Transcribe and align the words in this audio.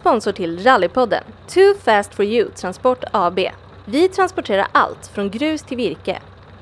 sponsor 0.00 0.32
till 0.32 0.62
Rallypodden, 0.64 1.24
Too 1.48 1.74
Fast 1.84 2.14
For 2.14 2.24
You 2.24 2.50
Transport 2.50 3.04
AB. 3.12 3.38
Vi 3.84 4.08
transporterar 4.08 4.66
allt 4.72 5.06
från 5.06 5.30
grus 5.30 5.62
till 5.62 5.76
virke. 5.76 6.18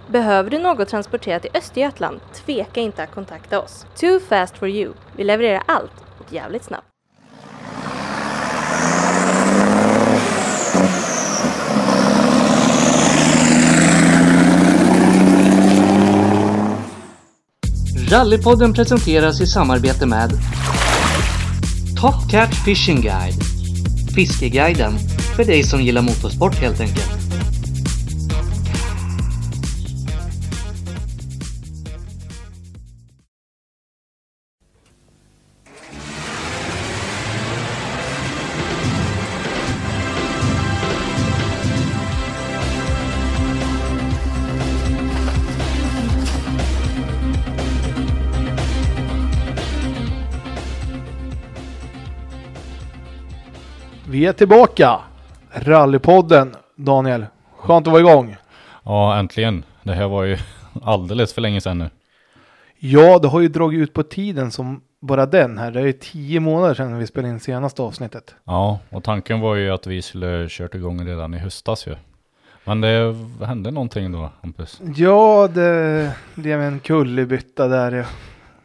Behöver 0.08 0.50
du 0.50 0.58
något 0.58 0.88
transporterat 0.88 1.44
i 1.44 1.48
Östergötland? 1.54 2.20
Tveka 2.46 2.80
inte 2.80 3.02
att 3.02 3.14
kontakta 3.14 3.60
oss. 3.60 3.86
Too 4.00 4.20
Fast 4.20 4.58
For 4.58 4.68
You. 4.68 4.92
Vi 5.16 5.24
levererar 5.24 5.62
allt 5.66 6.04
och 6.18 6.32
jävligt 6.32 6.64
snabbt. 6.64 6.86
Rallypodden 18.10 18.72
presenteras 18.72 19.40
i 19.40 19.46
samarbete 19.46 20.06
med 20.06 20.30
Top 22.00 22.30
Cat 22.30 22.54
Fishing 22.54 23.00
Guide 23.00 23.42
Fiskeguiden 24.14 24.98
för 25.36 25.44
dig 25.44 25.62
som 25.62 25.82
gillar 25.82 26.02
motorsport 26.02 26.54
helt 26.54 26.80
enkelt. 26.80 27.27
Vi 54.18 54.26
är 54.26 54.32
tillbaka! 54.32 55.00
Rallypodden, 55.50 56.56
Daniel. 56.76 57.26
Skönt 57.58 57.86
att 57.86 57.92
vara 57.92 58.00
igång. 58.00 58.36
Ja, 58.84 59.18
äntligen. 59.18 59.64
Det 59.82 59.92
här 59.92 60.08
var 60.08 60.24
ju 60.24 60.38
alldeles 60.82 61.32
för 61.32 61.40
länge 61.40 61.60
sedan 61.60 61.78
nu. 61.78 61.90
Ja, 62.78 63.18
det 63.18 63.28
har 63.28 63.40
ju 63.40 63.48
dragit 63.48 63.80
ut 63.80 63.92
på 63.92 64.02
tiden 64.02 64.50
som 64.50 64.80
bara 65.00 65.26
den 65.26 65.58
här. 65.58 65.70
Det 65.70 65.80
är 65.80 65.84
ju 65.84 65.92
tio 65.92 66.40
månader 66.40 66.74
sedan 66.74 66.98
vi 66.98 67.06
spelade 67.06 67.32
in 67.34 67.40
senaste 67.40 67.82
avsnittet. 67.82 68.34
Ja, 68.44 68.78
och 68.90 69.04
tanken 69.04 69.40
var 69.40 69.54
ju 69.54 69.70
att 69.70 69.86
vi 69.86 70.02
skulle 70.02 70.46
kört 70.48 70.74
igång 70.74 71.06
redan 71.06 71.34
i 71.34 71.38
höstas 71.38 71.86
ju. 71.86 71.94
Men 72.64 72.80
det 72.80 73.16
hände 73.46 73.70
någonting 73.70 74.12
då, 74.12 74.30
Hampus. 74.40 74.80
Ja, 74.96 75.48
det 75.54 76.12
blev 76.34 76.60
en 76.60 76.80
kullerbytta 76.80 77.68
där. 77.68 78.06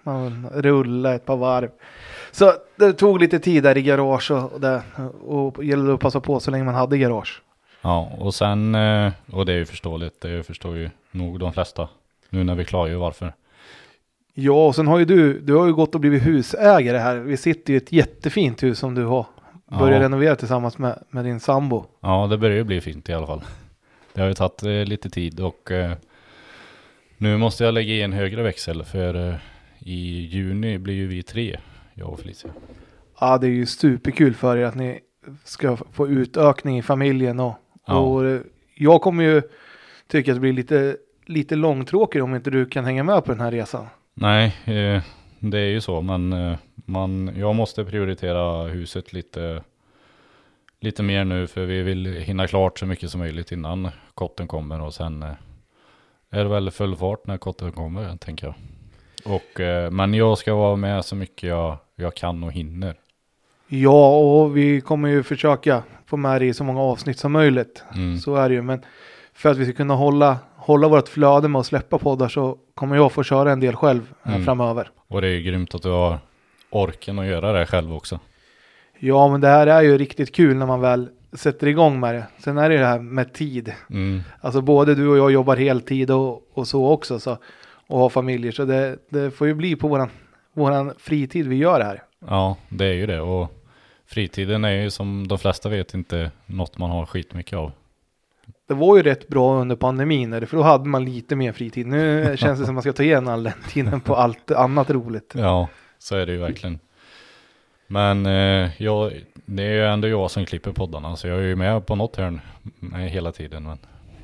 Man 0.03 0.49
rullade 0.53 1.15
ett 1.15 1.25
par 1.25 1.37
varv. 1.37 1.69
Så 2.33 2.53
det 2.75 2.93
tog 2.93 3.19
lite 3.19 3.39
tid 3.39 3.63
där 3.63 3.77
i 3.77 3.81
garage 3.81 4.31
och, 4.31 4.61
det. 4.61 4.81
Och 5.25 5.63
gällde 5.63 5.93
att 5.93 5.99
passa 5.99 6.19
på 6.19 6.39
så 6.39 6.51
länge 6.51 6.63
man 6.63 6.75
hade 6.75 6.97
garage. 6.97 7.41
Ja, 7.81 8.11
och 8.19 8.33
sen, 8.35 8.75
eh, 8.75 9.11
och 9.31 9.45
det 9.45 9.53
är 9.53 9.57
ju 9.57 9.65
förståeligt, 9.65 10.21
det 10.21 10.43
förstår 10.43 10.77
ju 10.77 10.89
nog 11.11 11.39
de 11.39 11.53
flesta. 11.53 11.89
Nu 12.29 12.43
när 12.43 12.55
vi 12.55 12.65
klargör 12.65 12.97
varför. 12.97 13.33
Ja, 14.33 14.65
och 14.67 14.75
sen 14.75 14.87
har 14.87 14.99
ju 14.99 15.05
du, 15.05 15.39
du 15.39 15.53
har 15.55 15.65
ju 15.65 15.73
gått 15.73 15.95
och 15.95 16.01
blivit 16.01 16.25
husägare 16.25 16.97
här. 16.97 17.15
Vi 17.17 17.37
sitter 17.37 17.73
i 17.73 17.75
ett 17.75 17.91
jättefint 17.91 18.63
hus 18.63 18.79
som 18.79 18.95
du 18.95 19.05
har 19.05 19.25
börjat 19.79 19.95
Ja. 19.99 20.05
renovera 20.05 20.35
tillsammans 20.35 20.77
med, 20.77 21.03
med 21.09 21.25
din 21.25 21.39
sambo. 21.39 21.85
Ja, 21.99 22.27
det 22.27 22.37
börjar 22.37 22.57
ju 22.57 22.63
bli 22.63 22.81
fint 22.81 23.09
i 23.09 23.13
alla 23.13 23.27
fall. 23.27 23.41
Det 24.13 24.21
har 24.21 24.27
ju 24.27 24.33
tagit 24.33 24.63
eh, 24.63 24.69
lite 24.71 25.09
tid 25.09 25.39
och 25.39 25.71
eh, 25.71 25.91
nu 27.17 27.37
måste 27.37 27.63
jag 27.63 27.73
lägga 27.73 27.93
i 27.93 28.01
en 28.01 28.13
högre 28.13 28.43
växel 28.43 28.83
för 28.83 29.29
eh, 29.29 29.35
i 29.79 30.19
juni 30.31 30.77
blir 30.77 30.93
ju 30.93 31.07
vi 31.07 31.23
tre, 31.23 31.59
jag 31.93 32.09
och 32.09 32.19
Felicia. 32.19 32.51
Ja, 33.19 33.37
det 33.37 33.47
är 33.47 33.51
ju 33.51 33.65
superkul 33.65 34.33
för 34.33 34.57
er 34.57 34.65
att 34.65 34.75
ni 34.75 34.99
ska 35.43 35.77
få 35.91 36.07
utökning 36.07 36.77
i 36.77 36.81
familjen 36.81 37.39
och, 37.39 37.55
Ja. 37.85 37.99
och 37.99 38.25
eh, 38.25 38.41
jag 38.75 39.01
kommer 39.01 39.23
ju 39.23 39.41
tycka 40.07 40.31
att 40.31 40.35
det 40.35 40.41
blir 40.41 40.53
lite, 40.53 40.97
lite 41.25 41.55
långtråkigt 41.55 42.23
om 42.23 42.35
inte 42.35 42.49
du 42.49 42.65
kan 42.65 42.85
hänga 42.85 43.03
med 43.03 43.25
på 43.25 43.31
den 43.31 43.41
här 43.41 43.51
resan. 43.51 43.85
Nej, 44.13 44.55
eh, 44.65 45.01
det 45.39 45.59
är 45.59 45.69
ju 45.69 45.81
så, 45.81 46.01
men 46.01 46.33
eh, 46.33 46.57
man, 46.75 47.31
jag 47.35 47.55
måste 47.55 47.85
prioritera 47.85 48.67
huset 48.67 49.13
lite, 49.13 49.63
lite 50.79 51.03
mer 51.03 51.25
nu 51.25 51.47
för 51.47 51.65
vi 51.65 51.81
vill 51.81 52.05
hinna 52.05 52.47
klart 52.47 52.79
så 52.79 52.85
mycket 52.85 53.09
som 53.09 53.19
möjligt 53.19 53.51
innan 53.51 53.89
kotten 54.13 54.47
kommer 54.47 54.81
och 54.81 54.93
sen 54.93 55.23
eh, 55.23 55.29
är 56.29 56.43
det 56.43 56.49
väl 56.49 56.71
full 56.71 56.95
fart 56.95 57.27
när 57.27 57.37
kotten 57.37 57.71
kommer, 57.71 58.17
tänker 58.17 58.47
jag. 58.47 58.55
Och, 59.25 59.59
eh, 59.59 59.91
men 59.91 60.13
jag 60.13 60.37
ska 60.37 60.55
vara 60.55 60.75
med 60.75 61.05
så 61.05 61.15
mycket 61.15 61.49
jag, 61.49 61.77
jag 61.95 62.15
kan 62.15 62.43
och 62.43 62.51
hinner. 62.51 62.95
Ja, 63.67 64.17
och 64.17 64.57
vi 64.57 64.81
kommer 64.81 65.09
ju 65.09 65.23
försöka 65.23 65.83
få 66.05 66.17
med 66.17 66.41
det 66.41 66.45
i 66.45 66.53
så 66.53 66.63
många 66.63 66.81
avsnitt 66.81 67.19
som 67.19 67.31
möjligt. 67.31 67.83
Mm. 67.95 68.17
Så 68.19 68.35
är 68.35 68.49
det 68.49 68.55
ju, 68.55 68.61
men 68.61 68.81
för 69.33 69.49
att 69.51 69.57
vi 69.57 69.65
ska 69.65 69.73
kunna 69.73 69.93
hålla, 69.95 70.37
hålla 70.55 70.87
vårt 70.87 71.07
flöde 71.07 71.47
med 71.47 71.59
att 71.59 71.65
släppa 71.65 71.97
poddar 71.97 72.27
så 72.27 72.57
kommer 72.75 72.95
jag 72.95 73.11
få 73.11 73.23
köra 73.23 73.51
en 73.51 73.59
del 73.59 73.75
själv 73.75 74.13
här 74.23 74.33
Mm. 74.33 74.45
framöver. 74.45 74.89
Och 75.07 75.21
det 75.21 75.27
är 75.27 75.31
ju 75.31 75.41
grymt 75.41 75.75
att 75.75 75.81
du 75.81 75.89
har 75.89 76.19
orken 76.69 77.19
att 77.19 77.25
göra 77.25 77.51
det 77.51 77.65
själv 77.65 77.93
också. 77.93 78.19
Ja, 78.99 79.27
men 79.31 79.41
det 79.41 79.47
här 79.47 79.67
är 79.67 79.81
ju 79.81 79.97
riktigt 79.97 80.35
kul 80.35 80.57
när 80.57 80.65
man 80.65 80.81
väl 80.81 81.09
sätter 81.33 81.67
igång 81.67 81.99
med 81.99 82.15
det. 82.15 82.23
Sen 82.37 82.57
är 82.57 82.69
det 82.69 82.75
ju 82.75 82.81
det 82.81 82.87
här 82.87 82.99
med 82.99 83.33
tid. 83.33 83.73
Mm. 83.89 84.21
Alltså 84.41 84.61
både 84.61 84.95
du 84.95 85.07
och 85.07 85.17
jag 85.17 85.31
jobbar 85.31 85.55
heltid 85.55 86.11
och, 86.11 86.41
och 86.53 86.67
så 86.67 86.87
också. 86.89 87.19
Så, 87.19 87.37
och 87.93 87.99
har 87.99 88.09
familjer. 88.09 88.51
Så 88.51 88.65
det, 88.65 88.97
det 89.09 89.31
får 89.31 89.47
ju 89.47 89.53
bli 89.53 89.75
på 89.75 89.87
våran, 89.87 90.09
våran 90.53 90.93
fritid 90.97 91.47
vi 91.47 91.55
gör 91.55 91.79
det 91.79 91.85
här. 91.85 92.03
Ja, 92.27 92.57
det 92.69 92.85
är 92.85 92.93
ju 92.93 93.05
det. 93.05 93.21
Och 93.21 93.51
fritiden 94.05 94.65
är 94.65 94.71
ju 94.71 94.89
som 94.89 95.27
de 95.27 95.37
flesta 95.37 95.69
vet 95.69 95.93
inte 95.93 96.31
något 96.45 96.77
man 96.77 96.89
har 96.89 97.05
skitmycket 97.05 97.57
av. 97.57 97.71
Det 98.67 98.73
var 98.73 98.97
ju 98.97 99.03
rätt 99.03 99.27
bra 99.27 99.61
under 99.61 99.75
pandemin. 99.75 100.47
För 100.47 100.57
då 100.57 100.63
hade 100.63 100.85
man 100.85 101.05
lite 101.05 101.35
mer 101.35 101.51
fritid. 101.51 101.87
Nu 101.87 102.33
känns 102.37 102.59
det 102.59 102.65
som 102.65 102.75
man 102.75 102.81
ska 102.81 102.93
ta 102.93 103.03
igen 103.03 103.27
all 103.27 103.43
den 103.43 103.53
tiden 103.69 104.01
på 104.01 104.15
allt 104.15 104.51
annat 104.51 104.89
roligt. 104.89 105.33
Ja, 105.37 105.67
så 105.99 106.15
är 106.15 106.25
det 106.25 106.31
ju 106.31 106.37
verkligen. 106.37 106.79
Men 107.87 108.25
eh, 108.25 108.83
jag, 108.83 109.13
det 109.45 109.63
är 109.63 109.73
ju 109.73 109.85
ändå 109.85 110.07
jag 110.07 110.31
som 110.31 110.45
klipper 110.45 110.71
poddarna, 110.71 111.15
så 111.15 111.27
jag 111.27 111.37
är 111.37 111.43
ju 111.43 111.55
med 111.55 111.85
på 111.85 111.95
något 111.95 112.15
hörn 112.15 112.41
hela 113.09 113.31
tiden. 113.31 113.63
Men, 113.63 113.77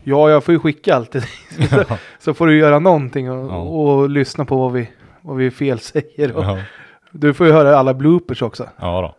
Ja, 0.10 0.30
jag 0.30 0.44
får 0.44 0.54
ju 0.54 0.60
skicka 0.60 0.96
allt 0.96 1.12
till 1.12 1.22
dig. 1.22 1.30
Så, 1.70 1.84
så 2.20 2.34
får 2.34 2.48
du 2.48 2.58
göra 2.58 2.80
någonting 2.80 3.32
och, 3.32 3.52
Ja. 3.52 3.58
och 3.58 4.10
lyssna 4.10 4.46
på 4.46 4.58
vad 4.58 4.72
vi, 4.72 4.90
vad 5.22 5.38
vi 5.38 5.52
fel 5.52 5.80
säger. 5.80 6.36
Och, 6.36 6.44
ja, 6.44 6.58
Du 7.12 7.34
får 7.34 7.48
ju 7.48 7.54
höra 7.54 7.78
alla 7.78 7.94
bloopers 7.94 8.42
också. 8.42 8.70
ja 8.78 9.02
då. 9.02 9.16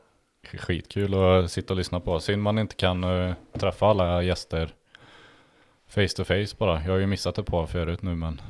Skitkul 0.58 1.14
att 1.14 1.50
sitta 1.50 1.72
och 1.72 1.76
lyssna 1.78 2.00
på. 2.00 2.20
Synd 2.20 2.42
man 2.42 2.58
inte 2.58 2.74
kan 2.74 3.04
eh, 3.04 3.32
träffa 3.58 3.86
alla 3.86 4.22
gäster 4.22 4.68
face 5.88 6.08
to 6.16 6.24
face 6.24 6.56
bara. 6.58 6.82
Jag 6.84 6.90
har 6.92 6.98
ju 6.98 7.06
missat 7.06 7.38
ett 7.38 7.46
par 7.46 7.66
förut 7.66 8.02
nu 8.02 8.14
men 8.16 8.40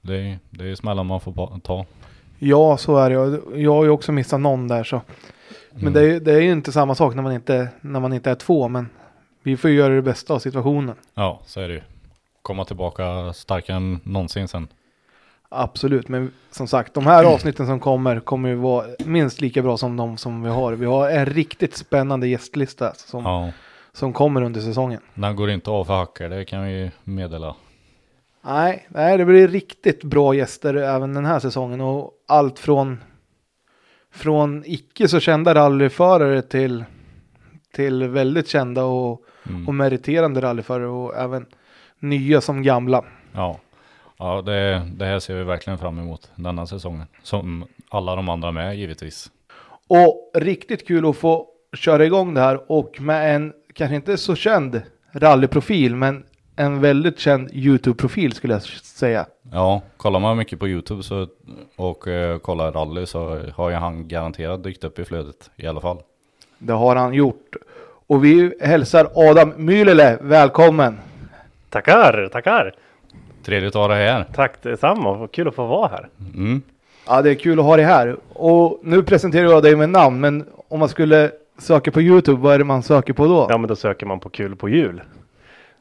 det 0.00 0.16
är, 0.16 0.38
det 0.50 0.70
är 0.70 0.74
smällar 0.74 1.04
man 1.04 1.20
får 1.20 1.60
ta. 1.60 1.84
Ja, 2.38 2.76
så 2.76 2.96
är 2.96 3.10
det. 3.10 3.14
Jag- 3.60 3.72
har 3.74 3.84
ju 3.84 3.90
också 3.90 4.12
missat 4.12 4.40
någon 4.40 4.68
där 4.68 4.84
så. 4.84 5.00
Men 5.70 5.80
Mm. 5.80 5.92
det, 5.92 6.00
är, 6.16 6.20
det 6.20 6.32
är 6.32 6.40
ju 6.40 6.52
inte 6.52 6.72
samma 6.72 6.94
sak 6.94 7.14
när 7.14 7.22
man 7.22 7.32
inte, 7.32 7.68
när 7.80 8.00
man 8.00 8.12
inte 8.12 8.30
är 8.30 8.34
två. 8.34 8.68
Men 8.68 8.88
vi 9.42 9.56
får 9.56 9.70
ju 9.70 9.76
göra 9.76 9.94
det 9.94 10.02
bästa 10.02 10.34
av 10.34 10.38
situationen. 10.38 10.96
Ja, 11.14 11.40
så 11.46 11.60
är 11.60 11.68
det 11.68 11.74
ju. 11.74 11.80
Komma 12.42 12.64
tillbaka 12.64 13.32
starkare 13.32 13.76
än 13.76 14.00
någonsin 14.04 14.48
sen. 14.48 14.68
Absolut, 15.48 16.08
men 16.08 16.32
som 16.50 16.66
sagt, 16.68 16.94
de 16.94 17.06
här 17.06 17.24
avsnitten 17.34 17.66
som 17.66 17.80
kommer 17.80 18.20
kommer 18.20 18.48
ju 18.48 18.54
vara 18.54 18.86
minst 19.04 19.40
lika 19.40 19.62
bra 19.62 19.76
som 19.76 19.96
de 19.96 20.16
som 20.16 20.42
vi 20.42 20.48
har. 20.50 20.72
Vi 20.72 20.86
har 20.86 21.10
en 21.10 21.26
riktigt 21.26 21.76
spännande 21.76 22.28
gästlista 22.28 22.92
som, 22.94 23.24
Ja, 23.24 23.50
som 23.92 24.12
kommer 24.12 24.42
under 24.42 24.60
säsongen. 24.60 25.00
den 25.14 25.36
går 25.36 25.50
inte 25.50 25.70
av 25.70 25.84
för 25.84 25.94
hackor, 25.96 26.28
det 26.28 26.44
kan 26.44 26.64
vi 26.64 26.90
meddela. 27.04 27.54
Nej, 28.42 28.86
nej, 28.88 29.18
det 29.18 29.24
blir 29.24 29.48
riktigt 29.48 30.04
bra 30.04 30.34
gäster 30.34 30.74
även 30.74 31.14
den 31.14 31.24
här 31.26 31.40
säsongen 31.40 31.80
och 31.80 32.12
allt 32.28 32.58
från 32.58 32.98
från 34.12 34.62
icke 34.66 35.08
så 35.08 35.20
kända 35.20 35.54
rallyförare 35.54 36.42
till 36.42 36.84
till 37.72 38.08
väldigt 38.08 38.48
kända 38.48 38.84
och, 38.84 39.22
Mm. 39.48 39.68
och 39.68 39.74
meriterande 39.74 40.40
rallyförare 40.40 40.86
och 40.88 41.16
även 41.16 41.46
nya 41.98 42.40
som 42.40 42.62
gamla. 42.62 43.04
Ja, 43.32 43.58
ja 44.18 44.42
det, 44.42 44.88
det 44.94 45.04
här 45.04 45.18
ser 45.18 45.34
vi 45.34 45.44
verkligen 45.44 45.78
fram 45.78 45.98
emot 45.98 46.30
denna 46.34 46.66
säsongen. 46.66 47.06
Som 47.22 47.64
alla 47.88 48.16
de 48.16 48.28
andra 48.28 48.52
med 48.52 48.76
givetvis. 48.76 49.30
Och 49.88 50.30
riktigt 50.34 50.86
kul 50.86 51.06
att 51.08 51.16
få 51.16 51.46
köra 51.72 52.04
igång 52.04 52.34
det 52.34 52.40
här 52.40 52.72
och 52.72 53.00
med 53.00 53.34
en 53.34 53.52
kanske 53.74 53.96
inte 53.96 54.16
så 54.16 54.34
känd 54.34 54.82
rallyprofil 55.12 55.96
men 55.96 56.24
en 56.56 56.80
väldigt 56.80 57.18
känd 57.18 57.50
YouTube-profil 57.52 58.32
skulle 58.34 58.54
jag 58.54 58.62
säga. 58.62 59.26
Ja, 59.52 59.82
kollar 59.96 60.20
man 60.20 60.36
mycket 60.36 60.58
på 60.58 60.68
YouTube 60.68 61.02
så, 61.02 61.26
och 61.76 62.08
eh, 62.08 62.38
kollar 62.38 62.72
rally 62.72 63.06
så 63.06 63.42
har 63.54 63.70
ju 63.70 63.76
han 63.76 64.08
garanterat 64.08 64.64
dykt 64.64 64.84
upp 64.84 64.98
i 64.98 65.04
flödet 65.04 65.50
i 65.56 65.66
alla 65.66 65.80
fall. 65.80 65.98
Det 66.62 66.72
har 66.72 66.96
han 66.96 67.14
gjort. 67.14 67.56
Och 68.06 68.24
vi 68.24 68.52
hälsar 68.60 69.08
Adam 69.14 69.52
Mylele 69.56 70.18
välkommen. 70.20 70.98
Tackar, 71.70 72.28
tackar. 72.32 72.74
Trevligt 73.44 73.76
att 73.76 73.80
ha 73.80 73.88
dig 73.88 74.08
här. 74.08 74.26
Tack 74.34 74.62
detsamma. 74.62 75.28
Kul 75.32 75.48
att 75.48 75.54
få 75.54 75.66
vara 75.66 75.88
här. 75.88 76.08
Mm. 76.34 76.62
Ja, 77.06 77.22
det 77.22 77.30
är 77.30 77.34
kul 77.34 77.58
att 77.58 77.64
ha 77.64 77.76
dig 77.76 77.84
här. 77.84 78.16
Och 78.28 78.80
nu 78.82 79.02
presenterar 79.02 79.50
jag 79.50 79.62
dig 79.62 79.76
med 79.76 79.90
namn, 79.90 80.20
men 80.20 80.44
om 80.68 80.78
man 80.78 80.88
skulle 80.88 81.30
söker 81.58 81.90
på 81.90 82.00
YouTube, 82.02 82.40
vad 82.40 82.54
är 82.54 82.58
det 82.58 82.64
man 82.64 82.82
söker 82.82 83.12
på 83.12 83.26
då? 83.26 83.46
Ja, 83.50 83.58
men 83.58 83.68
då 83.68 83.76
söker 83.76 84.06
man 84.06 84.20
på 84.20 84.28
kul 84.28 84.56
på 84.56 84.68
jul. 84.68 85.02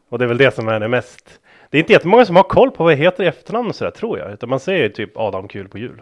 Och 0.10 0.20
det 0.20 0.26
är 0.26 0.28
väl 0.28 0.38
det 0.38 0.56
som 0.56 0.68
är 0.68 0.80
det 0.80 0.88
mest. 0.88 1.40
Det 1.70 1.78
är 1.78 1.80
inte 1.80 1.94
jättemånga 1.94 2.26
som 2.26 2.36
har 2.36 2.44
koll 2.44 2.72
på 2.72 2.84
vad 2.84 2.94
det 2.94 2.98
heter 2.98 3.24
i 3.24 3.28
efternamn 3.28 3.70
och 3.70 3.76
sådär 3.76 3.92
tror 3.92 4.20
jag. 4.20 4.32
Utan 4.34 4.50
man 4.50 4.60
säger 4.60 4.84
ju 4.84 4.90
typ 4.90 5.18
Adam 5.18 5.48
kul 5.48 5.68
på 5.68 5.78
jul. 5.78 6.02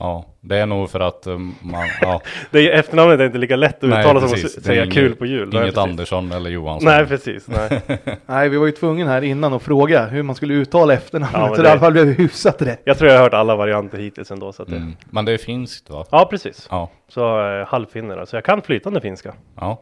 Ja, 0.00 0.24
det 0.40 0.56
är 0.56 0.66
nog 0.66 0.90
för 0.90 1.00
att 1.00 1.26
um, 1.26 1.54
man, 1.60 1.84
ja, 2.00 2.20
Det 2.50 2.58
är, 2.72 2.78
efternamnet 2.78 3.20
är 3.20 3.26
inte 3.26 3.38
lika 3.38 3.56
lätt 3.56 3.84
att 3.84 3.90
Nej, 3.90 4.00
uttala 4.00 4.20
som 4.20 4.32
att 4.32 4.50
säga 4.50 4.82
inget- 4.84 4.94
kul 4.94 5.14
på 5.14 5.26
jul. 5.26 5.48
Nej, 5.52 5.62
inget 5.62 5.74
precis. 5.74 5.90
Andersson 5.90 6.32
eller 6.32 6.50
Johansson. 6.50 6.90
Nej, 6.92 7.06
precis. 7.06 7.48
Nej. 7.48 7.80
Nej, 8.26 8.48
vi 8.48 8.56
var 8.56 8.66
ju 8.66 8.72
tvungna 8.72 9.10
här 9.10 9.22
innan 9.22 9.52
att 9.54 9.62
fråga 9.62 10.06
hur 10.06 10.22
man 10.22 10.34
skulle 10.36 10.54
uttala 10.54 10.94
efternamnet. 10.94 11.40
Ja, 11.40 11.56
så 11.56 11.62
det- 11.62 11.68
i 11.68 11.70
alla 11.70 11.80
fall 11.80 11.92
blev 11.92 12.06
hyfsat 12.06 12.62
rätt. 12.62 12.80
Jag 12.84 12.98
tror 12.98 13.10
jag 13.10 13.16
har 13.18 13.24
hört 13.24 13.34
alla 13.34 13.56
varianter 13.56 13.98
hittills 13.98 14.30
ändå. 14.30 14.52
Så 14.52 14.62
att 14.62 14.68
det... 14.68 14.76
Mm. 14.76 14.96
Men 15.10 15.24
det 15.24 15.32
är 15.32 15.38
finskt 15.38 15.90
va? 15.90 16.04
Ja, 16.10 16.26
precis. 16.30 16.68
Ja. 16.70 16.90
Så 17.08 17.50
eh, 17.60 17.66
halvfinne 17.66 18.14
då. 18.14 18.26
Så 18.26 18.36
jag 18.36 18.44
kan 18.44 18.62
flytande 18.62 19.00
finska. 19.00 19.34
ja. 19.60 19.80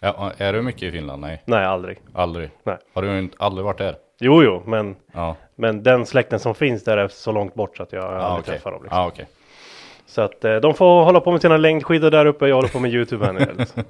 Ja, 0.00 0.32
är 0.38 0.52
du 0.52 0.62
mycket 0.62 0.82
i 0.82 0.90
Finland? 0.92 1.20
Nej, 1.22 1.42
Nej, 1.46 1.64
aldrig. 1.64 1.98
aldrig. 2.14 2.50
Nej. 2.64 2.76
Har 2.94 3.02
du 3.02 3.18
inte, 3.18 3.36
aldrig 3.40 3.64
varit 3.64 3.78
där? 3.78 3.94
Jo, 4.18 4.42
jo, 4.42 4.62
men, 4.66 4.96
Ja, 5.12 5.36
men 5.54 5.82
den 5.82 6.06
släkten 6.06 6.38
som 6.38 6.54
finns 6.54 6.84
där 6.84 6.96
är 6.96 7.08
så 7.08 7.32
långt 7.32 7.54
bort 7.54 7.76
så 7.76 7.82
att 7.82 7.92
jag 7.92 8.02
ja 8.04 8.08
aldrig 8.16 8.42
okej. 8.42 8.54
träffar 8.54 8.70
dem. 8.70 8.82
Liksom. 8.82 8.98
Ja, 8.98 9.06
okej. 9.06 9.26
Så 10.06 10.22
att 10.22 10.44
eh, 10.44 10.56
de 10.56 10.74
får 10.74 11.04
hålla 11.04 11.20
på 11.20 11.32
med 11.32 11.40
sina 11.40 11.56
längdskidor 11.56 12.10
där 12.10 12.26
uppe. 12.26 12.48
Jag 12.48 12.56
håller 12.56 12.68
på 12.68 12.80
med 12.80 12.94
YouTube 12.94 13.24
här 13.26 13.32
nere. 13.32 13.54
Liksom. 13.58 13.84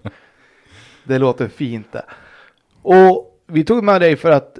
Det 1.05 1.19
låter 1.19 1.49
fint 1.49 1.93
det. 1.93 2.05
Och 2.83 3.41
vi 3.47 3.65
tog 3.65 3.85
med 3.85 4.01
dig 4.01 4.17
för 4.17 4.31
att 4.31 4.59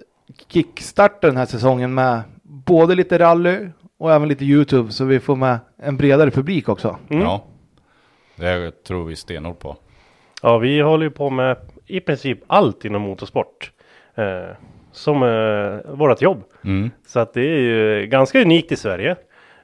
kickstarta 0.49 1.27
den 1.27 1.37
här 1.37 1.47
säsongen 1.47 1.95
med 1.95 2.21
både 2.43 2.95
lite 2.95 3.19
rally 3.19 3.69
och 3.99 4.13
även 4.13 4.29
lite 4.29 4.45
YouTube 4.45 4.93
så 4.93 5.05
vi 5.05 5.21
får 5.21 5.37
med 5.37 5.59
en 5.77 5.97
bredare 5.97 6.31
publik 6.31 6.69
också. 6.69 6.97
Mm. 7.11 7.23
Ja. 7.23 7.45
Det 8.37 8.85
tror 8.85 9.05
vi 9.05 9.17
stenhårt 9.17 9.59
på. 9.59 9.77
Ja, 10.43 10.59
vi 10.59 10.81
håller 10.81 11.05
ju 11.05 11.11
på 11.11 11.31
med 11.31 11.57
i 11.87 12.01
princip 12.01 12.39
allt 12.47 12.85
inom 12.85 13.03
motorsport. 13.03 13.73
Eh, 14.15 14.57
som 14.97 15.23
eh, 15.23 15.95
vårt 15.95 16.23
jobb. 16.23 16.45
Mm. 16.65 16.91
Så 17.07 17.21
att 17.21 17.35
det 17.35 17.41
är 17.41 17.59
ju 17.61 18.07
ganska 18.07 18.43
unikt 18.43 18.73
i 18.73 18.77
Sverige. 18.77 19.17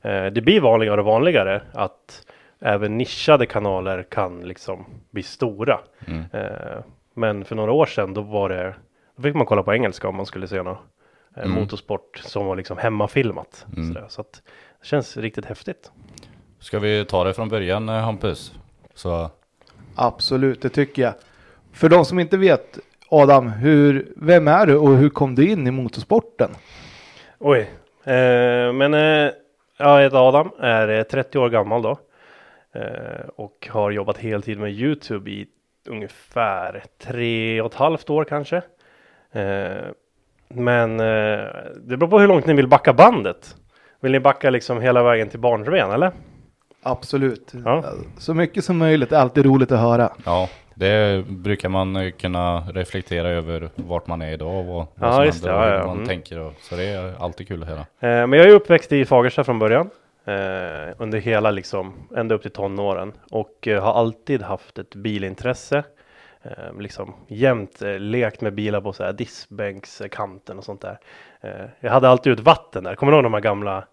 Eh, 0.02 0.26
det 0.26 0.40
blir 0.44 0.60
vanligare 0.60 1.00
och 1.00 1.06
vanligare 1.06 1.62
att 1.72 2.26
även 2.60 2.98
nischade 2.98 3.46
kanaler 3.46 4.02
kan 4.02 4.40
liksom 4.40 4.84
bli 5.10 5.22
stora. 5.22 5.80
Mm. 6.06 6.24
Eh, 6.32 6.78
men 7.14 7.44
för 7.44 7.56
några 7.56 7.72
år 7.72 7.86
sedan 7.86 8.14
då 8.14 8.20
var 8.20 8.48
det, 8.48 8.74
då 9.16 9.22
fick 9.22 9.34
man 9.34 9.46
kolla 9.46 9.62
på 9.62 9.74
engelska 9.74 10.08
om 10.08 10.16
man 10.16 10.26
skulle 10.26 10.48
se 10.48 10.62
något 10.62 10.78
eh, 11.36 11.42
Mm. 11.44 11.54
motorsport 11.54 12.18
som 12.24 12.46
var 12.46 12.56
liksom 12.56 12.78
hemmafilmat. 12.78 13.66
Mm. 13.76 14.04
Så 14.08 14.20
att 14.20 14.42
det 14.80 14.86
känns 14.86 15.16
riktigt 15.16 15.44
häftigt. 15.44 15.90
Ska 16.58 16.78
vi 16.78 17.04
ta 17.04 17.24
det 17.24 17.34
från 17.34 17.48
början 17.48 17.88
eh, 17.88 17.94
Hampus? 17.94 18.54
Så 18.94 19.30
Absolut, 19.94 20.62
det 20.62 20.68
tycker 20.68 21.02
jag. 21.02 21.14
För 21.72 21.88
de 21.88 22.04
som 22.04 22.18
inte 22.18 22.36
vet, 22.36 22.78
Adam, 23.14 23.48
hur, 23.48 24.12
vem 24.16 24.48
är 24.48 24.66
du 24.66 24.76
och 24.76 24.96
hur 24.96 25.08
kom 25.08 25.34
du 25.34 25.50
in 25.50 25.66
i 25.66 25.70
motorsporten? 25.70 26.50
Oj, 27.38 27.70
eh, 28.04 28.72
men 28.72 28.94
eh, 28.94 29.30
jag 29.78 30.02
heter 30.02 30.28
Adam, 30.28 30.50
är 30.58 30.88
eh, 30.88 31.02
30 31.02 31.38
år 31.38 31.48
gammal 31.48 31.82
då. 31.82 31.98
Eh, 32.74 33.26
och 33.36 33.68
har 33.70 33.90
jobbat 33.90 34.18
heltid 34.18 34.58
med 34.58 34.72
Youtube 34.72 35.30
i 35.30 35.46
ungefär 35.88 36.84
tre 37.02 37.60
och 37.60 37.72
ett 37.72 37.78
halvt 37.78 38.10
år 38.10 38.24
kanske. 38.24 38.56
Eh, 39.32 39.86
men 40.48 41.00
eh, 41.00 41.46
det 41.84 41.96
beror 41.96 42.08
på 42.08 42.18
hur 42.18 42.28
långt 42.28 42.46
ni 42.46 42.54
vill 42.54 42.68
backa 42.68 42.92
bandet. 42.92 43.56
Vill 44.00 44.12
ni 44.12 44.20
backa 44.20 44.50
liksom 44.50 44.80
hela 44.80 45.02
vägen 45.02 45.28
till 45.28 45.40
barnsben 45.40 45.90
eller? 45.90 46.12
Absolut. 46.82 47.52
Ja. 47.64 47.84
Så 48.18 48.34
mycket 48.34 48.64
som 48.64 48.78
möjligt 48.78 49.12
är 49.12 49.16
alltid 49.16 49.46
roligt 49.46 49.72
att 49.72 49.80
höra. 49.80 50.12
ja, 50.24 50.48
det 50.74 51.24
brukar 51.26 51.68
man 51.68 51.96
eh, 51.96 52.10
kunna 52.10 52.60
reflektera 52.60 53.28
över 53.28 53.68
vart 53.74 54.06
man 54.06 54.22
är 54.22 54.32
idag 54.32 54.58
och 54.58 54.64
vad 54.66 54.86
Ja, 55.00 55.12
som 55.12 55.24
just 55.24 55.44
det. 55.44 55.50
händer 55.50 55.64
och 55.66 55.68
Ja, 55.68 55.72
hur 55.72 55.80
ja. 55.80 55.86
man 55.86 55.96
Mm. 55.96 56.08
tänker. 56.08 56.38
Och, 56.40 56.52
så 56.60 56.76
det 56.76 56.84
är 56.84 57.14
alltid 57.24 57.48
kul 57.48 57.62
att 57.62 57.68
höra. 57.68 57.80
Eh, 57.80 58.26
men 58.26 58.32
jag 58.32 58.48
är 58.48 58.54
uppväxt 58.54 58.92
i 58.92 59.04
Fagersta 59.04 59.44
från 59.44 59.58
början. 59.58 59.90
Eh, 60.24 60.94
under 60.98 61.18
hela 61.18 61.50
liksom, 61.50 61.94
ända 62.16 62.34
upp 62.34 62.42
till 62.42 62.50
tonåren. 62.50 63.12
Och 63.30 63.68
eh, 63.68 63.82
har 63.84 63.92
alltid 63.94 64.42
haft 64.42 64.78
ett 64.78 64.94
bilintresse. 64.94 65.84
Eh, 66.42 66.80
liksom 66.80 67.14
jämt 67.28 67.82
eh, 67.82 67.98
lekt 67.98 68.40
med 68.40 68.54
bilar 68.54 68.80
på 68.80 68.92
så 68.92 69.04
här 69.04 69.12
diskbänkskanten 69.12 70.58
och 70.58 70.64
sånt 70.64 70.80
där. 70.80 70.98
Eh, 71.40 71.50
jag 71.80 71.90
hade 71.90 72.08
alltid 72.08 72.32
ut 72.32 72.40
vatten 72.40 72.84
där. 72.84 72.94
Kommer 72.94 73.12
du 73.12 73.16
ihåg 73.16 73.24
de 73.24 73.34
här 73.34 73.40
gamla 73.40 73.84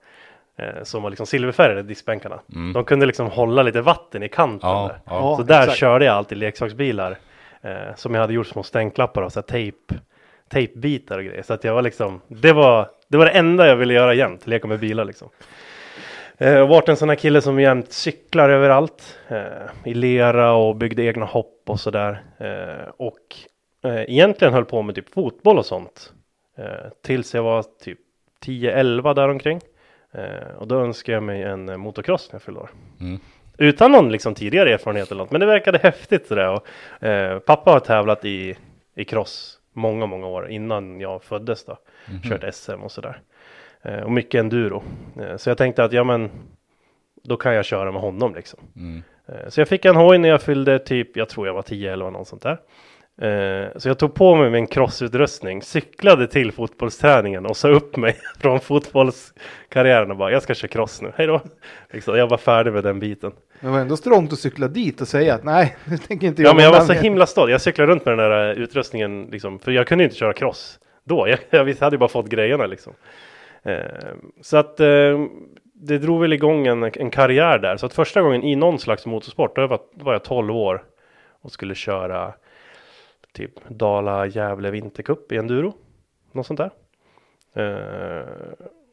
som 0.84 1.04
var 1.04 1.10
liksom 1.10 1.26
silverfärgade 1.26 1.84
diskbänkarna? 1.84 2.40
Mm. 2.56 2.74
De 2.74 2.84
kunde 2.86 3.06
liksom 3.06 3.28
hålla 3.28 3.64
lite 3.64 3.82
vatten 3.82 4.24
i 4.24 4.30
kanten 4.30 4.70
Ja, 4.70 4.88
där. 4.88 5.00
ja. 5.06 5.36
Så 5.38 5.44
där 5.44 5.62
exakt. 5.62 5.78
körde 5.80 6.06
jag 6.06 6.16
alltid 6.16 6.38
leksaksbilar. 6.38 7.18
Eh, 7.62 7.96
som 7.96 8.14
jag 8.14 8.22
hade 8.22 8.34
gjort 8.34 8.48
små 8.48 8.64
stänklappar 8.64 9.22
av 9.22 9.30
så 9.30 9.40
här 9.40 9.48
tejp, 9.48 9.96
tejpbitar 10.50 11.18
och 11.18 11.24
grejer. 11.24 11.42
Så 11.44 11.54
att 11.54 11.64
jag 11.64 11.74
var 11.74 11.82
liksom, 11.82 12.22
det 12.28 12.54
var, 12.54 12.90
det 13.08 13.18
var 13.18 13.26
det 13.26 13.32
enda 13.32 13.68
jag 13.68 13.76
ville 13.76 13.94
göra 13.94 14.14
jämt, 14.14 14.48
leka 14.48 14.68
med 14.68 14.80
bilar 14.80 15.06
liksom. 15.06 15.30
Eh, 16.38 16.60
och 16.60 16.68
varit 16.70 16.90
en 16.90 16.98
sån 16.98 17.10
här 17.10 17.16
kille 17.16 17.42
som 17.42 17.60
jämt 17.60 17.92
cyklar 17.92 18.50
överallt. 18.50 19.18
Eh, 19.28 19.42
I 19.86 19.94
lera 19.94 20.54
och 20.54 20.76
byggde 20.76 21.04
egna 21.04 21.26
hopp 21.26 21.64
och 21.68 21.80
sådär. 21.80 22.24
Eh, 22.38 22.90
och 22.98 23.36
eh, 23.84 24.02
egentligen 24.02 24.54
höll 24.54 24.66
på 24.66 24.82
med 24.82 24.96
typ 24.96 25.14
fotboll 25.14 25.58
och 25.58 25.66
sånt. 25.66 26.14
Eh, 26.58 26.66
tills 27.06 27.34
jag 27.36 27.44
var 27.44 27.64
typ 27.84 28.00
10-11 28.46 29.14
däromkring. 29.14 29.60
Eh, 30.12 30.56
och 30.58 30.68
då 30.68 30.80
önskade 30.80 31.14
jag 31.16 31.24
mig 31.24 31.44
en 31.44 31.70
eh, 31.70 31.78
motocross 31.78 32.30
när 32.32 32.36
jag 32.36 32.42
fyllde 32.42 32.60
år. 32.60 32.70
Mm. 33.00 33.20
Utan 33.58 33.92
någon 33.92 34.12
liksom 34.12 34.36
tidigare 34.36 34.74
erfarenhet 34.74 35.12
eller 35.12 35.22
något. 35.24 35.32
Men 35.32 35.42
det 35.42 35.48
verkade 35.48 35.78
häftigt 35.78 36.28
sådär. 36.28 36.50
Och, 36.50 36.68
eh, 37.08 37.40
pappa 37.40 37.72
har 37.72 37.80
tävlat 37.80 38.26
i, 38.26 38.56
i 38.96 39.06
cross 39.06 39.60
många, 39.74 40.06
många 40.06 40.28
år 40.28 40.50
innan 40.50 41.00
jag 41.00 41.24
föddes 41.24 41.66
då. 41.66 41.78
Mhm. 42.10 42.22
Kört 42.22 42.54
SM 42.56 42.72
och 42.84 42.92
sådär. 42.92 43.22
Eh, 43.82 44.00
och 44.00 44.12
mycket 44.12 44.40
enduro. 44.40 44.84
Eh, 45.22 45.38
så 45.38 45.50
jag 45.50 45.58
tänkte 45.58 45.84
att 45.84 45.94
ja 45.94 46.04
men 46.04 46.30
då 47.24 47.38
kan 47.38 47.54
jag 47.54 47.66
köra 47.66 47.92
med 47.92 48.02
honom 48.02 48.36
liksom. 48.36 48.60
Mm. 48.76 49.04
Eh, 49.28 49.50
Så 49.50 49.62
jag 49.62 49.68
fick 49.68 49.86
en 49.86 49.96
hoj 49.96 50.18
när 50.18 50.30
jag 50.30 50.42
fyllde 50.42 50.80
typ, 50.80 51.18
jag 51.18 51.30
tror 51.30 51.48
jag 51.48 51.54
var 51.54 51.62
10 51.62 51.94
eller 51.94 52.12
något 52.12 52.28
sånt 52.28 52.42
där. 52.42 52.58
Eh, 53.22 53.68
Så 53.78 53.90
jag 53.90 54.00
tog 54.00 54.14
på 54.16 54.36
mig 54.36 54.50
min 54.50 54.68
crossutrustning, 54.68 55.62
cyklade 55.62 56.28
till 56.28 56.52
fotbollsträningen 56.52 57.46
och 57.46 57.58
sa 57.58 57.68
upp 57.70 57.98
mig 57.98 58.16
från 58.40 58.60
fotbollskarriären 58.60 60.12
och 60.12 60.18
bara 60.18 60.32
jag 60.32 60.44
ska 60.44 60.54
köra 60.54 60.68
cross 60.70 61.02
nu, 61.02 61.12
hej 61.16 61.28
då. 61.28 61.42
Liksom, 61.92 62.18
Jag 62.18 62.28
var 62.28 62.38
färdig 62.38 62.74
med 62.74 62.84
den 62.84 63.00
biten. 63.00 63.32
Men 63.60 63.72
det 63.72 63.74
var 63.74 63.82
ändå 63.82 63.98
strångt 63.98 64.34
att 64.34 64.40
cykla 64.40 64.68
dit 64.68 65.02
och 65.02 65.08
säga 65.08 65.34
att 65.36 65.44
nej, 65.44 65.76
det 65.86 65.98
tänker 65.98 66.28
inte 66.28 66.42
jag 66.42 66.50
Ja 66.50 66.56
men 66.56 66.64
jag 66.64 66.72
var 66.72 66.82
så 66.82 66.94
himla 66.94 67.26
stolt, 67.26 67.52
jag 67.52 67.62
cyklade 67.62 67.92
runt 67.92 68.06
med 68.06 68.18
den 68.18 68.30
där 68.30 68.50
eh, 68.52 68.58
utrustningen 68.64 69.28
liksom, 69.32 69.60
för 69.60 69.72
jag 69.72 69.88
kunde 69.88 70.04
ju 70.04 70.06
inte 70.06 70.18
köra 70.18 70.34
cross 70.34 70.80
då. 71.04 71.28
Jag, 71.50 71.68
jag 71.68 71.76
hade 71.80 71.96
ju 71.96 71.98
bara 72.00 72.10
fått 72.10 72.30
grejerna 72.30 72.66
liksom. 72.66 72.94
Eh, 73.64 73.76
Så 74.42 74.58
att 74.58 74.78
det 75.74 75.98
drog 75.98 76.22
väl 76.22 76.34
igång 76.34 76.68
en, 76.68 76.84
en 76.84 77.10
karriär 77.12 77.60
där. 77.60 77.78
Så 77.78 77.86
att 77.86 77.94
första 77.94 78.22
gången 78.22 78.44
i 78.44 78.56
någon 78.56 78.80
slags 78.80 79.06
motorsport, 79.06 79.56
då 79.56 79.68
var 79.94 80.14
jag 80.14 80.24
12 80.24 80.56
år 80.56 80.84
och 81.42 81.52
skulle 81.52 81.76
köra 81.76 82.34
typ 83.34 83.52
Dala 83.70 84.26
Gävle 84.26 84.72
Vintercup 84.72 85.32
i 85.32 85.38
enduro. 85.38 85.74
Något 86.32 86.46
sånt 86.46 86.60
där. 86.60 86.72
Eh, 87.54 88.26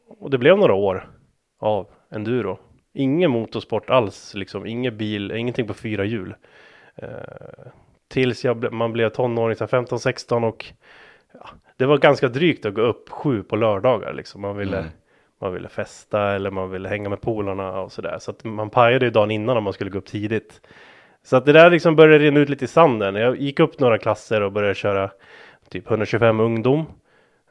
och 0.07 0.29
det 0.29 0.37
blev 0.37 0.57
några 0.57 0.73
år 0.73 1.09
av 1.59 1.87
enduro. 2.09 2.59
Ingen 2.93 3.31
motorsport 3.31 3.89
alls, 3.89 4.33
liksom. 4.33 4.65
Ingen 4.65 4.97
bil, 4.97 5.31
ingenting 5.31 5.67
på 5.67 5.73
fyra 5.73 6.05
hjul. 6.05 6.35
Eh, 6.95 7.07
tills 8.07 8.45
jag, 8.45 8.57
ble- 8.57 8.71
man 8.71 8.93
blev 8.93 9.09
tonåring, 9.09 9.55
så 9.55 9.63
här 9.63 9.81
15-16 9.81 10.43
och 10.47 10.65
ja, 11.33 11.49
det 11.77 11.85
var 11.85 11.97
ganska 11.97 12.27
drygt 12.27 12.65
att 12.65 12.73
gå 12.73 12.81
upp 12.81 13.09
sju 13.09 13.43
på 13.43 13.55
lördagar 13.55 14.13
liksom. 14.13 14.41
Man 14.41 14.57
ville, 14.57 14.77
Mm. 14.77 14.89
man 15.41 15.53
ville 15.53 15.69
festa 15.69 16.21
eller 16.35 16.51
man 16.51 16.69
ville 16.71 16.89
hänga 16.89 17.09
med 17.09 17.21
polarna 17.21 17.81
och 17.81 17.91
sådär. 17.91 18.17
Så 18.19 18.31
att 18.31 18.43
man 18.43 18.69
pajade 18.69 19.05
ju 19.05 19.11
dagen 19.11 19.31
innan 19.31 19.57
om 19.57 19.63
man 19.63 19.73
skulle 19.73 19.89
gå 19.89 19.97
upp 19.97 20.05
tidigt. 20.05 20.61
Så 21.27 21.35
att 21.35 21.45
det 21.45 21.53
där 21.53 21.69
liksom 21.69 21.95
började 21.95 22.23
rinna 22.23 22.39
ut 22.39 22.49
lite 22.49 22.65
i 22.65 22.67
sanden. 22.67 23.15
Jag 23.15 23.37
gick 23.37 23.59
upp 23.59 23.79
några 23.79 23.97
klasser 23.97 24.41
och 24.41 24.51
började 24.51 24.75
köra 24.75 25.11
typ 25.69 25.89
125 25.89 26.39
ungdom. 26.39 26.85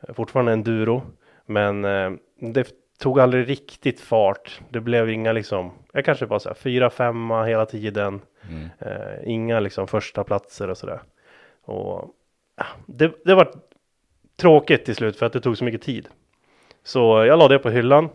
Fortfarande 0.09 0.53
enduro. 0.53 1.03
Men 1.47 1.85
eh, 1.85 2.11
det 2.41 2.69
tog 2.99 3.21
aldrig 3.21 3.49
riktigt 3.49 4.01
fart. 4.01 4.61
Det 4.71 4.81
blev 4.81 5.11
inga 5.11 5.33
liksom, 5.33 5.73
jag 5.93 6.05
kanske 6.05 6.27
var 6.27 6.39
så 6.39 6.49
här 6.49 6.55
fyra, 6.55 6.91
femma 6.91 7.45
hela 7.45 7.67
tiden. 7.67 8.21
Mm. 8.51 8.69
Eh, 8.79 9.19
inga 9.25 9.61
liksom 9.61 9.87
första 9.87 10.25
platser 10.25 10.71
och 10.71 10.79
sådär. 10.79 11.01
Och 11.63 12.11
ja, 12.57 12.67
det, 12.87 13.13
det 13.25 13.35
var 13.35 13.53
tråkigt 14.37 14.85
till 14.85 14.95
slut 14.97 15.17
för 15.17 15.27
att 15.27 15.33
det 15.33 15.41
tog 15.41 15.59
så 15.59 15.65
mycket 15.65 15.83
tid. 15.83 16.09
Så 16.85 17.25
jag 17.25 17.39
la 17.39 17.49
det 17.49 17.59
på 17.59 17.71
hyllan. 17.71 18.09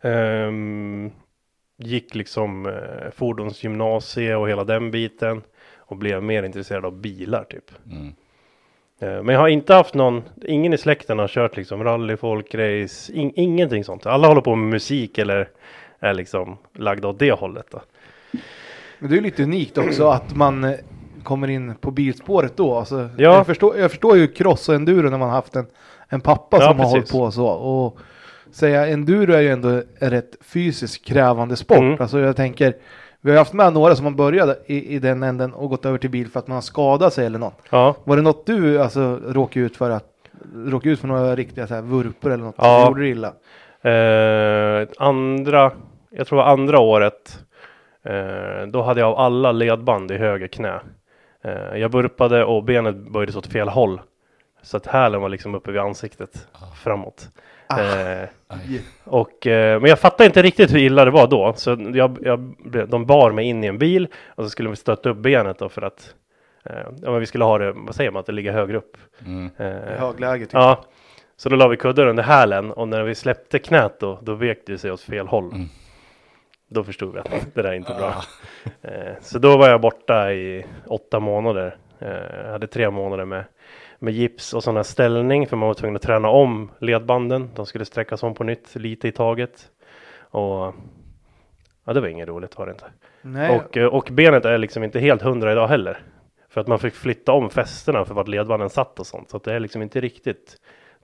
Ehm, 0.00 1.12
gick 1.76 2.14
liksom 2.14 2.66
eh, 2.66 3.10
fordonsgymnasie 3.16 4.36
och 4.36 4.48
hela 4.48 4.64
den 4.64 4.90
biten. 4.90 5.42
Och 5.86 5.96
blev 5.96 6.22
mer 6.22 6.42
intresserad 6.42 6.84
av 6.84 6.92
bilar 7.00 7.44
typ. 7.44 7.70
Mm. 7.90 8.06
Eh, 9.00 9.22
Men 9.22 9.34
jag 9.34 9.40
har 9.40 9.48
inte 9.48 9.74
haft 9.74 9.94
någon, 9.94 10.22
ingen 10.44 10.72
i 10.72 10.78
släkten 10.78 11.18
har 11.18 11.28
kört 11.28 11.56
liksom 11.56 11.84
rally, 11.84 12.16
folkrace, 12.16 13.12
in, 13.12 13.32
ingenting 13.34 13.84
sånt. 13.84 14.06
Alla 14.06 14.28
håller 14.28 14.40
på 14.40 14.54
med 14.56 14.68
musik 14.68 15.18
eller 15.18 15.48
är 16.00 16.14
liksom 16.14 16.56
lagda 16.74 17.08
åt 17.08 17.18
det 17.18 17.32
hållet 17.32 17.66
då. 17.70 17.80
Men 18.98 19.10
det 19.10 19.14
är 19.14 19.16
ju 19.16 19.22
lite 19.22 19.42
unikt 19.42 19.78
också 19.78 20.08
att 20.08 20.36
man 20.36 20.64
eh, 20.64 20.72
kommer 21.22 21.48
in 21.48 21.74
på 21.74 21.90
bilspåret 21.90 22.56
då. 22.56 22.74
Alltså, 22.74 22.96
Ja. 23.18 23.34
jag, 23.34 23.46
förstår, 23.46 23.78
jag 23.78 23.90
förstår 23.90 24.16
ju 24.16 24.26
cross 24.28 24.68
och 24.68 24.74
enduro 24.74 25.10
när 25.10 25.18
man 25.18 25.28
har 25.28 25.36
haft 25.36 25.56
en, 25.56 25.66
en 26.08 26.20
pappa 26.20 26.56
Ja, 26.60 26.68
som 26.68 26.78
har 26.78 26.84
precis. 26.92 26.92
hållit 26.92 27.10
på 27.26 27.30
så. 27.30 27.46
Och 27.46 27.98
säga 28.54 28.86
enduro 28.86 29.32
är 29.32 29.40
ju 29.40 29.48
ändå 29.48 29.68
en 29.98 30.10
rätt 30.10 30.36
fysiskt 30.40 31.04
krävande 31.04 31.56
sport. 31.56 31.78
Mm. 31.78 31.96
Alltså 32.00 32.18
jag 32.18 32.36
tänker, 32.36 32.74
vi 33.20 33.30
har 33.30 33.38
haft 33.38 33.52
med 33.52 33.72
några 33.72 33.96
som 33.96 34.04
har 34.04 34.12
börjat 34.12 34.58
i, 34.66 34.94
i 34.94 34.98
den 34.98 35.22
änden 35.22 35.54
och 35.54 35.70
gått 35.70 35.86
över 35.86 35.98
till 35.98 36.10
bil 36.10 36.28
för 36.28 36.38
att 36.38 36.46
man 36.48 36.54
har 36.54 36.62
skadat 36.62 37.12
sig 37.14 37.26
eller 37.26 37.38
något. 37.38 37.58
Ja, 37.70 37.96
Var 38.04 38.16
det 38.16 38.22
något 38.22 38.46
du 38.46 38.82
alltså 38.82 39.20
råkade 39.26 39.66
ut 39.66 39.76
för 39.76 39.90
att 39.90 40.10
råkade 40.54 40.92
ut 40.92 41.00
för 41.00 41.08
några 41.08 41.36
riktiga 41.36 41.66
så 41.66 41.74
här 41.74 41.82
vurpor 41.82 42.32
eller 42.32 42.44
något? 42.44 42.54
Ja. 42.58 42.86
Gjorde 42.88 43.00
det 43.00 43.08
illa? 43.08 43.32
Eh, 43.84 44.88
andra, 44.98 45.72
jag 46.10 46.26
tror 46.26 46.42
andra 46.42 46.78
året, 46.80 47.38
eh, 48.04 48.66
då 48.68 48.82
hade 48.82 49.00
jag 49.00 49.08
av 49.10 49.18
alla 49.18 49.52
ledband 49.52 50.10
i 50.10 50.16
höger 50.16 50.46
knä. 50.46 50.80
Eh, 51.44 51.76
jag 51.76 51.90
burpade 51.90 52.44
och 52.44 52.64
benet 52.64 52.96
böjdes 53.12 53.36
åt 53.36 53.46
fel 53.46 53.68
håll. 53.68 54.00
Så 54.62 54.76
att 54.76 54.86
hälen 54.86 55.20
var 55.20 55.28
liksom 55.28 55.54
uppe 55.54 55.72
vid 55.72 55.80
ansiktet 55.80 56.48
framåt. 56.82 57.28
Eh, 57.70 58.28
och, 59.04 59.46
eh, 59.46 59.80
men 59.80 59.88
jag 59.88 59.98
fattade 59.98 60.26
inte 60.26 60.42
riktigt 60.42 60.72
hur 60.72 60.78
illa 60.78 61.04
det 61.04 61.10
var 61.10 61.26
då. 61.26 61.52
Så 61.56 61.90
jag, 61.94 62.18
jag, 62.22 62.54
de 62.88 63.06
bar 63.06 63.32
mig 63.32 63.46
in 63.46 63.64
i 63.64 63.66
en 63.66 63.78
bil 63.78 64.08
och 64.26 64.44
så 64.44 64.50
skulle 64.50 64.68
vi 64.68 64.76
stötta 64.76 65.10
upp 65.10 65.18
benet 65.18 65.58
då 65.58 65.68
för 65.68 65.82
att 65.82 66.14
eh, 66.64 66.76
ja, 67.02 67.10
men 67.10 67.20
vi 67.20 67.26
skulle 67.26 67.44
ha 67.44 67.58
det, 67.58 67.72
vad 67.72 67.94
säger 67.94 68.10
man, 68.10 68.20
att 68.20 68.26
det 68.26 68.32
ligger 68.32 68.52
högre 68.52 68.76
upp. 68.76 68.96
Mm. 69.26 69.50
Eh, 69.56 69.98
högläge 69.98 70.44
typ. 70.44 70.52
Ja, 70.52 70.84
så 71.36 71.48
då 71.48 71.56
la 71.56 71.68
vi 71.68 71.76
kuddar 71.76 72.06
under 72.06 72.22
hälen 72.22 72.70
och 72.70 72.88
när 72.88 73.02
vi 73.02 73.14
släppte 73.14 73.58
knät 73.58 74.00
då, 74.00 74.18
då 74.22 74.34
vek 74.34 74.58
det 74.66 74.78
sig 74.78 74.92
åt 74.92 75.00
fel 75.00 75.26
håll. 75.26 75.52
Mm. 75.52 75.68
Då 76.68 76.84
förstod 76.84 77.14
vi 77.14 77.20
att 77.20 77.54
det 77.54 77.62
där 77.62 77.70
är 77.70 77.74
inte 77.74 77.94
bra. 77.94 78.14
Eh, 78.82 79.12
så 79.20 79.38
då 79.38 79.56
var 79.56 79.68
jag 79.68 79.80
borta 79.80 80.32
i 80.32 80.66
åtta 80.86 81.20
månader. 81.20 81.76
Eh, 81.98 82.44
jag 82.44 82.52
hade 82.52 82.66
tre 82.66 82.90
månader 82.90 83.24
med, 83.24 83.44
med 83.98 84.14
gips 84.14 84.54
och 84.54 84.64
sån 84.64 84.76
här 84.76 84.82
ställning 84.82 85.46
för 85.46 85.56
man 85.56 85.66
var 85.66 85.74
tvungen 85.74 85.96
att 85.96 86.02
träna 86.02 86.28
om 86.28 86.70
ledbanden. 86.78 87.50
De 87.54 87.66
skulle 87.66 87.84
sträckas 87.84 88.22
om 88.22 88.34
på 88.34 88.44
nytt 88.44 88.76
lite 88.76 89.08
i 89.08 89.12
taget. 89.12 89.68
Och 90.20 90.74
ja, 91.84 91.92
det 91.92 92.00
var 92.00 92.08
inget 92.08 92.28
roligt 92.28 92.58
var 92.58 92.66
det 92.66 92.72
inte. 92.72 92.86
Nej, 93.22 93.56
Och, 93.56 93.76
eh, 93.76 93.86
och 93.86 94.08
benet 94.12 94.44
är 94.44 94.58
liksom 94.58 94.84
inte 94.84 95.00
helt 95.00 95.22
hundra 95.22 95.52
idag 95.52 95.68
heller. 95.68 95.98
För 96.48 96.60
att 96.60 96.66
man 96.66 96.78
fick 96.78 96.94
flytta 96.94 97.32
om 97.32 97.50
fästena 97.50 98.04
för 98.04 98.14
vart 98.14 98.28
ledbanden 98.28 98.70
satt 98.70 99.00
och 99.00 99.06
sånt. 99.06 99.30
Så 99.30 99.36
att 99.36 99.44
det 99.44 99.54
är 99.54 99.60
liksom 99.60 99.82
inte 99.82 100.00
riktigt 100.00 100.56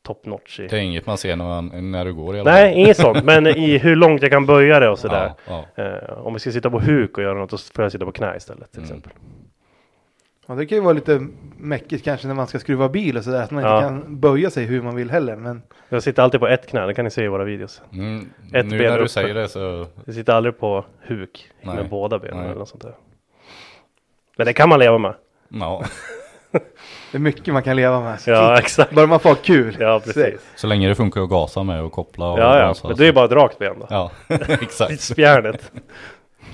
top 0.02 0.26
notch 0.26 0.60
i. 0.60 0.66
Det 0.66 0.76
är 0.76 0.80
inget 0.80 1.06
man 1.06 1.18
ser 1.18 1.36
när, 1.36 1.44
man, 1.44 1.90
när 1.92 2.04
du 2.04 2.14
går 2.14 2.36
i 2.36 2.40
alla 2.40 2.50
Nej, 2.50 2.74
inget 2.74 2.96
sånt. 2.96 3.24
Men 3.24 3.46
i 3.46 3.78
hur 3.82 3.96
långt 3.96 4.22
jag 4.22 4.30
kan 4.30 4.46
böja 4.46 4.80
det 4.80 4.88
och 4.88 4.98
sådär. 4.98 5.32
Ja, 5.48 5.64
ja. 5.74 5.84
Eh, 5.84 6.26
om 6.26 6.34
vi 6.34 6.40
ska 6.40 6.50
sitta 6.52 6.70
på 6.70 6.80
huk 6.80 7.18
och 7.18 7.24
göra 7.24 7.38
något, 7.38 7.50
då 7.50 7.56
får 7.74 7.84
jag 7.84 7.92
sitta 7.92 8.04
på 8.04 8.12
knä 8.12 8.36
istället 8.36 8.72
till 8.72 8.82
Mm. 8.82 8.90
exempel. 8.90 9.12
Ja, 10.50 10.56
det 10.56 10.66
kan 10.66 10.78
ju 10.78 10.82
vara 10.84 10.92
lite 10.92 11.26
mäckigt 11.58 12.04
kanske 12.04 12.26
när 12.26 12.34
man 12.34 12.46
ska 12.46 12.58
skruva 12.58 12.88
bil 12.88 13.16
och 13.16 13.24
sådär. 13.24 13.42
Att 13.42 13.50
man 13.50 13.64
Ja. 13.64 13.76
inte 13.76 13.88
kan 13.88 14.20
böja 14.20 14.50
sig 14.50 14.64
hur 14.64 14.82
man 14.82 14.96
vill 14.96 15.10
heller. 15.10 15.36
Men 15.36 15.62
Jag 15.88 16.02
sitter 16.02 16.22
alltid 16.22 16.40
på 16.40 16.48
ett 16.48 16.66
knä, 16.66 16.86
det 16.86 16.94
kan 16.94 17.04
ni 17.04 17.10
se 17.10 17.24
i 17.24 17.28
våra 17.28 17.44
videos. 17.44 17.82
Mm. 17.92 18.30
Ett 18.54 18.66
nu 18.66 18.78
ben 18.78 18.90
när 18.92 18.98
du 18.98 19.08
säger 19.08 19.34
det 19.34 19.48
så, 19.48 19.86
Jag 20.04 20.14
sitter 20.14 20.32
aldrig 20.32 20.58
på 20.58 20.84
huk 21.06 21.50
Nej. 21.62 21.74
med 21.76 21.88
båda 21.88 22.18
benen 22.18 22.36
Nej. 22.36 22.46
eller 22.46 22.58
något 22.58 22.68
sånt 22.68 22.82
där. 22.82 22.94
Men 24.36 24.46
det 24.46 24.52
kan 24.52 24.68
man 24.68 24.78
leva 24.78 24.98
med. 24.98 25.14
ja. 25.48 25.84
det 27.12 27.18
är 27.18 27.18
mycket 27.18 27.54
man 27.54 27.62
kan 27.62 27.76
leva 27.76 28.00
med. 28.00 28.18
Ja, 28.26 28.58
exakt. 28.58 28.94
Bara 28.94 29.06
man 29.06 29.20
får 29.20 29.34
kul. 29.34 29.76
Ja, 29.80 30.00
precis. 30.04 30.40
Så 30.56 30.66
länge 30.66 30.88
det 30.88 30.94
funkar 30.94 31.20
att 31.20 31.30
gasa 31.30 31.62
med 31.62 31.82
och 31.82 31.92
koppla 31.92 32.30
och 32.30 32.38
Ja, 32.38 32.58
ja. 32.58 32.66
gasa, 32.66 32.88
Men 32.88 32.96
det 32.96 33.06
är 33.06 33.12
bara 33.12 33.24
ett 33.24 33.32
rakt 33.32 33.58
ben 33.58 33.74
då. 33.80 33.86
Ja, 33.90 34.10
exakt. 34.48 35.00
Spjärnet. 35.00 35.72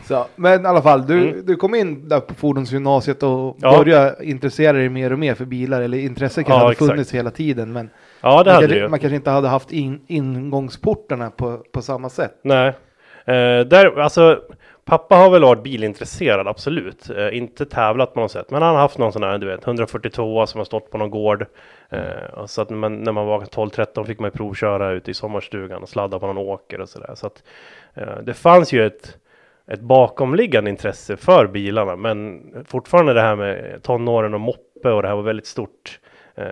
Så, 0.09 0.27
men 0.37 0.65
i 0.65 0.67
alla 0.67 0.83
fall, 0.83 1.07
du, 1.07 1.29
Mm. 1.31 1.47
du 1.47 1.57
kom 1.57 1.75
in 1.75 2.09
där 2.09 2.21
på 2.21 2.35
fordonsgymnasiet 2.35 3.23
och 3.23 3.57
Ja. 3.61 3.79
började 3.79 4.17
intressera 4.25 4.73
dig 4.73 4.89
mer 4.89 5.13
och 5.13 5.19
mer 5.19 5.35
för 5.35 5.45
bilar. 5.45 5.83
Eller 5.83 5.99
intresset 5.99 6.35
kanske 6.47 6.53
Ja, 6.53 6.59
hade 6.59 6.73
exakt. 6.73 6.91
funnits 6.91 7.15
hela 7.15 7.31
tiden. 7.31 7.73
Men 7.73 7.91
Ja, 8.21 8.43
det 8.43 8.51
man, 8.51 8.55
hade 8.55 8.67
kanske, 8.69 8.89
man 8.89 8.99
kanske 8.99 9.17
inte 9.17 9.31
hade 9.31 9.49
haft 9.49 9.73
in, 9.73 10.01
ingångsportarna 10.07 11.31
på, 11.31 11.57
på 11.73 11.83
samma 11.83 12.09
sätt. 12.09 12.39
Nej. 12.43 12.69
Eh, 13.25 13.61
där, 13.67 14.01
alltså, 14.01 14.41
pappa 14.85 15.17
har 15.17 15.31
väl 15.31 15.43
varit 15.43 15.63
bilintresserad, 15.63 16.49
absolut. 16.49 17.11
Eh, 17.11 17.37
inte 17.37 17.67
tävlat 17.67 18.15
på 18.15 18.21
något 18.21 18.31
sätt. 18.31 18.51
Men 18.51 18.63
han 18.63 18.75
har 18.75 18.81
haft 18.83 18.99
någon 18.99 19.13
sån 19.13 19.23
här, 19.23 19.39
du 19.39 19.47
vet, 19.47 19.67
142 19.67 20.47
som 20.47 20.59
har 20.59 20.65
stått 20.65 20.91
på 20.91 20.99
någon 20.99 21.11
gård. 21.11 21.47
Eh, 21.91 22.47
så 22.47 22.63
att 22.63 22.71
man, 22.71 22.97
när 23.03 23.13
man 23.13 23.27
var 23.27 23.41
12-13 23.41 24.05
fick 24.05 24.19
man 24.21 24.27
ju 24.31 24.37
provköra 24.37 24.91
ute 24.91 25.11
i 25.11 25.15
sommarstugan 25.15 25.83
och 25.83 25.89
sladda 25.89 26.19
på 26.19 26.27
någon 26.27 26.39
åker 26.39 26.81
och 26.81 26.89
sådär. 26.89 27.13
Så 27.15 27.27
att 27.27 27.43
eh, 27.95 28.19
det 28.23 28.35
fanns 28.35 28.73
ju 28.73 28.87
ett, 28.87 29.17
ett 29.67 29.81
bakomliggande 29.81 30.71
intresse 30.71 31.17
för 31.17 31.47
bilarna. 31.47 31.97
Men 31.97 32.43
fortfarande 32.67 33.13
det 33.15 33.21
här 33.21 33.37
med 33.37 33.83
tonåren 33.83 34.35
och 34.35 34.41
moppe 34.41 34.91
och 34.91 35.03
det 35.03 35.09
här 35.09 35.17
var 35.17 35.23
väldigt 35.23 35.47
stort. 35.47 36.01
Eh, 36.35 36.45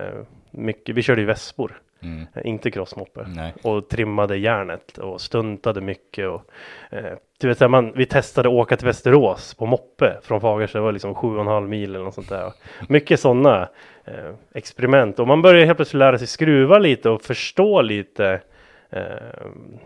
mycket, 0.51 0.95
vi 0.95 1.01
körde 1.01 1.21
ju 1.21 1.27
vespor, 1.27 1.81
Mm. 2.03 2.27
eh, 2.33 2.47
inte 2.47 2.71
crossmoppe 2.71 3.25
Nej. 3.35 3.53
och 3.61 3.89
trimmade 3.89 4.37
järnet 4.37 4.97
och 4.97 5.21
stuntade 5.21 5.81
mycket. 5.81 6.27
Och, 6.27 6.41
eh, 6.89 7.13
du 7.39 7.47
vet, 7.47 7.69
man, 7.71 7.91
vi 7.95 8.05
testade 8.05 8.49
åka 8.49 8.77
till 8.77 8.85
Västerås 8.87 9.53
på 9.53 9.65
moppe 9.65 10.17
från 10.23 10.41
Fagersta, 10.41 10.77
det 10.77 10.83
var 10.83 10.91
liksom 10.91 11.15
sju 11.15 11.27
och 11.35 11.41
en 11.41 11.47
halv 11.47 11.69
mil 11.69 11.95
eller 11.95 12.05
något 12.05 12.13
sånt 12.13 12.29
där. 12.29 12.53
Mycket 12.89 13.19
sådana 13.19 13.69
eh, 14.05 14.31
experiment 14.53 15.19
och 15.19 15.27
man 15.27 15.41
börjar 15.41 15.65
helt 15.65 15.77
plötsligt 15.77 15.99
lära 15.99 16.17
sig 16.17 16.27
skruva 16.27 16.79
lite 16.79 17.09
och 17.09 17.21
förstå 17.21 17.81
lite 17.81 18.41
eh, 18.89 19.01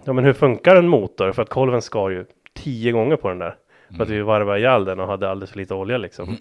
ja, 0.03 0.13
men 0.13 0.24
hur 0.25 0.33
funkar 0.33 0.75
en 0.75 0.88
motor? 0.88 1.31
För 1.31 1.41
att 1.41 1.50
kolven 1.50 1.81
skar 1.81 2.09
ju 2.09 2.25
tio 2.63 2.92
gånger 2.92 3.16
på 3.16 3.30
den 3.30 3.39
där. 3.39 3.56
För 3.98 4.04
att 4.04 4.10
vi 4.10 4.22
varvade 4.22 4.60
ihjäl 4.60 4.86
den 4.86 5.00
och 5.00 5.08
hade 5.08 5.30
alldeles 5.30 5.51
för 5.51 5.58
lite 5.58 5.74
olja 5.74 5.98
liksom. 5.98 6.38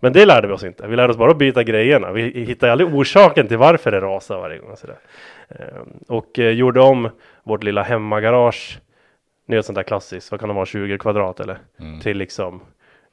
Men 0.00 0.12
det 0.12 0.26
lärde 0.26 0.46
vi 0.48 0.54
oss 0.54 0.64
inte. 0.64 0.86
Vi 0.86 0.96
lärde 0.96 1.10
oss 1.12 1.16
bara 1.18 1.30
att 1.30 1.38
byta 1.38 1.62
grejerna. 1.62 2.12
Vi 2.12 2.44
hittade 2.44 2.72
aldrig 2.72 2.94
orsaken 2.94 3.48
till 3.48 3.56
varför 3.56 3.90
det 3.90 4.00
rasade 4.00 4.40
varje 4.40 4.58
gång. 4.58 4.70
och 4.70 4.78
Sådär. 4.78 4.96
Ehm, 5.48 5.88
Och 6.08 6.38
eh, 6.38 6.50
gjorde 6.50 6.80
om 6.80 7.08
vårt 7.42 7.64
lilla 7.64 7.82
hemmagarage. 7.82 8.78
Nu 9.46 9.56
är 9.56 9.60
ett 9.60 9.66
sånt 9.66 9.76
där 9.76 9.82
klassiskt, 9.82 10.30
vad 10.30 10.40
kan 10.40 10.48
det 10.48 10.54
vara, 10.54 10.66
20 10.66 10.98
kvadrat 10.98 11.40
eller? 11.40 11.58
Mm. 11.80 12.00
Till 12.00 12.16
liksom 12.18 12.60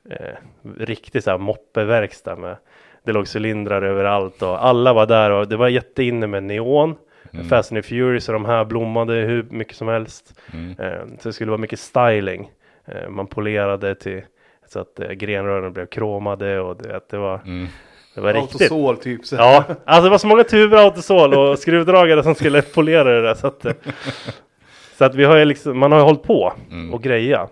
eh, 0.10 0.36
riktigt 0.78 1.24
såhär 1.24 1.38
moppeverkstad 1.38 2.36
med 2.36 2.56
det 3.04 3.12
låg 3.12 3.26
cylindrar 3.36 3.82
överallt 3.82 4.42
och 4.42 4.66
alla 4.66 4.94
var 4.94 5.06
där 5.06 5.32
och 5.32 5.48
det 5.48 5.58
var 5.58 5.68
jätteinne 5.68 6.28
med 6.28 6.44
neon. 6.44 6.96
Mm. 7.34 7.46
Fast 7.50 7.72
and 7.72 7.84
the 7.84 7.88
Furious 7.90 8.30
och 8.30 8.34
de 8.34 8.46
här 8.46 8.66
blommade 8.66 9.14
hur 9.14 9.44
mycket 9.50 9.76
som 9.76 9.88
helst. 9.88 10.40
Mm. 10.54 10.76
Eh, 10.80 11.06
så 11.20 11.30
det 11.30 11.34
skulle 11.34 11.52
vara 11.52 11.62
mycket 11.62 11.80
styling. 11.80 12.52
Eh, 12.86 13.10
man 13.10 13.28
polerade 13.28 13.96
till 13.96 14.22
så 14.68 14.80
att 14.80 15.00
eh, 15.00 15.10
grenrören 15.12 15.74
blev 15.74 15.86
kromade 15.86 16.60
och 16.60 16.78
det, 16.78 16.96
att 16.96 17.10
det 17.10 17.18
var, 17.18 17.42
Mm. 17.46 17.68
det 18.16 18.22
var 18.22 18.34
riktigt. 18.34 18.62
Autosol 18.62 18.98
typ. 18.98 19.26
Så. 19.26 19.36
Ja, 19.40 19.64
alltså 19.86 20.04
det 20.04 20.10
var 20.10 20.18
så 20.18 20.28
många 20.28 20.44
tuber 20.44 20.78
autosol 20.78 21.34
och 21.34 21.60
skruvdragare 21.60 22.24
som 22.24 22.36
skulle 22.36 22.62
polera 22.62 23.04
det 23.04 23.22
där. 23.22 23.34
Så 23.36 23.48
att, 23.48 23.66
så 24.98 25.06
att 25.06 25.16
vi 25.16 25.24
har 25.24 25.38
ju 25.38 25.46
liksom, 25.46 25.78
man 25.80 25.92
har 25.92 26.00
ju 26.00 26.06
hållit 26.06 26.24
på 26.24 26.54
Mm. 26.72 26.94
och 26.94 27.04
greja. 27.04 27.48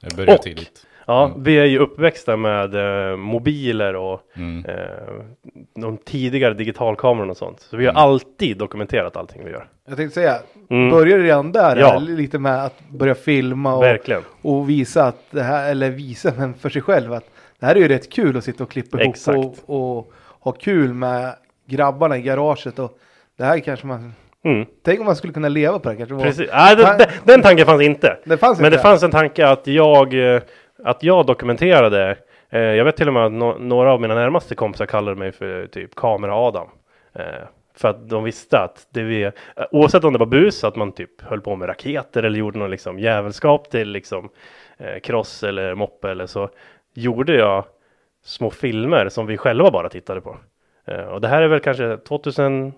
Det 0.00 0.16
började 0.16 0.34
Och- 0.36 0.42
tidigt. 0.42 0.86
Ja, 1.10 1.24
Mm. 1.26 1.42
vi 1.42 1.58
är 1.58 1.64
ju 1.64 1.78
uppväxta 1.78 2.36
med 2.36 2.74
eh, 3.10 3.16
mobiler 3.16 3.96
och 3.96 4.20
Mm. 4.36 4.64
eh, 4.64 4.74
de 5.80 5.96
tidigare 5.96 6.54
digitalkamerorna 6.54 7.30
och 7.30 7.36
sånt. 7.36 7.60
Så 7.60 7.76
vi 7.76 7.84
har 7.86 7.92
Mm. 7.92 8.02
alltid 8.02 8.56
dokumenterat 8.58 9.16
allting 9.16 9.44
vi 9.44 9.50
gör. 9.50 9.66
Jag 9.88 9.96
tänkte 9.96 10.14
säga, 10.14 10.38
Mm. 10.70 10.90
började 10.90 11.22
redan 11.22 11.52
där 11.52 11.76
Ja. 11.76 11.88
här, 11.90 12.00
lite 12.00 12.38
med 12.38 12.64
att 12.64 12.80
börja 12.88 13.14
filma 13.14 13.74
och, 13.74 13.84
och 14.42 14.70
visa 14.70 15.04
att 15.04 15.22
det 15.30 15.42
här, 15.42 15.70
eller 15.70 15.90
visa 15.90 16.32
men 16.38 16.54
för 16.54 16.68
sig 16.68 16.82
själv 16.82 17.12
att 17.12 17.24
det 17.60 17.66
här 17.66 17.74
är 17.74 17.80
ju 17.80 17.88
rätt 17.88 18.12
kul 18.12 18.36
att 18.36 18.44
sitta 18.44 18.64
och 18.64 18.70
klippa 18.70 19.02
ihop 19.02 19.16
och, 19.66 19.96
och 19.98 20.12
ha 20.40 20.52
kul 20.52 20.94
med 20.94 21.34
grabbarna 21.68 22.16
i 22.18 22.22
garaget 22.22 22.78
och 22.78 22.98
det 23.38 23.44
här 23.44 23.58
kanske 23.58 23.86
man, 23.86 24.12
Mm. 24.44 24.66
tänk 24.84 25.00
om 25.00 25.06
man 25.06 25.16
skulle 25.16 25.32
kunna 25.32 25.48
leva 25.48 25.78
på 25.78 25.82
det 25.82 25.90
här 25.90 25.96
kanske. 25.96 26.14
var- 26.14 26.22
Precis. 26.22 26.50
Nej, 26.52 26.76
det, 26.76 26.82
det, 26.98 27.10
den 27.24 27.42
tanken 27.42 27.66
fanns 27.66 27.82
inte. 27.82 28.16
Det 28.24 28.36
fanns 28.36 28.58
Men 28.58 28.66
inte 28.66 28.76
det 28.78 28.82
fanns 28.82 29.02
en 29.02 29.10
tanke 29.10 29.46
att 29.48 29.66
jag, 29.66 30.34
eh, 30.34 30.40
att 30.84 31.02
jag 31.02 31.26
dokumenterade. 31.26 32.16
Eh, 32.50 32.60
jag 32.60 32.84
vet 32.84 32.96
till 32.96 33.08
och 33.08 33.14
med 33.14 33.24
att 33.26 33.32
no 33.32 33.56
några 33.58 33.92
av 33.92 34.00
mina 34.00 34.14
närmaste 34.14 34.54
kompisar 34.54 34.86
kallade 34.86 35.16
mig 35.16 35.32
för 35.32 35.66
typ 35.66 35.94
kamera-Adam. 35.94 36.68
Eh, 37.12 37.24
för 37.74 37.88
att 37.88 38.08
de 38.08 38.24
visste 38.24 38.58
att 38.58 38.86
det 38.90 39.02
vi, 39.02 39.22
eh, 39.22 39.32
oavsett 39.70 40.04
om 40.04 40.12
det 40.12 40.18
var 40.18 40.26
bus, 40.26 40.64
att 40.64 40.76
man 40.76 40.92
typ 40.92 41.22
höll 41.22 41.40
på 41.40 41.56
med 41.56 41.68
raketer 41.68 42.22
eller 42.22 42.38
gjorde 42.38 42.58
någon 42.58 42.70
liksom 42.70 42.98
jävelskap 42.98 43.70
till 43.70 43.88
liksom 43.88 44.28
eh, 44.78 45.00
cross 45.00 45.42
eller 45.42 45.74
moppe 45.74 46.10
eller 46.10 46.26
så, 46.26 46.50
gjorde 46.94 47.34
jag 47.34 47.64
små 48.24 48.50
filmer 48.50 49.08
som 49.08 49.26
vi 49.26 49.36
själva 49.36 49.70
bara 49.70 49.88
tittade 49.88 50.20
på. 50.20 50.36
Eh, 50.84 51.04
och 51.04 51.20
det 51.20 51.28
här 51.28 51.42
är 51.42 51.48
väl 51.48 51.60
kanske 51.60 51.96
2005 51.96 52.72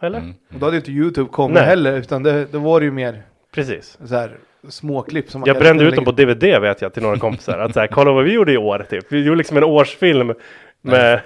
eller? 0.00 0.18
Mm. 0.18 0.34
Och 0.54 0.58
då 0.58 0.66
hade 0.66 0.76
inte 0.76 0.90
YouTube 0.90 1.30
kommit 1.30 1.54
Nej. 1.54 1.64
heller 1.64 1.92
utan 1.92 2.22
det, 2.22 2.44
det 2.44 2.58
var 2.58 2.80
det 2.80 2.84
ju 2.86 2.92
mer 2.92 3.22
Precis. 3.52 3.98
så 4.04 4.14
här 4.14 4.30
småklipp 4.68 5.30
som 5.30 5.40
man 5.40 5.46
Jag 5.48 5.58
brände 5.58 5.84
ut 5.84 5.94
dem 5.96 6.04
på 6.04 6.12
DVD 6.12 6.42
vet 6.60 6.82
jag 6.82 6.92
till 6.94 7.02
några 7.02 7.16
kompisar. 7.26 7.58
Att 7.58 7.74
så 7.74 7.80
här, 7.80 7.86
kolla 7.86 8.12
vad 8.12 8.24
vi 8.24 8.32
gjorde 8.32 8.52
i 8.52 8.56
år 8.56 8.86
typ. 8.90 9.12
Vi 9.12 9.24
gjorde 9.24 9.38
liksom 9.38 9.56
en 9.56 9.64
årsfilm 9.64 10.34
med, 10.82 11.20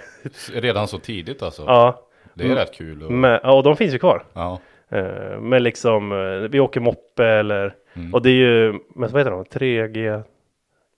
Redan 0.53 0.89
så 0.89 0.99
tidigt 0.99 1.43
alltså. 1.43 1.63
ja, 1.67 2.01
Det 2.35 2.45
är 2.51 2.55
rätt 2.55 2.75
kul. 2.75 3.03
Och, 3.03 3.13
med, 3.13 3.41
ja, 3.43 3.53
och 3.53 3.63
de 3.63 3.77
finns 3.77 3.95
ju 3.95 3.99
kvar. 3.99 4.25
ja. 4.33 4.61
Eh, 4.89 5.41
med 5.41 5.63
liksom, 5.63 6.13
eh, 6.13 6.49
vi 6.51 6.61
åker 6.61 6.81
moppe 6.81 7.27
eller, 7.27 7.75
Mm. 7.97 8.15
och 8.15 8.23
det 8.23 8.31
är 8.31 8.35
ju, 8.35 8.73
men 8.95 9.11
vad 9.11 9.21
heter 9.21 9.31
de, 9.31 9.45
3G, 9.45 10.23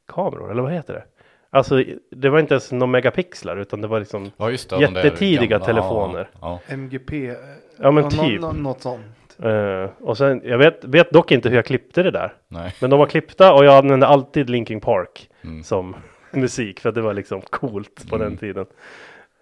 kameror, 0.08 0.50
eller 0.50 0.62
vad 0.62 0.72
heter 0.72 0.94
det? 0.94 1.04
Alltså 1.50 1.84
det 2.10 2.28
var 2.28 2.38
inte 2.38 2.54
ens 2.54 2.72
några 2.72 2.86
megapixlar 2.86 3.56
utan 3.56 3.80
det 3.80 3.88
var 3.88 3.98
liksom 3.98 4.30
Ja 4.36 4.50
just 4.50 4.70
det. 4.70 4.80
Jättetidiga 4.80 5.58
gamla- 5.58 5.64
telefoner. 5.66 6.28
Ja, 6.40 6.60
MGP. 6.66 7.26
eh, 7.28 7.34
Ja, 7.78 7.90
men 7.90 8.10
typ. 8.10 8.40
nå- 8.40 8.52
något 8.52 8.80
sånt. 8.82 9.02
Eh, 9.42 9.90
och 10.00 10.18
sen, 10.18 10.42
jag 10.44 10.58
vet, 10.58 10.84
vet 10.84 11.10
dock 11.10 11.32
inte 11.32 11.48
hur 11.48 11.56
jag 11.56 11.64
klippte 11.64 12.02
det 12.02 12.10
där. 12.10 12.32
nej. 12.48 12.74
Men 12.80 12.90
de 12.90 12.98
var 12.98 13.06
klippta 13.06 13.52
och 13.54 13.64
jag 13.64 13.74
använde 13.74 14.06
alltid 14.06 14.50
Linkin 14.50 14.80
Park 14.80 15.28
Mm. 15.44 15.62
som 15.64 15.96
musik 16.30 16.80
för 16.80 16.88
att 16.88 16.94
det 16.94 17.00
var 17.02 17.14
liksom 17.14 17.40
coolt 17.40 18.08
på 18.10 18.16
den 18.16 18.26
Mm. 18.26 18.38
tiden. 18.38 18.66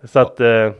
Så 0.05 0.19
att 0.19 0.41
eh, 0.41 0.73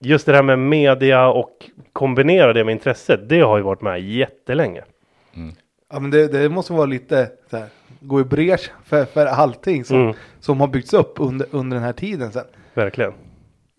just 0.00 0.26
det 0.26 0.34
här 0.34 0.42
med 0.42 0.58
media 0.58 1.28
och 1.28 1.70
kombinera 1.92 2.52
det 2.52 2.64
med 2.64 2.72
intresset, 2.72 3.28
det 3.28 3.40
har 3.40 3.56
ju 3.56 3.62
varit 3.62 3.80
med 3.82 4.00
jättelänge. 4.00 4.82
Ja 5.92 6.00
men 6.00 6.10
det, 6.10 6.28
det 6.28 6.48
måste 6.48 6.72
vara 6.72 6.86
lite 6.86 7.30
så 7.50 7.56
här, 7.56 7.66
gå 8.00 8.20
i 8.20 8.24
bräsch 8.24 8.70
för, 8.84 9.04
för 9.04 9.26
allting 9.26 9.84
som, 9.84 10.00
Mm. 10.02 10.14
som 10.40 10.60
har 10.60 10.68
byggts 10.68 10.94
upp 10.94 11.12
under, 11.16 11.46
under 11.50 11.76
den 11.76 11.84
här 11.84 11.92
tiden 11.92 12.32
sen. 12.32 12.44
Verkligen. 12.74 13.12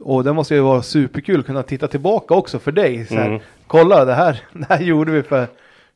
Och 0.03 0.23
det 0.23 0.33
måste 0.33 0.55
ju 0.55 0.61
vara 0.61 0.81
superkul 0.81 1.39
att 1.39 1.45
kunna 1.45 1.63
titta 1.63 1.87
tillbaka 1.87 2.33
också 2.33 2.59
för 2.59 2.71
dig. 2.71 3.05
Så 3.05 3.15
här, 3.15 3.27
Mm. 3.27 3.39
Kolla 3.67 4.05
det 4.05 4.13
här, 4.13 4.41
det 4.53 4.65
här 4.69 4.81
gjorde 4.81 5.11
vi 5.11 5.23
för 5.23 5.47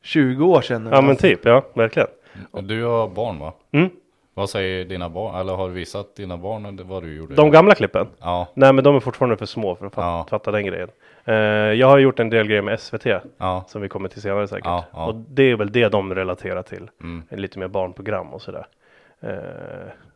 20 0.02 0.46
år 0.46 0.60
sedan. 0.60 0.88
Ja 0.92 1.00
men 1.00 1.16
typ, 1.16 1.40
ja 1.44 1.62
verkligen. 1.74 2.08
Du 2.62 2.84
har 2.84 3.08
barn 3.08 3.38
va? 3.38 3.52
Mm. 3.72 3.90
Vad 4.34 4.50
säger 4.50 4.84
dina 4.84 5.08
barn? 5.08 5.40
Eller 5.40 5.54
har 5.54 5.68
du 5.68 5.74
visat 5.74 6.16
dina 6.16 6.36
barn 6.36 6.80
vad 6.84 7.02
du 7.02 7.14
gjorde? 7.16 7.34
De 7.34 7.50
gamla 7.50 7.74
klippen? 7.74 8.06
Ja, 8.20 8.48
Nej 8.54 8.72
men 8.72 8.84
de 8.84 8.96
är 8.96 9.00
fortfarande 9.00 9.36
för 9.36 9.46
små 9.46 9.74
för 9.76 9.86
att 9.86 9.94
fatta, 9.94 10.06
Ja. 10.06 10.26
fatta 10.30 10.50
den 10.50 10.66
grejen. 10.66 10.88
Eh, 11.24 11.34
jag 11.80 11.86
har 11.86 11.98
gjort 11.98 12.20
en 12.20 12.30
del 12.30 12.46
grejer 12.46 12.62
med 12.62 12.80
SVT 12.80 13.06
ja. 13.38 13.64
som 13.68 13.82
vi 13.82 13.88
kommer 13.88 14.08
till 14.08 14.22
senare 14.22 14.48
säkert. 14.48 14.64
Ja, 14.64 14.84
ja. 14.92 15.06
Och 15.06 15.14
det 15.14 15.42
är 15.42 15.56
väl 15.56 15.72
det 15.72 15.88
de 15.88 16.14
relaterar 16.14 16.62
till. 16.62 16.90
Mm. 17.02 17.22
Lite 17.30 17.58
mer 17.58 17.68
barnprogram 17.68 18.26
och 18.34 18.42
sådär. 18.42 18.66
Eh, 19.20 19.28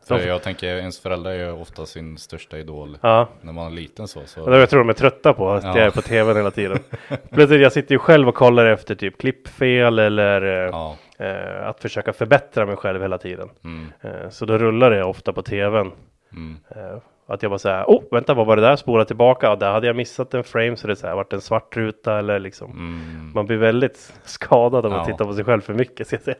För 0.07 0.17
de, 0.19 0.27
jag 0.27 0.41
tänker 0.43 0.67
ens 0.67 0.99
föräldrar 0.99 1.31
är 1.31 1.35
ju 1.45 1.51
ofta 1.51 1.85
sin 1.85 2.17
största 2.17 2.57
idol. 2.57 2.97
ja, 3.01 3.27
När 3.41 3.53
man 3.53 3.67
är 3.67 3.71
liten 3.71 4.07
så. 4.07 4.19
så. 4.25 4.43
och 4.43 4.55
jag 4.55 4.69
tror 4.69 4.79
de 4.79 4.89
är 4.89 4.93
trötta 4.93 5.33
på 5.33 5.51
att 5.51 5.63
Ja. 5.63 5.77
jag 5.77 5.85
är 5.87 5.91
på 5.91 6.01
tvn 6.01 6.35
hela 6.37 6.51
tiden. 6.51 6.79
Plötsligt, 7.31 7.61
jag 7.61 7.71
sitter 7.71 7.95
ju 7.95 7.99
själv 7.99 8.27
och 8.27 8.35
kollar 8.35 8.65
efter 8.65 8.95
typ 8.95 9.17
klippfel 9.17 9.99
eller 9.99 10.41
eh, 10.41 10.69
Ja. 10.71 10.97
eh, 11.17 11.67
att 11.67 11.79
försöka 11.81 12.13
förbättra 12.13 12.65
mig 12.65 12.75
själv 12.75 13.01
hela 13.01 13.17
tiden. 13.17 13.49
Mm. 13.63 13.87
Eh, 14.01 14.29
så 14.29 14.45
då 14.45 14.57
rullar 14.57 14.91
det 14.91 15.03
ofta 15.03 15.33
på 15.33 15.41
tvn. 15.41 15.91
Mm. 16.33 16.57
Eh, 16.69 16.97
att 17.27 17.43
jag 17.43 17.51
bara 17.51 17.59
säger, 17.59 17.83
oh 17.87 18.03
vänta 18.11 18.33
vad 18.33 18.45
var 18.47 18.55
det 18.55 18.61
där? 18.61 18.75
Spola 18.75 19.05
tillbaka, 19.05 19.47
ja, 19.47 19.55
där 19.55 19.71
hade 19.71 19.87
jag 19.87 19.95
missat 19.95 20.33
en 20.33 20.43
frame 20.43 20.75
så 20.77 20.87
det 20.87 20.95
så 20.95 21.07
här, 21.07 21.15
varit 21.15 21.33
en 21.33 21.41
svart 21.41 21.77
ruta 21.77 22.19
eller 22.19 22.39
liksom. 22.39 22.71
Mm. 22.71 23.31
Man 23.35 23.45
blir 23.45 23.57
väldigt 23.57 24.13
skadad 24.23 24.85
om 24.85 24.91
man 24.91 25.05
tittar 25.05 25.25
på 25.25 25.33
sig 25.33 25.43
själv 25.45 25.61
för 25.61 25.73
mycket. 25.73 26.07
Ska 26.07 26.15
jag 26.15 26.23
säga. 26.23 26.37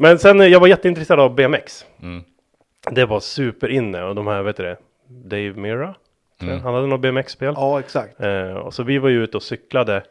Men 0.00 0.18
sen, 0.18 0.40
eh, 0.40 0.46
jag 0.46 0.60
var 0.60 0.66
jätteintresserad 0.68 1.20
av 1.20 1.34
BMX. 1.34 1.86
Mm. 2.02 2.22
Det 2.90 3.04
var 3.04 3.20
superinne 3.20 4.02
och 4.04 4.14
de 4.14 4.26
här, 4.26 4.42
vet 4.42 4.56
du 4.56 4.62
det, 4.62 4.76
Dave 5.08 5.52
Mira. 5.52 5.94
jag. 6.40 6.48
Mm. 6.48 6.60
Han 6.60 6.74
hade 6.74 6.86
något 6.86 7.00
BMX-spel. 7.00 7.54
Ja 7.56 7.80
exakt. 7.80 8.20
Eh, 8.20 8.52
och 8.52 8.74
så 8.74 8.82
vi 8.82 8.98
var 8.98 9.08
ju 9.08 9.22
ute 9.24 9.36
och 9.36 9.42
cyklade 9.42 10.02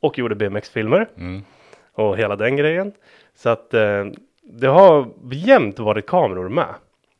och 0.00 0.18
gjorde 0.18 0.34
BMX-filmer 0.34 1.08
Mm. 1.16 1.42
och 1.92 2.16
hela 2.18 2.36
den 2.36 2.56
grejen. 2.56 2.92
Så 3.34 3.48
att 3.48 3.74
eh, 3.74 4.04
det 4.42 4.66
har 4.66 5.08
jämt 5.32 5.78
varit 5.78 6.06
kameror 6.06 6.48
med. 6.48 6.74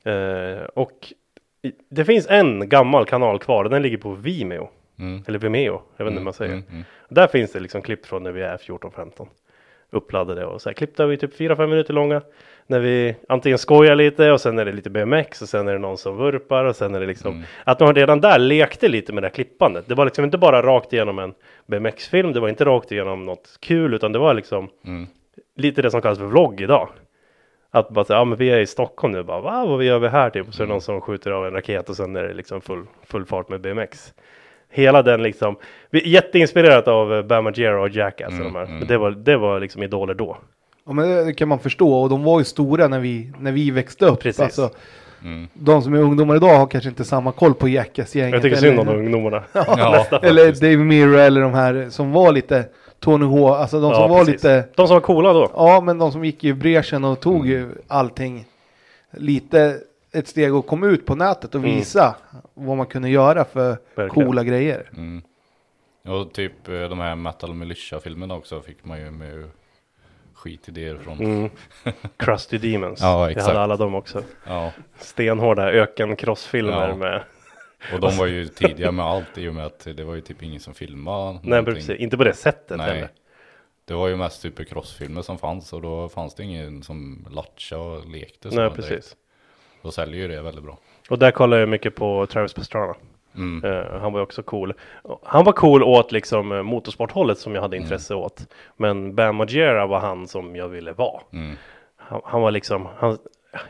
Eh, 0.05 0.65
och 0.65 1.13
det 1.89 2.05
finns 2.05 2.27
en 2.31 2.69
gammal 2.69 3.07
kanal 3.07 3.39
kvar 3.39 3.65
den 3.65 3.83
ligger 3.83 3.97
på 3.99 4.11
Vimeo. 4.11 4.69
Mm. 4.99 5.23
Eller 5.27 5.39
Vimeo, 5.39 5.83
jag 5.97 6.05
vet 6.05 6.11
inte 6.13 6.21
hur 6.21 6.25
man 6.25 6.33
säger. 6.33 6.53
Mm. 6.53 6.65
Mm. 6.71 6.85
Där 7.09 7.27
finns 7.27 7.53
det 7.53 7.61
liksom 7.61 7.83
klipp 7.83 8.07
från 8.07 8.23
när 8.23 8.33
vi 8.33 8.43
är 8.43 8.57
14-15. 8.57 9.27
Uppladdade 9.91 10.45
och 10.47 10.63
så 10.63 10.69
här 10.69 10.75
klippta 10.75 11.07
vi 11.07 11.17
typ 11.17 11.35
4-5 11.41 11.67
minuter 11.67 11.95
långa. 11.95 12.23
När 12.67 12.81
vi 12.81 13.17
antingen 13.29 13.59
skojar 13.59 13.95
lite 13.97 14.33
och 14.33 14.41
sen 14.41 14.59
är 14.59 14.65
det 14.65 14.73
lite 14.73 14.91
BMX 14.91 15.43
och 15.43 15.49
sen 15.49 15.69
är 15.69 15.73
det 15.73 15.79
någon 15.79 15.99
som 15.99 16.17
vurpar 16.17 16.65
och 16.65 16.77
sen 16.77 16.95
är 16.95 17.01
det 17.01 17.07
liksom 17.07 17.33
Mm. 17.33 17.45
att 17.65 17.81
man 17.81 17.95
redan 17.95 18.21
där 18.21 18.39
lekte 18.39 18.89
lite 18.89 19.13
med 19.13 19.23
det 19.23 19.27
här 19.27 19.35
klippandet. 19.35 19.85
Det 19.89 19.95
var 19.95 20.05
liksom 20.05 20.25
inte 20.25 20.39
bara 20.39 20.63
rakt 20.63 20.93
igenom 20.93 21.19
en 21.19 21.35
BMX-film, 21.67 22.33
det 22.33 22.41
var 22.41 22.49
inte 22.49 22.65
rakt 22.65 22.93
igenom 22.93 23.25
något 23.25 23.59
kul 23.61 23.95
utan 23.95 24.13
det 24.13 24.19
var 24.19 24.35
liksom 24.35 24.69
Mm. 24.87 25.07
lite 25.57 25.83
det 25.83 25.91
som 25.91 26.01
kallas 26.03 26.19
för 26.19 26.27
vlogg 26.27 26.61
idag. 26.61 26.89
Att 27.71 27.89
bara 27.91 28.05
säga, 28.05 28.19
ja 28.19 28.25
men 28.25 28.39
vi 28.39 28.51
är 28.51 28.59
i 28.61 28.67
Stockholm 28.67 29.13
nu, 29.13 29.23
bara 29.23 29.41
va, 29.41 29.67
vad 29.67 29.85
gör 29.85 29.99
vi 29.99 30.09
här 30.09 30.31
typ? 30.31 30.55
Så 30.55 30.63
är 30.63 30.67
det 30.67 30.73
någon 30.73 30.81
som 30.81 31.01
skjuter 31.01 31.31
av 31.31 31.47
en 31.47 31.53
raket 31.53 31.89
och 31.89 31.97
sen 31.97 32.17
är 32.17 32.23
det 32.23 32.35
liksom 32.35 32.61
full, 32.61 32.85
full 33.07 33.25
fart 33.25 33.49
med 33.49 33.61
BMX. 33.61 34.15
Hela 34.77 35.03
den 35.03 35.23
liksom, 35.23 35.57
vi 35.91 36.03
är 36.03 36.07
jätteinspirerat 36.07 36.89
av 36.89 37.15
eh, 37.15 37.23
Bam 37.23 37.45
Margera 37.45 37.81
och 37.83 37.89
Jackass 37.89 38.29
och 38.29 38.35
Mm, 38.35 38.53
de 38.53 38.59
här. 38.59 38.65
mm. 38.67 38.79
Men 38.79 38.89
det 38.89 38.99
var, 38.99 39.11
det 39.11 39.37
var 39.37 39.61
liksom 39.61 39.83
idoler 39.83 40.15
då. 40.15 40.37
Ja, 40.87 40.93
men 40.93 41.27
det 41.27 41.35
kan 41.35 41.49
man 41.49 41.59
förstå 41.59 41.95
och 42.03 42.09
de 42.11 42.23
var 42.25 42.39
ju 42.39 42.45
stora 42.45 42.89
när 42.89 43.01
vi, 43.01 43.33
när 43.41 43.53
vi 43.53 43.71
växte 43.71 44.07
upp. 44.07 44.21
Precis. 44.21 44.41
Alltså, 44.41 44.71
Mm. 45.25 45.49
de 45.55 45.83
som 45.83 45.95
är 45.95 45.99
ungdomar 45.99 46.37
idag 46.37 46.57
har 46.57 46.67
kanske 46.67 46.89
inte 46.91 47.05
samma 47.05 47.33
koll 47.33 47.55
på 47.55 47.69
Jackass-gänget. 47.69 48.33
Jag 48.33 48.43
tycker 48.43 48.57
eller- 48.57 48.69
synd 48.69 48.81
om 48.81 48.87
de 48.87 48.97
ungdomarna. 48.97 49.43
Ja. 49.53 49.91
Nästan. 49.93 50.21
Eller 50.23 50.53
Dave 50.53 50.77
Mirra 50.85 51.23
eller 51.23 51.41
de 51.41 51.55
här 51.55 51.87
som 51.91 52.13
var 52.13 52.33
lite 52.33 52.65
Tony 53.01 53.25
H. 53.27 53.55
Alltså 53.55 53.81
de 53.81 53.95
som 53.95 54.03
Ja, 54.03 54.09
var 54.09 54.19
precis. 54.19 54.33
lite. 54.35 54.65
De 54.75 54.87
som 54.87 54.95
var 54.95 55.01
coola 55.01 55.33
då. 55.33 55.51
Ja 55.55 55.81
men 55.81 55.99
de 55.99 56.13
som 56.13 56.25
gick 56.25 56.45
i 56.45 56.53
bräschen 56.55 57.05
och 57.05 57.21
tog 57.21 57.47
ju 57.47 57.69
allting. 57.89 58.45
Lite 59.13 59.75
ett 60.19 60.29
steg 60.29 60.55
och 60.55 60.67
kom 60.67 60.85
ut 60.85 61.07
på 61.07 61.15
nätet 61.15 61.55
och 61.55 61.61
Mm. 61.61 61.77
visa 61.77 62.17
vad 62.55 62.77
man 62.77 62.87
kunde 62.87 63.09
göra 63.09 63.45
för 63.45 63.77
Verkligen. 63.95 64.27
coola 64.27 64.45
grejer. 64.45 64.91
Mm. 64.97 65.23
Och 66.09 66.33
typ 66.33 66.69
eh, 66.69 66.75
de 66.89 66.99
här 66.99 67.15
Metal 67.17 67.55
Militia-filmerna 67.55 68.35
också 68.35 68.61
fick 68.61 68.85
man 68.85 68.99
ju 69.01 69.11
med 69.11 69.51
skitidéer 70.35 70.97
från. 70.97 71.19
Mm. 71.21 71.51
Crusty 72.17 72.59
Demons. 72.59 73.01
Ja, 73.03 73.21
Jag 73.23 73.31
exakt. 73.31 73.47
hade 73.47 73.61
alla 73.61 73.77
dem 73.77 73.95
också. 73.95 74.23
Ja, 74.47 74.73
Stenhårda 74.99 75.71
öken-crossfilmer 75.73 76.89
Ja. 76.89 76.97
med. 76.97 77.23
och 77.95 78.01
de 78.01 78.17
var 78.17 78.27
ju 78.27 78.47
tidiga 78.49 78.93
med 78.93 79.05
allt 79.07 79.39
i 79.39 79.49
och 79.49 79.55
med 79.55 79.67
att 79.67 79.87
det 79.97 80.05
var 80.05 80.15
ju 80.15 80.21
typ 80.21 80.43
ingen 80.43 80.61
som 80.61 80.75
filmade. 80.75 81.33
Nej 81.33 81.41
någonting. 81.51 81.75
precis, 81.75 82.01
inte 82.01 82.17
på 82.17 82.25
det 82.25 82.35
sättet 82.35 82.77
Nej. 82.77 82.87
heller. 82.95 83.09
Det 83.85 83.95
var 83.95 84.09
ju 84.09 84.17
mest 84.17 84.41
supercrossfilmer 84.41 85.23
som 85.23 85.39
fanns 85.39 85.73
och 85.73 85.83
då 85.83 86.09
fanns 86.09 86.35
det 86.35 86.43
ingen 86.45 86.83
som 86.83 87.27
latcha 87.31 87.77
och 87.79 88.07
lekte. 88.11 88.49
Nej 88.53 88.71
direkt. 88.77 89.17
Då 89.87 89.93
säljer 89.93 90.21
ju 90.21 90.29
det 90.29 90.43
väldigt 90.43 90.65
bra. 90.65 90.79
Och 91.11 91.19
där 91.19 91.31
kollar 91.31 91.57
jag 91.59 91.69
mycket 91.69 91.95
på 91.95 92.27
Travis 92.27 92.55
Pastrana. 92.55 92.95
Mm. 93.35 93.65
Eh, 93.73 94.01
han 94.01 94.13
var 94.13 94.21
ju 94.21 94.23
också 94.23 94.43
cool. 94.43 94.73
Han 95.23 95.45
var 95.45 95.53
cool 95.53 95.83
åt 95.83 96.13
liksom 96.13 96.53
eh, 96.53 96.63
motorsporthållet 96.63 97.39
som 97.39 97.55
jag 97.55 97.63
hade 97.63 97.77
Mm. 97.77 97.85
intresse 97.85 98.15
åt. 98.15 98.47
Men 98.77 99.15
Bam 99.15 99.37
Margera 99.37 99.87
var 99.87 99.99
han 99.99 100.27
som 100.29 100.57
jag 100.57 100.69
ville 100.69 100.93
vara. 100.93 101.21
Mm. 101.33 101.57
Han, 101.97 102.21
han 102.25 102.43
var 102.43 102.51
liksom, 102.51 102.89
han, 102.99 103.19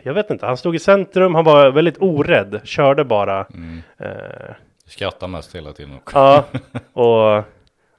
jag 0.03 0.15
vet 0.15 0.31
inte, 0.31 0.47
han 0.47 0.57
stod 0.57 0.75
i 0.75 0.79
centrum, 0.79 1.35
han 1.35 1.45
var 1.45 1.71
väldigt 1.71 1.99
orädd, 2.03 2.61
körde 2.65 3.05
bara. 3.05 3.45
Mm. 3.55 3.83
Eh, 3.99 4.55
Skrattar 4.87 5.29
mest 5.29 5.55
hela 5.57 5.73
tiden 5.73 5.99
ja, 6.15 6.45
och 6.93 7.45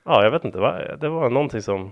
ja, 0.05 0.23
jag 0.23 0.31
vet 0.31 0.45
inte, 0.45 0.57
va? 0.59 0.79
det 0.99 1.09
var 1.09 1.29
någonting 1.29 1.61
som, 1.61 1.91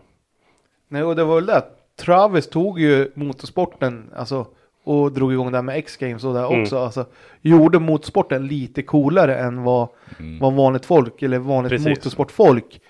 Nej 0.88 1.04
och 1.04 1.16
det 1.16 1.24
var 1.24 1.36
väl 1.36 1.46
det. 1.46 1.64
Travis 1.98 2.50
tog 2.50 2.80
ju 2.80 3.12
motorsporten 3.14 4.10
alltså 4.16 4.46
och 4.86 5.12
drog 5.12 5.34
igång 5.34 5.52
det 5.52 5.58
här 5.58 5.64
med 5.64 5.78
X-Games 5.78 6.24
och 6.24 6.34
där 6.34 6.46
Mm. 6.48 6.62
också. 6.62 6.78
Alltså, 6.78 7.06
gjorde 7.42 7.80
motorsporten 7.80 8.48
lite 8.48 8.82
coolare 8.82 9.38
än 9.38 9.64
vad, 9.64 9.88
Mm. 10.20 10.40
vad 10.40 10.54
vanligt 10.54 10.86
folk 10.86 11.22
eller 11.24 11.40
vanligt 11.40 11.70
Precis. 11.70 11.88
motorsportfolk 11.88 12.82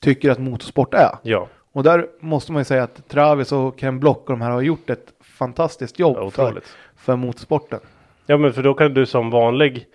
tycker 0.00 0.30
att 0.30 0.38
motorsport 0.38 0.94
är. 0.94 1.10
ja, 1.22 1.48
Och 1.72 1.82
där 1.82 2.06
måste 2.20 2.52
man 2.52 2.60
ju 2.60 2.64
säga 2.64 2.82
att 2.82 3.08
Travis 3.08 3.52
och 3.52 3.78
Ken 3.78 4.00
Block 4.00 4.18
och 4.30 4.30
de 4.32 4.40
här 4.40 4.50
har 4.50 4.60
gjort 4.62 4.90
ett 4.90 5.12
fantastiskt 5.20 5.98
jobb 5.98 6.14
för, 6.16 6.22
otroligt. 6.24 6.76
för 6.96 7.16
motorsporten. 7.16 7.80
Ja, 8.26 8.36
men 8.36 8.52
för 8.52 8.62
då 8.62 8.74
kan 8.74 8.94
du 8.94 9.06
som 9.06 9.30
vanlig 9.30 9.86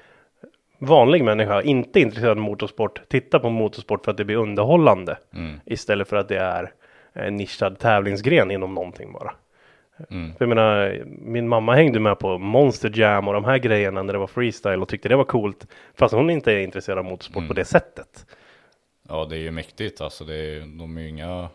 vanlig 0.82 1.24
människa, 1.24 1.62
inte 1.62 2.00
intresserad 2.00 2.32
av 2.32 2.38
motorsport, 2.38 3.02
titta 3.10 3.40
på 3.40 3.50
motorsport 3.50 4.06
för 4.06 4.12
att 4.12 4.18
det 4.18 4.26
blir 4.26 4.36
underhållande. 4.36 5.18
Mm. 5.36 5.60
Istället 5.66 6.08
för 6.08 6.16
att 6.18 6.28
det 6.28 6.38
är 6.40 6.72
en 7.14 7.36
nischad 7.36 7.80
tävlingsgren 7.80 8.52
inom 8.52 8.74
någonting 8.74 9.12
bara. 9.14 9.32
Mm. 10.10 10.32
För 10.34 10.46
jag 10.46 10.50
menar, 10.50 11.04
min 11.06 11.48
mamma 11.48 11.76
hängde 11.76 12.00
med 12.00 12.20
på 12.20 12.38
Monster 12.38 12.92
Jam 13.00 13.28
och 13.28 13.34
de 13.34 13.46
här 13.46 13.58
grejerna 13.58 14.04
när 14.04 14.14
det 14.14 14.20
var 14.20 14.28
freestyle 14.28 14.82
och 14.82 14.88
tyckte 14.90 15.10
det 15.10 15.16
var 15.16 15.24
coolt. 15.24 15.68
Fast 15.96 16.14
hon 16.14 16.30
inte 16.30 16.52
är 16.54 16.60
intresserad 16.60 16.98
av 16.98 17.06
motorsport 17.06 17.38
Mm. 17.38 17.48
på 17.48 17.54
det 17.54 17.66
sättet. 17.66 18.26
Ja 19.10 19.26
det 19.30 19.36
är 19.36 19.40
ju 19.40 19.52
mäktigt 19.52 20.02
alltså. 20.02 20.24
Det 20.24 20.36
är, 20.36 20.78
de 20.80 20.98
är 20.98 21.02
ju 21.02 21.10
inga 21.10 21.50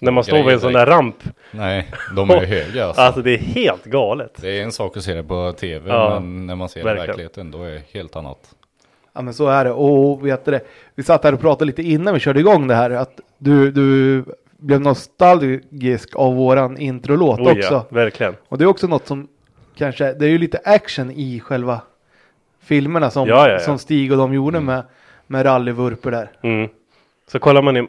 När 0.00 0.10
man 0.12 0.24
står 0.24 0.42
vid 0.44 0.54
en 0.54 0.60
sån 0.60 0.72
där 0.72 0.86
ramp. 0.86 1.16
Nej, 1.50 1.86
de 2.16 2.30
är 2.30 2.40
ju 2.40 2.46
höga 2.64 2.84
alltså. 2.86 3.02
Alltså 3.02 3.22
det 3.22 3.30
är 3.34 3.38
helt 3.38 3.84
galet. 3.84 4.34
Det 4.40 4.58
är 4.58 4.62
en 4.62 4.72
sak 4.72 4.96
att 4.96 5.02
se 5.02 5.14
det 5.14 5.22
på 5.22 5.52
tv, 5.52 5.90
Ja, 5.90 6.20
men 6.20 6.46
när 6.46 6.54
man 6.54 6.68
ser 6.68 6.84
det 6.84 6.90
i 6.90 6.94
verkligen. 6.94 7.18
verkligen 7.18 7.50
då 7.50 7.62
är 7.62 7.70
det 7.70 7.82
helt 7.92 8.16
annat. 8.16 8.54
Ja 9.12 9.22
men 9.22 9.34
så 9.34 9.46
är 9.48 9.64
det. 9.64 9.72
Och 9.72 10.26
vet 10.26 10.44
du 10.44 10.50
det, 10.50 10.60
vi 10.94 11.02
satt 11.02 11.24
här 11.24 11.34
och 11.34 11.40
pratade 11.40 11.64
lite 11.64 11.82
innan 11.82 12.14
vi 12.14 12.20
körde 12.20 12.40
igång 12.40 12.66
det 12.68 12.74
här 12.74 12.90
att 12.90 13.20
du, 13.38 13.70
du 13.70 14.24
blev 14.58 14.80
nostalgisk 14.80 16.16
av 16.16 16.34
våran 16.36 16.78
introlåt 16.78 17.40
Oh, 17.40 17.52
också. 17.52 17.72
ja, 17.74 17.86
verkligen. 17.90 18.34
Och 18.48 18.58
det 18.58 18.64
är 18.64 18.68
också 18.68 18.86
något 18.86 19.06
som 19.06 19.28
kanske, 19.76 20.12
det 20.12 20.24
är 20.24 20.30
ju 20.30 20.38
lite 20.38 20.60
action 20.64 21.10
i 21.10 21.40
själva 21.40 21.80
filmerna 22.62 23.10
som, 23.10 23.28
Ja, 23.28 23.46
ja, 23.48 23.52
ja. 23.52 23.58
som 23.58 23.78
Stig 23.78 24.12
och 24.12 24.18
de 24.18 24.34
gjorde 24.34 24.60
med, 24.60 24.82
med 25.26 25.46
rallyvurper 25.46 26.10
där. 26.10 26.30
Mm. 26.42 26.68
Så 27.26 27.38
kollar 27.38 27.62
man 27.62 27.76
i, 27.76 27.88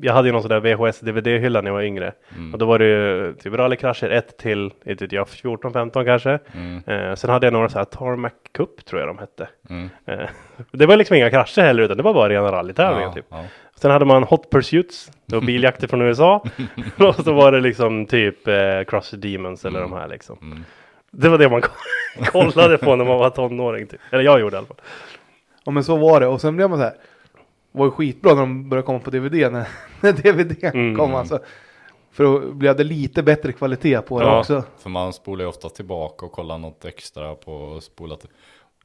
jag 0.00 0.12
hade 0.14 0.28
ju 0.28 0.32
någon 0.32 0.42
sån 0.42 0.48
där 0.48 0.60
VHS 0.60 1.00
DVD-hylla 1.00 1.60
när 1.60 1.68
jag 1.68 1.74
var 1.74 1.82
yngre. 1.82 2.12
Mm. 2.36 2.52
Och 2.52 2.58
då 2.58 2.66
var 2.66 2.78
det 2.78 2.84
ju 2.84 3.34
typ 3.34 3.54
rallykrascher 3.54 4.10
1 4.10 4.36
till, 4.38 4.70
inte 4.86 5.04
vet 5.04 5.12
jag, 5.12 5.26
14-15 5.26 6.04
kanske. 6.04 6.38
Mm. 6.54 6.82
Eh, 6.86 7.14
sen 7.14 7.30
hade 7.30 7.46
jag 7.46 7.52
några 7.52 7.68
så 7.68 7.78
här 7.78 7.84
Tarmac 7.84 8.32
Cup 8.54 8.84
tror 8.84 9.00
jag 9.00 9.08
de 9.08 9.18
hette. 9.18 9.48
Mm. 9.70 9.88
Eh, 10.06 10.28
det 10.72 10.86
var 10.86 10.96
liksom 10.96 11.16
inga 11.16 11.30
krascher 11.30 11.62
heller 11.62 11.82
utan 11.82 11.96
det 11.96 12.02
var 12.02 12.14
bara 12.14 12.28
rena 12.28 12.52
rallytävlingar 12.52 13.06
Ja, 13.08 13.12
typ. 13.12 13.26
ja. 13.28 13.44
Sen 13.80 13.90
hade 13.90 14.04
man 14.04 14.22
Hot 14.22 14.50
Pursuits, 14.50 15.10
det 15.26 15.34
var 15.36 15.42
biljakter 15.46 15.86
från 15.88 16.02
USA. 16.02 16.44
och 16.98 17.14
så 17.14 17.32
var 17.32 17.52
det 17.52 17.60
liksom 17.60 18.06
typ 18.06 18.48
eh, 18.48 18.82
Cross 18.86 19.10
Demons 19.10 19.64
eller 19.64 19.80
de 19.80 19.92
här 19.92 20.08
liksom. 20.08 20.38
Mm. 20.42 20.64
Det 21.10 21.28
var 21.28 21.38
det 21.38 21.48
man 21.48 21.62
kollade 22.32 22.78
på 22.78 22.96
när 22.96 23.04
man 23.04 23.18
var 23.18 23.30
tonåring. 23.30 23.86
Typ. 23.86 24.00
Eller 24.10 24.24
jag 24.24 24.40
gjorde 24.40 24.56
i 24.56 24.58
alla 24.58 24.66
fall. 24.66 24.76
Ja 25.64 25.72
men 25.72 25.84
så 25.84 25.96
var 25.96 26.20
det 26.20 26.26
och 26.26 26.40
sen 26.40 26.56
blev 26.56 26.70
man 26.70 26.78
så 26.78 26.84
här. 26.84 26.94
Det 27.72 27.78
var 27.78 27.84
ju 27.86 27.90
skitbra 27.90 28.34
när 28.34 28.40
de 28.40 28.68
började 28.68 28.86
komma 28.86 28.98
på 28.98 29.10
DVD 29.10 29.34
när, 29.52 29.68
när 30.00 30.12
DVD 30.12 30.64
Mm. 30.64 30.96
kom 30.96 31.14
alltså. 31.14 31.38
För 32.12 32.24
då 32.24 32.40
blev 32.52 32.76
det 32.76 32.84
lite 32.84 33.22
bättre 33.22 33.52
kvalitet 33.52 34.00
på 34.02 34.20
det 34.20 34.26
Ja. 34.26 34.38
också. 34.40 34.62
För 34.78 34.90
man 34.90 35.12
spolar 35.12 35.44
ju 35.44 35.48
ofta 35.48 35.68
tillbaka 35.68 36.26
och 36.26 36.32
kollar 36.32 36.58
något 36.58 36.84
extra 36.84 37.34
på 37.34 37.80
spolat. 37.80 38.26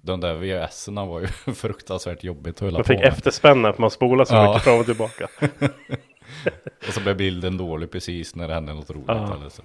De 0.02 0.20
där 0.20 0.34
VHS-erna 0.34 1.06
var 1.06 1.20
ju 1.20 1.28
fruktansvärt 1.54 2.24
jobbigt 2.24 2.56
att 2.56 2.60
hålla 2.60 2.72
Man 2.74 2.84
på 2.84 2.88
fick 2.88 3.00
med. 3.00 3.08
efterspänna 3.08 3.74
för 3.74 3.82
man 3.82 3.92
spolade 3.92 4.30
så 4.30 4.36
Ja. 4.36 4.48
mycket 4.48 4.64
fram 4.64 4.80
och 4.80 4.86
tillbaka. 4.86 5.28
Och 6.88 6.94
så 6.94 7.02
blev 7.02 7.18
bilden 7.18 7.58
dålig 7.58 7.92
precis 7.92 8.36
när 8.36 8.48
det 8.48 8.54
hände 8.54 8.74
något 8.74 8.90
roligt 8.92 9.06
Ja. 9.08 9.36
eller 9.40 9.50
så. 9.50 9.62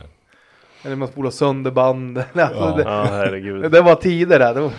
Eller 0.85 0.97
man 0.97 1.09
spolar 1.09 1.31
sönder 1.31 1.71
band. 1.71 2.19
Alltså, 2.35 2.59
Ja. 2.59 2.75
det, 2.77 2.83
Ja, 2.83 3.05
herregud. 3.11 3.71
det 3.73 3.81
var 3.81 3.95
tider 3.95 4.39
där. 4.39 4.55
Det 4.55 4.61
var, 4.61 4.73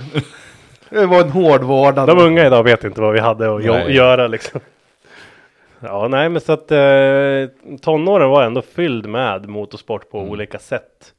det 0.90 1.06
var 1.06 1.22
en 1.22 1.30
hård 1.32 1.64
vardag. 1.64 2.08
De 2.08 2.20
unga 2.20 2.46
idag 2.48 2.64
vet 2.64 2.84
inte 2.84 3.02
vad 3.02 3.14
vi 3.14 3.20
hade 3.20 3.56
att 3.56 3.64
Nej. 3.66 3.96
göra 3.96 4.28
liksom. 4.28 4.60
Ja, 5.80 6.08
nej, 6.08 6.30
men 6.30 6.42
så 6.42 6.52
att 6.54 6.72
eh, 6.72 7.78
tonåren 7.82 8.30
var 8.30 8.44
ändå 8.44 8.62
fylld 8.62 9.06
med 9.10 9.50
motorsport 9.50 10.10
på 10.12 10.18
Mm. 10.20 10.32
olika 10.32 10.60
sätt. 10.60 11.14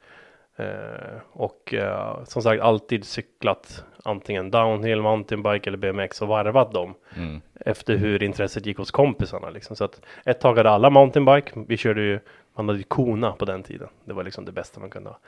Eh, 0.59 1.19
och 1.33 1.75
eh, 1.75 2.25
som 2.25 2.43
sagt 2.43 2.63
alltid 2.63 3.05
cyklat 3.05 3.85
antingen 4.09 4.51
downhill, 4.51 5.03
mountainbike 5.03 5.71
eller 5.71 5.79
BMX 5.79 6.23
och 6.23 6.29
varvat 6.29 6.73
dem 6.73 6.95
Mm. 7.17 7.41
efter 7.61 7.97
hur 7.97 8.23
intresset 8.23 8.67
gick 8.67 8.79
hos 8.79 8.91
kompisarna 8.91 9.51
liksom. 9.51 9.77
Så 9.77 9.85
att 9.85 10.01
ett 10.27 10.41
tag 10.41 10.57
hade 10.57 10.71
alla 10.71 10.91
mountainbike. 10.91 11.51
Vi 11.69 11.77
körde 11.77 12.01
ju, 12.03 12.19
man 12.57 12.69
hade 12.69 12.79
ju 12.79 12.85
Kona 12.85 13.33
på 13.33 13.45
den 13.45 13.63
tiden. 13.63 13.89
Det 14.05 14.13
var 14.13 14.23
liksom 14.25 14.45
det 14.45 14.53
bästa 14.53 14.81
man 14.81 14.91
kunde 14.91 15.11
ha. 15.11 15.19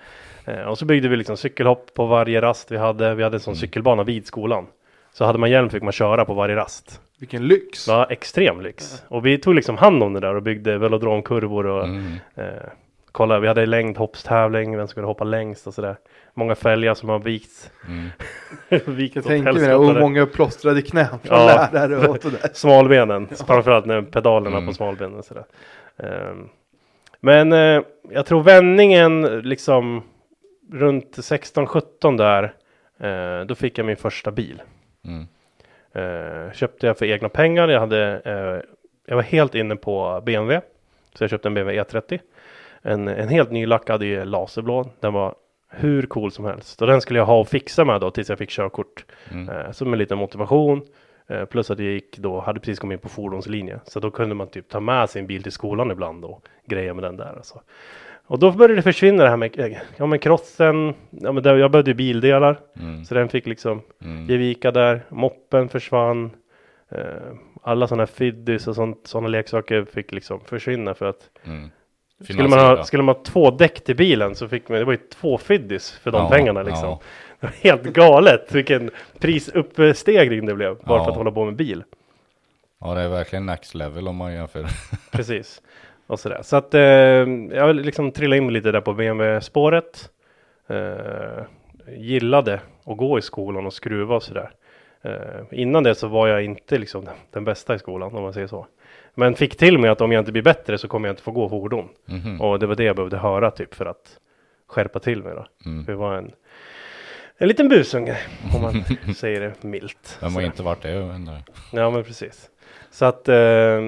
Eh, 0.53 0.63
och 0.63 0.79
så 0.79 0.85
byggde 0.85 1.09
vi 1.09 1.17
liksom 1.17 1.37
cykelhopp 1.37 1.95
på 1.95 2.07
varje 2.07 2.41
rast 2.41 2.73
vi 2.73 2.77
hade. 2.77 3.15
Vi 3.15 3.23
hade 3.23 3.37
en 3.37 3.41
sån 3.41 3.57
cykelbana 3.57 4.03
vid 4.05 4.27
skolan. 4.27 4.67
Så 5.13 5.25
hade 5.25 5.39
man 5.39 5.51
hjälm 5.51 5.71
fick 5.71 5.83
man 5.83 5.93
köra 5.93 6.25
på 6.25 6.35
varje 6.35 6.57
rast. 6.57 7.01
Vilken 7.19 7.49
lyx. 7.49 7.89
Var 7.89 8.07
extrem 8.13 8.61
lyx. 8.61 9.03
Och 9.09 9.27
vi 9.27 9.39
tog 9.39 9.55
liksom 9.55 9.77
hand 9.77 10.03
om 10.03 10.13
det 10.13 10.21
där 10.21 10.35
och 10.35 10.43
byggde 10.43 10.79
velodromkurvor 10.79 11.67
och 11.67 11.85
Mm. 11.85 12.13
eh, 12.35 12.45
kolla, 13.13 13.39
vi 13.39 13.49
hade 13.49 13.67
längdhoppstävling, 13.67 14.77
vem 14.77 14.89
skulle 14.89 15.07
hoppa 15.07 15.25
längst 15.25 15.67
och 15.67 15.75
sådär. 15.75 15.97
Många 16.35 16.55
fälgar 16.55 16.95
som 16.95 17.09
har 17.09 17.19
vikts. 17.19 17.71
Mm. 17.89 18.09
vikt 18.97 19.17
Jag 19.17 19.25
tänker 19.25 19.53
mig 19.53 19.63
det. 19.63 19.75
Och 19.75 19.95
många 19.95 20.27
plåstrade 20.27 20.83
knän 20.83 21.07
från 21.23 21.39
Ja. 21.39 21.69
lärare 21.73 22.09
och 22.09 22.23
sådär. 22.23 22.41
Smalbenen, 22.53 23.29
framförallt 23.47 23.87
när 23.87 24.03
pedalerna 24.03 24.57
Mm. 24.57 24.67
på 24.69 24.75
smalbenen 24.75 25.23
sådär. 25.23 25.45
Ehm, 25.99 26.49
men 27.21 27.53
eh, 27.53 27.83
jag 28.11 28.27
tror 28.27 28.43
vändningen 28.43 29.23
liksom 29.23 30.03
runt 30.73 31.17
16-17 31.19 32.17
där, 32.17 32.53
eh, 33.01 33.47
då 33.47 33.55
fick 33.55 33.79
jag 33.79 33.87
min 33.87 33.97
första 33.97 34.31
bil. 34.31 34.63
Mm. 35.05 35.27
Eh, 35.93 36.53
köpte 36.53 36.87
jag 36.87 36.99
för 36.99 37.07
egna 37.07 37.29
pengar. 37.29 37.69
Jag, 37.69 37.81
hade, 37.81 38.21
eh, 38.25 38.71
jag 39.07 39.17
var 39.17 39.23
helt 39.23 39.55
inne 39.55 39.77
på 39.77 40.23
BMW. 40.27 40.61
Så 41.15 41.25
jag 41.25 41.31
köpte 41.31 41.49
en 41.49 41.55
BMW 41.55 41.83
E30. 41.83 42.21
En, 42.83 43.09
en 43.09 43.29
helt 43.29 43.51
nylackad 43.51 44.03
i 44.03 44.25
laserblå. 44.25 44.91
Den 45.01 45.13
var 45.13 45.35
hur 45.69 46.03
cool 46.03 46.33
som 46.33 46.45
helst. 46.45 46.83
Och 46.83 46.89
den 46.89 47.01
skulle 47.01 47.19
jag 47.19 47.27
ha 47.27 47.41
och 47.41 47.49
fixa 47.49 47.85
med 47.85 48.01
då 48.01 48.11
tills 48.11 48.29
jag 48.29 48.39
fick 48.39 48.51
körkort. 48.51 49.05
Mm. 49.31 49.49
Eh, 49.49 49.71
så 49.71 49.85
med 49.85 49.99
lite 49.99 50.15
motivation. 50.17 50.83
Eh, 51.29 51.45
plus 51.45 51.71
att 51.71 51.79
jag 51.79 51.89
gick 51.89 52.19
då, 52.19 52.41
hade 52.41 52.61
precis 52.61 52.79
kommit 52.79 52.97
in 52.97 53.03
på 53.03 53.09
fordonslinje. 53.09 53.81
Så 53.85 54.01
då 54.01 54.11
kunde 54.11 54.35
man 54.35 54.47
typ 54.51 54.69
ta 54.69 54.81
med 54.81 55.11
sin 55.11 55.27
bil 55.27 55.43
till 55.43 55.53
skolan 55.53 55.91
ibland 55.91 56.25
och 56.25 56.43
greja 56.67 56.95
med 56.95 57.05
den 57.05 57.17
där. 57.17 57.35
Alltså. 57.37 57.61
Och 58.27 58.39
då 58.39 58.53
började 58.53 58.75
det 58.75 58.83
försvinna 58.83 59.23
det 59.23 59.29
här 59.29 59.37
med, 59.37 59.61
eh, 59.61 59.79
ja 59.97 60.07
men 60.07 60.19
crossen, 60.19 60.95
ja 61.11 61.33
men 61.33 61.43
där, 61.43 61.57
jag 61.57 61.71
behövde 61.71 61.91
ju 61.91 61.95
bildelar. 61.95 62.59
Mm. 62.81 63.05
Så 63.05 63.15
den 63.15 63.29
fick 63.29 63.47
liksom 63.47 63.83
Mm. 64.05 64.27
ge 64.27 64.37
vika 64.37 64.71
där. 64.71 65.03
Moppen 65.09 65.69
försvann. 65.69 66.31
Eh, 66.89 67.03
alla 67.63 67.87
sådana 67.87 68.01
här 68.03 68.07
fiddys 68.07 68.67
och 68.69 68.77
sådana 69.05 69.29
leksaker 69.29 69.85
fick 69.85 70.13
liksom 70.13 70.41
försvinna 70.41 70.95
för 70.95 71.07
att 71.07 71.31
Mm. 71.45 71.71
Skulle 72.25 72.49
man, 72.49 72.59
ha, 72.59 72.85
skulle 72.85 73.03
man 73.03 73.15
ha 73.15 73.23
två 73.23 73.51
däck 73.51 73.85
till 73.85 73.97
bilen 73.97 74.35
så 74.35 74.49
fick 74.49 74.69
man, 74.69 74.79
det 74.79 74.85
var 74.85 74.93
ju 74.93 74.99
två 74.99 75.39
fiddys 75.39 75.91
för 75.93 76.11
de 76.11 76.23
Ja, 76.23 76.31
pengarna 76.31 76.63
liksom. 76.63 76.89
ja. 76.89 77.01
Det 77.41 77.47
var 77.47 77.55
helt 77.61 77.83
galet 77.83 78.53
vilken 78.55 78.91
prisuppstegring 79.19 80.47
det 80.47 80.55
blev 80.55 80.77
bara 80.77 80.99
Ja. 80.99 81.05
för 81.05 81.11
att 81.11 81.17
hålla 81.17 81.31
på 81.31 81.45
med 81.45 81.57
bil. 81.57 81.85
Ja, 82.81 82.95
det 82.95 83.01
är 83.01 83.09
verkligen 83.09 83.47
next 83.47 83.75
level 83.75 84.09
om 84.09 84.17
man 84.17 84.33
jämför. 84.33 84.67
Precis. 85.13 85.63
Och 86.07 86.21
sådär. 86.21 86.41
Så 86.43 86.57
att 86.57 86.75
eh, 86.75 86.81
jag 86.81 87.77
liksom 87.77 88.13
trillade 88.13 88.37
in 88.43 88.53
lite 88.53 88.73
där 88.73 88.81
på 88.81 88.93
BMW-spåret. 88.93 90.11
Eh, 90.69 91.45
gillade 91.97 92.61
att 92.85 92.97
gå 92.97 93.19
i 93.19 93.23
skolan 93.23 93.67
och 93.67 93.73
skruva 93.73 94.17
och 94.17 94.23
sådär. 94.23 94.51
Eh, 95.03 95.13
innan 95.51 95.83
det 95.83 95.95
så 95.95 96.09
var 96.09 96.29
jag 96.29 96.45
inte 96.45 96.79
liksom 96.79 97.09
den 97.31 97.45
bästa 97.45 97.75
i 97.75 97.79
skolan 97.79 98.15
om 98.15 98.23
man 98.23 98.33
säger 98.33 98.47
så. 98.47 98.67
Men 99.21 99.35
fick 99.35 99.57
till 99.57 99.79
mig 99.79 99.91
att 99.91 100.01
om 100.01 100.13
jag 100.13 100.21
inte 100.21 100.33
blir 100.33 100.43
bättre 100.43 100.79
så 100.79 100.89
kommer 100.89 101.09
jag 101.09 101.13
inte 101.13 101.23
få 101.23 101.31
gå 101.31 101.49
fordon. 101.49 101.89
Mhm. 102.07 102.41
Och 102.41 102.59
det 102.59 102.67
var 102.67 102.75
det 102.75 102.85
jag 102.85 102.97
behövde 102.97 103.17
höra 103.17 103.51
typ 103.51 103.75
för 103.75 103.87
att 103.87 104.19
skärpa 104.67 104.99
till 104.99 105.23
mig 105.23 105.35
då. 105.35 105.47
Mm. 105.71 105.85
För 105.85 105.93
jag 105.93 105.99
var 105.99 106.15
en, 106.15 106.33
en 107.39 107.49
liten 107.49 107.69
busunge 107.69 108.17
om 108.55 108.63
man 108.63 108.85
säger 109.15 109.41
det 109.41 109.63
milt. 109.63 110.19
Vem 110.21 110.35
har 110.35 110.43
inte 110.43 110.63
varit 110.63 110.83
det? 110.83 110.95
undrar. 110.95 111.43
Ja 111.73 111.91
men 111.91 112.05
precis. 112.05 112.51
Så 112.91 113.05
att 113.05 113.29
eh, 113.29 113.81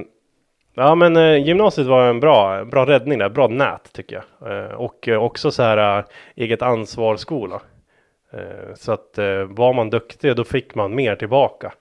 Ja 0.75 0.95
men 0.95 1.16
eh, 1.16 1.47
gymnasiet 1.47 1.87
var 1.87 2.09
en 2.09 2.21
bra, 2.21 2.64
bra 2.64 2.87
räddning 2.87 3.18
där, 3.18 3.29
bra 3.29 3.49
nät 3.49 3.92
tycker 3.92 4.23
jag. 4.40 4.53
Eh, 4.53 4.73
och 4.73 5.09
eh, 5.09 5.23
också 5.23 5.51
så 5.51 5.62
här 5.62 5.99
eh, 5.99 6.05
eget 6.37 6.62
ansvar 6.62 7.16
skola. 7.16 7.61
Eh, 8.33 8.75
så 8.75 8.92
att 8.92 9.18
var 9.49 9.73
man 9.73 9.90
duktig 9.90 10.37
då 10.37 10.45
fick 10.45 10.75
man 10.75 10.95
mer 10.95 11.16
tillbaka. 11.16 11.73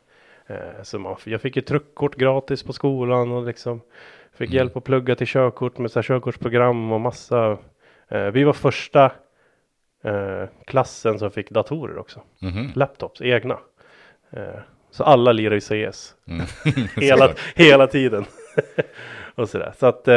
Eh, 0.52 0.84
så 0.84 1.00
man, 1.00 1.16
jag 1.24 1.42
fick 1.42 1.56
ju 1.56 1.62
truckkort 1.62 2.16
gratis 2.16 2.64
på 2.64 2.74
skolan 2.74 3.32
och 3.32 3.46
liksom 3.46 3.82
fick 4.34 4.50
Mm. 4.50 4.58
hjälp 4.58 4.78
att 4.78 4.84
plugga 4.84 5.16
till 5.16 5.28
körkort 5.28 5.78
med 5.78 5.92
så 5.92 6.00
här 6.00 6.04
körkortsprogram 6.04 6.92
och 6.92 7.02
massa. 7.02 7.58
Eh, 8.08 8.26
vi 8.26 8.44
var 8.44 8.54
första 8.54 9.06
eh, 10.04 10.44
klassen 10.66 11.20
som 11.20 11.32
fick 11.32 11.50
datorer 11.50 11.98
också. 11.98 12.22
Mhm. 12.40 12.72
Laptops, 12.76 13.22
egna. 13.22 13.60
Så 14.92 15.04
alla 15.04 15.32
lirar 15.32 15.56
i 15.56 15.62
CS. 15.92 16.16
Mm. 16.28 16.46
Hela, 16.96 17.30
hela 17.56 17.88
tiden. 17.88 18.26
och 19.36 19.50
sådär. 19.50 19.74
Så 19.80 19.86
att, 19.86 20.08
eh, 20.08 20.16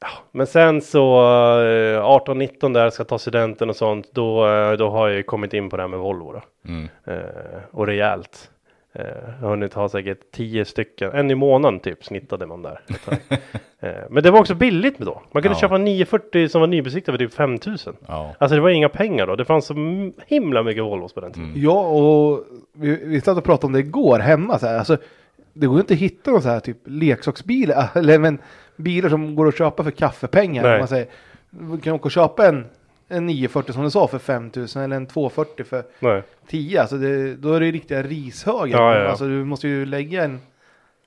ja, 0.00 0.08
men 0.30 0.46
sen 0.46 0.80
så 0.80 1.20
eh, 1.60 2.00
18-19 2.04 2.72
där 2.72 2.90
ska 2.90 3.04
ta 3.04 3.18
studenten 3.18 3.70
och 3.70 3.76
sånt. 3.76 4.10
Då, 4.12 4.46
då 4.78 4.90
har 4.90 5.08
jag 5.08 5.16
ju 5.16 5.22
kommit 5.22 5.54
in 5.54 5.70
på 5.70 5.76
det 5.76 5.82
här 5.82 5.88
med 5.88 5.98
Volvo 5.98 6.32
då. 6.32 6.42
Mm. 6.68 6.88
Eh, 7.04 7.62
och 7.70 7.86
rejält. 7.86 8.50
Eh, 8.94 9.04
jag 9.40 9.46
har 9.46 9.50
hunnit 9.50 9.74
ha 9.74 9.88
säkert 9.88 10.18
10 10.32 10.64
stycken, 10.64 11.10
en 11.12 11.30
i 11.30 11.34
månaden 11.34 11.80
typ 11.80 12.04
snittade 12.04 12.46
man 12.46 12.62
där. 12.62 12.80
eh, 13.80 13.90
men 14.10 14.22
det 14.22 14.30
var 14.30 14.40
också 14.40 14.54
billigt 14.54 14.98
då. 14.98 15.22
Man 15.32 15.42
kunde 15.42 15.56
Ja. 15.56 15.60
köpa 15.60 15.78
940 15.78 16.48
som 16.48 16.60
var 16.60 16.68
nybesiktad 16.68 17.12
för 17.12 17.18
typ 17.18 17.34
5000. 17.34 17.96
Ja. 18.06 18.34
Alltså 18.38 18.54
det 18.54 18.60
var 18.60 18.70
inga 18.70 18.88
pengar 18.88 19.26
då. 19.26 19.36
Det 19.36 19.44
fanns 19.44 19.66
så 19.66 19.74
himla 20.26 20.62
mycket 20.62 20.84
Volvos 20.84 21.12
på 21.12 21.20
den 21.20 21.32
tiden. 21.32 21.48
Mm. 21.48 21.62
Ja, 21.62 21.86
och 21.86 22.44
vi, 22.72 22.96
vi 23.04 23.20
satt 23.20 23.38
och 23.38 23.44
pratade 23.44 23.66
om 23.66 23.72
det 23.72 23.78
igår 23.78 24.18
hemma. 24.18 24.58
Så 24.58 24.66
här. 24.66 24.78
Alltså, 24.78 24.96
det 25.52 25.66
går 25.66 25.76
ju 25.76 25.80
inte 25.80 25.94
att 25.94 26.00
hitta 26.00 26.30
någon 26.30 26.42
så 26.42 26.48
här 26.48 26.60
typ 26.60 26.78
leksaksbilar. 26.84 27.88
Eller 27.94 28.18
men, 28.18 28.38
bilar 28.76 29.08
som 29.08 29.34
går 29.36 29.48
att 29.48 29.58
köpa 29.58 29.84
för 29.84 29.90
kaffepengar. 29.90 30.78
Man 30.78 30.88
säger, 30.88 31.06
kan 31.82 31.92
åka 31.94 32.04
och 32.04 32.10
köpa 32.10 32.46
en, 32.46 32.66
en 33.08 33.26
940 33.26 33.72
som 33.72 33.84
du 33.84 33.90
sa 33.90 34.08
för 34.08 34.18
5000 34.18 34.82
eller 34.82 34.96
en 34.96 35.06
240 35.06 35.64
för 35.64 35.82
Nej. 35.98 36.22
10. 36.48 36.80
Alltså 36.80 36.96
det, 36.96 37.34
då 37.36 37.52
är 37.54 37.60
det 37.60 37.70
riktiga 37.70 38.02
rishögar. 38.02 38.66
Ja, 38.80 38.94
ja, 38.94 39.00
ja. 39.02 39.08
Alltså 39.08 39.24
du 39.24 39.44
måste 39.44 39.68
ju 39.68 39.86
lägga 39.86 40.24
en, 40.24 40.40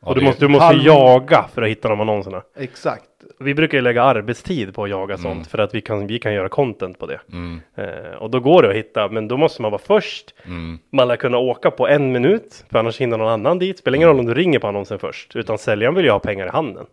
Ja, 0.01 0.07
Och 0.09 0.15
du 0.15 0.21
måste, 0.21 0.45
du 0.45 0.47
måste 0.47 0.65
halv- 0.65 0.85
jaga 0.85 1.45
för 1.53 1.61
att 1.61 1.69
hitta 1.69 1.89
de 1.89 2.01
annonserna. 2.01 2.41
exakt. 2.57 3.03
Vi 3.39 3.53
brukar 3.53 3.77
ju 3.77 3.81
lägga 3.81 4.03
arbetstid 4.03 4.73
på 4.75 4.83
att 4.83 4.89
jaga 4.89 5.17
sånt 5.17 5.33
Mm. 5.33 5.43
för 5.45 5.57
att 5.57 5.75
vi 5.75 5.81
kan, 5.81 6.07
vi 6.07 6.19
kan 6.19 6.33
göra 6.33 6.49
content 6.49 6.99
på 6.99 7.05
det. 7.05 7.19
Mm. 7.31 7.61
Eh, 7.75 8.13
och 8.17 8.29
då 8.29 8.39
går 8.39 8.61
det 8.61 8.69
att 8.69 8.75
hitta, 8.75 9.07
men 9.09 9.27
då 9.27 9.37
måste 9.37 9.61
man 9.61 9.71
vara 9.71 9.81
först. 9.85 10.33
Mm. 10.45 10.79
Man 10.91 11.07
lär 11.07 11.15
kunna 11.15 11.37
åka 11.37 11.71
på 11.71 11.87
en 11.87 12.11
minut, 12.11 12.65
för 12.71 12.79
annars 12.79 12.97
hinner 13.01 13.17
någon 13.17 13.27
annan 13.27 13.59
dit. 13.59 13.77
Spelar 13.79 13.95
ingen 13.95 14.07
roll 14.09 14.19
om 14.19 14.25
du 14.25 14.33
ringer 14.33 14.59
på 14.59 14.67
annonsen 14.67 14.99
först, 14.99 15.35
utan 15.35 15.57
säljaren 15.57 15.95
vill 15.95 16.05
ju 16.05 16.11
ha 16.11 16.19
pengar 16.19 16.45
i 16.45 16.49
handen. 16.49 16.85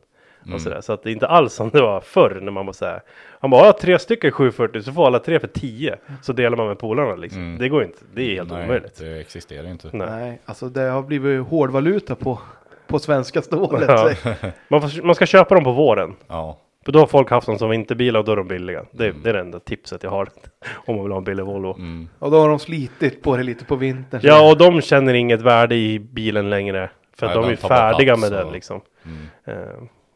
Mm. 0.44 0.54
Och 0.54 0.60
sådär. 0.60 0.80
Så 0.80 0.92
att 0.92 1.02
det 1.02 1.10
är 1.10 1.12
inte 1.12 1.26
alls 1.26 1.52
som 1.54 1.70
det 1.70 1.80
var 1.80 2.00
förr 2.00 2.38
när 2.42 2.52
man 2.52 2.66
var 2.66 2.72
såhär. 2.72 3.00
Han 3.40 3.50
bara, 3.50 3.66
"Ja, 3.66 3.72
tre 3.80 3.98
stycken 3.98 4.32
740 4.32 4.82
så 4.82 4.92
får 4.92 5.06
alla 5.06 5.18
tre 5.18 5.40
för 5.40 5.48
10. 5.48 5.96
Så 6.22 6.32
delar 6.32 6.56
man 6.56 6.66
med 6.66 6.78
polarna 6.78 7.14
liksom. 7.14 7.42
Mm. 7.42 7.58
Det 7.58 7.68
går 7.68 7.82
inte, 7.84 7.98
det 8.14 8.22
är 8.22 8.34
helt 8.34 8.50
Nej, 8.52 8.64
omöjligt. 8.64 8.98
det 8.98 9.20
existerar 9.20 9.68
inte. 9.68 9.88
Nej. 9.92 10.06
Nej, 10.10 10.40
alltså 10.44 10.68
det 10.68 10.80
har 10.82 11.02
blivit 11.02 11.46
hårdvaluta 11.46 12.14
på, 12.14 12.24
på 12.24 12.40
på 12.86 12.98
svenska 12.98 13.42
stålet. 13.42 13.88
Ja. 13.88 14.10
Så- 14.14 14.28
Man, 14.68 14.80
får, 14.90 15.02
man 15.02 15.14
ska 15.14 15.26
köpa 15.26 15.54
dem 15.54 15.64
på 15.64 15.72
våren. 15.72 16.14
Ja, 16.28 16.58
För 16.84 16.92
då 16.92 16.98
har 16.98 17.06
folk 17.06 17.30
haft 17.30 17.46
dem 17.46 17.58
som 17.58 17.70
vinterbilar 17.70 18.20
och 18.20 18.26
då 18.26 18.32
är 18.32 18.36
de 18.36 18.48
billiga. 18.48 18.84
Det, 18.90 19.04
Mm. 19.08 19.22
det 19.22 19.28
är 19.30 19.34
det 19.34 19.40
enda 19.40 19.58
tipset 19.60 20.02
jag 20.02 20.10
har. 20.10 20.28
Om 20.86 20.94
man 20.96 21.04
vill 21.04 21.12
ha 21.12 21.18
en 21.18 21.24
billig 21.24 21.44
Volvo. 21.44 21.74
mm. 21.78 22.08
Och 22.18 22.30
då 22.30 22.40
har 22.40 22.48
de 22.48 22.58
slitit 22.58 23.22
på 23.22 23.36
det 23.36 23.42
lite 23.42 23.64
på 23.64 23.76
vintern. 23.76 24.20
så- 24.20 24.26
Ja, 24.26 24.50
och 24.50 24.58
de 24.58 24.80
känner 24.80 25.14
inget 25.14 25.40
värde 25.42 25.74
i 25.74 25.98
bilen 25.98 26.50
längre. 26.50 26.90
För 27.16 27.26
att 27.26 27.34
Nej, 27.34 27.42
de 27.42 27.44
är 27.52 27.56
den 27.56 27.68
färdiga 27.68 28.16
med 28.16 28.32
den 28.32 28.46
och- 28.46 28.52
liksom. 28.52 28.80
Mm. 29.04 29.18
Eh, 29.44 29.74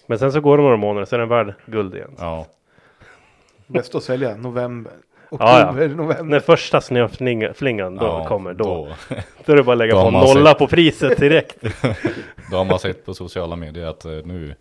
Men 0.08 0.18
sen 0.18 0.32
så 0.32 0.40
går 0.40 0.56
det 0.56 0.62
några 0.62 0.76
månader 0.76 1.04
så 1.04 1.14
är 1.16 1.20
den 1.20 1.28
värd 1.28 1.54
guld 1.66 1.94
igen. 1.94 2.10
ja. 2.18 2.46
Bäst 3.66 3.94
att 3.94 4.02
sälja 4.02 4.36
november. 4.36 4.92
Ja, 5.30 5.36
ja. 5.40 5.64
Oktober, 5.64 5.88
november. 5.88 6.22
När 6.24 6.40
första 6.40 6.80
snöflingan 6.80 7.96
då 7.96 8.04
ja, 8.06 8.24
kommer, 8.28 8.54
då, 8.54 8.64
då. 8.64 8.88
Då, 9.44 9.52
är 9.52 9.56
det 9.56 9.62
bara 9.62 9.72
att 9.72 9.78
lägga 9.78 9.94
på 9.94 10.10
nolla 10.10 10.50
sett- 10.50 10.58
på 10.58 10.66
priset 10.66 11.18
direkt. 11.18 11.56
då 12.50 12.56
har 12.56 12.64
man 12.64 12.78
sett 12.78 13.06
på 13.06 13.14
sociala 13.14 13.56
medier 13.56 13.86
att 13.86 14.04
eh, 14.04 14.10
nu, 14.10 14.54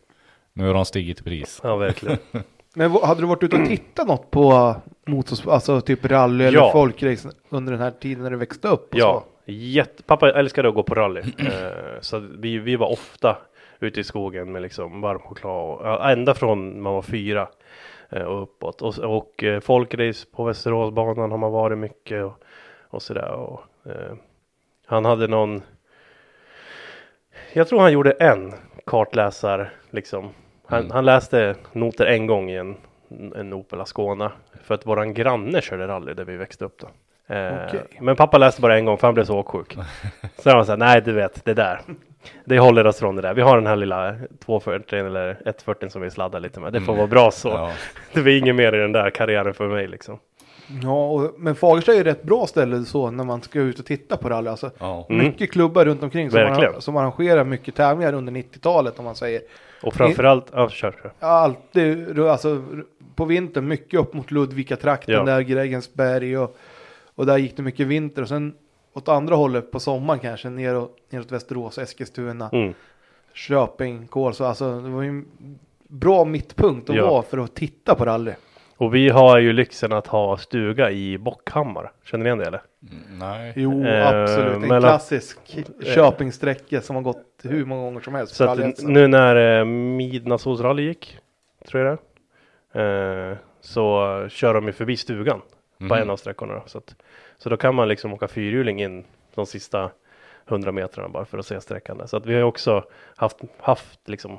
nu 0.54 0.68
har 0.68 0.74
de 0.74 0.86
stigit 0.86 1.20
i 1.20 1.24
pris. 1.24 1.60
ja, 1.64 1.76
verkligen. 1.76 2.18
Men 2.74 2.92
hade 2.92 3.22
du 3.22 3.28
varit 3.28 3.44
ute 3.44 3.56
och 3.56 3.68
tittat 3.68 4.08
något 4.08 4.32
på 4.32 4.76
motorsport, 5.06 5.54
alltså 5.54 5.82
typ 5.82 6.06
rally 6.06 6.46
eller 6.46 6.58
Ja. 6.60 6.72
folkrace 6.72 7.30
under 7.50 7.72
den 7.72 7.82
här 7.82 7.92
tiden 7.92 8.24
när 8.24 8.32
du 8.32 8.38
växte 8.38 8.68
upp? 8.68 8.94
och 8.94 9.00
Ja, 9.00 9.24
så? 9.46 9.52
jätte, 9.52 10.04
pappa 10.04 10.32
älskade 10.32 10.70
att 10.70 10.76
gå 10.76 10.84
på 10.84 10.96
rally. 10.96 11.22
Eh, 11.38 12.02
så 12.02 12.20
vi, 12.20 12.58
vi 12.58 12.76
var 12.76 12.88
ofta 12.92 13.38
ute 13.80 14.00
i 14.00 14.04
skogen 14.04 14.52
med 14.52 14.62
liksom 14.62 15.02
varm 15.02 15.20
choklad. 15.20 15.80
Och, 15.80 16.10
ända 16.10 16.34
från 16.34 16.82
man 16.82 16.94
var 16.94 17.02
fyra 17.02 17.48
eh, 18.10 18.22
och 18.22 18.44
uppåt. 18.44 18.82
Och, 18.82 18.98
och 19.00 19.44
eh, 19.44 19.60
folkrace 19.60 20.28
på 20.36 20.44
Västeråsbanan 20.44 21.32
har 21.32 21.38
man 21.38 21.52
varit 21.52 21.78
mycket 21.78 22.24
och, 22.24 22.44
och 22.90 23.02
sådär. 23.02 23.32
Och, 23.32 23.62
eh, 23.86 24.13
han 24.86 25.06
hade 25.06 25.28
någon, 25.28 25.62
jag 27.54 27.68
tror 27.68 27.80
han 27.80 27.94
gjorde 27.94 28.12
en 28.12 28.54
kartläsar 28.86 29.70
liksom. 29.90 30.30
Han, 30.70 30.80
Mm. 30.80 30.92
han 30.92 31.06
läste 31.06 31.56
noter 31.74 32.06
en 32.06 32.28
gång 32.28 32.50
i 32.50 32.56
en, 32.56 32.78
en 33.36 33.54
Opel 33.54 33.82
Ascona. 33.82 34.32
För 34.63 34.76
att 34.76 34.86
våran 34.86 35.13
granne 35.13 35.62
körde 35.62 35.88
rally 35.88 36.13
där 36.13 36.26
vi 36.26 36.38
växte 36.38 36.66
upp 36.66 36.80
då. 36.80 36.88
Eh, 37.36 37.54
Okej. 37.68 37.84
Men 38.00 38.16
pappa 38.16 38.38
läste 38.38 38.62
bara 38.62 38.78
en 38.78 38.86
gång 38.86 38.98
för 38.98 39.08
han 39.08 39.13
blev 39.13 39.24
så 39.24 39.40
åksjuk. 39.40 39.74
Så 40.38 40.50
han 40.50 40.58
var 40.58 40.63
såhär, 40.63 40.78
nej 40.78 41.02
du 41.02 41.12
vet, 41.12 41.46
det 41.46 41.54
där. 41.54 41.82
Det 42.46 42.60
håller 42.60 42.88
oss 42.88 43.00
från 43.00 43.16
det 43.16 43.22
där. 43.22 43.34
Vi 43.34 43.42
har 43.42 43.56
den 43.58 43.68
här 43.68 43.76
lilla 43.76 44.16
240 44.46 45.00
eller 45.06 45.38
140 45.46 45.90
som 45.90 46.02
vi 46.02 46.12
sladdar 46.12 46.40
lite 46.40 46.60
med. 46.60 46.74
Det 46.74 46.80
får 46.82 46.94
Mm. 46.94 46.98
vara 46.98 47.08
bra 47.08 47.32
så. 47.32 47.48
Ja, 47.50 47.72
Det 48.13 48.22
blir 48.22 48.38
inget 48.38 48.56
mer 48.56 48.74
i 48.76 48.78
den 48.78 48.92
där 48.92 49.10
karriären 49.10 49.54
för 49.54 49.68
mig 49.68 49.88
liksom. 49.88 50.20
Ja, 50.84 51.10
och, 51.10 51.34
men 51.38 51.56
Fagersta 51.56 51.92
är 51.92 51.96
ju 51.96 52.02
ett 52.02 52.08
rätt 52.08 52.24
bra 52.24 52.48
ställe 52.48 52.84
så 52.86 53.12
när 53.12 53.24
man 53.24 53.42
ska 53.42 53.60
ut 53.60 53.80
och 53.80 53.86
titta 53.86 54.18
på 54.18 54.30
rally. 54.30 54.50
Alltså, 54.50 54.72
ja. 54.80 55.08
Mm. 55.10 55.26
Mycket 55.26 55.52
klubbar 55.52 55.86
runt 55.86 56.04
omkring 56.04 56.32
som, 56.32 56.40
Verkligen. 56.40 56.74
arra- 56.74 56.82
som 56.82 56.98
arrangerar 56.98 57.44
mycket 57.44 57.76
tävlingar 57.76 58.13
under 58.13 58.34
90-talet 58.34 59.00
om 59.00 59.06
man 59.06 59.16
säger. 59.16 59.42
Och 59.84 59.94
framförallt, 59.94 60.46
ja 60.54 60.70
kör, 60.70 60.92
kör. 60.92 61.12
Alltid, 61.20 62.20
alltså 62.20 62.63
på 63.16 63.26
vintern 63.26 63.68
mycket 63.68 64.00
upp 64.00 64.13
mot 64.13 64.32
Ludvika-trakten 64.32 65.16
Ja. 65.16 65.24
där, 65.24 65.42
Grängesberg 65.42 66.38
och, 66.38 66.58
och 67.16 67.26
där 67.26 67.38
gick 67.38 67.58
det 67.58 67.63
mycket 67.63 67.88
vinter 67.88 68.22
och 68.22 68.28
sen 68.28 68.54
åt 68.98 69.08
andra 69.08 69.36
hållet 69.36 69.72
på 69.72 69.80
sommaren 69.80 70.20
kanske 70.20 70.50
neråt, 70.50 70.98
neråt 71.10 71.32
Västerås, 71.32 71.78
Eskilstuna, 71.78 72.50
Mm. 72.54 72.74
Köping, 73.34 74.08
Kolsva. 74.08 74.48
Alltså 74.48 74.80
det 74.82 74.90
var 74.90 75.02
ju 75.02 75.10
en 75.10 75.26
bra 75.88 76.26
mittpunkt 76.26 76.90
att 76.90 76.96
Ja. 76.96 77.10
vara 77.10 77.22
för 77.24 77.38
att 77.38 77.56
titta 77.56 77.96
på 77.96 78.06
rally. 78.06 78.32
Och 78.78 78.96
vi 78.96 79.10
har 79.10 79.40
ju 79.40 79.54
lyxen 79.54 79.92
att 79.94 80.08
ha 80.08 80.38
stuga 80.38 80.92
i 80.92 81.18
Bockhammar. 81.18 81.92
Känner 82.04 82.24
ni 82.24 82.28
igen 82.28 82.38
det 82.38 82.46
eller? 82.46 82.62
Mm, 82.92 83.20
Nej. 83.20 83.54
Jo, 83.56 83.86
Eh, 83.86 84.08
absolut. 84.08 84.56
En 84.56 84.62
mellan- 84.62 84.82
klassisk 84.82 85.40
Köpingsträcka 85.96 86.82
som 86.82 86.96
har 86.96 87.04
gått 87.04 87.24
hur 87.44 87.66
många 87.66 87.82
gånger 87.82 88.00
som 88.00 88.16
helst. 88.16 88.36
Så 88.36 88.44
att 88.44 88.84
nu 88.84 89.08
när 89.08 89.60
eh, 89.60 89.66
Midnattssolsrally 89.66 90.84
gick, 90.84 91.18
tror 91.68 91.84
jag 91.86 91.98
det 92.74 92.82
eh, 93.32 93.38
så 93.62 94.26
kör 94.30 94.54
de 94.54 94.66
ju 94.66 94.72
förbi 94.74 94.98
stugan 94.98 95.42
på 95.78 95.84
Mhm. 95.86 95.92
en 96.02 96.10
av 96.10 96.18
sträckorna. 96.18 96.54
Då. 96.54 96.64
Så, 96.66 96.78
att, 96.78 96.96
så 97.38 97.50
då 97.50 97.58
kan 97.58 97.76
man 97.76 97.88
liksom 97.88 98.13
åka 98.13 98.28
fyrhjuling 98.28 98.82
in 98.82 99.04
de 99.36 99.45
sista 99.45 99.89
hundra 100.45 100.71
metrarna 100.71 101.10
bara 101.10 101.26
för 101.26 101.38
att 101.38 101.45
se 101.45 101.62
sträckan. 101.62 101.97
där. 101.97 102.06
Så 102.06 102.17
att 102.17 102.26
vi 102.26 102.36
har 102.36 102.41
också 102.43 102.84
haft, 103.15 103.38
haft 103.60 104.10
liksom 104.10 104.38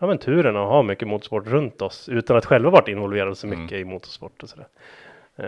ja, 0.00 0.06
men 0.06 0.18
turen 0.18 0.56
att 0.56 0.68
ha 0.68 0.82
mycket 0.82 1.08
motorsport 1.08 1.46
runt 1.46 1.82
oss 1.82 2.08
utan 2.08 2.36
att 2.36 2.46
själva 2.46 2.70
varit 2.70 2.88
involverade 2.88 3.34
så 3.36 3.46
Mm. 3.46 3.62
mycket 3.62 3.78
i 3.78 3.84
motorsport 3.84 4.42
och 4.42 4.48
sådär. 4.48 4.66
Eh, 5.36 5.46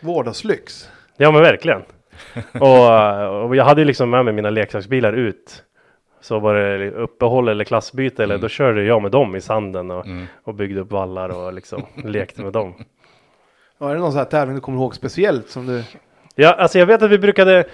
Vardagslyx. 0.00 0.90
Ja 1.16 1.30
men 1.32 1.42
verkligen. 1.42 1.82
och, 2.60 3.44
och 3.46 3.56
jag 3.56 3.64
hade 3.64 3.84
liksom 3.84 4.10
med 4.10 4.24
mig 4.24 4.34
mina 4.34 4.50
leksaksbilar 4.50 5.12
ut. 5.12 5.62
Så 6.20 6.38
var 6.38 6.54
det 6.54 6.90
uppehåll 6.90 7.48
eller 7.48 7.64
klassbyte 7.64 8.22
eller 8.22 8.34
Mm. 8.34 8.42
då 8.42 8.48
körde 8.48 8.82
jag 8.84 9.02
med 9.02 9.10
dem 9.10 9.36
i 9.36 9.40
sanden 9.40 9.90
och, 9.90 10.06
Mm. 10.06 10.26
och 10.42 10.54
byggde 10.54 10.80
upp 10.80 10.90
vallar 10.92 11.28
och 11.28 11.52
liksom 11.52 11.86
lekte 12.04 12.42
med 12.42 12.52
dem. 12.52 12.74
Ja, 13.78 13.90
är 13.90 13.94
det 13.94 14.00
någon 14.00 14.12
sån 14.12 14.18
här 14.18 14.24
tävling 14.24 14.54
du 14.54 14.60
kommer 14.60 14.78
ihåg 14.78 14.94
speciellt 14.94 15.48
som 15.48 15.66
du? 15.66 15.82
Ja, 16.34 16.52
alltså 16.52 16.78
jag 16.78 16.86
vet 16.86 17.02
att 17.02 17.10
vi 17.10 17.18
brukade, 17.18 17.64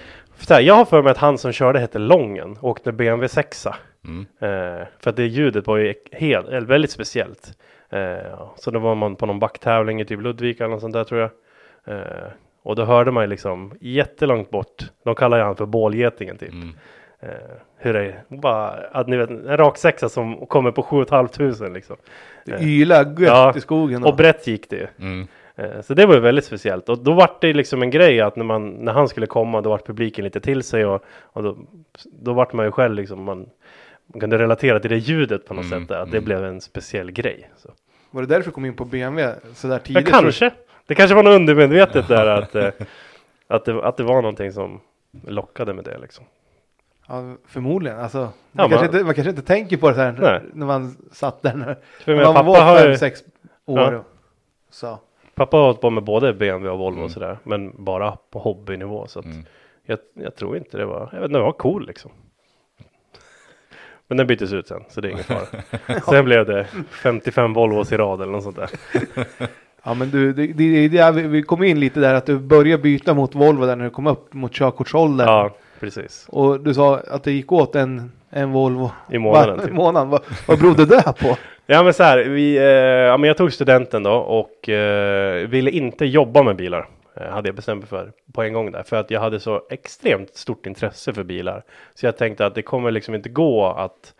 här, 0.49 0.61
jag 0.61 0.73
har 0.75 0.85
för 0.85 1.01
mig 1.01 1.11
att 1.11 1.17
han 1.17 1.37
som 1.37 1.51
körde 1.51 1.79
hette 1.79 1.99
Lången 1.99 2.57
och 2.61 2.69
åkte 2.69 2.91
BMW 2.91 3.27
6 3.27 3.67
Mm. 4.05 4.25
eh, 4.39 4.87
För 4.99 5.09
att 5.09 5.15
det 5.15 5.25
ljudet 5.25 5.67
var 5.67 5.77
ju 5.77 5.93
helt, 6.11 6.47
eller 6.47 6.67
väldigt 6.67 6.91
speciellt. 6.91 7.51
Eh, 7.89 8.49
så 8.57 8.71
då 8.71 8.79
var 8.79 8.95
man 8.95 9.15
på 9.15 9.25
någon 9.25 9.39
backtävling 9.39 10.01
i 10.01 10.05
typ 10.05 10.21
Ludvika 10.21 10.63
eller 10.63 10.71
något 10.73 10.81
sånt 10.81 10.93
där 10.93 11.03
tror 11.03 11.21
jag. 11.21 11.29
Eh, 11.85 12.27
och 12.63 12.75
då 12.75 12.85
hörde 12.85 13.11
man 13.11 13.23
ju 13.23 13.29
liksom 13.29 13.73
jättelångt 13.81 14.49
bort, 14.49 14.83
de 15.03 15.15
kallar 15.15 15.37
ju 15.37 15.43
han 15.43 15.55
för 15.55 15.65
bålgetingen 15.65 16.37
typ. 16.37 16.51
Mm. 16.53 16.69
Eh, 17.19 17.29
hur 17.77 17.93
det 17.93 17.99
är, 18.05 18.23
bara 18.27 18.69
att 18.91 19.07
ni 19.07 19.17
vet 19.17 19.29
en 19.29 19.57
rak 19.57 19.77
sexa 19.77 20.09
som 20.09 20.45
kommer 20.45 20.71
på 20.71 20.83
7 20.83 21.05
500 21.05 21.67
liksom. 21.73 21.95
Du 22.45 22.53
Eh, 22.53 22.63
yla 22.67 22.97
gött 23.03 23.19
ja, 23.19 23.53
i 23.55 23.61
skogen. 23.61 24.03
Och 24.03 24.15
brett 24.15 24.47
gick 24.47 24.69
det 24.69 24.75
ju. 24.75 24.87
Mm. 24.99 25.27
Eh, 25.55 25.81
Så 25.81 25.93
det 25.93 26.05
var 26.05 26.13
ju 26.13 26.19
väldigt 26.19 26.45
speciellt 26.45 26.89
och 26.89 26.97
då 27.03 27.13
var 27.13 27.31
det 27.41 27.53
liksom 27.53 27.81
en 27.81 27.89
grej 27.89 28.21
att 28.21 28.35
när, 28.35 28.43
man, 28.45 28.69
när 28.69 28.93
han 28.93 29.07
skulle 29.07 29.25
komma 29.27 29.61
då 29.61 29.69
var 29.69 29.77
publiken 29.77 30.23
lite 30.23 30.39
till 30.39 30.63
sig 30.63 30.85
och, 30.85 31.03
och 31.21 31.43
då, 31.43 31.57
då 32.21 32.33
vart 32.33 32.53
man 32.53 32.65
ju 32.65 32.71
själv 32.71 32.95
liksom 32.95 33.23
man, 33.23 33.49
man 34.07 34.19
kunde 34.19 34.37
relatera 34.37 34.79
till 34.79 34.89
det 34.89 34.97
ljudet 34.97 35.45
på 35.47 35.53
något 35.53 35.65
Mm, 35.65 35.81
sätt 35.87 35.91
att 35.97 36.11
det 36.11 36.17
mm. 36.17 36.25
blev 36.25 36.45
en 36.45 36.61
speciell 36.61 37.11
grej. 37.11 37.51
Så. 37.57 37.69
Var 38.11 38.21
det 38.21 38.27
därför 38.27 38.45
du 38.45 38.51
kom 38.53 38.65
in 38.65 38.73
på 38.75 38.85
BMW 38.85 39.35
sådär 39.55 39.75
Ja, 39.75 39.79
tidigt? 39.79 40.07
kanske. 40.09 40.51
Det 40.87 40.95
kanske 40.95 41.15
var 41.15 41.23
något 41.23 41.35
undermedvetet 41.35 42.07
där 42.07 42.27
att, 42.41 42.55
eh, 42.55 42.69
att, 43.47 43.65
det, 43.65 43.83
att 43.85 43.97
det 43.97 44.03
var 44.03 44.15
någonting 44.21 44.51
som 44.51 44.79
lockade 45.27 45.73
med 45.73 45.83
det 45.85 45.97
liksom. 45.97 46.25
Ja, 47.07 47.35
förmodligen. 47.47 47.99
Alltså, 47.99 48.17
man, 48.17 48.31
Ja, 48.51 48.59
kanske 48.69 48.75
man- 48.75 48.85
inte, 48.85 49.05
man 49.05 49.13
kanske 49.15 49.29
inte 49.29 49.41
tänker 49.41 49.77
på 49.77 49.89
det 49.89 49.95
så 49.95 50.01
här 50.01 50.15
Nej. 50.21 50.41
när 50.53 50.65
man 50.65 50.95
satt 51.11 51.41
där 51.41 51.53
när, 51.53 51.77
när 52.05 52.15
man 52.15 52.33
pappa, 52.33 52.43
var 52.43 52.61
har 52.61 52.77
fem, 52.77 52.91
ju, 52.91 52.97
sex 52.97 53.23
år. 53.65 53.79
Ja. 53.79 53.97
och- 53.97 54.05
Så. 54.69 54.99
Pappa 55.35 55.57
har 55.57 55.63
hållit 55.65 55.81
på 55.81 55.89
med 55.89 56.03
både 56.03 56.33
BMW 56.33 56.69
och 56.69 56.77
Volvo 56.79 56.93
Mm. 56.97 57.05
och 57.05 57.11
sådär, 57.11 57.37
men 57.43 57.83
bara 57.83 58.17
på 58.31 58.39
hobbynivå. 58.39 59.07
Så 59.07 59.19
att 59.19 59.25
Mm. 59.25 59.45
jag, 59.85 59.99
jag 60.13 60.35
tror 60.35 60.57
inte 60.57 60.77
det 60.77 60.85
var, 60.85 61.09
jag 61.11 61.19
vet 61.19 61.29
inte, 61.29 61.37
det 61.39 61.43
var 61.43 61.51
cool 61.51 61.87
liksom. 61.87 62.11
Men 64.07 64.17
den 64.17 64.27
byttes 64.27 64.53
ut 64.53 64.67
sen, 64.67 64.83
så 64.89 65.01
det 65.01 65.07
är 65.07 65.11
ingen 65.11 65.23
fara. 65.23 65.99
Sen 66.09 66.25
blev 66.25 66.45
det 66.45 66.67
55 67.03 67.53
Volvos 67.53 67.91
i 67.91 67.97
rad 67.97 68.21
eller 68.21 68.31
något 68.31 68.43
sånt 68.43 68.55
där. 68.55 68.69
Ja 69.85 69.93
men 69.93 70.09
du, 70.09 70.33
det, 70.33 70.47
det, 70.47 70.87
det, 70.87 71.11
vi, 71.11 71.21
vi 71.27 71.41
kom 71.43 71.63
in 71.63 71.79
lite 71.79 71.99
där 71.99 72.13
att 72.13 72.25
du 72.25 72.39
började 72.39 72.83
byta 72.83 73.13
mot 73.13 73.35
Volvo 73.35 73.65
där 73.65 73.75
när 73.75 73.83
du 73.83 73.89
kom 73.89 74.07
upp 74.07 74.33
mot 74.33 74.51
körkortsåldern. 74.53 75.27
Ja, 75.27 75.51
precis. 75.79 76.25
Och 76.29 76.59
du 76.59 76.73
sa 76.73 76.97
att 76.99 77.23
det 77.23 77.31
gick 77.31 77.51
åt 77.51 77.75
en, 77.75 78.11
en 78.29 78.51
Volvo 78.51 78.91
I 79.11 79.17
månaden, 79.19 79.57
var- 79.57 79.65
typ. 79.65 79.73
månaden. 79.73 80.09
Vad, 80.09 80.21
vad 80.47 80.59
berodde 80.59 80.85
det 80.85 81.13
på? 81.19 81.37
Ja 81.65 81.83
men 81.83 81.93
så 81.93 82.03
här, 82.03 82.17
vi, 82.17 82.57
eh, 82.57 82.63
ja, 82.63 83.17
men 83.17 83.27
jag 83.27 83.37
tog 83.37 83.53
studenten 83.53 84.03
då 84.03 84.13
och 84.13 84.69
eh, 84.69 85.47
ville 85.47 85.71
inte 85.71 86.05
jobba 86.05 86.43
med 86.43 86.55
bilar. 86.55 86.87
Eh, 87.15 87.27
hade 87.27 87.47
jag 87.47 87.55
bestämt 87.55 87.81
mig 87.81 87.89
för 87.89 88.11
på 88.33 88.43
en 88.43 88.53
gång 88.53 88.71
där. 88.71 88.83
För 88.83 88.95
att 88.95 89.11
jag 89.11 89.21
hade 89.21 89.39
så 89.39 89.61
extremt 89.69 90.35
stort 90.35 90.65
intresse 90.65 91.13
för 91.13 91.23
bilar. 91.23 91.63
Så 91.95 92.05
jag 92.05 92.17
tänkte 92.17 92.45
att 92.45 92.55
det 92.55 92.61
kommer 92.61 92.91
liksom 92.91 93.15
inte 93.15 93.29
gå 93.29 93.65
att 93.65 94.13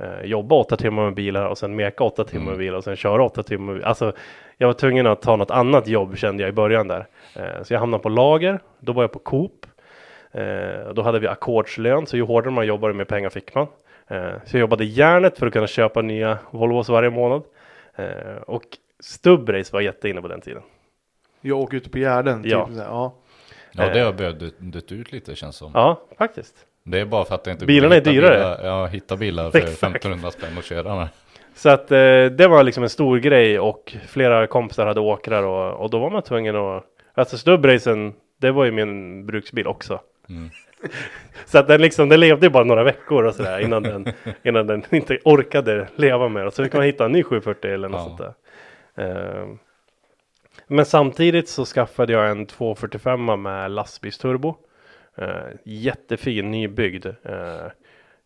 eh, 0.00 0.24
jobba 0.24 0.54
åtta 0.54 0.76
timmar 0.76 1.04
med 1.04 1.14
bilar 1.14 1.46
och 1.46 1.58
sen 1.58 1.76
meka 1.76 2.04
åtta 2.04 2.24
timmar 2.24 2.50
med 2.50 2.58
bilar 2.58 2.76
och 2.76 2.84
sen 2.84 2.96
köra 2.96 3.24
åtta 3.24 3.42
timmar. 3.42 3.74
Med, 3.74 3.84
alltså 3.84 4.12
jag 4.56 4.66
var 4.66 4.74
tvungen 4.74 5.06
att 5.06 5.22
ta 5.22 5.36
något 5.36 5.50
annat 5.50 5.88
jobb 5.88 6.16
kände 6.16 6.42
jag 6.42 6.50
i 6.50 6.52
början 6.52 6.88
där. 6.88 7.06
Eh, 7.36 7.62
så 7.62 7.74
jag 7.74 7.80
hamnade 7.80 8.02
på 8.02 8.08
lager. 8.08 8.60
Då 8.80 8.92
var 8.92 9.02
jag 9.02 9.12
på 9.12 9.18
Coop. 9.18 9.66
Eh, 10.32 10.92
då 10.94 11.02
hade 11.02 11.18
vi 11.18 11.26
ackordslön, 11.26 12.06
så 12.06 12.16
ju 12.16 12.22
hårdare 12.22 12.52
man 12.52 12.66
jobbade 12.66 12.94
med 12.94 13.08
pengar 13.08 13.30
fick 13.30 13.54
man. 13.54 13.66
Eh, 14.08 14.32
så 14.44 14.56
jag 14.56 14.60
jobbade 14.60 14.84
järnet 14.84 15.38
för 15.38 15.46
att 15.46 15.52
kunna 15.52 15.66
köpa 15.66 16.02
nya 16.02 16.38
Volvos 16.50 16.88
varje 16.88 17.10
månad. 17.10 17.42
Eh, 17.96 18.36
och 18.46 18.62
stubbrace 19.00 19.72
var 19.72 19.80
jätteinne 19.80 20.22
på 20.22 20.28
den 20.28 20.40
tiden. 20.40 20.62
Jag 21.40 21.58
åker 21.58 21.76
ute 21.76 21.90
på 21.90 21.98
Gärden. 21.98 22.42
Typ, 22.42 22.52
Ja. 22.52 22.68
ja. 22.76 23.14
Ja, 23.72 23.88
det 23.94 24.00
har 24.00 24.12
börjat 24.12 24.40
dö- 24.40 24.50
dött 24.58 24.92
ut 24.92 25.12
lite 25.12 25.34
känns 25.34 25.56
som. 25.56 25.70
Ja, 25.74 26.00
faktiskt. 26.18 26.54
Det 26.82 27.00
är 27.00 27.04
bara 27.04 27.24
för 27.24 27.34
att 27.34 27.44
det 27.44 27.50
inte 27.50 27.66
Bilarna 27.66 27.94
går 27.94 28.00
att 28.00 28.06
är 28.06 28.12
dyrare. 28.12 28.34
Bilar, 28.36 28.64
ja, 28.64 28.86
hitta 28.86 29.16
bilar 29.16 29.50
för 29.50 29.58
Exakt. 29.58 29.76
1500 29.96 30.30
spänn 30.30 30.58
att 30.58 30.64
köra 30.64 30.96
med. 30.96 31.08
Så 31.54 31.68
att 31.68 31.90
eh, 31.92 32.24
det 32.26 32.48
var 32.48 32.62
liksom 32.62 32.82
en 32.82 32.88
stor 32.90 33.18
grej 33.18 33.58
och 33.60 33.96
flera 34.06 34.46
kompisar 34.46 34.86
hade 34.86 35.00
åkrar 35.00 35.42
och, 35.42 35.80
och 35.84 35.90
då 35.90 35.98
var 35.98 36.10
man 36.10 36.22
tvungen 36.22 36.56
att, 36.56 36.84
alltså 37.14 37.38
stubbracen, 37.38 38.14
det 38.40 38.50
var 38.50 38.64
ju 38.64 38.70
min 38.70 39.26
bruksbil 39.26 39.66
också. 39.66 40.00
Mm. 40.28 40.50
Så 41.44 41.58
att 41.58 41.68
den 41.68 41.80
liksom, 41.80 42.08
den 42.08 42.20
levde 42.20 42.50
bara 42.50 42.64
några 42.64 42.84
veckor 42.84 43.24
och 43.24 43.34
sådär 43.34 43.60
innan 43.60 43.82
den, 43.82 44.06
innan 44.42 44.66
den 44.66 44.84
inte 44.90 45.18
orkade 45.24 45.88
leva 45.96 46.28
mer. 46.28 46.50
Så 46.50 46.62
vi 46.62 46.68
kan 46.70 46.82
hitta 46.82 47.04
en 47.04 47.12
ny 47.12 47.22
740 47.22 47.70
eller 47.70 47.88
något 47.88 48.00
Ja. 48.00 48.04
sånt 48.04 48.18
där. 48.18 48.34
Ehm, 49.04 49.58
men 50.66 50.84
samtidigt 50.86 51.48
så 51.48 51.64
skaffade 51.64 52.12
jag 52.12 52.30
en 52.30 52.46
245 52.46 53.42
med 53.42 53.70
lastbilsturbo. 53.70 54.56
Uh, 55.22 55.28
jättefin, 55.64 56.50
nybyggd. 56.50 57.06
Uh, 57.06 57.66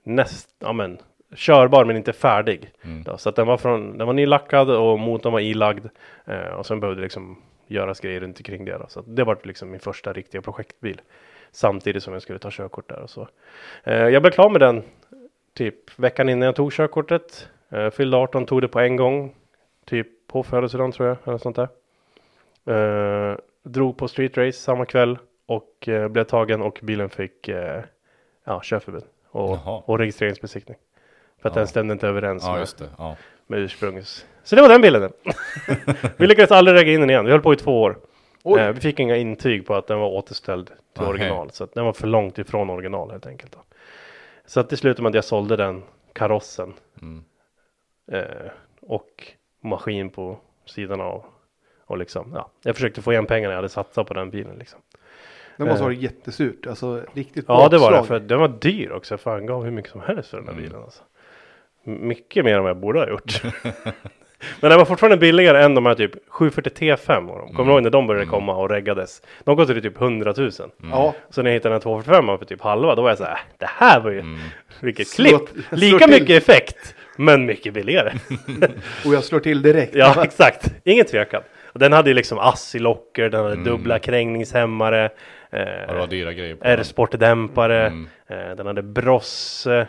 näst, 0.03 0.49
ja 0.59 0.73
men, 0.73 0.99
körbar 1.35 1.85
men 1.85 1.97
inte 1.97 2.13
färdig. 2.13 2.71
Mm. 2.83 3.03
Då, 3.03 3.17
så 3.19 3.29
att 3.29 3.37
den 3.37 3.47
var, 3.47 3.57
från, 3.57 3.99
den 3.99 4.07
var 4.07 4.15
nylackad 4.15 4.71
och 4.71 4.99
motorn 4.99 5.33
var 5.33 5.41
ilagd. 5.41 5.87
eh, 6.27 6.41
och 6.55 6.67
sen 6.67 6.81
behövde 6.81 7.03
liksom 7.03 7.43
göras 7.67 8.01
grejer 8.01 8.21
runt 8.21 8.39
omkring 8.39 8.65
det. 8.65 8.79
Då. 8.79 8.87
Så 8.89 9.01
det 9.01 9.25
var 9.25 9.39
liksom 9.43 9.71
min 9.71 9.81
första 9.81 10.13
riktiga 10.13 10.43
projektbil. 10.43 11.01
Samtidigt 11.53 12.03
som 12.03 12.13
jag 12.13 12.23
skulle 12.23 12.39
ta 12.39 12.49
körkort 12.53 12.89
där 12.89 12.99
och 13.03 13.11
så. 13.11 13.29
Eh, 13.85 13.95
jag 14.09 14.23
blev 14.23 14.33
klar 14.33 14.51
med 14.51 14.61
den 14.61 14.83
typ 15.55 15.99
veckan 15.99 16.29
innan 16.29 16.47
jag 16.47 16.57
tog 16.57 16.73
körkortet. 16.73 17.49
Eh, 17.71 17.91
fyllde 17.91 18.17
18, 18.17 18.47
tog 18.47 18.61
det 18.63 18.69
på 18.69 18.81
en 18.81 18.97
gång. 18.97 19.35
Typ 19.85 20.07
på 20.27 20.43
födelsedagen 20.43 20.93
tror 20.93 21.09
jag, 21.09 21.17
eller 21.25 21.39
sånt 21.39 21.57
där. 21.57 21.69
Eh, 22.67 23.37
drog 23.63 23.97
på 23.99 24.09
street 24.09 24.37
race 24.39 24.53
samma 24.59 24.85
kväll 24.87 25.19
och 25.47 25.89
eh, 25.89 26.09
blev 26.09 26.25
tagen 26.25 26.63
och 26.63 26.79
bilen 26.83 27.09
fick 27.11 27.49
eh, 27.49 27.81
ja, 28.45 28.61
körförbud 28.65 29.05
och, 29.31 29.51
Jaha. 29.51 29.83
och 29.87 29.99
registreringsbesiktning. 29.99 30.77
För 31.43 31.49
att 31.49 31.55
Ja. 31.57 31.61
den 31.61 31.69
stämde 31.69 31.93
inte 31.93 32.09
överens 32.09 32.43
Ja, 32.47 32.53
med, 32.53 32.61
just 32.61 32.79
det. 32.79 32.89
Ja. 32.99 33.17
med 33.47 33.59
ursprungs. 33.61 34.27
Så 34.45 34.57
det 34.57 34.63
var 34.63 34.69
den 34.69 34.81
bilen. 34.81 35.13
vi 36.17 36.27
lyckades 36.27 36.51
aldrig 36.51 36.77
lägga 36.77 36.93
in 36.93 37.01
den 37.01 37.11
igen. 37.11 37.25
Vi 37.25 37.31
höll 37.31 37.41
på 37.43 37.53
i 37.53 37.57
två 37.57 37.83
år. 37.83 37.97
Oj. 38.42 38.61
Eh, 38.61 38.72
vi 38.72 38.81
fick 38.81 39.00
inga 39.00 39.16
intyg 39.16 39.66
på 39.66 39.74
att 39.74 39.87
den 39.87 39.98
var 39.98 40.09
återställd 40.09 40.66
till 40.66 40.76
Nähä. 41.03 41.11
original. 41.11 41.50
Så 41.50 41.64
att 41.64 41.74
den 41.74 41.85
var 41.85 41.92
för 41.92 42.07
långt 42.07 42.38
ifrån 42.38 42.70
original 42.70 43.11
helt 43.11 43.26
enkelt. 43.26 43.53
Då. 43.53 43.59
Så 44.46 44.61
att 44.61 44.70
det 44.70 44.76
slutade 44.76 45.03
med 45.03 45.09
att 45.11 45.14
jag 45.14 45.24
sålde 45.24 45.57
den 45.57 45.83
karossen 46.12 46.72
Mm. 47.03 47.24
eh, 48.12 48.50
och 48.81 49.33
maskin 49.61 50.11
på 50.11 50.38
sidan 50.66 51.00
av. 51.00 51.24
Och 51.87 51.98
liksom, 51.98 52.33
ja, 52.35 52.50
jag 52.62 52.74
försökte 52.74 53.03
få 53.03 53.12
igen 53.12 53.26
pengarna 53.26 53.53
jag 53.53 53.59
hade 53.59 53.68
satsat 53.68 54.07
på 54.07 54.14
den 54.14 54.31
bilen 54.31 54.57
liksom. 54.59 54.81
Det 55.57 55.64
måste 55.64 55.79
Eh. 55.79 55.83
vara 55.85 55.92
jättesurt. 55.94 56.66
Alltså 56.66 57.05
riktigt 57.14 57.44
Ja, 57.48 57.68
det 57.68 57.79
var 57.79 57.92
det. 57.92 58.05
För 58.05 58.20
den 58.20 58.40
var 58.40 58.48
dyr 58.48 58.90
också. 58.90 59.18
Fan 59.18 59.46
gav 59.46 59.64
hur 59.64 59.70
mycket 59.70 59.90
som 59.92 60.00
helst 60.00 60.31
för 60.31 60.37
den 60.37 60.46
här 60.46 60.53
Mm. 60.53 60.64
bilen. 60.64 60.83
Alltså. 60.83 61.03
Mycket 61.83 62.44
mer 62.44 62.57
än 62.57 62.62
vad 62.62 62.70
jag 62.70 62.76
borde 62.76 62.98
ha 63.00 63.09
gjort. 63.09 63.42
Men 64.61 64.70
den 64.70 64.79
var 64.79 64.85
fortfarande 64.87 65.16
billigare 65.16 65.62
än 65.64 65.74
de 65.74 65.87
här 65.87 65.94
typ 65.94 66.11
740 66.29 66.70
T5. 66.96 67.26
Var 67.26 67.38
de. 67.38 67.46
Kommer 67.46 67.57
du 67.57 67.62
Mm. 67.62 67.68
ihåg 67.70 67.83
när 67.83 67.90
de 67.90 68.07
började 68.07 68.22
Mm. 68.22 68.33
komma 68.35 68.55
och 68.57 68.70
reggades? 68.70 69.22
De 69.44 69.57
kostade 69.57 69.81
typ 69.81 69.96
100 70.00 70.35
000. 70.37 70.50
Mm. 70.83 70.90
Ja, 70.90 71.14
Så 71.31 71.42
när 71.42 71.50
jag 71.50 71.55
hittade 71.55 71.68
den 71.68 71.76
här 71.76 71.81
245 71.83 72.38
för 72.38 72.44
typ 72.44 72.61
halva, 72.62 72.94
då 72.94 73.03
var 73.03 73.09
jag 73.09 73.18
så 73.18 73.24
här, 73.24 73.33
"Äh, 73.33 73.38
det 73.59 73.66
här 73.68 74.00
var 74.00 74.11
ju, 74.11 74.20
Mm. 74.20 74.38
vilket 74.81 75.09
Slå- 75.09 75.38
klipp! 75.38 75.64
Lika 75.70 75.98
till. 75.98 76.11
mycket 76.20 76.42
effekt, 76.42 76.94
men 77.16 77.46
mycket 77.46 77.74
billigare. 77.74 78.12
och 79.07 79.14
jag 79.14 79.24
slår 79.24 79.40
till 79.40 79.62
direkt. 79.62 79.94
ja, 79.94 80.24
exakt. 80.24 80.72
Ingen 80.85 81.05
tvekan. 81.07 81.42
Och 81.72 81.79
den 81.79 81.92
hade 81.92 82.11
ju 82.11 82.14
liksom 82.14 82.38
ASSI-locker, 82.38 83.29
den 83.29 83.40
hade 83.42 83.53
Mm. 83.55 83.64
dubbla 83.64 83.98
krängningshämmare. 83.98 85.11
Ja, 85.53 85.59
det 85.59 85.98
Eh, 85.98 86.07
dyra 86.09 86.33
grejer. 86.33 86.57
R-sportdämpare. 86.61 87.87
Mm. 87.87 88.09
Eh, 88.29 88.57
den 88.57 88.66
hade 88.66 88.83
Brosse 88.83 89.87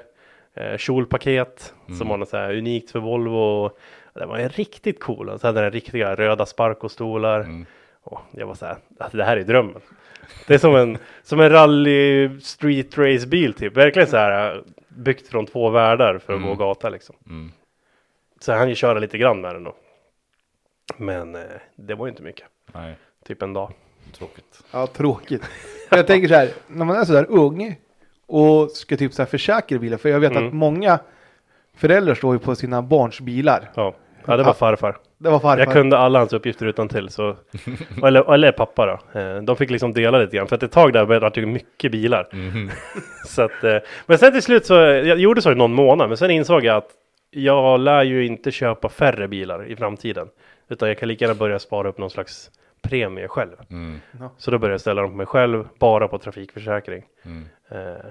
eh, 0.56 0.78
kjolpaket 0.78 1.74
som 1.86 1.96
Mm. 1.96 2.08
var 2.08 2.18
något 2.18 2.30
så 2.30 2.38
här 2.38 2.58
unikt 2.58 2.92
för 2.92 3.00
Volvo. 3.00 3.72
Den 4.14 4.30
var 4.30 4.40
ju 4.40 4.48
riktigt 4.48 5.00
cool. 5.00 5.30
Och 5.30 5.42
så 5.42 5.48
hade 5.48 5.62
den 5.62 5.72
riktiga 5.72 6.16
röda 6.16 6.46
Sparco-stolar. 6.46 7.40
Mm. 7.40 7.66
Och 8.04 8.22
jag 8.32 8.48
var 8.48 8.56
så 8.56 8.66
här, 8.66 8.78
alltså, 9.00 9.18
det 9.18 9.24
här 9.24 9.38
är 9.38 9.44
drömmen. 9.44 9.82
Det 10.48 10.54
är 10.54 10.58
som 10.58 10.76
en, 10.76 10.98
som 11.24 11.40
en 11.40 11.50
rally 11.50 12.40
street 12.40 12.98
race 12.98 13.28
bil 13.28 13.54
typ. 13.54 13.78
Verkligen 13.78 14.08
så 14.08 14.18
här 14.18 14.56
eh, 14.56 14.62
byggt 14.88 15.28
från 15.28 15.46
två 15.46 15.70
världar 15.70 16.18
för 16.18 16.34
att 16.34 16.38
Mm. 16.40 16.50
gå 16.50 16.56
gata 16.56 16.90
liksom. 16.90 17.16
Mm. 17.30 17.52
Så 18.40 18.54
hann 18.54 18.70
ju 18.70 18.76
köra 18.76 19.00
lite 19.00 19.18
grann 19.18 19.42
med 19.42 19.56
den 19.56 19.64
då. 19.64 19.76
Men 20.98 21.36
eh, 21.36 21.42
det 21.76 21.96
var 21.96 22.06
ju 22.06 22.10
inte 22.10 22.24
mycket. 22.24 22.46
Nej, 22.74 22.96
Typ 23.26 23.42
en 23.42 23.54
dag. 23.54 23.74
tråkigt. 24.18 24.64
Ja, 24.72 24.88
tråkigt. 24.88 25.50
Jag 25.90 26.08
tänker 26.08 26.28
så 26.28 26.34
här, 26.34 26.50
när 26.68 26.86
man 26.86 26.96
är 26.96 27.06
så 27.06 27.14
där 27.14 27.26
ung 27.30 27.76
och 28.26 28.72
ska 28.72 28.98
typ 28.98 29.14
så 29.14 29.22
här 29.22 29.28
försäkra 29.30 29.80
bilar, 29.80 29.98
för 29.98 30.10
jag 30.10 30.20
vet 30.20 30.32
att 30.32 30.38
Mm. 30.38 30.58
många 30.58 31.00
föräldrar 31.78 32.16
står 32.16 32.34
ju 32.36 32.40
på 32.40 32.56
sina 32.56 32.82
barns 32.82 33.22
bilar. 33.22 33.70
Ja, 33.76 33.94
ja 34.26 34.38
det 34.38 34.44
var 34.44 34.50
Ja. 34.50 34.54
farfar. 34.54 34.98
Det 35.18 35.30
var 35.30 35.40
farfar. 35.40 35.58
Jag 35.64 35.74
kunde 35.74 35.98
alla 35.98 36.20
hans 36.20 36.34
uppgifter 36.34 36.66
utan 36.66 36.90
till 36.90 37.10
så 37.10 37.36
eller, 38.06 38.34
eller 38.34 38.52
pappa 38.52 38.86
då. 38.86 39.20
Eh, 39.20 39.42
De 39.42 39.56
fick 39.56 39.70
liksom 39.70 39.94
dela 39.94 40.18
lite 40.18 40.38
grann 40.38 40.48
för 40.48 40.56
att 40.56 40.64
ett 40.64 40.72
tag 40.72 40.94
där 40.94 41.06
var 41.06 41.30
det 41.36 41.46
mycket 41.46 41.92
bilar. 41.92 42.28
Mhm. 42.34 42.70
Så 43.28 43.42
att, 43.42 43.64
eh, 43.64 43.78
men 44.06 44.18
sen 44.18 44.32
till 44.32 44.42
slut 44.42 44.66
så, 44.66 44.74
jag 44.74 45.20
gjorde 45.20 45.42
så 45.42 45.52
i 45.52 45.56
någon 45.56 45.74
månad 45.74 46.08
men 46.08 46.18
sen 46.18 46.32
insåg 46.32 46.64
jag 46.66 46.78
att 46.78 46.90
jag 47.32 47.80
lär 47.80 48.04
ju 48.04 48.26
inte 48.26 48.52
köpa 48.52 48.90
färre 48.90 49.28
bilar 49.28 49.66
i 49.68 49.76
framtiden. 49.76 50.28
Utan 50.70 50.88
jag 50.88 50.98
kan 50.98 51.08
lika 51.08 51.26
gärna 51.26 51.36
börja 51.40 51.60
spara 51.60 51.90
upp 51.90 51.98
någon 51.98 52.10
slags 52.10 52.52
premie 52.82 53.28
själv. 53.28 53.56
Mm. 53.70 54.00
Så 54.38 54.52
då 54.52 54.58
började 54.58 54.74
jag 54.74 54.82
ställa 54.82 55.02
dem 55.02 55.12
på 55.12 55.18
mig 55.18 55.26
själv, 55.26 55.68
bara 55.80 56.08
på 56.08 56.18
trafikförsäkring. 56.18 57.04
Mm. 57.26 57.46
Eh, 57.72 58.06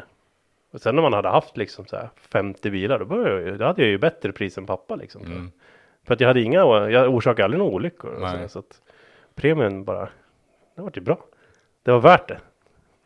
och 0.72 0.80
sen 0.80 0.94
när 0.94 1.02
man 1.02 1.12
hade 1.12 1.28
haft 1.28 1.56
liksom 1.56 1.86
så 1.86 1.96
här 1.96 2.08
50 2.16 2.70
bilar, 2.70 2.98
då, 2.98 3.04
började 3.04 3.42
jag, 3.50 3.58
då 3.58 3.64
hade 3.64 3.82
jag 3.82 3.90
ju 3.90 3.98
bättre 3.98 4.32
pris 4.32 4.58
än 4.58 4.66
pappa 4.66 4.96
liksom. 4.96 5.22
Mm. 5.22 5.50
För 6.04 6.14
att 6.14 6.20
jag 6.20 6.28
hade 6.28 6.40
inga, 6.40 6.58
jag 6.90 7.14
orsakade 7.14 7.44
aldrig 7.44 7.58
några 7.58 7.72
olyckor. 7.74 8.10
Och 8.10 8.20
Nej. 8.20 8.30
så, 8.32 8.36
där, 8.38 8.48
så 8.48 8.58
att 8.58 8.82
premien 9.34 9.84
bara, 9.84 10.08
det 10.76 10.82
var 10.82 10.92
ju 10.94 11.00
bra. 11.00 11.18
Det 11.82 11.90
var 11.92 12.00
värt 12.00 12.28
det. 12.28 12.40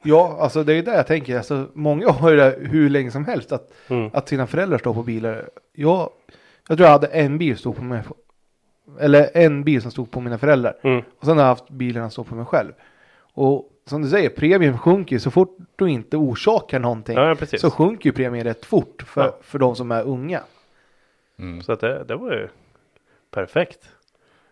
Ja, 0.02 0.36
alltså 0.40 0.64
det 0.64 0.74
är 0.74 0.82
det 0.82 0.94
jag 0.94 1.06
tänker. 1.06 1.36
Alltså, 1.36 1.66
många 1.72 2.10
har 2.10 2.30
ju 2.30 2.36
det 2.36 2.56
hur 2.60 2.90
länge 2.90 3.10
som 3.10 3.24
helst 3.24 3.52
att, 3.52 3.72
Mm. 3.88 4.10
att 4.12 4.28
sina 4.28 4.46
föräldrar 4.46 4.78
står 4.78 4.94
på 4.94 5.02
bilar. 5.02 5.48
Jag, 5.72 6.10
jag 6.68 6.78
tror 6.78 6.80
jag 6.86 6.92
hade 6.92 7.06
en 7.06 7.38
bil 7.38 7.56
stod 7.58 7.76
på 7.76 7.82
mig. 7.84 8.02
Eller 9.00 9.30
en 9.34 9.64
bil 9.64 9.82
som 9.82 9.90
stod 9.90 10.10
på 10.10 10.20
mina 10.20 10.38
föräldrar. 10.38 10.76
Mm. 10.82 11.02
Och 11.18 11.24
sen 11.26 11.36
har 11.38 11.44
jag 11.44 11.48
haft 11.48 11.70
bilarna 11.70 12.10
stå 12.10 12.24
på 12.24 12.34
mig 12.34 12.44
själv. 12.44 12.72
Och 13.34 13.70
som 13.86 14.02
du 14.02 14.08
säger, 14.08 14.28
premien 14.30 14.78
sjunker 14.78 15.16
ju 15.16 15.20
så 15.20 15.30
fort 15.30 15.56
du 15.76 15.90
inte 15.90 16.16
orsakar 16.16 16.78
någonting. 16.78 17.16
Ja, 17.16 17.34
precis. 17.38 17.60
så 17.60 17.70
sjunker 17.70 18.06
ju 18.08 18.12
premien 18.12 18.44
rätt 18.44 18.64
fort 18.64 19.02
för, 19.06 19.24
Ja. 19.24 19.36
för 19.42 19.58
de 19.58 19.76
som 19.76 19.90
är 19.92 20.02
unga. 20.04 20.40
Mm. 21.38 21.62
Så 21.62 21.72
att 21.72 21.80
det, 21.80 22.04
det 22.04 22.16
var 22.16 22.32
ju 22.32 22.48
perfekt. 23.30 23.88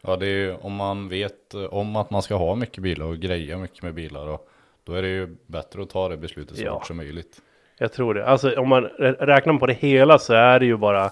Ja, 0.01 0.17
det 0.17 0.27
är 0.27 0.31
ju 0.31 0.55
om 0.55 0.73
man 0.75 1.09
vet 1.09 1.55
eh, 1.55 1.65
om 1.65 1.97
att 1.97 2.11
man 2.11 2.23
ska 2.23 2.35
ha 2.35 2.55
mycket 2.55 2.83
bilar 2.83 3.07
och 3.07 3.17
greja 3.19 3.59
mycket 3.59 3.83
med 3.83 3.95
bilar. 3.95 4.27
Och 4.29 4.49
då 4.85 4.93
är 4.93 5.03
det 5.03 5.09
ju 5.09 5.37
bättre 5.47 5.83
att 5.83 5.91
ta 5.91 6.09
det 6.09 6.17
beslutet 6.17 6.57
så 6.57 6.65
Ja. 6.65 6.75
fort 6.79 6.87
som 6.87 6.97
möjligt. 6.97 7.41
Jag 7.79 7.93
tror 7.93 8.15
det. 8.15 8.27
Alltså 8.27 8.61
om 8.61 8.69
man 8.69 8.85
rä- 8.87 9.27
räknar 9.27 9.59
på 9.59 9.67
det 9.67 9.73
hela 9.73 10.19
så 10.19 10.35
är 10.35 10.61
det 10.61 10.67
ju 10.67 10.77
bara 10.77 11.11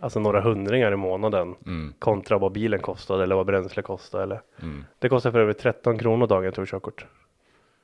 alltså, 0.00 0.20
några 0.20 0.40
hundringar 0.40 0.92
i 0.92 0.96
månaden. 0.96 1.54
Mm. 1.66 1.94
Kontra 1.98 2.38
vad 2.38 2.52
bilen 2.52 2.80
kostade 2.80 3.22
eller 3.22 3.34
vad 3.36 3.46
bränsle 3.46 3.82
kostade. 3.82 4.22
Eller. 4.22 4.40
Mm. 4.62 4.84
Det 4.98 5.08
kostar 5.08 5.30
för 5.30 5.38
övrigt 5.38 5.58
13 5.58 5.98
kronor 5.98 6.26
dagen 6.26 6.44
jag 6.44 6.54
tog 6.54 6.68
körkort. 6.68 7.06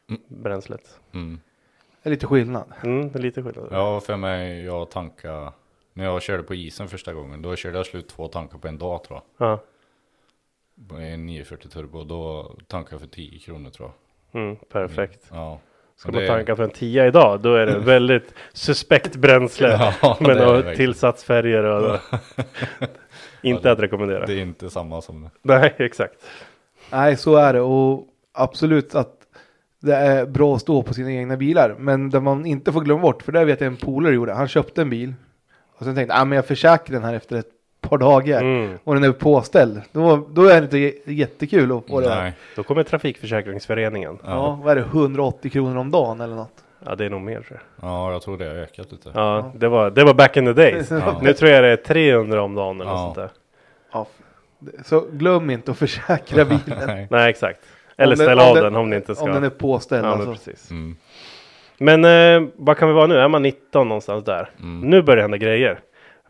Mm. 0.09 0.21
Bränslet. 0.29 1.01
Mm. 1.15 1.41
Det 2.03 2.09
är 2.09 2.11
lite 2.11 2.27
skillnad. 2.27 2.73
Mm, 2.83 3.13
det 3.13 3.19
är 3.19 3.23
lite 3.23 3.43
skillnad. 3.43 3.69
Ja, 3.71 4.01
för 4.01 4.17
mig, 4.17 4.65
jag 4.65 4.91
tankade, 4.91 5.53
när 5.93 6.05
jag 6.05 6.23
körde 6.23 6.43
på 6.43 6.55
isen 6.55 6.89
första 6.89 7.13
gången, 7.15 7.43
då 7.43 7.57
körde 7.57 7.77
jag 7.77 7.87
slut 7.87 8.09
två 8.09 8.29
tankar 8.29 8.59
på 8.59 8.69
en 8.69 8.79
dag 8.79 9.05
tror 9.05 9.21
jag. 9.39 9.49
Ja. 9.49 9.61
På 10.89 10.97
En 10.97 11.27
940 11.27 11.69
turbo, 11.69 12.05
då 12.05 12.55
tankade 12.67 12.95
jag 12.95 13.01
för 13.01 13.09
10 13.09 13.39
kronor 13.39 13.71
tror 13.71 13.91
jag. 14.33 14.43
Mm, 14.43 14.57
perfekt. 14.57 15.27
Ja. 15.31 15.61
Ska 15.97 16.13
man 16.13 16.21
det- 16.21 16.27
tanka 16.29 16.57
för 16.57 16.63
en 16.65 16.71
10 16.71 17.07
idag, 17.07 17.41
då 17.41 17.55
är 17.55 17.67
det 17.67 17.79
väldigt 17.85 18.35
suspekt 18.53 19.17
bränsle. 19.17 19.69
Ja, 20.03 20.17
med 20.21 20.37
det 20.37 20.63
det 20.63 20.77
tillsatsfärger 20.77 21.65
och 21.65 22.01
Inte 23.43 23.69
Ja, 23.69 23.73
att 23.73 23.81
rekommendera. 23.81 24.27
Det 24.27 24.35
är 24.35 24.43
inte 24.43 24.71
samma 24.71 25.03
som 25.03 25.31
Nej, 25.43 25.75
exakt. 25.79 26.15
Nej, 26.93 27.17
så 27.17 27.37
är 27.37 27.53
det. 27.53 27.61
Och 27.61 28.07
absolut 28.33 28.95
att 28.95 29.16
det 29.87 29.97
är 29.97 30.27
bra 30.27 30.55
att 30.55 30.61
stå 30.61 30.83
på 30.83 30.95
sina 30.95 31.13
egna 31.13 31.37
bilar. 31.37 31.75
Men 31.79 32.11
det 32.11 32.21
man 32.21 32.47
inte 32.47 32.73
får 32.73 32.81
glömma 32.81 33.03
bort, 33.03 33.23
för 33.23 33.33
det 33.33 33.45
vet 33.45 33.61
jag 33.61 33.67
en 33.69 33.77
polare 33.77 34.15
gjorde. 34.15 34.33
Han 34.33 34.49
köpte 34.49 34.83
en 34.83 34.91
bil. 34.91 35.15
Och 35.79 35.85
sen 35.85 35.95
tänkte 35.95 36.15
ah, 36.17 36.25
men 36.25 36.37
jag 36.37 36.47
försäkrar 36.47 36.95
den 36.95 37.05
här 37.05 37.15
efter 37.15 37.37
ett 37.37 37.47
par 37.81 37.99
dagar. 37.99 38.41
Mm. 38.41 38.79
Och 38.85 38.95
den 38.95 39.05
är 39.05 39.13
påställd. 39.13 39.83
Då, 39.93 40.27
då 40.31 40.45
är 40.45 40.61
det 40.61 40.65
inte 40.65 41.13
jättekul 41.13 41.73
att 41.73 41.87
få 41.89 42.01
det. 42.01 42.09
där. 42.09 42.23
Nej. 42.23 42.33
Då 42.57 42.63
kommer 42.63 42.83
Trafikförsäkringsföreningen. 42.83 44.19
Ja. 44.25 44.31
Ja. 44.31 44.61
vad 44.65 44.73
är 44.73 44.77
det? 44.77 44.87
180 44.87 45.51
kronor 45.51 45.77
om 45.77 45.91
dagen 45.91 46.21
eller 46.21 46.35
något. 46.37 46.53
Ja, 46.85 46.95
det 46.95 47.05
är 47.05 47.11
nog 47.11 47.21
mer 47.21 47.41
tror 47.41 47.61
jag. 47.81 47.89
ja, 47.91 48.13
jag 48.13 48.23
tror 48.23 48.39
det 48.39 48.45
har 48.49 48.55
ökat 48.55 48.93
lite. 48.93 49.11
Ja, 49.15 49.53
det 49.55 49.69
var, 49.69 49.91
det 49.91 50.05
var 50.05 50.15
back 50.15 50.37
in 50.37 50.45
the 50.45 50.53
days. 50.53 50.91
Ja. 50.91 51.21
Nu 51.23 51.33
tror 51.33 51.51
jag 51.51 51.65
det 51.65 51.69
är 51.71 51.77
300 51.77 52.43
om 52.43 52.55
dagen 52.55 52.81
eller 52.81 52.91
Ja. 52.91 52.97
sånt 52.99 53.15
där. 53.15 53.31
Ja. 53.93 54.07
Så 54.85 55.05
glöm 55.13 55.51
inte 55.51 55.71
att 55.71 55.79
försäkra 55.79 56.45
bilen. 56.45 56.79
Nej. 56.87 57.07
Nej, 57.11 57.31
exakt. 57.31 57.61
Eller 57.97 58.17
ställa 58.17 58.43
om 58.43 58.49
av 58.49 58.55
den- 58.55 58.65
den 58.65 58.77
om 58.77 58.91
ni 58.91 58.97
inte 58.97 59.15
ska. 59.15 59.25
Om 59.25 59.33
den 59.33 59.45
är 59.45 59.51
påställd. 59.51 60.05
Ja, 60.07 60.17
men 60.17 60.29
alltså. 60.29 60.33
precis. 60.51 60.71
Mm. 60.71 60.97
Men 61.79 62.05
eh, 62.05 62.49
vad 62.57 62.77
kan 62.77 62.89
vi 62.89 62.95
vara 62.95 63.07
nu? 63.07 63.19
Är 63.19 63.29
man 63.29 63.43
19 63.43 63.89
någonstans 63.89 64.25
där? 64.25 64.51
Mm. 64.61 64.81
Nu 64.91 65.03
börjar 65.03 65.17
det 65.17 65.23
hända 65.23 65.37
grejer. 65.37 65.81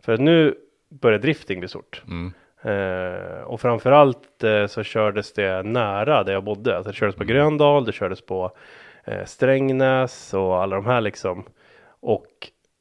För 0.01 0.17
nu 0.17 0.55
börjar 0.89 1.19
drifting 1.19 1.59
bli 1.59 1.69
stort. 1.69 2.01
Mm. 2.07 2.33
Eh, 2.61 3.41
och 3.41 3.61
framförallt 3.61 4.43
eh, 4.43 4.65
så 4.67 4.83
kördes 4.83 5.33
det 5.33 5.63
nära 5.63 6.23
där 6.23 6.33
jag 6.33 6.43
bodde. 6.43 6.75
Alltså 6.77 6.91
det 6.91 6.97
kördes 6.97 7.15
på 7.15 7.23
Gröndal, 7.23 7.85
det 7.85 7.91
kördes 7.91 8.21
på 8.21 8.51
eh, 9.05 9.25
Strängnäs 9.25 10.33
och 10.33 10.61
alla 10.61 10.75
de 10.75 10.85
här 10.85 11.01
liksom. 11.01 11.43
Och 11.99 12.27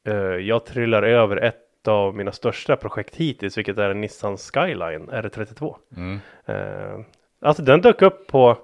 eh, 0.09 0.15
jag 0.17 0.65
trillar 0.67 1.03
över 1.03 1.37
ett 1.37 1.89
av 1.89 2.15
mina 2.17 2.33
största 2.33 2.77
projekt 2.77 3.17
hittills, 3.17 3.59
vilket 3.59 3.79
är 3.79 3.91
en 3.91 4.01
Nissan 4.01 4.37
Skyline 4.37 5.09
R32. 5.11 5.75
Mm. 5.97 6.21
Eh, 6.47 7.01
alltså 7.41 7.63
den 7.63 7.81
dök 7.81 8.03
upp 8.03 8.27
på, 8.27 8.57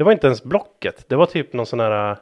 det 0.00 0.04
var 0.04 0.12
inte 0.12 0.26
ens 0.26 0.42
Blocket, 0.44 1.08
det 1.08 1.16
var 1.16 1.26
typ 1.26 1.52
någon 1.52 1.66
sån 1.66 1.80
här 1.80 2.10
eh, 2.10 2.18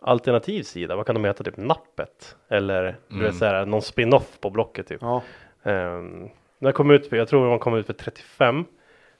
alternativ 0.00 0.62
sida, 0.62 0.96
vad 0.96 1.06
kan 1.06 1.14
de 1.14 1.24
heta, 1.24 1.44
typ 1.44 1.56
Nappet? 1.56 2.36
Eller 2.48 2.96
du 3.08 3.20
vet 3.20 3.36
så 3.36 3.44
här, 3.44 3.66
någon 3.66 3.82
spin-off 3.82 4.40
på 4.40 4.50
Blocket 4.50 4.86
typ. 4.86 5.00
Ja. 5.02 5.22
Um, 5.62 6.30
den 6.58 6.72
kom 6.72 6.90
ut 6.90 7.08
för, 7.08 7.16
jag 7.16 7.28
tror 7.28 7.50
den 7.50 7.58
kom 7.58 7.74
ut 7.74 7.86
för 7.86 7.92
35. 7.92 8.64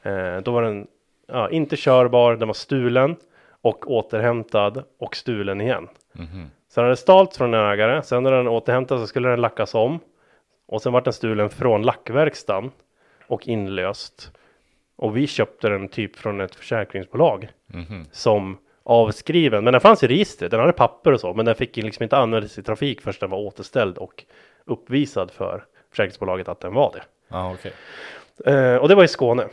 Eh, 0.02 0.36
då 0.36 0.52
var 0.52 0.62
den 0.62 0.86
ja, 1.26 1.50
inte 1.50 1.76
körbar, 1.76 2.36
den 2.36 2.48
var 2.48 2.55
stulen 2.55 3.16
och 3.61 3.90
återhämtad 3.90 4.84
och 4.98 5.16
stulen 5.16 5.61
igen. 5.61 5.88
Mhm. 6.12 6.50
Så 6.68 6.80
den 6.80 6.84
hade 6.84 6.96
stalt 6.96 7.36
från 7.36 7.55
en 7.55 7.70
ägare, 7.70 8.02
sen 8.02 8.22
när 8.22 8.32
den 8.32 8.48
återhämtades 8.48 9.02
så 9.02 9.07
skulle 9.07 9.28
den 9.28 9.40
lackas 9.40 9.74
om. 9.74 9.98
Och 10.66 10.82
sen 10.82 10.92
vart 10.92 11.05
den 11.05 11.12
stulen 11.12 11.50
från 11.50 11.82
lackverkstan 11.82 12.70
och 13.26 13.48
inlöst. 13.48 14.32
Och 14.97 15.16
vi 15.16 15.26
köpte 15.26 15.68
den 15.68 15.88
typ 15.88 16.16
från 16.16 16.40
ett 16.40 16.55
försäkringsbolag 16.55 17.49
Mhm. 17.66 18.07
som 18.12 18.59
avskriven. 18.84 19.64
Men 19.64 19.72
den 19.72 19.80
fanns 19.80 20.03
i 20.03 20.07
registret, 20.07 20.51
den 20.51 20.61
hade 20.61 20.72
papper 20.72 21.12
och 21.12 21.20
så, 21.20 21.34
men 21.34 21.45
den 21.45 21.55
fick 21.55 21.76
liksom 21.76 22.03
inte 22.03 22.16
användas 22.16 22.59
i 22.59 22.62
trafik 22.62 23.01
förrän 23.01 23.14
den 23.20 23.30
var 23.30 23.38
återställd 23.38 23.99
och 23.99 24.24
uppvisad 24.66 25.30
för 25.30 25.64
försäkringsbolaget 25.90 26.49
att 26.49 26.61
den 26.61 26.74
var 26.74 26.92
det. 26.95 27.03
Ja, 27.28 27.53
okej. 27.55 27.72
Eh, 28.55 28.76
och 28.76 28.88
det 28.88 28.95
var 28.95 29.05
i 29.05 29.09
Skåne. 29.09 29.47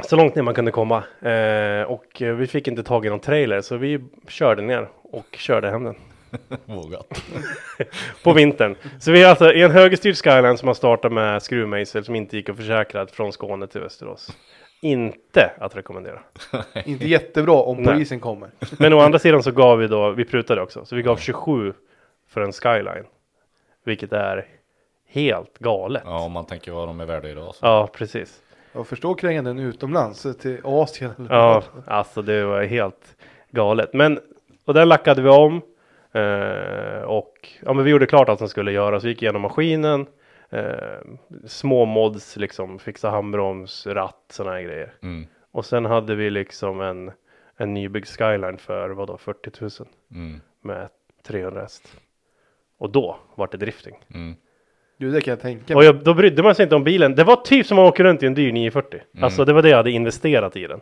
Så 0.00 0.16
långt 0.16 0.34
ner 0.34 0.42
man 0.42 0.54
kunde 0.54 0.70
komma. 0.70 1.04
Eh, 1.28 1.82
och 1.82 2.04
vi 2.20 2.46
fick 2.46 2.68
inte 2.68 2.82
tag 2.82 3.06
i 3.06 3.10
någon 3.10 3.20
trailer 3.20 3.60
så 3.60 3.76
vi 3.76 4.00
körde 4.28 4.62
ner 4.62 4.88
och 5.02 5.26
körde 5.38 5.70
hem 5.70 5.84
den. 5.84 5.94
Vågat. 6.64 7.22
På 8.24 8.32
vintern. 8.32 8.76
Så 9.00 9.12
vi 9.12 9.22
är 9.22 9.28
alltså 9.28 9.52
i 9.52 9.62
en 9.62 9.70
högerstyrd 9.70 10.16
skyline 10.16 10.58
som 10.58 10.68
har 10.68 10.74
startat 10.74 11.12
med 11.12 11.42
skruvmejsel 11.42 12.04
som 12.04 12.14
inte 12.14 12.36
gick 12.36 12.48
att 12.48 12.56
försäkra 12.56 13.06
från 13.06 13.32
Skåne 13.32 13.66
till 13.66 13.80
Västerås. 13.80 14.36
Inte 14.80 15.50
att 15.58 15.76
rekommendera. 15.76 16.20
Inte 16.84 17.08
jättebra 17.08 17.54
om 17.54 17.76
Nej. 17.76 17.86
polisen 17.94 18.20
kommer. 18.20 18.50
Men 18.78 18.92
å 18.92 19.00
andra 19.00 19.18
sidan 19.18 19.42
så 19.42 19.50
gav 19.50 19.78
vi 19.78 19.86
då, 19.86 20.10
vi 20.10 20.24
prutade 20.24 20.62
också, 20.62 20.84
så 20.84 20.96
vi 20.96 21.02
gav 21.02 21.16
27 21.16 21.72
för 22.28 22.40
en 22.40 22.52
skyline. 22.52 23.04
Vilket 23.84 24.12
är 24.12 24.46
helt 25.08 25.58
galet. 25.58 26.02
Ja, 26.06 26.24
om 26.24 26.32
man 26.32 26.46
tänker 26.46 26.72
vad 26.72 26.88
de 26.88 27.00
är 27.00 27.06
värda 27.06 27.28
idag. 27.28 27.54
Så. 27.54 27.66
Ja, 27.66 27.88
precis. 27.92 28.42
Jag 28.72 28.86
förstår 28.86 29.14
kränga 29.14 29.42
den 29.42 29.58
utomlands 29.58 30.26
till 30.40 30.60
Asien. 30.64 31.12
Eller 31.18 31.34
Ja, 31.34 31.62
alltså 31.86 32.22
det 32.22 32.44
var 32.44 32.62
helt 32.62 33.16
galet. 33.50 33.92
Men, 33.92 34.20
och 34.64 34.74
den 34.74 34.88
lackade 34.88 35.22
vi 35.22 35.28
om. 35.28 35.62
Eh, 36.18 37.02
och 37.02 37.48
ja, 37.64 37.72
men 37.72 37.84
vi 37.84 37.90
gjorde 37.90 38.06
klart 38.06 38.28
allt 38.28 38.38
som 38.38 38.48
skulle 38.48 38.72
göras. 38.72 39.04
Vi 39.04 39.08
gick 39.08 39.22
igenom 39.22 39.42
maskinen. 39.42 40.06
Eh, 40.50 40.98
små 41.46 41.84
mods, 41.84 42.36
liksom 42.36 42.78
fixa 42.78 43.10
handbroms, 43.10 43.86
ratt, 43.86 44.24
sådana 44.30 44.56
här 44.56 44.62
grejer. 44.62 44.92
Mm. 45.02 45.26
Och 45.52 45.64
sen 45.64 45.84
hade 45.84 46.14
vi 46.14 46.30
liksom 46.30 46.80
en, 46.80 47.12
en 47.56 47.74
nybyggd 47.74 48.06
skyline 48.06 48.58
för 48.58 48.90
vadå, 48.90 49.16
40 49.18 49.50
000 49.60 49.70
Mm. 50.14 50.40
med 50.62 50.88
300 51.26 51.60
häst. 51.60 51.96
Och 52.78 52.90
då 52.90 53.16
var 53.34 53.48
det 53.52 53.56
drifting. 53.56 53.94
Mm. 54.14 54.34
Du, 54.98 55.10
det 55.10 55.20
kan 55.20 55.32
jag 55.32 55.40
tänka 55.40 55.74
Och 55.74 55.78
mig. 55.78 55.86
jag, 55.86 56.04
då 56.04 56.14
brydde 56.14 56.42
man 56.42 56.54
sig 56.54 56.62
inte 56.62 56.74
om 56.76 56.84
bilen. 56.84 57.14
Det 57.14 57.24
var 57.24 57.36
typ 57.36 57.66
som 57.66 57.78
att 57.78 57.88
åka 57.92 58.04
runt 58.04 58.22
i 58.22 58.26
en 58.26 58.34
dyr 58.34 58.52
940. 58.52 59.00
Alltså 59.20 59.44
det 59.44 59.52
var 59.52 59.62
det 59.62 59.68
jag 59.68 59.76
hade 59.76 59.90
investerat 59.90 60.56
i 60.56 60.66
den. 60.66 60.80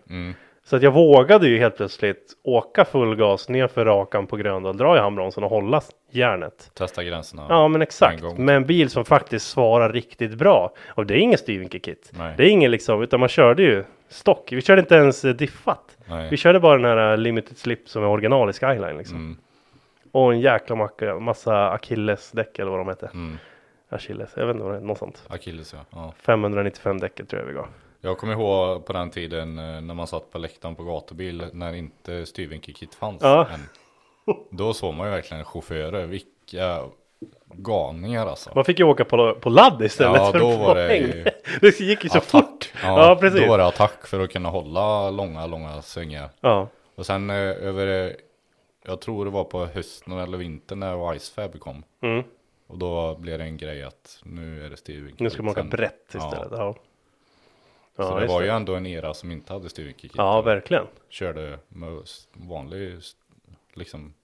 Så 0.67 0.77
att 0.77 0.83
jag 0.83 0.91
vågade 0.91 1.49
ju 1.49 1.59
helt 1.59 1.77
plötsligt 1.77 2.37
åka 2.43 2.85
full 2.85 3.17
gas 3.17 3.49
ner 3.49 3.69
för 3.69 3.85
rakan 3.85 4.27
på 4.27 4.37
Gröndal, 4.37 4.77
dra 4.77 4.97
i 4.97 5.01
handbromsen 5.01 5.45
och 5.45 5.51
hålla 5.51 5.83
järnet. 6.11 6.71
Testa 6.75 7.05
gränserna. 7.05 7.47
Ja 7.49 7.69
men 7.69 7.83
exakt. 7.83 8.39
Med 8.39 8.57
en 8.57 8.67
bil 8.67 8.91
som 8.91 9.05
faktiskt 9.05 9.49
svarar 9.49 9.93
riktigt 9.93 10.35
bra. 10.35 10.73
Och 10.87 11.07
det 11.07 11.15
är 11.15 11.19
ingen 11.19 11.39
styrvinkelkit. 11.39 12.11
Nej. 12.19 12.35
Det 12.37 12.43
är 12.43 12.49
ingen 12.49 12.71
liksom, 12.71 13.03
utan 13.03 13.21
man 13.21 13.29
körde 13.29 13.63
ju 13.63 13.85
stock. 14.09 14.53
Vi 14.53 14.63
körde 14.63 14.81
inte 14.81 14.95
ens 14.95 15.25
eh, 15.25 15.35
diffat. 15.35 15.97
Nej. 16.07 16.31
Vi 16.31 16.37
körde 16.37 16.61
bara 16.61 16.77
den 16.77 16.85
här 16.85 17.13
eh, 17.13 17.19
limited 17.19 17.59
slip 17.59 17.89
som 17.89 18.03
är 18.03 18.09
original 18.09 18.51
i 18.51 18.53
Skyline 18.53 18.99
liksom. 18.99 19.17
Mm. 19.17 19.37
Och 20.13 20.33
en 20.33 20.41
jäkla 20.41 20.89
massa 21.21 21.71
Achilles-däck 21.71 22.59
eller 22.59 22.71
vad 22.71 22.81
de 22.81 22.89
hette. 22.89 23.11
Mm. 23.15 23.39
Achilles, 23.89 24.31
jag 24.37 24.47
vet 24.47 24.55
inte 24.55 24.65
vad 24.65 24.75
det 24.75 24.79
är, 24.79 24.83
något 24.83 24.99
sånt. 24.99 25.23
Akilles 25.29 25.73
ja. 25.73 25.79
ja. 25.91 26.15
595 26.19 27.01
däcket 27.01 27.29
tror 27.29 27.43
jag 27.43 27.49
vi 27.49 27.55
gav. 27.55 27.67
Jag 28.07 28.19
kommer 28.19 28.33
ihåg 28.33 28.87
på 28.87 28.93
den 28.93 29.11
tiden 29.11 29.59
eh, 29.59 29.81
när 29.81 29.95
man 29.95 30.07
satt 30.07 30.31
på 30.33 30.39
läktaren 30.39 30.75
på 30.75 30.85
gatubil 30.85 31.45
när 31.53 31.73
inte 31.75 32.27
styrvinkelkit 32.27 32.95
fanns 32.95 33.23
Ja. 33.23 33.47
än. 33.55 33.61
Då 34.51 34.75
såg 34.75 34.95
man 34.95 35.07
ju 35.07 35.13
verkligen 35.13 35.45
chaufförer, 35.45 36.07
vilka 36.07 36.83
galningar 37.55 38.27
alltså. 38.27 38.51
Man 38.55 38.65
fick 38.65 38.79
ju 38.79 38.85
åka 38.85 39.05
på, 39.05 39.35
på 39.35 39.49
ladd 39.51 39.83
istället 39.83 40.17
Ja, 40.17 40.33
för 40.33 40.39
då 40.39 40.57
var 40.57 40.75
det 40.75 40.97
ju 40.97 41.25
Det 41.61 41.81
gick 41.81 42.05
ju 42.05 42.11
så 42.11 42.19
Attack. 42.19 42.31
fort. 42.31 42.73
Ja, 42.83 43.17
precis. 43.21 43.41
Då 43.41 43.49
var 43.49 43.59
det 43.59 43.67
attack 43.67 44.07
för 44.07 44.21
att 44.21 44.31
kunna 44.33 44.49
hålla 44.49 45.11
långa, 45.11 45.47
långa 45.47 45.83
svängar. 45.83 46.29
Ja, 46.41 46.69
Och 46.95 47.07
sen 47.07 47.31
eh, 47.31 47.37
över, 47.37 48.07
eh, 48.07 48.13
jag 48.85 49.01
tror 49.01 49.25
det 49.25 49.31
var 49.31 49.45
på 49.45 49.67
hösten 49.67 50.13
eller 50.19 50.39
vintern 50.39 50.81
när 50.81 51.15
Icefab 51.15 51.61
kom. 51.61 51.83
mm. 52.03 52.23
Och 52.69 52.79
då 52.79 53.17
blev 53.19 53.39
det 53.39 53.45
en 53.45 53.57
grej 53.57 53.83
att 53.83 54.21
nu 54.25 54.65
är 54.67 54.71
det 54.71 54.77
styrvinkelkit. 54.77 55.21
nu 55.21 55.31
ska 55.31 55.43
man 55.43 55.51
åka 55.53 55.63
brett 55.63 56.07
istället. 56.15 56.49
Ja, 56.51 56.57
ja. 56.57 56.75
Så 57.97 58.19
det 58.21 58.27
var 58.27 58.43
ju 58.43 58.49
ändå 58.49 58.75
en 58.75 58.87
era 58.87 59.15
som 59.15 59.31
inte 59.33 59.53
hade 59.53 59.69
styrvinkelkit. 59.69 60.17
Ja, 60.19 60.43
verkligen. 60.43 60.87
Körde 61.09 61.59
med 61.69 61.99
vanlig, 62.33 62.95
liksom. 63.75 64.15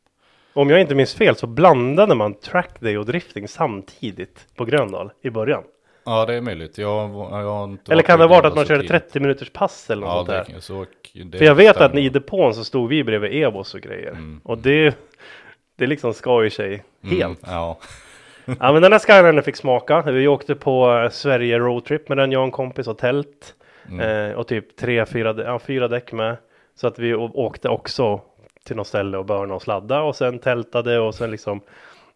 Om 0.54 0.70
jag 0.70 0.80
inte 0.80 0.94
minns 0.94 1.14
fel 1.14 1.36
så 1.36 1.46
blandade 1.46 2.14
man 2.14 2.34
trackday 2.34 2.98
och 2.98 3.06
drifting 3.06 3.48
samtidigt 3.48 4.46
på 4.56 4.64
Gröndal 4.64 5.10
i 5.22 5.30
början. 5.30 5.62
Ja, 6.04 6.26
det 6.26 6.34
är 6.34 6.40
möjligt. 6.40 6.78
Jag, 6.78 7.10
jag 7.10 7.52
har 7.52 7.64
inte 7.64 7.92
Eller 7.92 8.02
kan 8.02 8.18
det 8.18 8.24
ha 8.24 8.28
varit 8.30 8.44
att 8.44 8.54
man 8.54 8.64
körde 8.64 8.80
tidigt. 8.80 9.02
30 9.02 9.20
minuters 9.20 9.50
pass 9.50 9.90
eller 9.90 10.06
något 10.06 10.10
Ja, 10.10 10.16
sånt 10.16 10.48
där? 10.48 10.54
det, 10.54 10.60
så, 10.60 10.86
det 11.30 11.38
För 11.38 11.44
jag 11.44 11.54
vet 11.54 11.76
att 11.76 11.90
stämmer. 11.90 12.02
i 12.02 12.08
depån 12.08 12.54
så 12.54 12.64
stod 12.64 12.88
vi 12.88 13.04
bredvid 13.04 13.42
Evos 13.42 13.74
och 13.74 13.80
grejer. 13.80 14.10
Mm. 14.10 14.40
Och 14.44 14.58
det, 14.58 14.96
det 15.76 15.86
liksom 15.86 16.14
skar 16.14 16.42
ju 16.42 16.50
sig 16.50 16.82
Mm, 17.04 17.16
helt. 17.16 17.40
Ja, 17.46 17.78
Ja 18.44 18.72
men 18.72 18.82
den 18.82 18.92
här 18.92 18.98
skylinen 18.98 19.42
fick 19.42 19.56
smaka. 19.56 20.02
Vi 20.02 20.28
åkte 20.28 20.54
på 20.54 20.92
eh, 21.04 21.10
Sverige 21.10 21.58
roadtrip 21.58 22.08
med 22.08 22.18
den, 22.18 22.32
jag 22.32 22.40
och 22.40 22.44
en 22.44 22.50
kompis 22.50 22.86
och 22.86 22.98
tält. 22.98 23.54
Mm. 23.88 24.30
Eh, 24.30 24.36
och 24.36 24.46
typ 24.46 24.76
tre, 24.76 25.06
fyra, 25.06 25.34
ja, 25.44 25.58
fyra 25.58 25.88
däck 25.88 26.12
med. 26.12 26.36
Så 26.74 26.86
att 26.86 26.98
vi 26.98 27.14
åkte 27.14 27.68
också 27.68 28.20
till 28.64 28.76
något 28.76 28.86
ställe 28.86 29.18
och 29.18 29.24
börnade 29.24 29.54
och 29.54 29.62
sladda 29.62 30.02
och 30.02 30.16
sen 30.16 30.38
tältade 30.38 30.98
och 30.98 31.14
sen 31.14 31.30
liksom 31.30 31.60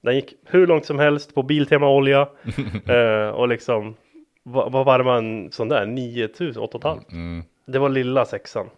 den 0.00 0.14
gick 0.14 0.34
hur 0.44 0.66
långt 0.66 0.86
som 0.86 0.98
helst 0.98 1.34
på 1.34 1.42
Biltema 1.42 1.88
olja 1.88 2.28
eh, 2.86 3.28
och 3.28 3.48
liksom 3.48 3.94
vad, 4.42 4.72
var 4.72 5.04
man 5.04 5.52
sån 5.52 5.68
där 5.68 5.86
9000, 5.86 6.62
8,5 6.62 7.00
mm, 7.12 7.44
Det 7.66 7.78
var 7.78 7.88
lilla 7.88 8.24
sexan. 8.24 8.70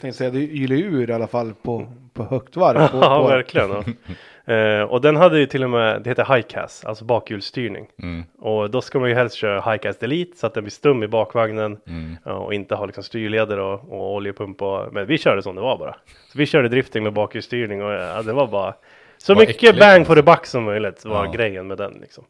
Tänkte 0.00 0.18
säga, 0.18 0.30
det 0.30 0.38
ylar 0.38 0.76
ur 0.76 1.10
i 1.10 1.12
alla 1.12 1.26
fall 1.26 1.54
på, 1.62 1.86
på 2.12 2.24
högt 2.24 2.56
varv. 2.56 2.88
På, 2.88 2.96
Ja 2.96 3.22
på, 3.22 3.28
verkligen. 3.28 3.70
Ja. 3.70 3.84
Eh, 4.46 4.82
och 4.82 5.00
den 5.00 5.16
hade 5.16 5.38
ju 5.38 5.46
till 5.46 5.64
och 5.64 5.70
med, 5.70 6.02
det 6.02 6.10
heter 6.10 6.34
highcast, 6.34 6.84
alltså 6.84 7.04
bakhjulsstyrning. 7.04 7.86
mm, 8.02 8.24
Och 8.38 8.70
då 8.70 8.80
ska 8.80 8.98
man 8.98 9.08
ju 9.08 9.14
helst 9.14 9.36
köra 9.36 9.60
highcast 9.70 10.00
delete 10.00 10.36
så 10.36 10.46
att 10.46 10.54
den 10.54 10.64
blir 10.64 10.70
stum 10.70 11.02
i 11.02 11.08
bakvagnen 11.08 11.78
mm. 11.86 12.16
och 12.24 12.54
inte 12.54 12.74
ha 12.74 12.86
liksom 12.86 13.04
styrleder 13.04 13.58
och, 13.58 13.92
och 13.92 14.14
oljepump 14.14 14.62
och, 14.62 14.92
men 14.92 15.06
vi 15.06 15.18
körde 15.18 15.42
som 15.42 15.54
det 15.56 15.62
var 15.62 15.78
bara. 15.78 15.96
Så 16.32 16.38
vi 16.38 16.46
körde 16.46 16.68
drifting 16.68 17.02
med 17.02 17.12
bakhjulsstyrning 17.12 17.82
och 17.84 17.92
ja, 17.92 18.22
det 18.22 18.32
var 18.32 18.46
bara 18.46 18.74
så 19.18 19.34
Vad 19.34 19.40
mycket 19.40 19.56
äckligt, 19.56 19.78
bang 19.78 20.06
for 20.06 20.14
the 20.14 20.22
buck 20.22 20.46
som 20.46 20.64
möjligt 20.64 21.04
var 21.04 21.24
Ja. 21.24 21.30
grejen 21.32 21.66
med 21.66 21.78
den 21.78 21.98
liksom. 22.00 22.24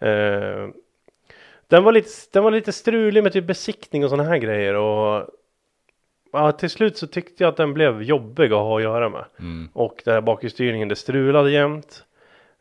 Eh, 0.00 0.68
den, 1.68 1.84
var 1.84 1.92
lite, 1.92 2.08
den 2.32 2.44
var 2.44 2.50
lite 2.50 2.72
strulig 2.72 3.22
med 3.22 3.32
typ 3.32 3.46
besiktning 3.46 4.04
och 4.04 4.10
sådana 4.10 4.28
här 4.28 4.38
grejer 4.38 4.74
och 4.74 5.28
ja, 6.36 6.52
till 6.52 6.70
slut 6.70 6.96
så 6.96 7.06
tyckte 7.06 7.44
jag 7.44 7.48
att 7.48 7.56
den 7.56 7.74
blev 7.74 8.02
jobbig 8.02 8.44
att 8.44 8.58
ha 8.58 8.76
att 8.76 8.82
göra 8.82 9.08
med. 9.08 9.24
Mm. 9.38 9.68
Och 9.72 10.02
den 10.04 10.14
här 10.14 10.20
bakhjulsstyrningen 10.20 10.88
det 10.88 10.96
strulade 10.96 11.50
jämt. 11.50 12.04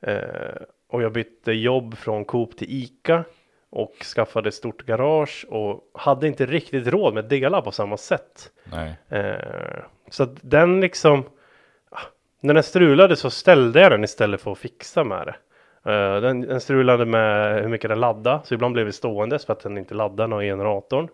Eh, 0.02 0.62
och 0.90 1.04
jag 1.04 1.12
bytte 1.12 1.52
jobb 1.52 1.98
från 1.98 2.26
Coop 2.26 2.58
till 2.58 2.68
Ica. 2.70 3.24
Och 3.70 3.96
skaffade 4.16 4.48
ett 4.48 4.56
stort 4.56 4.86
garage 4.86 5.46
och 5.50 5.82
hade 5.94 6.28
inte 6.28 6.46
riktigt 6.46 6.88
råd 6.88 7.14
med 7.14 7.26
delar 7.26 7.62
på 7.62 7.72
samma 7.72 7.98
sätt. 7.98 8.52
Eh, 9.10 9.84
så 10.10 10.24
att 10.24 10.38
den 10.42 10.82
liksom. 10.82 11.24
ah, 11.90 12.00
När 12.40 12.54
den 12.54 12.64
strulade 12.64 13.16
så 13.16 13.30
ställde 13.30 13.82
jag 13.82 13.92
den 13.92 14.04
istället 14.04 14.42
för 14.42 14.52
att 14.52 14.58
fixa 14.58 15.04
med 15.04 15.28
det. 15.28 15.36
Eh, 15.92 16.22
den, 16.22 16.42
den 16.42 16.62
strulade 16.62 17.06
med 17.06 17.62
hur 17.62 17.70
mycket 17.70 17.90
den 17.90 18.00
laddade. 18.00 18.40
Så 18.44 18.54
ibland 18.54 18.74
blev 18.74 18.86
det 18.86 18.92
ståendes 18.92 19.46
för 19.46 19.54
att 19.54 19.60
den 19.60 19.78
inte 19.78 19.94
laddade 19.94 20.28
någon 20.28 20.44
generatorn. 20.44 21.08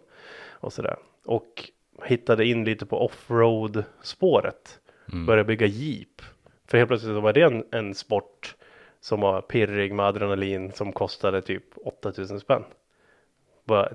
Och 0.50 0.74
sådär. 0.74 0.96
Och 1.26 1.72
hittade 2.06 2.46
in 2.46 2.64
lite 2.64 2.86
på 2.86 3.06
offroad 3.06 3.84
spåret. 4.04 4.80
Mm. 5.14 5.26
Började 5.26 5.48
bygga 5.48 5.66
jeep. 5.66 6.22
För 6.68 6.78
helt 6.78 6.88
plötsligt 6.88 7.14
så 7.16 7.20
var 7.20 7.34
det 7.34 7.42
en, 7.42 7.64
en 7.72 7.94
sport 7.96 8.56
som 9.02 9.22
var 9.22 9.42
pirrig 9.42 9.94
med 9.94 10.06
adrenalin 10.06 10.72
som 10.72 10.92
kostade 10.92 11.42
typ 11.42 11.64
8000 11.86 12.40
spänn. 12.40 12.64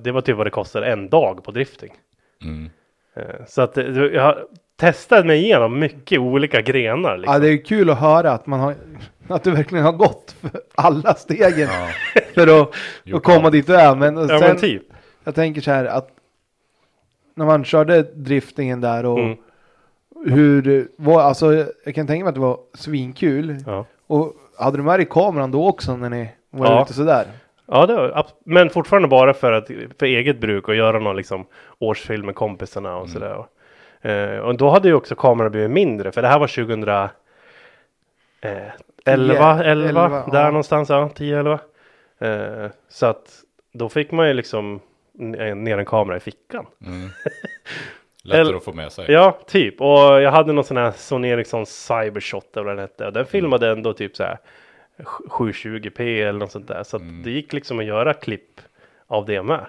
Det 0.01 0.13
var 0.13 0.21
typ 0.21 0.37
vad 0.37 0.47
det 0.47 0.51
kostade 0.51 0.87
en 0.87 1.09
dag 1.09 1.45
på 1.45 1.51
drifting. 1.51 1.93
Mm. 2.43 2.71
Eh, 3.17 3.45
Så 3.47 3.63
att 3.63 3.75
det- 3.75 4.13
jag, 4.13 4.39
testat 4.77 5.27
mig 5.27 5.39
igenom 5.45 5.79
mycket 5.79 6.19
olika 6.19 6.61
grenar. 6.61 7.17
Liksom. 7.19 7.33
Ja, 7.35 7.39
det 7.41 7.49
är 7.49 7.65
kul 7.65 7.91
att 7.91 7.99
höra 8.01 8.33
att 8.33 8.47
man 8.47 8.61
har, 8.61 8.75
att 9.29 9.45
du 9.45 9.51
verkligen 9.51 9.85
har 9.85 9.93
gått 9.93 10.37
för 10.41 10.51
alla 10.75 11.15
stegen 11.15 11.69
Ja, 11.69 11.89
för 12.35 12.63
att, 12.63 12.71
att 13.15 13.23
komma 13.23 13.51
dit 13.51 13.67
du 13.67 13.77
är. 13.77 13.95
Men, 13.95 14.17
ja 14.17 14.29
sen, 14.29 14.41
men 14.41 14.57
typ. 14.57 14.83
jag 15.25 15.35
tänker 15.35 15.61
så 15.61 15.71
här 15.71 15.85
att 15.85 16.09
när 17.37 17.47
man 17.47 17.65
körde 17.65 18.03
driftingen 18.03 18.81
där 18.81 19.07
och 19.07 19.19
Mm. 19.19 19.37
hur 20.35 20.89
var, 20.97 21.21
alltså 21.23 21.55
jag 21.85 21.95
kan 21.95 22.07
tänka 22.07 22.25
mig 22.25 22.29
att 22.29 22.35
det 22.35 22.41
var 22.41 22.59
svinkul. 22.75 23.57
Ja. 23.67 23.85
Och 24.07 24.33
hade 24.59 24.77
du 24.77 24.83
med 24.83 24.99
dig 24.99 25.07
kameran 25.11 25.51
då 25.51 25.69
också 25.69 25.97
när 25.97 26.11
ni 26.11 26.29
var 26.51 26.67
Ja. 26.67 26.83
ute 26.83 26.93
sådär? 26.95 27.27
Ja, 27.67 27.87
det 27.87 27.95
var, 27.95 28.27
men 28.45 28.71
fortfarande 28.71 29.09
bara 29.09 29.35
för, 29.35 29.53
att, 29.53 29.67
för 29.99 30.07
eget 30.07 30.41
bruk 30.41 30.69
och 30.69 30.75
göra 30.75 30.99
någon 30.99 31.17
liksom 31.17 31.47
årsfilm 31.79 32.27
med 32.27 32.35
kompisarna 32.35 32.97
och 32.97 33.09
sådär. 33.09 33.35
Och, 33.35 34.07
eh, 34.11 34.39
och 34.39 34.57
då 34.57 34.71
hade 34.71 34.89
ju 34.89 34.95
också 34.95 35.15
kameran 35.15 35.51
blivit 35.51 35.71
mindre, 35.71 36.13
för 36.13 36.23
det 36.23 36.29
här 36.29 36.39
var 36.39 36.47
2011, 36.47 37.11
eh, 38.41 38.51
11, 39.05 39.65
11, 39.65 39.89
11, 39.89 40.09
där 40.33 40.41
ja. 40.41 40.47
någonstans, 40.47 40.89
ja, 40.89 41.11
10, 41.15 41.39
11. 41.39 41.59
Eh, 42.19 42.71
så 42.89 43.07
att 43.07 43.41
då 43.73 43.89
fick 43.89 44.11
man 44.13 44.29
ju 44.29 44.35
liksom 44.35 44.81
ner 45.17 45.79
en 45.79 45.85
kamera 45.85 46.17
i 46.17 46.21
fickan. 46.21 46.67
mm. 46.87 47.11
Lättare 48.23 48.57
att 48.57 48.65
få 48.65 48.73
med 48.73 48.93
sig. 48.93 49.13
Ja, 49.13 49.39
typ. 49.47 49.81
Och 49.81 50.23
jag 50.23 50.31
hade 50.31 50.53
någon 50.53 50.65
sån 50.65 50.77
här 50.77 50.93
Sony 50.93 51.29
Ericsson 51.29 51.67
Cybershot 51.67 52.57
eller 52.57 52.65
vad 52.65 52.77
den 52.77 52.83
hette. 52.83 53.07
Och 53.07 53.13
den 53.13 53.27
filmade 53.27 53.71
ändå 53.71 53.93
typ 53.93 54.17
så 54.17 54.23
här 54.23 54.39
720p 54.99 56.01
eller 56.29 56.39
något 56.39 56.53
sånt 56.53 56.69
där. 56.69 56.83
Så 56.83 56.97
att 56.97 57.03
det 57.25 57.31
gick 57.31 57.53
liksom 57.53 57.79
att 57.79 57.85
göra 57.85 58.15
klipp 58.15 58.61
av 59.07 59.27
det 59.27 59.43
med. 59.43 59.67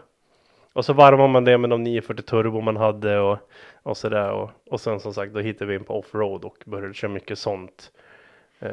Och 0.74 0.86
så 0.86 0.94
varvar 0.94 1.28
man 1.28 1.44
det 1.44 1.58
med 1.58 1.70
de 1.70 1.84
940 1.84 2.24
turbo 2.24 2.62
man 2.62 2.78
hade 2.78 3.20
och, 3.20 3.38
och 3.84 3.98
sådär. 3.98 4.32
Och, 4.32 4.50
och 4.70 4.82
sen 4.82 5.00
som 5.00 5.14
sagt 5.14 5.34
då 5.34 5.40
hittade 5.40 5.72
vi 5.72 5.76
in 5.76 5.84
på 5.84 6.00
offroad 6.00 6.46
och 6.46 6.58
började 6.66 6.94
köra 6.94 7.12
mycket 7.12 7.40
sånt. 7.40 7.92
Eh, 8.60 8.70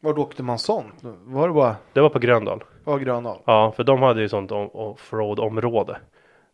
Var 0.00 0.18
åkte 0.18 0.42
man 0.42 0.58
sånt? 0.58 0.94
Var 1.24 1.48
det 1.48 1.54
bara, 1.54 1.76
det 1.92 2.00
var 2.00 2.08
på 2.08 2.18
Gröndal. 2.18 2.64
Var 2.84 2.98
Grönal? 2.98 3.38
Ja, 3.44 3.72
för 3.76 3.84
de 3.84 4.02
hade 4.02 4.20
ju 4.20 4.28
sånt 4.28 4.52
om- 4.52 4.70
offroad-område. 4.72 5.96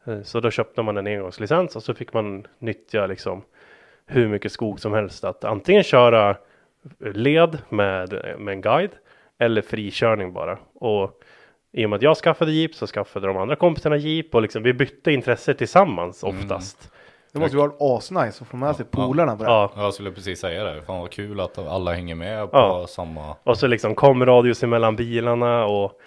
Eh, 0.06 0.22
Så 0.22 0.40
då 0.40 0.50
köpte 0.50 0.82
man 0.82 0.96
en 0.96 1.06
engångslicens 1.06 1.76
och 1.76 1.82
så 1.82 1.94
fick 1.94 2.12
man 2.12 2.46
nyttja 2.58 3.06
liksom 3.06 3.42
hur 4.06 4.28
mycket 4.28 4.52
skog 4.52 4.80
som 4.80 4.92
helst. 4.92 5.24
Att 5.24 5.44
antingen 5.44 5.82
köra 5.82 6.36
led 6.98 7.58
med, 7.68 8.36
med 8.38 8.52
en 8.52 8.60
guide 8.60 8.90
eller 9.38 9.62
frikörning 9.62 10.32
bara. 10.32 10.58
Och 10.74 11.20
i 11.72 11.86
och 11.86 11.90
med 11.90 11.96
att 11.96 12.02
jag 12.02 12.16
skaffade 12.16 12.52
jeep 12.52 12.74
så 12.74 12.86
skaffade 12.86 13.26
de 13.26 13.36
andra 13.36 13.56
kompisarna 13.56 13.96
jeep 13.96 14.34
och 14.34 14.42
liksom 14.42 14.62
vi 14.62 14.72
bytte 14.72 15.12
intresse 15.12 15.54
tillsammans 15.54 16.22
oftast. 16.22 16.90
Det 17.32 17.38
måste 17.38 17.56
ju 17.56 17.60
vara 17.62 17.72
asnice 17.96 18.42
att 18.42 18.48
få 18.48 18.56
med 18.56 18.76
sig 18.76 18.86
polarna 18.86 19.36
på 19.36 19.42
det. 19.44 19.50
Ja, 19.50 19.70
Jag 19.76 19.94
skulle 19.94 20.10
precis 20.12 20.40
säga 20.40 20.64
det. 20.64 20.82
Fan 20.82 21.00
vad 21.00 21.10
kul 21.10 21.40
att 21.40 21.58
alla 21.58 21.92
hänger 21.92 22.14
med 22.14 22.50
på 22.50 22.56
Ja. 22.58 22.86
samma. 22.88 23.36
Och 23.44 23.58
så 23.58 23.66
liksom 23.66 23.94
kom 23.94 24.26
radios 24.26 24.62
emellan 24.62 24.96
bilarna 24.96 25.64
och 25.66 26.00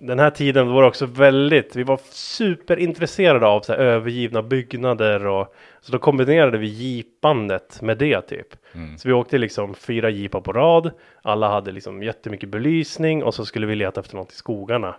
den 0.00 0.18
här 0.18 0.30
tiden 0.30 0.68
var 0.72 0.82
det 0.82 0.88
också 0.88 1.06
väldigt, 1.06 1.76
vi 1.76 1.82
var 1.82 2.00
superintresserade 2.10 3.46
av 3.46 3.60
så 3.60 3.72
här, 3.72 3.78
övergivna 3.78 4.42
byggnader 4.42 5.26
och 5.26 5.54
så 5.80 5.92
då 5.92 5.98
kombinerade 5.98 6.58
vi 6.58 6.66
jeepandet 6.66 7.82
med 7.82 7.98
det 7.98 8.20
typ. 8.20 8.46
Mm. 8.74 8.98
Så 8.98 9.08
vi 9.08 9.14
åkte 9.14 9.38
liksom 9.38 9.74
fyra 9.74 10.10
jeepar 10.10 10.40
på 10.40 10.52
rad, 10.52 10.90
alla 11.22 11.48
hade 11.48 11.72
liksom 11.72 12.02
jättemycket 12.02 12.48
belysning 12.48 13.22
och 13.22 13.34
så 13.34 13.44
skulle 13.44 13.66
vi 13.66 13.74
leta 13.74 14.00
efter 14.00 14.16
något 14.16 14.32
i 14.32 14.36
skogarna. 14.36 14.94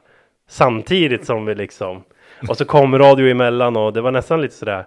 Samtidigt 0.47 1.25
som 1.25 1.45
vi 1.45 1.55
liksom, 1.55 2.03
och 2.49 2.57
så 2.57 2.65
kom 2.65 2.97
radio 2.97 3.27
emellan 3.27 3.77
och 3.77 3.93
det 3.93 4.01
var 4.01 4.11
nästan 4.11 4.41
lite 4.41 4.55
sådär 4.55 4.85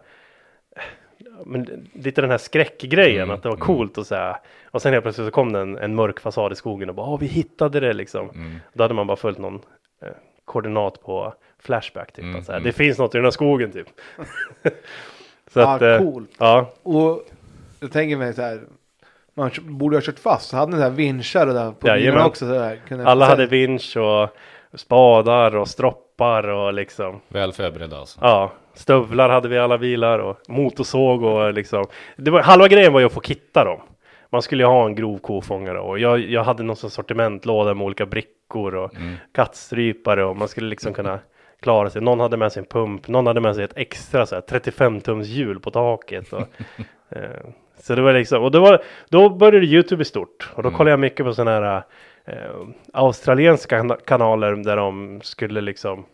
men 1.44 1.88
lite 1.92 2.20
den 2.20 2.30
här 2.30 2.38
skräckgrejen 2.38 3.22
Mm, 3.22 3.34
att 3.34 3.42
det 3.42 3.48
var 3.48 3.56
mm. 3.56 3.66
coolt 3.66 3.98
och 3.98 4.06
så 4.06 4.14
här. 4.14 4.36
Och 4.70 4.82
sen 4.82 4.92
helt 4.92 5.04
plötsligt 5.04 5.26
så 5.26 5.30
kom 5.30 5.52
det 5.52 5.60
en, 5.60 5.78
en 5.78 5.94
mörk 5.94 6.20
fasad 6.20 6.52
i 6.52 6.54
skogen 6.54 6.88
och 6.88 6.94
bara 6.94 7.06
Åh, 7.06 7.18
vi 7.20 7.26
hittade 7.26 7.80
det 7.80 7.92
liksom. 7.92 8.30
Mm. 8.30 8.56
Då 8.72 8.84
hade 8.84 8.94
man 8.94 9.06
bara 9.06 9.16
följt 9.16 9.38
någon 9.38 9.60
eh, 10.02 10.08
koordinat 10.44 11.02
på 11.02 11.34
Flashback 11.58 12.12
typ. 12.12 12.24
Mm, 12.24 12.36
att 12.36 12.46
så 12.46 12.52
här, 12.52 12.58
mm. 12.58 12.66
Det 12.66 12.72
finns 12.72 12.98
något 12.98 13.14
i 13.14 13.18
den 13.18 13.24
här 13.24 13.30
skogen 13.30 13.72
typ. 13.72 13.86
så 15.52 15.60
Ja, 15.60 15.74
att, 15.74 15.82
eh, 15.82 15.98
coolt. 15.98 16.30
ja, 16.38 16.72
Och 16.82 17.22
jag 17.80 17.92
tänker 17.92 18.16
mig 18.16 18.34
så 18.34 18.42
här. 18.42 18.60
Man 19.34 19.50
borde 19.62 19.96
ha 19.96 20.02
kört 20.02 20.18
fast. 20.18 20.48
Så 20.48 20.56
hade 20.56 20.72
ni 20.72 20.78
så 20.78 20.82
här 20.82 20.90
vinschar 20.90 21.46
och 21.46 21.54
där 21.54 21.70
på 21.72 21.86
bilarna 21.86 22.26
också. 22.26 22.46
Så 22.46 22.52
där, 22.52 22.80
kunde 22.88 23.06
alla 23.06 23.26
hade 23.26 23.46
vinsch 23.46 23.96
och 23.96 24.28
spadar 24.74 25.56
och 25.56 25.68
stroppar 25.68 26.48
och 26.48 26.72
liksom. 26.74 27.20
Väl 27.28 27.52
förberedda 27.52 27.98
alltså. 27.98 28.18
Ja, 28.22 28.52
stövlar 28.76 29.28
hade 29.28 29.48
vi 29.48 29.56
i 29.56 29.58
alla 29.58 29.78
bilar 29.78 30.18
och 30.18 30.36
motorsåg 30.48 31.22
och 31.22 31.52
liksom. 31.54 31.84
Det 32.16 32.30
var, 32.30 32.42
halva 32.42 32.68
grejen 32.68 32.92
var 32.92 33.00
ju 33.00 33.06
att 33.06 33.12
få 33.12 33.20
kitta 33.20 33.64
dem. 33.64 33.80
Man 34.30 34.42
skulle 34.42 34.62
ju 34.62 34.66
ha 34.68 34.86
en 34.86 34.94
grov 34.94 35.18
kofångare 35.18 35.78
och 35.80 35.98
jag, 35.98 36.18
jag 36.20 36.44
hade 36.44 36.62
någon 36.62 36.76
sån 36.76 36.90
sortimentlåda 36.90 37.74
med 37.74 37.84
olika 37.84 38.06
brickor 38.06 38.74
och 38.74 38.94
Mm. 38.96 39.14
kattstrypare 39.34 40.24
och 40.24 40.36
man 40.36 40.48
skulle 40.48 40.68
liksom 40.68 40.92
kunna 40.94 41.18
klara 41.62 41.90
sig. 41.90 42.02
Någon 42.02 42.20
hade 42.20 42.36
med 42.36 42.52
sig 42.52 42.60
en 42.60 42.66
pump, 42.66 43.08
någon 43.08 43.26
hade 43.26 43.40
med 43.40 43.54
sig 43.54 43.64
ett 43.64 43.76
extra 43.76 44.26
så 44.26 44.34
här, 44.34 44.42
35 44.42 45.00
tums 45.00 45.26
hjul 45.26 45.60
på 45.60 45.70
taket. 45.70 46.32
Och, 46.32 46.40
eh, 47.10 47.20
så 47.82 47.94
det 47.94 48.02
var 48.02 48.12
liksom, 48.12 48.42
och 48.42 48.50
då, 48.50 48.60
var, 48.60 48.82
då 49.08 49.28
började 49.28 49.66
Youtube 49.66 49.96
bli 49.96 50.04
stort 50.04 50.50
och 50.54 50.62
då 50.62 50.70
kollade 50.70 50.90
jag 50.90 51.00
mycket 51.00 51.26
på 51.26 51.34
sådana 51.34 51.50
här 51.50 51.82
eh, 52.24 52.34
australienska 52.92 53.78
kana- 53.82 53.98
kanaler 54.06 54.52
där 54.56 54.76
de 54.76 55.20
skulle 55.22 55.60
liksom 55.60 56.04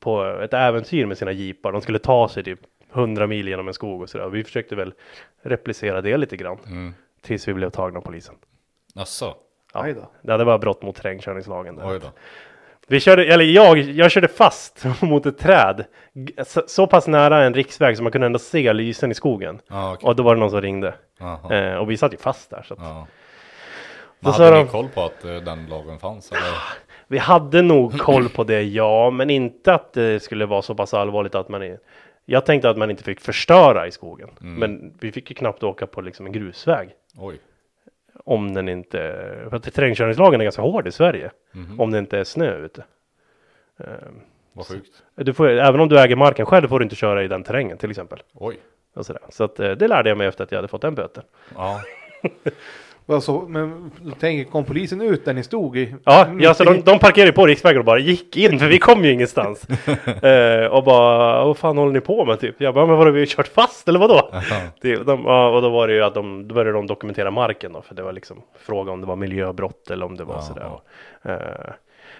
på 0.00 0.24
ett 0.24 0.54
äventyr 0.54 1.06
med 1.06 1.18
sina 1.18 1.32
jeepar. 1.32 1.72
De 1.72 1.80
skulle 1.80 1.98
ta 1.98 2.28
sig 2.28 2.44
typ 2.44 2.60
100 2.92 3.26
mil 3.26 3.48
genom 3.48 3.68
en 3.68 3.74
skog 3.74 4.02
och 4.02 4.08
sådär. 4.08 4.28
Vi 4.28 4.44
försökte 4.44 4.76
väl 4.76 4.92
replicera 5.42 6.00
det 6.00 6.16
lite 6.16 6.36
grann 6.36 6.58
Mm. 6.66 6.94
tills 7.22 7.48
vi 7.48 7.54
blev 7.54 7.70
tagna 7.70 7.98
av 7.98 8.02
polisen. 8.02 8.34
Asså, 8.94 9.34
Ja. 9.74 9.82
Aj 9.82 9.94
då. 9.94 10.10
Ja, 10.22 10.36
det 10.36 10.44
var 10.44 10.58
brott 10.58 10.82
mot 10.82 10.96
terrängkörningslagen. 10.96 11.76
Där. 11.76 11.88
oj 11.90 11.98
då. 12.00 12.06
Vi 12.90 13.00
körde, 13.00 13.24
eller 13.24 13.44
jag, 13.44 13.78
jag 13.78 14.10
körde 14.10 14.28
fast 14.28 14.84
mot 15.02 15.26
ett 15.26 15.38
träd. 15.38 15.84
Så, 16.46 16.62
så 16.66 16.86
pass 16.86 17.06
nära 17.06 17.44
en 17.44 17.54
riksväg 17.54 17.96
så 17.96 18.02
man 18.02 18.12
kunde 18.12 18.26
ändå 18.26 18.38
se 18.38 18.72
lysen 18.72 19.10
i 19.10 19.14
skogen. 19.14 19.60
Ja, 19.68 19.92
okej. 19.92 20.06
Och 20.06 20.16
då 20.16 20.22
var 20.22 20.34
det 20.34 20.40
någon 20.40 20.50
som 20.50 20.60
ringde. 20.60 20.94
Eh, 21.50 21.74
och 21.74 21.90
vi 21.90 21.96
satt 21.96 22.12
ju 22.12 22.16
fast 22.16 22.50
där. 22.50 22.62
Så 22.62 22.74
att. 22.74 22.80
Då 22.80 23.06
Men 24.20 24.32
hade 24.32 24.50
ni 24.50 24.56
de- 24.56 24.68
koll 24.68 24.88
på 24.88 25.02
att 25.04 25.24
eh, 25.24 25.34
den 25.36 25.66
lagen 25.66 25.98
fanns? 25.98 26.32
Eller? 26.32 26.42
Vi 27.10 27.18
hade 27.18 27.62
nog 27.62 27.98
koll 27.98 28.28
på 28.28 28.44
det, 28.44 28.62
ja. 28.62 29.10
Men 29.10 29.30
inte 29.30 29.74
att 29.74 29.92
det 29.92 30.22
skulle 30.22 30.46
vara 30.46 30.62
så 30.62 30.74
pass 30.74 30.94
allvarligt 30.94 31.34
att 31.34 31.48
man... 31.48 31.62
är- 31.62 31.78
Jag 32.24 32.46
tänkte 32.46 32.70
att 32.70 32.76
man 32.76 32.90
inte 32.90 33.04
fick 33.04 33.20
förstöra 33.20 33.86
i 33.86 33.90
skogen. 33.90 34.30
Mm. 34.40 34.54
Men 34.54 34.92
vi 35.00 35.12
fick 35.12 35.30
ju 35.30 35.34
knappt 35.34 35.62
åka 35.62 35.86
på 35.86 36.00
liksom 36.00 36.26
en 36.26 36.32
grusväg. 36.32 36.88
Oj. 37.18 37.36
Om 38.24 38.54
den 38.54 38.68
inte... 38.68 38.98
För 39.48 39.56
att 39.56 39.74
terrängkörningslagen 39.74 40.40
är 40.40 40.44
ganska 40.44 40.62
hård 40.62 40.86
i 40.88 40.92
Sverige. 40.92 41.30
Mhm. 41.52 41.80
Om 41.80 41.90
det 41.90 41.98
inte 41.98 42.18
är 42.18 42.24
snö 42.24 42.56
ute. 42.56 42.84
Ehm, 43.78 44.20
Vad 44.52 44.66
sjukt. 44.66 45.02
Du 45.14 45.34
får, 45.34 45.48
även 45.48 45.80
om 45.80 45.88
du 45.88 46.00
äger 46.00 46.16
marken 46.16 46.46
själv 46.46 46.68
får 46.68 46.78
du 46.78 46.82
inte 46.82 46.96
köra 46.96 47.22
i 47.24 47.28
den 47.28 47.42
terrängen 47.42 47.78
till 47.78 47.90
exempel. 47.90 48.18
Oj. 48.34 48.56
Så 49.28 49.44
att, 49.44 49.60
eh, 49.60 49.70
det 49.70 49.88
lärde 49.88 50.08
jag 50.08 50.18
mig 50.18 50.26
efter 50.26 50.44
att 50.44 50.52
jag 50.52 50.58
hade 50.58 50.68
fått 50.68 50.82
den 50.82 50.94
böten. 50.94 51.24
Ja. 51.54 51.80
Vad 53.10 53.22
så, 53.22 53.40
men 53.48 53.90
tänker, 54.20 54.50
kom 54.50 54.64
polisen 54.64 55.00
ut 55.00 55.24
där 55.24 55.34
ni 55.34 55.42
stod 55.42 55.76
i? 55.76 55.94
Ja, 56.04 56.28
mitt 56.32 56.44
ja 56.44 56.54
så 56.54 56.64
de, 56.64 56.80
de 56.80 56.98
parkerade 56.98 57.32
på 57.32 57.46
riksvägen 57.46 57.78
och 57.78 57.84
bara 57.84 57.98
gick 57.98 58.36
in 58.36 58.58
för 58.58 58.66
vi 58.66 58.78
kom 58.78 59.04
ju 59.04 59.12
ingenstans. 59.12 59.66
eh, 60.22 60.66
och 60.66 60.84
bara, 60.84 61.44
vad 61.44 61.56
fan 61.56 61.78
håller 61.78 61.92
ni 61.92 62.00
på 62.00 62.24
med 62.24 62.40
typ? 62.40 62.54
Jag 62.58 62.74
bara, 62.74 62.86
men 62.86 62.96
vadå 62.96 63.10
vi 63.10 63.18
har 63.20 63.26
kört 63.26 63.48
fast 63.48 63.88
eller 63.88 63.98
vadå? 63.98 64.30
det, 64.80 64.96
de, 64.96 65.22
ja, 65.24 65.48
och 65.48 65.62
då 65.62 65.68
var 65.68 65.88
det 65.88 65.94
ju 65.94 66.02
att 66.02 66.14
de, 66.14 66.48
då 66.48 66.54
började 66.54 66.72
de 66.78 66.86
dokumentera 66.86 67.30
marken 67.30 67.72
då, 67.72 67.82
för 67.82 67.94
det 67.94 68.02
var 68.02 68.12
liksom 68.12 68.42
fråga 68.58 68.92
om 68.92 69.00
det 69.00 69.06
var 69.06 69.16
miljöbrott 69.16 69.90
eller 69.90 70.06
om 70.06 70.16
det 70.16 70.24
var 70.24 70.34
Ja, 70.34 70.42
sådär. 70.42 70.70
ja. 71.22 71.30
Eh, 71.32 71.72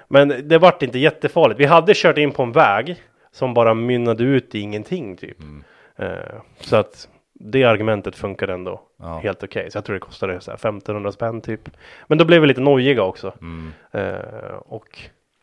men 0.09 0.49
det 0.49 0.59
vart 0.59 0.82
inte 0.82 0.99
jättefarligt. 0.99 1.61
Vi 1.61 1.64
hade 1.64 1.93
kört 1.95 2.18
in 2.18 2.30
på 2.32 2.43
en 2.43 2.53
väg 2.53 2.97
som 3.32 3.55
bara 3.55 3.74
mynnade 3.74 4.24
ut 4.24 4.55
i 4.55 4.61
ingenting 4.61 5.16
typ. 5.16 5.39
Mm. 5.41 5.64
Eh, 5.99 6.41
så 6.61 6.76
att 6.76 7.09
det 7.41 7.64
argumentet 7.64 8.16
funkar 8.16 8.49
ändå 8.49 8.80
Ja. 9.01 9.18
helt 9.18 9.42
okej. 9.42 9.70
Så 9.70 9.76
jag 9.78 9.84
tror 9.84 9.94
det 9.94 10.01
kostade 10.01 10.40
så 10.40 10.51
här 10.51 10.57
1500 10.59 11.12
spänn 11.12 11.40
typ. 11.40 11.70
Men 12.07 12.18
då 12.18 12.24
blev 12.24 12.40
vi 12.40 12.46
lite 12.46 12.61
nojiga 12.61 13.03
också. 13.03 13.32
Mm. 13.40 13.72
Eh, 13.90 14.55
och 14.55 14.99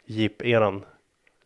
Jeep-eran 0.06 0.84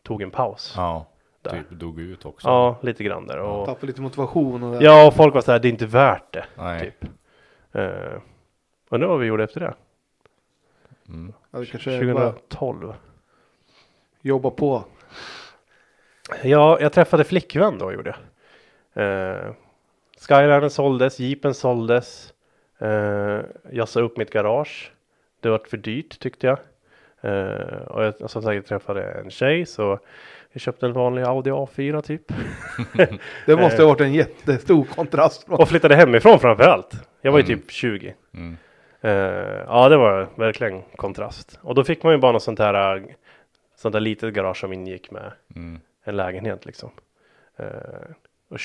tog 0.04 0.22
en 0.22 0.32
paus. 0.32 0.74
Ja, 0.78 0.82
Ja. 0.84 1.06
Där. 1.42 1.52
Typ 1.52 1.70
dog 1.70 2.00
ut 2.00 2.26
också. 2.26 2.76
lite 2.82 3.04
grann 3.04 3.28
där. 3.28 3.38
Och, 3.40 3.66
Tappade 3.66 3.88
lite 3.88 4.02
motivation 4.02 4.64
och 4.64 4.80
det. 4.80 4.86
ja, 4.86 5.08
och 5.08 5.16
folk 5.16 5.34
var 5.34 5.42
så 5.42 5.52
här, 5.52 5.60
det 5.60 5.68
är 5.68 5.70
inte 5.70 5.86
värt 5.86 6.34
det. 6.34 6.46
Nej. 6.58 6.80
Typ. 6.80 7.10
Eh, 7.72 8.22
undrar 8.90 9.08
vad 9.08 9.20
vi 9.20 9.26
gjorde 9.26 9.44
efter 9.44 9.60
det? 9.60 9.74
Mm. 11.08 11.34
Ja, 11.52 11.60
det 11.60 11.66
kanske 11.66 12.14
bara 12.14 12.32
2012. 12.32 12.94
jobba 14.22 14.50
på. 14.50 14.84
Ja, 16.44 16.78
jag 16.82 16.94
träffade 16.94 17.24
flickvän 17.24 17.78
då 17.78 17.94
gjorde 17.94 18.16
jag. 18.94 19.38
Eh, 19.38 19.52
Skylinen 20.28 20.70
såldes, 20.70 21.20
Jeepen 21.20 21.54
såldes. 21.54 22.34
Eh, 22.80 23.40
jag 23.72 23.88
sa 23.88 24.02
upp 24.02 24.18
mitt 24.18 24.32
garage. 24.32 24.92
Det 25.40 25.50
var 25.50 25.58
för 25.70 25.78
dyrt 25.78 26.20
tyckte 26.20 26.48
jag. 26.48 26.58
Eh, 27.22 27.82
och 27.88 28.04
jag 28.04 28.30
som 28.30 28.42
sagt 28.42 28.56
jag 28.56 28.66
träffade 28.66 29.04
en 29.12 29.30
tjej 29.32 29.66
så 29.66 30.00
Jag 30.52 30.62
köpte 30.62 30.86
en 30.86 30.94
vanlig 30.94 31.22
Audi 31.24 31.52
A4 31.52 32.02
typ. 32.02 32.22
Det 33.46 33.56
måste 33.56 33.82
ha 33.82 33.90
varit 33.90 34.02
en 34.02 34.14
jättestor 34.14 34.84
kontrast. 34.84 35.46
Och 35.50 35.70
flyttade 35.70 35.96
hemifrån 35.96 36.40
framför 36.40 36.64
allt. 36.64 36.94
Jag 37.22 37.32
var 37.32 37.40
ju 37.40 37.46
Mm. 37.46 37.60
typ 37.60 37.72
20. 37.72 38.14
Mm. 38.34 38.58
Eh, 39.02 39.64
ja, 39.68 39.90
det 39.90 39.98
var 39.98 40.28
verkligen 40.36 40.82
kontrast. 40.96 41.60
Och 41.62 41.76
då 41.76 41.84
fick 41.84 42.04
man 42.04 42.14
ju 42.14 42.18
bara 42.20 42.32
något 42.32 42.44
sånt 42.44 42.60
här, 42.60 43.04
sånt 43.76 43.94
där 43.94 44.00
litet 44.00 44.34
garage 44.34 44.58
som 44.58 44.74
ingick 44.74 45.12
med 45.12 45.32
Mm. 45.56 45.80
en 46.04 46.18
lägenhet 46.18 46.66
liksom. 46.66 46.92
Eh, 47.58 47.66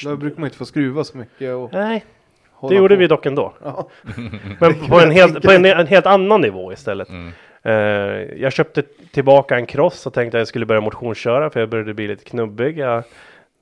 Då 0.04 0.16
brukar 0.16 0.40
man 0.40 0.46
inte 0.46 0.58
få 0.58 0.64
skruva 0.64 1.04
så 1.04 1.18
mycket. 1.18 1.54
Och 1.54 1.72
Nej, 1.72 2.04
det 2.68 2.74
gjorde 2.74 2.94
på. 2.94 2.98
vi 2.98 3.06
dock 3.06 3.26
ändå. 3.26 3.52
Ja. 3.64 3.88
Men 4.60 4.74
på 4.88 5.00
en, 5.00 5.10
helt, 5.10 5.42
på 5.42 5.50
en, 5.50 5.64
en 5.64 5.86
helt 5.86 6.06
annan 6.06 6.40
nivå 6.40 6.72
istället. 6.72 7.08
Mm. 7.08 7.32
Eh, 7.62 7.72
jag 8.42 8.52
köpte 8.52 8.82
tillbaka 9.12 9.56
en 9.56 9.66
cross 9.66 10.06
och 10.06 10.14
tänkte 10.14 10.38
att 10.38 10.40
jag 10.40 10.48
skulle 10.48 10.66
börja 10.66 10.80
motionsköra 10.80 11.50
för 11.50 11.60
jag 11.60 11.68
började 11.68 11.94
bli 11.94 12.08
lite 12.08 12.24
knubbig. 12.24 12.78
Jag, 12.78 13.04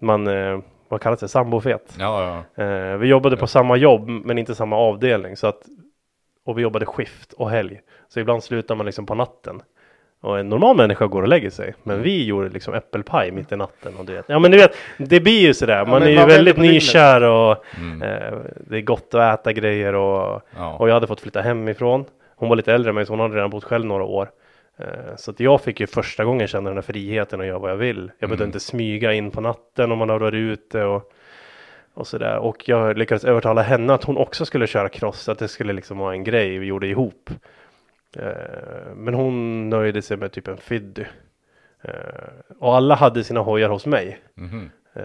man, 0.01 0.27
eh, 0.27 0.61
vad 0.89 1.01
kallas 1.01 1.21
det, 1.21 1.29
sambofet. 1.29 1.97
Ja, 1.99 2.45
ja. 2.57 2.65
Eh, 2.65 2.97
vi 2.97 3.09
jobbade 3.09 3.37
på 3.37 3.47
samma 3.47 3.77
jobb 3.77 4.09
men 4.09 4.39
inte 4.39 4.55
samma 4.55 4.77
avdelning 4.77 5.37
så 5.37 5.47
att 5.47 5.63
och 6.45 6.59
vi 6.59 6.63
jobbade 6.63 6.87
skift 6.87 7.33
och 7.33 7.51
helg. 7.51 7.81
Så 8.09 8.21
ibland 8.21 8.43
slutar 8.43 8.75
man 8.75 8.87
liksom 8.87 9.07
på 9.07 9.15
natten. 9.15 9.63
Och 10.25 10.39
en 10.39 10.49
normal 10.49 10.77
människa 10.77 11.07
går 11.07 11.23
och 11.23 11.29
lägger 11.29 11.51
sig. 11.51 11.75
Men 11.83 12.03
vi 12.03 12.25
gjorde 12.25 12.49
liksom 12.49 12.75
äppelpaj 12.75 13.31
mitt 13.31 13.53
i 13.53 13.57
natten. 13.57 13.93
Och 13.99 14.05
du 14.05 14.13
vet. 14.13 14.25
Ja 14.29 14.39
men 14.39 14.51
du 14.51 14.57
vet, 14.57 14.73
det 14.99 15.21
blir 15.21 15.41
ju 15.41 15.55
sådär. 15.55 15.87
Man 15.87 16.01
men 16.01 16.03
är 16.03 16.21
ju 16.21 16.27
väldigt 16.27 16.57
nykär 16.57 17.23
och 17.23 17.65
Mm. 17.79 18.03
eh, 18.03 18.39
det 18.67 18.77
är 18.77 18.81
gott 18.81 19.15
att 19.15 19.41
äta 19.41 19.53
grejer 19.53 19.95
och, 19.95 20.43
Ja. 20.57 20.77
och 20.79 20.89
jag 20.89 20.95
hade 20.95 21.07
fått 21.07 21.21
flytta 21.21 21.41
hemifrån. 21.41 22.05
Hon 22.37 22.49
var 22.49 22.57
lite 22.57 22.73
äldre 22.73 22.89
än 22.89 22.95
mig 22.95 23.07
så 23.07 23.13
hon 23.13 23.21
hade 23.21 23.37
redan 23.37 23.51
bott 23.51 23.65
själv 23.65 23.85
några 23.85 24.05
år. 24.05 24.31
Eh, 24.79 24.87
Så 25.17 25.31
att 25.31 25.41
jag 25.41 25.61
fick 25.61 25.81
ju 25.81 25.87
första 25.87 26.25
gången 26.25 26.47
känna 26.49 26.71
den 26.71 26.77
här 26.77 26.83
friheten 26.83 27.41
och 27.41 27.47
göra 27.47 27.59
vad 27.59 27.71
jag 27.71 27.77
vill. 27.77 28.11
Jag 28.19 28.29
behövde 28.29 28.45
Mm. 28.45 28.49
inte 28.49 28.61
smyga 28.61 29.13
in 29.13 29.31
på 29.31 29.41
natten 29.41 29.93
om 29.93 29.99
man 29.99 30.09
har 30.09 30.19
varit 30.19 30.35
ute 30.35 30.85
och, 30.85 31.13
och 31.95 32.07
sådär. 32.07 32.37
Och 32.39 32.69
jag 32.69 32.99
lyckades 32.99 33.25
övertala 33.25 33.63
henne 33.63 33.95
att 33.95 34.05
hon 34.05 34.17
också 34.17 34.45
skulle 34.45 34.67
köra 34.67 34.89
cross, 34.89 35.29
att 35.29 35.39
det 35.39 35.49
skulle 35.49 35.73
liksom 35.73 35.99
vara 35.99 36.13
en 36.13 36.25
grej 36.25 36.59
vi 36.59 36.67
gjorde 36.67 36.87
ihop. 36.87 37.31
Eh, 38.17 38.95
Men 38.97 39.15
hon 39.15 39.69
nöjde 39.71 40.03
sig 40.03 40.17
med 40.17 40.33
typ 40.33 40.49
en 40.49 40.57
Fiddy. 40.57 41.05
Eh, 41.83 41.93
Och 42.59 42.77
alla 42.77 42.95
hade 42.95 43.25
sina 43.25 43.41
hojar 43.41 43.69
hos 43.69 43.87
mig. 43.87 44.19
Mhm. 44.35 44.71
Eh, 44.95 45.03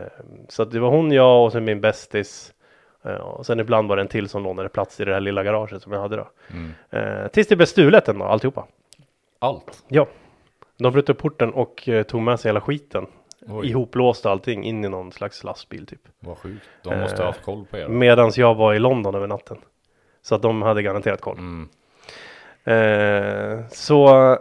Så 0.49 0.65
det 0.65 0.79
var 0.79 0.89
hon, 0.89 1.11
jag 1.11 1.45
och 1.45 1.51
sen 1.51 1.65
min 1.65 1.81
bästis. 1.81 2.53
Och 3.21 3.45
sen 3.45 3.59
ibland 3.59 3.89
var 3.89 3.95
det 3.95 4.01
en 4.01 4.07
till 4.07 4.29
som 4.29 4.43
lånade 4.43 4.69
plats 4.69 4.99
i 4.99 5.05
det 5.05 5.13
här 5.13 5.19
lilla 5.19 5.43
garaget 5.43 5.81
som 5.81 5.91
jag 5.91 6.01
hade 6.01 6.15
då. 6.15 6.29
Mm. 6.53 7.29
Tills 7.29 7.47
det 7.47 7.55
blev 7.55 7.65
stulet 7.65 8.05
dag, 8.05 8.21
alltihopa. 8.21 8.67
Allt? 9.39 9.83
Ja. 9.87 10.07
De 10.77 10.93
bröt 10.93 11.09
upp 11.09 11.17
porten 11.17 11.53
och 11.53 11.89
tog 12.07 12.21
med 12.21 12.39
sig 12.39 12.49
hela 12.49 12.61
skiten. 12.61 13.07
Oj, 13.47 13.69
Ihoplåst 13.69 14.25
allting 14.25 14.63
in 14.63 14.85
i 14.85 14.89
någon 14.89 15.11
slags 15.11 15.43
lastbil 15.43 15.85
typ. 15.85 16.01
vad 16.19 16.37
sjukt. 16.37 16.69
De 16.83 16.99
måste 16.99 17.17
ha 17.21 17.25
haft 17.25 17.43
koll 17.43 17.65
på 17.65 17.77
er. 17.77 17.87
Medans 17.87 18.37
jag 18.37 18.55
var 18.55 18.73
i 18.73 18.79
London 18.79 19.15
över 19.15 19.27
natten. 19.27 19.57
Så 20.21 20.35
att 20.35 20.41
de 20.41 20.61
hade 20.61 20.81
garanterat 20.81 21.21
koll. 21.21 21.37
Mm. 21.37 21.69
Eh, 22.67 23.59
så 23.69 24.37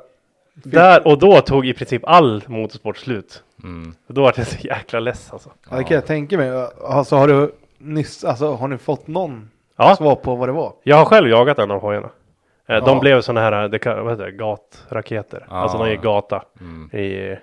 där 0.54 1.06
och 1.06 1.18
då 1.18 1.40
tog 1.40 1.66
i 1.66 1.74
princip 1.74 2.02
all 2.06 2.44
motorsport 2.46 2.96
slut. 2.96 3.42
Mm. 3.64 3.94
Då 4.06 4.22
var 4.22 4.32
det 4.36 4.44
så 4.44 4.66
jäkla 4.66 5.00
less 5.00 5.32
alltså. 5.32 5.50
Ja, 5.70 5.76
det 5.76 5.84
kan 5.84 5.94
jag 5.94 6.06
tänka 6.06 6.36
mig. 6.36 6.66
Alltså 6.84 7.16
har 7.16 7.28
du 7.28 7.52
nyss, 7.78 8.24
alltså 8.24 8.52
har 8.54 8.68
ni 8.68 8.78
fått 8.78 9.06
någon 9.06 9.50
Ja, 9.76 9.96
svar 9.96 10.14
på 10.14 10.34
vad 10.34 10.48
det 10.48 10.52
var? 10.52 10.72
jag 10.82 10.96
har 10.96 11.04
själv 11.04 11.28
jagat 11.28 11.58
en 11.58 11.70
av 11.70 11.80
hojarna. 11.80 12.08
Eh, 12.66 12.84
De 12.84 12.94
Ja. 12.94 13.00
blev 13.00 13.20
sådana 13.20 13.40
här, 13.40 13.68
det 13.68 13.78
kan, 13.78 14.04
vad 14.04 14.12
heter 14.12 14.24
det, 14.24 14.32
gatraketer. 14.32 15.46
Ja. 15.50 15.56
Alltså 15.56 15.78
de 15.78 15.90
gick 15.90 16.02
gata 16.02 16.42
Mm. 16.60 16.90
i 17.00 17.36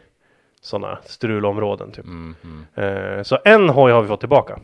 sådana 0.61 0.97
strulområden 1.05 1.91
typ. 1.91 2.05
Mm. 2.05 2.35
Mm. 2.75 3.17
Eh, 3.17 3.23
så 3.23 3.37
en 3.45 3.69
hoj 3.69 3.91
har 3.91 4.01
vi 4.01 4.07
fått 4.07 4.19
tillbaka. 4.19 4.59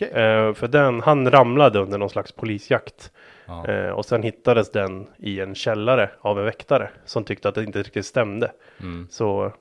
Eh, 0.00 0.52
för 0.54 0.68
den, 0.68 1.00
han 1.00 1.30
ramlade 1.30 1.78
under 1.78 1.98
någon 1.98 2.10
slags 2.10 2.32
polisjakt. 2.32 3.10
Ja. 3.48 3.66
Eh, 3.66 3.90
och 3.90 4.04
sen 4.04 4.22
hittades 4.22 4.70
den 4.72 5.06
i 5.18 5.40
en 5.40 5.54
källare 5.54 6.10
av 6.20 6.38
en 6.38 6.44
väktare 6.44 6.90
som 7.04 7.24
tyckte 7.24 7.48
att 7.48 7.54
det 7.54 7.64
inte 7.64 7.82
riktigt 7.82 8.06
stämde. 8.06 8.52
Mm. 8.80 9.06
Så 9.10 9.52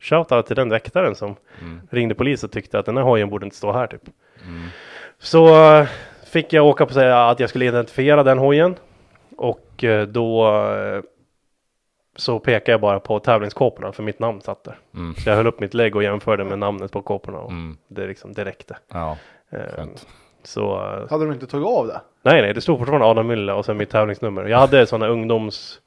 shoutout 0.00 0.46
till 0.46 0.56
den 0.56 0.68
väktaren 0.68 1.14
som 1.14 1.36
Mm. 1.60 1.80
ringde 1.90 2.14
polis 2.14 2.44
och 2.44 2.52
tyckte 2.52 2.78
att 2.78 2.86
den 2.86 2.96
här 2.96 3.04
hojen 3.04 3.30
borde 3.30 3.44
inte 3.46 3.56
stå 3.56 3.72
här 3.72 3.86
typ. 3.86 4.02
Mm. 4.46 4.68
Så 5.18 5.72
eh, 5.78 5.86
fick 6.26 6.52
jag 6.52 6.66
åka 6.66 6.86
på 6.86 6.92
säga 6.92 7.28
att 7.28 7.40
jag 7.40 7.48
skulle 7.48 7.64
identifiera 7.64 8.22
den 8.22 8.38
hojen. 8.38 8.76
Och 9.36 9.84
eh, 9.84 10.06
då 10.06 10.48
eh, 10.72 11.00
så 12.16 12.38
pekade 12.38 12.70
jag 12.72 12.80
bara 12.80 13.00
på 13.00 13.18
tävlingskåporna 13.20 13.92
för 13.92 14.02
mitt 14.02 14.18
namn 14.18 14.40
satt 14.40 14.64
där. 14.64 14.78
Mm. 14.94 15.14
Så 15.14 15.28
jag 15.30 15.36
höll 15.36 15.46
upp 15.46 15.60
mitt 15.60 15.74
lägg 15.74 15.96
och 15.96 16.02
jämförde 16.02 16.44
med 16.44 16.58
namnet 16.58 16.92
på 16.92 17.02
kåporna 17.02 17.38
och 17.38 17.50
Mm. 17.50 17.76
det 17.88 18.06
liksom 18.06 18.32
det 18.32 18.44
räckte. 18.44 18.76
Ja, 18.92 19.18
skönt. 19.50 20.06
så 20.42 20.76
Hade 21.10 21.24
de 21.26 21.32
inte 21.32 21.46
tagit 21.46 21.66
av 21.66 21.86
det? 21.86 22.00
Nej, 22.26 22.42
nej, 22.42 22.54
det 22.54 22.60
stod 22.60 22.78
fortfarande 22.78 23.06
Adam 23.06 23.30
Müller 23.30 23.52
och 23.52 23.64
sen 23.64 23.76
mitt 23.76 23.90
tävlingsnummer. 23.90 24.44
Jag 24.44 24.58
hade 24.58 24.86
sådana 24.86 25.06
ungdoms... 25.08 25.80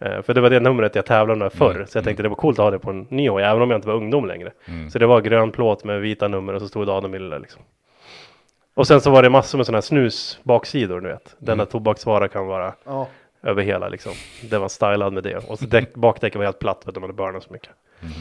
Eh, 0.00 0.22
för 0.22 0.34
det 0.34 0.40
var 0.40 0.50
det 0.50 0.60
numret 0.60 0.94
jag 0.94 1.06
tävlade 1.06 1.38
med 1.38 1.52
förr. 1.52 1.74
Mm, 1.74 1.86
Så 1.86 1.98
jag 1.98 2.04
tänkte 2.04 2.22
det 2.22 2.28
var 2.28 2.36
coolt 2.36 2.58
att 2.58 2.62
ha 2.64 2.70
det 2.70 2.78
på 2.78 2.90
en 2.90 3.06
ny 3.10 3.28
hoj, 3.28 3.42
även 3.42 3.62
om 3.62 3.70
jag 3.70 3.78
inte 3.78 3.88
var 3.88 3.94
ungdom 3.94 4.26
längre. 4.26 4.52
Mm. 4.68 4.90
Så 4.90 4.98
det 4.98 5.06
var 5.06 5.20
grön 5.20 5.50
plåt 5.50 5.84
med 5.84 6.00
vita 6.00 6.28
nummer 6.28 6.52
och 6.54 6.60
så 6.60 6.68
stod 6.68 6.86
det 6.86 6.92
Adam 6.92 7.14
Müller 7.14 7.38
liksom. 7.40 7.62
Och 8.74 8.86
sen 8.86 9.00
så 9.00 9.10
var 9.10 9.22
det 9.22 9.30
massor 9.30 9.58
med 9.58 9.66
sådana 9.66 9.76
här 9.76 9.82
snus 9.82 10.38
baksidor, 10.42 11.00
du 11.00 11.08
vet. 11.08 11.34
Denna 11.38 11.62
Mm. 11.62 11.66
tobaksvara 11.66 12.28
kan 12.28 12.46
vara 12.46 12.74
Ja. 12.84 13.08
över 13.42 13.62
hela 13.62 13.88
liksom. 13.88 14.12
Det 14.50 14.58
var 14.58 14.68
stylad 14.68 15.12
med 15.12 15.22
det. 15.22 15.36
Och 15.36 15.58
så 15.58 15.64
däck, 15.66 15.94
bakdäcket 15.94 16.36
var 16.38 16.44
helt 16.44 16.58
platt 16.58 16.80
för 16.84 16.90
att 16.90 16.94
de 16.94 17.02
hade 17.02 17.12
burnat 17.14 17.42
så 17.42 17.52
mycket. 17.52 17.70
Mm. 18.00 18.12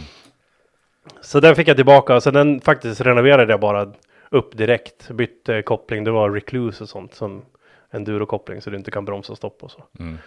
Så 1.21 1.39
den 1.39 1.55
fick 1.55 1.67
jag 1.67 1.75
tillbaka. 1.75 2.21
Så 2.21 2.31
den 2.31 2.61
faktiskt 2.61 3.01
renoverade 3.01 3.53
jag 3.53 3.59
bara 3.59 3.91
upp 4.31 4.57
direkt. 4.57 5.09
Bytte 5.09 5.61
koppling. 5.61 6.03
Det 6.03 6.11
var 6.11 6.29
recluse 6.29 6.83
och 6.83 6.89
sånt. 6.89 7.13
Som 7.13 7.41
enduro-koppling 7.91 8.61
så 8.61 8.69
du 8.69 8.77
inte 8.77 8.91
kan 8.91 9.05
bromsa 9.05 9.31
och 9.31 9.37
stoppa 9.37 9.65
och 9.65 9.71
så. 9.71 9.83
Mm. 9.99 10.17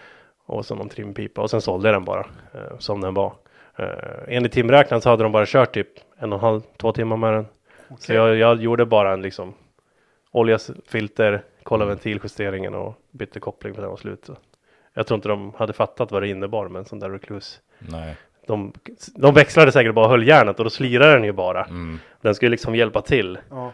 Och 0.47 0.67
så 0.67 0.75
någon 0.75 0.89
trimpipa. 0.89 1.43
Och 1.43 1.51
sen 1.51 1.61
sålde 1.61 1.89
jag 1.89 1.95
den 1.95 2.05
bara 2.05 2.27
eh, 2.55 2.79
som 2.79 3.01
den 3.01 3.15
var. 3.15 3.33
Eh, 3.77 3.89
enligt 4.29 4.53
timräknaren 4.53 5.01
så 5.03 5.11
hade 5.11 5.23
de 5.23 5.33
bara 5.33 5.47
kört 5.47 5.75
typ 5.75 5.89
en 6.19 6.33
och 6.33 6.39
en 6.39 6.45
halv, 6.45 6.61
två 6.77 6.93
timmar 6.93 7.17
med 7.17 7.33
den. 7.33 7.47
Så 7.89 7.95
Okej. 7.95 8.17
jag, 8.17 8.37
jag 8.37 8.63
gjorde 8.63 8.87
bara 8.87 9.13
en 9.13 9.23
liksom 9.23 9.55
olja, 10.31 10.59
filter, 10.87 11.43
kolla 11.63 11.85
ventiljusteringen 11.85 12.75
och 12.75 12.95
bytte 13.11 13.41
koppling 13.41 13.75
för 13.75 13.83
den 13.83 13.91
var 13.91 13.97
slut. 13.97 14.25
Så 14.27 14.37
Jag 14.95 15.07
tror 15.07 15.17
inte 15.17 15.29
de 15.29 15.53
hade 15.57 15.73
fattat 15.73 16.13
vad 16.13 16.23
det 16.23 16.29
innebar 16.29 16.69
med 16.69 16.81
en 16.81 16.87
sån 16.87 16.99
där 16.99 17.11
recluse. 17.11 17.59
Nej. 17.79 18.17
De, 18.47 18.73
de 19.15 19.35
växlade 19.35 19.73
säkert 19.73 19.95
bara 19.95 20.05
och 20.05 20.11
höll 20.11 20.29
järnet 20.29 20.59
och 20.59 20.65
då 20.65 20.71
slirade 20.71 21.13
den 21.13 21.25
ju 21.25 21.33
bara. 21.33 21.65
Mm. 21.65 21.99
Den 22.21 22.35
skulle 22.35 22.51
liksom 22.51 22.75
hjälpa 22.75 23.03
till. 23.03 23.39
Ja. 23.51 23.73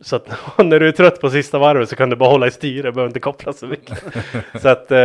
Så 0.00 0.16
att 0.16 0.28
när 0.58 0.80
du 0.80 0.88
är 0.88 0.92
trött 0.92 1.20
på 1.20 1.30
sista 1.30 1.58
varvet 1.58 1.88
så 1.88 1.96
kan 1.96 2.10
du 2.10 2.16
bara 2.16 2.30
hålla 2.30 2.46
i 2.46 2.50
styret, 2.50 2.94
behöver 2.94 3.10
inte 3.10 3.20
koppla 3.20 3.52
så 3.52 3.66
mycket. 3.66 4.02
så 4.62 4.68
att, 4.68 4.92
eh, 4.92 4.98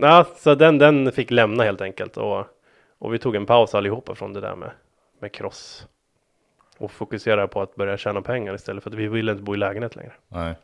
ja, 0.00 0.26
så 0.36 0.54
den, 0.54 0.78
den 0.78 1.12
fick 1.12 1.30
lämna 1.30 1.64
helt 1.64 1.80
enkelt. 1.80 2.16
Och, 2.16 2.44
och 2.98 3.14
vi 3.14 3.18
tog 3.18 3.36
en 3.36 3.46
paus 3.46 3.74
allihopa 3.74 4.14
från 4.14 4.32
det 4.32 4.40
där 4.40 4.56
med, 4.56 4.70
med 5.20 5.32
cross. 5.32 5.86
Och 6.78 6.90
fokuserade 6.90 7.48
på 7.48 7.62
att 7.62 7.74
börja 7.74 7.96
tjäna 7.96 8.22
pengar 8.22 8.54
istället 8.54 8.82
för 8.82 8.90
att 8.90 8.96
vi 8.96 9.08
ville 9.08 9.32
inte 9.32 9.44
bo 9.44 9.54
i 9.54 9.58
lägenhet 9.58 9.96
längre. 9.96 10.12
Nej. 10.28 10.54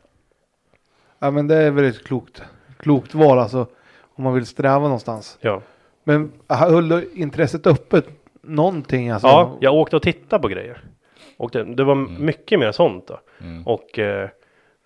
ja 1.19 1.31
men 1.31 1.49
det 1.49 1.57
är 1.57 1.71
väldigt 1.71 2.07
klokt. 2.07 2.43
Klokt 2.79 3.15
val 3.15 3.39
alltså. 3.39 3.67
Om 4.17 4.25
man 4.25 4.35
vill 4.35 4.47
sträva 4.47 4.83
någonstans. 4.83 5.39
Ja, 5.41 5.63
Men 6.05 6.33
höll 6.49 6.89
du 6.89 7.11
intresset 7.15 7.67
öppet 7.67 8.09
någonting 8.43 9.11
alltså? 9.11 9.29
ja 9.29 9.57
jag 9.61 9.75
åkte 9.75 9.97
och 9.97 10.03
tittade 10.03 10.43
på 10.43 10.49
grejer. 10.49 10.81
Och 11.37 11.51
det, 11.51 11.65
det 11.65 11.85
var 11.85 11.95
mycket 11.95 12.59
mer 12.59 12.73
sånt 12.73 13.07
då. 13.07 13.21
Mm. 13.41 13.67
Och 13.67 13.99
eh, 13.99 14.29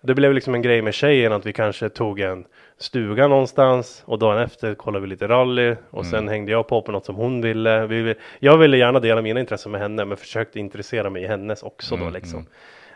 det 0.01 0.15
blev 0.15 0.33
liksom 0.33 0.55
en 0.55 0.61
grej 0.61 0.81
med 0.81 0.93
tjejen 0.93 1.33
att 1.33 1.45
vi 1.45 1.53
kanske 1.53 1.89
tog 1.89 2.19
en 2.19 2.45
stuga 2.77 3.27
någonstans 3.27 4.03
och 4.05 4.19
dagen 4.19 4.37
efter 4.37 4.75
kollade 4.75 5.01
vi 5.01 5.07
lite 5.07 5.27
rally 5.27 5.75
och 5.89 6.05
sen 6.05 6.27
hängde 6.27 6.51
jag 6.51 6.67
på 6.67 6.81
på 6.81 6.91
något 6.91 7.05
som 7.05 7.15
hon 7.15 7.41
ville. 7.41 7.85
Vi, 7.85 8.15
jag 8.39 8.57
ville 8.57 8.77
gärna 8.77 8.99
dela 8.99 9.21
mina 9.21 9.39
intressen 9.39 9.71
med 9.71 9.81
henne 9.81 10.05
men 10.05 10.17
försökte 10.17 10.59
intressera 10.59 11.09
mig 11.09 11.23
i 11.23 11.27
hennes 11.27 11.63
också 11.63 11.95
då 11.95 12.01
Mm, 12.01 12.13
liksom. 12.13 12.45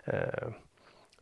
Eh, 0.05 0.13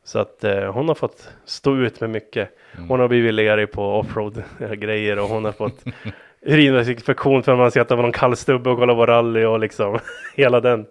så 0.03 0.19
att 0.19 0.43
eh, 0.43 0.73
hon 0.73 0.87
har 0.87 0.95
fått 0.95 1.29
stå 1.45 1.77
ut 1.77 2.01
med 2.01 2.09
mycket. 2.09 2.49
Mm. 2.75 2.89
Hon 2.89 2.99
har 2.99 3.07
blivit 3.07 3.33
lerig 3.33 3.71
på 3.71 3.83
offroad 3.85 4.43
grejer 4.77 5.19
och 5.19 5.27
hon 5.27 5.45
har 5.45 5.51
fått 5.51 5.83
urinvägsinfektion 6.45 7.43
för 7.43 7.51
att 7.51 7.57
man 7.57 7.71
ser 7.71 7.81
att 7.81 7.89
det 7.89 7.95
var 7.95 8.03
någon 8.03 8.11
kall 8.11 8.35
stubbe 8.35 8.69
och 8.69 8.77
kolla 8.77 8.95
på 8.95 9.05
rally 9.05 9.45
och 9.45 9.59
liksom 9.59 9.99
hela 10.35 10.59
den, 10.59 10.85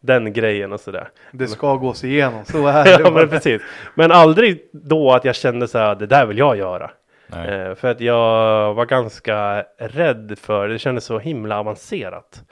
den 0.00 0.32
grejen 0.32 0.72
och 0.72 0.80
sådär. 0.80 1.08
Det 1.32 1.46
ska 1.46 1.74
gås 1.74 2.04
igenom. 2.04 2.44
Så 2.44 2.66
är 2.66 2.84
det. 2.84 3.00
Ja 3.00 3.10
men 3.10 3.28
precis. 3.28 3.62
Men 3.94 4.12
aldrig 4.12 4.68
då 4.72 5.12
att 5.12 5.24
jag 5.24 5.34
kände 5.34 5.68
så 5.68 5.78
här, 5.78 5.94
det 5.94 6.06
där 6.06 6.26
vill 6.26 6.38
jag 6.38 6.56
göra. 6.56 6.90
Eh, 7.32 7.74
för 7.74 7.88
att 7.88 8.00
jag 8.00 8.74
var 8.74 8.86
ganska 8.86 9.64
rädd 9.78 10.38
för, 10.40 10.68
det 10.68 10.78
kändes 10.78 11.04
så 11.04 11.18
himla 11.18 11.58
avancerat. 11.58 12.42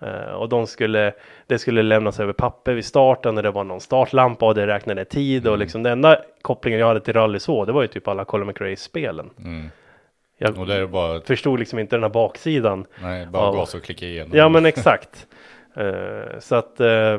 Eh, 0.00 0.32
och 0.32 0.48
de 0.48 0.66
skulle, 0.66 1.12
det 1.46 1.58
skulle 1.58 1.82
lämnas 1.82 2.20
över 2.20 2.32
papper 2.32 2.74
vid 2.74 2.84
starten 2.84 3.36
och 3.36 3.42
det 3.42 3.50
var 3.50 3.64
någon 3.64 3.80
startlampa 3.80 4.46
och 4.46 4.54
det 4.54 4.66
räknade 4.66 5.04
tid 5.04 5.46
och 5.46 5.58
liksom 5.58 5.82
den 5.82 5.92
enda 5.92 6.18
kopplingen 6.42 6.80
jag 6.80 6.86
hade 6.86 7.00
till 7.00 7.14
rally 7.14 7.38
så, 7.38 7.64
det 7.64 7.72
var 7.72 7.82
ju 7.82 7.88
typ 7.88 8.08
alla 8.08 8.24
Colin 8.24 8.46
McRae-spelen. 8.46 9.30
Mm. 9.38 9.70
Jag 10.38 10.58
Och 10.58 10.66
det 10.66 10.74
är 10.74 10.86
bara, 10.86 11.20
förstod 11.20 11.58
liksom 11.58 11.78
inte 11.78 11.96
den 11.96 12.02
här 12.02 12.10
baksidan. 12.10 12.86
nej, 13.02 13.26
bara 13.26 13.42
Ja. 13.42 13.52
gas 13.52 13.74
och 13.74 13.82
klicka 13.82 14.06
igenom. 14.06 14.38
Ja 14.38 14.48
men 14.48 14.66
exakt. 14.66 15.26
Eh, 15.76 16.38
så 16.38 16.54
att 16.54 16.80
eh, 16.80 17.18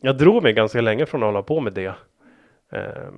jag 0.00 0.18
drog 0.18 0.42
mig 0.42 0.52
ganska 0.52 0.80
länge 0.80 1.06
från 1.06 1.22
att 1.22 1.26
hålla 1.26 1.42
på 1.42 1.60
med 1.60 1.72
det. 1.72 1.94
Eh, 2.72 3.08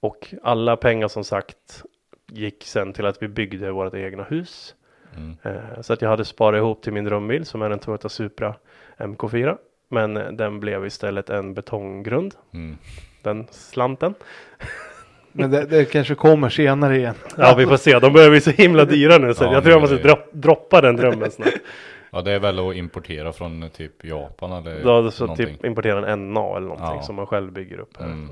och 0.00 0.34
alla 0.42 0.76
pengar 0.76 1.08
som 1.08 1.24
sagt 1.24 1.82
gick 2.28 2.64
sen 2.64 2.92
till 2.92 3.06
att 3.06 3.22
vi 3.22 3.28
byggde 3.28 3.70
vårt 3.70 3.94
egna 3.94 4.22
hus. 4.22 4.74
Mm. 5.16 5.36
Så 5.82 5.92
att 5.92 6.02
jag 6.02 6.08
hade 6.08 6.24
sparat 6.24 6.58
ihop 6.58 6.82
till 6.82 6.92
min 6.92 7.04
drömbil 7.04 7.44
som 7.46 7.62
är 7.62 7.70
en 7.70 7.78
Toyota 7.78 8.08
Supra 8.08 8.54
MK4. 8.98 9.56
Men 9.88 10.36
den 10.36 10.60
blev 10.60 10.86
istället 10.86 11.30
en 11.30 11.54
betonggrund. 11.54 12.34
Mm. 12.54 12.78
Den 13.22 13.46
slanten. 13.50 14.14
Men 15.36 15.50
det, 15.50 15.64
det 15.66 15.84
kanske 15.84 16.14
kommer 16.14 16.48
senare 16.48 16.96
igen. 16.96 17.14
Ja 17.38 17.54
vi 17.58 17.66
får 17.66 17.76
se, 17.76 17.98
de 17.98 18.12
börjar 18.12 18.30
bli 18.30 18.40
så 18.40 18.50
himla 18.50 18.84
dyra 18.84 19.18
nu 19.18 19.34
så 19.34 19.44
Ja, 19.44 19.52
jag 19.52 19.62
tror 19.62 19.72
jag 19.72 19.80
måste 19.80 19.96
det- 19.96 20.02
dro- 20.08 20.28
droppa 20.32 20.80
den 20.80 20.96
drömmen 20.96 21.30
snart. 21.30 21.48
Ja 22.10 22.22
det 22.22 22.32
är 22.32 22.38
väl 22.38 22.68
att 22.68 22.74
importera 22.76 23.32
från 23.32 23.62
eh, 23.62 23.68
typ 23.68 24.04
Japan 24.04 24.52
eller 24.52 24.84
Då 24.84 25.10
så 25.10 25.24
någonting. 25.24 25.46
typ 25.46 25.64
importera 25.64 26.12
en 26.12 26.32
NA 26.34 26.56
eller 26.56 26.60
någonting 26.66 26.96
Ja. 26.96 27.02
som 27.02 27.14
man 27.16 27.26
själv 27.26 27.52
bygger 27.52 27.78
upp 27.80 27.96
här. 27.98 28.06
Mm. 28.06 28.28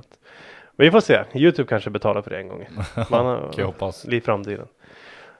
Vi 0.76 0.90
får 0.90 1.00
se, 1.00 1.20
Youtube 1.34 1.68
kanske 1.68 1.90
betalar 1.90 2.22
för 2.22 2.30
det 2.30 2.38
en 2.38 2.48
gång. 2.48 2.66
Man 3.10 3.26
har, 3.26 3.36
Kan 3.38 3.50
jag 3.56 3.66
hoppas. 3.66 4.04
I 4.04 4.20
framtiden. 4.20 4.66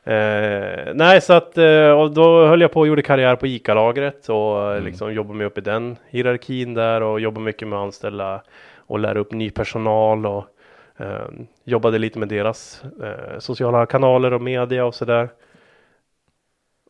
Eh, 0.04 0.92
nej, 0.94 1.20
så 1.20 1.32
att 1.32 1.58
eh, 1.58 2.08
då 2.10 2.46
höll 2.46 2.60
jag 2.60 2.72
på 2.72 2.80
och 2.80 2.86
gjorde 2.86 3.02
karriär 3.02 3.36
på 3.36 3.46
ICA-lagret 3.46 4.28
och 4.28 4.72
Mm. 4.72 4.84
liksom 4.84 5.12
jobbade 5.14 5.38
mig 5.38 5.46
upp 5.46 5.58
i 5.58 5.60
den 5.60 5.96
hierarkin 6.08 6.74
där 6.74 7.00
och 7.02 7.20
jobbade 7.20 7.44
mycket 7.44 7.68
med 7.68 7.78
att 7.78 7.82
anställa 7.84 8.42
och 8.76 8.98
lära 8.98 9.18
upp 9.18 9.32
ny 9.32 9.50
personal 9.50 10.26
och 10.26 10.44
eh, 11.02 11.28
jobbade 11.64 11.98
lite 11.98 12.18
med 12.18 12.28
deras 12.28 12.84
eh, 13.02 13.38
sociala 13.38 13.86
kanaler 13.86 14.32
och 14.32 14.42
media 14.42 14.84
och 14.84 14.94
sådär. 14.94 15.28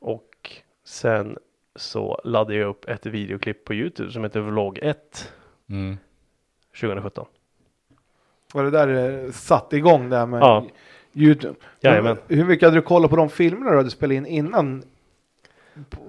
Och 0.00 0.50
sen 0.84 1.38
så 1.76 2.20
laddade 2.24 2.54
jag 2.58 2.68
upp 2.68 2.88
ett 2.88 3.06
videoklipp 3.06 3.64
på 3.64 3.74
Youtube 3.74 4.10
som 4.12 4.22
heter 4.24 4.40
Vlogg 4.40 4.78
1 4.82 5.32
Mm. 5.68 5.96
2017. 6.80 7.26
Var 8.54 8.64
det 8.64 8.70
där 8.70 9.24
eh, 9.24 9.30
satt 9.30 9.72
igång 9.72 10.10
där 10.10 10.26
med 10.26 10.40
Ja. 10.40 10.66
Youtube? 11.14 11.54
Jajamän. 11.80 12.16
Hur 12.28 12.44
mycket 12.44 12.66
hade 12.66 12.76
du 12.78 12.82
kollat 12.82 13.10
på 13.10 13.16
de 13.16 13.28
filmerna 13.30 13.70
du 13.70 13.76
hade 13.76 13.90
spelat 13.90 14.14
in 14.16 14.26
innan? 14.26 14.82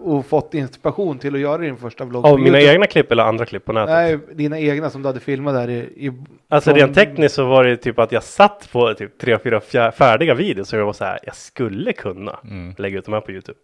Och 0.03 0.25
fått 0.25 0.53
inspiration 0.53 1.19
till 1.19 1.35
att 1.35 1.41
göra 1.41 1.57
din 1.57 1.77
första 1.77 2.05
vlogg? 2.05 2.25
Av 2.25 2.39
mina 2.39 2.61
egna 2.61 2.85
klipp 2.87 3.11
eller 3.11 3.23
andra 3.23 3.45
klipp 3.45 3.65
på 3.65 3.73
nätet? 3.73 3.89
Nej, 3.89 4.19
dina 4.37 4.59
egna 4.59 4.89
som 4.89 5.01
du 5.01 5.07
hade 5.09 5.19
filmat 5.19 5.53
där 5.53 5.69
i... 5.69 5.75
i 5.77 6.11
Alltså 6.49 6.69
från- 6.69 6.79
rent 6.79 6.95
tekniskt 6.95 7.35
så 7.35 7.45
var 7.45 7.63
det 7.63 7.77
typ 7.77 7.99
att 7.99 8.11
jag 8.11 8.23
satt 8.23 8.69
på 8.71 8.93
typ 8.93 9.17
tre, 9.17 9.37
fyra 9.39 9.91
färdiga 9.91 10.33
videos 10.33 10.73
och 10.73 10.79
jag 10.79 10.85
var 10.85 10.93
så 10.93 11.05
här, 11.05 11.19
jag 11.23 11.35
skulle 11.35 11.93
kunna 11.93 12.39
Mm. 12.43 12.75
lägga 12.77 12.97
ut 12.99 13.05
de 13.05 13.13
här 13.13 13.21
på 13.21 13.31
Youtube. 13.31 13.59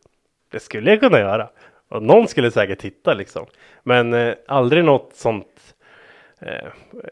Det 0.52 0.60
skulle 0.60 0.90
jag 0.90 1.00
kunna 1.00 1.20
göra. 1.20 1.50
Och 1.90 2.04
någon 2.04 2.28
skulle 2.28 2.52
säkert 2.52 2.80
titta 2.80 3.14
liksom. 3.14 3.46
Men 3.84 4.14
eh, 4.14 4.34
aldrig 4.48 4.84
något 4.86 5.12
sånt 5.16 5.76
eh, 6.42 6.68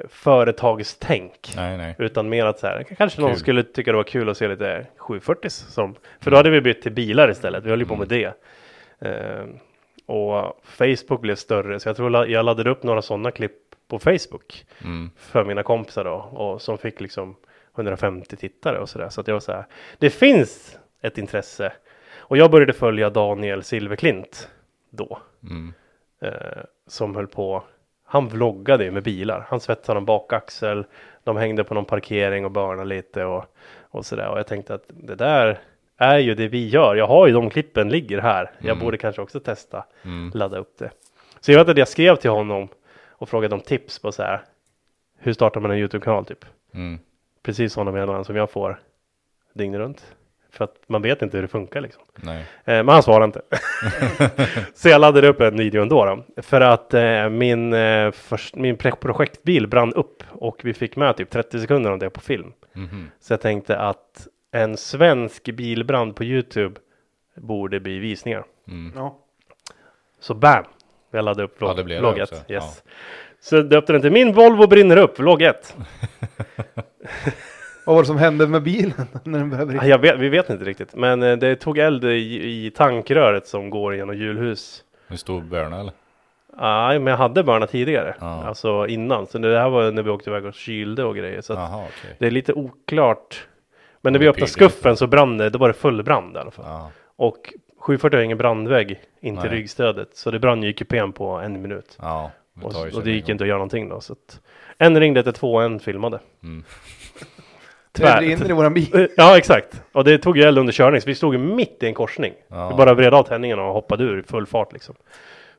företagstänk. 0.09 1.53
Nej 1.55 1.77
nej. 1.77 1.95
Utan 1.99 2.29
mer 2.29 2.45
att 2.45 2.59
så 2.59 2.67
här, 2.67 2.83
kanske 2.97 3.21
någon 3.21 3.29
Kul. 3.31 3.39
skulle 3.39 3.63
tycka 3.63 3.91
det 3.91 3.97
var 3.97 4.03
kul 4.03 4.29
att 4.29 4.38
se 4.38 4.47
lite 4.47 4.85
740 4.97 5.49
som, 5.49 5.95
för 6.21 6.31
då 6.31 6.38
hade 6.38 6.49
vi 6.49 6.61
bytt 6.61 6.81
till 6.81 6.91
bilar 6.91 7.31
istället. 7.31 7.63
Vi 7.65 7.69
höll 7.69 7.79
ju 7.79 7.85
på 7.85 7.95
med 7.95 8.07
det. 8.07 8.33
Eh, 8.99 9.45
och 10.05 10.59
Facebook 10.63 11.21
blev 11.21 11.35
större, 11.35 11.79
så 11.79 11.89
jag 11.89 11.95
tror 11.95 12.27
jag 12.27 12.45
laddade 12.45 12.69
upp 12.69 12.83
några 12.83 13.01
sådana 13.01 13.31
klipp 13.31 13.57
på 13.87 13.99
Facebook 13.99 14.65
Mm. 14.83 15.09
för 15.17 15.43
mina 15.45 15.63
kompisar 15.63 16.03
då 16.03 16.11
och 16.13 16.61
som 16.61 16.77
fick 16.77 17.01
liksom 17.01 17.35
150 17.75 18.35
tittare 18.35 18.79
och 18.79 18.89
sådär. 18.89 19.09
Så 19.09 19.21
att 19.21 19.27
jag 19.27 19.35
var 19.35 19.39
så 19.39 19.51
här, 19.51 19.65
det 19.97 20.09
finns 20.09 20.79
ett 21.01 21.17
intresse. 21.17 21.73
Och 22.17 22.37
jag 22.37 22.51
började 22.51 22.73
följa 22.73 23.09
Daniel 23.09 23.63
Silverklint 23.63 24.49
då. 24.89 25.19
Mm. 25.43 25.73
Eh, 26.21 26.63
som 26.87 27.15
höll 27.15 27.27
på, 27.27 27.63
han 28.05 28.27
vloggade 28.27 28.83
ju 28.83 28.91
med 28.91 29.03
bilar. 29.03 29.45
Han 29.49 29.59
svetsade 29.59 29.97
en 29.97 30.05
bakaxel, 30.05 30.85
de 31.23 31.37
hängde 31.37 31.63
på 31.63 31.73
någon 31.73 31.85
parkering 31.85 32.45
och 32.45 32.51
börnade 32.51 32.89
lite 32.89 33.25
och, 33.25 33.45
och 33.81 34.05
sådär. 34.05 34.29
Och 34.29 34.39
jag 34.39 34.47
tänkte 34.47 34.73
att 34.73 34.83
det 34.87 35.15
där 35.15 35.59
är 35.97 36.17
ju 36.17 36.35
det 36.35 36.47
vi 36.47 36.67
gör. 36.67 36.95
Jag 36.95 37.07
har 37.07 37.27
ju 37.27 37.33
de 37.33 37.49
klippen 37.49 37.89
ligger 37.89 38.17
här. 38.21 38.51
Jag 38.59 38.65
Mm. 38.71 38.79
borde 38.79 38.97
kanske 38.97 39.21
också 39.21 39.39
testa 39.39 39.85
Mm. 40.05 40.31
ladda 40.33 40.57
upp 40.57 40.77
det. 40.77 40.91
Så 41.39 41.51
jag 41.51 41.59
vet 41.59 41.69
att 41.69 41.77
jag 41.77 41.87
skrev 41.87 42.15
till 42.15 42.29
honom 42.29 42.67
och 43.09 43.29
frågade 43.29 43.55
om 43.55 43.61
tips 43.61 43.99
på 43.99 44.11
så 44.11 44.23
här. 44.23 44.41
Hur 45.19 45.33
startar 45.33 45.59
man 45.61 45.71
en 45.71 45.77
YouTube-kanal 45.77 46.25
typ? 46.25 46.45
Mm. 46.73 46.99
Precis 47.43 47.73
sådana 47.73 47.91
meddelanden 47.91 48.25
som 48.25 48.35
jag 48.35 48.49
får 48.51 48.79
dygnet 49.53 49.79
runt. 49.79 50.13
För 50.51 50.63
att 50.63 50.75
man 50.87 51.01
vet 51.01 51.21
inte 51.21 51.37
hur 51.37 51.41
det 51.41 51.47
funkar 51.47 51.81
liksom. 51.81 52.03
Nej. 52.15 52.41
Eh, 52.41 52.45
men 52.65 52.89
han 52.89 53.03
svarade 53.03 53.25
inte. 53.25 53.41
så 54.73 54.89
jag 54.89 55.01
laddade 55.01 55.27
upp 55.27 55.41
en 55.41 55.57
video 55.57 55.81
ändå. 55.81 56.05
Då, 56.05 56.41
för 56.41 56.61
att 56.61 56.93
eh, 56.93 57.29
min, 57.29 57.73
eh, 57.73 58.11
först, 58.11 58.55
min 58.55 58.77
projektbil 58.77 59.67
brann 59.67 59.93
upp 59.93 60.23
och 60.29 60.59
vi 60.63 60.73
fick 60.73 60.95
med 60.95 61.17
typ 61.17 61.29
30 61.29 61.59
sekunder 61.59 61.91
av 61.91 61.99
det 61.99 62.09
på 62.09 62.19
film. 62.21 62.53
Mhm. 62.73 63.11
Så 63.19 63.33
jag 63.33 63.41
tänkte 63.41 63.77
att 63.77 64.27
en 64.57 64.77
svensk 64.77 65.43
bilbrand 65.43 66.15
på 66.15 66.23
Youtube 66.23 66.79
borde 67.35 67.79
bli 67.79 67.99
visningar. 67.99 68.43
Mm. 68.67 68.91
Ja. 68.95 69.17
Så 70.19 70.33
bam! 70.33 70.63
Jag 71.11 71.25
laddade 71.25 71.43
upp 71.43 71.55
Ja, 71.59 71.65
vlogg, 71.65 71.77
det 71.77 71.83
blev 71.83 71.95
det 72.01 72.01
vlogg 72.01 72.21
också. 72.21 72.35
1. 72.35 72.51
Yes. 72.51 72.83
Så 73.39 73.61
döpte 73.61 73.93
den 73.93 74.01
till 74.01 74.11
Min 74.11 74.33
Volvo 74.33 74.67
brinner 74.67 74.97
upp, 74.97 75.19
vlogg 75.19 75.41
1. 75.41 75.75
Vad 77.85 77.95
var 77.95 78.03
det 78.03 78.07
som 78.07 78.17
hände 78.17 78.47
med 78.47 78.63
bilen 78.63 79.07
när 79.23 79.39
den 79.39 79.79
Ah, 79.79 79.85
Jag 79.85 79.99
vet, 79.99 80.19
vi 80.19 80.29
vet 80.29 80.49
inte 80.49 80.65
riktigt, 80.65 80.95
men 80.95 81.23
eh, 81.23 81.37
det 81.37 81.55
tog 81.55 81.77
eld 81.77 82.03
i, 82.03 82.65
i 82.65 82.71
tankröret 82.75 83.47
som 83.47 83.69
går 83.69 83.95
genom 83.95 84.17
hjulhus. 84.17 84.83
En 85.07 85.17
stor 85.17 85.41
börna 85.41 85.79
eller? 85.79 85.91
Nej, 86.59 86.99
men 86.99 87.11
jag 87.11 87.17
hade 87.17 87.43
börnat 87.43 87.69
tidigare. 87.71 88.15
Ja. 88.19 88.45
Alltså 88.45 88.87
innan. 88.87 89.27
Så 89.27 89.37
det 89.37 89.59
här 89.59 89.69
var 89.69 89.91
när 89.91 90.03
vi 90.03 90.09
åkte 90.09 90.29
iväg 90.29 90.45
och 90.45 90.53
kylde 90.53 91.03
och 91.03 91.15
grejer. 91.15 91.41
Så 91.41 91.53
Jaha 91.53 91.77
okej. 91.85 92.15
det 92.19 92.27
är 92.27 92.31
lite 92.31 92.53
oklart. 92.53 93.47
Men 94.07 94.13
när 94.13 94.19
vi 94.19 94.27
öppnade 94.27 94.51
skuffen 94.51 94.97
så 94.97 95.07
brann 95.07 95.37
det. 95.37 95.49
Då 95.49 95.59
var 95.59 95.67
det 95.67 95.73
full 95.73 96.03
brand 96.03 96.35
i 96.35 96.39
alla 96.39 96.51
fall. 96.51 96.65
Ja. 96.67 96.91
Och 97.15 97.53
740 97.79 98.17
har 98.17 98.23
ingen 98.23 98.37
brandvägg 98.37 98.99
in 99.21 99.35
till 99.37 99.49
Nej. 99.49 99.59
ryggstödet. 99.59 100.09
Så 100.13 100.31
det 100.31 100.39
brann 100.39 100.63
ju 100.63 100.69
i 100.69 100.73
kupén 100.73 101.13
på 101.13 101.31
en 101.31 101.61
minut. 101.61 101.97
Ja. 102.01 102.31
det 102.53 102.65
Och, 102.65 102.93
och 102.93 103.03
det 103.03 103.11
gick 103.11 103.29
inte 103.29 103.43
att 103.43 103.47
göra 103.47 103.57
någonting 103.57 103.89
då. 103.89 104.01
Så 104.01 104.13
att 104.13 104.41
en 104.77 104.99
ringde 104.99 105.23
till 105.23 105.33
två 105.33 105.53
och 105.53 105.63
en 105.63 105.79
filmade. 105.79 106.19
Mm. 106.43 106.63
Tvär. 107.91 108.21
in 108.21 108.49
i 108.49 108.53
våran 108.53 108.73
bil. 108.73 109.07
Ja 109.17 109.37
exakt. 109.37 109.81
Och 109.91 110.03
det 110.03 110.17
tog 110.17 110.37
ju 110.37 110.43
eld 110.43 110.57
under 110.57 110.73
körning. 110.73 111.01
Så 111.01 111.07
vi 111.07 111.15
stod 111.15 111.33
ju 111.33 111.39
mitt 111.39 111.83
i 111.83 111.85
en 111.85 111.93
korsning. 111.93 112.33
Ja. 112.47 112.69
Vi 112.69 112.75
bara 112.75 112.93
vred 112.93 113.13
av 113.13 113.23
tändningarna 113.23 113.63
och 113.63 113.73
hoppade 113.73 114.03
ur 114.03 114.19
i 114.19 114.23
full 114.23 114.45
fart 114.45 114.73
liksom. 114.73 114.95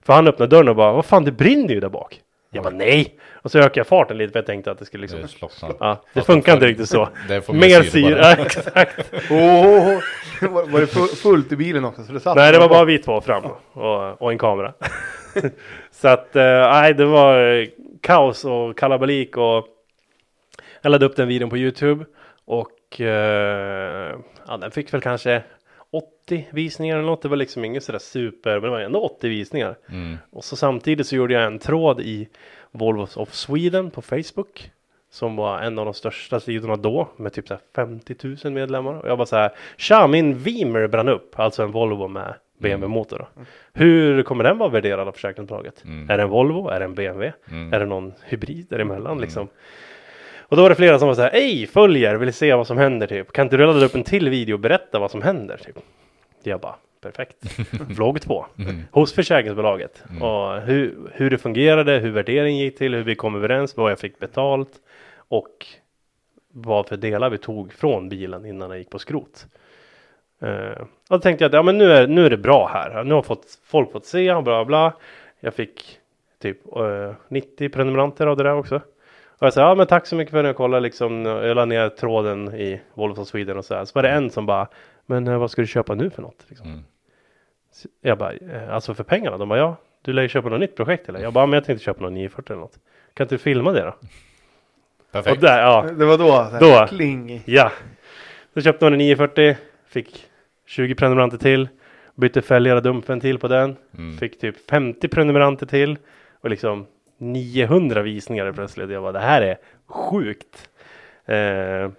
För 0.02 0.12
han 0.12 0.28
öppnade 0.28 0.56
dörren 0.56 0.68
och 0.68 0.76
bara, 0.76 0.92
vad 0.92 1.04
fan 1.04 1.24
det 1.24 1.32
brinner 1.32 1.74
ju 1.74 1.80
där 1.80 1.88
bak. 1.88 2.20
Jag 2.50 2.64
bara 2.64 2.74
nej. 2.74 3.18
Och 3.32 3.50
så 3.50 3.58
ökade 3.58 3.80
jag 3.80 3.86
farten 3.86 4.18
lite 4.18 4.32
för 4.32 4.38
jag 4.38 4.46
tänkte 4.46 4.70
att 4.70 4.78
det 4.78 4.84
skulle 4.84 5.06
liksom. 5.06 5.20
Det. 5.20 5.74
Ja, 5.80 6.02
det 6.14 6.22
funkar 6.22 6.52
inte 6.54 6.66
riktigt 6.66 6.88
så. 6.88 7.08
Det 7.28 7.42
får 7.42 7.54
Mer 7.54 7.96
ja, 8.10 8.32
exakt. 8.32 9.12
Åh, 9.30 9.98
var, 10.40 10.72
var 10.72 10.80
det 10.80 10.86
fu- 10.86 11.16
fullt 11.16 11.52
i 11.52 11.56
bilen 11.56 11.84
också? 11.84 12.04
Så 12.04 12.12
det 12.12 12.20
satt 12.20 12.36
Nej, 12.36 12.52
det 12.52 12.58
var 12.58 12.68
bara 12.68 12.84
vi 12.84 12.98
två 12.98 13.20
fram 13.20 13.44
och, 13.72 14.22
och 14.22 14.32
en 14.32 14.38
kamera. 14.38 14.72
så 15.90 16.08
att, 16.08 16.36
eh, 16.36 16.42
nej, 16.42 16.94
det 16.94 17.04
var 17.04 17.54
eh, 17.60 17.66
kaos 18.00 18.44
och 18.44 18.78
kalabalik 18.78 19.36
och 19.36 19.66
jag 20.82 20.90
laddade 20.90 21.06
upp 21.06 21.16
den 21.16 21.28
videon 21.28 21.50
på 21.50 21.56
Youtube 21.58 22.04
och 22.44 23.00
eh, 23.00 24.16
ja, 24.46 24.56
den 24.56 24.70
fick 24.70 24.94
väl 24.94 25.00
kanske 25.00 25.42
80 25.98 26.48
visningar 26.50 26.96
eller 26.96 27.06
något. 27.06 27.22
Det 27.22 27.28
var 27.28 27.36
liksom 27.36 27.64
inget 27.64 27.84
sådär 27.84 27.98
super, 27.98 28.52
men 28.52 28.62
det 28.62 28.70
var 28.70 28.80
ändå 28.80 29.00
80 29.00 29.28
visningar. 29.28 29.76
Mm. 29.88 30.16
Och 30.30 30.44
så 30.44 30.56
samtidigt 30.56 31.06
så 31.06 31.16
gjorde 31.16 31.34
jag 31.34 31.44
en 31.44 31.58
tråd 31.58 32.00
i 32.00 32.28
Volvos 32.70 33.16
of 33.16 33.34
Sweden 33.34 33.90
på 33.90 34.02
Facebook. 34.02 34.70
Som 35.10 35.36
var 35.36 35.60
en 35.60 35.78
av 35.78 35.84
de 35.84 35.94
största 35.94 36.40
sidorna 36.40 36.76
då 36.76 37.08
med 37.16 37.32
typ 37.32 37.48
så 37.48 37.54
här 37.54 37.60
50 37.74 38.14
000 38.44 38.52
medlemmar. 38.52 38.94
Och 38.94 39.08
jag 39.08 39.18
bara 39.18 39.26
så 39.26 39.36
här, 39.36 39.50
tja 39.76 40.06
min 40.06 40.38
Vimer 40.38 40.86
brann 40.86 41.08
upp, 41.08 41.38
alltså 41.38 41.62
en 41.62 41.72
Volvo 41.72 42.08
med 42.08 42.34
BMW-motor. 42.58 43.18
då. 43.18 43.42
Hur 43.72 44.22
kommer 44.22 44.44
den 44.44 44.58
vara 44.58 44.68
värderad 44.68 45.08
av 45.08 45.12
försäkringsbolaget? 45.12 45.84
Mm. 45.84 46.10
Är 46.10 46.16
det 46.16 46.22
en 46.22 46.28
Volvo? 46.28 46.68
Är 46.68 46.78
det 46.78 46.84
en 46.84 46.94
BMW? 46.94 47.32
Mm. 47.50 47.72
Är 47.72 47.80
det 47.80 47.86
någon 47.86 48.12
hybrid 48.24 48.66
däremellan 48.70 49.20
liksom? 49.20 49.48
Och 50.48 50.56
då 50.56 50.62
var 50.62 50.68
det 50.68 50.76
flera 50.76 50.98
som 50.98 51.08
var 51.08 51.14
så 51.14 51.22
här, 51.22 51.34
ej 51.34 51.66
följer, 51.66 52.14
vill 52.14 52.32
se 52.32 52.54
vad 52.54 52.66
som 52.66 52.78
händer 52.78 53.06
typ. 53.06 53.32
Kan 53.32 53.46
inte 53.46 53.56
du 53.56 53.66
ladda 53.66 53.86
upp 53.86 53.94
en 53.94 54.04
till 54.04 54.28
video 54.28 54.54
och 54.54 54.60
berätta 54.60 54.98
vad 54.98 55.10
som 55.10 55.22
händer 55.22 55.56
typ? 55.56 55.76
Jag 56.42 56.60
bara, 56.60 56.74
perfekt. 57.00 57.36
Vlogg 57.88 58.20
2. 58.20 58.46
Mm. 58.58 58.82
Hos 58.90 59.12
försäkringsbolaget. 59.12 60.04
Och 60.20 60.60
hur, 60.60 61.10
hur 61.12 61.30
det 61.30 61.38
fungerade, 61.38 61.98
hur 61.98 62.10
värderingen 62.10 62.58
gick 62.58 62.78
till, 62.78 62.94
hur 62.94 63.02
vi 63.02 63.14
kom 63.14 63.34
överens, 63.34 63.76
vad 63.76 63.90
jag 63.90 63.98
fick 63.98 64.18
betalt. 64.18 64.70
Och 65.28 65.66
vad 66.52 66.86
för 66.86 66.96
delar 66.96 67.30
vi 67.30 67.38
tog 67.38 67.72
från 67.72 68.08
bilen 68.08 68.46
innan 68.46 68.70
den 68.70 68.78
gick 68.78 68.90
på 68.90 68.98
skrot. 68.98 69.46
Uh, 70.42 70.80
och 70.80 70.88
då 71.08 71.18
tänkte 71.18 71.44
jag 71.44 71.48
att 71.48 71.54
ja, 71.54 71.62
men 71.62 71.78
nu, 71.78 71.92
är, 71.92 72.06
nu 72.06 72.26
är 72.26 72.30
det 72.30 72.36
bra 72.36 72.68
här. 72.72 73.04
Nu 73.04 73.14
har 73.14 73.22
fått, 73.22 73.58
folk 73.64 73.92
fått 73.92 74.06
se 74.06 74.40
bla 74.42 74.64
bla. 74.64 74.92
Jag 75.40 75.54
fick 75.54 75.98
typ 76.38 76.76
eh, 76.76 77.12
90 77.28 77.68
prenumeranter 77.68 78.26
av 78.26 78.36
det 78.36 78.42
där 78.42 78.54
också. 78.54 78.80
Och 79.38 79.46
jag 79.46 79.52
sa 79.52 79.60
ja 79.60 79.74
men 79.74 79.86
tack 79.86 80.06
så 80.06 80.16
mycket 80.16 80.30
för 80.30 80.38
att 80.38 80.44
ni 80.44 80.54
kollade 80.54 80.80
liksom. 80.80 81.24
Jag 81.24 81.54
la 81.56 81.64
ner 81.64 81.88
tråden 81.88 82.54
i 82.54 82.80
Volvo 82.94 83.24
Sweden 83.24 83.56
och 83.58 83.64
så 83.64 83.74
här. 83.74 83.84
Så 83.84 83.92
var 83.94 84.02
det 84.02 84.08
en 84.10 84.30
som 84.30 84.46
bara 84.46 84.68
men 85.06 85.26
eh, 85.28 85.38
vad 85.38 85.50
ska 85.50 85.62
du 85.62 85.66
köpa 85.66 85.94
nu 85.94 86.10
för 86.10 86.22
något? 86.22 86.44
Liksom. 86.48 86.66
Mm. 86.66 86.84
Jag 88.02 88.18
bara, 88.18 88.32
eh, 88.32 88.74
alltså 88.74 88.94
för 88.94 89.04
pengarna? 89.04 89.38
De 89.38 89.48
bara, 89.48 89.58
ja. 89.58 89.76
du 90.02 90.12
lär 90.12 90.22
ju 90.22 90.28
köpa 90.28 90.48
något 90.48 90.60
nytt 90.60 90.76
projekt 90.76 91.08
eller? 91.08 91.20
Jag 91.20 91.32
bara, 91.32 91.46
men 91.46 91.52
jag 91.56 91.64
tänkte 91.64 91.84
köpa 91.84 92.00
någon 92.02 92.14
940 92.14 92.52
eller 92.52 92.60
något. 92.60 92.78
Kan 93.14 93.24
inte 93.24 93.34
du 93.34 93.38
filma 93.38 93.72
det 93.72 93.80
då? 93.82 93.94
Perfekt. 95.12 95.36
Och 95.36 95.42
där, 95.42 95.60
ja. 95.62 95.82
Det 95.98 96.04
var 96.04 96.18
då, 96.18 96.58
Då. 96.60 96.86
kling. 96.88 97.42
Ja. 97.46 97.72
Så 98.54 98.60
köpte 98.60 98.84
man 98.84 98.92
en 98.92 98.98
940, 98.98 99.56
fick 99.88 100.24
20 100.66 100.94
prenumeranter 100.94 101.38
till, 101.38 101.68
bytte 102.14 102.42
fälgar 102.42 102.76
och 102.76 102.82
dumpventil 102.82 103.38
på 103.38 103.48
den, 103.48 103.76
Mm. 103.98 104.18
fick 104.18 104.40
typ 104.40 104.70
50 104.70 105.08
prenumeranter 105.08 105.66
till 105.66 105.98
och 106.40 106.50
liksom 106.50 106.86
900 107.18 108.02
visningar 108.02 108.52
plötsligt. 108.52 108.90
Jag 108.90 109.02
bara, 109.02 109.12
det 109.12 109.18
här 109.18 109.42
är 109.42 109.58
sjukt. 109.86 110.68
Eh, 111.26 111.90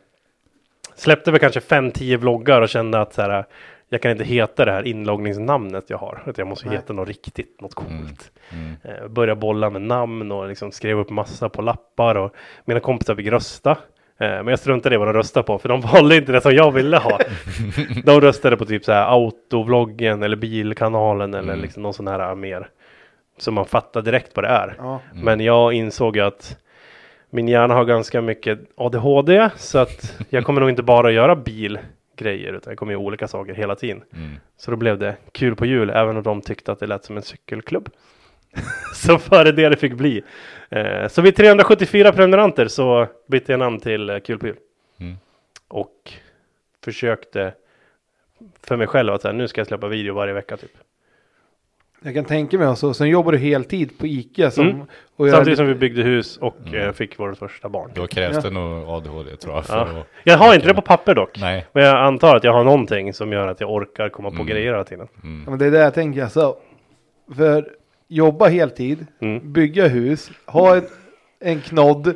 släppte 0.96 1.32
väl 1.32 1.40
kanske 1.40 1.60
5-10 1.60 2.18
vloggar 2.18 2.62
och 2.62 2.70
kände 2.70 3.02
att 3.02 3.14
så 3.14 3.22
här, 3.22 3.46
jag 3.90 4.02
kan 4.02 4.12
inte 4.12 4.24
heta 4.24 4.66
det 4.66 4.72
här 4.72 4.88
inloggningsnamnet 4.88 5.90
jag 5.90 5.98
har. 5.98 6.20
Utan 6.26 6.34
jag 6.38 6.48
måste 6.48 6.68
Nej. 6.68 6.76
heta 6.76 6.94
något 6.94 7.08
riktigt, 7.08 7.62
något 7.62 7.74
coolt. 7.76 8.32
Mm. 8.52 8.76
Eh, 8.84 9.08
började 9.08 9.40
bolla 9.42 9.70
med 9.70 9.82
namn 9.82 10.32
och 10.32 10.48
liksom 10.48 10.72
skrev 10.72 11.00
upp 11.00 11.10
massa 11.10 11.50
på 11.50 11.62
lappar 11.62 12.16
och 12.16 12.36
mina 12.66 12.80
kompisar 12.80 13.16
fick 13.16 13.28
rösta. 13.28 13.72
Eh, 13.72 14.30
men 14.30 14.48
jag 14.48 14.60
struntade 14.60 14.96
i 14.96 14.98
vad 14.98 15.08
de 15.08 15.14
röstade 15.14 15.44
på 15.44 15.58
för 15.60 15.70
de 15.70 15.82
valde 15.94 16.16
inte 16.16 16.32
det 16.32 16.42
som 16.42 16.52
jag 16.56 16.72
ville 16.72 16.98
ha. 16.98 17.20
de 18.06 18.22
röstade 18.22 18.58
på 18.58 18.66
typ 18.66 18.86
så 18.86 18.92
här 18.92 19.06
autovloggen 19.06 20.24
eller 20.24 20.38
bilkanalen 20.38 21.34
eller 21.34 21.54
Mm. 21.54 21.62
liksom 21.62 21.84
någon 21.84 21.94
sån 21.94 22.08
här 22.08 22.36
mer. 22.36 22.70
Så 23.42 23.52
man 23.52 23.66
fattar 23.66 24.02
direkt 24.02 24.32
vad 24.36 24.46
det 24.46 24.50
är. 24.50 24.76
Ja. 24.78 25.02
Men 25.14 25.40
jag 25.40 25.74
insåg 25.74 26.16
ju 26.16 26.22
att 26.22 26.58
min 27.30 27.48
hjärna 27.48 27.74
har 27.74 27.86
ganska 27.86 28.22
mycket 28.22 28.60
ADHD 28.76 29.50
så 29.56 29.78
att 29.78 30.18
jag 30.30 30.46
kommer 30.46 30.62
nog 30.62 30.70
inte 30.70 30.84
bara 30.84 31.12
göra 31.12 31.36
bilgrejer 31.36 32.54
utan 32.54 32.72
jag 32.72 32.78
kommer 32.78 32.92
göra 32.92 33.02
olika 33.02 33.28
saker 33.28 33.54
hela 33.54 33.76
tiden. 33.76 34.04
Mm. 34.14 34.36
Så 34.58 34.72
då 34.72 34.78
blev 34.78 35.00
det 35.00 35.16
kul 35.32 35.56
på 35.56 35.66
jul 35.66 35.90
även 35.90 36.18
om 36.18 36.24
de 36.24 36.42
tyckte 36.42 36.72
att 36.72 36.80
det 36.80 36.88
lät 36.88 37.06
som 37.06 37.18
en 37.18 37.24
cykelklubb. 37.24 37.90
så 38.94 39.18
före 39.18 39.52
det 39.52 39.70
det 39.70 39.78
fick 39.78 39.94
bli. 39.94 40.24
Eh, 40.70 41.08
så 41.08 41.22
vid 41.22 41.36
374 41.36 42.12
prenumeranter 42.12 42.68
så 42.68 43.08
bytte 43.28 43.52
jag 43.52 43.60
namn 43.60 43.80
till 43.80 44.10
eh, 44.10 44.20
Kul 44.20 44.40
på 44.40 44.48
jul. 44.48 44.58
Mm. 45.00 45.18
Och 45.68 46.14
försökte 46.84 47.54
för 48.64 48.78
mig 48.78 48.88
själv 48.88 49.14
att 49.14 49.22
så 49.22 49.28
här, 49.28 49.36
nu 49.36 49.48
ska 49.48 49.60
jag 49.60 49.68
släppa 49.68 49.88
video 49.88 50.14
varje 50.14 50.34
vecka 50.34 50.58
typ. 50.58 50.72
Jag 52.04 52.14
kan 52.14 52.26
tänka 52.26 52.58
mig 52.58 52.78
så. 52.78 52.94
Sen 52.94 53.08
jobbar 53.10 53.32
du 53.32 53.38
heltid 53.38 53.98
på 54.00 54.08
Ica 54.08 54.52
som, 54.52 54.68
Mm. 54.68 54.82
och 55.16 55.30
Samtidigt 55.30 55.58
som 55.58 55.68
vi 55.68 55.76
byggde 55.76 56.02
hus 56.04 56.38
och 56.38 56.58
Mm. 56.68 56.82
eh, 56.88 56.92
fick 56.92 57.20
vårt 57.20 57.38
första 57.38 57.70
barn. 57.70 57.92
Då 57.96 58.08
krävs 58.08 58.36
Ja. 58.36 58.42
det 58.42 58.50
nog 58.50 58.90
ADHD 58.90 59.36
tror 59.36 59.56
jag. 59.56 59.66
För 59.66 59.76
Ja. 59.78 59.82
att, 59.82 60.08
Jag 60.24 60.38
har 60.38 60.56
inte 60.56 60.68
det 60.68 60.74
på 60.74 60.82
papper 60.82 61.16
dock. 61.16 61.38
Nej. 61.40 61.66
Men 61.74 61.84
jag 61.84 61.98
antar 61.98 62.36
att 62.36 62.44
jag 62.44 62.54
har 62.54 62.64
någonting 62.64 63.14
som 63.14 63.32
gör 63.32 63.48
att 63.48 63.62
jag 63.62 63.72
orkar 63.74 64.10
komma 64.10 64.30
på 64.30 64.36
Mm. 64.36 64.48
grejer 64.48 64.72
hela 64.72 64.84
tiden. 64.84 65.08
Ja, 65.16 65.20
Mm. 65.24 65.44
men 65.50 65.60
det 65.60 65.66
är 65.66 65.72
det 65.72 65.78
jag 65.80 65.94
tänker. 65.94 66.24
Alltså, 66.24 66.56
för 67.36 67.70
jobba 68.08 68.48
heltid, 68.48 69.06
Mm. 69.22 69.54
bygga 69.54 69.88
hus, 69.88 70.32
ha 70.46 70.78
ett, 70.78 70.90
en 71.40 71.62
knodd 71.62 72.16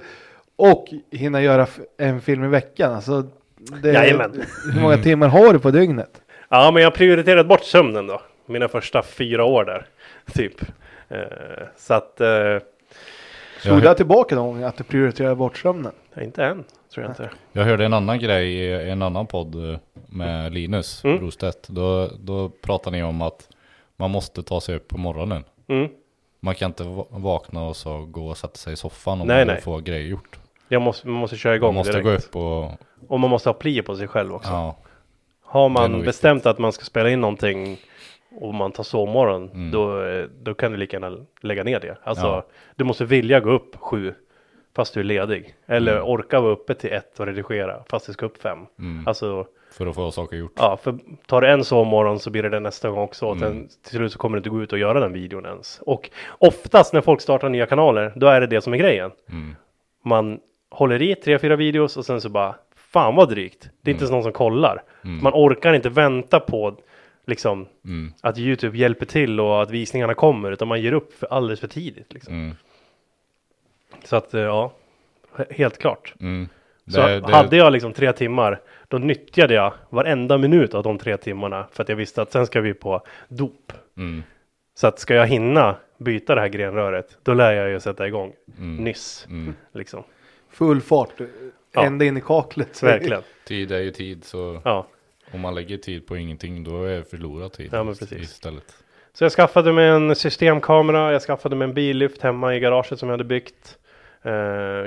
och 0.55 0.85
hinna 1.11 1.41
göra 1.41 1.67
en 1.97 2.21
film 2.21 2.43
i 2.43 2.47
veckan. 2.47 2.93
Alltså, 2.93 3.23
det, 3.81 3.91
Jajamän. 3.93 4.41
hur 4.73 4.81
många 4.81 4.97
timmar 4.97 5.27
har 5.27 5.53
du 5.53 5.59
på 5.59 5.71
dygnet? 5.71 6.21
Ja, 6.49 6.71
men 6.73 6.83
jag 6.83 6.89
har 6.91 6.95
prioriterat 6.95 7.47
bort 7.47 7.63
sömnen 7.63 8.07
då. 8.07 8.21
Mina 8.45 8.67
första 8.67 9.03
fyra 9.03 9.43
år 9.45 9.65
där. 9.65 9.85
Typ. 10.33 10.61
Eh, 11.09 11.17
så 11.77 11.93
att, 11.93 12.21
eh, 12.21 12.57
Slog 13.61 13.77
Jag- 13.77 13.83
det 13.83 13.95
tillbaka 13.95 14.35
någon 14.35 14.53
gång 14.53 14.63
att 14.63 14.77
du 14.77 14.83
prioriterar 14.83 15.35
bort 15.35 15.57
sömnen? 15.57 15.91
inte 16.21 16.43
än. 16.45 16.63
Tror 16.93 17.03
jag 17.05 17.11
inte. 17.11 17.29
Jag 17.51 17.63
hörde 17.63 17.85
en 17.85 17.93
annan 17.93 18.19
grej 18.19 18.47
i 18.53 18.89
en 18.89 19.01
annan 19.01 19.27
podd 19.27 19.69
eh, 19.71 19.77
med 20.07 20.53
Linus 20.53 21.03
Mm. 21.03 21.17
Brostedt. 21.19 21.67
Då, 21.67 22.09
då 22.19 22.49
pratade 22.49 22.97
ni 22.97 23.03
om 23.03 23.21
att 23.21 23.47
man 23.95 24.11
måste 24.11 24.43
ta 24.43 24.61
sig 24.61 24.75
upp 24.75 24.87
på 24.87 24.97
morgonen. 24.97 25.43
Mm. 25.67 25.89
Man 26.39 26.55
kan 26.55 26.69
inte 26.69 26.83
va- 26.83 27.05
vakna 27.09 27.63
och 27.67 27.75
så 27.75 28.05
gå 28.05 28.27
och 28.27 28.37
sätta 28.37 28.55
sig 28.55 28.73
i 28.73 28.75
soffan 28.75 29.21
om 29.21 29.27
Nej, 29.27 29.37
man 29.37 29.47
nej. 29.47 29.55
vill 29.55 29.63
få 29.63 29.77
grejer 29.79 30.07
gjort. 30.07 30.39
Jag 30.67 30.81
måste, 30.81 31.07
man 31.07 31.19
måste 31.19 31.37
köra 31.37 31.55
igång 31.55 31.67
Man 31.67 31.75
måste 31.75 31.91
direkt. 32.01 32.31
gå 32.31 32.39
upp 32.41 32.45
och 32.45 32.71
Och 33.07 33.19
man 33.19 33.29
måste 33.29 33.49
ha 33.49 33.53
pli 33.53 33.81
på 33.81 33.95
sig 33.95 34.07
själv 34.07 34.33
också. 34.35 34.49
ja, 34.51 34.75
Har 35.43 35.69
man 35.69 36.01
bestämt 36.01 36.45
att 36.45 36.59
man 36.59 36.71
ska 36.71 36.85
spela 36.85 37.09
in 37.09 37.21
någonting 37.21 37.77
och 38.39 38.53
man 38.53 38.71
tar 38.71 38.83
sovmorgon, 38.83 39.49
Mm. 39.49 39.71
då, 39.71 40.03
då 40.43 40.53
kan 40.53 40.71
du 40.71 40.77
lika 40.77 40.95
gärna 40.99 41.17
lägga 41.41 41.63
ner 41.63 41.79
det. 41.79 41.97
Alltså, 42.03 42.25
Ja. 42.25 42.45
du 42.75 42.83
måste 42.83 43.05
vilja 43.05 43.39
gå 43.39 43.49
upp 43.51 43.75
sju 43.75 44.13
fast 44.75 44.93
du 44.93 44.99
är 44.99 45.03
ledig. 45.03 45.55
Eller 45.65 45.95
Mm. 45.95 46.07
orka 46.07 46.39
vara 46.41 46.51
uppe 46.51 46.73
till 46.75 46.91
ett 46.93 47.19
och 47.19 47.25
redigera 47.25 47.83
fast 47.89 48.05
du 48.07 48.13
ska 48.13 48.25
upp 48.25 48.41
fem. 48.41 48.59
mm, 48.79 49.07
Alltså, 49.07 49.45
för 49.71 49.87
att 49.87 49.95
få 49.95 50.11
saker 50.11 50.37
gjort. 50.37 50.51
ja, 50.57 50.77
för 50.77 50.95
tar 51.27 51.41
du 51.41 51.47
en 51.47 51.63
sovmorgon 51.63 52.19
så 52.19 52.29
blir 52.29 52.43
det 52.43 52.49
det 52.49 52.59
nästa 52.59 52.89
gång 52.89 52.99
också. 52.99 53.25
Och 53.27 53.35
Mm. 53.37 53.67
till 53.83 53.97
slut 53.97 54.11
så 54.11 54.17
kommer 54.19 54.37
du 54.37 54.39
inte 54.39 54.49
gå 54.49 54.61
ut 54.61 54.73
och 54.73 54.79
göra 54.79 54.99
den 54.99 55.13
videon 55.13 55.45
ens. 55.45 55.79
Och 55.85 56.09
oftast 56.37 56.93
när 56.93 57.01
folk 57.01 57.21
startar 57.21 57.49
nya 57.49 57.65
kanaler, 57.65 58.13
då 58.15 58.27
är 58.27 58.41
det 58.41 58.47
det 58.47 58.61
som 58.61 58.73
är 58.73 58.77
grejen. 58.77 59.11
Mm, 59.29 59.55
Man 60.05 60.39
håller 60.71 61.01
i 61.01 61.15
tre, 61.15 61.39
fyra 61.39 61.55
videos 61.55 61.97
och 61.97 62.05
sen 62.05 62.21
så 62.21 62.29
bara, 62.29 62.55
fan 62.75 63.15
vad 63.15 63.29
drygt. 63.29 63.69
Det 63.81 63.89
är 63.89 63.93
inte 63.93 64.01
ens 64.03 64.11
någon 64.11 64.23
som 64.23 64.31
kollar. 64.31 64.83
mm, 65.03 65.23
Man 65.23 65.33
orkar 65.33 65.73
inte 65.73 65.89
vänta 65.89 66.39
på 66.39 66.75
liksom 67.25 67.67
mm, 67.85 68.13
att 68.21 68.37
Youtube 68.37 68.77
hjälper 68.77 69.05
till 69.05 69.39
och 69.39 69.61
att 69.61 69.71
visningarna 69.71 70.13
kommer 70.13 70.51
utan 70.51 70.67
man 70.67 70.81
ger 70.81 70.93
upp 70.93 71.13
för 71.13 71.27
alldeles 71.27 71.59
för 71.59 71.67
tidigt. 71.67 72.13
Liksom. 72.13 72.33
mm, 72.33 72.55
Så 74.03 74.15
att 74.15 74.33
eh, 74.33 74.41
ja, 74.41 74.73
he- 75.35 75.53
helt 75.53 75.77
klart. 75.77 76.13
mm. 76.19 76.49
Så 76.87 77.01
Det- 77.07 77.19
det- 77.19 77.35
hade 77.35 77.57
jag 77.57 77.73
liksom 77.73 77.93
tre 77.93 78.13
timmar, 78.13 78.61
då 78.87 78.97
nyttjade 78.97 79.53
jag 79.53 79.73
varenda 79.89 80.37
minut 80.37 80.73
av 80.73 80.83
de 80.83 80.97
tre 80.97 81.17
timmarna 81.17 81.67
för 81.71 81.83
att 81.83 81.89
jag 81.89 81.95
visste 81.95 82.21
att 82.21 82.31
sen 82.31 82.45
ska 82.45 82.61
vi 82.61 82.73
på 82.73 83.01
dop. 83.27 83.73
Mm, 83.97 84.23
Så 84.75 84.87
att 84.87 84.99
ska 84.99 85.13
jag 85.15 85.27
hinna 85.27 85.75
byta 85.97 86.35
det 86.35 86.41
här 86.41 86.47
grenröret, 86.47 87.17
då 87.23 87.33
lär 87.33 87.51
jag 87.53 87.69
ju 87.69 87.79
sätta 87.79 88.07
igång 88.07 88.33
mm, 88.57 88.75
nyss. 88.83 89.25
mm. 89.29 89.53
Liksom. 89.71 90.03
Full 90.49 90.81
fart, 90.81 91.09
Ja. 91.71 91.83
ända 91.85 92.05
in 92.05 92.17
i 92.17 92.21
kaklet. 92.21 92.83
Verkligen. 92.83 93.21
Tid 93.45 93.71
är 93.71 93.79
ju 93.79 93.91
tid 93.91 94.23
så 94.23 94.61
Ja. 94.65 94.87
Om 95.33 95.41
man 95.41 95.55
lägger 95.55 95.77
tid 95.77 96.07
på 96.07 96.17
ingenting 96.17 96.63
då 96.63 96.83
är 96.83 96.97
det 96.97 97.03
förlorad 97.09 97.53
tid 97.53 97.69
Ja, 97.71 97.83
men 97.83 97.95
precis. 97.95 98.21
istället. 98.21 98.63
Så 99.13 99.23
jag 99.23 99.31
skaffade 99.31 99.73
mig 99.73 99.87
en 99.89 100.15
systemkamera, 100.15 101.11
jag 101.11 101.21
skaffade 101.21 101.55
mig 101.55 101.65
en 101.67 101.73
billyft 101.73 102.21
hemma 102.21 102.55
i 102.55 102.59
garaget 102.59 102.99
som 102.99 103.09
jag 103.09 103.13
hade 103.13 103.23
byggt. 103.23 103.77
Eh, 104.23 104.31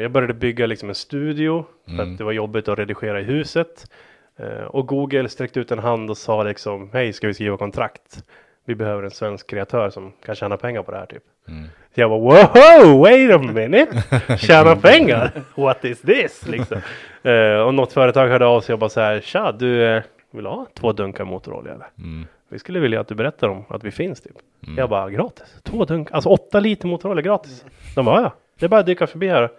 jag 0.03 0.11
började 0.11 0.35
bygga 0.35 0.67
liksom 0.67 0.89
en 0.89 0.95
studio 0.95 1.65
för 1.85 1.93
Mm. 1.93 2.13
att 2.13 2.19
det 2.19 2.25
var 2.25 2.33
jobbigt 2.33 2.69
att 2.69 2.79
redigera 2.79 3.21
i 3.21 3.25
huset. 3.25 3.91
Eh, 4.39 4.65
och 4.65 4.87
Google 4.87 5.29
sträckte 5.29 5.61
ut 5.61 5.71
en 5.71 5.79
hand 5.79 6.11
och 6.11 6.19
sa 6.19 6.43
liksom, 6.43 6.91
hej 6.93 7.13
ska 7.13 7.27
vi 7.27 7.35
skriva 7.35 7.57
kontrakt? 7.57 8.25
Vi 8.65 8.75
behöver 8.75 9.03
en 9.03 9.11
svensk 9.11 9.51
kreatör 9.51 9.91
som 9.91 10.13
kan 10.25 10.35
tjäna 10.35 10.57
pengar 10.57 10.83
på 10.83 10.91
det 10.93 10.99
här 10.99 11.07
typ. 11.07 11.23
Mm. 11.49 11.65
Så 11.95 12.01
jag 12.01 12.11
bara 12.11 12.21
wow, 12.21 12.99
wait 13.01 13.31
a 13.35 13.39
minute, 13.39 14.03
tjäna 14.39 14.77
pengar, 14.77 15.31
what 15.55 15.85
is 15.85 16.01
this? 16.01 16.47
Liksom. 16.49 16.81
Eh, 17.23 17.61
och 17.61 17.75
något 17.75 17.93
företag 17.93 18.29
hörde 18.29 18.47
av 18.47 18.61
sig 18.61 18.73
och 18.73 18.79
bara 18.79 18.91
så 18.91 19.01
här, 19.01 19.21
tja 19.21 19.53
du 19.53 20.03
vill 20.31 20.45
du 20.45 20.51
ha 20.51 20.67
två 20.75 20.93
dunkar 20.93 21.25
motorolja 21.25 21.73
eller? 21.75 21.87
Mm. 21.99 22.27
Vi 22.49 22.59
skulle 22.59 22.81
vilja 22.81 23.01
att 23.01 23.09
du 23.09 23.15
berättar 23.15 23.49
om 23.49 23.65
att 23.69 23.85
vi 23.85 23.91
finns 23.91 24.21
typ. 24.21 24.33
Mm. 24.67 24.79
Jag 24.79 24.89
bara 24.91 25.11
gratis. 25.11 25.57
Två 25.63 25.85
dunk, 25.85 26.09
alltså 26.13 26.29
åtta 26.29 26.61
liter 26.61 26.89
motorolja 26.89 27.23
gratis. 27.23 27.65
De 27.95 28.05
bara 28.05 28.21
ja, 28.23 28.35
det 28.59 28.65
är 28.65 28.69
bara 28.69 28.81
att 28.81 28.87
dyka 28.87 29.07
förbi 29.07 29.29
här. 29.29 29.51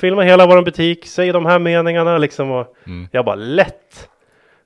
Filma 0.00 0.22
hela 0.22 0.46
vår 0.46 0.62
butik, 0.62 1.06
säg 1.06 1.32
de 1.32 1.46
här 1.46 1.58
meningarna 1.58 2.18
liksom. 2.18 2.50
Och 2.50 2.74
Mm. 2.86 3.08
jag 3.12 3.24
bara 3.24 3.34
lätt. 3.34 4.08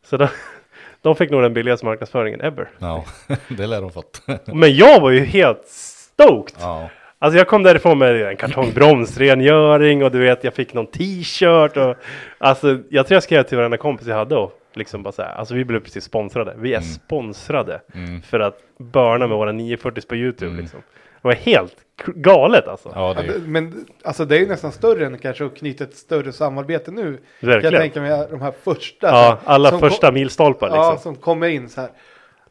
Så 0.05 0.17
de, 0.17 0.29
de 1.03 1.17
fick 1.17 1.31
nog 1.31 1.43
den 1.43 1.55
billigaste 1.55 1.87
marknadsföringen 1.87 2.41
ever. 2.41 2.69
Ja, 2.79 3.05
det 3.49 3.67
lär 3.67 3.81
de 3.81 3.91
fått. 3.93 4.23
Men 4.47 4.75
jag 4.77 5.01
var 5.01 5.11
ju 5.11 5.21
helt 5.25 5.65
stoked. 5.67 6.57
ja. 6.61 6.89
Alltså 7.19 7.39
jag 7.39 7.49
kom 7.49 7.63
därifrån 7.63 7.99
med 7.99 8.23
en 8.23 8.37
kartong 8.37 8.73
bromsrengöring 8.75 10.05
och 10.05 10.11
du 10.11 10.19
vet 10.19 10.45
jag 10.45 10.55
fick 10.55 10.75
någon 10.75 10.87
t-shirt 10.87 11.77
och 11.77 11.97
alltså 12.39 12.79
jag 12.91 13.07
tror 13.07 13.17
jag 13.17 13.23
skrev 13.23 13.43
till 13.43 13.57
varenda 13.59 13.77
kompis 13.77 14.07
jag 14.07 14.17
hade 14.17 14.37
och 14.37 14.53
liksom 14.77 15.03
bara 15.03 15.13
så 15.13 15.23
här, 15.23 15.35
alltså 15.35 15.55
vi 15.55 15.65
blev 15.65 15.81
precis 15.81 16.05
sponsrade. 16.05 16.55
Vi 16.59 16.73
är 16.75 16.79
Mm. 16.79 16.89
sponsrade 16.89 17.81
Mm. 17.95 18.23
för 18.23 18.41
att 18.41 18.59
börna 18.79 19.27
med 19.27 19.37
våra 19.37 19.53
940 19.53 20.03
på 20.09 20.17
Youtube 20.17 20.51
Mm. 20.51 20.61
liksom. 20.61 20.81
Det 21.23 21.29
var 21.29 21.35
helt 21.35 21.77
galet 22.07 22.69
alltså. 22.69 22.93
ja, 22.95 23.15
Ja, 23.17 23.23
det 23.23 23.35
är 23.35 23.39
Men 23.39 23.87
alltså 24.05 24.25
det 24.25 24.37
är 24.37 24.41
ju 24.41 24.47
nästan 24.49 24.73
större 24.73 25.07
än 25.07 25.19
kanske 25.19 25.45
att 25.47 25.57
knyta 25.57 25.85
ett 25.85 25.97
större 25.97 26.33
samarbete 26.33 26.91
nu. 26.91 27.03
Kan 27.03 27.19
jag 27.41 27.49
Verkligen. 27.49 27.81
tänka 27.81 28.01
mig 28.01 28.27
de 28.31 28.41
här 28.41 28.53
första. 28.65 29.07
Ja, 29.07 29.39
alla 29.45 29.79
första 29.79 30.07
kom- 30.07 30.15
milstolpar 30.15 30.69
Ja, 30.69 30.93
liksom. 30.93 31.13
som 31.15 31.23
kommer 31.23 31.49
in 31.49 31.69
så 31.69 31.81
här. 31.81 31.91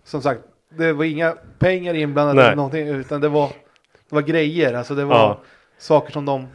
Som 0.04 0.22
sagt, 0.22 0.42
det 0.78 0.94
var 0.94 1.06
inga 1.06 1.36
pengar 1.60 1.94
inblandade 1.94 2.36
Nej. 2.36 2.46
eller 2.46 2.56
någonting, 2.56 2.88
utan 2.88 3.22
det 3.22 3.30
var, 3.30 3.48
det 4.10 4.16
var 4.16 4.22
grejer. 4.22 4.74
Alltså 4.74 4.96
det 4.96 5.06
var 5.06 5.16
Ja. 5.16 5.42
saker 5.78 6.12
som 6.12 6.26
de... 6.26 6.48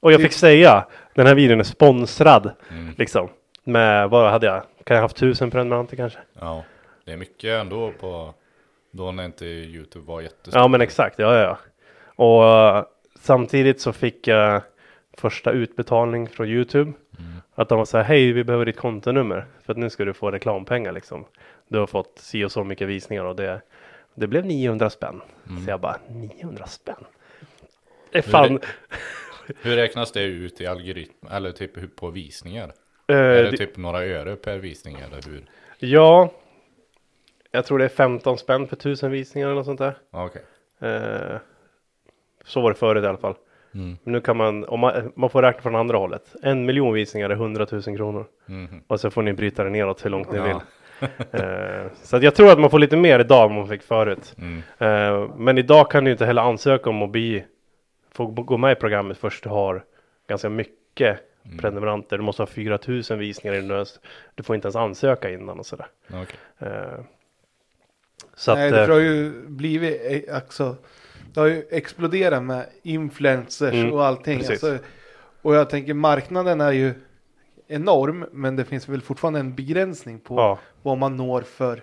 Och 0.00 0.12
jag 0.12 0.20
fick 0.20 0.32
säga, 0.32 0.86
den 1.14 1.26
här 1.26 1.34
videon 1.34 1.60
är 1.60 1.64
sponsrad 1.64 2.50
Mm. 2.70 2.88
liksom. 2.98 3.28
Med, 3.64 4.10
vad 4.10 4.30
hade 4.30 4.46
jag? 4.46 4.62
Kan 4.90 4.94
jag 4.94 5.02
haft 5.02 5.16
tusen 5.16 5.50
prenumeranter 5.50 5.96
kanske? 5.96 6.18
Ja, 6.32 6.64
det 7.04 7.12
är 7.12 7.16
mycket 7.16 7.60
ändå 7.60 7.92
på 8.00 8.34
då 8.90 9.12
när 9.12 9.24
inte 9.24 9.46
Youtube 9.46 10.06
var 10.06 10.20
jättestort. 10.20 10.54
Ja 10.54 10.68
men 10.68 10.80
exakt, 10.80 11.18
ja 11.18 11.34
ja. 11.34 11.40
ja. 11.42 11.58
Och 12.24 12.44
eh, 12.76 12.84
samtidigt 13.20 13.80
så 13.80 13.92
fick 13.92 14.26
jag 14.26 14.62
första 15.16 15.50
utbetalning 15.50 16.28
från 16.28 16.48
Youtube. 16.48 16.92
Mm. 17.18 17.32
Att 17.54 17.68
de 17.68 17.78
var 17.78 17.84
så 17.84 17.96
här, 17.96 18.04
hej 18.04 18.32
vi 18.32 18.44
behöver 18.44 18.64
ditt 18.64 18.76
kontonummer. 18.76 19.46
För 19.64 19.72
att 19.72 19.78
nu 19.78 19.90
ska 19.90 20.04
du 20.04 20.12
få 20.12 20.30
reklampengar 20.30 20.92
liksom. 20.92 21.24
Du 21.68 21.78
har 21.78 21.86
fått 21.86 22.18
si 22.18 22.44
och 22.44 22.52
så 22.52 22.64
mycket 22.64 22.88
visningar 22.88 23.24
och 23.24 23.36
det, 23.36 23.60
Det 24.14 24.26
blev 24.26 24.46
900 24.46 24.90
spänn. 24.90 25.20
Mm. 25.48 25.64
Så 25.64 25.70
jag 25.70 25.80
bara 25.80 25.96
900 26.08 26.66
spänn. 26.66 27.04
Det 28.12 28.18
är 28.18 28.22
fan. 28.22 28.60
Hur 29.62 29.76
räknas 29.76 30.12
det 30.12 30.22
ut 30.22 30.60
i 30.60 30.66
algoritm 30.66 31.26
eller 31.30 31.52
typ 31.52 31.76
hur- 31.76 31.86
på 31.86 32.10
visningar? 32.10 32.72
Eh, 33.10 33.16
är 33.18 33.42
det 33.42 33.50
det- 33.50 33.56
typ 33.56 33.76
några 33.76 33.98
öre 34.04 34.36
per 34.36 34.58
visning 34.58 34.96
eller 35.06 35.30
hur? 35.30 35.44
Ja. 35.78 36.30
Jag 37.50 37.64
tror 37.64 37.78
det 37.78 37.84
är 37.84 37.88
15 37.88 38.38
spänn 38.38 38.66
för 38.66 38.76
tusen 38.76 39.10
visningar 39.10 39.46
eller 39.48 39.54
något 39.56 39.66
sånt 39.66 39.78
där. 39.78 39.94
Okej. 40.10 40.42
Eh, 40.80 41.36
så 42.44 42.60
var 42.60 42.70
det 42.70 42.74
förut 42.78 43.04
i 43.04 43.06
alla 43.06 43.18
fall. 43.18 43.34
Mm. 43.74 43.96
Nu 44.04 44.20
kan 44.20 44.36
man, 44.36 44.64
om 44.64 44.80
man, 44.80 45.12
man 45.16 45.30
får 45.30 45.42
räkna 45.42 45.62
från 45.62 45.76
andra 45.76 45.98
hållet. 45.98 46.34
En 46.42 46.66
miljon 46.66 46.94
visningar 46.94 47.30
är 47.30 47.34
100 47.34 47.66
000 47.70 47.82
kronor. 47.82 48.26
Mhm. 48.46 48.82
Och 48.86 49.00
så 49.00 49.10
får 49.10 49.22
ni 49.22 49.32
bryta 49.32 49.64
det 49.64 49.70
neråt 49.70 50.04
hur 50.04 50.10
långt 50.10 50.32
ni 50.32 50.38
Ja. 50.38 50.44
vill. 50.44 50.56
Eh, 51.30 51.86
så 52.02 52.16
att 52.16 52.22
jag 52.22 52.34
tror 52.34 52.52
att 52.52 52.60
man 52.60 52.70
får 52.70 52.78
lite 52.78 52.96
mer 52.96 53.18
idag 53.18 53.50
än 53.50 53.56
man 53.56 53.68
fick 53.68 53.82
förut. 53.82 54.36
Mm. 54.38 55.30
Men 55.36 55.58
idag 55.58 55.90
kan 55.90 56.04
du 56.04 56.10
inte 56.10 56.26
heller 56.26 56.42
ansöka 56.42 56.90
om 56.90 57.02
att 57.02 57.10
bli, 57.10 57.44
få 58.12 58.26
gå 58.26 58.56
med 58.56 58.72
i 58.72 58.74
programmet 58.74 59.18
först 59.18 59.42
du 59.44 59.48
har 59.48 59.84
ganska 60.28 60.48
mycket 60.48 61.18
Mm. 61.44 61.58
prenumeranter. 61.58 62.16
Du 62.18 62.22
måste 62.24 62.42
ha 62.42 62.46
4000 62.46 63.18
visningar 63.18 63.56
i 63.56 63.60
din 63.60 63.70
röst. 63.70 64.00
Du 64.34 64.42
får 64.42 64.56
inte 64.56 64.66
ens 64.66 64.76
ansöka 64.76 65.30
innan 65.30 65.58
och 65.58 65.66
sådär. 65.66 65.86
Okej. 66.08 66.36
Eh, 66.58 67.00
så 68.34 68.54
Nej, 68.54 68.66
att, 68.68 68.74
det 68.74 68.82
eh, 68.82 68.88
har 68.88 68.98
ju 68.98 69.32
blivit 69.46 70.28
eh, 70.28 70.36
också, 70.36 70.76
det 71.34 71.40
har 71.40 71.46
ju 71.46 71.64
exploderat 71.70 72.42
med 72.42 72.66
influencers 72.82 73.74
Mm, 73.74 73.92
och 73.92 74.04
allting. 74.04 74.38
Alltså, 74.38 74.78
och 75.42 75.54
jag 75.54 75.70
tänker 75.70 75.94
marknaden 75.94 76.60
är 76.60 76.72
ju 76.72 76.94
enorm, 77.68 78.26
men 78.32 78.56
det 78.56 78.64
finns 78.64 78.88
väl 78.88 79.00
fortfarande 79.00 79.40
en 79.40 79.54
begränsning 79.54 80.20
på 80.20 80.34
ja, 80.34 80.58
vad 80.82 80.98
man 80.98 81.16
når 81.16 81.42
för, 81.42 81.82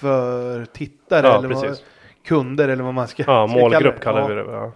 för 0.00 0.64
tittare 0.64 1.26
ja 1.26 1.38
eller 1.38 1.48
vad, 1.48 1.78
kunder 2.24 2.68
eller 2.68 2.84
vad 2.84 2.94
man 2.94 3.08
ska, 3.08 3.24
Ja, 3.26 3.48
ska 3.48 3.58
målgrupp 3.58 4.00
kalla 4.00 4.20
kallar 4.20 4.28
vi 4.28 4.34
det. 4.34 4.52
Ja. 4.52 4.72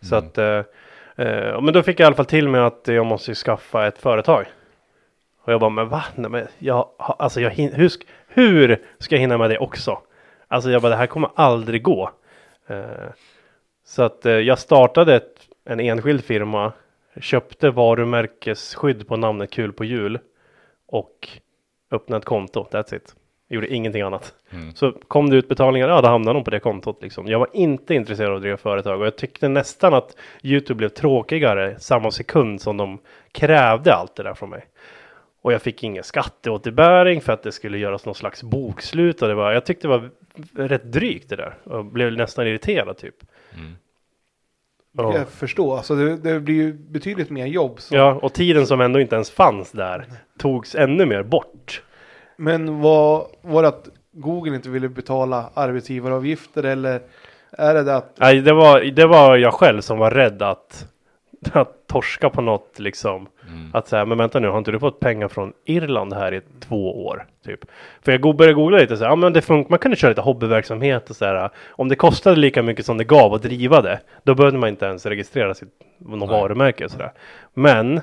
Så 0.00 0.16
Mm. 0.16 0.28
att, 0.28 0.38
eh, 1.18 1.60
men 1.60 1.72
då 1.74 1.82
fick 1.82 2.00
jag 2.00 2.04
i 2.04 2.06
alla 2.06 2.16
fall 2.16 2.26
till 2.26 2.48
mig 2.48 2.60
att 2.60 2.82
jag 2.84 3.06
måste 3.06 3.30
ju 3.30 3.34
skaffa 3.34 3.86
ett 3.86 3.98
företag. 3.98 4.46
Och 5.44 5.52
jag 5.52 5.60
bara, 5.60 5.70
men 5.70 5.88
va? 5.88 6.04
Nej, 6.14 6.30
men 6.30 6.46
jag, 6.58 6.88
alltså 6.98 7.40
jag 7.40 7.50
hin- 7.50 7.74
hur, 7.74 7.88
sk- 7.88 8.06
hur 8.28 8.82
ska 8.98 9.14
jag 9.14 9.20
hinna 9.20 9.38
med 9.38 9.50
det 9.50 9.58
också? 9.58 9.98
Alltså 10.48 10.70
jag 10.70 10.82
bara, 10.82 10.88
det 10.90 10.96
här 10.96 11.06
kommer 11.06 11.30
aldrig 11.34 11.82
gå. 11.82 12.10
Eh, 12.66 13.08
så 13.84 14.02
att 14.02 14.26
eh, 14.26 14.32
jag 14.32 14.58
startade 14.58 15.14
ett, 15.16 15.34
en 15.64 15.80
enskild 15.80 16.24
firma, 16.24 16.72
köpte 17.20 17.70
varumärkesskydd 17.70 19.08
på 19.08 19.16
namnet 19.16 19.50
Kul 19.50 19.72
på 19.72 19.84
jul 19.84 20.18
och 20.86 21.28
öppnade 21.90 22.18
ett 22.18 22.24
konto, 22.24 22.66
that's 22.70 22.94
it. 22.94 23.14
Jag 23.48 23.54
gjorde 23.54 23.74
ingenting 23.74 24.02
annat. 24.02 24.34
Mm. 24.50 24.74
Så 24.74 24.92
kom 24.92 25.30
det 25.30 25.36
utbetalningar, 25.36 25.88
ja 25.88 26.00
då 26.00 26.08
hamnade 26.08 26.38
de 26.38 26.44
på 26.44 26.50
det 26.50 26.60
kontot 26.60 27.02
liksom. 27.02 27.26
Jag 27.26 27.38
var 27.38 27.48
inte 27.52 27.94
intresserad 27.94 28.30
av 28.30 28.36
att 28.36 28.42
driva 28.42 28.56
företag 28.56 29.00
och 29.00 29.06
jag 29.06 29.16
tyckte 29.16 29.48
nästan 29.48 29.94
att 29.94 30.16
Youtube 30.42 30.78
blev 30.78 30.88
tråkigare 30.88 31.78
samma 31.78 32.10
sekund 32.10 32.60
som 32.60 32.76
de 32.76 32.98
krävde 33.32 33.94
allt 33.94 34.16
det 34.16 34.22
där 34.22 34.34
från 34.34 34.50
mig. 34.50 34.66
Och 35.42 35.52
jag 35.52 35.62
fick 35.62 35.84
ingen 35.84 36.04
skatteåterbäring 36.04 37.20
för 37.20 37.32
att 37.32 37.42
det 37.42 37.52
skulle 37.52 37.78
göras 37.78 38.04
någon 38.04 38.14
slags 38.14 38.42
bokslut 38.42 39.22
och 39.22 39.28
det 39.28 39.34
var, 39.34 39.52
jag 39.52 39.64
tyckte 39.64 39.88
det 39.88 39.98
var 39.98 40.10
rätt 40.68 40.84
drygt 40.84 41.28
det 41.28 41.36
där 41.36 41.54
och 41.64 41.84
blev 41.84 42.12
nästan 42.12 42.46
irriterad 42.46 42.96
typ. 42.96 43.16
Mm. 43.54 43.72
Ja. 44.92 45.18
Jag 45.18 45.28
förstår, 45.28 45.76
alltså 45.76 45.94
det, 45.94 46.16
det 46.16 46.40
blir 46.40 46.54
ju 46.54 46.72
betydligt 46.72 47.30
mer 47.30 47.46
jobb. 47.46 47.80
Så. 47.80 47.94
ja, 47.94 48.14
och 48.22 48.32
tiden 48.32 48.66
som 48.66 48.80
ändå 48.80 49.00
inte 49.00 49.14
ens 49.14 49.30
fanns 49.30 49.72
där 49.72 50.04
togs 50.38 50.74
ännu 50.74 51.06
mer 51.06 51.22
bort. 51.22 51.82
Men 52.40 52.80
vad, 52.80 53.26
var 53.42 53.62
det 53.62 53.68
att 53.68 53.88
Google 54.12 54.56
inte 54.56 54.70
ville 54.70 54.88
betala 54.88 55.50
arbetsgivaravgifter 55.54 56.62
eller 56.62 57.00
är 57.52 57.74
det 57.74 57.82
det 57.82 57.96
att 57.96 58.12
Nej, 58.16 58.40
det 58.40 58.52
var, 58.52 58.80
det 58.80 59.06
var 59.06 59.36
jag 59.36 59.54
själv 59.54 59.80
som 59.80 59.98
var 59.98 60.10
rädd 60.10 60.42
att, 60.42 60.86
att 61.52 61.86
torska 61.86 62.30
på 62.30 62.40
något 62.40 62.78
liksom. 62.78 63.28
Mm. 63.48 63.70
Att 63.72 63.88
säga, 63.88 64.04
men 64.04 64.18
vänta 64.18 64.40
nu, 64.40 64.48
har 64.48 64.58
inte 64.58 64.70
du 64.70 64.78
fått 64.78 65.00
pengar 65.00 65.28
från 65.28 65.52
Irland 65.64 66.12
här 66.12 66.34
i 66.34 66.40
två 66.60 67.06
år? 67.06 67.26
Typ. 67.44 67.60
För 68.02 68.12
jag 68.12 68.36
började 68.36 68.54
googla 68.54 68.78
lite 68.78 68.96
så 68.96 69.04
här, 69.04 69.10
ja 69.10 69.16
men 69.16 69.32
det 69.32 69.42
funkar, 69.42 69.70
man 69.70 69.78
kunde 69.78 69.96
köra 69.96 70.08
lite 70.08 70.20
hobbyverksamhet 70.20 71.10
och 71.10 71.16
så 71.16 71.24
här. 71.24 71.50
Om 71.68 71.88
det 71.88 71.96
kostade 71.96 72.36
lika 72.36 72.62
mycket 72.62 72.86
som 72.86 72.98
det 72.98 73.04
gav 73.04 73.34
att 73.34 73.42
driva 73.42 73.82
det, 73.82 74.00
då 74.22 74.34
behövde 74.34 74.58
man 74.58 74.68
inte 74.68 74.86
ens 74.86 75.06
registrera 75.06 75.54
sitt 75.54 75.68
något 75.98 76.30
varumärke 76.30 76.84
och 76.84 76.90
sådär. 76.90 77.12
Men 77.54 78.00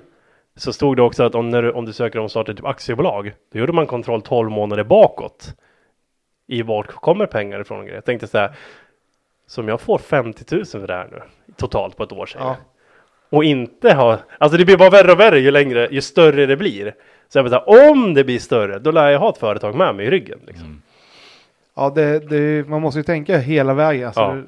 så 0.57 0.73
stod 0.73 0.97
det 0.97 1.01
också 1.01 1.23
att 1.23 1.35
om, 1.35 1.49
när 1.49 1.61
du, 1.61 1.71
om 1.71 1.85
du 1.85 1.93
söker 1.93 2.19
om 2.19 2.25
att 2.25 2.31
starta 2.31 2.53
typ 2.53 2.65
aktiebolag, 2.65 3.33
då 3.53 3.59
gjorde 3.59 3.73
man 3.73 3.87
kontroll 3.87 4.21
12 4.21 4.51
månader 4.51 4.83
bakåt. 4.83 5.53
I 6.47 6.61
vart 6.61 6.87
kommer 6.87 7.25
pengar 7.25 7.59
ifrån 7.61 7.79
och 7.79 7.85
grejer. 7.85 7.97
Jag 7.97 8.05
tänkte 8.05 8.27
så 8.27 8.37
här, 8.37 8.51
som 9.47 9.67
jag 9.67 9.81
får 9.81 9.97
50 9.97 10.55
000 10.55 10.65
för 10.65 10.87
det 10.87 10.93
här 10.93 11.07
nu, 11.11 11.21
totalt 11.55 11.97
på 11.97 12.03
ett 12.03 12.11
år 12.11 12.25
säger 12.25 12.45
Ja. 12.45 12.55
Och 13.29 13.43
inte 13.43 13.93
ha, 13.93 14.19
alltså 14.37 14.57
det 14.57 14.65
blir 14.65 14.77
bara 14.77 14.89
värre 14.89 15.11
och 15.11 15.19
värre 15.19 15.39
ju 15.39 15.51
längre, 15.51 15.87
ju 15.91 16.01
större 16.01 16.45
det 16.45 16.57
blir. 16.57 16.95
Så 17.27 17.37
jag 17.37 17.49
så 17.49 17.55
här, 17.55 17.91
om 17.91 18.13
det 18.13 18.23
blir 18.23 18.39
större, 18.39 18.79
då 18.79 18.91
lär 18.91 19.09
jag 19.09 19.19
ha 19.19 19.29
ett 19.29 19.37
företag 19.37 19.75
med 19.75 19.95
mig 19.95 20.05
i 20.05 20.09
ryggen. 20.09 20.39
Liksom. 20.47 20.65
Mm. 20.65 20.81
Ja, 21.75 21.89
det, 21.95 22.19
det, 22.19 22.67
man 22.67 22.81
måste 22.81 22.99
ju 22.99 23.03
tänka 23.03 23.37
hela 23.37 23.73
vägen. 23.73 24.05
Alltså, 24.07 24.21
Ja. 24.21 24.33
det, 24.33 24.43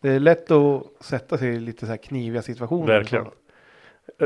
det 0.00 0.10
är 0.10 0.20
lätt 0.20 0.50
att 0.50 0.82
sätta 1.00 1.38
sig 1.38 1.48
i 1.48 1.60
lite 1.60 1.86
så 1.86 1.90
här 1.90 1.96
kniviga 1.96 2.42
situationer. 2.42 2.86
Verkligen. 2.86 3.26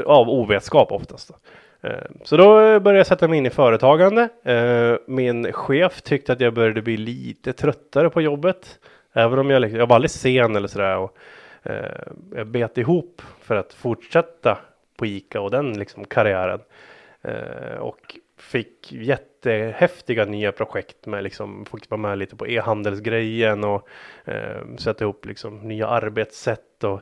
Av 0.07 0.29
ovetskap 0.29 0.93
oftast. 0.93 1.31
Eh, 1.83 1.93
så 2.23 2.37
då 2.37 2.45
började 2.81 2.97
jag 2.99 3.07
sätta 3.07 3.29
mig 3.29 3.39
in 3.39 3.47
i 3.47 3.51
företagande. 3.51 4.29
Eh, 4.43 4.97
min 5.07 5.53
chef 5.53 6.03
tyckte 6.03 6.33
att 6.33 6.41
jag 6.41 6.55
började 6.55 6.83
bli 6.83 6.97
lite 6.97 7.53
tröttare 7.53 8.11
på 8.11 8.23
jobbet. 8.23 8.79
Även 9.13 9.39
om 9.39 9.51
jag, 9.51 9.61
liksom, 9.61 9.79
jag 9.79 9.87
var 9.87 9.97
aldrig 9.97 10.11
sen 10.11 10.57
eller 10.57 10.69
sådär. 10.69 10.97
Och, 10.97 11.17
eh, 11.63 12.03
jag 12.35 12.47
bet 12.47 12.79
ihop 12.79 13.23
för 13.41 13.57
att 13.57 13.73
fortsätta 13.73 14.59
på 14.97 15.07
ICA 15.07 15.41
och 15.41 15.51
den 15.51 15.79
liksom 15.79 16.05
karriären. 16.05 16.61
Och 17.79 18.17
fick 18.37 18.93
jättehäftiga 18.93 20.25
nya 20.25 20.53
projekt 20.53 21.07
med 21.07 21.25
liksom, 21.25 21.65
fick 21.65 21.91
vara 21.91 22.01
med 22.01 22.19
lite 22.19 22.37
på 22.37 22.47
e-handelsgrejen 22.49 23.65
och 23.65 23.89
eh, 24.25 24.77
sätta 24.79 25.05
ihop 25.05 25.27
liksom 25.27 25.59
nya 25.59 25.87
arbetssätt 25.87 26.85
och 26.85 27.01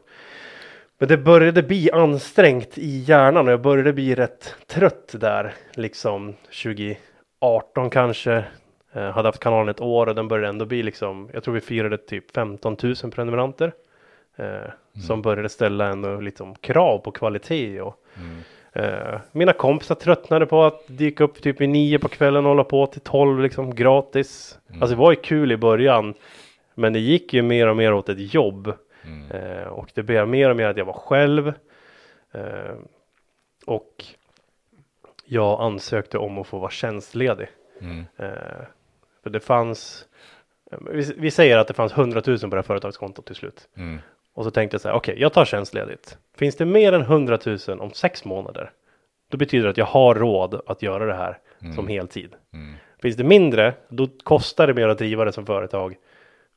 men 1.02 1.08
det 1.08 1.16
började 1.16 1.62
bli 1.62 1.90
ansträngt 1.90 2.78
i 2.78 2.98
hjärnan 2.98 3.46
och 3.46 3.52
jag 3.52 3.60
började 3.60 3.92
bli 3.92 4.14
rätt 4.14 4.54
trött 4.66 5.14
där 5.20 5.54
liksom 5.74 6.34
2018 6.62 7.90
kanske. 7.90 8.44
Eh, 8.92 9.10
hade 9.10 9.28
haft 9.28 9.38
kanalen 9.38 9.68
ett 9.68 9.80
år 9.80 10.06
och 10.06 10.14
den 10.14 10.28
började 10.28 10.48
ändå 10.48 10.64
bli 10.64 10.82
liksom, 10.82 11.30
jag 11.32 11.44
tror 11.44 11.54
vi 11.54 11.60
firade 11.60 11.98
typ 11.98 12.30
15 12.30 12.76
000 12.82 12.94
prenumeranter. 12.94 13.72
Eh, 14.36 14.46
Som 15.06 15.22
började 15.22 15.48
ställa 15.48 15.86
ändå 15.86 16.20
liksom 16.20 16.54
krav 16.54 16.98
på 16.98 17.10
kvalitet 17.10 17.80
och 17.80 18.04
Mm. 18.16 18.42
Eh, 18.72 19.20
mina 19.32 19.52
kompisar 19.52 19.94
tröttnade 19.94 20.46
på 20.46 20.64
att 20.64 20.84
dyka 20.86 21.24
upp 21.24 21.42
typ 21.42 21.60
vid 21.60 21.68
nio 21.68 21.98
på 21.98 22.08
kvällen 22.08 22.44
och 22.44 22.50
hålla 22.50 22.64
på 22.64 22.86
till 22.86 23.00
tolv 23.00 23.40
liksom 23.40 23.74
gratis. 23.74 24.58
Mm. 24.68 24.82
Alltså 24.82 24.96
det 24.96 25.00
var 25.00 25.12
ju 25.12 25.16
kul 25.16 25.52
i 25.52 25.56
början. 25.56 26.14
Men 26.74 26.92
det 26.92 26.98
gick 26.98 27.34
ju 27.34 27.42
mer 27.42 27.66
och 27.66 27.76
mer 27.76 27.92
åt 27.92 28.08
ett 28.08 28.34
jobb. 28.34 28.74
Mm. 29.04 29.30
Eh, 29.30 29.66
och 29.66 29.90
det 29.94 30.02
blev 30.02 30.28
mer 30.28 30.50
och 30.50 30.56
mer 30.56 30.66
att 30.66 30.76
jag 30.76 30.84
var 30.84 30.92
själv. 30.92 31.52
Eh, 32.32 32.74
och 33.66 34.04
jag 35.24 35.60
ansökte 35.60 36.18
om 36.18 36.38
att 36.38 36.46
få 36.46 36.58
vara 36.58 36.70
tjänstledig. 36.70 37.48
Mm. 37.80 38.04
Eh, 38.16 38.28
för 39.22 39.30
det 39.30 39.40
fanns, 39.40 40.06
eh, 40.72 40.78
vi, 40.90 41.14
vi 41.16 41.30
säger 41.30 41.58
att 41.58 41.68
det 41.68 41.74
fanns 41.74 41.92
100 41.92 42.22
000 42.26 42.38
på 42.38 42.46
det 42.46 42.56
här 42.56 42.62
företagskontot 42.62 43.26
till 43.26 43.36
slut. 43.36 43.68
Mm. 43.76 43.98
Och 44.34 44.44
så 44.44 44.50
tänkte 44.50 44.74
jag 44.74 44.80
så 44.80 44.88
här, 44.88 44.94
okej, 44.96 45.14
jag 45.18 45.32
tar 45.32 45.44
tjänstledigt. 45.44 46.18
Finns 46.36 46.56
det 46.56 46.64
mer 46.64 46.92
än 46.92 47.00
100 47.00 47.38
000 47.68 47.80
om 47.80 47.90
sex 47.92 48.24
månader, 48.24 48.70
då 49.30 49.36
betyder 49.36 49.64
det 49.64 49.70
att 49.70 49.76
jag 49.76 49.84
har 49.86 50.14
råd 50.14 50.60
att 50.66 50.82
göra 50.82 51.06
det 51.06 51.14
här 51.14 51.38
Mm. 51.62 51.74
som 51.74 51.88
heltid. 51.88 52.34
Mm. 52.52 52.74
Finns 53.02 53.16
det 53.16 53.24
mindre, 53.24 53.74
då 53.88 54.08
kostar 54.24 54.66
det 54.66 54.74
mer 54.74 54.88
att 54.88 54.98
driva 54.98 55.24
det 55.24 55.32
som 55.32 55.46
företag. 55.46 55.96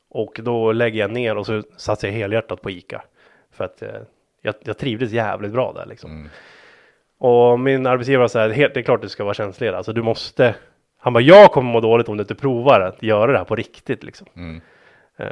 Och 0.08 0.40
då 0.42 0.72
lägger 0.72 1.00
jag 1.00 1.10
ner 1.10 1.36
och 1.36 1.46
så 1.46 1.62
satsar 1.76 2.08
jag 2.08 2.12
helhjärtat 2.14 2.62
på 2.62 2.70
ICA. 2.70 3.02
För 3.50 3.64
att 3.64 3.82
eh, 3.82 3.88
jag, 4.42 4.54
jag 4.64 4.78
trivdes 4.78 5.12
jävligt 5.12 5.52
bra 5.52 5.72
där 5.72 5.86
liksom. 5.86 6.10
Mm. 6.10 6.28
Och 7.18 7.60
min 7.60 7.86
arbetsgivare 7.86 8.28
sa 8.28 8.48
helt, 8.48 8.74
det 8.74 8.80
är 8.80 8.84
klart 8.84 9.02
du 9.02 9.08
ska 9.08 9.24
vara 9.24 9.34
tjänstledig. 9.34 9.76
Alltså 9.76 9.92
du 9.92 10.02
måste. 10.02 10.54
Han 10.98 11.12
bara, 11.12 11.20
jag 11.20 11.52
kommer 11.52 11.72
må 11.72 11.80
dåligt 11.80 12.08
om 12.08 12.16
du 12.16 12.20
inte 12.22 12.34
provar 12.34 12.80
att 12.80 13.02
göra 13.02 13.32
det 13.32 13.38
här 13.38 13.44
på 13.44 13.56
riktigt 13.56 14.04
liksom. 14.04 14.26
Mm. 14.36 14.60
Eh, 15.16 15.28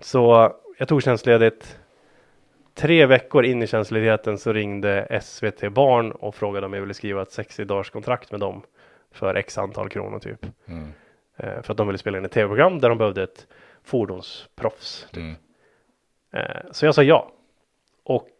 Så 0.00 0.52
jag 0.78 0.88
tog 0.88 1.02
tjänstledigt. 1.02 1.78
Tre 2.74 3.06
veckor 3.06 3.44
in 3.44 3.62
i 3.62 3.66
tjänstledigheten 3.66 4.38
så 4.38 4.52
ringde 4.52 5.20
SVT 5.22 5.72
Barn 5.72 6.12
och 6.12 6.34
frågade 6.34 6.66
om 6.66 6.72
jag 6.72 6.80
ville 6.80 6.94
skriva 6.94 7.22
ett 7.22 7.32
60 7.32 7.64
dagars 7.64 7.90
kontrakt 7.90 8.30
med 8.30 8.40
dem 8.40 8.62
för 9.12 9.34
x 9.34 9.58
antal 9.58 9.88
kronor 9.88 10.18
typ. 10.18 10.46
Mm. 10.68 10.92
Eh, 11.36 11.62
För 11.62 11.72
att 11.72 11.76
de 11.76 11.86
ville 11.86 11.98
spela 11.98 12.18
in 12.18 12.24
ett 12.24 12.32
tv-program 12.32 12.78
där 12.80 12.88
de 12.88 12.98
behövde 12.98 13.22
ett 13.22 13.46
fordonsproffs. 13.84 15.06
Mm. 15.16 15.34
Eh, 16.32 16.70
Så 16.72 16.86
jag 16.86 16.94
sa 16.94 17.02
ja. 17.02 17.32
Och 18.04 18.30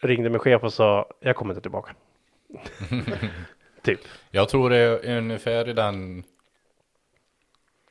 ringde 0.00 0.30
min 0.30 0.38
chef 0.38 0.62
och 0.64 0.72
sa, 0.72 1.10
jag 1.20 1.36
kommer 1.36 1.54
inte 1.54 1.62
tillbaka. 1.62 1.94
typ. 3.82 4.00
Jag 4.30 4.48
tror 4.48 4.70
det 4.70 4.76
är 4.76 5.18
ungefär 5.18 5.68
i 5.68 5.72
den 5.72 6.22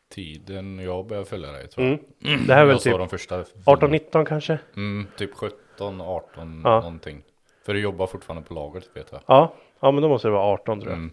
tiden 0.09 0.79
jag 0.79 1.05
började 1.07 1.25
följa 1.29 1.51
dig 1.51 1.67
tror 1.67 1.85
Mm. 1.85 1.99
jag. 2.19 2.39
Det 2.47 2.53
här 2.53 2.61
är 2.61 2.65
väl 2.65 2.79
typ 2.79 2.97
de 2.97 3.09
första 3.09 3.43
18-19 3.43 4.25
kanske? 4.25 4.59
Mm, 4.75 5.07
typ 5.17 5.33
17, 5.33 6.01
18 6.01 6.61
Ja. 6.63 6.79
någonting. 6.79 7.23
För 7.65 7.73
du 7.73 7.79
jobbar 7.79 8.07
fortfarande 8.07 8.47
på 8.47 8.53
lagret 8.53 8.89
vet 8.93 9.11
jag. 9.11 9.21
Ja, 9.25 9.53
ja 9.79 9.91
men 9.91 10.01
då 10.01 10.09
måste 10.09 10.27
det 10.27 10.31
vara 10.31 10.43
18 10.53 10.79
tror 10.79 10.91
jag. 10.91 10.97
Mm. 10.97 11.11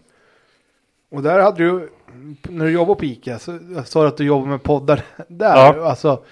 Och 1.11 1.23
där 1.23 1.39
hade 1.39 1.57
du, 1.63 1.89
när 2.49 2.65
du 2.65 2.71
jobbade 2.71 2.99
på 2.99 3.05
Ica, 3.05 3.39
så 3.39 3.59
sa 3.85 4.01
du 4.01 4.07
att 4.07 4.17
du 4.17 4.25
jobbade 4.25 4.49
med 4.49 4.63
poddar 4.63 5.01
där. 5.27 5.55
Ja. 5.55 5.89
Alltså, 5.89 6.23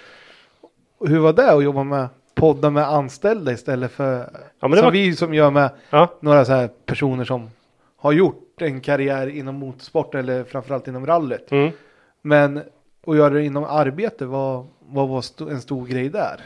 hur 1.07 1.19
var 1.19 1.33
det 1.33 1.51
att 1.51 1.63
jobba 1.63 1.83
med 1.83 2.07
poddar 2.35 2.69
med 2.69 2.83
anställda 2.87 3.51
istället 3.51 3.91
för 3.91 4.17
Ja, 4.17 4.25
som 4.59 4.71
var- 4.71 4.91
vi 4.91 5.15
som 5.15 5.33
gör 5.33 5.51
med 5.51 5.69
Ja, 5.89 6.07
några 6.19 6.45
så 6.45 6.51
här 6.53 6.69
personer 6.85 7.23
som 7.25 7.49
har 7.97 8.11
gjort 8.11 8.61
en 8.61 8.81
karriär 8.81 9.27
inom 9.27 9.55
motorsport 9.55 10.15
eller 10.15 10.43
framförallt 10.43 10.87
inom 10.87 11.05
rallyt. 11.05 11.51
mm. 11.51 11.71
Men 12.21 12.57
att 13.07 13.15
göra 13.17 13.29
det 13.33 13.43
inom 13.43 13.63
arbete, 13.63 14.25
vad, 14.25 14.67
vad 14.79 15.07
var 15.09 15.21
sto- 15.21 15.51
en 15.51 15.61
stor 15.61 15.85
grej 15.87 16.09
där? 16.09 16.41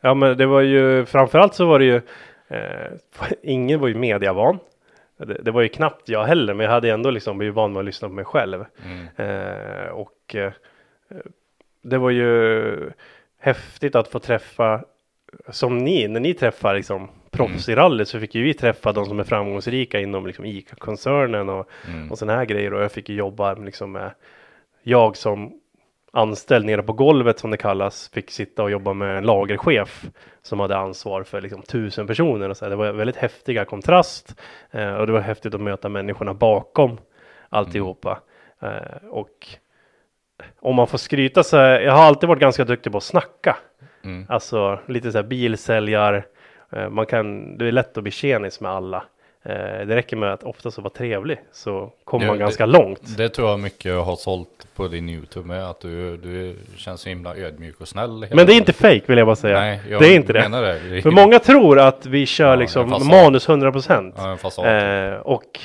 ja 0.00 0.14
men 0.14 0.36
det 0.36 0.46
var 0.46 0.60
ju 0.60 1.04
framförallt 1.04 1.54
så 1.54 1.66
var 1.66 1.78
det 1.78 1.84
ju 1.84 1.96
eh, 2.48 2.90
ingen 3.42 3.80
var 3.80 3.88
ju 3.88 3.94
mediavan. 3.94 4.58
Det, 5.26 5.42
det 5.42 5.50
var 5.50 5.62
ju 5.62 5.68
knappt 5.68 6.08
jag 6.08 6.24
heller, 6.24 6.54
men 6.54 6.64
jag 6.64 6.72
hade 6.72 6.90
ändå 6.90 7.10
liksom 7.10 7.38
blivit 7.38 7.54
van 7.54 7.72
med 7.72 7.80
att 7.80 7.86
lyssna 7.86 8.08
på 8.08 8.14
mig 8.14 8.24
själv. 8.24 8.64
Mm. 8.84 9.06
Eh, 9.16 9.88
och 9.88 10.34
eh, 10.34 10.52
det 11.82 11.98
var 11.98 12.10
ju 12.10 12.90
häftigt 13.38 13.94
att 13.94 14.08
få 14.08 14.18
träffa, 14.18 14.84
som 15.48 15.78
ni, 15.78 16.08
när 16.08 16.20
ni 16.20 16.34
träffar 16.34 16.74
liksom 16.74 17.08
proffs 17.30 17.68
i 17.68 17.74
rally 17.74 18.04
så 18.04 18.20
fick 18.20 18.34
ju 18.34 18.42
vi 18.42 18.54
träffa 18.54 18.92
de 18.92 19.06
som 19.06 19.20
är 19.20 19.24
framgångsrika 19.24 20.00
inom 20.00 20.26
liksom 20.26 20.44
ICA-koncernen 20.44 21.48
och, 21.48 21.68
Mm. 21.88 22.10
och 22.10 22.18
sådana 22.18 22.38
här 22.38 22.44
grejer 22.44 22.74
och 22.74 22.82
jag 22.82 22.92
fick 22.92 23.08
ju 23.08 23.14
jobba 23.14 23.54
liksom 23.54 23.92
med, 23.92 24.10
jag 24.82 25.16
som 25.16 25.59
anställd 26.12 26.66
nere 26.66 26.82
på 26.82 26.92
golvet 26.92 27.38
som 27.38 27.50
det 27.50 27.56
kallas, 27.56 28.08
fick 28.08 28.30
sitta 28.30 28.62
och 28.62 28.70
jobba 28.70 28.92
med 28.92 29.18
en 29.18 29.24
lagerchef 29.24 30.04
som 30.42 30.60
hade 30.60 30.76
ansvar 30.76 31.22
för 31.22 31.40
liksom 31.40 31.62
tusen 31.62 32.06
personer 32.06 32.48
och 32.48 32.56
så 32.56 32.64
här. 32.64 32.70
Det 32.70 32.76
var 32.76 32.92
väldigt 32.92 33.16
häftiga 33.16 33.64
kontrast 33.64 34.40
eh, 34.70 34.94
och 34.94 35.06
det 35.06 35.12
var 35.12 35.20
häftigt 35.20 35.54
att 35.54 35.60
möta 35.60 35.88
människorna 35.88 36.34
bakom 36.34 36.98
alltihopa. 37.48 38.20
Eh, 38.62 39.08
och 39.10 39.48
om 40.60 40.76
man 40.76 40.86
får 40.86 40.98
skryta 40.98 41.42
så 41.42 41.56
här, 41.56 41.80
jag 41.80 41.92
har 41.92 42.02
alltid 42.02 42.28
varit 42.28 42.40
ganska 42.40 42.64
duktig 42.64 42.92
på 42.92 42.98
att 42.98 43.04
snacka. 43.04 43.56
Mm. 44.04 44.26
Alltså 44.28 44.78
lite 44.86 45.12
så 45.12 45.18
här 45.18 45.26
bilsäljar, 45.26 46.26
eh, 46.70 46.88
man 46.88 47.06
kan, 47.06 47.58
det 47.58 47.68
är 47.68 47.72
lätt 47.72 47.96
att 47.96 48.02
bli 48.02 48.12
tjenis 48.12 48.60
med 48.60 48.70
alla. 48.70 49.04
Eh, 49.42 49.86
det 49.86 49.96
räcker 49.96 50.16
med 50.16 50.32
att 50.32 50.42
oftast 50.42 50.78
vara 50.78 50.90
trevlig 50.90 51.38
så 51.52 51.92
kommer 52.04 52.24
Ja, 52.24 52.30
man 52.30 52.38
det- 52.38 52.44
ganska 52.44 52.66
långt. 52.66 53.16
Det 53.16 53.28
tror 53.28 53.48
jag 53.48 53.60
mycket 53.60 53.92
har 53.94 54.16
sålt 54.16 54.66
på 54.76 54.88
din 54.88 55.08
YouTube 55.08 55.46
med 55.48 55.70
att 55.70 55.80
du, 55.80 56.16
du 56.16 56.56
känns 56.76 57.00
så 57.00 57.08
himla 57.08 57.36
ödmjuk 57.36 57.80
och 57.80 57.88
snäll. 57.88 58.26
Men 58.32 58.46
det 58.46 58.52
är 58.52 58.56
inte 58.56 58.72
fake 58.72 59.02
vill 59.06 59.18
jag 59.18 59.26
bara 59.26 59.36
säga. 59.36 59.60
Nej, 59.60 59.80
jag 59.90 60.00
det 60.00 60.06
är 60.08 60.16
inte 60.16 60.32
det. 60.32 60.48
det. 60.48 60.78
det 60.94 61.02
För 61.02 61.10
många 61.10 61.38
tror 61.38 61.78
att 61.78 62.06
vi 62.06 62.26
kör 62.26 62.48
Ja, 62.48 62.54
liksom 62.56 62.90
manus 62.90 63.48
100%. 63.48 64.12
Ja, 64.16 64.30
en 64.30 64.38
fasad. 64.38 64.66
Eh, 65.12 65.14
och 65.18 65.60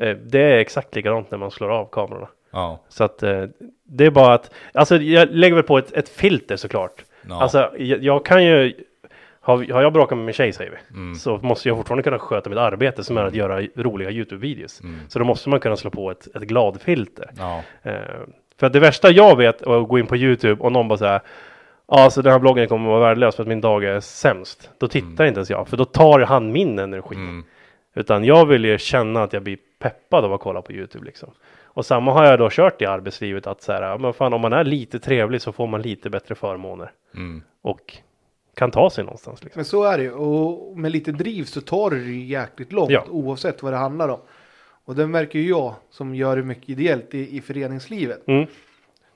eh, 0.00 0.16
det 0.16 0.40
är 0.42 0.56
exakt 0.58 0.94
likadant 0.96 1.30
när 1.30 1.38
man 1.38 1.50
slår 1.50 1.68
av 1.70 1.88
kamerorna. 1.92 2.28
Ja, 2.52 2.80
Så 2.88 3.04
att 3.04 3.22
eh, 3.22 3.44
det 3.84 4.04
är 4.06 4.10
bara 4.10 4.34
att, 4.34 4.50
alltså 4.74 4.96
jag 4.96 5.28
lägger 5.30 5.54
väl 5.54 5.64
på 5.64 5.78
ett, 5.78 5.92
ett 5.92 6.08
filter 6.08 6.56
såklart. 6.56 7.04
ja. 7.28 7.42
Alltså 7.42 7.70
jag, 7.78 8.02
jag 8.02 8.24
kan 8.24 8.44
ju, 8.44 8.72
har, 9.46 9.72
har 9.72 9.82
jag 9.82 9.92
bråkat 9.92 10.18
med 10.18 10.24
min 10.26 10.32
tjej 10.32 10.52
säger 10.52 10.70
vi, 10.70 10.96
Mm. 10.96 11.14
så 11.14 11.38
måste 11.38 11.68
jag 11.68 11.76
fortfarande 11.76 12.02
kunna 12.02 12.18
sköta 12.18 12.50
mitt 12.50 12.58
arbete 12.58 13.04
som 13.04 13.16
är 13.16 13.24
att 13.24 13.34
göra 13.34 13.60
roliga 13.76 14.10
YouTube-videos. 14.10 14.82
Mm. 14.82 14.96
Så 15.08 15.18
då 15.18 15.24
måste 15.24 15.48
man 15.48 15.60
kunna 15.60 15.76
slå 15.76 15.90
på 15.90 16.10
ett, 16.10 16.36
ett 16.36 16.42
gladfilter. 16.42 17.30
ja. 17.38 17.62
Eh, 17.82 17.92
för 18.60 18.66
att 18.66 18.72
det 18.72 18.80
värsta 18.80 19.10
jag 19.10 19.36
vet 19.36 19.62
är 19.62 19.82
att 19.82 19.88
gå 19.88 19.98
in 19.98 20.06
på 20.06 20.16
YouTube 20.16 20.62
och 20.62 20.72
någon 20.72 20.88
bara 20.88 20.98
säger 20.98 21.20
Ja, 21.88 22.00
alltså 22.04 22.22
den 22.22 22.32
här 22.32 22.38
bloggen 22.38 22.68
kommer 22.68 22.84
att 22.88 22.90
vara 23.00 23.08
värdelös 23.08 23.36
för 23.36 23.42
att 23.42 23.48
min 23.48 23.60
dag 23.60 23.84
är 23.84 24.00
sämst. 24.00 24.70
Då 24.78 24.88
tittar 24.88 25.24
inte 25.24 25.38
ens 25.38 25.50
jag, 25.50 25.68
för 25.68 25.76
då 25.76 25.84
tar 25.84 26.20
han 26.20 26.52
min 26.52 26.78
energi. 26.78 27.14
Mm. 27.14 27.44
Utan 27.94 28.24
jag 28.24 28.46
vill 28.46 28.64
ju 28.64 28.78
känna 28.78 29.22
att 29.22 29.32
jag 29.32 29.42
blir 29.42 29.58
peppad 29.78 30.24
av 30.24 30.32
att 30.32 30.40
kolla 30.40 30.62
på 30.62 30.72
YouTube 30.72 31.04
liksom. 31.06 31.30
Och 31.64 31.86
samma 31.86 32.12
har 32.12 32.24
jag 32.24 32.38
då 32.38 32.48
kört 32.50 32.82
i 32.82 32.86
arbetslivet 32.86 33.46
att 33.46 33.62
så 33.62 33.72
här, 33.72 33.98
men 33.98 34.12
fan 34.12 34.32
om 34.32 34.40
man 34.40 34.52
är 34.52 34.64
lite 34.64 34.98
trevlig 34.98 35.40
så 35.42 35.52
får 35.52 35.66
man 35.66 35.82
lite 35.82 36.10
bättre 36.10 36.34
förmåner. 36.34 36.90
Mm. 37.14 37.42
Och 37.62 37.96
kan 38.56 38.70
ta 38.70 38.90
sig 38.90 39.04
någonstans 39.04 39.44
liksom. 39.44 39.58
Men 39.58 39.64
så 39.64 39.84
är 39.84 39.98
det 39.98 40.04
ju. 40.04 40.12
Och 40.12 40.78
med 40.78 40.92
lite 40.92 41.12
driv 41.12 41.44
så 41.44 41.60
tar 41.60 41.90
det 41.90 41.96
ju 41.98 42.24
jäkligt 42.24 42.72
långt 42.72 42.90
Ja. 42.90 43.04
oavsett 43.10 43.62
vad 43.62 43.72
det 43.72 43.76
handlar 43.76 44.08
om. 44.08 44.20
Och 44.84 44.94
det 44.94 45.06
märker 45.06 45.38
ju 45.38 45.48
jag 45.48 45.74
som 45.90 46.14
gör 46.14 46.36
det 46.36 46.42
mycket 46.42 46.68
ideellt 46.68 47.14
i, 47.14 47.36
i 47.36 47.40
föreningslivet. 47.40 48.28
Mm. 48.28 48.46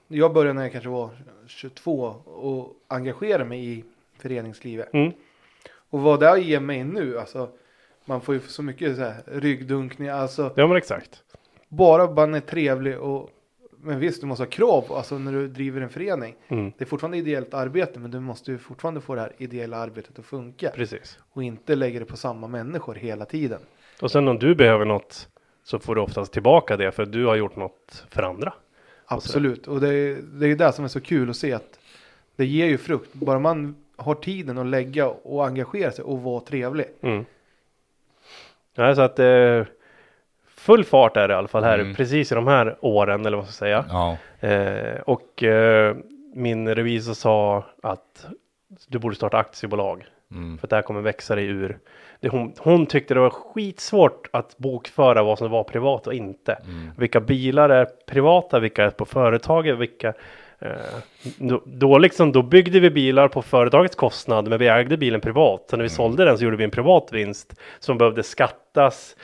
Jag 0.09 0.33
började 0.33 0.53
när 0.53 0.63
jag 0.63 0.73
kanske 0.73 0.91
var 0.91 1.11
22 1.47 1.93
och 2.25 2.73
engagerade 2.89 3.45
mig 3.45 3.73
i 3.73 3.85
föreningslivet. 4.19 4.95
Mm. 4.95 5.13
Och 5.91 6.01
vad 6.01 6.21
det 6.21 6.41
ger 6.41 6.61
mig 6.61 6.85
nu, 6.85 7.19
alltså 7.19 7.49
man 8.05 8.21
får 8.21 8.35
ju 8.35 8.41
så 8.41 8.63
mycket 8.63 8.97
så 8.97 9.03
här 9.03 9.23
ryggdunkning, 9.27 10.09
alltså 10.09 10.53
Ja 10.57 10.67
men 10.67 10.77
exakt. 10.77 11.23
bara 11.69 12.11
man 12.11 12.35
är 12.35 12.41
trevlig 12.41 12.99
och 13.01 13.31
men 13.83 13.99
visst, 13.99 14.21
du 14.21 14.27
måste 14.27 14.43
ha 14.43 14.51
krav 14.51 14.93
alltså 14.93 15.19
när 15.19 15.33
du 15.33 15.49
driver 15.49 15.81
en 15.81 15.89
förening. 15.89 16.35
Mm. 16.49 16.73
Det 16.79 16.85
är 16.85 16.87
fortfarande 16.87 17.19
ideellt 17.19 17.55
arbete, 17.55 17.99
men 17.99 18.11
du 18.11 18.21
måste 18.21 18.51
ju 18.51 18.59
fortfarande 18.59 19.01
få 19.01 19.15
det 19.15 19.21
här 19.21 19.33
ideella 19.39 19.77
arbetet 19.77 20.19
att 20.19 20.25
funka. 20.25 20.71
Precis. 20.71 21.19
Och 21.33 21.43
inte 21.43 21.75
lägga 21.75 21.99
det 21.99 22.05
på 22.05 22.17
samma 22.17 22.49
människor 22.49 22.95
hela 22.95 23.25
tiden. 23.25 23.61
Och 24.03 24.11
sen 24.11 24.29
om 24.29 24.39
du 24.39 24.55
behöver 24.55 24.85
något 24.85 25.29
så 25.65 25.79
får 25.79 25.95
du 25.95 26.01
oftast 26.01 26.33
tillbaka 26.33 26.77
det 26.77 26.93
för 26.93 27.07
du 27.07 27.27
har 27.27 27.37
gjort 27.37 27.57
något 27.57 28.05
för 28.11 28.23
andra. 28.23 28.53
Absolut, 29.05 29.67
och 29.67 29.81
det 29.81 29.95
är, 29.95 30.17
det 30.23 30.47
är 30.47 30.57
det 30.57 30.73
som 30.73 30.85
är 30.85 30.89
så 30.89 31.01
kul 31.01 31.31
att 31.31 31.37
se 31.37 31.53
att 31.53 31.79
det 32.37 32.47
ger 32.47 32.67
ju 32.67 32.79
frukt. 32.79 33.15
Bara 33.15 33.39
man 33.39 33.77
har 33.97 34.15
tiden 34.15 34.59
att 34.59 34.67
lägga 34.67 35.09
och 35.09 35.47
engagera 35.47 35.91
sig 35.91 36.05
och 36.05 36.23
vara 36.23 36.41
trevlig. 36.41 36.87
Mm. 37.01 37.25
Ja, 38.75 38.95
så 38.95 39.01
att 39.01 39.19
eh, 39.19 39.65
full 40.61 40.85
fart 40.85 41.17
är 41.17 41.29
det 41.29 41.35
i 41.35 41.37
alla 41.37 41.49
fall 41.49 41.65
här 41.65 41.79
Mm. 41.79 41.95
precis 41.95 42.33
i 42.33 42.35
de 42.35 42.47
här 42.47 42.77
åren 42.81 43.27
eller 43.27 43.37
vad 43.37 43.47
ska 43.49 43.69
jag 43.69 43.85
säga. 43.85 44.17
Ja. 44.41 44.49
Eh, 44.49 45.01
och 45.01 45.43
eh, 45.43 45.97
min 46.35 46.75
revisor 46.75 47.15
sa 47.15 47.65
att 47.83 48.27
du 48.89 48.99
borde 48.99 49.17
starta 49.17 49.37
aktiebolag 49.39 50.05
Mm. 50.33 50.59
för 50.59 50.67
att 50.67 50.71
det 50.71 50.77
här 50.77 50.83
kommer 50.83 51.01
växa 51.01 51.35
dig 51.35 51.45
ur. 51.47 51.79
Det, 52.21 52.29
hon, 52.29 52.53
hon 52.59 52.87
tyckte 52.87 53.15
det 53.15 53.21
var 53.21 53.31
skitsvårt 53.31 54.29
att 54.33 54.59
bokföra 54.59 55.23
vad 55.23 55.39
som 55.39 55.51
var 55.51 55.65
privat 55.65 56.07
och 56.07 56.15
inte. 56.15 56.53
Mm. 56.53 56.91
Vilka 56.99 57.21
bilar 57.21 57.69
är 57.71 57.87
privata, 58.07 58.59
vilka 58.61 58.85
är 58.85 58.91
på 58.91 59.05
företaget, 59.05 59.79
vilka 59.79 60.09
eh, 60.59 60.71
då, 61.39 61.63
då 61.65 61.99
liksom, 61.99 62.33
då 62.33 62.43
byggde 62.43 62.81
vi 62.81 62.91
bilar 62.91 63.29
på 63.29 63.43
företagets 63.43 63.97
kostnad, 63.97 64.49
men 64.49 64.59
vi 64.59 64.69
ägde 64.69 64.97
bilen 64.97 65.21
privat. 65.21 65.65
Så 65.71 65.77
när 65.77 65.83
vi 65.83 65.89
sålde 65.89 66.25
den 66.25 66.39
så 66.39 66.45
gjorde 66.45 66.57
vi 66.57 66.65
en 66.65 66.71
privat 66.71 67.09
vinst 67.13 67.55
som 67.79 67.99
behövde 67.99 68.23
skattas 68.23 69.17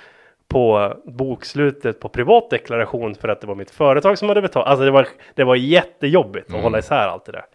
på 0.48 0.94
bokslutet 1.04 2.00
på 2.00 2.08
privat 2.08 2.50
deklaration 2.50 3.14
för 3.14 3.28
att 3.28 3.40
det 3.40 3.46
var 3.46 3.54
mitt 3.54 3.70
företag 3.70 4.18
som 4.18 4.28
hade 4.28 4.42
betalat. 4.42 4.68
Alltså 4.68 4.84
det 4.84 4.90
var, 4.90 5.08
det 5.34 5.44
var 5.44 5.56
jättejobbigt 5.56 6.46
att 6.46 6.50
Mm. 6.50 6.62
hålla 6.62 6.78
isär 6.78 7.08
allt 7.08 7.24
det 7.24 7.32
där. 7.32 7.46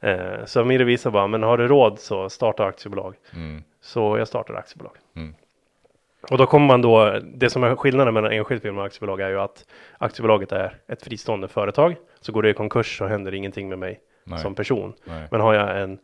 Eh, 0.00 0.44
så 0.44 0.64
min 0.64 0.78
revisor 0.78 1.10
bara, 1.10 1.26
men 1.26 1.42
har 1.42 1.58
du 1.58 1.68
råd 1.68 1.98
så 1.98 2.28
starta 2.28 2.64
aktiebolag. 2.64 3.14
Mm. 3.34 3.62
Så 3.80 4.18
jag 4.18 4.28
startade 4.28 4.58
aktiebolag. 4.58 4.92
Mm. 5.16 5.34
Och 6.30 6.38
då 6.38 6.46
kommer 6.46 6.66
man 6.66 6.82
då, 6.82 7.18
det 7.34 7.50
som 7.50 7.64
är 7.64 7.76
skillnaden 7.76 8.14
mellan 8.14 8.32
enskild 8.32 8.62
firma 8.62 8.80
och 8.80 8.86
aktiebolag 8.86 9.20
är 9.20 9.28
ju 9.28 9.40
att 9.40 9.64
aktiebolaget 9.98 10.52
är 10.52 10.76
ett 10.88 11.02
fristående 11.02 11.48
företag. 11.48 11.96
Så 12.20 12.32
går 12.32 12.42
det 12.42 12.50
i 12.50 12.54
konkurs 12.54 12.98
så 12.98 13.06
händer 13.06 13.34
ingenting 13.34 13.68
med 13.68 13.78
mig 13.78 14.00
Nej. 14.24 14.38
som 14.38 14.54
person. 14.54 14.92
Nej. 15.04 15.28
Men 15.30 15.40
har 15.40 15.54
jag 15.54 15.80
en, 15.80 15.98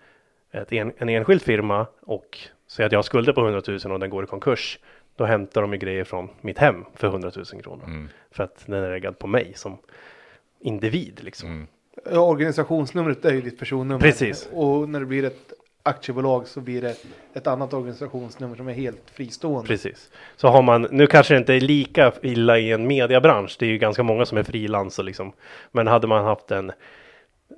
en, 0.52 0.92
en 0.98 1.08
enskild 1.08 1.42
firma 1.42 1.86
och 2.02 2.38
säger 2.68 2.86
att 2.86 2.92
jag 2.92 2.98
har 2.98 3.02
skulder 3.02 3.32
på 3.32 3.40
100 3.40 3.62
000 3.84 3.92
och 3.92 4.00
den 4.00 4.10
går 4.10 4.24
i 4.24 4.26
konkurs. 4.26 4.78
Då 5.16 5.24
hämtar 5.24 5.62
de 5.62 5.72
ju 5.72 5.78
grejer 5.78 6.04
från 6.04 6.28
mitt 6.40 6.58
hem 6.58 6.84
för 6.94 7.06
100 7.08 7.30
000 7.36 7.62
kronor. 7.62 7.84
Mm. 7.86 8.08
För 8.30 8.44
att 8.44 8.62
den 8.66 8.82
är 8.84 8.90
reggad 8.90 9.18
på 9.18 9.26
mig 9.26 9.52
som 9.56 9.78
individ 10.60 11.20
liksom. 11.24 11.48
Mm. 11.48 11.66
Ja, 12.12 12.20
Organisationsnumret 12.20 13.24
är 13.24 13.32
ju 13.32 13.40
ditt 13.40 13.58
personnummer. 13.58 14.00
Precis. 14.00 14.48
Och 14.52 14.88
när 14.88 15.00
det 15.00 15.06
blir 15.06 15.24
ett 15.24 15.52
aktiebolag 15.82 16.46
så 16.48 16.60
blir 16.60 16.82
det 16.82 16.96
ett 17.34 17.46
annat 17.46 17.74
organisationsnummer 17.74 18.56
som 18.56 18.68
är 18.68 18.72
helt 18.72 19.10
fristående. 19.10 19.68
Precis. 19.68 20.10
Så 20.36 20.48
har 20.48 20.62
man, 20.62 20.86
nu 20.90 21.06
kanske 21.06 21.34
det 21.34 21.38
inte 21.38 21.54
är 21.54 21.60
lika 21.60 22.12
illa 22.22 22.58
i 22.58 22.72
en 22.72 22.86
mediabransch, 22.86 23.56
det 23.58 23.66
är 23.66 23.70
ju 23.70 23.78
ganska 23.78 24.02
många 24.02 24.24
som 24.26 24.38
är 24.38 24.42
frilans 24.42 24.98
och 24.98 25.04
liksom. 25.04 25.32
Men 25.72 25.86
hade 25.86 26.06
man 26.06 26.24
haft 26.24 26.50
en 26.50 26.72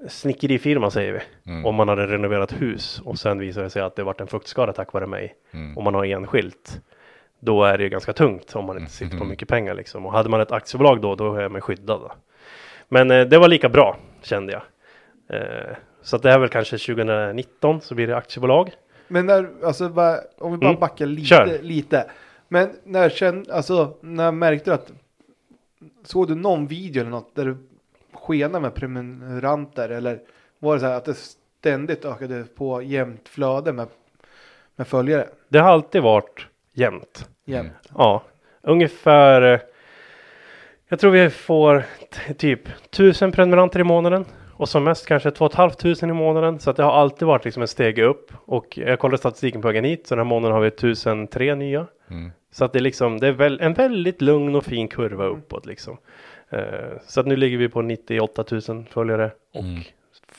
snickerifirma 0.09 0.90
säger 0.90 1.12
vi, 1.12 1.51
Mm. 1.52 1.66
om 1.66 1.74
man 1.74 1.89
hade 1.89 2.06
renoverat 2.06 2.52
hus 2.62 3.01
och 3.05 3.18
sen 3.18 3.39
visar 3.39 3.62
det 3.62 3.70
sig 3.70 3.82
att 3.82 3.97
det 3.97 4.02
varit 4.02 4.20
en 4.20 4.26
fuktskada 4.26 4.72
tack 4.72 4.93
vare 4.93 5.06
mig 5.06 5.35
Mm. 5.52 5.76
och 5.76 5.82
man 5.85 5.94
har 5.94 6.05
enskilt. 6.05 6.80
Då 7.40 7.65
är 7.65 7.78
det 7.78 7.85
ju 7.85 7.90
ganska 7.90 8.12
tungt 8.12 8.56
om 8.56 8.65
man 8.65 8.78
inte 8.78 8.93
sitter 8.93 9.10
på 9.10 9.16
Mm. 9.16 9.28
mycket 9.28 9.48
pengar 9.48 9.74
liksom. 9.74 10.06
Och 10.06 10.12
hade 10.12 10.28
man 10.28 10.40
ett 10.40 10.52
aktiebolag 10.52 11.01
då, 11.01 11.15
då 11.15 11.35
är 11.35 11.48
man 11.48 11.60
skyddad. 11.60 12.01
Då. 12.01 12.12
Men 12.89 13.10
eh, 13.10 13.27
det 13.27 13.39
var 13.39 13.48
lika 13.48 13.69
bra 13.69 13.97
kände 14.23 14.52
jag. 14.52 14.62
Eh, 15.40 15.77
så 16.02 16.16
att 16.16 16.23
det 16.23 16.31
är 16.31 16.39
väl 16.39 16.48
kanske 16.48 16.78
2019 16.78 17.81
så 17.81 17.94
blir 17.94 18.06
det 18.06 18.16
aktiebolag. 18.16 18.70
Men 19.09 19.27
när, 19.27 19.48
alltså, 19.65 19.89
bara, 19.89 20.19
om 20.39 20.52
vi 20.52 20.59
bara 20.59 20.69
Mm. 20.69 20.81
backar 20.81 21.06
lite, 21.06 21.27
Kör. 21.28 21.59
lite. 21.62 22.10
Men 22.48 22.70
när 22.85 23.09
kände, 23.09 23.55
alltså, 23.55 23.97
när 24.01 24.32
märkte 24.32 24.70
du 24.70 24.74
att, 24.74 24.93
såg 26.05 26.28
du 26.28 26.35
någon 26.35 26.66
video 26.66 27.01
eller 27.01 27.10
något 27.10 27.35
där 27.35 27.44
du 27.44 27.56
skena 28.12 28.60
med 28.60 28.74
prenumeranter 28.74 29.89
eller 29.89 30.20
var 30.59 30.74
det 30.74 30.81
så 30.81 30.86
här 30.86 30.94
att 30.97 31.05
det 31.05 31.15
ständigt 31.15 32.05
ökade 32.05 32.44
på 32.56 32.82
jämnt 32.82 33.28
flöde 33.28 33.73
med, 33.73 33.86
med 34.77 34.86
följare? 34.89 35.28
Det 35.48 35.59
har 35.59 35.70
alltid 35.70 36.02
varit 36.02 36.47
jämnt. 36.78 37.28
Jämnt. 37.44 37.72
Ja, 37.94 38.22
ungefär. 38.62 39.42
eh, 39.55 39.60
Jag 40.88 40.98
tror 41.00 41.10
vi 41.10 41.30
får 41.30 41.82
typ 42.38 42.60
tusen 42.90 43.32
prenumeranter 43.32 43.80
i 43.80 43.84
månaden 43.84 44.24
och 44.52 44.68
som 44.68 44.84
mest 44.84 45.06
kanske 45.06 45.30
två 45.30 45.44
och 45.44 45.50
ett 45.50 45.56
halvt 45.56 45.78
tusen 45.78 46.10
i 46.10 46.12
månaden. 46.12 46.59
Så 46.59 46.70
att 46.70 46.76
det 46.76 46.82
har 46.82 46.92
alltid 46.92 47.28
varit 47.28 47.44
liksom 47.44 47.62
en 47.62 47.68
steg 47.68 47.98
upp 47.98 48.32
och 48.44 48.78
jag 48.78 48.98
kollade 48.98 49.18
statistiken 49.18 49.62
på 49.62 49.68
vägen 49.68 49.84
hit 49.84 50.06
så 50.06 50.14
den 50.14 50.24
här 50.24 50.28
månaden 50.28 50.55
har 50.55 50.60
vi 50.60 50.68
1003 50.68 51.55
nya. 51.55 51.86
Mm. 52.10 52.30
Så 52.50 52.64
att 52.64 52.72
det 52.72 52.78
är 52.78 52.82
liksom, 52.82 53.20
det 53.20 53.26
är 53.28 53.32
väl 53.32 53.60
en 53.60 53.74
väldigt 53.74 54.22
lugn 54.22 54.55
och 54.55 54.64
fin 54.64 54.88
kurva 54.88 55.24
uppåt 55.24 55.66
liksom. 55.66 55.98
Eh, 56.50 56.60
så 57.06 57.20
att 57.20 57.26
nu 57.26 57.36
ligger 57.36 57.59
vi 57.59 57.68
på 57.68 57.82
98 57.82 58.44
000 58.68 58.84
följare 58.90 59.30
och 59.55 59.60
Mm. 59.64 59.80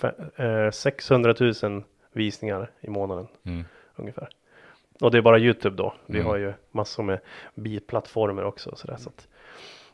fe- 0.01 0.65
eh, 0.65 0.71
600 0.71 1.35
000 1.63 1.83
visningar 2.13 2.69
i 2.81 2.89
månaden 2.89 3.27
Mm. 3.45 3.63
ungefär. 3.95 4.29
Och 5.01 5.11
det 5.11 5.17
är 5.17 5.21
bara 5.21 5.39
Youtube 5.39 5.75
då. 5.75 5.93
Vi 6.05 6.17
Mm. 6.17 6.27
har 6.27 6.37
ju 6.37 6.53
massor 6.71 7.03
med 7.03 7.19
biplattformar 7.55 8.43
också. 8.43 8.75
Så 8.75 8.87
där, 8.87 8.95
så 8.97 9.09
att. 9.09 9.27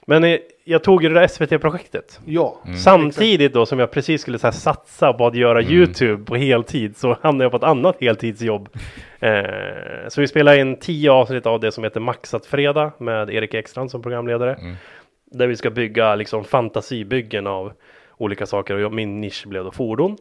Men 0.07 0.23
eh, 0.23 0.37
jag 0.63 0.83
tog 0.83 1.03
ju 1.03 1.09
det 1.09 1.15
där 1.19 1.27
SVT-projektet. 1.27 2.19
Ja. 2.25 2.61
Mm. 2.65 2.77
Samtidigt 2.77 3.53
då 3.53 3.65
som 3.65 3.79
jag 3.79 3.91
precis 3.91 4.21
skulle 4.21 4.39
så 4.39 4.47
här, 4.47 4.51
satsa 4.51 5.13
på 5.13 5.27
att 5.27 5.35
göra 5.35 5.59
Mm. 5.61 5.73
Youtube 5.73 6.23
på 6.25 6.35
heltid 6.35 6.97
så 6.97 7.17
hamnade 7.21 7.43
jag 7.45 7.51
på 7.51 7.57
ett 7.57 7.63
annat 7.63 7.97
heltidsjobb. 8.01 8.69
Eh, 9.19 10.07
så 10.07 10.21
vi 10.21 10.27
spelade 10.27 10.59
in 10.59 10.79
tio 10.79 11.11
avsnitt 11.11 11.45
av 11.45 11.59
det 11.59 11.71
som 11.71 11.83
heter 11.83 11.99
Maxat 11.99 12.45
Fredag 12.45 12.91
med 12.97 13.29
Erik 13.29 13.53
Ekstrand 13.53 13.91
som 13.91 14.01
programledare. 14.01 14.53
Mm. 14.53 14.75
Där 15.31 15.47
vi 15.47 15.55
ska 15.55 15.69
bygga 15.69 16.15
liksom 16.15 16.43
fantasibyggen 16.43 17.47
av 17.47 17.73
olika 18.17 18.45
saker 18.45 18.85
och 18.85 18.93
min 18.93 19.21
nisch 19.21 19.47
blev 19.47 19.63
då 19.63 19.71
fordon. 19.71 20.17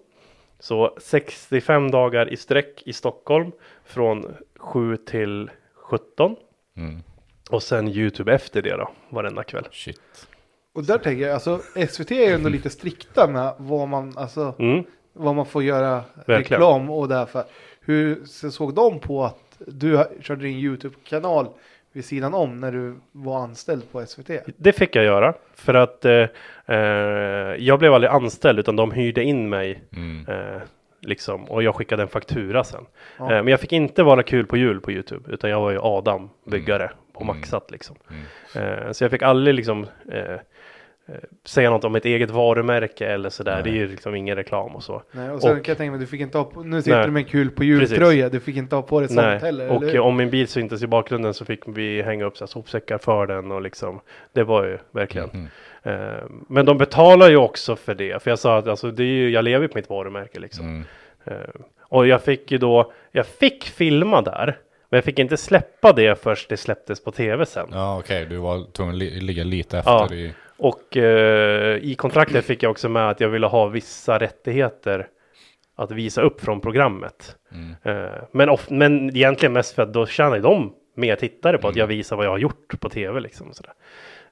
Så 0.59 0.94
65 0.98 1.90
dagar 1.90 2.32
i 2.32 2.36
sträck 2.36 2.82
i 2.86 2.93
Stockholm 2.93 3.52
från 3.85 4.35
7 4.65 4.97
till 4.97 5.51
17. 5.74 6.36
Mm. 6.77 7.03
Och 7.51 7.62
sen 7.62 7.89
Youtube 7.89 8.35
efter 8.35 8.62
det 8.62 8.77
då, 8.77 8.91
varenda 9.09 9.43
kväll. 9.43 9.69
Shit. 9.73 10.01
Och 10.74 10.85
där 10.85 10.99
tänker 10.99 11.23
jag, 11.27 11.35
alltså 11.35 11.61
SVT 11.89 12.11
är 12.11 12.28
ju 12.28 12.35
ändå 12.35 12.49
lite 12.49 12.70
strikta 12.70 13.28
med 13.28 13.55
vad 13.59 13.89
man, 13.89 14.12
alltså, 14.19 14.55
Mm. 14.59 14.85
vad 15.12 15.35
man 15.35 15.47
får 15.47 15.62
göra 15.62 16.03
Verkligen. 16.15 16.39
reklam 16.43 16.91
och 16.91 17.09
därför. 17.09 17.45
Hur 17.81 18.24
så 18.24 18.51
såg 18.51 18.74
de 18.74 19.01
på 19.01 19.24
att 19.24 19.59
du 19.59 20.05
körde 20.20 20.43
din 20.45 20.59
YouTube-kanal 20.59 21.47
vid 21.93 22.05
sidan 22.05 22.35
om 22.35 22.61
när 22.61 22.73
du 22.73 22.95
var 23.12 23.39
anställd 23.39 23.93
på 23.93 24.07
SVT? 24.07 24.31
Det 24.57 24.73
fick 24.73 24.97
jag 24.97 25.05
göra 25.05 25.35
för 25.55 25.74
att 25.74 26.05
eh, 26.05 26.27
eh, 26.66 26.77
jag 27.59 27.78
blev 27.78 27.95
aldrig 27.95 28.11
anställd 28.12 28.59
utan 28.59 28.77
de 28.77 28.91
hyrde 28.93 29.23
in 29.24 29.49
mig 29.49 29.82
Mm. 29.97 30.27
eh, 30.28 30.62
liksom 31.05 31.44
och 31.44 31.62
jag 31.62 31.74
skickade 31.74 32.02
en 32.02 32.09
faktura 32.09 32.64
sen. 32.64 32.86
Ja. 33.18 33.24
Eh, 33.24 33.28
men 33.43 33.48
jag 33.48 33.60
fick 33.60 33.72
inte 33.72 34.02
vara 34.02 34.22
kul 34.22 34.47
på 34.47 34.56
jul 34.56 34.81
på 34.81 34.93
Youtube 34.93 35.32
utan 35.32 35.51
jag 35.51 35.60
var 35.60 35.70
ju 35.70 35.78
Adam 35.82 36.31
byggare 36.47 36.90
på 37.12 37.22
Mm. 37.24 37.36
Maxat 37.36 37.70
liksom. 37.70 37.97
Mm. 38.10 38.68
Eh, 38.85 38.93
så 38.93 39.05
jag 39.05 39.10
fick 39.10 39.22
aldrig 39.22 39.55
liksom 39.55 39.86
eh, 40.12 40.20
eh, 40.22 41.14
säga 41.44 41.70
något 41.70 41.85
om 41.85 41.94
ett 41.94 42.05
eget 42.05 42.31
varumärke 42.31 43.06
eller 43.06 43.31
sådär. 43.31 43.55
Nej. 43.55 43.62
Det 43.62 43.70
är 43.70 43.74
ju 43.74 43.89
liksom 43.89 44.14
ingen 44.14 44.36
reklam 44.36 44.74
och 44.76 44.82
så. 44.82 45.02
Nej, 45.12 45.31
och 45.31 45.43
sen 45.43 45.56
Och- 45.59 45.64
kan 45.64 45.70
jag 45.72 45.78
tänka 45.78 45.90
mig, 45.90 46.01
du 46.01 46.06
fick 46.06 46.20
inte 46.20 46.39
ha 46.39 46.44
på, 46.44 46.62
nu 46.62 46.82
sitter 46.82 46.97
Nej. 46.97 47.06
du 47.06 47.12
med 47.12 47.20
en 47.20 47.28
kul 47.28 47.51
på 47.51 47.64
jultröja, 47.64 48.28
du 48.28 48.40
fick 48.40 48.56
inte 48.56 48.76
ha 48.76 48.82
på 48.82 49.01
dig 49.01 49.09
sånt 49.09 49.20
Nej, 49.20 49.39
heller. 49.39 49.68
och 49.70 49.82
eller 49.82 50.01
om 50.01 50.16
min 50.16 50.31
bil 50.31 50.48
syntes 50.48 50.82
i 50.82 50.86
bakgrunden 50.86 51.35
så 51.35 51.44
fick 51.44 51.60
vi 51.66 52.02
hänga 52.02 52.24
upp 52.24 52.36
så 52.36 52.44
här 52.44 52.47
sopsäckar 52.47 52.98
för 52.98 53.26
den 53.26 53.52
och 53.52 53.62
liksom 53.62 54.01
det 54.32 54.43
var 54.44 54.64
ju 54.64 54.78
verkligen. 54.90 55.31
Mm. 55.31 55.47
Eh, 55.85 56.24
men 56.48 56.66
de 56.66 56.78
betalar 56.78 57.31
ju 57.31 57.36
också 57.36 57.77
för 57.77 57.94
det, 57.94 58.23
för 58.23 58.31
jag 58.31 58.39
sa 58.39 58.59
att 58.59 58.69
alltså, 58.69 58.90
det 58.90 59.02
är 59.02 59.06
ju, 59.06 59.31
jag 59.31 59.44
lever 59.44 59.69
på 59.69 59.78
mitt 59.78 59.90
varumärke 59.90 60.40
liksom. 60.40 60.66
Mm. 60.66 60.85
Eh, 61.24 61.48
och 61.81 62.06
jag 62.06 62.23
fick 62.23 62.51
ju 62.52 62.59
då, 62.59 62.93
jag 63.12 63.27
fick 63.27 63.65
filma 63.65 64.23
där, 64.23 64.47
men 64.89 64.97
jag 64.97 65.05
fick 65.05 65.19
inte 65.19 65.36
släppa 65.36 65.93
det 65.93 66.23
först 66.23 66.48
det 66.48 66.56
släpptes 66.56 67.05
på 67.05 67.11
tv 67.11 67.47
sen. 67.47 67.66
Ja 67.73 67.98
okej, 67.98 68.27
du 68.27 68.36
var 68.36 68.73
tvungen 68.73 68.94
att 68.94 68.98
li- 68.98 69.20
ligga 69.20 69.44
lite 69.44 69.78
efter 69.78 69.90
Ja. 69.93 70.15
i... 70.15 70.35
Och 70.56 70.97
eh, 70.97 71.77
i 71.77 71.94
kontraktet 71.94 72.44
fick 72.44 72.62
jag 72.62 72.70
också 72.70 72.89
med 72.89 73.09
att 73.11 73.20
jag 73.20 73.28
ville 73.28 73.47
ha 73.47 73.66
vissa 73.66 74.19
rättigheter 74.19 75.06
att 75.77 75.90
visa 75.90 76.23
upp 76.23 76.40
från 76.40 76.61
programmet. 76.61 77.36
Mm. 77.52 77.74
Eh, 78.05 78.12
men, 78.32 78.48
of, 78.48 78.70
men 78.70 79.16
egentligen 79.16 79.52
mest 79.52 79.74
för 79.74 79.82
att 79.82 79.93
då 79.93 80.06
tjänar 80.06 80.39
de 80.39 80.73
mer 80.97 81.16
tittare 81.16 81.59
på 81.59 81.69
att 81.69 81.74
Mm. 81.74 81.81
jag 81.81 81.86
visar 81.86 82.16
vad 82.16 82.27
jag 82.27 82.31
har 82.31 82.39
gjort 82.39 82.81
på 82.81 82.89
tv. 82.89 83.20
Liksom, 83.20 83.52
sådär. 83.52 83.73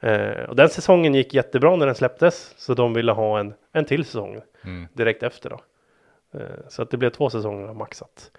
Eh, 0.02 0.42
och 0.48 0.56
den 0.56 0.68
säsongen 0.68 1.14
gick 1.14 1.34
jättebra 1.34 1.76
när 1.76 1.86
den 1.86 1.94
släpptes. 1.94 2.54
Så 2.56 2.74
de 2.74 2.94
ville 2.94 3.12
ha 3.12 3.38
en, 3.38 3.54
en 3.72 3.84
till 3.84 4.04
säsong 4.04 4.40
Mm. 4.64 4.86
direkt 4.92 5.22
efter. 5.22 5.50
Då. 5.50 5.60
Eh, 6.38 6.46
så 6.68 6.82
att 6.82 6.90
det 6.90 6.96
blev 6.96 7.10
två 7.10 7.30
säsonger 7.30 7.72
Maxat. 7.72 8.30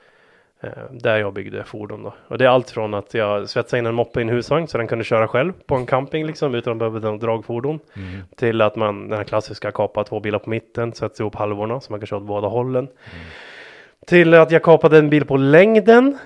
Eh, 0.62 0.70
där 0.92 1.18
jag 1.18 1.34
byggde 1.34 1.64
fordon 1.64 2.04
då. 2.04 2.14
Och 2.28 2.38
det 2.38 2.46
är 2.46 2.50
allt 2.50 2.70
från 2.70 2.94
att 2.94 3.14
jag 3.14 3.50
svetsade 3.50 3.80
in 3.80 3.86
en 3.86 3.96
moppe 3.96 4.20
i 4.20 4.24
en 4.24 4.30
husvagn 4.30 4.68
så 4.68 4.78
den 4.78 4.88
kunde 4.88 5.04
köra 5.04 5.28
själv 5.28 5.54
på 5.66 5.76
en 5.76 5.86
camping 5.86 6.26
liksom 6.26 6.56
utan 6.56 6.72
att 6.74 6.80
behöva 6.80 7.00
något 7.00 7.22
dragfordon. 7.22 7.80
Mm. 7.96 8.22
Till 8.36 8.62
att 8.62 8.76
man, 8.76 9.10
den 9.10 9.18
här 9.18 9.24
klassiska, 9.26 9.72
kapa 9.72 10.04
två 10.04 10.20
bilar 10.20 10.40
på 10.40 10.50
mitten, 10.50 10.94
sätta 10.94 11.24
ihop 11.24 11.36
halvorna 11.36 11.80
så 11.80 11.92
man 11.94 12.00
kan 12.00 12.08
köra 12.08 12.20
åt 12.20 12.26
båda 12.26 12.48
hållen. 12.48 12.88
Till 14.08 14.34
att 14.34 14.52
jag 14.52 14.64
kapade 14.64 14.98
en 14.98 15.10
bil 15.10 15.26
på 15.26 15.38
längden. 15.38 16.18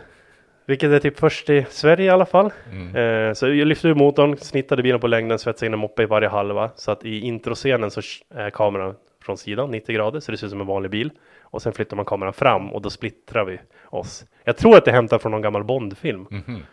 Vilket 0.68 0.92
är 0.92 1.00
typ 1.00 1.20
först 1.20 1.50
i 1.50 1.66
Sverige 1.70 2.06
i 2.06 2.10
alla 2.10 2.26
fall. 2.26 2.52
Mm. 2.72 2.96
Eh, 2.96 3.34
så 3.34 3.48
jag 3.48 3.68
lyfte 3.68 3.88
ur 3.88 3.94
motorn, 3.96 4.38
snittade 4.38 4.84
bilen 4.84 5.00
på 5.00 5.08
längden, 5.08 5.40
svetsade 5.40 5.66
in 5.68 5.74
en 5.74 5.80
moppe 5.80 6.04
i 6.04 6.06
varje 6.06 6.28
halva. 6.28 6.70
Så 6.76 6.92
att 6.92 7.06
i 7.06 7.20
introscenen 7.20 7.92
så 7.92 8.02
är 8.36 8.50
kameran 8.50 8.96
från 9.24 9.38
sidan 9.38 9.72
90 9.72 9.96
grader 9.96 10.20
så 10.20 10.32
det 10.32 10.38
ser 10.38 10.46
ut 10.48 10.52
som 10.52 10.62
en 10.62 10.68
vanlig 10.68 10.92
bil. 10.92 11.12
Och 11.42 11.62
sen 11.62 11.74
flyttar 11.74 11.96
man 11.96 12.06
kameran 12.06 12.34
fram 12.34 12.74
och 12.74 12.82
då 12.82 12.90
splittrar 12.90 13.46
vi 13.46 13.60
oss. 13.86 14.26
Jag 14.44 14.58
tror 14.58 14.78
att 14.78 14.86
det 14.86 14.92
är 14.92 14.96
hämtat 14.96 15.22
från 15.22 15.32
någon 15.32 15.42
gammal 15.42 15.64
Bondfilm. 15.64 16.28
Mhm. 16.30 16.64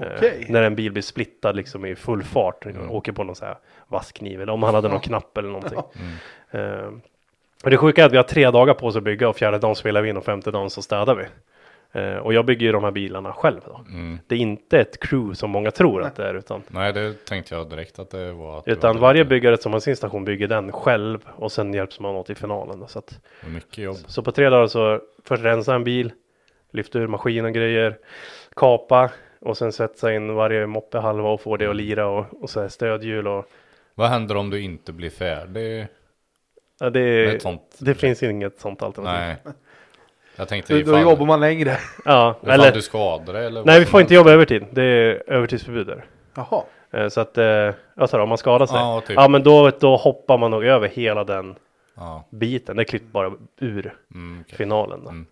Eh, 0.00 0.06
Okej. 0.16 0.46
När 0.48 0.62
en 0.62 0.74
bil 0.76 0.92
blir 0.92 1.02
splittad 1.02 1.56
liksom 1.56 1.84
i 1.86 1.94
full 1.94 2.22
fart. 2.22 2.66
Åker 2.90 3.12
på 3.12 3.24
någon 3.24 3.34
så 3.36 3.44
här 3.44 3.56
vass 3.88 4.12
kniv 4.12 4.42
eller 4.42 4.52
om 4.52 4.62
han 4.62 4.74
hade 4.74 4.88
någon 4.88 5.00
knapp 5.00 5.38
eller 5.38 5.48
någonting. 5.48 5.78
Eh, 6.50 6.90
och 7.64 7.70
det 7.70 7.76
sjuka 7.76 8.02
är 8.02 8.06
att 8.06 8.12
vi 8.12 8.16
har 8.16 8.24
tre 8.24 8.50
dagar 8.50 8.74
på 8.74 8.86
oss 8.86 8.96
att 8.96 9.02
bygga 9.02 9.28
och 9.28 9.36
fjärde 9.36 9.58
dagen 9.58 9.76
spelar 9.76 10.02
vi 10.02 10.08
in 10.08 10.16
och 10.16 10.24
femte 10.24 10.50
dagen 10.50 10.70
så 10.70 10.82
städar 10.82 11.14
vi. 11.14 11.24
Eh, 11.92 12.16
och 12.16 12.34
jag 12.34 12.46
bygger 12.46 12.66
ju 12.66 12.72
de 12.72 12.84
här 12.84 12.90
bilarna 12.90 13.32
själv 13.32 13.60
då. 13.66 13.84
Mm. 13.88 14.18
Det 14.26 14.34
är 14.34 14.38
inte 14.38 14.80
ett 14.80 15.00
crew 15.00 15.34
som 15.34 15.50
många 15.50 15.70
tror 15.70 16.02
att 16.02 16.16
det 16.16 16.24
är 16.24 16.34
utan, 16.34 16.62
Nej, 16.68 16.92
det 16.92 17.24
tänkte 17.24 17.54
jag 17.54 17.70
direkt 17.70 17.98
att 17.98 18.10
det 18.10 18.32
var. 18.32 18.58
Att 18.58 18.64
det 18.64 18.70
utan 18.70 18.94
var 18.94 19.00
varje 19.00 19.24
byggare 19.24 19.56
som 19.56 19.72
har 19.72 19.80
sin 19.80 19.96
station 19.96 20.24
bygger 20.24 20.48
den 20.48 20.72
själv 20.72 21.18
och 21.36 21.52
sen 21.52 21.74
hjälps 21.74 22.00
man 22.00 22.16
åt 22.16 22.30
i 22.30 22.34
finalen. 22.34 22.80
Då, 22.80 22.86
så, 22.86 22.98
att, 22.98 23.20
Mycket 23.46 23.78
jobb. 23.78 23.96
så 24.06 24.22
på 24.22 24.32
tre 24.32 24.48
dagar 24.48 24.66
så 24.66 25.00
först 25.24 25.44
rensa 25.44 25.74
en 25.74 25.84
bil, 25.84 26.12
lyfta 26.70 26.98
ur 26.98 27.06
maskin 27.06 27.44
och 27.44 27.52
grejer, 27.52 27.98
kapa 28.56 29.10
och 29.40 29.56
sen 29.56 29.72
sätta 29.72 30.14
in 30.14 30.34
varje 30.34 30.66
moppe 30.66 30.98
halva 30.98 31.28
och 31.28 31.40
få 31.40 31.56
det 31.56 31.66
att 31.66 31.76
lira 31.76 32.06
och, 32.06 32.42
och 32.42 32.50
så 32.50 32.60
här 32.60 32.68
stödhjul 32.68 33.26
och 33.26 33.46
Vad 33.94 34.08
händer 34.08 34.36
om 34.36 34.50
du 34.50 34.60
inte 34.60 34.92
blir 34.92 35.10
färdig 35.10 35.86
ja, 36.80 36.90
det, 36.90 37.42
sånt? 37.42 37.76
det 37.78 37.94
finns 37.94 38.22
inget 38.22 38.60
sånt 38.60 38.82
alternativ. 38.82 39.36
Nej. 39.44 39.54
Jag 40.40 40.48
tänkte 40.48 40.72
Då, 40.72 40.78
ifall, 40.78 40.92
då 40.94 41.00
jobbar 41.00 41.26
man 41.26 41.40
längre. 41.40 41.76
Ja, 42.04 42.34
ifall 42.42 42.54
eller, 42.60 42.72
du 42.72 42.82
skadar 42.82 43.32
dig 43.32 43.46
eller 43.46 43.64
nej 43.64 43.78
vi 43.78 43.84
som 43.84 43.90
får 43.90 44.00
inte 44.00 44.14
helst. 44.14 44.26
jobba 44.26 44.30
övertid. 44.34 44.64
Det 44.70 44.82
är 44.82 45.22
övertidsförbud 45.26 45.86
där. 45.86 46.04
Jaha. 46.34 46.62
Eh, 46.92 47.08
Så 47.08 47.20
att, 47.20 47.38
eh, 47.38 47.44
jag 47.94 48.08
sa 48.08 48.16
det, 48.16 48.22
om 48.22 48.28
man 48.28 48.38
skadar 48.38 48.66
sig. 48.66 48.76
Ja, 48.78 49.02
typ. 49.06 49.16
Ja 49.16 49.28
men 49.28 49.42
då, 49.42 49.70
då 49.80 49.96
hoppar 49.96 50.38
man 50.38 50.50
nog 50.50 50.64
över 50.64 50.88
hela 50.88 51.24
den 51.24 51.54
Ja. 51.96 52.24
biten. 52.30 52.76
Det 52.76 52.84
klipps 52.84 53.12
bara 53.12 53.32
ur 53.60 53.94
Mm, 54.14 54.40
okej. 54.46 54.56
finalen. 54.56 55.00
Då. 55.04 55.10
Mm. 55.10 55.26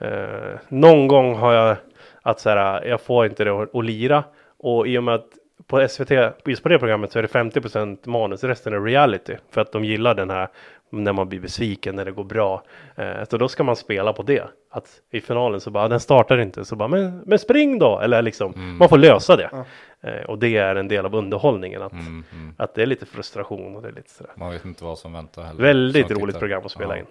Eh, 0.00 0.58
någon 0.68 1.08
gång 1.08 1.34
har 1.34 1.52
jag 1.52 1.76
att 2.22 2.40
så 2.40 2.50
här, 2.50 2.84
jag 2.84 3.00
får 3.00 3.26
inte 3.26 3.44
det 3.44 3.50
att, 3.62 3.74
att 3.74 3.84
lira. 3.84 4.24
Och 4.58 4.88
i 4.88 4.98
och 4.98 5.02
med 5.04 5.14
att 5.14 5.26
på 5.66 5.88
SVT, 5.88 6.10
just 6.44 6.62
på 6.62 6.68
det 6.68 6.78
programmet 6.78 7.12
så 7.12 7.18
är 7.18 7.22
det 7.22 7.28
50% 7.28 7.98
manus, 8.08 8.44
resten 8.44 8.72
är 8.72 8.80
reality. 8.80 9.36
För 9.50 9.60
att 9.60 9.72
de 9.72 9.84
gillar 9.84 10.14
den 10.14 10.30
här 10.30 10.48
när 10.90 11.12
man 11.12 11.28
blir 11.28 11.40
besviken, 11.40 11.96
när 11.96 12.04
det 12.04 12.10
går 12.12 12.24
bra. 12.24 12.62
Eh, 12.96 13.24
så 13.30 13.36
då 13.38 13.48
ska 13.48 13.64
man 13.64 13.76
spela 13.76 14.12
på 14.12 14.22
det. 14.22 14.44
Att 14.70 14.88
i 15.12 15.20
finalen 15.20 15.60
så 15.60 15.70
bara, 15.70 15.88
den 15.88 16.00
startar 16.00 16.38
inte. 16.38 16.64
Så 16.64 16.76
bara, 16.76 16.88
men, 16.88 17.22
men 17.26 17.38
spring 17.38 17.78
då! 17.78 17.98
Eller 18.00 18.22
liksom, 18.22 18.52
Mm. 18.54 18.76
man 18.78 18.88
får 18.88 18.98
lösa 18.98 19.36
det. 19.36 19.48
Ja. 19.52 19.64
Eh, 20.10 20.22
och 20.24 20.38
det 20.38 20.56
är 20.56 20.76
en 20.76 20.88
del 20.88 21.06
av 21.06 21.14
underhållningen. 21.14 21.82
Att, 21.82 21.92
Mm, 21.92 22.24
mm. 22.32 22.54
att 22.58 22.74
det 22.74 22.82
är 22.82 22.86
lite 22.86 23.06
frustration 23.06 23.76
och 23.76 23.82
det 23.82 23.88
är 23.88 23.92
lite 23.92 24.10
sådär. 24.10 24.32
Man 24.36 24.50
vet 24.50 24.64
inte 24.64 24.84
vad 24.84 24.98
som 24.98 25.12
väntar 25.12 25.42
heller. 25.42 25.62
Väldigt 25.62 26.10
roligt 26.10 26.26
tittar. 26.26 26.38
program 26.38 26.62
att 26.64 26.70
spela 26.70 26.94
Ja. 26.94 27.00
in. 27.00 27.06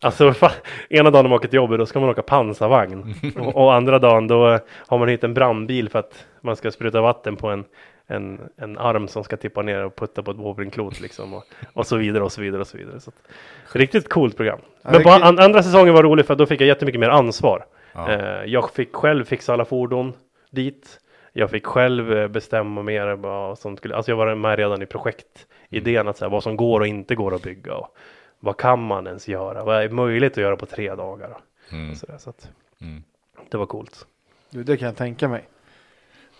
Alltså 0.00 0.32
fan, 0.32 0.50
ena 0.90 1.10
dagen 1.10 1.24
när 1.24 1.28
man 1.30 1.36
åker 1.38 1.48
till 1.48 1.56
jobbet 1.56 1.78
då 1.78 1.86
ska 1.86 2.00
man 2.00 2.08
åka 2.08 2.22
pansarvagn. 2.22 3.14
och, 3.38 3.56
och 3.56 3.74
andra 3.74 3.98
dagen 3.98 4.28
då 4.28 4.58
har 4.86 4.98
man 4.98 5.08
hit 5.08 5.24
en 5.24 5.34
brandbil 5.34 5.88
för 5.88 5.98
att 5.98 6.26
man 6.40 6.56
ska 6.56 6.70
spruta 6.70 7.00
vatten 7.00 7.36
på 7.36 7.48
en, 7.50 7.64
en, 8.06 8.40
en 8.56 8.78
arm 8.78 9.08
som 9.08 9.24
ska 9.24 9.36
tippa 9.36 9.62
ner 9.62 9.84
och 9.84 9.96
putta 9.96 10.22
på 10.22 10.30
ett 10.30 10.36
bowlingklot 10.36 11.00
liksom. 11.00 11.34
Och, 11.34 11.44
och 11.72 11.86
så 11.86 11.96
vidare 11.96 12.24
och 12.24 12.32
så 12.32 12.40
vidare 12.40 12.60
och 12.60 12.66
så 12.66 12.76
vidare. 12.78 13.00
Så 13.00 13.10
att, 13.10 13.76
riktigt 13.76 14.08
coolt 14.08 14.36
program. 14.36 14.58
Men 14.82 15.02
på 15.02 15.10
an, 15.10 15.38
andra 15.38 15.62
säsongen 15.62 15.94
var 15.94 16.02
rolig 16.02 16.26
för 16.26 16.32
att 16.34 16.38
då 16.38 16.46
fick 16.46 16.60
jag 16.60 16.66
jättemycket 16.68 17.00
mer 17.00 17.08
ansvar. 17.08 17.66
Ja. 17.92 18.12
Eh, 18.12 18.44
jag 18.44 18.70
fick 18.70 18.94
själv 18.94 19.24
fixa 19.24 19.52
alla 19.52 19.64
fordon 19.64 20.12
dit. 20.50 21.00
Jag 21.32 21.50
fick 21.50 21.66
själv 21.66 22.12
eh, 22.16 22.28
bestämma 22.28 22.82
mer 22.82 23.14
vad 23.14 23.58
som 23.58 23.76
skulle, 23.76 23.96
alltså 23.96 24.10
jag 24.12 24.16
var 24.16 24.34
med 24.34 24.58
redan 24.58 24.82
i 24.82 24.86
projektidén 24.86 26.08
att 26.08 26.16
så 26.16 26.24
här, 26.24 26.30
vad 26.30 26.42
som 26.42 26.56
går 26.56 26.80
och 26.80 26.86
inte 26.86 27.14
går 27.14 27.34
att 27.34 27.42
bygga 27.42 27.74
och 27.74 27.96
vad 28.40 28.56
kan 28.56 28.82
man 28.86 29.06
ens 29.06 29.28
göra? 29.28 29.64
Vad 29.64 29.82
är 29.82 29.88
möjligt 29.88 30.32
att 30.32 30.38
göra 30.42 30.56
på 30.56 30.66
tre 30.66 30.94
dagar? 30.94 31.36
Mm. 31.72 31.90
Och 31.90 31.96
så 31.96 32.06
där, 32.06 32.18
så 32.18 32.30
att 32.30 32.50
Mm. 32.80 33.02
det 33.50 33.56
var 33.56 33.66
coolt. 33.66 34.06
Du, 34.50 34.62
det 34.64 34.76
kan 34.76 34.86
jag 34.86 34.96
tänka 34.96 35.28
mig. 35.28 35.44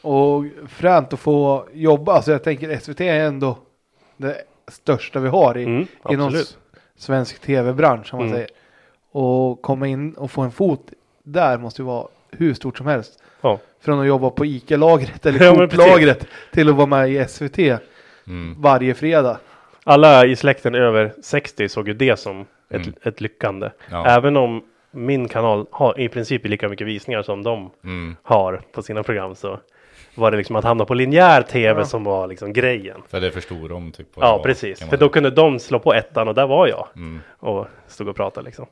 Och 0.04 0.44
fränt 0.68 1.12
att 1.12 1.20
få 1.20 1.68
jobba. 1.72 2.12
Alltså 2.12 2.32
jag 2.32 2.42
tänker 2.44 2.78
SVT 2.78 3.00
är 3.00 3.20
ändå 3.26 3.58
det 4.16 4.36
största 4.68 5.20
vi 5.20 5.28
har 5.28 5.58
i, 5.58 5.64
Mm, 5.64 5.86
inom 6.10 6.34
svensk 6.96 7.38
tv-bransch 7.40 8.06
som 8.06 8.18
man 8.18 8.26
Mm. 8.28 8.36
säger. 8.36 8.50
Och 9.12 9.62
komma 9.62 9.86
in 9.86 10.12
och 10.14 10.30
få 10.30 10.40
en 10.42 10.50
fot 10.50 10.92
där 11.22 11.58
måste 11.58 11.82
ju 11.82 11.86
vara 11.86 12.06
hur 12.30 12.54
stort 12.54 12.78
som 12.78 12.86
helst. 12.86 13.22
Ja. 13.40 13.58
Från 13.80 14.00
att 14.00 14.06
jobba 14.06 14.30
på 14.30 14.44
ICA-lagret 14.46 15.26
eller 15.26 15.38
Ja, 15.44 15.54
Coop-lagret 15.54 16.26
till 16.52 16.68
att 16.68 16.74
vara 16.74 16.86
med 16.86 17.10
i 17.10 17.24
SVT 17.28 17.58
Mm. 18.26 18.54
varje 18.58 18.94
fredag. 18.94 19.38
Alla 19.84 20.26
i 20.26 20.36
släkten 20.36 20.74
över 20.74 21.12
60 21.22 21.68
såg 21.68 21.88
ju 21.88 21.94
det 21.94 22.16
som 22.18 22.40
ett, 22.70 22.86
Mm. 22.86 22.94
ett 23.02 23.20
lyckande. 23.20 23.70
Ja. 23.90 24.06
Även 24.06 24.36
om 24.36 24.62
min 24.90 25.28
kanal 25.28 25.66
har 25.70 26.00
i 26.00 26.08
princip 26.08 26.46
lika 26.46 26.68
mycket 26.68 26.86
visningar 26.86 27.22
som 27.22 27.42
de 27.42 27.70
Mm. 27.84 28.16
har 28.22 28.60
på 28.72 28.82
sina 28.82 29.02
program 29.02 29.34
så 29.34 29.58
var 30.14 30.30
det 30.30 30.36
liksom 30.36 30.56
att 30.56 30.64
hamna 30.64 30.84
på 30.84 30.94
linjär 30.94 31.42
tv 31.42 31.80
Ja. 31.80 31.84
som 31.84 32.04
var 32.04 32.26
liksom 32.26 32.52
grejen. 32.52 33.02
För 33.08 33.20
det 33.20 33.30
förstod 33.30 33.70
de 33.70 33.92
typ. 33.92 34.08
Ja, 34.16 34.36
var, 34.36 34.42
precis. 34.44 34.88
För 34.88 34.96
då 34.96 35.08
kunde 35.08 35.30
de 35.30 35.58
slå 35.58 35.78
på 35.78 35.94
ettan 35.94 36.28
och 36.28 36.34
där 36.34 36.46
var 36.46 36.66
jag 36.68 36.88
Mm. 36.96 37.20
och 37.38 37.66
stod 37.86 38.08
och 38.08 38.16
pratade 38.16 38.44
liksom. 38.44 38.66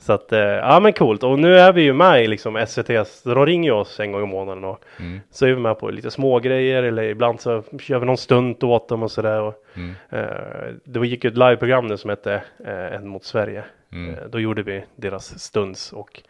Så 0.00 0.12
att, 0.12 0.32
eh, 0.32 0.38
ja 0.40 0.80
men 0.80 0.92
coolt. 0.92 1.22
Och 1.22 1.38
nu 1.38 1.58
är 1.58 1.72
vi 1.72 1.82
ju 1.82 1.92
med 1.92 2.24
i 2.24 2.26
liksom 2.26 2.56
SVTs, 2.56 3.22
de 3.22 3.46
ringer 3.46 3.70
ju 3.70 3.76
oss 3.76 4.00
en 4.00 4.12
gång 4.12 4.22
i 4.22 4.26
månaden 4.26 4.64
och 4.64 4.80
Mm. 5.00 5.20
så 5.30 5.46
är 5.46 5.50
vi 5.50 5.60
med 5.60 5.78
på 5.78 5.90
lite 5.90 6.10
små 6.10 6.38
grejer 6.38 6.82
eller 6.82 7.02
ibland 7.02 7.40
så 7.40 7.62
kör 7.80 7.98
vi 7.98 8.06
någon 8.06 8.16
stunt 8.16 8.62
åt 8.62 8.88
dem 8.88 9.02
och 9.02 9.10
sådär. 9.10 9.40
Och, 9.40 9.64
Mm. 9.76 9.94
eh, 10.10 10.74
det 10.84 11.06
gick 11.06 11.24
ju 11.24 11.28
ett 11.30 11.36
liveprogram 11.36 11.86
nu 11.86 11.96
som 11.96 12.10
hette 12.10 12.42
eh, 12.66 12.94
En 12.94 13.08
mot 13.08 13.24
Sverige. 13.24 13.64
Mm. 13.92 14.14
Eh, 14.14 14.20
då 14.30 14.40
gjorde 14.40 14.62
vi 14.62 14.84
deras 14.96 15.38
stunds 15.38 15.92
och 15.92 16.22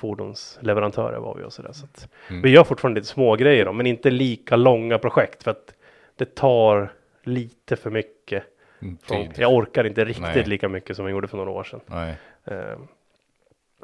fordonsleverantörer 0.00 1.18
var 1.18 1.34
vi 1.34 1.44
och 1.44 1.52
sådär. 1.52 1.72
Så 1.72 1.84
att 1.84 2.08
Mm. 2.28 2.42
Vi 2.42 2.50
gör 2.50 2.64
fortfarande 2.64 3.00
lite 3.00 3.12
små 3.12 3.36
grejer 3.36 3.64
då, 3.64 3.72
men 3.72 3.86
inte 3.86 4.10
lika 4.10 4.56
långa 4.56 4.98
projekt 4.98 5.42
för 5.42 5.50
att 5.50 5.74
det 6.16 6.34
tar 6.34 6.92
lite 7.22 7.76
för 7.76 7.90
mycket. 7.90 8.44
Mm. 8.82 8.96
Tid. 8.96 9.32
jag 9.36 9.52
orkar 9.54 9.84
inte 9.84 10.04
riktigt 10.04 10.34
Nej. 10.34 10.44
lika 10.44 10.68
mycket 10.68 10.96
som 10.96 11.04
jag 11.04 11.12
gjorde 11.12 11.28
för 11.28 11.36
några 11.36 11.50
år 11.50 11.64
sedan. 11.64 11.80
Nej. 11.86 12.14
Eh, 12.44 12.56
i 12.56 12.56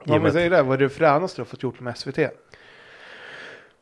Ja, 0.05 0.19
men 0.19 0.33
säg 0.33 0.49
det, 0.49 0.63
vad 0.63 0.75
är 0.75 0.85
det 0.85 0.89
fränaste 0.89 1.39
du 1.39 1.43
har 1.43 1.47
fått 1.47 1.63
gjort 1.63 1.81
med 1.81 1.99
SVT? 1.99 2.19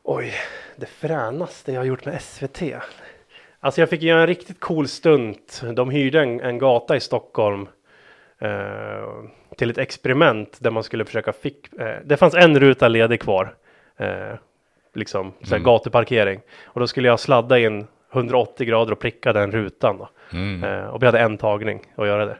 Oj, 0.03 0.33
det 0.75 0.85
fränaste 0.85 1.71
jag 1.71 1.79
har 1.79 1.85
gjort 1.85 2.05
med 2.05 2.21
SVT. 2.21 2.61
Alltså 3.59 3.81
jag 3.81 3.89
fick 3.89 4.01
göra 4.01 4.21
en 4.21 4.27
riktigt 4.27 4.59
cool 4.59 4.87
stunt. 4.87 5.61
De 5.75 5.89
hyrde 5.89 6.21
en, 6.21 6.39
en 6.41 6.57
gata 6.57 6.95
i 6.95 6.99
Stockholm 6.99 7.61
eh, 7.61 7.67
till 9.57 9.69
ett 9.69 9.77
experiment 9.77 10.57
där 10.61 10.71
man 10.71 10.83
skulle 10.83 11.05
försöka 11.05 11.33
fick. 11.33 11.73
Eh, 11.79 11.95
det 12.05 12.17
fanns 12.17 12.35
en 12.35 12.59
ruta 12.59 12.87
ledig 12.87 13.21
kvar. 13.21 13.53
Eh, 13.97 14.07
liksom 14.93 15.33
såhär 15.43 15.55
Mm. 15.55 15.63
gatuparkering. 15.65 16.41
Och 16.65 16.79
då 16.79 16.87
skulle 16.87 17.07
jag 17.07 17.19
sladda 17.19 17.59
in 17.59 17.87
180 18.13 18.65
grader 18.67 18.91
och 18.91 18.99
pricka 18.99 19.33
den 19.33 19.51
rutan 19.51 19.97
då. 19.97 20.09
Mm. 20.33 20.63
Eh, 20.63 20.85
och 20.87 21.01
vi 21.01 21.05
hade 21.05 21.19
en 21.19 21.37
tagning 21.37 21.81
att 21.95 22.07
göra 22.07 22.25
det. 22.25 22.37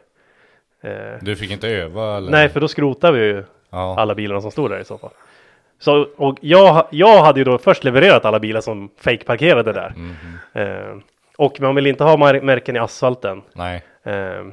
Eh, 0.82 1.18
Du 1.22 1.36
fick 1.36 1.50
inte 1.50 1.68
öva 1.68 2.16
eller? 2.16 2.30
nej, 2.30 2.48
för 2.48 2.60
då 2.60 2.68
skrotade 2.68 3.18
vi 3.18 3.26
ju 3.26 3.44
Ja. 3.70 3.94
alla 3.98 4.14
bilarna 4.14 4.40
som 4.40 4.50
stod 4.50 4.70
där 4.70 4.78
i 4.80 4.84
så 4.84 4.98
fall. 4.98 5.10
Så, 5.78 6.06
och 6.16 6.38
jag, 6.40 6.86
jag 6.90 7.22
hade 7.24 7.40
ju 7.40 7.44
då 7.44 7.58
först 7.58 7.84
levererat 7.84 8.24
alla 8.24 8.38
bilar 8.40 8.60
som 8.60 8.90
fake-parkerade 9.00 9.72
där. 9.72 9.94
Mhm. 9.96 10.16
Eh, 10.52 10.96
och 11.38 11.60
man 11.60 11.74
vill 11.74 11.86
inte 11.86 12.04
ha 12.04 12.16
märken 12.16 12.76
i 12.76 12.78
asfalten. 12.78 13.42
Nej. 13.54 13.82
Eh, 14.02 14.44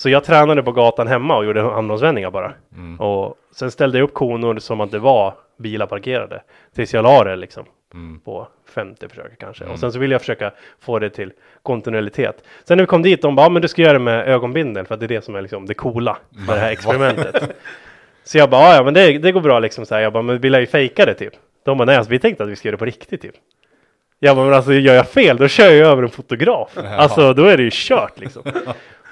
så 0.00 0.08
jag 0.10 0.24
tränade 0.24 0.62
på 0.62 0.72
gatan 0.72 1.06
hemma 1.06 1.36
och 1.36 1.44
gjorde 1.44 1.62
handbromsvändningar 1.62 2.30
bara. 2.30 2.52
Mm. 2.76 3.00
Och 3.00 3.34
sen 3.54 3.70
ställde 3.70 3.98
jag 3.98 4.04
upp 4.04 4.14
konor 4.14 4.58
som 4.58 4.80
att 4.80 4.90
det 4.90 4.98
var 4.98 5.34
bilar 5.58 5.86
parkerade. 5.86 6.42
Tills 6.74 6.94
jag 6.94 7.02
la 7.02 7.24
det 7.24 7.36
liksom 7.36 7.64
Mm. 7.94 8.20
på 8.20 8.48
50 8.74 9.08
försök 9.08 9.38
kanske. 9.38 9.64
Mm. 9.64 9.72
Och 9.74 9.80
sen 9.80 9.92
så 9.92 9.98
ville 9.98 10.14
jag 10.14 10.20
försöka 10.20 10.50
få 10.80 10.98
det 10.98 11.10
till 11.10 11.32
kontinuitet. 11.62 12.44
Sen 12.64 12.76
när 12.76 12.82
vi 12.82 12.86
kom 12.86 13.02
dit, 13.02 13.22
de 13.22 13.34
bara, 13.36 13.42
"Ja, 13.46 13.48
men 13.50 13.62
du 13.62 13.68
ska 13.68 13.82
göra 13.82 13.92
det 13.92 13.98
med 13.98 14.28
ögonbindel 14.28 14.86
för 14.86 14.94
att 14.94 15.00
det 15.00 15.06
är 15.06 15.08
det 15.08 15.24
som 15.24 15.34
är 15.34 15.42
liksom 15.42 15.66
det 15.66 15.74
coola 15.74 16.16
med 16.30 16.56
det 16.56 16.60
här 16.60 16.72
experimentet. 16.72 17.56
så 18.24 18.38
jag 18.38 18.50
bara, 18.50 18.62
"Ja, 18.62 18.74
ja 18.76 18.82
men 18.82 18.94
det, 18.94 19.18
det 19.18 19.32
går 19.32 19.40
bra 19.40 19.58
liksom 19.58 19.86
så 19.86 19.94
här. 19.94 20.02
Jag 20.02 20.12
bara, 20.12 20.22
men 20.22 20.38
vi 20.40 20.50
lär 20.50 20.60
ju 20.60 20.66
fejka 20.66 21.04
det 21.06 21.14
typ. 21.14 21.32
De 21.64 21.78
bara, 21.78 21.84
nej 21.84 21.96
alltså 21.96 22.10
vi 22.10 22.18
tänkte 22.18 22.44
att 22.44 22.50
vi 22.50 22.56
ska 22.56 22.68
göra 22.68 22.74
det 22.76 22.78
på 22.78 22.84
riktigt 22.84 23.22
typ. 23.22 23.34
Jag 24.18 24.36
bara, 24.36 24.44
men 24.46 24.54
alltså 24.54 24.72
gör 24.72 24.94
jag 24.94 25.08
fel 25.08 25.36
då 25.36 25.48
kör 25.48 25.70
jag 25.70 25.88
över 25.88 26.02
en 26.02 26.10
fotograf. 26.10 26.68
Alltså 26.96 27.32
då 27.32 27.44
är 27.44 27.56
det 27.56 27.62
ju 27.62 27.70
kört 27.72 28.20
liksom. 28.20 28.42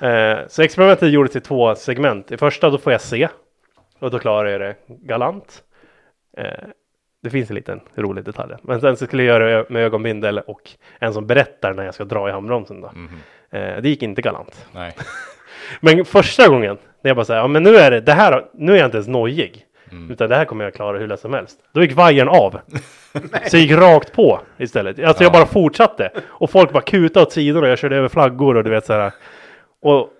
eh, 0.00 0.38
så 0.48 0.62
experimentet 0.62 1.10
gjordes 1.12 1.36
i 1.36 1.40
två 1.40 1.74
segment. 1.74 2.32
I 2.32 2.36
första 2.36 2.70
då 2.70 2.78
får 2.78 2.92
jag 2.92 3.00
se. 3.00 3.28
Och 3.98 4.10
då 4.10 4.18
klarar 4.18 4.48
jag 4.50 4.60
det 4.60 4.74
galant. 4.88 5.62
Eh, 6.36 6.44
det 7.22 7.30
finns 7.30 7.50
en 7.50 7.56
liten 7.56 7.80
rolig 7.94 8.24
detalj. 8.24 8.54
Men 8.62 8.80
sen 8.80 8.96
så 8.96 9.06
skulle 9.06 9.22
jag 9.24 9.40
göra 9.40 9.58
det 9.62 9.70
med 9.70 9.82
ögonbindel 9.84 10.38
och 10.38 10.70
en 10.98 11.12
som 11.12 11.26
berättar 11.26 11.74
när 11.74 11.84
jag 11.84 11.94
ska 11.94 12.04
dra 12.04 12.28
i 12.28 12.32
handbromsen 12.32 12.80
då. 12.80 12.90
Mhm. 12.94 13.08
Eh, 13.50 13.82
det 13.82 13.88
gick 13.88 14.02
inte 14.02 14.22
galant. 14.22 14.66
Nej. 14.72 14.92
Men 15.80 16.04
första 16.04 16.48
gången 16.48 16.78
när 17.02 17.08
jag 17.08 17.16
bara 17.16 17.24
säger, 17.24 17.40
ja 17.40 17.46
men 17.48 17.62
nu 17.62 17.76
är 17.76 17.90
det, 17.90 18.00
det 18.00 18.12
här, 18.12 18.44
nu 18.54 18.72
är 18.72 18.76
jag 18.76 18.86
inte 18.86 18.96
ens 18.96 19.08
nojig. 19.08 19.64
Mm. 19.90 20.10
Utan 20.10 20.28
det 20.28 20.36
här 20.36 20.44
kommer 20.44 20.64
jag 20.64 20.74
klara 20.74 20.98
hur 20.98 21.06
lätt 21.06 21.20
som 21.20 21.32
helst. 21.34 21.58
Då 21.72 21.82
gick 21.82 21.92
vajern 21.92 22.28
av. 22.28 22.60
så 23.46 23.56
jag 23.56 23.62
gick 23.62 23.72
rakt 23.72 24.12
på 24.12 24.40
istället. 24.58 25.04
Alltså 25.04 25.22
jag 25.24 25.30
Ja. 25.30 25.38
bara 25.38 25.46
fortsatte. 25.46 26.10
Och 26.26 26.50
folk 26.50 26.72
bara 26.72 26.82
kutade 26.82 27.26
åt 27.26 27.32
sidorna 27.32 27.66
och 27.66 27.70
jag 27.70 27.78
körde 27.78 27.96
över 27.96 28.08
flaggor 28.08 28.56
och 28.56 28.64
du 28.64 28.70
vet 28.70 28.86
så 28.86 28.92
här. 28.92 29.12
Och 29.82 30.10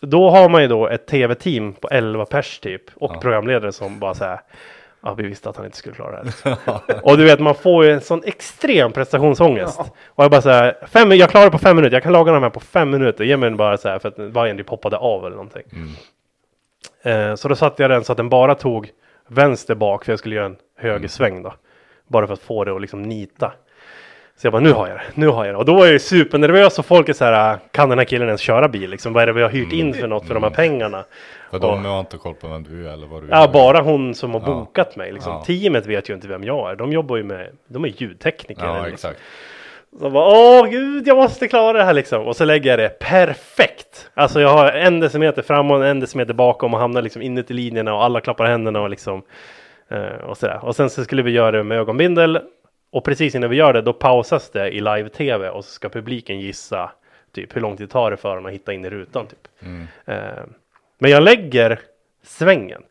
då 0.00 0.30
har 0.30 0.48
man 0.48 0.62
ju 0.62 0.68
då 0.68 0.88
ett 0.88 1.06
tv-team 1.06 1.72
på 1.72 1.88
11 1.88 2.24
pers 2.26 2.58
typ. 2.58 2.82
Och 2.94 3.12
Ja. 3.14 3.20
programledare 3.20 3.72
som 3.72 3.98
bara 3.98 4.14
så 4.14 4.24
här. 4.24 4.40
Ja, 5.02 5.14
vi 5.14 5.22
visste 5.22 5.48
att 5.50 5.56
han 5.56 5.64
inte 5.64 5.76
skulle 5.76 5.94
klara 5.94 6.22
det 6.22 6.32
här. 6.44 6.56
och 7.02 7.16
du 7.16 7.24
vet, 7.24 7.40
man 7.40 7.54
får 7.54 7.84
ju 7.84 7.92
en 7.92 8.00
sån 8.00 8.22
extrem 8.24 8.92
prestationsångest. 8.92 9.80
Och 10.06 10.24
jag 10.24 10.30
bara 10.30 10.42
så 10.42 10.50
här, 10.50 10.76
fem, 10.86 11.12
jag 11.12 11.30
klarar 11.30 11.44
det 11.44 11.50
på 11.50 11.58
fem 11.58 11.76
minuter. 11.76 11.96
Jag 11.96 12.02
kan 12.02 12.12
laga 12.12 12.32
de 12.32 12.42
här 12.42 12.50
på 12.50 12.60
fem 12.60 12.90
minuter. 12.90 13.24
Ge 13.24 13.36
mig 13.36 13.50
den 13.50 13.56
bara 13.56 13.76
så 13.76 13.88
här 13.88 13.98
för 13.98 14.08
att 14.08 14.18
vajern 14.18 14.56
typ 14.56 14.68
hoppade 14.70 14.96
av 14.96 15.26
eller 15.26 15.36
någonting. 15.36 15.62
Mm. 15.72 15.90
Eh, 17.30 17.34
så 17.34 17.48
då 17.48 17.56
satte 17.56 17.82
jag 17.82 17.90
den 17.90 18.04
så 18.04 18.12
att 18.12 18.16
den 18.16 18.28
bara 18.28 18.54
tog 18.54 18.90
vänster 19.28 19.74
bak 19.74 20.04
för 20.04 20.12
jag 20.12 20.18
skulle 20.18 20.34
göra 20.34 20.46
en 20.46 20.56
högersväng 20.78 21.42
då. 21.42 21.54
Bara 22.06 22.26
för 22.26 22.34
att 22.34 22.40
få 22.40 22.64
det 22.64 22.74
att 22.74 22.80
liksom 22.80 23.02
nita. 23.02 23.52
Så 24.36 24.46
jag 24.46 24.52
bara, 24.52 24.60
nu 24.62 24.72
har 24.72 24.88
jag 24.88 24.96
det, 24.96 25.02
nu 25.14 25.28
har 25.28 25.44
jag 25.44 25.54
det. 25.54 25.58
Och 25.58 25.64
då 25.64 25.74
var 25.74 25.84
jag 25.84 25.92
ju 25.92 25.98
supernervös 25.98 26.78
och 26.78 26.86
folk 26.86 27.08
är 27.08 27.12
så 27.12 27.24
här, 27.24 27.58
kan 27.70 27.88
den 27.88 27.98
här 27.98 28.04
killen 28.04 28.28
ens 28.28 28.40
köra 28.40 28.68
bil 28.68 28.90
liksom? 28.90 29.12
Vad 29.12 29.22
är 29.22 29.26
det 29.26 29.32
vi 29.32 29.42
har 29.42 29.50
hyrt 29.50 29.72
in 29.72 29.94
för 29.94 30.06
något 30.08 30.26
för 30.26 30.34
de 30.34 30.42
här 30.42 30.50
pengarna? 30.50 31.04
För 31.50 31.58
de 31.58 31.84
har 31.84 32.00
inte 32.00 32.16
koll 32.16 32.34
på 32.34 32.48
vem 32.48 32.62
du 32.62 32.88
är 32.88 32.92
eller 32.92 33.06
vad 33.06 33.22
du 33.22 33.28
Ja, 33.30 33.40
gör. 33.40 33.48
bara 33.52 33.80
hon 33.80 34.14
som 34.14 34.30
har 34.34 34.40
Ja. 34.40 34.46
bokat 34.46 34.96
mig. 34.96 35.12
Liksom. 35.12 35.32
Ja. 35.32 35.44
Teamet 35.44 35.86
vet 35.86 36.10
ju 36.10 36.14
inte 36.14 36.28
vem 36.28 36.44
jag 36.44 36.70
är. 36.70 36.76
De 36.76 36.92
jobbar 36.92 37.16
ju 37.16 37.22
med, 37.22 37.48
de 37.68 37.84
är 37.84 37.88
ljudtekniker. 37.96 38.64
Ja, 38.66 38.72
liksom. 38.86 38.92
exakt. 38.94 39.20
Så 39.98 40.04
jag 40.04 40.12
bara, 40.12 40.28
åh 40.28 40.66
gud, 40.66 41.06
jag 41.08 41.16
måste 41.16 41.48
klara 41.48 41.78
det 41.78 41.84
här 41.84 41.92
liksom. 41.92 42.22
Och 42.26 42.36
så 42.36 42.44
lägger 42.44 42.70
jag 42.70 42.78
det 42.78 42.98
perfekt. 42.98 44.10
Alltså 44.14 44.40
jag 44.40 44.48
har 44.48 44.72
en 44.72 45.00
decimeter 45.00 45.42
fram 45.42 45.70
och 45.70 45.86
en 45.86 46.00
decimeter 46.00 46.34
bakom 46.34 46.74
och 46.74 46.80
hamnar 46.80 47.02
liksom 47.02 47.22
inuti 47.22 47.54
linjerna 47.54 47.94
och 47.94 48.04
alla 48.04 48.20
klappar 48.20 48.44
händerna 48.46 48.80
och 48.80 48.90
liksom. 48.90 49.22
Eh, 49.90 50.24
och 50.26 50.36
sådär. 50.38 50.58
Och 50.62 50.76
sen 50.76 50.90
så 50.90 51.04
skulle 51.04 51.22
vi 51.22 51.30
göra 51.30 51.50
det 51.50 51.62
med 51.64 51.78
ögonbindel. 51.78 52.40
Och 52.94 53.04
precis 53.04 53.34
innan 53.34 53.50
vi 53.50 53.56
gör 53.56 53.72
det, 53.72 53.82
då 53.82 53.92
pausas 53.92 54.50
det 54.50 54.68
i 54.68 54.80
live-tv 54.80 55.48
och 55.48 55.64
så 55.64 55.70
ska 55.70 55.88
publiken 55.88 56.40
gissa 56.40 56.90
typ 57.32 57.56
hur 57.56 57.60
lång 57.60 57.76
tid 57.76 57.90
tar 57.90 58.10
det 58.10 58.16
för 58.16 58.36
den 58.36 58.46
att 58.46 58.52
hitta 58.52 58.72
in 58.72 58.84
i 58.84 58.90
rutan 58.90 59.26
typ. 59.26 59.48
Mm. 59.62 59.86
Eh, 60.04 60.44
men 60.98 61.10
jag 61.10 61.22
lägger 61.22 61.80
svängen. 62.22 62.82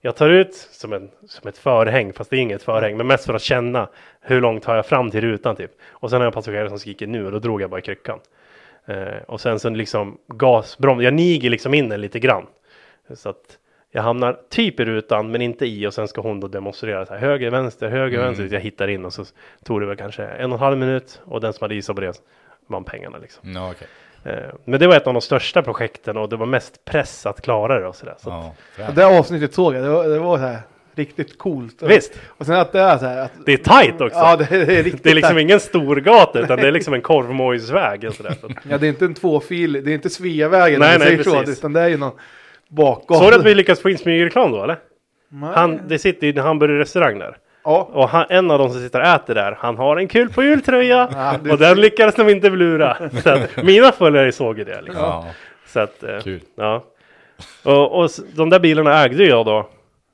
Jag 0.00 0.16
tar 0.16 0.30
ut 0.30 0.54
som, 0.54 0.92
en, 0.92 1.10
som 1.26 1.48
ett 1.48 1.58
förhäng, 1.58 2.12
fast 2.12 2.30
det 2.30 2.36
är 2.36 2.40
inget 2.40 2.62
förhäng, 2.62 2.96
men 2.96 3.06
mest 3.06 3.26
för 3.26 3.34
att 3.34 3.42
känna 3.42 3.88
hur 4.20 4.40
långt 4.40 4.64
har 4.64 4.76
jag 4.76 4.86
fram 4.86 5.10
till 5.10 5.20
rutan 5.20 5.56
typ. 5.56 5.70
Och 5.88 6.10
sen 6.10 6.20
har 6.20 6.26
jag 6.26 6.34
passagerare 6.34 6.68
som 6.68 6.78
skriker 6.78 7.06
nu 7.06 7.26
och 7.26 7.32
då 7.32 7.38
drog 7.38 7.62
jag 7.62 7.70
bara 7.70 7.80
i 7.80 7.82
kryckan. 7.82 8.20
Eh, 8.86 9.22
och 9.26 9.40
sen 9.40 9.58
så 9.58 9.70
liksom 9.70 10.18
gasbroms, 10.26 11.02
jag 11.02 11.14
niger 11.14 11.50
liksom 11.50 11.74
in 11.74 11.88
den 11.88 12.00
lite 12.00 12.18
grann. 12.18 12.46
Så 13.14 13.28
att 13.28 13.57
jag 13.92 14.02
hamnar 14.02 14.38
typ 14.50 14.80
i 14.80 14.84
rutan 14.84 15.30
men 15.30 15.42
inte 15.42 15.66
i 15.66 15.86
och 15.86 15.94
sen 15.94 16.08
ska 16.08 16.20
hon 16.20 16.40
då 16.40 16.48
demonstrera 16.48 17.06
så 17.06 17.12
här 17.12 17.20
höger, 17.20 17.50
vänster, 17.50 17.88
höger, 17.88 18.18
Mm. 18.18 18.26
vänster. 18.34 18.48
Jag 18.56 18.60
hittar 18.60 18.88
in 18.88 19.04
och 19.04 19.12
så 19.12 19.24
tog 19.64 19.80
det 19.80 19.86
väl 19.86 19.96
kanske 19.96 20.24
en 20.24 20.52
och 20.52 20.58
en 20.58 20.62
halv 20.64 20.78
minut 20.78 21.20
och 21.24 21.40
den 21.40 21.52
som 21.52 21.64
hade 21.64 21.74
gissat 21.74 21.96
på 21.96 22.02
det 22.02 22.12
vann 22.66 22.84
pengarna 22.84 23.18
liksom. 23.18 23.52
Ja, 23.54 23.70
okej. 23.70 23.88
Eh, 24.24 24.54
Men 24.64 24.80
det 24.80 24.86
var 24.86 24.96
ett 24.96 25.06
av 25.06 25.12
de 25.14 25.20
största 25.22 25.62
projekten 25.62 26.16
och 26.16 26.28
det 26.28 26.36
var 26.36 26.46
mest 26.46 26.84
press 26.84 27.26
att 27.26 27.40
klara 27.42 27.80
det 27.80 27.86
och 27.86 27.96
sådär. 27.96 28.14
Så 28.18 28.30
att, 28.30 28.44
Och 28.46 28.54
fränt. 28.76 28.96
det 28.96 29.06
avsnittet 29.18 29.54
såg 29.54 29.74
jag, 29.74 29.82
det 29.82 29.88
var, 29.88 30.08
det 30.08 30.18
var 30.18 30.36
så 30.38 30.42
här 30.44 30.58
riktigt 30.94 31.38
coolt. 31.38 31.82
Visst, 31.82 32.20
Och 32.26 32.46
sen 32.46 32.54
att 32.56 32.72
det 32.72 32.80
är 32.80 32.98
så 32.98 33.04
här 33.06 33.18
att... 33.24 33.32
det 33.46 33.52
är 33.52 33.56
tight 33.82 34.00
också. 34.00 34.18
Ja, 34.18 34.36
det, 34.36 34.44
är 34.56 34.82
riktigt 34.82 35.04
det 35.04 35.10
är 35.10 35.14
liksom 35.14 35.34
tajt. 35.34 35.42
ingen 35.42 35.60
storgata 35.60 36.40
utan 36.40 36.56
det 36.58 36.68
är 36.68 36.72
liksom 36.72 36.94
en 36.94 37.02
korvmojsväg. 37.02 38.08
Så 38.14 38.26
att- 38.28 38.38
Ja, 38.70 38.78
det 38.78 38.86
är 38.86 38.88
inte 38.88 39.04
en 39.04 39.14
tvåfil, 39.14 39.72
det 39.72 39.90
är 39.90 39.94
inte 39.94 40.10
Sveavägen 40.10 40.80
Nej, 40.80 40.98
nej, 40.98 41.08
säger 41.08 41.22
så, 41.22 41.38
precis. 41.40 41.58
utan 41.58 41.72
det 41.72 41.80
är 41.80 41.88
ju 41.88 41.96
någon 41.96 42.12
bakgata. 42.68 43.20
Såg 43.20 43.32
du 43.32 43.36
att 43.36 43.44
vi 43.44 43.54
lyckades 43.54 43.82
få 43.82 43.90
in 43.90 43.98
smygreklam 43.98 44.52
då 44.52 44.62
eller? 44.64 44.78
Nej. 45.28 45.50
Han, 45.54 45.80
det 45.88 45.98
sitter 45.98 46.26
ju 46.26 46.32
en 46.32 46.38
hamburgerrestaurang 46.38 47.18
där. 47.18 47.36
Ja. 47.64 47.88
Och 47.92 48.08
han, 48.08 48.26
en 48.28 48.50
av 48.50 48.58
de 48.58 48.70
som 48.70 48.80
sitter 48.80 49.00
och 49.00 49.06
äter 49.06 49.34
där, 49.34 49.56
han 49.60 49.76
har 49.76 49.96
en 49.96 50.08
kul 50.08 50.28
på 50.28 50.42
jultröja. 50.42 51.08
Ja, 51.12 51.34
det- 51.42 51.50
Och 51.52 51.58
den 51.58 51.80
lyckades 51.80 52.14
de 52.14 52.28
inte 52.28 52.50
lura. 52.50 52.96
Så 53.22 53.30
att 53.30 53.56
mina 53.64 53.92
följare 53.92 54.32
såg 54.32 54.58
ju 54.58 54.64
det 54.64 54.80
liksom. 54.82 55.02
Ja, 55.02 55.26
Så 55.66 55.80
att, 55.80 56.02
eh, 56.02 56.18
kul. 56.20 56.40
ja. 56.56 56.84
Och, 57.64 57.98
och 58.04 58.10
de 58.34 58.50
där 58.50 58.60
bilarna 58.60 59.04
ägde 59.04 59.24
jag 59.24 59.46
då. 59.46 59.68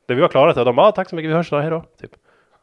Det 0.08 0.14
vi 0.14 0.20
var 0.20 0.28
klara 0.28 0.52
till. 0.54 0.64
De 0.64 0.76
bara, 0.76 0.86
ah, 0.86 0.92
tack 0.92 1.08
så 1.08 1.16
mycket, 1.16 1.30
vi 1.30 1.34
hörs 1.34 1.50
då, 1.50 1.58
hej 1.58 1.70
då. 1.70 1.84
Typ. 2.00 2.10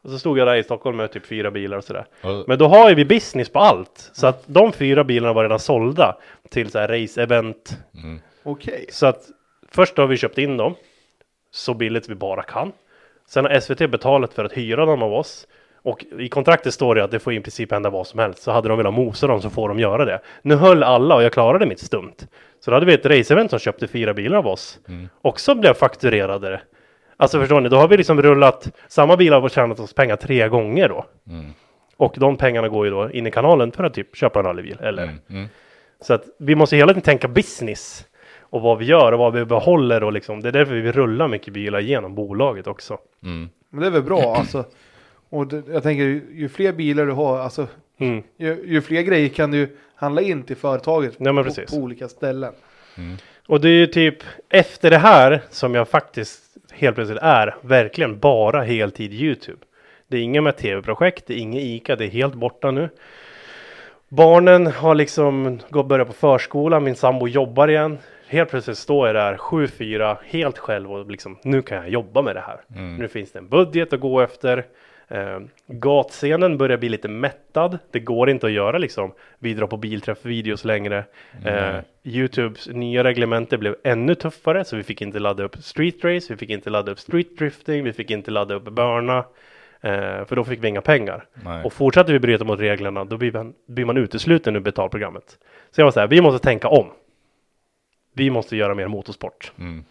Och 0.04 0.10
så 0.10 0.18
stod 0.18 0.38
jag 0.38 0.46
där 0.48 0.54
i 0.56 0.62
Stockholm 0.62 0.96
med 0.96 1.12
typ 1.12 1.26
fyra 1.26 1.50
bilar 1.50 1.76
och 1.76 1.84
sådär. 1.84 2.04
Men 2.46 2.58
då 2.58 2.66
har 2.68 2.88
ju 2.88 2.94
vi 2.94 3.04
business 3.04 3.48
på 3.48 3.58
allt. 3.58 4.10
Så 4.12 4.26
att 4.26 4.42
de 4.46 4.72
fyra 4.72 5.04
bilarna 5.04 5.32
var 5.32 5.42
redan 5.42 5.58
sålda 5.58 6.16
till 6.50 6.70
så 6.70 6.78
här 6.78 6.88
race-event. 6.88 7.76
mm, 8.04 8.20
Okej. 8.42 8.86
Så 8.90 9.06
att 9.06 9.20
först 9.74 9.96
har 9.96 10.06
vi 10.06 10.16
köpt 10.16 10.38
in 10.38 10.56
dem. 10.56 10.74
Så 11.50 11.74
billigt 11.74 12.08
vi 12.08 12.14
bara 12.14 12.42
kan. 12.42 12.72
Sen 13.28 13.44
har 13.44 13.60
SVT 13.60 13.90
betalat 13.90 14.34
för 14.34 14.44
att 14.44 14.52
hyra 14.52 14.86
dem 14.86 15.02
av 15.02 15.12
oss. 15.12 15.46
Och 15.84 16.04
i 16.18 16.28
kontraktet 16.28 16.74
står 16.74 16.94
det 16.94 17.04
att 17.04 17.10
det 17.10 17.18
får 17.18 17.32
i 17.32 17.40
princip 17.40 17.72
hända 17.72 17.90
vad 17.90 18.06
som 18.06 18.18
helst. 18.18 18.42
Så 18.42 18.50
hade 18.50 18.68
de 18.68 18.78
velat 18.78 18.94
mosa 18.94 19.26
dem 19.26 19.42
så 19.42 19.50
får 19.50 19.68
de 19.68 19.78
göra 19.78 20.04
det. 20.04 20.20
Nu 20.42 20.54
höll 20.54 20.82
alla 20.82 21.14
och 21.14 21.22
jag 21.22 21.32
klarade 21.32 21.66
mitt 21.66 21.80
stunt. 21.80 22.26
Så 22.60 22.70
då 22.70 22.76
hade 22.76 22.86
vi 22.86 22.94
ett 22.94 23.06
raceevent 23.06 23.50
som 23.50 23.58
köpte 23.58 23.88
fyra 23.88 24.14
bilar 24.14 24.38
av 24.38 24.46
oss. 24.46 24.78
Mm. 24.88 25.08
Också 25.22 25.54
blev 25.54 25.74
fakturerade. 25.74 26.60
Alltså 27.16 27.40
förstår 27.40 27.60
ni, 27.60 27.68
då 27.68 27.76
har 27.76 27.88
vi 27.88 27.96
liksom 27.96 28.22
rullat 28.22 28.68
samma 28.88 29.16
bilar 29.16 29.40
och 29.40 29.50
tjänat 29.50 29.80
oss 29.80 29.92
pengar 29.94 30.16
tre 30.16 30.48
gånger 30.48 30.88
då. 30.88 31.04
mm, 31.28 31.52
Och 31.96 32.14
de 32.18 32.36
pengarna 32.36 32.68
går 32.68 32.84
ju 32.84 32.90
då 32.90 33.10
in 33.10 33.26
i 33.26 33.30
kanalen 33.30 33.72
för 33.72 33.84
att 33.84 33.94
typ 33.94 34.16
köpa 34.16 34.38
en 34.38 34.44
rallybil. 34.44 34.78
Eller 34.80 35.02
mm, 35.02 35.18
mm. 35.30 35.48
så 36.00 36.14
att 36.14 36.24
vi 36.38 36.54
måste 36.54 36.76
hela 36.76 36.88
tiden 36.88 37.02
tänka 37.02 37.28
business. 37.28 38.06
Och 38.52 38.62
vad 38.62 38.78
vi 38.78 38.84
gör 38.84 39.12
och 39.12 39.18
vad 39.18 39.32
vi 39.32 39.44
behåller 39.44 40.04
och 40.04 40.12
liksom. 40.12 40.40
Det 40.40 40.48
är 40.48 40.52
därför 40.52 40.74
vi 40.74 40.92
rullar 40.92 41.28
mycket 41.28 41.54
bilar 41.54 41.80
genom 41.80 42.14
bolaget 42.14 42.66
också. 42.66 42.98
Mm. 43.22 43.48
Men 43.70 43.80
det 43.80 43.86
är 43.86 43.90
väl 43.90 44.02
bra 44.02 44.34
alltså. 44.36 44.64
Och 45.30 45.46
det, 45.46 45.62
jag 45.72 45.82
tänker 45.82 46.04
ju, 46.04 46.22
ju 46.32 46.48
fler 46.48 46.72
bilar 46.72 47.06
du 47.06 47.12
har, 47.12 47.38
alltså 47.38 47.66
Mm. 47.98 48.22
ju, 48.36 48.64
ju 48.66 48.80
fler 48.80 49.02
grejer 49.02 49.28
kan 49.28 49.50
du 49.50 49.76
handla 49.94 50.22
in 50.22 50.42
till 50.42 50.56
företaget 50.56 51.14
Ja, 51.18 51.32
men 51.32 51.44
på, 51.44 51.50
på 51.70 51.76
olika 51.76 52.08
ställen. 52.08 52.52
Och 53.48 53.60
det 53.60 53.68
är 53.68 53.72
ju 53.78 53.86
typ 53.86 54.16
efter 54.48 54.90
det 54.90 54.98
här 54.98 55.42
som 55.50 55.74
jag 55.74 55.88
faktiskt 55.88 56.42
helt 56.72 56.94
plötsligt 56.94 57.22
är 57.22 57.56
verkligen 57.60 58.18
bara 58.18 58.62
heltid 58.62 59.12
YouTube. 59.12 59.58
Det 60.08 60.16
är 60.16 60.20
inga 60.22 60.40
med 60.40 60.56
tv-projekt, 60.56 61.26
det 61.26 61.34
är 61.34 61.38
inget 61.38 61.62
ICA, 61.62 61.96
det 61.96 62.04
är 62.04 62.08
helt 62.08 62.34
borta 62.34 62.70
nu. 62.70 62.88
Barnen 64.08 64.66
har 64.66 64.94
liksom 64.94 65.58
gått 65.70 65.86
börjat 65.86 66.08
på 66.08 66.14
förskolan, 66.14 66.84
min 66.84 66.96
sambo 66.96 67.28
jobbar 67.28 67.68
igen. 67.68 67.98
Helt 68.32 68.50
plötsligt 68.50 68.78
står 68.78 69.06
jag 69.06 69.16
där 69.16 69.36
7-4 69.36 70.16
helt 70.24 70.58
själv 70.58 70.92
och 70.92 71.10
liksom 71.10 71.38
nu 71.42 71.62
kan 71.62 71.76
jag 71.76 71.88
jobba 71.88 72.22
med 72.22 72.36
det 72.36 72.40
här. 72.40 72.60
Mm. 72.76 72.96
Nu 72.96 73.08
finns 73.08 73.32
det 73.32 73.38
en 73.38 73.48
budget 73.48 73.92
att 73.92 74.00
gå 74.00 74.20
efter. 74.20 74.64
Eh, 75.08 75.40
gatscenen 75.66 76.58
börjar 76.58 76.76
bli 76.76 76.88
lite 76.88 77.08
mättad. 77.08 77.78
Det 77.90 78.00
går 78.00 78.30
inte 78.30 78.46
att 78.46 78.52
göra 78.52 78.78
liksom 78.78 79.12
vi 79.38 79.54
drar 79.54 79.66
på 79.66 79.76
bilträff-videos 79.76 80.64
längre. 80.64 81.04
Eh, 81.44 81.76
Youtubes 82.02 82.68
nya 82.68 83.04
reglemente 83.04 83.58
blev 83.58 83.76
ännu 83.84 84.14
tuffare 84.14 84.64
så 84.64 84.76
vi 84.76 84.82
fick 84.82 85.02
inte 85.02 85.18
ladda 85.18 85.42
upp 85.42 85.56
street 85.56 86.04
race, 86.04 86.32
vi 86.32 86.36
fick 86.36 86.50
inte 86.50 86.70
ladda 86.70 86.92
upp 86.92 86.98
street 86.98 87.38
drifting, 87.38 87.84
vi 87.84 87.92
fick 87.92 88.10
inte 88.10 88.30
ladda 88.30 88.54
upp 88.54 88.64
burna. 88.64 89.24
Eh, 89.80 90.24
för 90.24 90.36
då 90.36 90.44
fick 90.44 90.64
vi 90.64 90.68
inga 90.68 90.80
pengar. 90.80 91.24
Nej. 91.44 91.64
Och 91.64 91.72
fortsätter 91.72 92.12
vi 92.12 92.18
bryta 92.18 92.44
mot 92.44 92.60
reglerna 92.60 93.04
då 93.04 93.16
blir 93.16 93.32
man, 93.32 93.54
blir 93.66 93.84
man 93.84 93.96
utesluten 93.96 94.56
ur 94.56 94.60
betalprogrammet. 94.60 95.38
Så 95.70 95.80
jag 95.80 95.84
var 95.84 95.92
så 95.92 96.00
här, 96.00 96.06
vi 96.06 96.20
måste 96.20 96.44
tänka 96.44 96.68
om. 96.68 96.86
Vi 98.12 98.30
måste 98.30 98.56
göra 98.56 98.74
mer 98.74 98.88
motorsport. 98.88 99.52
Mm. 99.58 99.84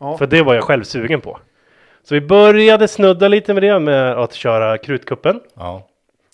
Ja. 0.00 0.18
För 0.18 0.26
det 0.26 0.42
var 0.42 0.54
jag 0.54 0.64
själv 0.64 0.82
sugen 0.82 1.20
på. 1.20 1.38
Så 2.02 2.14
vi 2.14 2.20
började 2.20 2.88
snudda 2.88 3.28
lite 3.28 3.54
med 3.54 3.62
det 3.62 3.78
med 3.78 4.12
att 4.12 4.34
köra 4.34 4.78
krutkuppen. 4.78 5.40
Ja. 5.54 5.86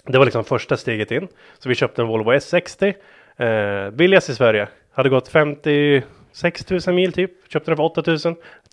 Det 0.04 0.18
var 0.18 0.24
liksom 0.24 0.44
första 0.44 0.76
steget 0.76 1.10
in. 1.10 1.28
Så 1.58 1.68
vi 1.68 1.74
köpte 1.74 2.02
en 2.02 2.08
Volvo 2.08 2.32
S60. 2.32 2.94
Eh, 3.36 3.90
billigast 3.90 4.28
i 4.28 4.34
Sverige. 4.34 4.68
Hade 4.92 5.08
gått 5.08 5.28
56 5.28 6.70
000 6.70 6.94
mil 6.94 7.12
typ. 7.12 7.30
Köpte 7.52 7.70
den 7.70 7.76
för 7.76 7.84
8 7.84 8.02
000. 8.06 8.18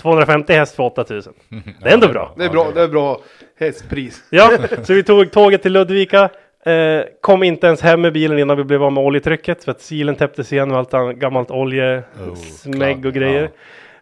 250 0.01 0.53
häst 0.53 0.75
för 0.75 0.83
8 0.83 1.05
000. 1.09 1.21
Det 1.83 1.89
är 1.89 1.93
ändå 1.93 2.07
bra. 2.07 2.33
Det 2.37 2.45
är 2.45 2.49
bra, 2.49 2.71
det 2.75 2.81
är 2.81 2.87
bra 2.87 3.21
hästpris. 3.59 4.23
Ja, 4.29 4.51
så 4.83 4.93
vi 4.93 5.03
tog 5.03 5.31
tåget 5.31 5.61
till 5.61 5.73
Ludvika. 5.73 6.29
Eh, 6.67 7.03
kom 7.21 7.43
inte 7.43 7.67
ens 7.67 7.81
hem 7.81 8.01
med 8.01 8.13
bilen 8.13 8.39
innan 8.39 8.57
vi 8.57 8.63
blev 8.63 8.83
av 8.83 8.93
med 8.93 9.03
oljetrycket. 9.03 9.63
För 9.63 9.71
att 9.71 9.81
silen 9.81 10.15
täpptes 10.15 10.53
igen 10.53 10.69
med 10.69 10.77
allt 10.77 11.19
gammalt 11.19 11.51
olje, 11.51 12.03
Oh, 12.19 13.07
och 13.07 13.13
grejer. 13.13 13.43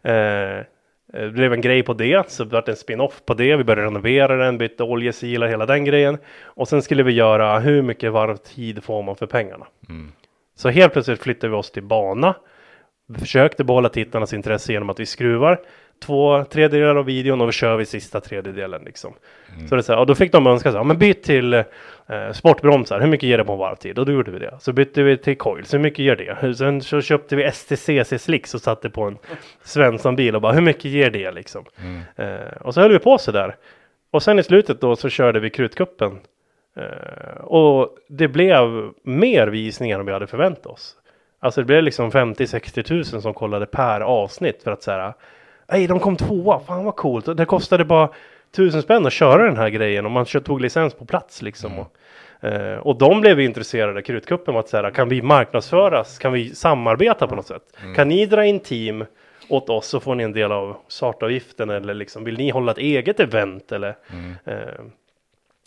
Eh, 0.03 0.65
det 1.13 1.31
blev 1.31 1.53
en 1.53 1.61
grej 1.61 1.83
på 1.83 1.93
det, 1.93 2.29
så 2.31 2.43
det 2.43 2.49
blev 2.49 2.63
en 2.69 2.75
spin-off 2.75 3.21
på 3.25 3.33
det. 3.33 3.55
Vi 3.55 3.63
började 3.63 3.87
renovera 3.87 4.35
den, 4.35 4.57
bytte 4.57 4.83
oljesilar, 4.83 5.47
hela 5.47 5.65
den 5.65 5.85
grejen. 5.85 6.17
Och 6.43 6.67
sen 6.67 6.81
skulle 6.81 7.03
vi 7.03 7.11
göra 7.11 7.59
hur 7.59 7.81
mycket 7.81 8.11
varvtid 8.11 8.83
får 8.83 9.03
man 9.03 9.15
för 9.15 9.25
pengarna. 9.25 9.67
Mm. 9.89 10.11
Så 10.55 10.69
helt 10.69 10.93
plötsligt 10.93 11.23
flyttade 11.23 11.51
vi 11.51 11.57
oss 11.57 11.71
till 11.71 11.83
bana. 11.83 12.35
Vi 13.07 13.19
försökte 13.19 13.63
behålla 13.63 13.89
tittarnas 13.89 14.33
intresse 14.33 14.73
genom 14.73 14.89
att 14.89 14.99
vi 14.99 15.05
skruvar 15.05 15.59
två 15.99 16.43
tredjedelar 16.43 16.95
av 16.95 17.05
videon 17.05 17.41
och 17.41 17.47
vi 17.47 17.51
kör 17.51 17.77
vi 17.77 17.85
sista 17.85 18.21
tredjedelen 18.21 18.81
liksom. 18.83 19.13
Så 19.69 19.75
det 19.75 19.79
är 19.79 19.81
så 19.81 19.93
här, 19.93 19.99
och 19.99 20.05
då 20.05 20.15
fick 20.15 20.31
de 20.31 20.47
önska 20.47 20.69
så 20.71 20.77
här, 20.77 20.79
ja, 20.79 20.83
men 20.83 20.97
byt 20.97 21.23
till 21.23 21.53
eh, 21.53 21.63
sportbromsar, 22.33 22.99
hur 22.99 23.07
mycket 23.07 23.29
ger 23.29 23.37
det 23.37 23.43
på 23.43 23.51
en 23.51 23.59
varvtid? 23.59 23.99
Och 23.99 24.05
då 24.05 24.11
gjorde 24.11 24.31
vi 24.31 24.39
det. 24.39 24.57
Så 24.59 24.73
bytte 24.73 25.03
vi 25.03 25.17
till 25.17 25.37
coils, 25.37 25.73
hur 25.73 25.79
mycket 25.79 25.99
ger 25.99 26.15
det? 26.15 26.55
Sen 26.55 26.81
så 26.81 27.01
köpte 27.01 27.35
vi 27.35 27.51
STCC 27.51 28.23
Slicks 28.23 28.53
och 28.53 28.61
satte 28.61 28.89
på 28.89 29.03
en 29.03 29.17
Svensson-bil 29.63 30.35
och 30.35 30.41
bara, 30.41 30.53
hur 30.53 30.61
mycket 30.61 30.85
ger 30.85 31.09
det 31.09 31.31
liksom? 31.31 31.65
Eh, 32.15 32.57
och 32.61 32.73
så 32.73 32.81
höll 32.81 32.91
vi 32.91 32.99
på 32.99 33.17
så 33.17 33.31
där. 33.31 33.55
Och 34.11 34.23
sen 34.23 34.39
i 34.39 34.43
slutet 34.43 34.81
då 34.81 34.95
så 34.95 35.09
körde 35.09 35.39
vi 35.39 35.49
krutkuppen. 35.49 36.19
Eh, 36.77 37.41
och 37.43 37.97
det 38.07 38.27
blev 38.27 38.91
mer 39.03 39.47
visningar 39.47 39.99
än 39.99 40.05
vi 40.05 40.11
hade 40.11 40.27
förväntat 40.27 40.65
oss. 40.65 40.95
Alltså 41.39 41.61
det 41.61 41.65
blev 41.65 41.83
liksom 41.83 42.11
50-60 42.11 42.83
tusen 42.83 43.21
som 43.21 43.33
kollade 43.33 43.65
per 43.65 44.01
avsnitt 44.01 44.63
för 44.63 44.71
att 44.71 44.83
säga 44.83 45.13
Nej, 45.67 45.87
de 45.87 45.99
kom 45.99 46.17
tvåa, 46.17 46.59
fan 46.59 46.85
vad 46.85 46.95
coolt. 46.95 47.27
Och 47.27 47.35
Det 47.35 47.45
kostade 47.45 47.85
bara 47.85 48.09
tusen 48.51 48.81
spänn 48.81 49.05
att 49.05 49.13
köra 49.13 49.45
den 49.45 49.57
här 49.57 49.69
grejen 49.69 50.05
och 50.05 50.11
man 50.11 50.25
tog 50.25 50.61
licens 50.61 50.93
på 50.93 51.05
plats 51.05 51.41
liksom. 51.41 51.71
Och, 51.79 51.95
eh, 52.47 52.77
och 52.77 52.97
de 52.97 53.21
blev 53.21 53.39
intresserade, 53.39 54.01
Krutkuppen, 54.01 54.53
av 54.53 54.59
att 54.59 54.69
säga 54.69 54.91
kan 54.91 55.09
vi 55.09 55.21
marknadsföras? 55.21 56.19
Kan 56.19 56.33
vi 56.33 56.55
samarbeta 56.55 57.27
på 57.27 57.35
något 57.35 57.47
sätt? 57.47 57.77
Kan 57.95 58.07
ni 58.07 58.25
dra 58.25 58.45
in 58.45 58.59
team 58.59 59.05
åt 59.49 59.69
oss 59.69 59.87
så 59.87 59.99
får 59.99 60.15
ni 60.15 60.23
en 60.23 60.33
del 60.33 60.51
av 60.51 60.77
startavgiften 60.87 61.69
eller 61.69 61.93
liksom 61.93 62.23
vill 62.23 62.37
ni 62.37 62.49
hålla 62.49 62.71
ett 62.71 62.77
eget 62.77 63.19
event 63.19 63.71
eller? 63.71 63.95
Eh, 64.45 64.55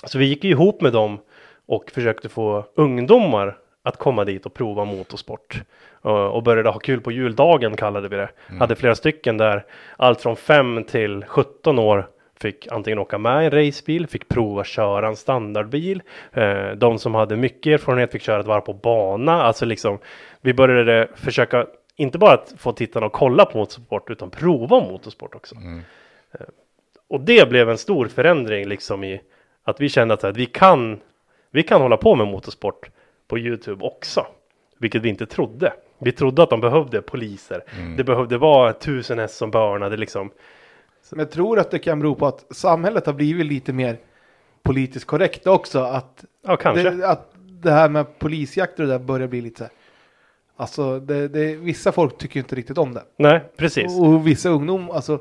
så 0.04 0.18
vi 0.18 0.24
gick 0.24 0.44
ihop 0.44 0.80
med 0.80 0.92
dem 0.92 1.18
och 1.66 1.90
försökte 1.90 2.28
få 2.28 2.64
ungdomar 2.74 3.56
att 3.82 3.96
komma 3.96 4.24
dit 4.24 4.46
och 4.46 4.54
prova 4.54 4.84
motorsport. 4.84 5.62
Och, 6.00 6.36
och 6.36 6.42
började 6.42 6.70
ha 6.70 6.78
kul 6.78 7.00
på 7.00 7.12
juldagen 7.12 7.76
kallade 7.76 8.08
vi 8.08 8.16
det. 8.16 8.28
Hade 8.58 8.76
flera 8.76 8.94
stycken 8.94 9.36
där. 9.36 9.64
Allt 9.96 10.20
från 10.20 10.36
5 10.36 10.84
till 10.84 11.24
17 11.24 11.78
år 11.78 12.08
fick 12.40 12.66
antingen 12.70 12.98
åka 12.98 13.18
med 13.18 13.42
i 13.42 13.46
en 13.46 13.50
racebil, 13.50 14.06
fick 14.06 14.28
prova 14.28 14.64
köra 14.64 15.08
en 15.08 15.16
standardbil. 15.16 16.02
Eh, 16.32 16.70
de 16.70 16.98
som 16.98 17.14
hade 17.14 17.36
mycket 17.36 17.80
erfarenhet 17.80 18.12
fick 18.12 18.22
köra 18.22 18.40
ett 18.40 18.46
varv 18.46 18.60
på 18.60 18.72
bana. 18.72 19.42
Alltså 19.42 19.64
liksom, 19.64 19.98
vi 20.40 20.54
började 20.54 21.08
försöka, 21.14 21.66
inte 21.96 22.18
bara 22.18 22.34
att 22.34 22.54
få 22.58 22.72
tittarna 22.72 23.06
att 23.06 23.12
kolla 23.12 23.44
på 23.44 23.58
motorsport, 23.58 24.10
utan 24.10 24.30
prova 24.30 24.80
motorsport 24.80 25.34
också. 25.34 25.54
Eh, 26.32 26.46
och 27.08 27.20
det 27.20 27.48
blev 27.48 27.70
en 27.70 27.78
stor 27.78 28.08
förändring 28.08 28.68
liksom 28.68 29.04
i 29.04 29.20
att 29.64 29.80
vi 29.80 29.88
kände 29.88 30.14
att, 30.14 30.22
här, 30.22 30.32
vi 30.32 30.46
kan 30.46 31.00
vi 31.50 31.62
kan 31.62 31.80
hålla 31.80 31.96
på 31.96 32.14
med 32.14 32.26
motorsport 32.26 32.90
på 33.28 33.38
Youtube 33.38 33.84
också. 33.84 34.26
Vilket 34.78 35.02
vi 35.02 35.08
inte 35.08 35.26
trodde. 35.26 35.72
Vi 35.98 36.12
trodde 36.12 36.42
att 36.42 36.50
de 36.50 36.60
behövde 36.60 37.02
poliser. 37.02 37.64
Det 37.96 38.04
behövde 38.04 38.38
vara 38.38 38.72
tusen 38.72 39.18
häst 39.18 39.36
som 39.36 39.50
börnade 39.50 39.96
liksom. 39.96 40.30
Men 41.10 41.18
jag 41.18 41.30
tror 41.30 41.58
att 41.58 41.70
det 41.70 41.78
kan 41.78 41.98
bero 42.00 42.14
på 42.14 42.26
att 42.26 42.44
samhället 42.56 43.06
har 43.06 43.12
blivit 43.12 43.46
lite 43.46 43.72
mer 43.72 43.96
politiskt 44.62 45.04
korrekt 45.06 45.46
också. 45.46 45.78
Att 45.80 46.24
Ja, 46.46 46.56
kanske. 46.56 46.90
det, 46.90 47.08
att 47.08 47.32
det 47.36 47.70
här 47.70 47.88
med 47.88 48.18
polisjakter 48.18 48.82
och 48.82 48.88
det 48.88 48.94
där 48.98 49.04
börjar 49.04 49.28
bli 49.28 49.40
lite 49.40 49.58
så 49.58 49.64
här. 49.64 49.72
Alltså 50.56 51.00
det, 51.00 51.28
det, 51.28 51.54
vissa 51.56 51.92
folk 51.92 52.18
tycker 52.18 52.40
inte 52.40 52.54
riktigt 52.56 52.78
om 52.78 52.94
det. 52.94 53.02
Nej, 53.16 53.40
precis. 53.56 53.98
Och 54.00 54.26
vissa 54.26 54.48
ungdom, 54.48 54.90
alltså 54.90 55.14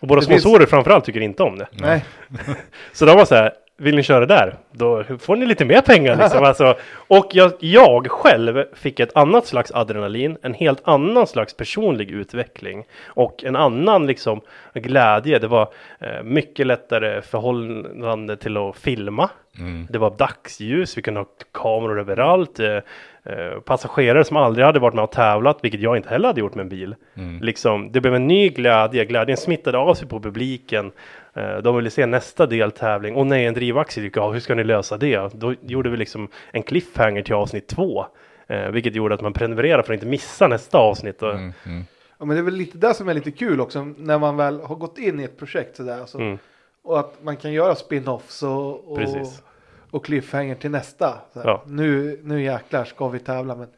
Och 0.00 0.08
våra 0.08 0.20
det 0.20 0.26
finns- 0.26 0.42
sponsorer 0.42 0.66
framförallt 0.66 1.04
tycker 1.04 1.20
inte 1.20 1.42
om 1.42 1.58
det. 1.58 1.68
nej. 1.72 2.04
Så 2.92 3.04
de 3.06 3.16
var 3.16 3.24
så 3.24 3.34
här, 3.34 3.52
vill 3.82 3.96
ni 3.96 4.02
köra 4.02 4.26
där? 4.26 4.54
Då 4.72 5.04
får 5.18 5.36
ni 5.36 5.46
lite 5.46 5.64
mer 5.64 5.80
pengar 5.80 6.16
liksom. 6.16 6.44
alltså, 6.44 6.74
och 6.94 7.26
jag, 7.32 7.52
jag 7.58 8.10
själv 8.10 8.64
fick 8.74 9.00
ett 9.00 9.16
annat 9.16 9.46
slags 9.46 9.72
adrenalin, 9.72 10.38
en 10.42 10.54
helt 10.54 10.80
annan 10.84 11.26
slags 11.26 11.56
personlig 11.56 12.10
utveckling 12.10 12.84
och 13.06 13.44
en 13.44 13.56
annan 13.56 14.06
liksom 14.06 14.40
glädje. 14.74 15.38
Det 15.38 15.48
var 15.48 15.72
eh, 16.00 16.22
mycket 16.22 16.66
lättare 16.66 17.22
förhållande 17.22 18.36
till 18.36 18.56
att 18.56 18.76
filma. 18.76 19.30
Mm. 19.58 19.86
Det 19.90 19.98
var 19.98 20.10
dagsljus, 20.18 20.98
vi 20.98 21.02
kunde 21.02 21.20
ha 21.20 21.26
kameror 21.52 22.00
överallt. 22.00 22.60
Eh, 22.60 22.78
eh, 23.24 23.60
passagerare 23.64 24.24
som 24.24 24.36
aldrig 24.36 24.66
hade 24.66 24.78
varit 24.78 24.94
med 24.94 25.04
och 25.04 25.12
tävlat, 25.12 25.58
vilket 25.62 25.80
jag 25.80 25.96
inte 25.96 26.08
heller 26.08 26.28
hade 26.28 26.40
gjort 26.40 26.54
med 26.54 26.62
en 26.62 26.68
bil. 26.68 26.94
Mm. 27.14 27.40
Liksom, 27.42 27.92
det 27.92 28.00
blev 28.00 28.14
en 28.14 28.26
ny 28.26 28.48
glädje, 28.48 29.04
glädjen 29.04 29.36
smittade 29.36 29.78
av 29.78 29.94
sig 29.94 30.08
på 30.08 30.20
publiken. 30.20 30.92
Eh, 31.34 31.56
de 31.56 31.76
ville 31.76 31.90
se 31.90 32.06
nästa 32.06 32.46
deltävling. 32.46 33.14
Och 33.14 33.26
nej, 33.26 33.46
en 33.46 33.54
drivaxel 33.54 34.04
gick 34.04 34.16
av, 34.16 34.32
hur 34.32 34.40
ska 34.40 34.54
ni 34.54 34.64
lösa 34.64 34.96
det? 34.96 35.30
Då 35.34 35.54
gjorde 35.62 35.90
vi 35.90 35.96
liksom 35.96 36.28
en 36.52 36.62
cliffhanger 36.62 37.22
till 37.22 37.34
avsnitt 37.34 37.68
två. 37.68 38.06
Eh, 38.46 38.68
vilket 38.70 38.94
gjorde 38.94 39.14
att 39.14 39.20
man 39.20 39.32
prenumererade 39.32 39.82
för 39.82 39.92
att 39.92 39.96
inte 39.96 40.06
missa 40.06 40.48
nästa 40.48 40.78
avsnitt. 40.78 41.22
Mm. 41.22 41.52
Mm. 41.66 41.84
Ja, 42.18 42.24
men 42.24 42.36
det 42.36 42.40
är 42.40 42.44
väl 42.44 42.54
lite 42.54 42.78
det 42.78 42.94
som 42.94 43.08
är 43.08 43.14
lite 43.14 43.30
kul 43.30 43.60
också 43.60 43.84
när 43.96 44.18
man 44.18 44.36
väl 44.36 44.60
har 44.60 44.74
gått 44.76 44.98
in 44.98 45.20
i 45.20 45.24
ett 45.24 45.38
projekt 45.38 45.76
sådär. 45.76 46.00
Alltså, 46.00 46.18
Mm, 46.18 46.38
Och 46.84 46.98
att 47.00 47.22
man 47.22 47.36
kan 47.36 47.52
göra 47.52 47.74
spin-offs 47.74 48.42
och, 48.42 48.90
och, 48.92 48.98
Precis. 48.98 49.42
och 49.90 50.04
cliffhanger 50.04 50.54
till 50.54 50.70
nästa. 50.70 51.18
Ja. 51.32 51.62
nu, 51.66 52.20
nu 52.22 52.42
jäklar 52.42 52.84
ska 52.84 53.08
vi 53.08 53.18
tävla 53.18 53.56
men 53.56 53.68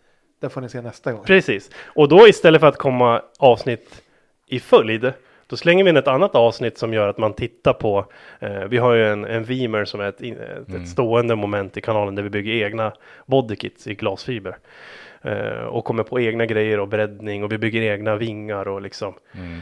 det 0.41 0.49
får 0.49 0.61
ni 0.61 0.69
se 0.69 0.81
nästa 0.81 1.13
gång. 1.13 1.25
Precis. 1.25 1.71
Och 1.85 2.09
då 2.09 2.29
istället 2.29 2.61
för 2.61 2.69
att 2.69 2.79
komma 2.79 3.23
avsnitt 3.39 4.03
i 4.47 4.61
följd, 4.61 5.13
då 5.55 5.59
slänger 5.59 5.85
vi 5.85 5.91
in 5.91 5.97
ett 5.97 6.09
annat 6.09 6.35
avsnitt 6.35 6.79
som 6.79 6.95
gör 6.95 7.09
att 7.09 7.19
man 7.19 7.33
tittar 7.33 7.73
på, 7.73 8.07
eh, 8.41 8.65
vi 8.65 8.79
har 8.79 8.95
ju 8.95 9.07
en, 9.07 9.25
en 9.25 9.45
Vimer 9.45 9.85
som 9.85 10.01
är 10.01 10.09
ett, 10.09 10.21
ett, 10.21 10.69
Mm. 10.69 10.83
ett 10.83 10.89
stående 10.89 11.37
moment 11.37 11.77
i 11.77 11.81
kanalen 11.81 12.15
där 12.15 12.23
vi 12.23 12.31
bygger 12.31 12.53
egna 12.67 12.93
bodykits 13.27 13.87
i 13.87 13.95
glasfiber. 13.95 14.57
Eh, 15.23 15.65
och 15.65 15.85
kommer 15.85 16.03
på 16.03 16.21
egna 16.21 16.47
grejer 16.47 16.81
och 16.81 16.89
breddning 16.89 17.45
och 17.45 17.53
vi 17.53 17.59
bygger 17.59 17.83
egna 17.83 18.17
vingar 18.17 18.69
och 18.69 18.83
liksom. 18.83 19.15
Mm. 19.35 19.61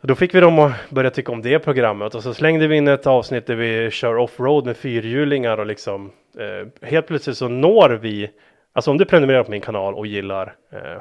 Då 0.00 0.14
fick 0.14 0.34
vi 0.34 0.40
dem 0.40 0.58
att 0.58 0.90
börja 0.90 1.10
tycka 1.10 1.32
om 1.32 1.42
det 1.42 1.58
programmet 1.58 2.14
och 2.14 2.22
så 2.22 2.34
slängde 2.34 2.66
vi 2.66 2.76
in 2.76 2.88
ett 2.88 3.06
avsnitt 3.06 3.46
där 3.46 3.54
vi 3.54 3.90
kör 3.90 4.16
offroad 4.16 4.66
med 4.66 4.76
fyrhjulingar 4.76 5.58
och 5.58 5.66
liksom 5.66 6.12
eh, 6.38 6.88
helt 6.88 7.06
plötsligt 7.06 7.36
så 7.36 7.48
når 7.48 7.90
vi, 7.90 8.30
alltså 8.72 8.90
om 8.90 8.98
du 8.98 9.04
prenumererar 9.04 9.44
på 9.44 9.50
min 9.50 9.60
kanal 9.60 9.94
och 9.94 10.06
gillar 10.06 10.54
eh, 10.72 11.00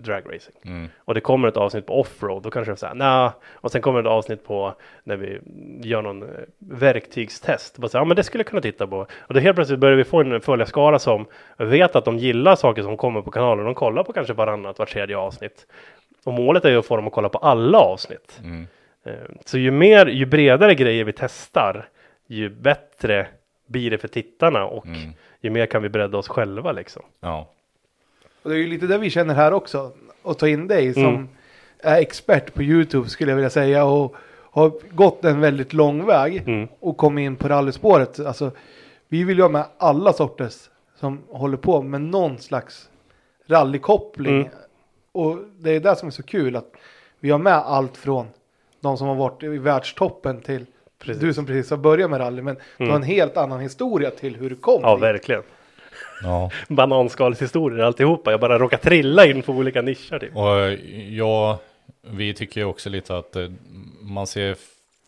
dragracing 0.00 0.54
Mm. 0.64 0.88
och 0.98 1.14
det 1.14 1.20
kommer 1.20 1.48
ett 1.48 1.56
avsnitt 1.56 1.86
på 1.86 2.00
offroad, 2.00 2.42
då 2.42 2.50
kanske 2.50 2.70
jag 2.70 2.78
säger 2.78 2.94
nej. 2.94 3.30
Och 3.52 3.70
sen 3.72 3.82
kommer 3.82 4.00
ett 4.00 4.06
avsnitt 4.06 4.44
på 4.46 4.74
när 5.04 5.16
vi 5.16 5.40
gör 5.88 6.02
någon 6.02 6.22
eh, 6.22 6.28
verktygstest. 6.58 7.78
Bara 7.78 7.88
så, 7.88 7.98
här, 7.98 8.04
ja, 8.04 8.08
men 8.08 8.16
det 8.16 8.22
skulle 8.22 8.40
jag 8.42 8.46
kunna 8.46 8.62
titta 8.62 8.86
på. 8.86 9.06
Och 9.20 9.34
då 9.34 9.40
helt 9.40 9.54
plötsligt 9.56 9.78
börjar 9.78 9.96
vi 9.96 10.04
få 10.04 10.20
en 10.20 10.40
följarskara 10.40 10.98
som 10.98 11.26
vet 11.56 11.96
att 11.96 12.04
de 12.04 12.18
gillar 12.18 12.56
saker 12.56 12.82
som 12.82 12.96
kommer 12.96 13.22
på 13.22 13.30
kanalen. 13.30 13.64
De 13.64 13.74
kollar 13.74 14.02
på 14.04 14.12
kanske 14.12 14.32
varannat, 14.32 14.78
var 14.78 14.86
tredje 14.86 15.16
avsnitt. 15.16 15.66
Och 16.24 16.32
målet 16.32 16.64
är 16.64 16.70
ju 16.70 16.78
att 16.78 16.86
få 16.86 16.96
dem 16.96 17.06
att 17.06 17.12
kolla 17.12 17.28
på 17.28 17.38
alla 17.38 17.78
avsnitt. 17.78 18.40
Mm. 18.44 18.66
Eh, 19.04 19.12
Så 19.44 19.58
ju 19.58 19.70
mer, 19.70 20.06
ju 20.06 20.26
bredare 20.26 20.74
grejer 20.74 21.04
vi 21.04 21.12
testar, 21.12 21.88
ju 22.26 22.48
bättre 22.48 23.26
blir 23.66 23.90
det 23.90 23.98
för 23.98 24.08
tittarna 24.08 24.64
och 24.66 24.86
Mm. 24.86 24.98
ju 25.40 25.50
mer 25.50 25.66
kan 25.66 25.82
vi 25.82 25.88
bredda 25.88 26.18
oss 26.18 26.28
själva 26.28 26.72
liksom. 26.72 27.02
Ja. 27.20 27.48
Och 28.42 28.50
det 28.50 28.56
är 28.56 28.58
ju 28.58 28.66
lite 28.66 28.86
det 28.86 28.98
vi 28.98 29.10
känner 29.10 29.34
här 29.34 29.52
också. 29.52 29.92
Och 30.22 30.38
ta 30.38 30.48
in 30.48 30.68
dig 30.68 30.94
som 30.94 31.04
Mm. 31.04 31.28
är 31.78 32.00
expert 32.00 32.54
på 32.54 32.62
YouTube 32.62 33.08
skulle 33.08 33.30
jag 33.30 33.36
vilja 33.36 33.50
säga. 33.50 33.84
Och 33.84 34.14
har 34.52 34.72
gått 34.90 35.24
en 35.24 35.40
väldigt 35.40 35.72
lång 35.72 36.06
väg. 36.06 36.36
Mm. 36.46 36.68
Och 36.80 36.96
kommit 36.96 37.22
in 37.22 37.36
på 37.36 37.48
rallyspåret. 37.48 38.20
Alltså, 38.20 38.50
vi 39.08 39.24
vill 39.24 39.36
ju 39.36 39.42
ha 39.42 39.48
med 39.48 39.64
alla 39.78 40.12
sorters 40.12 40.68
som 40.96 41.18
håller 41.28 41.56
på 41.56 41.82
med 41.82 42.00
någon 42.00 42.38
slags 42.38 42.88
rallykoppling. 43.46 44.36
Mm. 44.40 44.48
Och 45.12 45.38
det 45.58 45.70
är 45.70 45.80
det 45.80 45.96
som 45.96 46.06
är 46.08 46.12
så 46.12 46.22
kul 46.22 46.56
att 46.56 46.72
vi 47.20 47.30
har 47.30 47.38
med 47.38 47.54
allt 47.54 47.96
från 47.96 48.26
de 48.80 48.96
som 48.96 49.06
har 49.08 49.14
varit 49.14 49.42
i 49.42 49.46
världstoppen 49.48 50.40
till 50.40 50.66
Precis. 50.98 51.20
du 51.22 51.34
som 51.34 51.46
precis 51.46 51.70
har 51.70 51.76
börjat 51.76 52.10
med 52.10 52.20
rally. 52.20 52.42
Men 52.42 52.56
du 52.76 52.86
har 52.88 52.96
en 52.96 53.02
helt 53.02 53.36
annan 53.36 53.60
historia 53.60 54.10
till 54.10 54.36
hur 54.36 54.50
du 54.50 54.56
kom 54.56 54.80
Ja, 54.82 54.94
dit. 54.94 55.02
verkligen. 55.02 55.42
Ja. 56.22 56.50
Bananskalshistorier 56.68 57.84
alltihopa. 57.84 58.30
Jag 58.30 58.40
bara 58.40 58.58
råkar 58.58 58.76
trilla 58.76 59.26
in 59.26 59.42
på 59.42 59.52
olika 59.52 59.82
nischer 59.82 60.18
typ. 60.18 60.36
Och 60.36 60.86
ja, 61.16 61.58
vi 62.02 62.34
tycker 62.34 62.64
också 62.64 62.88
lite 62.90 63.16
att 63.16 63.36
eh, 63.36 63.48
man 64.00 64.26
ser 64.26 64.56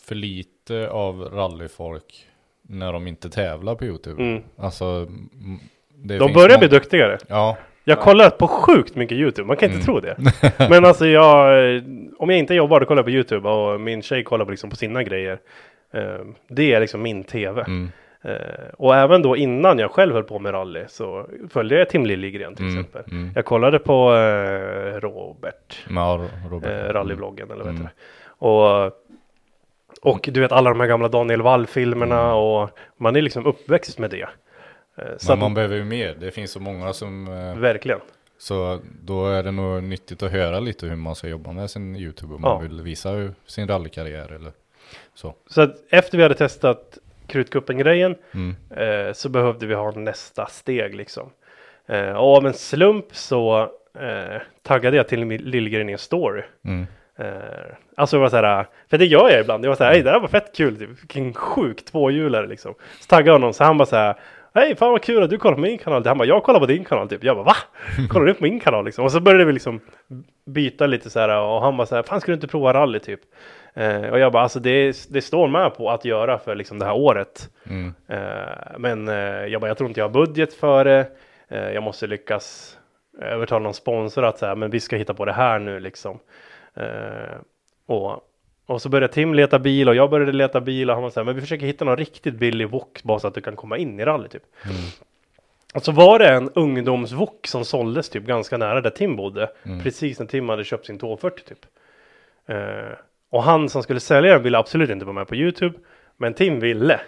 för 0.05 0.15
lite 0.15 0.89
av 0.91 1.21
rallyfolk 1.21 2.27
när 2.63 2.93
de 2.93 3.07
inte 3.07 3.31
tävlar 3.31 3.75
på 3.75 3.85
YouTube. 3.85 4.23
Mm. 4.23 4.43
Alltså, 4.57 5.07
De 5.95 6.33
börjar 6.33 6.59
bli 6.59 6.69
duktigare. 6.69 7.19
Ja, 7.29 7.57
Jag 7.85 8.01
kollar 8.01 8.31
på 8.31 8.49
sjukt 8.49 8.95
mycket 8.97 9.19
YouTube, 9.19 9.47
man 9.47 9.57
kan 9.57 9.67
inte 9.73 9.75
Mm. 9.75 9.85
tro 9.85 10.01
det. 10.01 10.17
Men 10.71 10.85
alltså 10.85 11.07
jag, 11.07 11.75
eh, 11.77 11.83
om 12.19 12.31
jag 12.31 12.39
inte 12.39 12.55
jobbar 12.55 12.81
då 12.81 12.87
kollar 12.87 12.99
jag 12.99 13.07
på 13.07 13.11
YouTube 13.11 13.49
och 13.49 13.81
min 13.81 14.03
tjej 14.03 14.25
kollar 14.25 14.45
på, 14.45 14.51
liksom 14.51 14.71
på 14.71 14.77
sina 14.77 15.03
grejer. 15.03 15.39
Eh, 15.93 16.21
Det 16.49 16.73
är 16.75 16.81
liksom 16.81 17.03
min 17.03 17.25
tv. 17.25 17.61
mm, 17.61 17.91
Och 18.77 18.95
även 18.97 19.23
då 19.23 19.37
innan 19.37 19.79
jag 19.79 19.91
själv 19.91 20.15
höll 20.15 20.25
på 20.25 20.39
med 20.39 20.55
rally 20.55 20.85
så 20.89 21.27
följde 21.51 21.75
jag 21.79 21.89
Tim 21.89 22.07
Liljegren 22.07 22.55
till 22.55 22.65
Mm, 22.67 22.79
exempel. 22.81 23.03
mm. 23.13 23.31
Jag 23.35 23.45
kollade 23.45 23.79
på 23.79 24.15
eh, 24.15 25.01
Robert, 25.01 25.87
ja 25.91 26.29
Robert. 26.51 26.71
eh, 26.71 26.93
rallybloggen 26.93 27.51
eller 27.51 27.65
vad 27.65 27.73
heter 27.73 27.81
Mm. 27.85 27.93
det. 27.97 28.47
Och, 28.47 28.93
och 30.15 30.29
du 30.33 30.41
vet 30.41 30.53
alla 30.53 30.71
de 30.71 30.81
här 30.81 30.87
gamla 30.87 31.09
Daniel 31.09 31.43
Wall-filmerna 31.43 32.35
och 32.35 32.71
man 32.97 33.17
är 33.17 33.23
liksom 33.23 33.47
uppväxt 33.47 33.99
med 33.99 34.11
det. 34.11 34.29
Eh, 34.97 35.05
Så 35.19 35.31
Men 35.31 35.33
att, 35.33 35.39
man 35.39 35.55
behöver 35.55 35.77
ju 35.77 35.85
mer. 35.85 36.17
Det 36.21 36.31
finns 36.31 36.51
så 36.53 36.61
många 36.61 36.93
som... 36.93 37.29
eh, 37.29 37.59
verkligen. 37.61 38.01
Så 38.39 38.79
då 39.05 39.27
är 39.27 39.43
det 39.43 39.51
nog 39.51 39.83
nyttigt 39.83 40.23
att 40.23 40.33
höra 40.33 40.61
lite 40.61 40.87
hur 40.87 40.97
man 40.97 41.15
ska 41.15 41.29
jobba 41.29 41.53
med 41.53 41.71
sin 41.71 41.97
YouTube 41.97 42.35
om 42.35 42.41
man 42.41 42.51
Ja. 42.51 42.59
vill 42.59 42.81
visa 42.81 43.31
sin 43.47 43.69
rallykarriär 43.69 44.33
eller 44.33 44.53
så. 45.15 45.35
Så 45.47 45.61
att 45.63 45.71
efter 45.91 46.17
vi 46.19 46.23
hade 46.23 46.35
testat 46.35 46.99
Krutkuppen-grejen 47.33 48.15
Mm. 48.35 48.57
eh, 48.77 49.13
så 49.13 49.29
behövde 49.29 49.67
vi 49.67 49.75
ha 49.75 49.91
nästa 49.91 50.47
steg 50.47 50.95
liksom. 50.95 51.31
Eh, 51.89 52.13
och 52.13 52.37
av 52.37 52.47
en 52.47 52.53
slump 52.55 53.07
så 53.13 53.61
eh, 54.01 54.41
taggade 54.63 54.97
jag 54.97 55.09
till 55.09 55.25
min 55.27 55.43
Liljegren 55.43 55.89
i 55.89 55.93
en 55.93 55.99
story. 55.99 56.43
Mm. 56.65 56.87
Eh, 57.19 57.27
alltså 57.97 58.17
det 58.17 58.21
var 58.21 58.29
så 58.29 58.37
här, 58.37 58.67
för 58.91 58.99
det 58.99 59.07
gör 59.07 59.31
jag 59.31 59.41
ibland. 59.41 59.65
Jag 59.65 59.71
var 59.71 59.77
så 59.77 59.85
här, 59.85 59.93
hej 59.93 60.03
det 60.03 60.11
här 60.11 60.21
var 60.21 60.29
fett 60.29 60.57
kul, 60.57 60.77
typ. 60.79 60.89
vilken 61.03 61.35
sjuk 61.35 61.85
tvåhjulare 61.85 62.47
liksom. 62.47 62.75
Så 63.01 63.07
taggade 63.07 63.29
jag 63.29 63.35
honom, 63.35 63.53
så 63.53 63.65
han 63.65 63.79
bara 63.79 63.87
så 63.87 63.97
här, 63.97 64.15
hej 64.55 64.77
fan 64.77 64.91
vad 64.93 65.03
kul 65.03 65.23
att 65.23 65.31
du 65.31 65.39
kollar 65.39 65.55
på 65.55 65.61
min 65.61 65.79
kanal. 65.79 66.07
Han 66.07 66.19
bara, 66.19 66.29
jag 66.29 66.43
kollar 66.43 66.61
på 66.61 66.67
din 66.67 66.85
kanal 66.85 67.09
typ. 67.09 67.25
Jag 67.25 67.37
bara, 67.37 67.45
va? 67.45 67.57
Kollar 68.11 68.27
du 68.27 68.35
på 68.35 68.43
min 68.43 68.61
kanal 68.61 68.85
liksom? 68.85 69.05
Och 69.05 69.13
så 69.13 69.21
började 69.21 69.45
vi 69.45 69.53
liksom 69.53 69.81
byta 70.47 70.87
lite 70.87 71.11
så 71.11 71.21
här 71.21 71.41
och 71.41 71.61
han 71.63 71.77
bara 71.77 71.87
så 71.87 71.95
här, 71.97 72.03
fan 72.03 72.21
ska 72.21 72.31
du 72.33 72.35
inte 72.35 72.49
prova 72.49 72.73
rally 72.75 72.99
typ? 72.99 73.21
Eh, 73.75 74.11
och 74.11 74.19
jag 74.19 74.33
bara, 74.33 74.43
alltså 74.43 74.61
det, 74.61 75.07
det 75.11 75.23
står 75.23 75.49
med 75.49 75.75
på 75.75 75.91
att 75.91 76.05
göra 76.05 76.39
för 76.39 76.55
liksom 76.55 76.79
det 76.79 76.85
här 76.85 76.97
året. 76.97 77.51
Mm. 77.65 77.95
Eh, 78.09 78.79
men 78.79 79.09
eh, 79.09 79.15
jag 79.47 79.61
bara, 79.61 79.69
jag 79.69 79.79
tror 79.79 79.89
inte 79.89 80.01
jag 80.01 80.09
har 80.09 80.27
budget 80.27 80.55
för 80.55 80.85
det. 80.85 81.07
Eh, 81.49 81.71
jag 81.71 81.83
måste 81.83 82.07
lyckas 82.07 82.79
övertala 83.21 83.63
någon 83.63 83.75
sponsor 83.75 84.25
att 84.25 84.39
säga, 84.39 84.55
men 84.55 84.71
vi 84.71 84.81
ska 84.81 84.97
hitta 84.97 85.15
på 85.15 85.25
det 85.25 85.33
här 85.33 85.59
nu 85.59 85.81
liksom. 85.81 86.19
Eh, 86.75 87.37
och, 87.87 88.21
och 88.67 88.83
så 88.83 88.89
började 88.89 89.13
Tim 89.13 89.35
leta 89.35 89.59
bil 89.59 89.89
och 89.89 89.95
jag 89.95 90.11
började 90.11 90.33
leta 90.33 90.61
bil 90.61 90.91
och 90.91 90.97
han 90.97 91.03
var 91.03 91.11
så 91.11 91.21
här, 91.21 91.25
men 91.25 91.35
vi 91.35 91.41
försöker 91.41 91.67
hitta 91.67 91.85
någon 91.85 91.97
riktigt 91.97 92.35
billig 92.35 92.71
wok 92.71 93.01
bara 93.03 93.19
så 93.19 93.29
att 93.29 93.35
du 93.35 93.41
kan 93.41 93.57
komma 93.57 93.79
in 93.79 94.01
i 94.01 94.05
rally 94.05 94.29
typ. 94.29 94.43
Mm. 94.65 94.77
Och 95.75 95.85
så 95.85 95.93
var 95.93 96.19
det 96.19 96.29
en 96.29 96.51
ungdomsvok 96.51 97.47
som 97.47 97.65
såldes 97.65 98.09
typ 98.09 98.25
ganska 98.25 98.57
nära 98.57 98.81
där 98.81 98.91
Tim 98.91 99.17
bodde. 99.17 99.51
Mm. 99.63 99.83
Precis 99.83 100.19
när 100.19 100.27
Tim 100.27 100.49
hade 100.49 100.65
köpt 100.65 100.87
sin 100.87 100.99
240 100.99 101.45
typ. 101.49 101.67
Och 103.33 103.43
han 103.43 103.69
som 103.69 103.83
skulle 103.83 104.01
sälja 104.01 104.33
den 104.33 104.43
ville 104.43 104.59
absolut 104.59 104.91
inte 104.91 105.05
vara 105.05 105.15
med 105.15 105.29
på 105.29 105.37
YouTube. 105.37 105.79
Men 106.17 106.35
Tim 106.35 106.61
ville. 106.61 107.01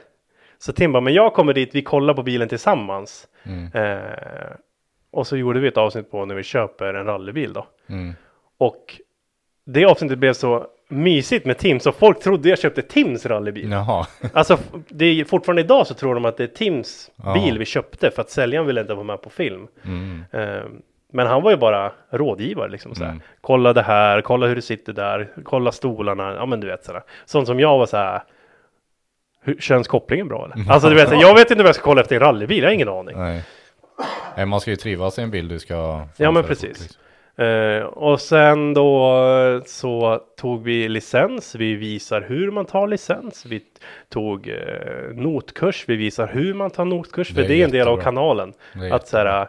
Så 0.58 0.72
Tim 0.72 0.92
bara, 0.92 1.00
men 1.00 1.14
jag 1.14 1.34
kommer 1.34 1.52
dit, 1.52 1.70
vi 1.74 1.82
kollar 1.82 2.14
på 2.14 2.22
bilen 2.22 2.48
tillsammans. 2.48 3.28
Mm. 3.42 3.70
Eh, 3.74 4.56
och 5.10 5.26
så 5.26 5.36
gjorde 5.36 5.60
vi 5.60 5.68
ett 5.68 5.76
avsnitt 5.76 6.10
på 6.10 6.24
när 6.24 6.34
vi 6.34 6.42
köper 6.42 6.94
en 6.94 7.06
rallybil 7.06 7.52
då. 7.52 7.66
Mm. 7.86 8.14
Och 8.58 9.00
det 9.66 9.84
avsnittet 9.84 10.18
blev 10.18 10.32
så 10.32 10.66
mysigt 10.88 11.46
med 11.46 11.58
Tim 11.58 11.80
så 11.80 11.92
folk 11.92 12.20
trodde 12.20 12.48
jag 12.48 12.58
köpte 12.58 12.82
Tims 12.82 13.26
rallybil. 13.26 13.70
Jaha. 13.70 14.06
Alltså 14.32 14.58
det 14.88 15.04
är 15.04 15.24
fortfarande 15.24 15.62
idag 15.62 15.86
så 15.86 15.94
tror 15.94 16.14
de 16.14 16.24
att 16.24 16.36
det 16.36 16.44
är 16.44 16.48
Tims 16.48 17.10
Ja. 17.16 17.34
bil 17.34 17.58
vi 17.58 17.64
köpte 17.64 18.10
för 18.10 18.22
att 18.22 18.30
säljaren 18.30 18.66
ville 18.66 18.80
inte 18.80 18.94
vara 18.94 19.04
med 19.04 19.22
på 19.22 19.30
film. 19.30 19.66
Mm. 19.84 20.24
Eh, 20.30 20.64
men 21.14 21.26
han 21.26 21.42
var 21.42 21.50
ju 21.50 21.56
bara 21.56 21.92
rådgivare 22.10 22.68
liksom 22.68 22.94
såhär. 22.94 23.10
Mm. 23.10 23.22
Kolla 23.40 23.72
det 23.72 23.82
här, 23.82 24.20
kolla 24.20 24.46
hur 24.46 24.56
det 24.56 24.62
sitter 24.62 24.92
där, 24.92 25.32
kolla 25.44 25.72
stolarna, 25.72 26.34
ja 26.34 26.46
men 26.46 26.60
du 26.60 26.66
vet 26.66 26.84
sådär. 26.84 27.02
Sånt 27.24 27.46
som 27.46 27.60
jag 27.60 27.78
var 27.78 27.86
så 27.86 27.96
här. 27.96 28.22
Hur, 29.40 29.56
känns 29.60 29.88
kopplingen 29.88 30.28
bra 30.28 30.44
eller? 30.44 30.70
Alltså 30.72 30.88
du 30.88 30.94
vet, 30.94 31.20
jag 31.20 31.34
vet 31.34 31.50
inte 31.50 31.62
vad 31.62 31.68
jag 31.68 31.74
ska 31.74 31.84
kolla 31.84 32.00
efter 32.00 32.16
en 32.16 32.22
rallybil, 32.22 32.62
jag 32.62 32.68
har 32.68 32.74
ingen 32.74 32.88
aning. 32.88 33.18
Nej. 33.18 33.42
Nej, 34.36 34.46
man 34.46 34.60
ska 34.60 34.70
ju 34.70 34.76
trivas 34.76 35.18
i 35.18 35.22
en 35.22 35.30
bil 35.30 35.48
du 35.48 35.58
ska 35.58 36.06
Ja, 36.16 36.30
men 36.30 36.42
fort, 36.42 36.48
precis. 36.48 36.80
liksom. 36.82 37.00
Eh, 37.36 37.82
och 37.82 38.20
sen 38.20 38.74
då 38.74 39.62
så 39.66 40.20
tog 40.36 40.62
vi 40.62 40.88
licens, 40.88 41.54
vi 41.54 41.74
visar 41.74 42.20
hur 42.20 42.50
man 42.50 42.64
tar 42.64 42.88
licens. 42.88 43.46
Vi 43.46 43.60
tog 44.08 44.48
eh, 44.48 44.54
notkurs, 45.12 45.84
vi 45.88 45.96
visar 45.96 46.26
hur 46.26 46.54
man 46.54 46.70
tar 46.70 46.84
notkurs. 46.84 47.28
Det 47.28 47.34
för 47.34 47.48
det 47.48 47.60
är 47.60 47.64
en 47.64 47.70
del 47.70 47.88
av 47.88 47.96
kanalen. 47.96 48.52
Att 48.92 49.08
så 49.08 49.16
här, 49.16 49.48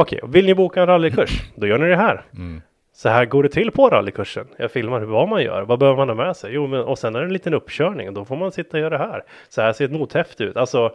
okej, 0.00 0.20
vill 0.28 0.46
ni 0.46 0.54
boka 0.54 0.80
en 0.80 0.86
rallykurs? 0.86 1.42
Då 1.54 1.66
gör 1.66 1.78
ni 1.78 1.88
det 1.88 1.96
här. 1.96 2.24
Mm. 2.34 2.62
Så 2.92 3.08
här 3.08 3.24
går 3.24 3.42
det 3.42 3.48
till 3.48 3.70
på 3.70 3.88
rallykursen. 3.88 4.46
Jag 4.56 4.70
filmar 4.70 5.00
hur, 5.00 5.06
vad 5.06 5.28
man 5.28 5.42
gör. 5.42 5.62
Vad 5.62 5.78
behöver 5.78 5.96
man 5.96 6.08
ha 6.08 6.14
med 6.26 6.36
sig? 6.36 6.52
Jo, 6.54 6.66
men, 6.66 6.80
och 6.80 6.98
sen 6.98 7.14
är 7.14 7.20
det 7.20 7.26
en 7.26 7.32
liten 7.32 7.54
uppkörning. 7.54 8.08
Och 8.08 8.14
då 8.14 8.24
får 8.24 8.36
man 8.36 8.52
sitta 8.52 8.76
och 8.76 8.80
göra 8.80 8.98
det 8.98 9.04
här. 9.04 9.22
Så 9.48 9.62
här 9.62 9.72
ser 9.72 9.84
ett 9.84 9.92
nothäfte 9.92 10.44
ut. 10.44 10.56
Alltså, 10.56 10.94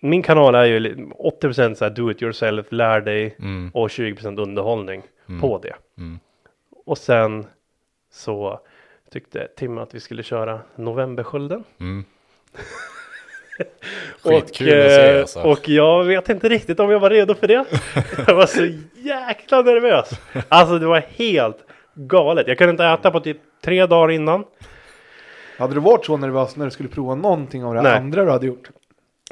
min 0.00 0.22
kanal 0.22 0.54
är 0.54 0.64
ju 0.64 0.78
li- 0.80 0.94
80% 1.42 1.74
så 1.74 1.84
här 1.84 1.90
do 1.92 2.10
it 2.10 2.22
yourself, 2.22 2.66
lär 2.72 3.00
dig 3.00 3.36
Mm. 3.38 3.70
och 3.74 3.88
20% 3.90 4.40
underhållning 4.42 5.02
på 5.40 5.58
det. 5.58 5.74
Mm. 5.98 6.18
Och 6.86 6.98
sen 6.98 7.46
så 8.12 8.60
tyckte 9.10 9.48
Tim 9.56 9.78
att 9.78 9.94
vi 9.94 10.00
skulle 10.00 10.22
köra 10.22 10.60
Novemberskölden. 10.76 11.64
Och, 14.22 14.30
Skitkul 14.32 14.86
att 14.86 14.92
se 14.92 15.10
eh, 15.14 15.20
alltså. 15.20 15.40
och 15.40 15.68
jag 15.68 16.04
vet 16.04 16.28
inte 16.28 16.48
riktigt 16.48 16.80
om 16.80 16.90
jag 16.90 17.00
var 17.00 17.10
redo 17.10 17.34
för 17.34 17.46
det. 17.48 17.64
jag 18.26 18.34
var 18.34 18.46
så 18.46 18.66
jäkla 18.96 19.62
nervös. 19.62 20.10
Alltså 20.48 20.78
det 20.78 20.86
var 20.86 21.00
helt 21.16 21.58
galet. 21.94 22.48
Jag 22.48 22.58
kunde 22.58 22.70
inte 22.70 22.84
äta 22.84 23.10
på 23.10 23.20
typ 23.20 23.38
tre 23.64 23.86
dagar 23.86 24.10
innan. 24.10 24.44
Hade 25.58 25.74
du 25.74 25.80
varit 25.80 26.04
så 26.04 26.16
nervös 26.16 26.56
när 26.56 26.64
du 26.64 26.70
skulle 26.70 26.88
prova 26.88 27.14
någonting 27.14 27.64
av 27.64 27.74
det 27.74 27.82
Nej. 27.82 27.96
andra 27.96 28.24
du 28.24 28.30
hade 28.30 28.46
gjort? 28.46 28.70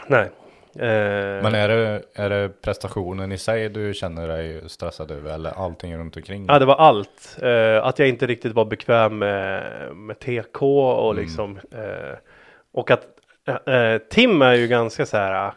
Nej. 0.07 0.31
Eh, 0.79 1.43
Men 1.43 1.55
är 1.55 1.69
det, 1.69 2.03
är 2.15 2.31
det 2.31 2.49
prestationen 2.63 3.33
i 3.33 3.39
sig 3.39 3.69
du 3.69 3.95
känner 3.95 4.29
dig 4.29 4.63
stressad 4.67 5.11
över 5.11 5.35
eller 5.35 5.51
allting 5.65 5.97
runt 5.97 6.17
omkring? 6.17 6.47
Ja, 6.49 6.59
det 6.59 6.65
var 6.65 6.75
allt. 6.77 7.39
Eh, 7.43 7.87
att 7.87 7.99
jag 7.99 8.09
inte 8.09 8.27
riktigt 8.27 8.53
var 8.53 8.65
bekväm 8.65 9.19
med, 9.19 9.63
med 9.97 10.19
TK 10.19 10.63
och 10.63 11.13
Mm. 11.13 11.25
liksom. 11.25 11.59
Eh, 11.73 12.17
och 12.73 12.91
att 12.91 13.07
Tim 14.11 14.43
är 14.43 14.55
ju 14.55 14.67
ganska 14.67 15.07
så 15.07 15.17
här. 15.17 15.53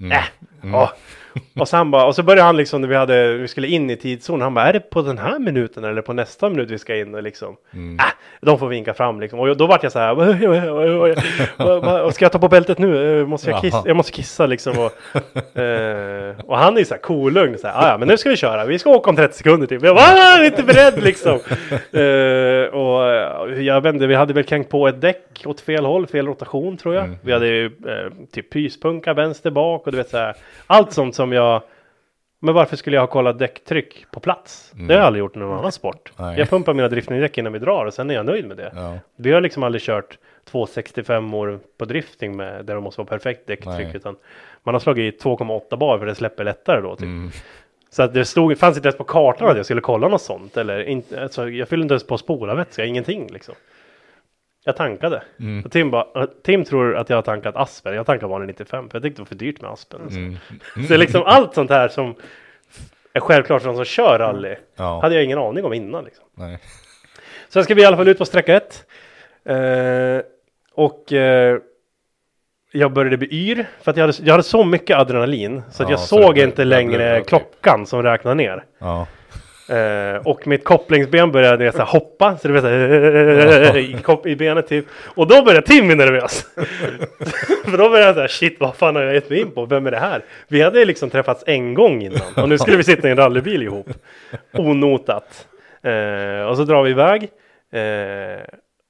Mm. 0.00 0.12
Äh, 0.12 0.24
ja. 0.62 0.92
Och 1.60 1.68
så 1.68 1.76
han 1.76 1.90
bara, 1.90 2.04
och 2.06 2.14
så 2.14 2.22
började 2.22 2.42
han 2.46 2.56
liksom 2.56 2.80
när 2.80 2.88
vi 2.88 2.94
hade, 2.96 3.32
vi 3.32 3.48
skulle 3.48 3.66
in 3.68 3.90
i 3.90 3.96
tidszonen, 3.96 4.42
han 4.42 4.54
bara, 4.54 4.64
är 4.68 4.72
det 4.72 4.80
på 4.80 5.02
den 5.02 5.18
här 5.18 5.38
minuten 5.38 5.84
eller 5.84 6.02
på 6.02 6.12
nästa 6.12 6.48
minut 6.50 6.70
vi 6.70 6.78
ska 6.78 6.96
in 6.96 7.14
och 7.14 7.22
liksom, 7.22 7.56
Mm. 7.74 7.98
äh, 7.98 8.04
de 8.40 8.58
får 8.58 8.68
vinka 8.68 8.94
fram 8.94 9.20
liksom. 9.20 9.40
Och 9.40 9.56
då 9.56 9.66
vart 9.66 9.82
jag 9.82 9.92
så 9.92 9.98
här, 9.98 10.14
"Vad- 10.14 10.36
vad- 11.58 11.84
vad- 11.84 12.14
ska 12.14 12.24
jag 12.24 12.32
ta 12.32 12.38
på 12.38 12.48
bältet 12.48 12.78
nu? 12.78 13.20
Eh, 13.20 13.26
Måste 13.26 13.50
jag, 13.50 13.60
kissa? 13.60 13.82
Jag 13.86 13.96
måste 13.96 14.12
kissa 14.12 14.46
liksom. 14.46 14.72
Och, 14.78 14.92
eh, 15.60 16.34
och 16.44 16.58
han 16.58 16.74
är 16.74 16.78
ju 16.78 16.84
så 16.84 16.94
här 16.94 17.00
kolugn, 17.00 17.58
så 17.58 17.66
här, 17.66 17.74
"Ah, 17.84 17.88
ja 17.90 17.98
men 17.98 18.08
nu 18.08 18.16
ska 18.16 18.30
vi 18.30 18.36
köra, 18.36 18.64
vi 18.64 18.78
ska 18.78 18.90
åka 18.90 19.10
om 19.10 19.16
30 19.16 19.36
sekunder 19.36 19.66
typ. 19.66 19.82
Jag 19.84 19.94
var 19.94 20.02
"Ah, 20.02 20.16
jag 20.16 20.40
är 20.40 20.44
inte 20.44 20.62
beredd 20.62 21.02
liksom. 21.02 21.38
Eh, 21.92 22.74
och 22.74 23.04
eh, 23.12 23.62
jag 23.62 23.86
inte, 23.86 24.06
vi 24.06 24.14
hade 24.14 24.34
väl 24.34 24.44
känkt 24.46 24.70
på 24.70 24.88
ett 24.88 25.00
däck 25.00 25.42
åt 25.46 25.60
fel 25.60 25.84
håll, 25.84 26.06
fel 26.06 26.26
rotation 26.26 26.76
tror 26.76 26.94
jag. 26.94 27.04
Mm. 27.04 27.16
Vi 27.22 27.32
hade 27.32 27.46
ju 27.46 27.64
eh, 27.66 28.12
typ 28.32 28.50
pyspunka 28.52 29.14
vänster 29.14 29.50
bak 29.50 29.86
och 29.86 29.92
du 29.92 29.98
vet 29.98 30.08
så 30.08 30.16
här, 30.18 30.34
allt 30.66 30.92
sånt 30.92 31.14
som 31.14 31.25
jag 31.32 31.62
men 32.38 32.54
varför 32.54 32.76
skulle 32.76 32.96
jag 32.96 33.02
ha 33.02 33.06
kollat 33.06 33.38
däcktryck 33.38 34.06
på 34.10 34.20
plats? 34.20 34.72
Det 34.74 34.94
har 34.94 35.00
jag 35.00 35.06
aldrig 35.06 35.20
gjort 35.20 35.36
i 35.36 35.38
någon 35.38 35.58
annan 35.58 35.72
sport. 35.72 36.12
Nej. 36.16 36.38
Jag 36.38 36.50
pumpar 36.50 36.74
mina 36.74 36.88
driftningdäck 36.88 37.38
innan 37.38 37.52
vi 37.52 37.58
drar 37.58 37.86
och 37.86 37.94
sen 37.94 38.10
är 38.10 38.14
jag 38.14 38.26
nöjd 38.26 38.46
med 38.46 38.56
det. 38.56 38.72
Ja. 38.74 38.98
Vi 39.16 39.32
har 39.32 39.40
liksom 39.40 39.62
aldrig 39.62 39.82
kört 39.82 40.18
265 40.44 41.34
år 41.34 41.60
på 41.78 41.84
drifting 41.84 42.36
med 42.36 42.64
där 42.64 42.74
det 42.74 42.80
måste 42.80 43.00
vara 43.00 43.08
perfekt 43.08 43.46
däcktryck 43.46 43.86
Nej. 43.86 43.96
utan 43.96 44.16
man 44.62 44.74
har 44.74 44.80
slagit 44.80 45.14
i 45.14 45.18
2,8 45.18 45.76
bar 45.76 45.98
för 45.98 46.06
det 46.06 46.14
släpper 46.14 46.44
lättare 46.44 46.80
då. 46.80 46.96
Typ. 46.96 47.04
Mm. 47.04 47.30
Så 47.90 48.02
att 48.02 48.14
det 48.14 48.24
stod, 48.24 48.58
fanns 48.58 48.76
inte 48.76 48.86
ens 48.86 48.98
på 48.98 49.04
kartan 49.04 49.48
att 49.48 49.56
jag 49.56 49.64
skulle 49.64 49.80
kolla 49.80 50.08
något 50.08 50.22
sånt 50.22 50.56
eller 50.56 50.82
inte, 50.82 51.22
alltså, 51.22 51.48
jag 51.48 51.68
fyllde 51.68 51.82
inte 51.82 51.94
ens 51.94 52.06
på 52.06 52.18
spolarvätska, 52.18 52.84
ingenting 52.84 53.26
liksom. 53.32 53.54
Jag 54.68 54.76
tankade. 54.76 55.22
Mm. 55.40 55.64
Och 55.64 55.72
Tim, 55.72 55.90
bara, 55.90 56.26
Tim 56.26 56.64
tror 56.64 56.96
att 56.96 57.10
jag 57.10 57.16
har 57.16 57.22
tankat 57.22 57.56
Aspen, 57.56 57.94
jag 57.94 58.06
tankade 58.06 58.30
vanlig 58.30 58.46
95 58.46 58.88
för 58.90 58.96
jag 58.98 59.02
tyckte 59.02 59.18
det 59.18 59.22
var 59.22 59.26
för 59.26 59.34
dyrt 59.34 59.60
med 59.60 59.70
Aspen. 59.70 60.00
alltså. 60.02 60.18
Mm. 60.18 60.36
Så 60.88 60.96
liksom 60.96 61.22
allt 61.26 61.54
sånt 61.54 61.70
här 61.70 61.88
som 61.88 62.14
är 63.12 63.20
självklart 63.20 63.62
för 63.62 63.68
de 63.68 63.76
som 63.76 63.84
kör 63.84 64.18
rally 64.18 64.54
Ja. 64.76 65.00
hade 65.02 65.14
jag 65.14 65.24
ingen 65.24 65.38
aning 65.38 65.64
om 65.64 65.72
innan. 65.72 66.04
Liksom. 66.04 66.24
Nej. 66.34 66.58
Sen 67.48 67.64
ska 67.64 67.74
vi 67.74 67.82
i 67.82 67.84
alla 67.84 67.96
fall 67.96 68.08
ut 68.08 68.18
på 68.18 68.24
sträcka 68.24 68.56
ett. 68.56 68.86
Eh, 69.44 70.20
och 70.74 71.12
eh, 71.12 71.58
jag 72.72 72.92
började 72.92 73.16
bli 73.16 73.28
yr 73.34 73.66
för 73.82 73.90
att 73.90 73.96
jag 73.96 74.06
hade, 74.06 74.18
jag 74.22 74.32
hade 74.32 74.42
så 74.42 74.64
mycket 74.64 74.96
adrenalin 74.98 75.62
så 75.70 75.82
att 75.82 75.88
Ja, 75.88 75.92
jag 75.92 76.00
så 76.00 76.22
såg 76.22 76.38
inte 76.38 76.64
längre 76.64 77.22
klockan 77.26 77.86
som 77.86 78.02
räknar 78.02 78.34
ner. 78.34 78.64
Ja. 78.78 79.06
Eh, 79.68 80.26
och 80.26 80.46
mitt 80.46 80.64
kopplingsben 80.64 81.32
började 81.32 81.64
jag, 81.64 81.74
så 81.74 81.78
här, 81.78 81.86
hoppa, 81.86 82.36
så 82.38 82.48
det 82.48 82.54
var 82.54 82.60
så 82.60 82.66
här, 82.66 83.76
i, 83.76 83.96
kop- 84.02 84.26
i 84.26 84.36
benet 84.36 84.68
typ. 84.68 84.86
Och 85.14 85.26
då 85.26 85.42
började 85.42 85.66
Tim 85.66 85.86
bli 85.86 85.96
nervös. 85.96 86.46
För 87.64 87.78
då 87.78 87.88
började 87.88 88.06
jag 88.06 88.14
så 88.14 88.20
här, 88.20 88.28
shit 88.28 88.56
vad 88.60 88.76
fan 88.76 88.96
har 88.96 89.02
jag 89.02 89.14
gett 89.14 89.30
mig 89.30 89.40
in 89.40 89.50
på? 89.50 89.66
Vem 89.66 89.86
är 89.86 89.90
det 89.90 89.98
här? 89.98 90.24
Vi 90.48 90.62
hade 90.62 90.84
liksom 90.84 91.10
träffats 91.10 91.44
en 91.46 91.74
gång 91.74 92.02
innan 92.02 92.20
och 92.36 92.48
nu 92.48 92.58
skulle 92.58 92.76
vi 92.76 92.84
sitta 92.84 93.08
i 93.08 93.10
en 93.10 93.16
rallybil 93.16 93.62
ihop. 93.62 93.88
Onotat. 94.52 95.46
Eh, 95.82 96.46
och 96.48 96.56
så 96.56 96.64
drar 96.64 96.82
vi 96.82 96.90
iväg. 96.90 97.22
Eh, 97.72 98.40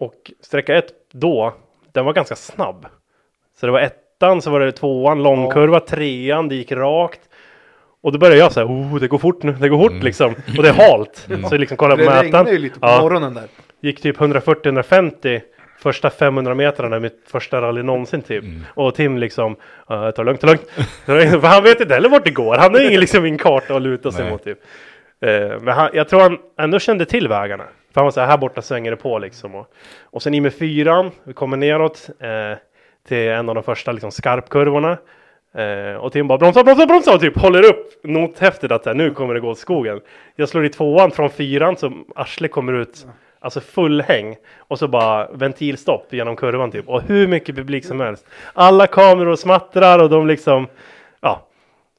och 0.00 0.30
sträcka 0.40 0.76
ett 0.76 0.88
då, 1.12 1.54
den 1.92 2.04
var 2.04 2.12
ganska 2.12 2.36
snabb. 2.36 2.86
Så 3.60 3.66
det 3.66 3.72
var 3.72 3.80
ettan, 3.80 4.42
så 4.42 4.50
var 4.50 4.60
det 4.60 4.72
tvåan, 4.72 5.22
långkurva, 5.22 5.80
trean, 5.80 6.48
det 6.48 6.54
gick 6.54 6.72
rakt. 6.72 7.20
Och 8.06 8.12
då 8.12 8.18
började 8.18 8.38
jag 8.38 8.52
säga, 8.52 8.66
oh 8.66 8.96
det 9.00 9.08
går 9.08 9.18
fort 9.18 9.42
nu, 9.42 9.52
det 9.52 9.68
går 9.68 9.78
fort 9.88 10.02
liksom. 10.02 10.34
Och 10.56 10.62
det 10.62 10.68
är 10.68 10.72
halt. 10.72 11.28
Så 11.50 11.56
liksom 11.56 11.76
kolla 11.76 11.94
på 11.96 12.00
Det 12.02 12.06
mätaren. 12.08 12.24
regnade 12.24 12.50
ju 12.50 12.58
lite 12.58 12.80
på 12.80 12.86
Ja. 12.86 13.00
morgonen 13.00 13.34
där. 13.34 13.44
Gick 13.80 14.02
typ 14.02 14.16
140-150 14.18 15.40
första 15.78 16.10
500 16.10 16.54
metrarna 16.54 16.96
i 16.96 17.00
mitt 17.00 17.24
första 17.26 17.60
rally 17.60 17.82
någonsin 17.82 18.22
typ. 18.22 18.44
Och 18.74 18.94
Tim 18.94 19.18
liksom, 19.18 19.52
uh, 19.52 19.56
ta 19.88 20.10
det 20.10 20.22
lugnt, 20.24 20.40
ta 20.40 20.46
det 20.46 20.52
lugnt. 20.52 20.68
Det. 21.06 21.30
För 21.40 21.48
han 21.48 21.62
vet 21.62 21.80
inte 21.80 21.94
heller 21.94 22.08
vart 22.08 22.24
det 22.24 22.30
går. 22.30 22.56
Han 22.56 22.74
har 22.74 22.80
ingen 22.88 23.00
liksom 23.00 23.26
ingen 23.26 23.38
karta 23.38 23.76
att 23.76 23.82
luta 23.82 24.12
sig 24.12 24.22
Nej. 24.22 24.32
mot 24.32 24.44
typ. 24.44 24.58
Eh, 25.20 25.60
men 25.60 25.74
han, 25.74 25.90
jag 25.92 26.08
tror 26.08 26.20
han 26.20 26.38
ändå 26.60 26.78
kände 26.78 27.04
till 27.04 27.28
vägarna. 27.28 27.64
För 27.64 28.00
han 28.00 28.04
var 28.04 28.10
så 28.10 28.20
här, 28.20 28.26
här 28.26 28.38
borta 28.38 28.62
svänger 28.62 28.90
det 28.90 28.96
på 28.96 29.18
liksom. 29.18 29.54
Och, 29.54 29.66
och 30.04 30.22
sen 30.22 30.34
i 30.34 30.40
med 30.40 30.54
fyran, 30.54 31.10
vi 31.24 31.32
kommer 31.32 31.56
neråt 31.56 32.08
eh, 32.20 32.58
till 33.08 33.28
en 33.28 33.48
av 33.48 33.54
de 33.54 33.64
första 33.64 33.92
liksom 33.92 34.10
skarpkurvorna. 34.10 34.98
Eh, 35.56 35.96
och 35.96 36.12
Tim 36.12 36.28
bara 36.28 36.38
bromsa, 36.38 36.64
bromsa, 36.64 36.86
bromsa 36.86 37.14
och 37.14 37.20
typ 37.20 37.38
håller 37.38 37.62
upp 37.62 38.00
nothäftet 38.02 38.70
att 38.70 38.86
här, 38.86 38.94
nu 38.94 39.10
kommer 39.10 39.34
det 39.34 39.40
gå 39.40 39.48
åt 39.48 39.58
skogen. 39.58 40.00
Jag 40.36 40.48
slår 40.48 40.64
i 40.64 40.68
tvåan 40.68 41.10
från 41.10 41.30
fyran 41.30 41.76
så 41.76 41.92
arslet 42.14 42.50
kommer 42.50 42.72
ut, 42.72 43.06
alltså 43.40 43.60
full 43.60 44.00
häng. 44.02 44.36
Och 44.58 44.78
så 44.78 44.88
bara 44.88 45.28
ventilstopp 45.32 46.12
genom 46.12 46.36
kurvan 46.36 46.70
typ. 46.70 46.88
Och 46.88 47.02
hur 47.02 47.28
mycket 47.28 47.56
publik 47.56 47.84
som 47.84 48.00
helst. 48.00 48.26
Alla 48.52 48.86
kameror 48.86 49.36
smattrar 49.36 49.98
och 49.98 50.10
de 50.10 50.26
liksom, 50.26 50.66
ja. 51.20 51.46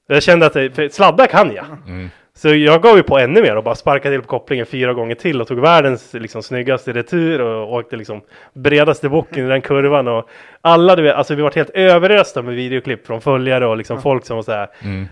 Jag 0.08 0.24
kände 0.24 0.46
att 0.46 0.94
sladda 0.94 1.28
kan 1.28 1.52
jag. 1.56 1.66
Mm. 1.88 2.10
Så 2.38 2.50
jag 2.56 2.82
gav 2.82 2.98
ju 2.98 3.04
på 3.04 3.18
ännu 3.20 3.42
mer 3.42 3.56
och 3.56 3.64
bara 3.64 3.76
sparkade 3.76 4.16
till 4.16 4.22
på 4.22 4.28
kopplingen 4.28 4.66
fyra 4.66 4.94
gånger 4.94 5.16
till 5.16 5.42
och 5.42 5.48
tog 5.48 5.60
världens 5.60 6.14
liksom, 6.14 6.44
snyggaste 6.44 6.94
retur 6.94 7.42
och 7.42 7.74
åkte 7.74 7.96
liksom 7.96 8.22
bredaste 8.54 9.10
bocken 9.10 9.46
i 9.46 9.50
den 9.50 9.62
kurvan 9.62 10.08
och 10.08 10.30
alla 10.62 10.96
du 10.96 11.04
vet, 11.04 11.16
alltså 11.16 11.36
vi 11.36 11.42
var 11.42 11.52
helt 11.52 11.70
överösta 11.70 12.42
med 12.42 12.56
videoklipp 12.56 13.08
från 13.08 13.22
följare 13.22 13.66
och 13.66 13.78
liksom 13.78 14.02
folk 14.02 14.26
som 14.26 14.36
var 14.36 14.44
så 14.44 14.52
här 14.52 14.68
Mm. 14.84 15.08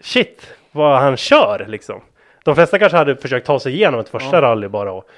shit 0.00 0.54
vad 0.72 0.98
han 0.98 1.16
kör 1.16 1.64
liksom. 1.68 2.00
De 2.44 2.54
flesta 2.54 2.78
kanske 2.78 2.98
hade 2.98 3.16
försökt 3.16 3.46
ta 3.46 3.58
sig 3.60 3.72
igenom 3.72 4.00
ett 4.00 4.08
första 4.08 4.42
rally 4.42 4.68
bara 4.68 4.92
och, 4.92 5.08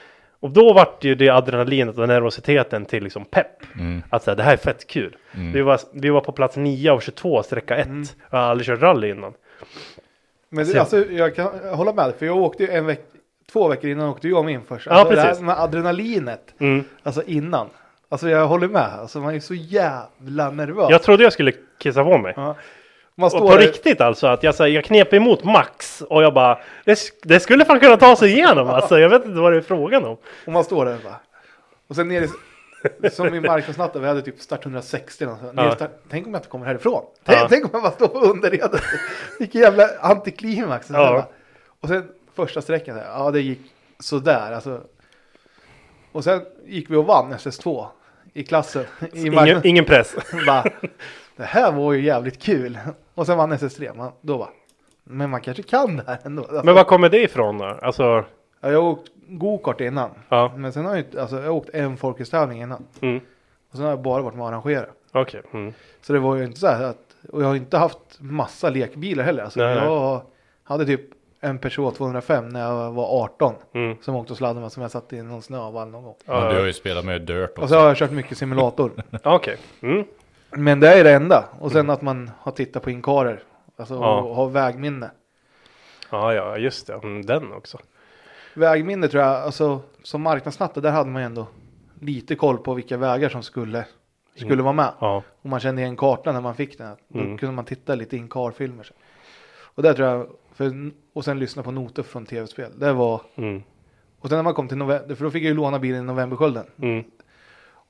och 0.40 0.50
då 0.50 0.72
vart 0.72 1.04
ju 1.04 1.14
det 1.14 1.28
adrenalinet 1.28 1.98
och 1.98 2.08
nervositeten 2.08 2.84
till 2.84 3.04
liksom 3.04 3.24
pepp. 3.24 3.62
Mm. 3.74 4.02
Att 4.10 4.22
säga 4.22 4.34
det 4.34 4.42
här 4.42 4.52
är 4.52 4.56
fett 4.56 4.86
kul. 4.86 5.16
Mm. 5.34 5.52
Vi, 5.52 5.62
var, 5.62 5.80
vi 5.92 6.10
var 6.10 6.20
på 6.20 6.32
plats 6.32 6.56
9 6.56 6.90
av 6.92 7.00
22 7.00 7.42
sträcka 7.42 7.76
1. 7.76 7.88
Jag 8.30 8.38
har 8.38 8.46
aldrig 8.46 8.66
kört 8.66 8.80
rally 8.80 9.10
innan. 9.10 9.32
Men 10.54 10.66
det, 10.72 10.80
alltså, 10.80 11.04
jag 11.10 11.34
kan 11.36 11.46
hålla 11.72 11.92
med 11.92 12.12
för 12.18 12.26
jag 12.26 12.36
åkte 12.36 12.62
ju 12.62 12.70
en 12.70 12.86
veck, 12.86 13.00
två 13.52 13.68
veckor 13.68 13.90
innan 13.90 14.08
åkte 14.08 14.28
jag 14.28 14.44
min 14.44 14.60
först. 14.68 14.86
Ja, 14.86 14.92
Alltså, 14.92 15.14
det 15.14 15.22
precis. 15.22 15.38
här 15.38 15.46
med 15.46 15.58
adrenalinet, 15.60 16.54
Mm. 16.60 16.84
alltså 17.02 17.22
innan. 17.26 17.66
Alltså 18.08 18.28
jag 18.28 18.46
håller 18.46 18.68
med, 18.68 18.88
alltså 19.00 19.18
man 19.18 19.34
är 19.34 19.40
så 19.40 19.54
jävla 19.54 20.50
nervös. 20.50 20.86
Jag 20.90 21.02
trodde 21.02 21.22
jag 21.22 21.32
skulle 21.32 21.52
kissa 21.78 22.04
på 22.04 22.18
mig. 22.18 22.32
Ja. 22.36 22.56
Man 23.16 23.24
Och 23.24 23.30
står 23.30 23.40
på 23.40 23.50
där- 23.56 23.58
riktigt 23.58 24.00
alltså, 24.00 24.26
att 24.26 24.42
jag, 24.42 24.54
så 24.54 24.62
här, 24.62 24.70
jag 24.70 24.84
knep 24.84 25.12
emot 25.12 25.44
max 25.44 26.02
och 26.02 26.22
jag 26.22 26.34
bara, 26.34 26.58
det, 26.84 26.98
det 27.22 27.40
skulle 27.40 27.64
fan 27.64 27.80
kunna 27.80 27.96
ta 27.96 28.16
sig 28.16 28.32
igenom 28.32 28.68
alltså. 28.68 28.98
Jag 28.98 29.08
vet 29.08 29.24
inte 29.24 29.40
vad 29.40 29.52
det 29.52 29.56
är 29.56 29.62
frågan 29.62 30.04
om. 30.04 30.16
Och 30.46 30.52
man 30.52 30.64
står 30.64 30.84
där 30.84 30.98
bara. 31.04 31.16
Och 31.88 31.96
sen 31.96 32.08
nere, 32.08 32.24
i- 32.24 32.28
som 33.12 33.34
i 33.34 33.40
marknadsnatten, 33.40 34.02
vi 34.02 34.08
hade 34.08 34.22
typ 34.22 34.40
start 34.40 34.64
160. 34.64 35.24
Alltså. 35.24 35.52
Nere 35.52 35.66
i 35.66 35.68
Ja. 35.68 35.74
start, 35.74 35.90
tänk 36.10 36.26
om 36.26 36.32
jag 36.34 36.38
inte 36.38 36.48
kommer 36.48 36.66
härifrån. 36.66 37.04
Tänk, 37.24 37.38
Ja. 37.38 37.46
tänk 37.50 37.64
om 37.64 37.70
jag 37.72 37.82
bara 37.82 37.92
står 37.92 38.08
på 38.08 38.18
underredet. 38.18 38.82
Vilken 39.38 39.60
jävla 39.60 39.88
antiklimax. 40.00 40.90
Ja. 40.90 41.28
Och 41.80 41.88
sen 41.88 42.08
första 42.34 42.62
sträckan, 42.62 42.96
ja 42.96 43.30
det 43.30 43.40
gick 43.40 43.60
sådär. 43.98 44.52
Alltså. 44.52 44.80
Och 46.12 46.24
sen 46.24 46.40
gick 46.66 46.90
vi 46.90 46.96
och 46.96 47.06
vann 47.06 47.32
SS2 47.32 47.86
i 48.32 48.44
klassen. 48.44 48.84
I 49.12 49.26
Ingen, 49.26 49.60
ingen 49.66 49.84
press. 49.84 50.16
bara, 50.46 50.62
det 51.36 51.44
här 51.44 51.72
var 51.72 51.92
ju 51.92 52.02
jävligt 52.04 52.42
kul. 52.42 52.78
Och 53.14 53.26
sen 53.26 53.38
vann 53.38 53.52
SS3. 53.52 53.94
Man, 53.96 54.12
då 54.20 54.38
bara, 54.38 54.48
men 55.04 55.30
man 55.30 55.40
kanske 55.40 55.62
kan 55.62 55.96
det 55.96 56.04
här 56.06 56.18
ändå. 56.24 56.42
Alltså, 56.42 56.62
Men 56.64 56.74
var 56.74 56.84
kommer 56.84 57.08
det 57.08 57.22
ifrån 57.22 57.58
då? 57.58 57.64
Alltså, 57.64 58.02
ja, 58.60 58.70
jag 58.70 58.82
har 58.82 58.88
åkt 58.90 59.08
gokart 59.28 59.80
innan. 59.80 60.10
ja, 60.28 60.52
Men 60.56 60.72
sen 60.72 60.84
har 60.84 60.90
jag, 60.96 61.00
inte- 61.04 61.20
alltså, 61.20 61.36
jag 61.36 61.42
har 61.42 61.50
åkt 61.50 61.70
en 61.70 61.96
folkhögstävling 61.96 62.62
innan. 62.62 62.84
mm, 63.00 63.20
Och 63.70 63.76
sen 63.76 63.82
har 63.82 63.90
jag 63.90 64.02
bara 64.02 64.22
varit 64.22 64.34
med 64.34 64.42
och 64.42 64.48
arrangerat. 64.48 64.88
okej. 65.12 65.42
Mm. 65.52 65.72
Så 66.00 66.12
det 66.12 66.18
var 66.18 66.36
ju 66.36 66.44
inte 66.44 66.60
så 66.60 66.66
här 66.66 66.84
att, 66.84 67.16
och 67.32 67.42
jag 67.42 67.46
har 67.46 67.54
inte 67.56 67.78
haft 67.78 67.98
massa 68.20 68.70
lekbilar 68.70 69.24
heller. 69.24 69.42
Alltså, 69.44 69.60
Nej, 69.60 69.74
nej. 69.74 69.84
jag 69.84 70.22
hade 70.64 70.86
typ 70.86 71.00
en 71.40 71.58
Peugeot 71.58 71.96
205 71.96 72.48
när 72.48 72.60
jag 72.60 72.92
var 72.92 73.22
18. 73.24 73.54
Mm. 73.72 73.96
Som 74.00 74.16
åkte 74.16 74.32
och 74.32 74.36
sladdade 74.36 74.60
med 74.60 74.72
som 74.72 74.82
jag 74.82 74.90
satt 74.90 75.12
i 75.12 75.22
någon 75.22 75.42
snövall 75.42 75.88
någon 75.88 76.02
gång. 76.04 76.14
Men 76.24 76.36
du 76.40 76.42
har 76.46 76.54
Ja, 76.54 76.66
ju 76.66 76.72
spelat 76.72 77.04
med 77.04 77.22
Dirt 77.22 77.50
Och 77.50 77.56
så 77.56 77.62
också. 77.64 77.76
har 77.76 77.86
jag 77.86 77.96
kört 77.96 78.10
mycket 78.10 78.38
simulator. 78.38 78.92
Okej. 79.24 79.56
Mm. 79.82 80.04
Men 80.50 80.80
det 80.80 80.88
är 81.00 81.04
det 81.04 81.12
enda. 81.12 81.44
Och 81.60 81.72
sen 81.72 81.90
att 81.90 82.02
man 82.02 82.30
har 82.38 82.52
tittat 82.52 82.82
på 82.82 82.90
inkarer. 82.90 83.42
Alltså 83.76 83.94
Ja. 83.94 84.20
och 84.20 84.34
har 84.34 84.48
vägminne. 84.48 85.10
Ja, 86.10 86.34
ja, 86.34 86.56
just 86.58 86.86
det. 86.86 86.92
Mm, 86.94 87.22
Den 87.26 87.52
också. 87.52 87.78
Vägminne 88.54 89.08
tror 89.08 89.22
jag, 89.22 89.32
alltså 89.36 89.80
som 90.02 90.22
marknadsnatte, 90.22 90.80
där 90.80 90.90
hade 90.90 91.10
man 91.10 91.22
ju 91.22 91.26
ändå 91.26 91.46
lite 92.00 92.34
koll 92.34 92.58
på 92.58 92.74
vilka 92.74 92.96
vägar 92.96 93.28
som 93.28 93.42
skulle, 93.42 93.86
skulle 94.34 94.52
Mm. 94.52 94.64
vara 94.64 94.72
med. 94.72 94.92
Ja, 95.00 95.22
Och 95.42 95.48
man 95.50 95.60
kände 95.60 95.82
igen 95.82 95.96
kartan 95.96 96.34
när 96.34 96.40
man 96.40 96.54
fick 96.54 96.78
den. 96.78 96.96
Då 97.08 97.18
Mm. 97.20 97.38
kunde 97.38 97.54
man 97.54 97.64
titta 97.64 97.94
lite 97.94 98.16
in 98.16 98.28
karfilmer. 98.28 98.90
Och 99.62 99.82
där 99.82 99.94
tror 99.94 100.08
jag, 100.08 100.26
för, 100.52 100.90
och 101.12 101.24
sen 101.24 101.38
lyssna 101.38 101.62
på 101.62 101.70
noter 101.70 102.02
från 102.02 102.26
tv-spel. 102.26 102.70
Det 102.78 102.92
var, 102.92 103.20
mm, 103.34 103.62
och 104.20 104.28
sen 104.28 104.38
när 104.38 104.42
man 104.42 104.54
kom 104.54 104.68
till 104.68 104.76
november, 104.76 105.14
för 105.14 105.24
då 105.24 105.30
fick 105.30 105.42
jag 105.42 105.48
ju 105.48 105.54
låna 105.54 105.78
bilen 105.78 106.00
i 106.00 106.06
novemberskölden. 106.06 106.64
mm, 106.78 107.04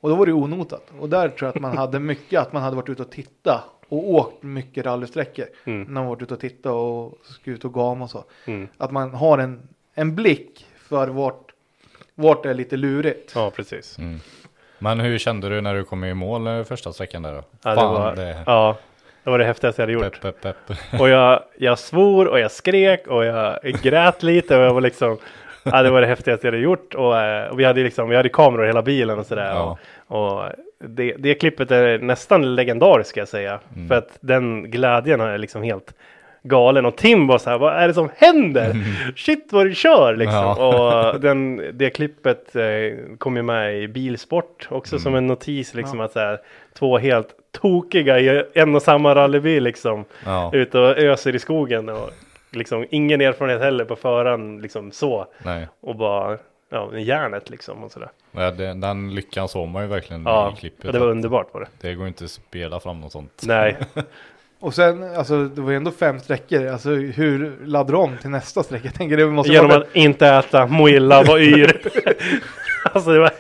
Och 0.01 0.09
då 0.11 0.17
var 0.17 0.27
det 0.27 0.33
onotat. 0.33 0.93
Och 1.01 1.09
där 1.09 1.29
tror 1.29 1.47
jag 1.49 1.57
att 1.57 1.63
man 1.63 1.77
hade 1.79 2.01
mycket, 2.01 2.41
att 2.41 2.53
man 2.53 2.63
hade 2.63 2.77
varit 2.77 2.89
ute 2.89 3.03
och 3.03 3.11
titta 3.11 3.65
och 3.89 4.11
åkt 4.15 4.43
mycket 4.43 4.87
rallysträckor. 4.87 5.47
mm, 5.65 5.83
När 5.83 5.93
man 5.93 6.07
varit 6.07 6.23
ute 6.23 6.35
och 6.35 6.41
titta 6.41 6.73
och 6.73 7.19
ska 7.23 7.51
ut 7.51 7.65
och 7.65 7.75
gama 7.75 8.05
och 8.05 8.11
så. 8.11 8.25
mm. 8.47 8.69
Att 8.79 8.91
man 8.93 9.15
har 9.15 9.39
en, 9.39 9.69
en 9.95 10.15
blick 10.15 10.67
för 10.89 11.09
vart, 11.09 11.53
vart 12.15 12.43
det 12.43 12.51
är 12.51 12.55
lite 12.55 12.77
lurigt. 12.77 13.33
Ja, 13.35 13.51
precis. 13.51 13.99
Mm. 13.99 14.21
Men 14.79 15.01
hur 15.01 15.19
kände 15.19 15.49
du 15.49 15.61
när 15.61 15.75
du 15.75 15.85
kom 15.85 16.05
i 16.05 16.15
mål 16.15 16.47
eh, 16.47 16.65
första 16.65 16.93
sträckan 16.93 17.23
där 17.23 17.33
då? 17.33 17.43
Ja, 17.63 17.71
det 17.71 17.77
Fan, 17.77 17.95
var, 17.95 18.17
det... 18.17 18.43
ja, 18.47 18.77
det 19.25 19.31
var 19.31 19.39
det 19.39 19.45
häftigaste 19.45 19.83
jag 19.83 19.87
hade 19.89 20.05
gjort. 20.07 20.21
Pepp, 20.21 20.41
pepp, 20.41 20.57
pepp. 20.67 20.79
Och 21.01 21.09
jag, 21.09 21.43
jag 21.59 21.79
svor 21.79 22.29
och 22.29 22.41
jag 22.41 22.51
skrek 22.51 23.07
och 23.07 23.25
jag 23.25 23.59
grät 23.83 24.23
lite 24.23 24.57
och 24.57 24.63
jag 24.63 24.75
var 24.75 24.81
liksom 24.81 25.19
Ja, 25.65 25.83
det 25.83 25.91
var 25.91 26.01
det 26.01 26.07
häftigaste 26.07 26.47
jag 26.47 26.53
hade 26.53 26.63
gjort 26.63 26.95
och, 26.95 27.21
eh, 27.21 27.51
och 27.51 27.61
vi 27.61 27.65
hade 27.65 27.83
liksom, 27.83 28.09
vi 28.09 28.17
hade 28.17 28.29
kameror 28.29 28.65
i 28.65 28.67
hela 28.67 28.83
bilen 28.83 29.19
och 29.19 29.27
sådär. 29.27 29.51
Ja. 29.51 29.79
Och, 30.07 30.33
och 30.33 30.53
det, 30.79 31.15
det 31.19 31.35
klippet 31.35 31.71
är 31.71 31.99
nästan 31.99 32.55
legendariskt 32.55 33.11
ska 33.11 33.21
jag 33.21 33.29
säga. 33.29 33.61
Mm. 33.75 33.89
För 33.89 33.95
att 33.95 34.19
den 34.21 34.71
glädjen 34.71 35.21
är 35.21 35.39
liksom 35.39 35.63
helt 35.63 35.95
galen. 36.45 36.87
Och 36.87 36.97
Tim 36.97 37.27
var 37.27 37.39
så 37.39 37.51
här, 37.51 37.59
vad 37.59 37.75
är 37.75 37.89
det 37.89 37.95
som 37.95 38.11
händer? 38.17 38.77
Shit 39.17 39.49
vad 39.53 39.67
du 39.67 39.75
kör 39.75 40.17
liksom. 40.17 40.35
Ja. 40.37 41.13
Och 41.13 41.21
den, 41.21 41.63
det 41.73 41.91
klippet 41.91 42.57
eh, 42.57 42.65
kom 43.19 43.37
ju 43.37 43.43
med 43.43 43.83
i 43.83 43.89
Bilsport 43.89 44.69
också 44.71 44.99
som 44.99 45.15
en 45.15 45.27
notis 45.27 45.75
liksom 45.75 46.01
att 46.01 46.13
så 46.13 46.19
här, 46.19 46.41
två 46.79 46.99
helt 46.99 47.29
tokiga 47.53 48.21
i 48.21 48.45
en 48.55 48.75
och 48.75 48.83
samma 48.83 49.15
rallybil 49.15 49.63
liksom 49.63 50.05
Ja, 50.25 50.51
ute 50.53 50.79
och 50.79 50.99
öser 50.99 51.35
i 51.35 51.39
skogen 51.39 51.89
och 51.89 52.11
liksom 52.51 52.87
ingen 52.91 53.21
erfarenhet 53.21 53.61
heller 53.61 53.85
på 53.85 53.97
förhand 53.97 54.63
liksom 54.63 54.93
så 54.93 55.27
nej. 55.45 55.69
och 55.81 55.97
bara 55.97 56.39
ja, 56.71 56.99
järnet 56.99 57.51
liksom 57.51 57.85
och 57.85 57.93
sådär. 57.93 58.11
Ja, 58.33 58.51
det, 58.51 58.75
den 58.75 59.15
lyckan 59.15 59.49
såg 59.49 59.69
man 59.69 59.83
ju 59.83 59.89
verkligen 59.89 60.23
Ja, 60.23 60.53
i 60.57 60.61
klippet. 60.61 60.85
ja, 60.85 60.93
det 60.93 60.99
var 60.99 61.07
underbart 61.07 61.55
var 61.55 61.61
det. 61.61 61.89
Det 61.89 61.95
går 61.95 62.07
inte 62.07 62.25
att 62.25 62.31
spela 62.31 62.81
fram 62.81 63.01
något 63.01 63.13
sånt. 63.13 63.43
Nej, 63.47 63.77
Och 64.65 64.75
sen, 64.75 65.17
alltså 65.17 65.45
det 65.45 65.61
var 65.61 65.71
ju 65.71 65.77
ändå 65.77 65.91
fem 65.91 66.21
sträckor. 66.21 66.67
Alltså 66.67 66.91
hur 66.91 67.53
laddar 67.65 67.93
du 67.93 67.99
om 67.99 68.17
till 68.21 68.31
nästa 68.31 68.63
sträcka? 68.63 68.85
Jag 68.87 68.95
tänker 68.95 69.17
det 69.17 69.27
måste 69.27 69.53
genom 69.53 69.69
vara 69.71 69.81
att 69.81 69.97
inte 69.97 70.27
äta 70.29 70.67
moilla 70.67 71.21
och 71.21 71.39
yr. 71.41 71.81
alltså 72.93 73.11
det 73.13 73.19
var 73.19 73.31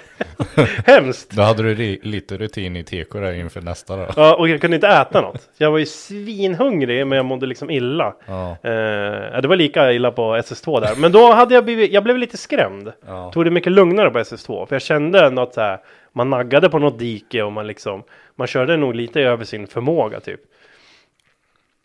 hemskt. 0.86 1.30
Då 1.30 1.42
hade 1.42 1.62
du 1.62 1.74
ri- 1.74 1.98
lite 2.02 2.36
rutin 2.36 2.76
i 2.76 2.84
teko 2.84 3.20
där 3.20 3.32
inför 3.32 3.60
nästa 3.60 3.96
då. 3.96 4.06
Ja, 4.16 4.34
och 4.36 4.48
jag 4.48 4.60
kunde 4.60 4.74
inte 4.74 4.88
äta 4.88 5.20
något. 5.20 5.42
Jag 5.58 5.70
var 5.70 5.78
ju 5.78 5.86
svinhungrig 5.86 7.06
men 7.06 7.16
jag 7.16 7.24
mådde 7.26 7.46
liksom 7.46 7.70
illa. 7.70 8.14
Ja, 8.26 8.50
Eh, 8.62 9.40
det 9.40 9.48
var 9.48 9.56
lika 9.56 9.92
illa 9.92 10.10
på 10.10 10.36
SS2 10.36 10.80
där. 10.80 10.94
Men 10.96 11.12
då 11.12 11.32
hade 11.32 11.54
jag 11.54 11.64
blivit, 11.64 11.92
jag 11.92 12.04
blev 12.04 12.18
lite 12.18 12.36
skrämd. 12.36 12.92
ja. 13.06 13.30
tog 13.34 13.44
det 13.44 13.50
mycket 13.50 13.72
lugnare 13.72 14.10
på 14.10 14.18
SS2. 14.18 14.66
För 14.66 14.74
jag 14.74 14.82
kände 14.82 15.42
att 15.42 15.54
så 15.54 15.60
här, 15.60 15.78
man 16.12 16.30
naggade 16.30 16.68
på 16.68 16.78
något 16.78 16.98
dike 16.98 17.42
och 17.42 17.52
man 17.52 17.66
liksom, 17.66 18.02
man 18.36 18.46
körde 18.46 18.76
nog 18.76 18.94
lite 18.94 19.20
över 19.20 19.44
sin 19.44 19.66
förmåga 19.66 20.20
typ. 20.20 20.40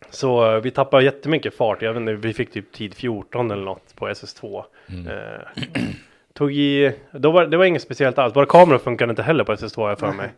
Så 0.09 0.55
eh, 0.55 0.61
vi 0.61 0.71
tappade 0.71 1.03
jättemycket 1.03 1.53
fart. 1.57 1.81
Jag 1.81 1.93
vet 1.93 1.99
inte, 1.99 2.13
vi 2.13 2.33
fick 2.33 2.51
typ 2.51 2.71
tid 2.71 2.93
14 2.93 3.51
eller 3.51 3.63
något 3.63 3.95
på 3.95 4.07
SS2. 4.09 4.63
Eh, 4.87 5.63
tog 6.33 6.51
i, 6.53 6.93
då 7.11 7.31
var, 7.31 7.45
det 7.45 7.57
var 7.57 7.65
inget 7.65 7.81
speciellt 7.81 8.17
alls. 8.17 8.33
Bara 8.33 8.45
kameran 8.45 8.79
funkade 8.79 9.09
inte 9.09 9.23
heller 9.23 9.43
på 9.43 9.53
SS2 9.53 9.81
har 9.81 9.89
jag 9.89 9.99
för 9.99 10.11
mig. 10.11 10.29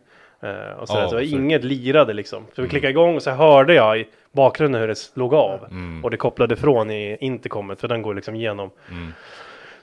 Eh, 0.42 0.78
och 0.78 0.88
så, 0.88 0.96
Ja, 0.98 1.08
så 1.08 1.16
för- 1.16 1.34
inget 1.34 1.64
lirade 1.64 2.12
liksom. 2.12 2.46
Så 2.56 2.62
vi 2.62 2.68
klickade 2.68 2.90
igång 2.90 3.16
och 3.16 3.22
så 3.22 3.30
hörde 3.30 3.74
jag 3.74 3.98
i 3.98 4.06
bakgrunden 4.32 4.80
hur 4.80 4.88
det 4.88 4.94
slog 4.94 5.34
av. 5.34 5.64
Mm. 5.70 6.04
Och 6.04 6.10
det 6.10 6.16
kopplade 6.16 6.56
från 6.56 6.90
i 6.90 7.16
intercomet 7.20 7.80
för 7.80 7.88
den 7.88 8.02
går 8.02 8.14
liksom 8.14 8.34
igenom. 8.34 8.70
Mm. 8.90 9.12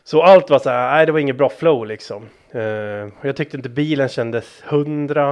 Så 0.04 0.22
allt 0.24 0.50
var 0.50 0.60
så 0.60 0.70
här, 0.70 0.92
nej 0.92 1.06
det 1.06 1.12
var 1.12 1.20
inget 1.20 1.38
bra 1.38 1.50
flow 1.50 1.86
liksom. 1.86 2.26
Eh, 2.52 2.62
jag 3.22 3.36
tyckte 3.36 3.58
inte 3.58 3.70
bilen 3.70 4.10
kändes 4.10 4.64
hundra. 4.68 5.30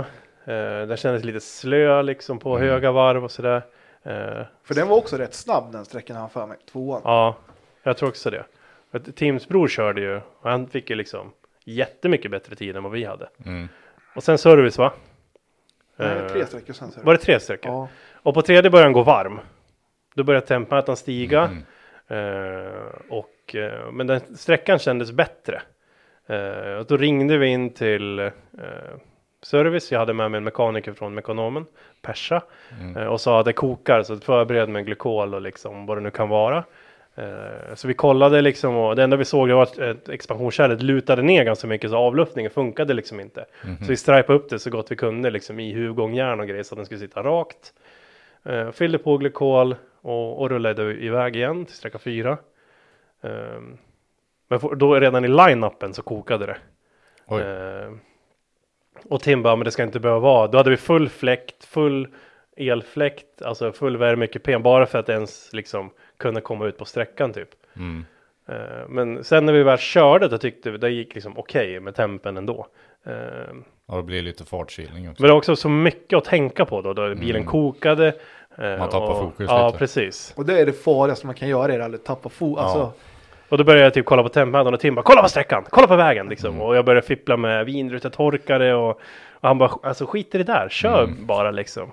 Uh, 0.49 0.88
den 0.88 0.98
kändes 0.98 1.24
lite 1.24 1.40
slö 1.40 2.02
liksom 2.02 2.40
på 2.40 2.56
Mm. 2.57 2.69
höga 2.69 2.91
varv 2.91 3.24
och 3.24 3.32
sådär. 3.32 3.61
Eh, 4.08 4.46
För 4.64 4.74
den 4.76 4.88
var 4.88 4.98
också 4.98 5.18
rätt 5.18 5.34
snabb 5.34 5.72
den 5.72 5.86
sträckan 5.86 6.16
han 6.16 6.30
för 6.30 6.48
mig. 6.48 6.58
Tvåan. 6.72 7.02
ja, 7.04 7.36
jag 7.84 7.98
tror 7.98 8.10
också 8.10 8.30
det. 8.30 8.46
För 8.92 9.00
Tims 9.00 9.48
bror 9.48 9.68
körde 9.68 10.02
ju 10.02 10.16
och 10.16 10.50
han 10.50 10.68
fick 10.68 10.90
ju 10.90 10.96
liksom 10.96 11.32
jättemycket 11.66 12.32
bättre 12.32 12.56
tid 12.56 12.76
än 12.76 12.84
vad 12.84 12.92
vi 12.92 13.04
hade. 13.04 13.30
Mm. 13.46 13.68
Och 14.16 14.24
sen 14.24 14.38
service 14.38 14.78
va? 14.78 14.94
Nej, 15.96 16.18
Eh, 16.18 16.28
tre 16.28 16.46
sträckor 16.46 16.74
sen. 16.74 16.92
Så. 16.92 17.02
Var 17.02 17.14
det 17.14 17.20
tre 17.20 17.40
stycken? 17.40 17.74
Ja. 17.74 17.88
Och 18.14 18.34
på 18.34 18.42
tredje 18.42 18.72
började 18.72 18.86
han 18.86 18.94
gå 18.94 19.04
varm. 19.04 19.40
Då 20.16 20.24
började 20.24 20.46
tempmätaren 20.46 20.98
stiga. 20.98 21.42
Mm. 21.44 21.64
Eh, 22.08 22.84
och, 23.10 23.56
eh, 23.56 23.92
men 23.92 24.08
den 24.08 24.38
sträckan 24.38 24.80
kändes 24.80 25.12
bättre. 25.12 25.62
Eh, 26.28 26.74
och 26.74 26.86
då 26.86 26.98
ringde 26.98 27.38
vi 27.38 27.48
in 27.48 27.74
till 27.74 28.20
eh, 28.20 28.32
service. 29.41 29.91
Jag 29.91 29.99
hade 29.99 30.14
med 30.14 30.31
mig 30.31 30.38
en 30.38 30.43
mekaniker 30.43 30.93
från 30.93 31.14
Mekonomen, 31.14 31.65
Persa. 32.01 32.41
Mm. 32.81 32.97
Eh, 32.97 33.07
och 33.07 33.22
sa 33.22 33.39
att 33.39 33.45
det 33.45 33.53
kokar 33.53 34.03
så 34.03 34.18
förbered 34.18 34.69
med 34.69 34.85
glykol 34.85 35.34
och 35.34 35.41
liksom 35.41 35.85
vad 35.85 35.97
det 35.97 36.01
nu 36.01 36.11
kan 36.11 36.30
vara. 36.30 36.64
Eh, 37.15 37.76
så 37.76 37.88
vi 37.88 37.93
kollade 37.93 38.41
liksom 38.41 38.76
och 38.76 38.95
det 38.95 39.03
enda 39.03 39.18
vi 39.18 39.26
såg 39.26 39.47
det 39.47 39.53
var 39.53 39.64
att 39.64 40.09
expansionskärlet 40.09 40.81
lutade 40.81 41.22
ner 41.22 41.43
ganska 41.43 41.68
mycket 41.68 41.89
så 41.89 41.97
avluftningen 41.97 42.51
funkade 42.51 42.93
liksom 42.93 43.19
inte. 43.19 43.45
Mhm. 43.65 43.77
Så 43.77 43.85
vi 43.85 43.97
stripade 43.97 44.39
upp 44.39 44.49
det 44.49 44.59
så 44.59 44.69
gott 44.69 44.91
vi 44.91 44.95
kunde 44.95 45.30
liksom 45.30 45.59
i 45.59 45.73
huvudgångjärn 45.73 46.39
och 46.39 46.47
grejer 46.47 46.64
så 46.64 46.76
att 46.76 46.77
den 46.77 46.85
skulle 46.85 46.99
sitta 46.99 47.23
rakt. 47.23 47.73
Eh, 48.43 48.72
fyllde 48.72 48.97
på 48.97 49.18
glykol 49.18 49.76
och, 50.01 50.41
och 50.41 50.49
rullade 50.49 50.93
iväg 50.93 51.35
igen 51.35 51.65
till 51.65 51.76
sträcka 51.76 51.99
fyra. 51.99 52.38
Ehm, 53.23 53.77
men 54.47 54.59
då 54.77 54.99
redan 54.99 55.26
i 55.26 55.27
line-upen 55.27 55.93
så 55.93 56.01
kokade 56.01 56.45
det. 56.45 56.57
Oj. 57.27 57.41
Och 59.06 59.22
Tim 59.22 59.44
bara, 59.44 59.56
men 59.56 59.65
det 59.65 59.72
ska 59.72 59.84
inte 59.84 59.99
behöva 59.99 60.19
vara. 60.19 60.48
Då 60.48 60.57
hade 60.57 60.69
vi 60.69 60.78
full 60.78 61.10
fläkt, 61.10 61.65
full 61.65 62.07
elfläkt, 62.57 63.41
alltså 63.41 63.72
full 63.72 63.98
värmekupén 63.98 64.64
bara 64.64 64.86
för 64.86 64.99
att 64.99 65.10
ens 65.10 65.53
liksom 65.53 65.90
kunna 66.18 66.41
komma 66.41 66.65
ut 66.65 66.78
på 66.78 66.86
sträckan 66.86 67.34
typ. 67.34 67.49
Mm. 67.76 68.06
Ehm, 68.48 68.91
men 68.91 69.24
sen 69.24 69.45
när 69.45 69.53
vi 69.53 69.64
väl 69.64 69.78
körde 69.78 70.28
då 70.28 70.38
tyckte 70.38 70.72
vi 70.72 70.78
det 70.78 70.90
gick 70.90 71.15
liksom 71.15 71.38
okej 71.38 71.80
med 71.80 71.95
tempen 71.95 72.38
ändå. 72.38 72.68
Ehm, 73.06 73.64
Ja, 73.88 73.95
det 73.95 74.03
blir 74.03 74.22
lite 74.22 74.45
fartkilning 74.45 75.10
också. 75.10 75.22
men 75.22 75.28
det 75.28 75.32
var 75.34 75.38
också 75.38 75.56
så 75.56 75.69
mycket 75.69 76.18
att 76.18 76.26
tänka 76.26 76.65
på 76.65 76.82
då, 76.82 76.94
då 76.94 77.15
bilen 77.15 77.36
Mm. 77.41 77.45
kokade. 77.45 78.07
eh, 78.57 78.78
Man 78.78 78.90
tappar 78.90 79.10
och, 79.10 79.18
fokus 79.19 79.48
Ja, 79.49 79.65
lite. 79.68 79.78
precis. 79.80 80.34
Och 80.38 80.45
det 80.45 80.60
är 80.61 80.65
det 80.65 80.74
farligaste 80.74 81.26
man 81.26 81.36
kan 81.36 81.48
göra 81.49 81.74
i 81.74 81.78
rally. 81.78 81.98
Tappa 81.98 82.30
fo. 82.30 82.56
Ja. 82.57 82.64
Alltså, 82.64 82.91
Och 83.49 83.57
då 83.57 83.64
började 83.64 83.84
jag 83.84 83.94
typ 83.94 84.06
kolla 84.06 84.24
på 84.24 84.30
tempen 84.30 84.68
och 84.74 84.80
Tim 84.80 84.95
bara 84.95 85.02
kolla 85.02 85.22
på 85.22 85.30
sträckan, 85.30 85.65
kolla 85.69 85.88
på 85.88 85.95
vägen 85.95 86.30
liksom. 86.30 86.49
Mm. 86.49 86.61
Och 86.61 86.76
jag 86.76 86.86
började 86.86 87.07
fippla 87.07 87.38
med 87.38 87.65
vindrutetorkare 87.65 88.76
och, 88.76 88.90
och 89.32 89.48
han 89.48 89.57
bara 89.57 89.72
alltså 89.84 90.06
skit 90.06 90.36
i 90.36 90.38
det 90.38 90.44
där, 90.44 90.69
kör 90.69 91.03
Mm. 91.03 91.26
bara 91.26 91.52
liksom. 91.52 91.91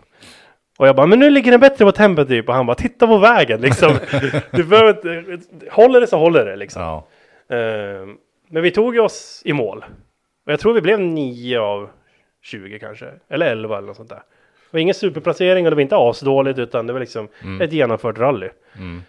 Och 0.79 0.89
jag 0.89 0.97
bara 0.97 1.07
men 1.07 1.19
nu 1.19 1.31
ligger 1.31 1.51
den 1.51 1.61
bättre 1.61 1.85
på 1.85 1.93
tempen 1.93 2.27
typ 2.27 2.49
och 2.49 2.55
han 2.55 2.67
bara 2.67 2.75
titta 2.75 3.07
på 3.07 3.19
vägen 3.19 3.61
liksom. 3.61 3.93
du 4.51 4.65
behöver 4.65 4.91
inte, 4.91 5.41
håller 5.71 6.01
det 6.01 6.07
så 6.07 6.19
håller 6.19 6.45
det 6.47 6.57
liksom. 6.57 6.83
Ja. 6.83 7.07
Ehm, 7.57 8.17
men 8.51 8.63
vi 8.63 8.71
tog 8.71 8.99
oss 8.99 9.43
i 9.45 9.53
mål. 9.53 9.85
Och 10.47 10.53
jag 10.53 10.61
tror 10.61 10.73
vi 10.75 10.81
blev 10.81 11.01
9 11.01 11.59
av 11.61 11.89
20 12.43 12.79
kanske. 12.79 13.07
Eller 13.31 13.47
11 13.47 13.79
eller 13.79 13.87
något 13.87 13.97
sånt 13.97 14.09
där. 14.09 14.17
Det 14.71 14.77
var 14.77 14.81
ingen 14.81 14.95
superplacering 14.95 15.67
och 15.67 15.71
det 15.71 15.75
var 15.75 15.83
inte 15.83 15.97
asdåligt 15.97 16.59
utan 16.59 16.87
det 16.87 16.93
var 16.93 17.01
liksom 17.01 17.29
Mm. 17.43 17.61
ett 17.61 17.73
genomfört 17.73 18.19
rally. 18.19 18.49
Mm. 18.77 19.03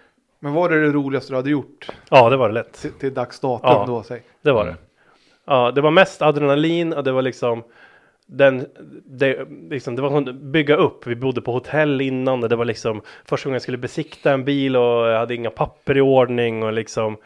Men 0.45 0.53
var 0.53 0.69
det 0.69 0.81
det 0.81 0.91
roligaste 0.91 1.31
du 1.33 1.35
hade 1.35 1.49
gjort 1.49 1.87
Ja, 2.09 2.29
det 2.29 2.37
var 2.37 2.47
det 2.47 2.53
lätt. 2.53 2.73
till, 2.73 2.91
till 2.91 3.13
dags 3.13 3.39
datum 3.39 3.69
Ja. 3.69 3.83
då? 3.87 4.03
Säg. 4.03 4.21
Det 4.41 4.51
var 4.51 4.61
Mm. 4.61 4.73
det. 4.73 4.79
Ja, 5.45 5.71
det 5.71 5.81
var 5.81 5.91
mest 5.91 6.21
adrenalin 6.21 6.93
och 6.93 7.03
det 7.03 7.11
var 7.11 7.21
liksom 7.21 7.63
den, 8.27 8.65
det, 9.05 9.47
liksom, 9.69 9.95
det 9.95 10.01
var 10.01 10.09
som 10.09 10.51
bygga 10.51 10.75
upp. 10.75 11.07
Vi 11.07 11.15
bodde 11.15 11.41
på 11.41 11.51
hotell 11.51 12.01
innan 12.01 12.43
och 12.43 12.49
det 12.49 12.55
var 12.55 12.65
liksom 12.65 13.01
första 13.25 13.47
gången 13.49 13.55
jag 13.55 13.61
skulle 13.61 13.77
besikta 13.77 14.31
en 14.31 14.43
bil 14.45 14.75
och 14.75 15.07
jag 15.07 15.19
hade 15.19 15.35
inga 15.35 15.49
papper 15.49 15.97
i 15.97 16.01
ordning 16.01 16.63
och 16.63 16.73
liksom 16.73 17.17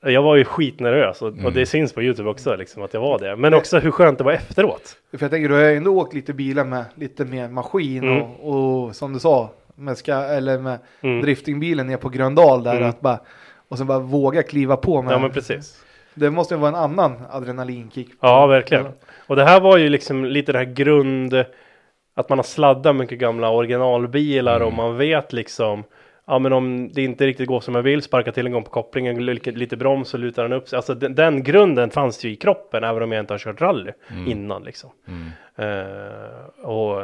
jag 0.00 0.22
var 0.22 0.36
ju 0.36 0.44
skitnervös 0.44 1.22
och, 1.22 1.28
och 1.28 1.38
Mm. 1.38 1.54
det 1.54 1.66
syns 1.66 1.92
på 1.92 2.02
Youtube 2.02 2.30
också 2.30 2.56
liksom 2.56 2.82
att 2.82 2.94
jag 2.94 3.00
var 3.00 3.18
det. 3.18 3.36
Men 3.36 3.54
också 3.54 3.78
hur 3.78 3.90
skönt 3.90 4.18
det 4.18 4.24
var 4.24 4.32
efteråt. 4.32 4.96
För 5.10 5.18
jag 5.22 5.30
tänker 5.30 5.48
du 5.48 5.54
har 5.54 5.62
ju 5.62 5.76
ändå 5.76 5.98
åkt 6.00 6.14
lite 6.14 6.32
bilar 6.32 6.64
med 6.64 6.84
lite 6.94 7.24
mer 7.24 7.48
maskin 7.48 8.02
Mm. 8.04 8.22
och, 8.22 8.84
och 8.86 8.96
som 8.96 9.12
du 9.12 9.18
sa 9.18 9.50
med, 9.78 9.98
ska, 9.98 10.12
eller 10.14 10.58
med 10.58 10.78
Mm. 11.00 11.20
driftingbilen 11.22 11.86
ner 11.86 11.96
på 11.96 12.08
Gröndal 12.08 12.62
där 12.64 12.76
Mm. 12.76 12.88
att 12.88 13.00
bara 13.00 13.20
och 13.68 13.78
sen 13.78 13.86
bara 13.86 13.98
våga 13.98 14.42
kliva 14.42 14.76
på 14.76 15.02
med. 15.02 15.12
Ja 15.12 15.18
men 15.18 15.30
precis. 15.30 15.84
Det 16.14 16.30
måste 16.30 16.54
ju 16.54 16.60
vara 16.60 16.68
en 16.68 16.74
annan 16.74 17.12
adrenalinkick. 17.30 18.08
Ja 18.20 18.46
verkligen. 18.46 18.86
Och 19.26 19.36
det 19.36 19.44
här 19.44 19.60
var 19.60 19.76
ju 19.78 19.88
liksom 19.88 20.24
lite 20.24 20.52
det 20.52 20.58
här 20.58 20.64
grund, 20.64 21.44
att 22.14 22.28
man 22.28 22.38
har 22.38 22.42
sladdat 22.42 22.96
mycket 22.96 23.18
gamla 23.18 23.50
originalbilar 23.50 24.56
Mm. 24.56 24.66
och 24.68 24.72
man 24.74 24.96
vet 24.96 25.32
liksom 25.32 25.84
Ja 26.30 26.38
men 26.38 26.52
om 26.52 26.90
det 26.92 27.02
inte 27.02 27.26
riktigt 27.26 27.48
går 27.48 27.60
som 27.60 27.74
jag 27.74 27.82
vill, 27.82 28.02
sparka 28.02 28.32
till 28.32 28.46
en 28.46 28.52
gång 28.52 28.62
på 28.64 28.70
kopplingen, 28.70 29.26
lite, 29.26 29.50
lite 29.50 29.76
broms 29.76 30.14
och 30.14 30.20
lutar 30.20 30.42
den 30.42 30.52
upp 30.52 30.68
sig. 30.68 30.76
Alltså 30.76 30.94
den, 30.94 31.14
den 31.14 31.42
grunden 31.42 31.90
fanns 31.90 32.24
ju 32.24 32.30
i 32.30 32.36
kroppen 32.36 32.84
även 32.84 33.02
om 33.02 33.12
jag 33.12 33.22
inte 33.22 33.32
har 33.34 33.38
kört 33.38 33.60
rally 33.60 33.92
innan 34.26 34.62
liksom. 34.62 34.90
Mm. 35.08 35.30
Eh, 35.56 36.64
och, 36.64 37.02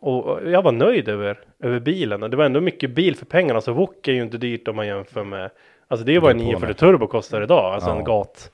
och 0.00 0.50
jag 0.50 0.62
var 0.62 0.72
nöjd 0.72 1.08
över, 1.08 1.40
över 1.60 1.80
bilen. 1.80 2.22
Och 2.22 2.30
det 2.30 2.36
var 2.36 2.44
ändå 2.44 2.60
mycket 2.60 2.90
bil 2.90 3.16
för 3.16 3.26
pengarna. 3.26 3.60
Så 3.60 3.72
Wok 3.72 4.08
är 4.08 4.12
ju 4.12 4.22
inte 4.22 4.38
dyrt 4.38 4.68
om 4.68 4.76
man 4.76 4.86
jämför 4.86 5.24
med. 5.24 5.50
Alltså 5.88 6.04
det 6.06 6.12
är 6.12 6.14
ju 6.14 6.20
vad 6.20 6.30
en 6.30 6.38
Det 6.38 6.42
är 6.42 6.44
på 6.44 6.50
940 6.60 6.68
med. 6.68 6.76
Turbo 6.98 7.06
kostar 7.06 7.42
idag. 7.42 7.74
Alltså 7.74 7.90
Ja. 7.90 7.96
en 7.96 8.04
gat 8.04 8.50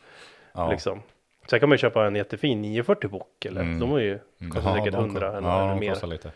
Ja. 0.53 0.71
liksom. 0.71 1.03
Sen 1.51 1.61
kan 1.61 1.69
man 1.69 1.75
ju 1.75 1.79
köpa 1.81 2.07
en 2.07 2.16
jättefin 2.16 2.62
940 2.62 3.09
Wok 3.11 3.45
eller 3.45 3.61
Mm. 3.61 3.81
de 3.81 3.93
är 3.95 3.99
ju 3.99 4.19
Mm. 4.41 4.53
kostar 4.53 4.71
Ja, 4.71 4.77
säkert 4.77 4.93
de- 4.93 5.05
100 5.05 5.29
eller, 5.39 5.49
ja, 5.49 5.65
eller 5.71 5.81
mer. 5.81 6.07
lite. 6.07 6.31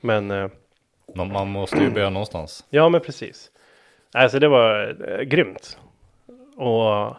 Men 0.00 0.30
eh, 0.30 0.48
Man, 1.14 1.32
man 1.32 1.48
måste 1.48 1.78
ju 1.78 1.90
börja 1.90 2.10
någonstans. 2.10 2.64
ja, 2.70 2.88
men 2.88 3.00
precis. 3.00 3.50
Alltså 4.14 4.38
det 4.38 4.48
var 4.48 4.96
eh, 5.08 5.20
grymt. 5.24 5.78
Och 6.56 7.14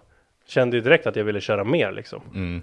kände 0.47 0.77
ju 0.77 0.81
direkt 0.83 1.07
att 1.07 1.15
jag 1.15 1.23
ville 1.23 1.41
köra 1.41 1.63
mer 1.63 1.91
liksom. 1.91 2.21
Mm. 2.33 2.61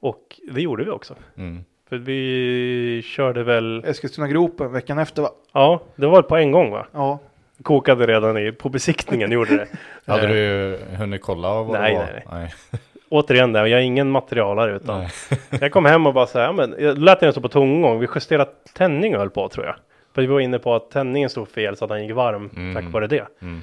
Och 0.00 0.40
det 0.52 0.60
gjorde 0.62 0.84
vi 0.84 0.90
också. 0.90 1.14
Mm. 1.36 1.64
För 1.92 1.98
vi 1.98 3.02
körde 3.04 3.42
väl, 3.42 3.84
Eskilstuna-gropen 3.84 4.72
veckan 4.72 4.98
efter 4.98 5.22
va? 5.22 5.28
ja, 5.52 5.80
det 5.96 6.06
var 6.06 6.22
på 6.22 6.36
en 6.36 6.52
gång 6.52 6.70
va? 6.70 6.86
Ja. 6.92 7.18
kokade 7.62 8.06
redan 8.06 8.38
i, 8.38 8.52
på 8.52 8.68
besiktningen 8.68 9.32
gjorde 9.32 9.56
det. 9.56 9.66
Hade 10.12 10.22
Eh, 10.22 10.28
du 10.28 10.78
hunnit 10.96 11.22
kolla 11.22 11.48
vad 11.62 11.80
nej, 11.80 11.92
det 11.92 11.98
var? 11.98 12.04
nej, 12.12 12.24
nej. 12.32 12.80
Återigen 13.08 13.52
där, 13.52 13.66
jag 13.66 13.80
är 13.80 13.84
ingen 13.84 14.10
materialare 14.10 14.76
utan 14.76 14.98
Nej. 14.98 15.08
jag 15.60 15.72
kom 15.72 15.84
hem 15.84 16.06
och 16.06 16.14
bara 16.14 16.26
så 16.26 16.38
här, 16.38 16.52
men 16.52 16.74
jag 16.78 16.98
lät 16.98 17.20
den 17.20 17.32
stå 17.32 17.40
på 17.40 17.48
tomgång. 17.48 18.00
Vi 18.00 18.08
justerade 18.14 18.50
tändning 18.74 19.14
och 19.14 19.20
höll 19.20 19.30
på 19.30 19.48
tror 19.48 19.66
jag. 19.66 19.74
För 20.14 20.22
vi 20.22 20.26
var 20.28 20.40
inne 20.40 20.58
på 20.58 20.74
att 20.74 20.90
tändningen 20.90 21.30
stod 21.30 21.48
fel 21.48 21.76
så 21.76 21.84
att 21.84 21.88
den 21.88 22.02
gick 22.06 22.16
varm 22.16 22.50
Mm. 22.56 22.74
tack 22.74 22.92
vare 22.94 23.06
det. 23.06 23.26
Mm. 23.42 23.62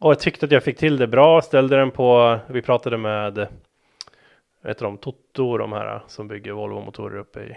Och 0.00 0.10
jag 0.10 0.18
tyckte 0.18 0.46
att 0.46 0.52
jag 0.52 0.62
fick 0.62 0.78
till 0.78 0.96
det 0.96 1.06
bra, 1.06 1.40
ställde 1.42 1.76
den 1.76 1.90
på, 1.90 2.38
vi 2.46 2.62
pratade 2.62 2.96
med, 2.96 3.46
heter 4.68 4.84
de, 4.84 4.96
Toto 4.98 5.58
de 5.58 5.72
här 5.72 6.00
som 6.06 6.28
bygger 6.28 6.52
Volvo-motorer 6.52 7.18
uppe 7.18 7.40
i, 7.40 7.56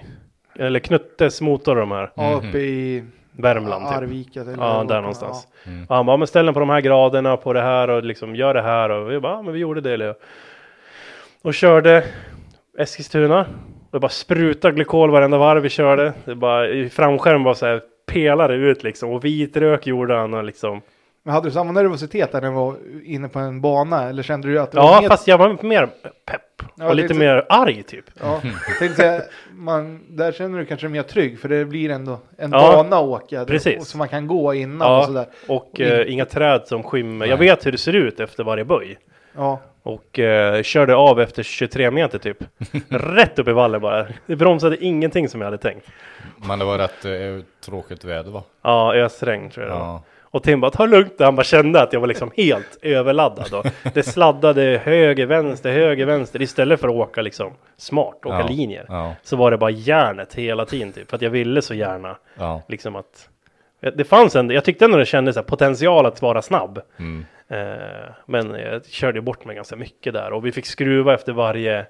eller 0.60 0.80
Knuttes 0.80 1.42
motor 1.42 1.76
de 1.76 1.92
här, 1.92 2.12
Ja, 2.16 2.38
Mhm. 2.38 2.50
uppe 2.50 2.58
i 2.58 3.04
Värmland 3.32 3.88
typ. 3.88 3.98
Arvika. 3.98 4.42
Eller 4.42 4.52
Ja, 4.58 4.86
där 4.88 5.02
någonstans. 5.02 5.48
Mm. 5.66 5.86
Och 5.90 5.96
han 5.96 6.06
bara, 6.06 6.18
men 6.18 6.28
ställ 6.28 6.46
den 6.46 6.54
på 6.54 6.60
de 6.60 6.70
här 6.70 6.82
graderna 6.82 7.38
på 7.38 7.54
det 7.54 7.62
här 7.62 7.90
och 7.90 8.04
liksom 8.04 8.36
gör 8.36 8.54
det 8.54 8.62
här 8.62 8.90
och 8.90 9.12
vi 9.12 9.20
bara, 9.20 9.34
ja, 9.34 9.42
men 9.42 9.54
vi 9.54 9.60
gjorde 9.60 9.82
det. 9.82 9.98
Leo. 9.98 10.14
Och 11.42 11.54
körde 11.54 12.04
Eskilstuna. 12.78 13.40
Och 13.92 13.92
det 13.92 14.00
bara 14.00 14.10
sprutade 14.10 14.74
glykol 14.74 15.12
varenda 15.12 15.38
varv 15.38 15.62
vi 15.64 15.70
körde. 15.70 16.14
Det 16.26 16.36
bara, 16.36 16.68
i 16.70 16.90
framskärmen 16.90 17.44
var 17.44 17.54
så 17.54 17.66
här 17.66 17.82
pelade 18.12 18.54
ut 18.54 18.84
liksom 18.84 19.10
och 19.12 19.26
vitrök 19.26 19.88
gjorde 19.88 20.16
han 20.16 20.34
och 20.34 20.44
liksom. 20.44 20.82
Men 21.28 21.34
hade 21.34 21.48
du 21.48 21.52
samma 21.52 21.72
nervositet 21.72 22.34
när 22.34 22.42
du 22.42 22.50
var 22.50 22.76
inne 23.06 23.28
på 23.30 23.40
en 23.40 23.62
bana? 23.62 24.10
Eller 24.10 24.24
kände 24.24 24.48
du 24.48 24.60
att 24.60 24.72
det 24.72 24.78
var 24.78 24.86
Ja, 24.96 25.02
mer- 25.02 25.10
fast 25.10 25.28
jag 25.28 25.38
var 25.38 25.64
mer 25.64 25.86
pepp. 26.26 26.42
Ja, 26.76 26.84
och 26.90 26.96
det 26.96 27.02
lite 27.02 27.14
så- 27.14 27.20
mer 27.20 27.46
arg 27.50 27.84
typ. 27.84 28.06
Ja, 28.22 28.40
jag 28.44 28.78
tänkte 28.80 28.96
säga, 29.02 29.22
man, 29.52 30.04
där 30.10 30.32
känner 30.32 30.60
du 30.60 30.66
kanske 30.66 30.88
mer 30.88 31.04
trygg 31.04 31.40
för 31.40 31.50
det 31.50 31.66
blir 31.66 31.90
ändå 31.90 32.20
en 32.38 32.52
Ja, 32.52 32.72
bana 32.84 32.96
att 32.98 33.04
åka. 33.04 33.46
precis. 33.46 33.80
Och 33.82 33.88
så 33.88 33.98
man 33.98 34.08
kan 34.08 34.28
gå 34.28 34.54
innan 34.54 34.88
Ja. 34.92 35.00
och 35.00 35.06
sådär. 35.06 35.26
Och 35.48 35.82
eh, 35.82 36.14
inga 36.14 36.26
träd 36.26 36.62
som 36.68 36.84
skymmer. 36.84 37.26
Jag 37.26 37.38
vet 37.38 37.66
hur 37.66 37.72
det 37.72 37.78
ser 37.78 37.94
ut 37.94 38.20
efter 38.20 38.44
varje 38.44 38.66
böj. 38.66 38.98
Ja, 39.36 39.60
Och 39.84 40.20
eh, 40.20 40.62
körde 40.64 40.96
av 40.96 41.22
efter 41.22 41.44
23 41.44 41.92
meter 41.92 42.18
typ. 42.20 42.38
Rätt 42.90 43.40
upp 43.40 43.48
i 43.48 43.52
vallen 43.52 43.82
bara. 43.82 44.08
Det 44.26 44.36
bromsade 44.36 44.78
ingenting 44.86 45.30
som 45.30 45.42
jag 45.42 45.46
hade 45.46 45.58
tänkt. 45.58 45.88
Men 46.48 46.60
det 46.60 46.66
var 46.66 46.78
rätt 46.78 47.06
eh, 47.06 47.12
tråkigt 47.66 48.06
väder 48.06 48.32
va? 48.32 48.44
Ja, 48.62 48.96
ösregn 48.96 49.50
tror 49.50 49.66
jag 49.66 49.76
det 49.76 49.80
var. 49.80 50.00
Och 50.32 50.44
Tim 50.44 50.62
bara, 50.62 50.72
ta 50.72 50.86
lugnt. 50.86 51.14
Han 51.20 51.36
bara 51.36 51.44
kände 51.44 51.82
att 51.82 51.94
jag 51.94 52.00
var 52.00 52.08
liksom 52.08 52.32
helt 52.38 52.78
överladdad. 52.82 53.54
Och 53.54 53.66
det 53.94 54.04
sladdade 54.04 54.82
höger, 54.84 55.26
vänster, 55.26 55.72
höger, 55.72 56.06
vänster. 56.06 56.42
Istället 56.42 56.80
för 56.82 56.88
att 56.88 56.94
åka 56.96 57.22
liksom 57.22 57.54
smart, 57.78 58.26
åka 58.26 58.40
Ja. 58.40 58.48
linjer. 58.48 58.86
Ja. 58.88 59.16
Så 59.24 59.36
var 59.36 59.52
det 59.52 59.58
bara 59.58 59.70
järnet 59.70 60.36
hela 60.36 60.66
tiden 60.66 60.92
typ. 60.92 61.10
För 61.10 61.16
att 61.16 61.22
jag 61.22 61.30
ville 61.30 61.62
så 61.62 61.74
gärna 61.74 62.18
Ja. 62.38 62.62
liksom 62.68 62.96
att 62.96 63.30
det 63.96 64.04
fanns 64.04 64.36
en, 64.36 64.50
jag 64.50 64.64
tyckte 64.66 64.86
ändå 64.86 64.98
det 64.98 65.06
kändes 65.06 65.34
så 65.36 65.40
här, 65.42 65.46
potential 65.48 66.06
att 66.06 66.22
vara 66.22 66.42
snabb. 66.42 66.82
Mm. 67.00 67.26
Eh, 67.50 68.12
men 68.26 68.54
jag 68.54 68.86
körde 68.86 69.22
bort 69.22 69.46
mig 69.46 69.56
ganska 69.56 69.76
mycket 69.76 70.14
där 70.14 70.34
och 70.34 70.46
vi 70.46 70.52
fick 70.52 70.66
skruva 70.66 71.14
efter 71.14 71.34
varje 71.34 71.86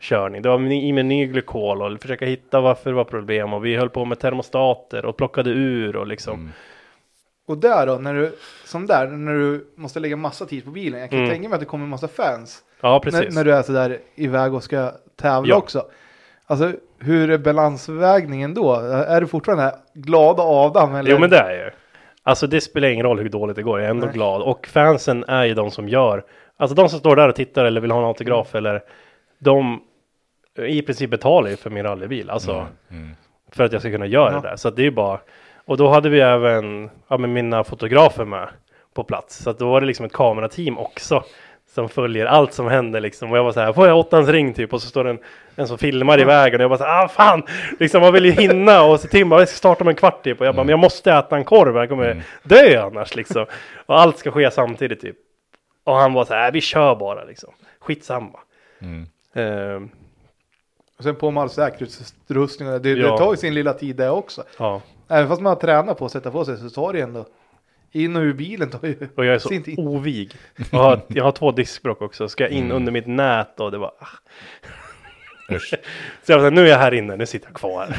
körning. 0.00 0.42
Det 0.42 0.48
var 0.48 0.72
i 0.72 0.92
med 0.92 1.06
ny 1.06 1.26
glykol 1.26 1.82
och 1.82 2.00
försöka 2.02 2.26
hitta 2.26 2.60
varför 2.60 2.90
det 2.90 2.96
var 2.96 3.04
problem 3.04 3.52
och 3.52 3.64
vi 3.64 3.76
höll 3.76 3.90
på 3.90 4.04
med 4.04 4.18
termostater 4.18 5.04
och 5.04 5.16
plockade 5.16 5.50
ur 5.50 5.96
och 5.96 6.06
liksom. 6.06 6.34
Mm. 6.34 6.52
Och 7.50 7.58
där 7.58 7.86
då, 7.86 7.94
när 7.94 8.14
du, 8.14 8.36
som 8.64 8.86
där, 8.86 9.06
när 9.06 9.32
du 9.34 9.66
måste 9.76 10.00
lägga 10.00 10.16
massa 10.16 10.46
tid 10.46 10.64
på 10.64 10.70
bilen. 10.70 11.00
Jag 11.00 11.10
kan 11.10 11.18
Mm. 11.18 11.30
tänka 11.30 11.48
mig 11.48 11.54
att 11.54 11.60
det 11.60 11.66
kommer 11.66 11.86
massa 11.86 12.08
fans. 12.08 12.58
Ja, 12.80 13.00
precis. 13.00 13.20
När, 13.20 13.30
när 13.30 13.44
du 13.44 13.54
är 13.54 13.62
sådär 13.62 13.98
iväg 14.14 14.54
och 14.54 14.62
ska 14.62 14.92
tävla 15.16 15.48
Ja. 15.50 15.56
också. 15.56 15.84
Alltså, 16.46 16.72
hur 16.98 17.30
är 17.30 17.38
balansvägningen 17.38 18.54
då? 18.54 18.74
Är 19.08 19.20
du 19.20 19.26
fortfarande 19.26 19.64
här 19.64 19.74
glada 19.94 20.42
Adam? 20.42 20.94
Eller? 20.94 21.10
Jo 21.10 21.18
men 21.18 21.30
det 21.30 21.36
är 21.38 21.50
jag 21.50 21.64
ju. 21.64 21.70
Alltså 22.22 22.46
det 22.46 22.60
spelar 22.60 22.88
ingen 22.88 23.06
roll 23.06 23.18
hur 23.18 23.28
dåligt 23.28 23.56
det 23.56 23.62
går, 23.62 23.78
jag 23.80 23.86
är 23.86 23.90
ändå 23.90 24.06
Nej. 24.06 24.14
glad. 24.14 24.42
Och 24.42 24.66
fansen 24.66 25.24
är 25.28 25.44
ju 25.44 25.54
de 25.54 25.70
som 25.70 25.88
gör, 25.88 26.24
alltså 26.56 26.74
de 26.74 26.88
som 26.88 26.98
står 26.98 27.16
där 27.16 27.28
och 27.28 27.34
tittar 27.34 27.64
eller 27.64 27.80
vill 27.80 27.90
ha 27.90 27.98
en 27.98 28.04
autograf 28.06 28.54
eller 28.54 28.82
de 29.38 29.80
i 30.66 30.82
princip 30.82 31.10
betalar 31.10 31.50
ju 31.50 31.56
för 31.56 31.70
min 31.70 31.82
rallybil. 31.82 32.30
Alltså 32.30 32.66
Mm. 32.90 33.10
för 33.52 33.64
att 33.64 33.72
jag 33.72 33.80
ska 33.82 33.90
kunna 33.90 34.06
göra 34.06 34.32
Ja. 34.32 34.40
det 34.40 34.48
där. 34.48 34.56
Så 34.56 34.68
att 34.68 34.76
det 34.76 34.82
är 34.82 34.84
ju 34.84 34.90
bara, 34.90 35.20
och 35.70 35.76
då 35.76 35.88
hade 35.88 36.08
vi 36.08 36.20
även 36.20 36.90
ja, 37.08 37.16
med 37.18 37.30
mina 37.30 37.64
fotografer 37.64 38.24
med 38.24 38.48
på 38.94 39.04
plats. 39.04 39.36
Så 39.38 39.52
då 39.52 39.70
var 39.70 39.80
det 39.80 39.86
liksom 39.86 40.06
ett 40.06 40.12
kamerateam 40.12 40.78
också 40.78 41.24
som 41.74 41.88
följer 41.88 42.26
allt 42.26 42.52
som 42.52 42.66
händer 42.66 43.00
liksom. 43.00 43.30
Och 43.32 43.38
jag 43.38 43.44
var 43.44 43.52
så 43.52 43.60
här, 43.60 43.72
får 43.72 43.86
jag 43.88 43.98
åttans 43.98 44.28
ring 44.28 44.54
typ? 44.54 44.72
Och 44.72 44.82
så 44.82 44.88
står 44.88 45.04
det 45.04 45.10
en, 45.10 45.18
en 45.56 45.68
som 45.68 45.78
filmar 45.78 46.20
i 46.20 46.24
vägen 46.24 46.60
och 46.60 46.62
jag 46.62 46.70
bara 46.70 46.78
så 46.78 46.84
här, 46.84 47.04
ah 47.04 47.08
fan! 47.08 47.42
Liksom 47.80 48.00
man 48.02 48.12
vill 48.12 48.24
ju 48.24 48.30
hinna 48.30 48.82
och 48.82 49.00
så 49.00 49.08
Tim 49.08 49.28
bara, 49.28 49.40
jag 49.40 49.48
ska 49.48 49.56
starta 49.56 49.84
om 49.84 49.88
en 49.88 49.94
kvart 49.94 50.24
typ. 50.24 50.40
Och 50.40 50.46
jag 50.46 50.54
bara, 50.54 50.64
men 50.64 50.70
jag 50.70 50.78
måste 50.78 51.12
äta 51.12 51.36
en 51.36 51.44
korv, 51.44 51.76
jag 51.76 51.88
kommer 51.88 52.10
Mm. 52.10 52.22
dö 52.42 52.82
annars 52.82 53.16
liksom. 53.16 53.46
Och 53.86 54.00
allt 54.00 54.18
ska 54.18 54.30
ske 54.30 54.50
samtidigt 54.50 55.00
typ. 55.00 55.16
Och 55.84 55.94
han 55.96 56.12
var 56.12 56.24
så 56.24 56.34
här, 56.34 56.46
"Äh, 56.48 56.52
vi 56.52 56.60
kör 56.60 56.94
bara 56.94 57.24
liksom. 57.24 57.52
Skitsamma. 57.80 58.38
Mm. 58.82 59.06
Ehm, 59.34 59.90
Och 61.00 61.04
sen 61.04 61.14
på 61.16 61.30
med 61.30 61.42
all 61.42 61.50
säkerhetsutrustning. 61.50 62.68
Det, 62.82 62.90
Ja. 62.90 63.12
det 63.12 63.18
tar 63.18 63.30
ju 63.30 63.36
sin 63.36 63.54
lilla 63.54 63.72
tid 63.72 63.96
det 63.96 64.10
också. 64.10 64.42
ja. 64.58 64.82
Även 65.08 65.28
fast 65.28 65.40
man 65.42 65.50
har 65.52 65.60
tränat 65.60 65.98
på 65.98 66.04
att 66.04 66.12
sätta 66.12 66.30
på 66.30 66.44
sig 66.44 66.56
så 66.56 66.70
tar 66.70 66.92
det 66.92 67.00
ändå. 67.00 67.26
In 67.92 68.16
och 68.16 68.22
ur 68.22 68.32
bilen 68.34 68.70
tar 68.70 68.88
ju 68.88 69.08
Och 69.16 69.24
jag 69.24 69.34
är 69.34 69.38
så 69.38 69.48
sin 69.48 69.62
tid. 69.62 69.78
ovig. 69.78 70.32
Jag 70.72 70.78
har, 70.78 71.00
jag 71.08 71.24
har 71.24 71.32
två 71.32 71.50
diskbråck 71.52 72.02
också. 72.02 72.28
Ska 72.28 72.44
jag 72.44 72.50
in 72.50 72.64
Mm. 72.64 72.76
under 72.76 72.92
mitt 72.92 73.06
nät 73.06 73.60
och 73.60 73.70
det 73.70 73.78
var... 73.78 73.92
Ah. 73.98 74.06
Usch. 75.54 75.74
Så 76.22 76.32
jag 76.32 76.36
var 76.38 76.40
så 76.40 76.44
här, 76.44 76.50
nu 76.50 76.60
är 76.62 76.66
jag 76.70 76.78
här 76.78 76.94
inne, 76.94 77.16
nu 77.16 77.26
sitter 77.26 77.46
jag 77.46 77.54
kvar. 77.56 77.96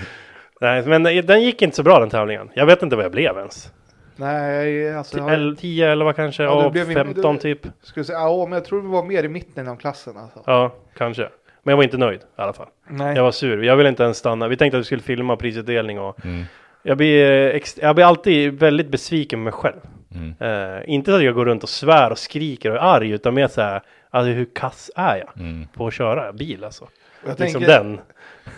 Nej, 0.60 0.82
men 0.86 1.02
den 1.02 1.42
gick 1.42 1.62
inte 1.62 1.76
så 1.76 1.82
bra 1.82 2.00
den 2.00 2.10
tävlingen. 2.10 2.50
Jag 2.54 2.66
vet 2.66 2.82
inte 2.82 2.96
vad 2.96 3.04
jag 3.04 3.12
blev 3.12 3.36
ens. 3.38 3.72
Nej, 4.16 4.94
alltså. 4.96 5.16
jag 5.18 5.24
har- 5.24 5.54
10, 5.56 5.90
11 5.92 6.12
kanske, 6.12 6.42
Ja, 6.42 6.60
du 6.60 6.66
och 6.66 6.72
blev 6.72 6.90
in- 6.90 6.94
15 6.96 7.34
du- 7.34 7.40
typ. 7.40 7.66
Skulle 7.82 8.04
säga, 8.04 8.18
ja, 8.18 8.46
men 8.46 8.52
jag 8.52 8.64
tror 8.64 8.80
vi 8.82 8.88
var 8.88 9.02
mer 9.02 9.24
i 9.24 9.28
mitten 9.28 9.68
av 9.68 9.76
klassen 9.76 10.16
alltså. 10.16 10.42
Ja, 10.46 10.74
kanske. 10.96 11.28
Men 11.66 11.72
jag 11.72 11.76
var 11.76 11.84
inte 11.84 11.96
nöjd 11.98 12.20
i 12.20 12.24
alla 12.42 12.52
fall. 12.52 12.66
Nej. 12.88 13.16
Jag 13.16 13.22
var 13.22 13.30
sur. 13.32 13.62
Jag 13.64 13.76
ville 13.76 13.88
inte 13.88 14.02
ens 14.02 14.18
stanna. 14.18 14.48
Vi 14.48 14.56
tänkte 14.56 14.76
att 14.76 14.80
vi 14.80 14.84
skulle 14.84 15.02
filma 15.02 15.36
prisutdelning 15.36 16.00
och 16.00 16.24
Mm. 16.24 16.44
jag 16.82 16.96
blir, 16.96 17.30
ex- 17.48 17.78
jag 17.82 17.94
blir 17.94 18.04
alltid 18.04 18.52
väldigt 18.58 18.88
besviken 18.90 19.38
med 19.38 19.44
mig 19.44 19.52
själv. 19.52 19.76
Mm. 20.14 20.34
Eh, 20.76 20.82
inte 20.86 21.10
så 21.10 21.16
att 21.16 21.22
jag 21.24 21.34
går 21.34 21.44
runt 21.44 21.62
och 21.62 21.68
svär 21.68 22.10
och 22.10 22.18
skriker 22.18 22.70
och 22.70 22.76
är 22.76 22.80
arg, 22.80 23.10
utan 23.10 23.34
mer 23.34 23.48
så 23.48 23.60
här, 23.60 23.82
alltså 24.10 24.32
hur 24.32 24.44
kass 24.54 24.90
är 24.96 25.16
jag 25.16 25.28
Mm. 25.46 25.66
på 25.74 25.86
att 25.86 25.94
köra 25.94 26.32
bil 26.32 26.64
alltså? 26.64 26.84
jag 27.26 27.40
liksom 27.40 27.60
tänker, 27.62 27.78
den. 27.82 28.00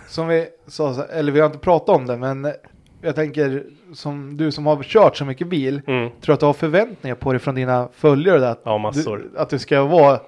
som 0.09 0.29
vi 0.29 0.47
sa, 0.67 0.95
så- 0.95 1.05
eller 1.13 1.33
vi 1.33 1.41
har 1.41 1.47
inte 1.47 1.59
pratat 1.59 1.97
om 1.97 2.07
det, 2.07 2.17
men 2.17 2.53
jag 3.03 3.15
tänker 3.15 3.63
som 3.95 4.37
du 4.37 4.51
som 4.53 4.67
har 4.67 4.83
kört 4.83 5.17
så 5.17 5.25
mycket 5.25 5.47
bil, 5.47 5.81
Mm. 5.87 6.11
tror 6.21 6.35
att 6.35 6.41
du 6.41 6.47
har 6.47 6.53
förväntningar 6.53 7.15
på 7.17 7.33
dig 7.33 7.39
från 7.41 7.55
dina 7.55 7.89
följare 7.95 8.39
där? 8.39 8.51
Att, 8.51 8.61
Ja, 8.65 8.79
massor. 8.79 9.17
du, 9.17 9.39
att 9.39 9.51
du 9.51 9.59
ska 9.59 9.83
vara 9.85 10.21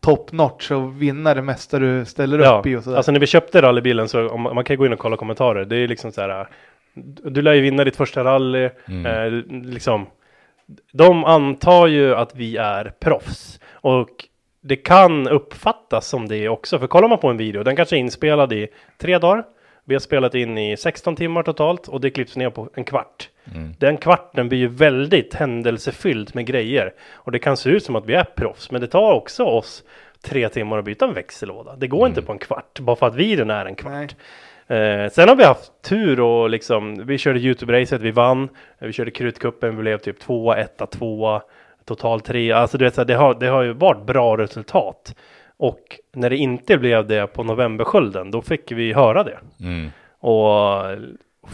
top 0.00 0.32
notch 0.32 0.70
och 0.70 1.02
vinna 1.02 1.34
det 1.34 1.42
mesta 1.42 1.78
du 1.78 2.04
ställer 2.04 2.38
Ja, 2.38 2.58
upp 2.58 2.66
i 2.66 2.76
och 2.76 2.84
sådär. 2.84 2.96
alltså 2.96 3.12
när 3.12 3.20
vi 3.20 3.26
köpte 3.26 3.62
rallybilen 3.62 4.08
så 4.08 4.28
om, 4.28 4.42
man 4.42 4.64
kan 4.64 4.76
gå 4.76 4.86
in 4.86 4.92
och 4.92 4.98
kolla 4.98 5.16
kommentarer. 5.16 5.64
Det 5.64 5.76
är 5.76 5.88
liksom 5.88 6.12
så 6.12 6.20
här. 6.20 6.48
Du 7.24 7.42
lär 7.42 7.52
ju 7.54 7.60
vinna 7.60 7.84
ditt 7.84 7.96
första 7.96 8.24
rally. 8.24 8.70
Mm. 8.88 9.06
Eh, 9.06 9.42
liksom. 9.72 10.06
De 10.92 11.24
antar 11.24 11.86
ju 11.86 12.14
att 12.14 12.34
vi 12.34 12.56
är 12.56 12.92
proffs 13.00 13.60
och 13.72 14.08
det 14.60 14.76
kan 14.76 15.28
uppfattas 15.28 16.06
som 16.08 16.28
det 16.28 16.48
också. 16.48 16.78
För 16.78 16.86
kollar 16.86 17.08
man 17.08 17.18
på 17.18 17.28
en 17.28 17.36
video, 17.36 17.62
den 17.62 17.76
kanske 17.76 17.96
är 17.96 18.00
inspelad 18.00 18.52
i 18.52 18.68
tre 18.98 19.18
dagar. 19.18 19.44
Vi 19.84 19.94
har 19.94 20.00
spelat 20.00 20.34
in 20.34 20.58
i 20.58 20.76
16 20.76 21.16
timmar 21.16 21.42
totalt 21.42 21.88
och 21.88 22.00
det 22.00 22.10
klipps 22.10 22.36
ner 22.36 22.50
på 22.50 22.68
en 22.74 22.84
kvart. 22.84 23.28
Mm. 23.54 23.74
Den 23.78 23.96
kvarten 23.96 24.48
blir 24.48 24.58
ju 24.58 24.68
väldigt 24.68 25.34
händelsefylld 25.34 26.34
med 26.34 26.46
grejer. 26.46 26.92
Och 27.12 27.32
det 27.32 27.38
kan 27.38 27.56
se 27.56 27.70
ut 27.70 27.84
som 27.84 27.96
att 27.96 28.06
vi 28.06 28.14
är 28.14 28.24
proffs, 28.24 28.70
men 28.70 28.80
det 28.80 28.86
tar 28.86 29.12
också 29.12 29.44
oss 29.44 29.84
tre 30.22 30.48
timmar 30.48 30.78
att 30.78 30.84
byta 30.84 31.04
en 31.04 31.14
växellåda. 31.14 31.76
Det 31.76 31.86
går 31.86 32.06
inte 32.06 32.22
på 32.22 32.32
en 32.32 32.38
kvart, 32.38 32.80
bara 32.80 32.96
för 32.96 33.06
att 33.06 33.14
videon 33.14 33.50
är 33.50 33.66
en 33.66 33.74
kvart. 33.74 34.14
Eh, 34.66 35.10
sen 35.10 35.28
har 35.28 35.36
vi 35.36 35.44
haft 35.44 35.72
tur 35.82 36.20
och 36.20 36.50
liksom, 36.50 37.06
vi 37.06 37.18
körde 37.18 37.38
Youtube-racet, 37.38 37.98
vi 37.98 38.10
vann. 38.10 38.48
Vi 38.78 38.92
körde 38.92 39.10
Krutkuppen, 39.10 39.76
vi 39.76 39.82
blev 39.82 39.98
typ 39.98 40.20
tvåa, 40.20 40.56
etta, 40.56 40.86
tvåa, 40.86 41.42
total 41.84 42.20
tre. 42.20 42.52
Alltså 42.52 42.78
du 42.78 42.84
vet, 42.84 42.94
så 42.94 43.00
här, 43.00 43.06
det, 43.06 43.14
har, 43.14 43.34
det 43.34 43.46
har 43.46 43.62
ju 43.62 43.72
varit 43.72 44.06
bra 44.06 44.36
resultat. 44.36 45.14
Och 45.56 46.00
när 46.14 46.30
det 46.30 46.36
inte 46.36 46.78
blev 46.78 47.06
det 47.06 47.26
på 47.26 47.42
novemberskölden, 47.42 48.30
då 48.30 48.42
fick 48.42 48.72
vi 48.72 48.92
höra 48.92 49.24
det. 49.24 49.38
Mm. 49.60 49.90
Och 50.18 50.84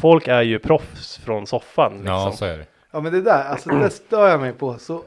folk 0.00 0.28
är 0.28 0.42
ju 0.42 0.58
proffs 0.58 1.18
från 1.18 1.46
soffan. 1.46 1.92
Liksom. 1.92 2.06
Ja, 2.06 2.32
så 2.32 2.44
är 2.44 2.58
det. 2.58 2.66
Ja 2.90 3.00
men 3.00 3.12
det 3.12 3.20
där, 3.20 3.44
alltså 3.44 3.70
det 3.70 3.90
stör 3.90 4.28
jag 4.28 4.40
mig 4.40 4.52
på. 4.52 4.78
Så 4.78 5.02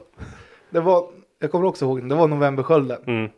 det 0.70 0.80
var, 0.80 1.06
jag 1.38 1.50
kommer 1.50 1.66
också 1.66 1.84
ihåg, 1.84 2.08
det 2.08 2.14
var 2.14 2.28
novemberskölden. 2.28 3.02
Mm. 3.06 3.30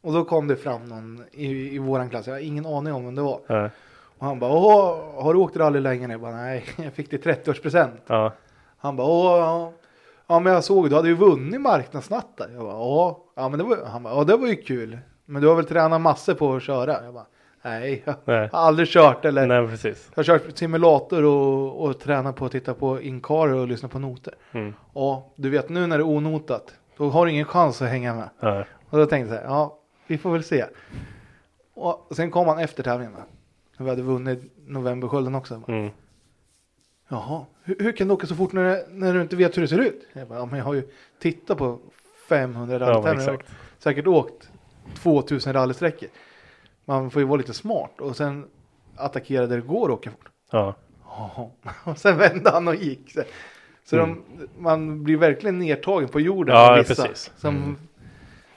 Och 0.00 0.12
då 0.12 0.24
kom 0.24 0.48
det 0.48 0.56
fram 0.56 0.84
någon 0.84 1.24
i, 1.32 1.74
i 1.74 1.78
våran 1.78 2.10
klass, 2.10 2.26
jag 2.26 2.34
har 2.34 2.40
ingen 2.40 2.66
aning 2.66 2.92
om 2.92 3.04
vem 3.04 3.14
det 3.14 3.22
var. 3.22 3.40
Ja. 3.46 3.70
Och 4.18 4.26
han 4.26 4.38
bara, 4.38 4.52
åh, 4.52 5.22
har 5.22 5.34
du 5.34 5.40
åkt 5.40 5.56
rally 5.56 5.80
länge? 5.80 6.08
Jag 6.08 6.20
bara, 6.20 6.32
nej, 6.36 6.64
jag 6.76 6.92
fick 6.92 7.10
det 7.10 7.26
i 7.26 7.32
30-årspresent. 7.32 8.00
Ja. 8.06 8.32
Han 8.78 8.96
bara, 8.96 9.06
åh, 9.06 9.38
ja. 9.38 9.72
ja 10.26 10.40
men 10.40 10.52
jag 10.52 10.64
såg, 10.64 10.90
du 10.90 10.96
hade 10.96 11.08
ju 11.08 11.14
vunnit 11.14 11.60
marknadsnatten. 11.60 12.54
Jag 12.54 12.64
bara, 12.64 12.78
åh, 12.78 13.16
ja 13.36 13.48
men 13.48 13.58
det 13.58 13.64
var, 13.64 13.84
han 13.86 14.02
bara, 14.02 14.14
ja 14.14 14.24
det 14.24 14.36
var 14.36 14.46
ju 14.46 14.56
kul. 14.56 14.98
Men 15.24 15.42
du 15.42 15.48
har 15.48 15.54
väl 15.54 15.64
tränat 15.64 16.00
massor 16.00 16.34
på 16.34 16.54
att 16.54 16.62
köra? 16.62 17.04
Jag 17.04 17.14
bara, 17.14 17.26
nej, 17.64 18.02
jag 18.04 18.14
Nej. 18.24 18.48
har 18.52 18.58
aldrig 18.58 18.88
kört 18.88 19.24
eller. 19.24 19.46
Nej, 19.46 19.68
precis. 19.68 20.10
Jag 20.14 20.16
har 20.16 20.24
kört 20.24 20.58
simulator 20.58 21.22
och, 21.24 21.84
och 21.84 22.00
tränat 22.00 22.36
på 22.36 22.46
att 22.46 22.52
titta 22.52 22.74
på 22.74 23.00
inkarer 23.00 23.54
och 23.54 23.68
lyssna 23.68 23.88
på 23.88 23.98
noter. 23.98 24.34
Mm. 24.52 24.74
Och 24.92 25.32
du 25.36 25.50
vet 25.50 25.68
nu 25.68 25.86
när 25.86 25.98
det 25.98 26.02
är 26.04 26.08
onotat, 26.08 26.74
då 26.96 27.08
har 27.10 27.26
du 27.26 27.32
ingen 27.32 27.44
chans 27.44 27.82
att 27.82 27.88
hänga 27.88 28.14
med. 28.14 28.28
Ja. 28.40 28.64
Och 28.90 28.98
då 28.98 29.06
tänkte 29.06 29.34
jag 29.34 29.42
så 29.42 29.48
här, 29.48 29.54
ja, 29.54 29.78
vi 30.06 30.18
får 30.18 30.30
väl 30.32 30.44
se. 30.44 30.64
Och 31.74 32.08
sen 32.16 32.30
kom 32.30 32.48
han 32.48 32.58
efter 32.58 32.82
tävlingen. 32.82 33.12
va? 33.14 33.22
Vi 33.78 33.88
hade 33.88 34.02
vunnit 34.02 34.52
novemberskölden 34.66 35.34
också. 35.34 35.58
Bara, 35.58 35.72
Mm. 35.72 35.90
Jaha, 37.08 37.44
hur, 37.62 37.76
hur 37.78 37.92
kan 37.92 38.08
du 38.08 38.14
åka 38.14 38.26
så 38.26 38.34
fort 38.34 38.52
när, 38.52 38.82
när 38.90 39.14
du 39.14 39.22
inte 39.22 39.36
vet 39.36 39.56
hur 39.56 39.62
det 39.62 39.68
ser 39.68 39.78
ut? 39.78 40.06
Jag 40.12 40.28
bara, 40.28 40.38
ja, 40.38 40.46
men 40.46 40.58
jag 40.58 40.64
har 40.64 40.74
ju 40.74 40.82
tittat 41.18 41.58
på 41.58 41.78
500 42.28 42.74
Ja, 42.74 42.78
men 42.78 42.88
rallytävlingar 42.88 43.32
exakt. 43.34 43.52
säkert 43.78 44.06
åkt 44.06 44.50
2000 45.02 45.52
rallysträckor. 45.52 46.08
Man 46.84 47.10
får 47.10 47.22
ju 47.22 47.28
vara 47.28 47.38
lite 47.38 47.54
smart 47.54 48.00
och 48.00 48.16
sen 48.16 48.46
attackera 48.96 49.46
där 49.46 49.56
det 49.56 49.62
går 49.66 49.92
att 49.92 49.98
åka 49.98 50.10
fort. 50.10 50.28
Ja. 50.50 50.74
Och 51.84 51.98
sen 51.98 52.16
vände 52.18 52.50
han 52.50 52.68
och 52.68 52.74
gick. 52.74 53.12
Så, 53.12 53.22
så 53.84 53.96
Mm. 53.96 54.22
de, 54.38 54.48
man 54.62 55.04
blir 55.04 55.16
verkligen 55.16 55.58
nedtagen 55.58 56.08
på 56.08 56.20
jorden. 56.20 56.54
Ja, 56.56 56.74
vissa, 56.88 57.02
precis. 57.02 57.32
Som 57.36 57.56
Mm. 57.56 57.76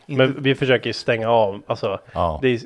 inte, 0.06 0.24
Men 0.34 0.44
vi 0.44 0.56
försöker 0.56 0.88
ju 0.90 0.94
stänga 0.94 1.30
av, 1.30 1.62
alltså. 1.68 2.00
Ja. 2.14 2.40
Det 2.42 2.48
är, 2.48 2.60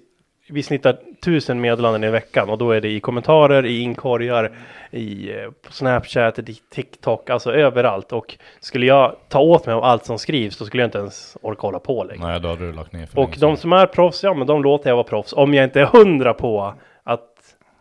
vi 0.49 0.63
snittar 0.63 0.97
tusen 1.23 1.61
meddelanden 1.61 2.03
i 2.03 2.09
veckan 2.09 2.49
och 2.49 2.57
då 2.57 2.71
är 2.71 2.81
det 2.81 2.89
i 2.89 2.99
kommentarer, 2.99 3.65
i 3.65 3.79
inkorgar, 3.79 4.51
i 4.91 5.31
eh, 5.31 5.51
på 5.67 5.73
Snapchat, 5.73 6.39
i 6.39 6.53
TikTok, 6.69 7.29
alltså 7.29 7.53
överallt. 7.53 8.13
Och 8.13 8.37
skulle 8.59 8.85
jag 8.85 9.15
ta 9.29 9.39
åt 9.39 9.65
mig 9.65 9.75
av 9.75 9.83
allt 9.83 10.05
som 10.05 10.19
skrivs, 10.19 10.57
då 10.57 10.65
skulle 10.65 10.83
jag 10.83 10.87
inte 10.87 10.97
ens 10.97 11.37
orka 11.41 11.61
hålla 11.61 11.79
på 11.79 12.03
längre. 12.03 12.27
Nej, 12.27 12.39
då 12.39 12.47
hade 12.47 12.65
du 12.65 12.73
lagt 12.73 12.93
ner 12.93 13.05
för 13.05 13.19
Och 13.19 13.35
de 13.39 13.57
som 13.57 13.73
är 13.73 13.85
proffs, 13.85 14.23
ja 14.23 14.33
men 14.33 14.47
de 14.47 14.63
låter 14.63 14.89
jag 14.89 14.95
vara 14.95 15.07
proffs. 15.07 15.33
Om 15.33 15.53
jag 15.53 15.63
inte 15.63 15.81
är 15.81 15.85
hundra 15.85 16.33
på 16.33 16.73
att 17.03 17.27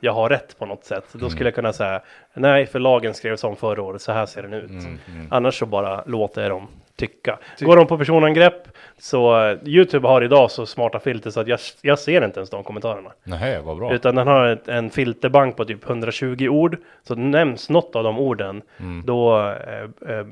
jag 0.01 0.13
har 0.13 0.29
rätt 0.29 0.59
på 0.59 0.67
något 0.67 0.85
sätt, 0.85 1.05
då 1.13 1.31
skulle 1.31 1.47
jag 1.47 1.55
kunna 1.55 1.73
säga 1.73 2.03
nej, 2.35 2.67
för 2.67 2.79
lagen 2.79 3.15
skrev 3.15 3.37
som 3.37 3.57
förra 3.57 3.83
året, 3.83 4.03
så 4.03 4.13
här 4.13 4.27
ser 4.27 4.43
den 4.43 4.55
ut. 4.55 4.71
Mm, 4.71 4.99
mm. 5.09 5.27
Annars 5.31 5.59
så 5.59 5.67
bara 5.67 6.05
låter 6.07 6.43
jag 6.43 6.51
dem 6.51 6.69
tycka. 6.97 7.39
Går 7.61 7.77
de 7.77 7.87
på 7.87 7.99
personangrepp 7.99 8.69
så 9.01 9.47
eh, 9.49 9.59
Youtube 9.65 10.09
har 10.09 10.23
idag 10.23 10.51
så 10.51 10.67
smarta 10.67 11.01
filter 11.01 11.31
så 11.31 11.41
att 11.41 11.49
jag, 11.49 11.59
jag 11.83 11.99
ser 11.99 12.25
inte 12.25 12.41
ens 12.41 12.51
de 12.51 12.65
kommentarerna. 12.65 13.13
Nej, 13.25 13.61
vad 13.63 13.77
bra. 13.77 13.93
Utan 13.95 14.15
den 14.15 14.27
har 14.27 14.47
ett, 14.47 14.69
en 14.69 14.91
filterbank 14.91 15.57
på 15.57 15.65
typ 15.65 15.91
120 15.91 16.49
ord. 16.49 16.77
Så 17.03 17.15
nämns 17.15 17.71
något 17.71 17.97
av 17.97 18.05
de 18.05 18.19
orden. 18.19 18.63
Mm. 18.81 19.03
Då 19.07 19.39
eh, 19.39 20.15
eh, 20.15 20.27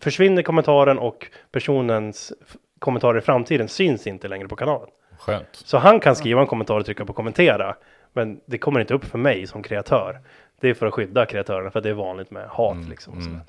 försvinner 0.00 0.42
kommentaren 0.42 0.98
och 0.98 1.26
personens 1.52 2.32
kommentarer 2.78 3.18
i 3.18 3.20
framtiden 3.20 3.68
syns 3.68 4.06
inte 4.06 4.28
längre 4.28 4.48
på 4.48 4.56
kanalen. 4.56 4.88
Skönt. 5.18 5.48
Så 5.52 5.78
han 5.78 6.00
kan 6.00 6.16
skriva 6.16 6.40
en 6.40 6.46
kommentar 6.46 6.78
och 6.78 6.84
trycka 6.86 7.04
på 7.04 7.12
kommentera. 7.12 7.74
Men 8.12 8.40
det 8.46 8.58
kommer 8.58 8.80
inte 8.80 8.94
upp 8.94 9.04
för 9.04 9.18
mig 9.18 9.46
som 9.46 9.62
kreatör. 9.62 10.20
Det 10.60 10.70
är 10.70 10.74
för 10.74 10.86
att 10.86 10.94
skydda 10.94 11.26
kreatörerna 11.26 11.70
för 11.70 11.78
att 11.78 11.82
det 11.82 11.90
är 11.90 11.94
vanligt 11.94 12.30
med 12.30 12.48
hat 12.48 12.76
Mm, 12.76 12.90
liksom. 12.90 13.18
mm. 13.18 13.40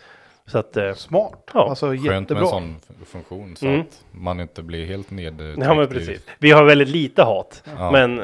Så 0.45 0.57
att, 0.57 0.77
eh, 0.77 0.93
smart. 0.93 1.49
Ja, 1.53 1.69
alltså 1.69 1.85
Skönt 1.87 2.03
med 2.05 2.13
jättebra. 2.21 2.41
en 2.43 2.47
sån 2.49 2.75
funktion 3.05 3.55
så 3.55 3.65
Mm. 3.67 3.81
att 3.81 4.05
man 4.11 4.39
inte 4.39 4.63
blir 4.63 4.85
helt 4.85 5.11
ned. 5.11 5.41
ja 5.57 5.73
men 5.75 5.87
precis. 5.87 6.25
Vi 6.39 6.51
har 6.51 6.63
väldigt 6.63 6.87
lite 6.89 7.23
hat. 7.23 7.63
Ja. 7.77 7.91
Men 7.91 8.21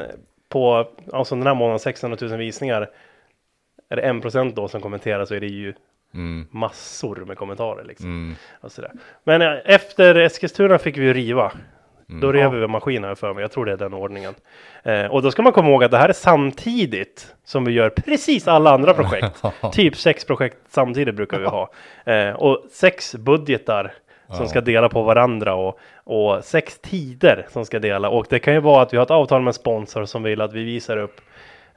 på, 0.48 0.88
alltså 1.12 1.34
den 1.34 1.46
här 1.46 1.54
månaden 1.54 1.78
600 1.78 2.18
000 2.20 2.38
visningar. 2.38 2.90
Är 3.88 3.96
det 3.96 4.02
1% 4.02 4.54
då 4.54 4.68
som 4.68 4.80
kommenterar 4.80 5.24
så 5.24 5.34
är 5.34 5.40
det 5.40 5.46
ju 5.46 5.74
Mm, 6.14 6.46
massor 6.50 7.16
med 7.26 7.36
kommentarer 7.38 7.84
liksom. 7.84 8.06
mm, 8.06 8.34
Och 8.60 8.72
sådär. 8.72 8.92
Men 9.24 9.42
eh, 9.42 9.54
efter 9.64 10.14
Eskilstuna 10.14 10.78
fick 10.78 10.96
vi 10.98 11.02
ju 11.04 11.12
riva. 11.14 11.52
Mm. 12.10 12.20
Då 12.20 12.32
rev 12.32 12.50
vi 12.50 12.66
maskinen 12.66 13.16
för 13.16 13.34
mig. 13.34 13.42
Jag 13.42 13.52
tror 13.52 13.64
det 13.64 13.72
är 13.72 13.76
den 13.76 13.94
ordningen. 13.94 14.34
Eh, 14.82 15.06
och 15.06 15.22
då 15.22 15.30
ska 15.30 15.42
man 15.42 15.52
komma 15.52 15.68
ihåg 15.68 15.84
att 15.84 15.90
det 15.90 15.98
här 15.98 16.08
är 16.08 16.12
samtidigt 16.12 17.34
som 17.44 17.64
vi 17.64 17.72
gör 17.72 17.90
precis 17.90 18.48
alla 18.48 18.70
andra 18.70 18.94
projekt. 18.94 19.42
typ 19.72 19.96
sex 19.96 20.24
projekt 20.24 20.56
samtidigt 20.68 21.14
brukar 21.14 21.38
vi 21.38 21.46
ha. 21.46 21.70
Eh, 22.04 22.30
och 22.30 22.64
sex 22.70 23.14
budgetar 23.14 23.92
som 24.36 24.48
ska 24.48 24.60
dela 24.60 24.88
på 24.88 25.02
varandra 25.02 25.54
och, 25.54 25.78
och 26.04 26.44
sex 26.44 26.78
tider 26.78 27.46
som 27.48 27.64
ska 27.64 27.78
dela. 27.78 28.08
Och 28.08 28.26
det 28.30 28.38
kan 28.38 28.54
ju 28.54 28.60
vara 28.60 28.82
att 28.82 28.92
vi 28.92 28.96
har 28.96 29.04
ett 29.04 29.10
avtal 29.10 29.42
med 29.42 29.50
en 29.50 29.54
sponsor 29.54 30.04
som 30.04 30.22
vill 30.22 30.40
att 30.40 30.52
vi 30.52 30.64
visar 30.64 30.96
upp 30.96 31.20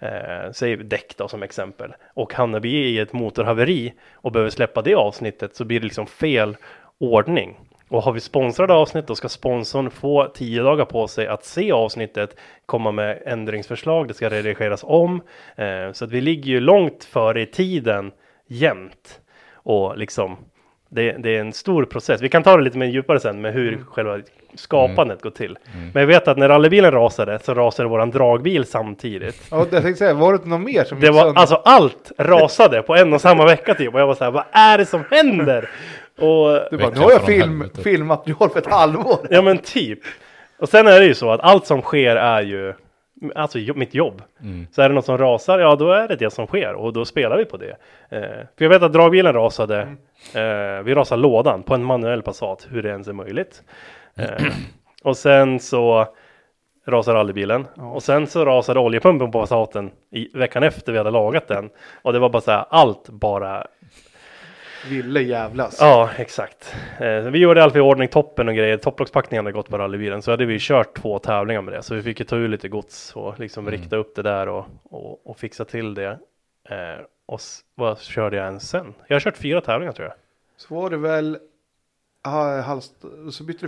Eh, 0.04 0.52
säg 0.52 0.78
däck 0.78 1.18
då 1.18 1.28
som 1.28 1.44
exempel. 1.44 1.94
Och 2.14 2.34
hamnar 2.34 2.60
vi 2.60 2.70
i 2.70 3.00
ett 3.00 3.14
motorhaveri 3.14 3.94
och 4.14 4.32
behöver 4.32 4.50
släppa 4.50 4.82
det 4.82 4.96
avsnittet 4.96 5.56
så 5.56 5.66
blir 5.66 5.80
det 5.80 5.84
liksom 5.84 6.08
fel 6.08 6.58
ordning. 6.98 7.60
Och 7.94 8.04
har 8.04 8.12
vi 8.12 8.20
sponsrade 8.20 8.74
avsnitt 8.74 9.08
då 9.08 9.16
ska 9.16 9.30
sponsorn 9.30 9.92
få 9.92 10.28
tio 10.34 10.64
dagar 10.64 10.86
på 10.86 11.08
sig 11.08 11.28
att 11.28 11.46
se 11.46 11.72
avsnittet, 11.72 12.36
komma 12.66 12.92
med 12.92 13.22
ändringsförslag, 13.26 14.08
det 14.08 14.14
ska 14.14 14.30
redigeras 14.30 14.84
om. 14.84 15.22
Eh, 15.56 15.92
så 15.92 16.06
att 16.06 16.12
vi 16.12 16.22
ligger 16.22 16.52
ju 16.52 16.60
långt 16.60 17.04
före 17.04 17.42
i 17.42 17.46
tiden 17.46 18.12
jämt. 18.48 19.20
Och 19.54 19.98
liksom 19.98 20.38
det, 20.90 21.12
det 21.12 21.36
är 21.36 21.40
en 21.40 21.54
stor 21.54 21.86
process. 21.86 22.22
Vi 22.22 22.30
kan 22.30 22.44
ta 22.44 22.58
det 22.58 22.64
lite 22.64 22.78
mer 22.78 22.86
djupare 22.86 23.20
sen 23.20 23.42
med 23.42 23.54
hur 23.54 23.84
själva 23.92 24.20
skapandet 24.56 25.22
går 25.22 25.30
till. 25.30 25.58
Men 25.94 26.02
jag 26.02 26.08
vet 26.08 26.28
att 26.28 26.38
när 26.38 26.50
rallybilen 26.50 26.92
rasade 26.92 27.40
så 27.40 27.54
rasade 27.54 27.90
våran 27.90 28.12
dragbil 28.12 28.66
samtidigt. 28.66 29.48
Ja, 29.52 29.58
jag 29.58 29.70
tänkte 29.70 29.96
säga, 29.96 30.14
var 30.14 30.34
det 30.34 30.46
något 30.46 30.62
mer 30.62 30.84
som 30.84 31.00
Det 31.00 31.12
var 31.12 31.34
alltså 31.36 31.56
allt 31.56 32.12
rasade 32.18 32.82
på 32.82 32.96
en 32.96 33.14
och 33.14 33.22
samma 33.22 33.46
vecka 33.46 33.74
typ 33.74 33.94
och 33.94 34.00
jag 34.00 34.08
var 34.08 34.16
så 34.16 34.24
här, 34.24 34.32
vad 34.32 34.44
är 34.52 34.78
det 34.78 34.86
som 34.86 35.04
händer? 35.12 35.70
Och 36.18 36.68
Du 36.72 36.78
bara, 36.78 36.90
nu 36.90 37.00
har 37.00 37.12
jag 37.12 37.26
film, 37.26 37.62
helvete. 37.62 37.82
filmmaterial 37.82 38.50
för 38.50 38.60
ett 38.60 38.72
halvår. 38.72 39.28
ja 39.30 39.42
men 39.42 39.58
typ. 39.58 40.00
Och 40.60 40.70
sen 40.70 40.88
är 40.88 41.00
det 41.00 41.06
ju 41.06 41.14
så 41.14 41.32
att 41.32 41.40
allt 41.42 41.66
som 41.66 41.82
sker 41.82 42.16
är 42.16 42.42
ju 42.42 42.74
alltså 43.36 43.58
mitt 43.76 43.94
jobb. 43.94 44.22
Mm. 44.42 44.68
Så 44.72 44.82
är 44.82 44.90
det 44.90 44.96
något 44.96 45.06
som 45.06 45.18
rasar, 45.18 45.60
ja 45.60 45.76
då 45.76 45.92
är 45.92 46.08
det 46.08 46.16
det 46.16 46.30
som 46.30 46.48
sker 46.48 46.74
och 46.74 46.94
då 46.94 47.06
spelar 47.06 47.38
vi 47.38 47.46
på 47.46 47.58
det. 47.58 47.78
Eh, 48.10 48.46
för 48.58 48.66
jag 48.66 48.70
vet 48.70 48.84
att 48.84 48.94
dragbilen 48.94 49.34
rasade, 49.34 49.82
eh, 50.34 50.84
vi 50.84 50.96
rasade 50.96 51.22
lådan 51.22 51.64
på 51.64 51.76
en 51.76 51.84
manuell 51.84 52.22
Passat, 52.22 52.68
hur 52.72 52.84
det 52.84 52.90
ens 52.90 53.08
är 53.08 53.14
möjligt. 53.14 53.64
Eh, 54.18 54.46
och 55.04 55.18
sen 55.18 55.60
så 55.60 56.08
rasade 56.88 57.18
rallybilen 57.18 57.68
och 57.76 58.04
sen 58.04 58.28
så 58.28 58.46
rasade 58.46 58.80
oljepumpen 58.80 59.32
på 59.32 59.40
Passaten 59.40 59.92
i 60.12 60.38
veckan 60.38 60.64
efter 60.64 60.92
vi 60.92 60.98
hade 60.98 61.12
lagat 61.12 61.48
den. 61.48 61.70
Och 62.02 62.14
det 62.14 62.20
var 62.20 62.30
bara 62.30 62.42
så 62.42 62.52
här, 62.52 62.66
allt 62.70 63.10
bara 63.10 63.68
Ville 64.90 65.22
jävlas. 65.22 65.78
Ja, 65.80 66.10
exakt. 66.18 66.76
Eh, 67.00 67.20
vi 67.20 67.40
gjorde 67.40 67.64
allt 67.64 67.76
i 67.76 67.80
ordning, 67.80 68.08
toppen 68.08 68.48
och 68.48 68.56
grejer. 68.56 68.78
Topplockspackningen 68.78 69.46
hade 69.46 69.54
gått 69.54 69.70
på 69.70 69.78
rallybilen. 69.78 70.22
Så 70.22 70.32
hade 70.32 70.46
vi 70.46 70.58
kört 70.60 70.98
två 70.98 71.20
tävlingar 71.20 71.62
med 71.62 71.74
det. 71.74 71.84
Så 71.84 71.96
vi 71.96 72.02
fick 72.02 72.20
ju 72.20 72.26
ta 72.26 72.36
ur 72.36 72.48
lite 72.48 72.68
gods 72.68 73.16
och 73.16 73.40
liksom 73.40 73.72
rikta 73.72 73.96
upp 73.96 74.16
det 74.16 74.22
där 74.22 74.48
och, 74.50 74.66
och, 74.84 75.28
och 75.28 75.38
fixa 75.38 75.66
till 75.66 75.94
det. 75.94 76.10
Eh, 76.70 77.06
och 77.26 77.40
vad 77.76 78.00
körde 78.00 78.38
jag 78.38 78.46
ens 78.46 78.70
sen? 78.70 78.94
Jag 79.08 79.16
har 79.16 79.20
kört 79.20 79.38
fyra 79.38 79.62
tävlingar 79.62 79.92
tror 79.94 80.08
jag. 80.08 80.16
Så 80.58 80.76
var 80.76 80.90
det 80.90 80.98
väl, 80.98 81.38
ah, 82.22 82.62
halst, 82.62 82.94
så 83.32 83.44
bytte 83.44 83.68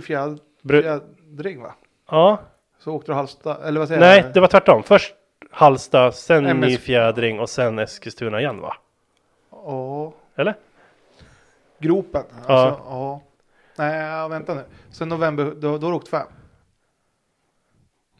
Bru- 0.62 0.82
fjädring 0.82 1.62
va? 1.62 1.74
Ja, 2.10 2.38
Så 2.78 2.92
åkte 2.92 3.12
du 3.12 3.16
Halsta, 3.16 3.56
eller 3.68 3.78
vad 3.80 3.88
säger 3.88 4.00
nej, 4.00 4.20
jag? 4.20 4.34
det 4.34 4.40
var 4.40 4.48
tvärtom. 4.48 4.82
Först 4.82 5.14
Halsta, 5.50 6.12
sen 6.12 6.46
MS. 6.46 6.68
ny 6.70 6.76
fjädring 6.76 7.40
och 7.40 7.50
sen 7.50 7.78
Eskilstuna 7.78 8.40
igen 8.40 8.60
va? 8.60 8.76
Ja, 9.50 10.12
Eller? 10.36 10.54
Gropen. 11.78 12.22
Alltså, 12.36 12.80
ja. 12.84 13.20
Nej, 13.78 14.00
ja, 14.06 14.28
vänta 14.28 14.54
nu. 14.54 14.64
Sen 14.90 15.08
november, 15.08 15.44
då, 15.44 15.78
då 15.78 15.86
har 15.86 15.90
du 15.90 15.96
åkt 15.96 16.08
fem. 16.08 16.26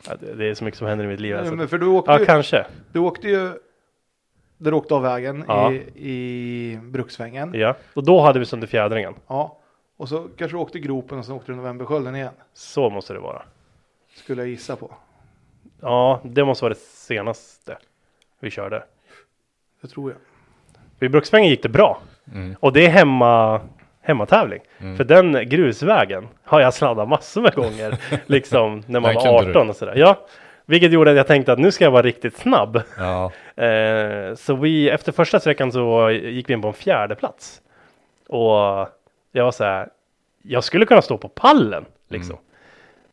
Ja, 0.09 0.17
det, 0.17 0.35
det 0.35 0.47
är 0.47 0.55
så 0.55 0.65
mycket 0.65 0.79
som 0.79 0.87
händer 0.87 1.05
i 1.05 1.09
mitt 1.09 1.21
liv. 1.21 1.37
Alltså. 1.37 1.55
Men 1.55 1.69
för 1.69 1.79
du 1.79 1.87
åkte, 1.87 2.13
Ja, 2.13 2.19
ju, 2.19 2.25
kanske. 2.25 2.67
du 2.93 2.99
åkte 2.99 3.29
ju, 3.29 3.39
där 4.59 4.71
du 4.71 4.73
åkte 4.77 4.95
av 4.95 5.03
vägen 5.03 5.45
Ja. 5.49 5.73
i, 5.73 5.77
i 5.95 6.77
Brukssvängen. 6.83 7.51
Ja, 7.55 7.77
och 7.95 8.05
då 8.05 8.21
hade 8.21 8.39
vi 8.39 8.45
sönder 8.47 8.67
fjädringen. 8.67 9.15
Ja. 9.27 9.59
Och 9.97 10.09
så 10.09 10.29
kanske 10.37 10.57
du 10.57 10.61
åkte 10.61 10.79
gropen 10.79 11.19
och 11.19 11.25
så 11.25 11.35
åkte 11.35 11.53
du 11.53 11.57
novemberskölden 11.57 12.17
igen. 12.17 12.33
Så 12.53 12.91
måste 12.91 13.13
det 13.13 13.19
vara. 13.21 13.43
Skulle 14.15 14.43
jag 14.43 14.49
gissa 14.49 14.77
på. 14.77 14.95
Ja, 15.81 16.21
det 16.25 16.45
måste 16.45 16.65
vara 16.65 16.75
det 16.75 16.81
senaste 16.81 17.79
vi 18.41 18.51
körde. 18.51 18.85
Det 19.81 19.89
tror 19.89 20.11
jag. 20.11 20.19
Vid 20.99 21.11
Bruksvängen 21.11 21.51
gick 21.51 21.63
det 21.63 21.69
bra. 21.69 22.01
Mm. 22.33 22.57
Och 22.61 22.73
det 22.73 22.87
är 22.87 22.91
hemma, 22.91 23.61
hemmatävling. 24.03 24.61
Mm. 24.79 24.97
För 24.97 25.05
den 25.05 25.49
grusvägen 25.49 26.29
har 26.45 26.61
jag 26.61 26.75
sladdat 26.75 27.09
massor 27.09 27.41
med 27.41 27.55
gånger. 27.55 27.99
liksom 28.27 28.83
när 28.87 29.01
man 29.01 29.15
var 29.15 29.23
kunde 29.23 29.45
du. 29.45 29.51
18 29.51 29.71
och 29.71 29.77
sådär. 29.77 29.95
Ja, 29.97 30.27
vilket 30.67 30.93
gjorde 30.93 31.11
att 31.11 31.17
jag 31.17 31.27
tänkte 31.27 31.53
att 31.53 31.59
nu 31.59 31.71
ska 31.71 31.85
jag 31.85 31.91
vara 31.91 32.03
riktigt 32.03 32.37
snabb. 32.37 32.83
Ja. 32.99 33.33
Eh, 33.57 34.35
så 34.35 34.55
vi, 34.55 34.91
efter 34.91 35.13
första 35.13 35.41
sträckan 35.41 35.73
så 35.73 36.11
gick 36.11 36.49
vi 36.49 36.55
in 36.55 36.63
på 36.63 36.69
en 36.69 36.75
fjärde 36.75 37.15
plats. 37.15 37.61
Och 38.29 38.89
jag 39.33 39.45
var 39.45 39.51
så 39.51 39.65
här, 39.65 39.89
jag 40.43 40.65
skulle 40.65 40.87
kunna 40.87 41.03
stå 41.03 41.19
på 41.19 41.29
pallen 41.29 41.85
liksom. 42.09 42.37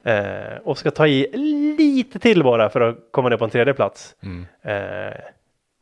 Eh, 0.04 0.58
och 0.64 0.78
ska 0.78 0.92
ta 0.92 1.08
i 1.08 1.28
lite 1.78 2.20
till 2.20 2.44
bara 2.44 2.70
för 2.70 2.82
att 2.82 2.98
komma 3.12 3.30
ner 3.30 3.38
på 3.38 3.46
en 3.46 3.50
tredje 3.50 3.74
plats. 3.74 4.16
Mm. 4.24 4.46
Eh, 4.62 5.14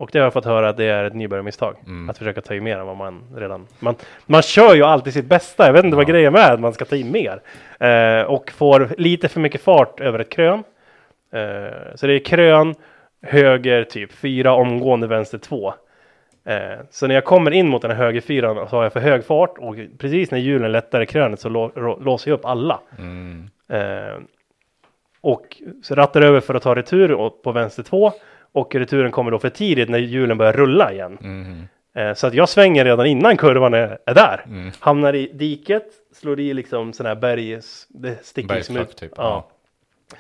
och 0.02 0.10
det 0.14 0.20
har 0.20 0.24
jag 0.24 0.34
fått 0.34 0.46
höra 0.46 0.70
att 0.70 0.78
det 0.78 0.86
är 0.86 1.04
ett 1.04 1.14
nybörjarmisstag. 1.14 1.76
Mm. 1.86 2.10
Att 2.10 2.18
försöka 2.18 2.42
ta 2.42 2.54
i 2.54 2.62
mer 2.62 2.78
än 2.78 2.86
vad 2.86 2.98
man 2.98 3.24
redan... 3.36 3.68
Man, 3.80 3.96
man 4.26 4.42
kör 4.42 4.76
ju 4.76 4.84
alltid 4.84 5.14
sitt 5.14 5.26
bästa. 5.26 5.66
Jag 5.66 5.74
vet 5.74 5.86
inte 5.86 5.98
vad 5.98 6.10
Ja. 6.10 6.14
grejen 6.14 6.36
är, 6.36 6.54
att 6.54 6.60
man 6.60 6.74
ska 6.74 6.86
ta 6.86 6.96
i 6.96 7.04
mer. 7.04 7.42
Eh, 7.80 8.24
och 8.26 8.52
får 8.52 8.90
lite 8.98 9.30
för 9.30 9.40
mycket 9.40 9.62
fart 9.62 10.00
över 10.00 10.20
ett 10.20 10.30
krön. 10.30 10.64
Eh, 11.34 11.96
så 11.96 12.08
det 12.08 12.14
är 12.14 12.20
krön, 12.26 12.76
höger 13.22 13.84
typ, 13.84 14.12
fyra 14.12 14.54
omgående, 14.54 15.08
vänster 15.08 15.38
två. 15.38 15.74
Eh, 16.46 16.80
så 16.90 17.08
när 17.08 17.16
jag 17.16 17.26
kommer 17.26 17.52
in 17.52 17.68
mot 17.68 17.82
den 17.82 17.92
här 17.92 17.98
högerfyran 17.98 18.70
så 18.70 18.76
har 18.76 18.84
jag 18.84 18.94
för 18.94 19.00
hög 19.00 19.26
fart 19.26 19.58
och 19.58 19.76
precis 19.98 20.32
när 20.32 20.40
hjulen 20.40 20.72
lättar 20.72 21.02
i 21.02 21.06
krönet 21.06 21.40
så 21.40 21.50
lå, 21.50 21.72
rå, 21.76 22.00
låser 22.00 22.32
jag 22.32 22.38
upp 22.38 22.46
alla. 22.46 22.80
Mm. 23.00 23.50
Eh, 23.70 24.18
och 25.22 25.62
så 25.84 25.96
rattar 25.96 26.22
över 26.22 26.40
för 26.40 26.54
att 26.54 26.64
ta 26.64 26.76
retur 26.76 27.30
på 27.44 27.52
vänster 27.52 27.84
två. 27.84 28.12
Och 28.54 28.76
returen 28.76 29.12
kommer 29.12 29.32
då 29.32 29.40
för 29.40 29.50
tidigt 29.50 29.90
när 29.90 30.00
hjulen 30.00 30.38
börjar 30.38 30.54
rulla 30.54 30.92
igen. 30.94 31.18
Mm. 31.24 31.64
Eh, 31.96 32.14
så 32.14 32.28
att 32.28 32.34
jag 32.34 32.50
svänger 32.50 32.86
redan 32.86 33.06
innan 33.06 33.38
kurvan 33.38 33.74
är, 33.74 33.98
är 34.06 34.14
där. 34.14 34.44
Mm. 34.48 34.72
Hamnar 34.80 35.14
i 35.16 35.32
diket, 35.34 35.86
slår 36.14 36.40
i 36.40 36.54
liksom 36.54 36.94
sån 36.94 37.06
här 37.06 37.16
bergs... 37.16 37.86
Det 37.90 38.26
sticker 38.26 38.56
liksom 38.56 38.78
ut. 38.78 38.96
typ. 38.98 39.12
Ja. 39.16 39.48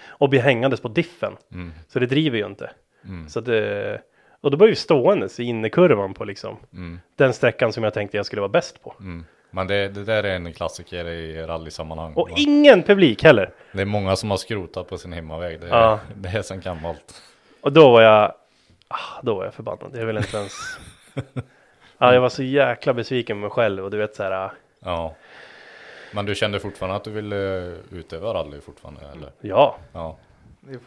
Och 0.07 0.29
blir 0.29 0.39
hängandes 0.39 0.81
på 0.81 0.87
diffen. 0.87 1.33
Mm. 1.53 1.71
Så 1.87 1.99
det 1.99 2.05
driver 2.05 2.37
ju 2.37 2.45
inte. 2.45 2.71
Mm. 3.05 3.29
Så 3.29 3.39
att 3.39 3.45
det, 3.45 4.01
och 4.41 4.51
då 4.51 4.57
var 4.57 4.67
vi 4.67 4.75
ståendes 4.75 5.39
i 5.39 5.43
innerkurvan 5.43 6.13
på 6.13 6.25
liksom 6.25 6.57
Mm. 6.73 6.99
den 7.15 7.33
sträckan 7.33 7.73
som 7.73 7.83
jag 7.83 7.93
tänkte 7.93 8.17
jag 8.17 8.25
skulle 8.25 8.41
vara 8.41 8.49
bäst 8.51 8.83
på. 8.83 8.95
Mm. 8.99 9.25
Men 9.51 9.67
det, 9.67 9.87
det 9.87 10.03
där 10.03 10.23
är 10.23 10.35
en 10.35 10.53
klassiker 10.53 11.05
i 11.05 11.41
rallysammanhang. 11.41 12.13
Och 12.13 12.29
ingen 12.35 12.83
publik 12.83 13.23
heller. 13.23 13.49
Det 13.73 13.81
är 13.81 13.85
många 13.85 14.15
som 14.15 14.29
har 14.29 14.37
skrotat 14.37 14.89
på 14.89 14.97
sin 14.97 15.13
hemmaväg. 15.13 15.59
Det 15.61 15.67
är, 15.67 15.69
Ja. 15.69 15.99
det 16.15 16.29
är 16.29 16.41
sen 16.41 16.61
gammalt. 16.61 17.21
Och 17.61 17.71
då 17.71 17.91
var 17.91 18.01
jag, 18.01 18.33
ah, 18.87 19.21
då 19.21 19.35
var 19.35 19.45
jag 19.45 19.53
förbannad. 19.53 19.91
Jag 19.93 20.05
ville 20.05 20.19
inte 20.19 20.37
ens. 20.37 20.53
ja, 21.97 22.13
jag 22.13 22.21
var 22.21 22.29
så 22.29 22.43
jäkla 22.43 22.93
besviken 22.93 23.37
på 23.37 23.41
mig 23.41 23.49
själv 23.49 23.83
och 23.85 23.91
du 23.91 23.97
vet 23.97 24.15
så 24.15 24.23
här. 24.23 24.31
ah, 24.31 24.51
Ja. 24.85 25.15
Men 26.13 26.25
du 26.25 26.35
kände 26.35 26.59
fortfarande 26.59 26.95
att 26.95 27.03
du 27.03 27.11
ville 27.11 27.35
utöva 27.91 28.33
rally 28.33 28.61
fortfarande? 28.61 29.01
Eller? 29.15 29.29
Ja, 29.41 29.75
Ja. 29.93 30.17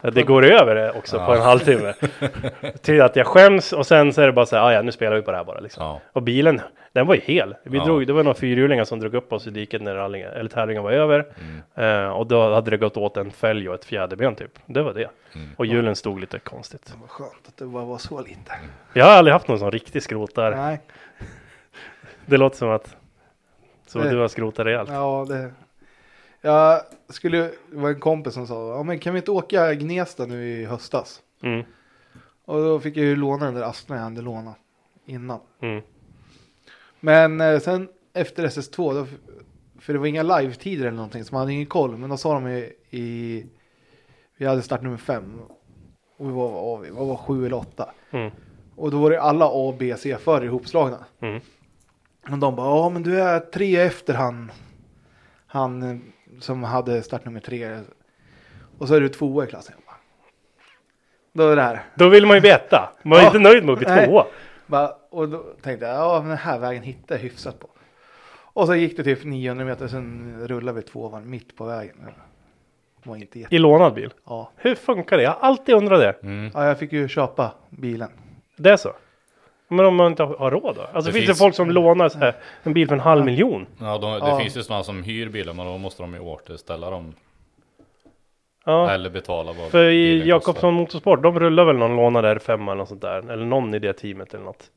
Det 0.03 0.23
går 0.23 0.45
över 0.45 0.75
det 0.75 0.93
också 0.93 1.19
på 1.19 1.25
Ja. 1.33 1.37
en 1.37 1.43
halvtimme. 1.43 1.95
Till 2.83 3.03
att 3.03 3.17
jag 3.17 3.27
skäms 3.27 3.73
och 3.73 3.87
sen 3.87 4.13
så 4.13 4.21
är 4.21 4.27
det 4.27 4.33
bara 4.33 4.47
så 4.47 4.57
här, 4.57 4.63
ah, 4.63 4.73
ja 4.73 4.83
nu 4.83 4.93
spelar 4.93 5.17
vi 5.17 5.23
på 5.23 5.31
det 5.31 5.37
här 5.37 5.45
bara 5.45 5.61
liksom. 5.61 5.85
Ja. 5.85 6.01
Och 6.13 6.23
bilen, 6.23 6.61
den 6.95 7.07
var 7.07 7.15
ju 7.15 7.21
hel. 7.21 7.55
Vi 7.65 7.79
Ja. 7.79 7.85
drog, 7.85 8.07
det 8.07 8.13
var 8.13 8.23
några 8.25 8.35
fyrhjulingar 8.39 8.85
som 8.85 9.01
drog 9.01 9.15
upp 9.15 9.33
oss 9.33 9.47
i 9.47 9.51
diket 9.51 9.83
när 9.83 9.95
rallingen, 9.95 10.31
eller 10.31 10.51
tävlingen 10.51 10.83
var 10.83 10.93
över. 10.93 11.27
Mm. 11.75 12.05
Eh, 12.05 12.11
och 12.11 12.27
då 12.27 12.55
hade 12.55 12.71
det 12.71 12.77
gått 12.77 12.97
åt 12.97 13.17
en 13.17 13.31
fälg 13.31 13.69
och 13.69 13.75
ett 13.75 13.85
fjäderben 13.85 14.35
typ. 14.35 14.59
Det 14.67 14.83
var 14.83 14.95
det. 14.95 15.11
Mm. 15.35 15.49
Och 15.57 15.67
hjulen 15.67 15.97
stod 15.97 16.21
lite 16.21 16.39
konstigt. 16.39 16.87
Det 16.87 17.01
var 17.01 17.09
skönt 17.09 17.49
att 17.49 17.57
det 17.57 17.65
bara 17.67 17.85
var 17.85 17.99
så 17.99 18.21
lite. 18.21 18.53
Jag 18.93 19.05
har 19.05 19.13
aldrig 19.13 19.33
haft 19.33 19.49
någon 19.49 19.59
sån 19.59 19.71
riktig 19.71 20.03
skrotare. 20.03 20.57
Nej, 20.57 20.81
Det 22.27 22.37
låter 22.37 22.57
som 22.57 22.71
att, 22.71 22.85
att 23.87 23.95
Nej. 23.95 24.11
du 24.11 24.17
har 24.19 24.29
skrotat 24.29 24.67
rejält. 24.67 24.89
ja 24.93 25.27
det. 25.29 25.51
Jag 26.41 26.81
skulle, 27.09 27.39
det 27.43 27.53
var 27.71 27.89
en 27.89 28.01
kompis 28.01 28.35
som 28.35 28.47
sa, 28.47 28.77
ja 28.77 28.83
men 28.83 28.99
kan 28.99 29.13
vi 29.15 29.19
inte 29.19 29.31
åka 29.31 29.75
Gnesta 29.75 30.27
nu 30.27 30.49
i 30.49 30.65
höstas? 30.65 31.23
Mm, 31.43 31.65
Och 32.45 32.59
då 32.59 32.81
fick 32.81 32.97
jag 32.97 33.05
ju 33.05 33.17
låna 33.17 33.45
den 33.45 33.55
där 33.55 33.63
Astran 33.63 33.99
jag 33.99 34.05
hade 34.05 34.23
lånat 34.23 34.57
innan. 35.07 35.41
mm, 35.61 35.83
Men 37.05 37.41
eh, 37.41 37.59
sen 37.61 37.89
efter 38.15 38.47
SS2, 38.47 38.95
då, 38.95 39.07
för 39.81 39.93
det 39.93 39.99
var 39.99 40.07
inga 40.07 40.23
live-tider 40.23 40.87
eller 40.87 40.97
någonting, 40.97 41.25
så 41.25 41.35
man 41.35 41.41
hade 41.41 41.53
ingen 41.53 41.67
koll. 41.67 41.97
Men 41.97 42.11
då 42.11 42.17
sa 42.17 42.35
de 42.35 42.49
i, 42.49 42.73
i 42.91 43.47
vi 44.37 44.47
hade 44.47 44.63
start 44.63 44.83
nummer 44.83 44.97
fem. 44.97 45.41
Och 46.19 46.29
vi 46.29 46.33
var, 46.33 46.49
var 46.51 46.79
vi, 46.79 46.91
vad 46.91 47.07
var 47.07 47.17
sju 47.17 47.47
eller 47.47 47.57
åtta. 47.57 47.91
mm, 48.11 48.31
Och 48.77 48.91
då 48.91 48.99
var 48.99 49.11
det 49.11 49.21
alla 49.21 49.47
A, 49.53 49.75
B, 49.79 49.95
C-förare 49.99 50.45
ihopslagna. 50.45 51.05
mm. 51.21 51.41
Och 52.31 52.39
de 52.39 52.57
bara, 52.57 52.67
ja 52.77 52.89
men 52.89 53.03
du 53.03 53.21
är 53.21 53.41
tre 53.41 53.77
efter 53.77 54.15
han. 54.15 54.53
Han 55.47 55.83
eh, 55.83 55.97
som 56.41 56.63
hade 56.63 57.03
startnummer 57.03 57.41
tre. 57.41 57.81
Och 58.79 58.89
så 58.89 58.95
är 58.95 59.01
du 59.01 59.09
tvåa 59.09 59.45
i 59.45 59.47
klassen. 59.47 59.75
Då 61.33 61.49
är 61.49 61.57
det 61.57 61.63
här. 61.63 61.83
Då 61.95 62.09
vill 62.09 62.27
man 62.27 62.37
ju 62.37 62.41
veta. 62.41 62.93
Man 63.03 63.19
är 63.19 63.23
Ja. 63.23 63.27
inte 63.27 63.39
nöjd 63.39 63.65
med 63.65 63.73
att 63.73 63.79
bli 63.79 63.87
tvåa. 64.07 64.27
Och 65.11 65.29
då 65.29 65.39
tänkte 65.63 65.87
jag, 65.87 65.95
ja 65.97 66.21
den 66.21 66.37
här 66.37 66.59
vägen 66.59 66.83
hittar 66.83 67.15
jag 67.15 67.23
hyfsat 67.23 67.61
på. 67.61 67.69
Och 68.37 68.67
så 68.67 68.75
gick 68.75 68.97
det 68.97 69.05
typ 69.05 69.25
900 69.25 69.65
meter, 69.65 69.89
sen 69.89 70.37
rullade 70.49 70.77
vi 70.77 70.83
två 70.83 71.09
varv 71.09 71.27
mitt 71.27 71.57
på 71.57 71.65
vägen. 71.65 71.97
Det 73.03 73.09
var 73.09 73.17
inte 73.17 73.39
jätte... 73.41 73.55
I 73.55 73.59
lånad 73.59 73.95
bil. 73.95 74.13
Ja. 74.27 74.51
Hur 74.57 74.75
funkar 74.75 75.17
det? 75.17 75.23
Jag 75.23 75.31
har 75.31 75.41
alltid 75.49 75.75
undrat 75.75 76.01
det. 76.01 76.15
Mm. 76.23 76.51
ja, 76.55 76.67
jag 76.67 76.79
fick 76.79 76.93
ju 76.93 77.09
köpa 77.09 77.53
bilen. 77.71 78.11
Det 78.57 78.71
är 78.71 78.77
så? 78.77 78.93
Men 79.69 79.87
om 79.87 79.97
man 79.97 80.07
inte 80.07 80.23
har 80.23 80.51
råd 80.51 80.77
då? 80.77 80.83
Alltså 80.83 81.11
Det 81.11 81.13
finns 81.13 81.27
det 81.27 81.35
folk 81.35 81.55
som 81.55 81.71
lånar 81.71 82.09
så 82.09 82.19
här, 82.19 82.35
en 82.63 82.73
bil 82.75 82.89
för 82.89 82.95
en 82.95 83.01
halv 83.01 83.25
miljon? 83.25 83.67
Ja, 83.81 83.99
de, 83.99 84.13
det 84.13 84.19
Ja. 84.19 84.39
finns 84.39 84.57
ju 84.57 84.63
sådana 84.63 84.85
som 84.85 85.03
hyr 85.03 85.29
bilar 85.29 85.53
men 85.53 85.67
då 85.67 85.79
måste 85.79 86.03
de 86.03 86.15
ju 86.15 86.21
återställa 86.21 86.91
dem. 86.91 87.15
Ja. 88.65 88.91
Eller 88.91 89.11
betala 89.11 89.53
vad 89.53 89.71
För 89.71 89.85
i 89.85 90.29
Jakobsson 90.29 90.75
Motorsport, 90.75 91.23
de 91.23 91.41
rullar 91.41 91.65
väl 91.65 91.77
någon 91.77 91.97
lånad 91.97 92.25
R5 92.25 92.53
eller 92.55 92.75
något 92.75 92.89
sånt 92.89 93.01
där. 93.03 93.31
Eller 93.31 93.45
någon 93.45 93.75
i 93.75 93.79
det 93.79 93.93
teamet 93.93 94.35
eller 94.35 94.45
något. 94.45 94.71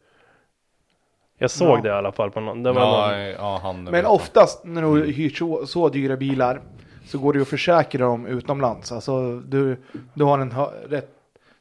Jag 1.37 1.51
såg 1.51 1.77
Ja. 1.77 1.81
det 1.81 1.89
i 1.89 1.91
alla 1.91 2.11
fall 2.11 2.31
på 2.31 2.39
någon. 2.39 2.63
Det 2.63 2.71
var 2.71 2.81
Ja, 2.81 3.11
någon. 3.11 3.19
ja, 3.29 3.59
han 3.63 3.83
Men 3.83 4.05
oftast 4.05 4.65
när 4.65 4.81
du 4.81 5.11
hyr 5.11 5.29
så, 5.29 5.65
så 5.65 5.89
dyra 5.89 6.17
bilar 6.17 6.61
så 7.05 7.17
går 7.19 7.33
det 7.33 7.37
ju 7.37 7.41
att 7.41 7.47
försäkra 7.47 8.05
dem 8.05 8.25
utomlands. 8.27 8.91
Alltså 8.91 9.39
du, 9.39 9.77
du 10.13 10.23
har 10.23 10.39
en 10.39 10.53
rätt, 10.89 11.09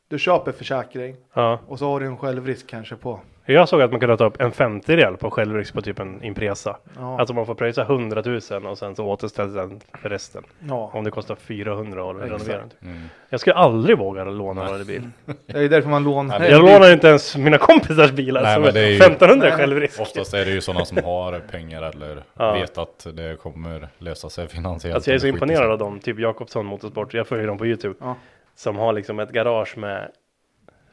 du 0.08 0.18
köper 0.18 0.52
försäkring 0.52 1.16
Ja. 1.34 1.58
och 1.68 1.78
så 1.78 1.86
har 1.86 2.00
du 2.00 2.06
en 2.06 2.16
självrisk 2.16 2.66
kanske 2.66 2.96
på. 2.96 3.20
Jag 3.48 3.68
såg 3.68 3.82
att 3.82 3.90
man 3.90 4.00
kunde 4.00 4.16
ta 4.16 4.24
upp 4.24 4.40
en 4.40 4.52
50 4.52 5.16
på 5.16 5.30
självrisk 5.30 5.74
på 5.74 5.82
typ 5.82 5.98
en 5.98 6.22
Impresa. 6.24 6.76
Ja, 6.96 7.18
Alltså 7.20 7.34
man 7.34 7.46
får 7.46 7.54
pröjsa 7.54 7.82
100 7.82 8.22
000 8.50 8.66
och 8.66 8.78
sen 8.78 8.96
så 8.96 9.04
återställs 9.06 9.54
den 9.54 9.80
för 10.02 10.08
resten. 10.08 10.44
ja. 10.68 10.90
Om 10.94 11.04
det 11.04 11.10
kostar 11.10 11.34
400 11.34 12.10
att 12.10 12.16
renovera 12.16 12.58
den. 12.58 12.70
Mm. 12.82 13.02
Jag 13.28 13.40
skulle 13.40 13.54
aldrig 13.54 13.98
våga 13.98 14.24
låna 14.24 14.64
en 14.64 14.70
rallybil. 14.72 15.02
det 15.46 15.58
är 15.64 15.68
därför 15.68 15.88
man 15.90 16.04
lånar. 16.04 16.38
Nej, 16.38 16.50
Jag 16.50 16.60
lånar 16.62 16.92
inte 16.92 17.08
ens 17.08 17.36
mina 17.36 17.58
kompisars 17.58 18.10
bilar 18.12 18.42
Nej, 18.42 18.54
som 18.54 18.62
men 18.62 18.68
är 18.70 18.74
det 18.74 18.80
är 18.80 18.88
ju- 18.90 18.96
1500 18.96 19.48
Nej. 19.48 19.56
självrisk. 19.58 20.00
Oftast 20.00 20.34
är 20.34 20.44
det 20.44 20.50
ju 20.50 20.60
sådana 20.60 20.84
som 20.84 20.98
har 21.04 21.38
pengar 21.40 21.82
eller 21.82 22.22
Ja. 22.38 22.52
vet 22.52 22.78
att 22.78 23.06
det 23.14 23.36
kommer 23.40 23.88
lösa 23.98 24.28
sig 24.30 24.48
finansiellt. 24.48 24.94
Alltså 24.94 25.10
jag 25.10 25.14
är 25.14 25.18
så 25.18 25.26
imponerad 25.26 25.70
av 25.70 25.78
dem, 25.78 26.00
typ 26.00 26.18
Jakobsson 26.18 26.66
Motorsport, 26.66 27.14
jag 27.14 27.26
följer 27.26 27.46
dem 27.46 27.58
på 27.58 27.66
Youtube. 27.66 27.94
Ja. 28.00 28.16
Som 28.56 28.76
har 28.76 28.92
liksom 28.92 29.18
ett 29.20 29.30
garage 29.32 29.78
med 29.78 30.08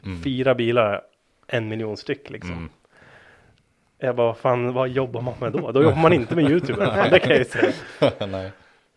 Mm. 0.06 0.22
fyra 0.24 0.56
bilar, 0.56 1.02
en 1.48 1.68
miljon 1.68 1.98
styck 1.98 2.30
liksom. 2.30 2.52
Mm. 2.52 2.70
Jag 3.98 4.16
bara, 4.16 4.34
fan 4.34 4.74
vad 4.74 4.90
jobbar 4.90 5.22
man 5.22 5.34
med 5.40 5.52
då? 5.52 5.72
Då 5.72 5.84
jobbar 5.84 5.98
man 6.02 6.14
inte 6.14 6.36
med 6.36 6.52
Youtube. 6.52 6.86
fan, 6.86 7.10
det 7.10 7.20
kan 7.20 7.36
jag 7.38 7.48
säga. 7.48 7.74
Nej. 8.28 8.52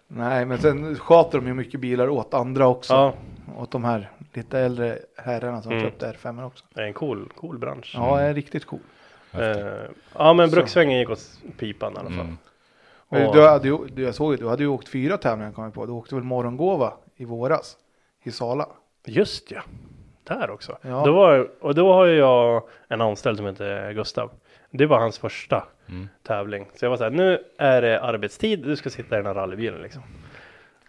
Nej, 0.08 0.44
men 0.44 0.58
sen 0.58 0.96
sköter 0.98 1.38
de 1.38 1.46
ju 1.46 1.54
mycket 1.54 1.80
bilar 1.80 2.08
åt 2.08 2.34
andra 2.34 2.66
också. 2.66 2.92
Ja, 2.94 3.14
Åt 3.58 3.70
de 3.70 3.84
här 3.84 4.10
lite 4.32 4.58
äldre 4.58 4.98
herrarna 5.16 5.62
som 5.62 5.72
Mm. 5.72 5.84
köpte 5.84 6.12
R5 6.12 6.46
också. 6.46 6.64
det 6.74 6.80
är 6.80 6.86
en 6.86 6.92
cool, 6.92 7.32
cool 7.36 7.58
bransch. 7.58 7.92
Ja, 7.94 8.16
det 8.16 8.22
är 8.22 8.34
riktigt 8.34 8.64
cool. 8.64 8.80
Eh, 9.32 9.56
ja 10.14 10.32
men 10.32 10.50
Brukssvängen 10.50 10.98
gick 10.98 11.10
åt 11.10 11.38
pipan 11.58 11.92
i 11.92 11.98
alla 11.98 12.10
fall. 12.10 12.26
Mm. 12.26 13.28
Och- 13.28 13.34
Du 13.34 13.48
hade 13.48 13.68
ju, 13.68 13.78
du, 13.86 14.02
jag 14.02 14.14
såg 14.14 14.32
ju, 14.32 14.36
du 14.38 14.48
hade 14.48 14.62
ju 14.62 14.68
åkt 14.68 14.88
fyra 14.88 15.16
tävlingar 15.16 15.52
kom 15.52 15.64
jag 15.64 15.74
på. 15.74 15.86
Du 15.86 15.92
åkte 15.92 16.14
väl 16.14 16.24
morgongåva 16.24 16.92
i 17.16 17.24
våras 17.24 17.76
i 18.22 18.30
Sala. 18.30 18.68
Just 19.06 19.50
ja, 19.50 19.60
där 20.26 20.50
också. 20.50 20.78
Ja. 20.82 21.02
Då 21.06 21.12
var, 21.12 21.48
och 21.60 21.74
då 21.74 21.92
har 21.92 22.06
jag 22.06 22.62
en 22.88 23.00
anställd 23.00 23.36
som 23.36 23.46
heter 23.46 23.92
Gustav. 23.92 24.30
Det 24.70 24.86
var 24.86 24.98
hans 24.98 25.18
första 25.18 25.64
Mm. 25.88 26.08
tävling. 26.26 26.66
Så 26.74 26.84
jag 26.84 26.90
var 26.90 26.96
så 26.96 27.02
här, 27.04 27.10
nu 27.10 27.38
är 27.58 27.82
det 27.82 28.00
arbetstid, 28.00 28.58
du 28.66 28.76
ska 28.76 28.90
sitta 28.90 29.14
i 29.14 29.18
den 29.18 29.26
här 29.26 29.34
rallybilen 29.34 29.82
liksom. 29.82 30.02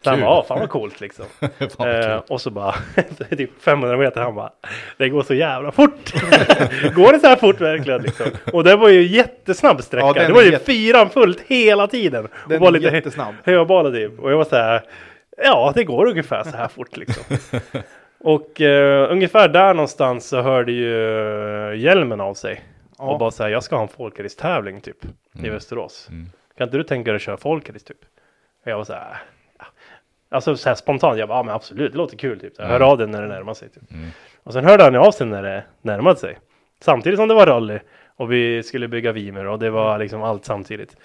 Så 0.03 0.09
han 0.09 0.19
bara, 0.21 0.29
"Ja, 0.29 0.45
fan 0.47 0.59
vad 0.59 0.69
coolt 0.69 1.01
liksom. 1.01 1.25
Vad 1.77 2.05
eh, 2.11 2.17
och 2.29 2.41
så 2.41 2.49
bara, 2.51 2.75
typ 3.37 3.61
500 3.61 3.97
meter, 3.97 4.21
han 4.21 4.35
bara, 4.35 4.51
det 4.97 5.09
går 5.09 5.21
så 5.23 5.33
jävla 5.33 5.71
fort. 5.71 6.13
går 6.95 7.13
det 7.13 7.19
så 7.19 7.27
här 7.27 7.35
fort 7.35 7.61
verkligen 7.61 8.01
liksom? 8.01 8.25
Och 8.53 8.63
det 8.63 8.75
var 8.75 8.89
ju 8.89 9.01
jättesnabb 9.07 9.81
sträcka. 9.83 10.07
Ja, 10.07 10.27
det 10.27 10.33
var 10.33 10.41
ju 10.41 10.51
jätte- 10.51 10.65
fyran 10.65 11.09
fullt 11.09 11.41
hela 11.47 11.87
tiden. 11.87 12.27
Den 12.47 12.55
och 12.57 12.61
var 12.61 12.67
är 12.67 12.71
lite 12.71 12.95
jättesnabb. 12.95 13.35
höbala 13.43 13.91
typ. 13.91 14.19
Och 14.19 14.31
jag 14.31 14.37
var 14.37 14.45
så 14.45 14.55
här, 14.55 14.81
ja 15.37 15.71
det 15.75 15.83
går 15.83 16.05
ungefär 16.05 16.43
så 16.43 16.57
här 16.57 16.67
fort 16.67 16.97
liksom. 16.97 17.23
Och 18.19 18.61
eh, 18.61 19.11
ungefär 19.11 19.47
där 19.49 19.73
någonstans 19.73 20.27
så 20.27 20.41
hörde 20.41 20.71
ju 20.71 20.93
eh, 21.71 21.79
hjälmen 21.79 22.21
av 22.21 22.33
sig. 22.33 22.63
Och 22.97 23.13
Ja. 23.13 23.17
bara 23.17 23.31
säga 23.31 23.49
jag 23.49 23.63
ska 23.63 23.75
ha 23.75 23.83
en 23.83 23.87
folkrace-tävling 23.89 24.81
typ 24.81 25.05
i 25.05 25.39
Mm. 25.39 25.51
Västerås. 25.53 26.07
Mm. 26.11 26.25
Kan 26.57 26.67
inte 26.67 26.77
du 26.77 26.83
tänka 26.83 27.11
dig 27.11 27.15
att 27.15 27.21
köra 27.21 27.37
folkrace 27.37 27.85
typ? 27.85 27.97
Och 28.65 28.71
jag 28.71 28.77
var 28.77 28.83
så 28.83 28.93
här, 28.93 29.17
ja. 29.59 29.65
Alltså 30.29 30.55
så 30.57 30.69
här 30.69 30.75
spontant, 30.75 31.17
jag 31.19 31.29
bara, 31.29 31.39
ja 31.39 31.43
men 31.43 31.55
absolut, 31.55 31.91
det 31.91 31.97
låter 31.97 32.17
kul 32.17 32.39
typ. 32.39 32.53
Jag 32.57 32.65
hör 32.65 32.75
Mm. 32.75 32.87
av 32.87 32.97
dig 32.97 33.07
när 33.07 33.21
det 33.21 33.27
närmar 33.27 33.53
sig 33.53 33.69
typ. 33.69 33.91
Mm. 33.91 34.07
Och 34.43 34.53
sen 34.53 34.65
hörde 34.65 34.83
han 34.83 34.93
ju 34.93 34.99
av 34.99 35.11
sig 35.11 35.27
när 35.27 35.43
det 35.43 35.63
närmade 35.81 36.15
sig. 36.19 36.37
Samtidigt 36.81 37.19
som 37.19 37.27
det 37.27 37.33
var 37.33 37.45
rally 37.45 37.79
och 38.15 38.31
vi 38.31 38.63
skulle 38.63 38.87
bygga 38.87 39.11
Vimer 39.11 39.47
och 39.47 39.59
det 39.59 39.69
var 39.69 39.97
liksom 39.99 40.23
allt 40.23 40.45
samtidigt. 40.45 40.95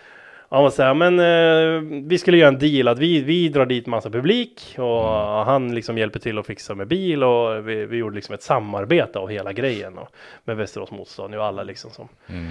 Han 0.52 0.62
var 0.62 0.70
så 0.70 0.82
här, 0.82 0.94
men 0.94 1.18
eh, 1.20 2.02
vi 2.08 2.18
skulle 2.18 2.36
göra 2.36 2.48
en 2.48 2.58
deal 2.58 2.88
att 2.88 2.98
vi, 2.98 3.22
vi 3.22 3.48
drar 3.48 3.66
dit 3.66 3.86
massa 3.86 4.10
publik 4.10 4.74
och 4.78 5.04
han 5.44 5.74
liksom 5.74 5.98
hjälper 5.98 6.18
till 6.18 6.38
att 6.38 6.46
fixa 6.46 6.74
med 6.74 6.86
bil 6.88 7.24
och 7.24 7.68
vi, 7.68 7.86
vi 7.86 7.96
gjorde 7.96 8.14
liksom 8.14 8.34
ett 8.34 8.42
samarbete 8.42 9.18
av 9.18 9.28
hela 9.30 9.52
grejen 9.52 9.98
och 9.98 10.08
med 10.44 10.56
Västerås 10.56 10.90
Motstånd 10.90 11.34
och 11.34 11.44
alla 11.44 11.62
liksom 11.62 11.90
som 11.90 12.08
Mm. 12.28 12.50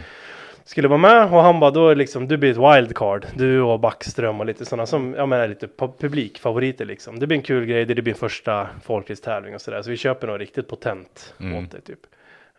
skulle 0.64 0.88
vara 0.88 0.98
med. 1.00 1.24
Och 1.34 1.42
han 1.42 1.60
bara 1.60 1.72
då 1.72 1.88
är 1.90 1.96
liksom 1.96 2.28
du 2.28 2.38
blir 2.38 2.52
ett 2.52 2.78
wildcard. 2.78 3.26
Du 3.36 3.62
och 3.62 3.80
Backström 3.80 4.40
och 4.40 4.46
lite 4.46 4.66
sådana 4.66 4.86
som 4.86 5.14
ja 5.18 5.26
men 5.26 5.40
är 5.40 5.48
lite 5.48 5.68
pu- 5.68 5.94
publikfavoriter 6.00 6.86
liksom. 6.86 7.20
Det 7.20 7.28
blir 7.28 7.38
en 7.38 7.44
kul 7.44 7.66
grej. 7.66 7.86
Det 7.86 8.02
blir 8.02 8.14
en 8.14 8.20
första 8.20 8.68
folkracetävling 8.84 9.56
och 9.56 9.62
sådär. 9.62 9.82
Så 9.82 9.90
vi 9.90 9.98
köper 9.98 10.28
något 10.28 10.40
riktigt 10.40 10.68
potent 10.70 11.34
Mm. 11.40 11.64
åt 11.66 11.72
det 11.72 11.82
typ. 11.82 12.00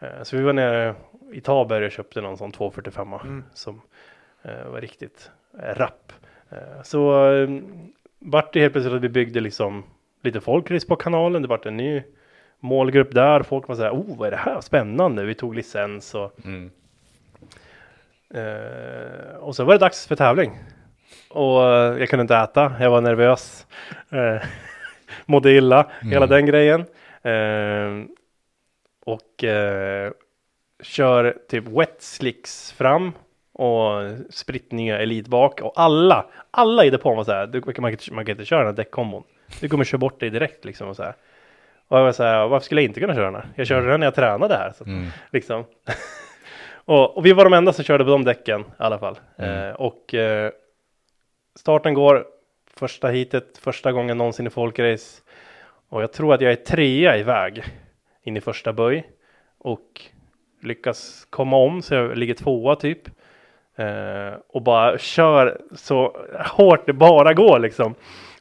Eh, 0.01 0.23
så 0.23 0.37
vi 0.37 0.43
var 0.43 0.53
nere 0.53 0.95
i 1.33 1.41
Taberg 1.41 1.85
och 1.87 1.93
köpte 1.93 2.21
någon 2.21 2.37
sån 2.37 2.53
245 2.53 3.09
Mm. 3.25 3.45
som 3.55 3.81
var 4.45 4.81
riktigt 4.81 5.31
eh, 5.63 5.75
rapp 5.75 6.13
Eh, 6.53 6.83
så 6.83 7.33
eh, 7.33 7.49
vart 8.19 8.53
det 8.53 8.61
helt 8.61 8.73
plötsligt 8.73 8.95
att 8.95 9.03
vi 9.03 9.09
byggde 9.09 9.41
liksom 9.41 9.85
lite 10.23 10.41
folkrace 10.41 10.87
på 10.87 10.97
kanalen 10.97 11.43
det 11.43 11.49
vart 11.49 11.67
en 11.67 11.77
ny 11.77 12.03
målgrupp 12.61 13.15
där 13.15 13.43
folk 13.43 13.69
var 13.69 13.75
så 13.75 13.83
här 13.83 13.91
oh 13.91 14.19
vad 14.19 14.27
är 14.27 14.31
det 14.31 14.37
här 14.37 14.61
spännande 14.61 15.25
vi 15.25 15.35
tog 15.35 15.55
licens 15.55 16.15
och 16.15 16.33
Mm. 16.45 16.71
Eh, 18.35 19.35
och 19.37 19.57
så 19.57 19.65
var 19.65 19.73
det 19.75 19.79
dags 19.79 20.07
för 20.07 20.17
tävling. 20.17 20.59
Och 21.31 21.65
eh, 21.69 21.99
jag 21.99 22.09
kunde 22.09 22.21
inte 22.21 22.37
äta, 22.37 22.73
jag 22.81 22.91
var 22.91 23.01
nervös. 23.01 23.67
Eh, 24.11 24.43
mådde 25.27 25.53
illa, 25.53 25.91
hela 26.03 26.27
Mm. 26.27 26.29
den 26.29 26.47
grejen. 26.47 26.81
Eh, 27.23 28.07
och 29.05 29.45
eh, 29.45 30.13
kör 30.83 31.39
typ 31.49 31.65
wet 31.69 32.03
slicks 32.03 32.73
fram 32.73 33.13
och 33.53 34.03
spritt 34.31 34.73
nya 34.73 34.99
elit 34.99 35.29
bak. 35.29 35.61
Och 35.61 35.73
alla, 35.77 36.27
alla 36.51 36.85
i 36.85 36.91
depån 36.91 37.17
var 37.17 37.25
så 37.25 37.33
här, 37.33 37.47
du, 37.47 37.63
man, 37.67 37.75
kan, 37.75 38.15
man 38.15 38.25
kan 38.25 38.33
inte 38.33 38.45
köra 38.45 38.59
den 38.59 38.67
här 38.67 38.75
däckkombon. 38.75 39.23
Du 39.61 39.69
kommer 39.69 39.85
köra 39.85 39.99
bort 39.99 40.21
dig 40.21 40.31
direkt 40.31 40.65
liksom. 40.65 40.89
Och 40.89 40.97
så 40.97 41.03
här. 41.03 41.15
Och 41.89 41.99
jag 41.99 42.05
var 42.05 42.13
så 42.13 42.23
här, 42.23 42.49
varför 42.49 42.65
skulle 42.65 42.81
jag 42.81 42.89
inte 42.89 43.01
kunna 43.01 43.15
köra 43.15 43.25
den 43.25 43.35
här? 43.35 43.49
Jag 43.55 43.67
körde 43.67 43.91
den 43.91 44.01
när 44.01 44.07
jag 44.07 44.15
tränade 44.15 44.55
här. 44.55 44.73
Så 44.79 44.85
Mm. 44.85 45.07
liksom. 45.33 45.65
och, 46.85 47.17
och 47.17 47.27
vi 47.27 47.33
var 47.33 47.45
de 47.45 47.53
enda 47.53 47.73
som 47.73 47.85
körde 47.85 48.05
på 48.05 48.11
de 48.11 48.25
däcken 48.25 48.61
i 48.61 48.65
alla 48.79 48.99
fall. 48.99 49.19
Mm. 49.39 49.69
Eh, 49.69 49.75
och 49.75 50.15
eh, 50.15 50.51
starten 51.55 51.95
går 51.95 52.27
första 52.77 53.09
heatet, 53.09 53.59
första 53.59 53.93
gången 53.93 54.19
någonsin 54.19 54.47
i 54.47 54.51
folkrace. 54.51 55.23
Och 55.89 56.03
jag 56.03 56.13
tror 56.13 56.35
att 56.35 56.41
jag 56.41 56.53
är 56.53 56.57
trea 56.57 57.17
i 57.17 57.23
väg 57.23 57.65
in 58.23 58.37
i 58.37 58.41
första 58.41 58.73
böj. 58.73 59.09
Och 59.59 60.01
lyckas 60.63 61.27
komma 61.31 61.57
om 61.57 61.83
så 61.83 61.95
jag 61.95 62.19
ligger 62.19 62.35
tvåa 62.35 62.77
typ. 62.77 62.99
Eh, 63.77 64.39
och 64.49 64.63
bara 64.63 64.99
kör 64.99 65.59
så 65.77 66.17
hårt 66.47 66.87
det 66.87 66.93
bara 66.93 67.35
går 67.35 67.59
liksom. 67.59 67.95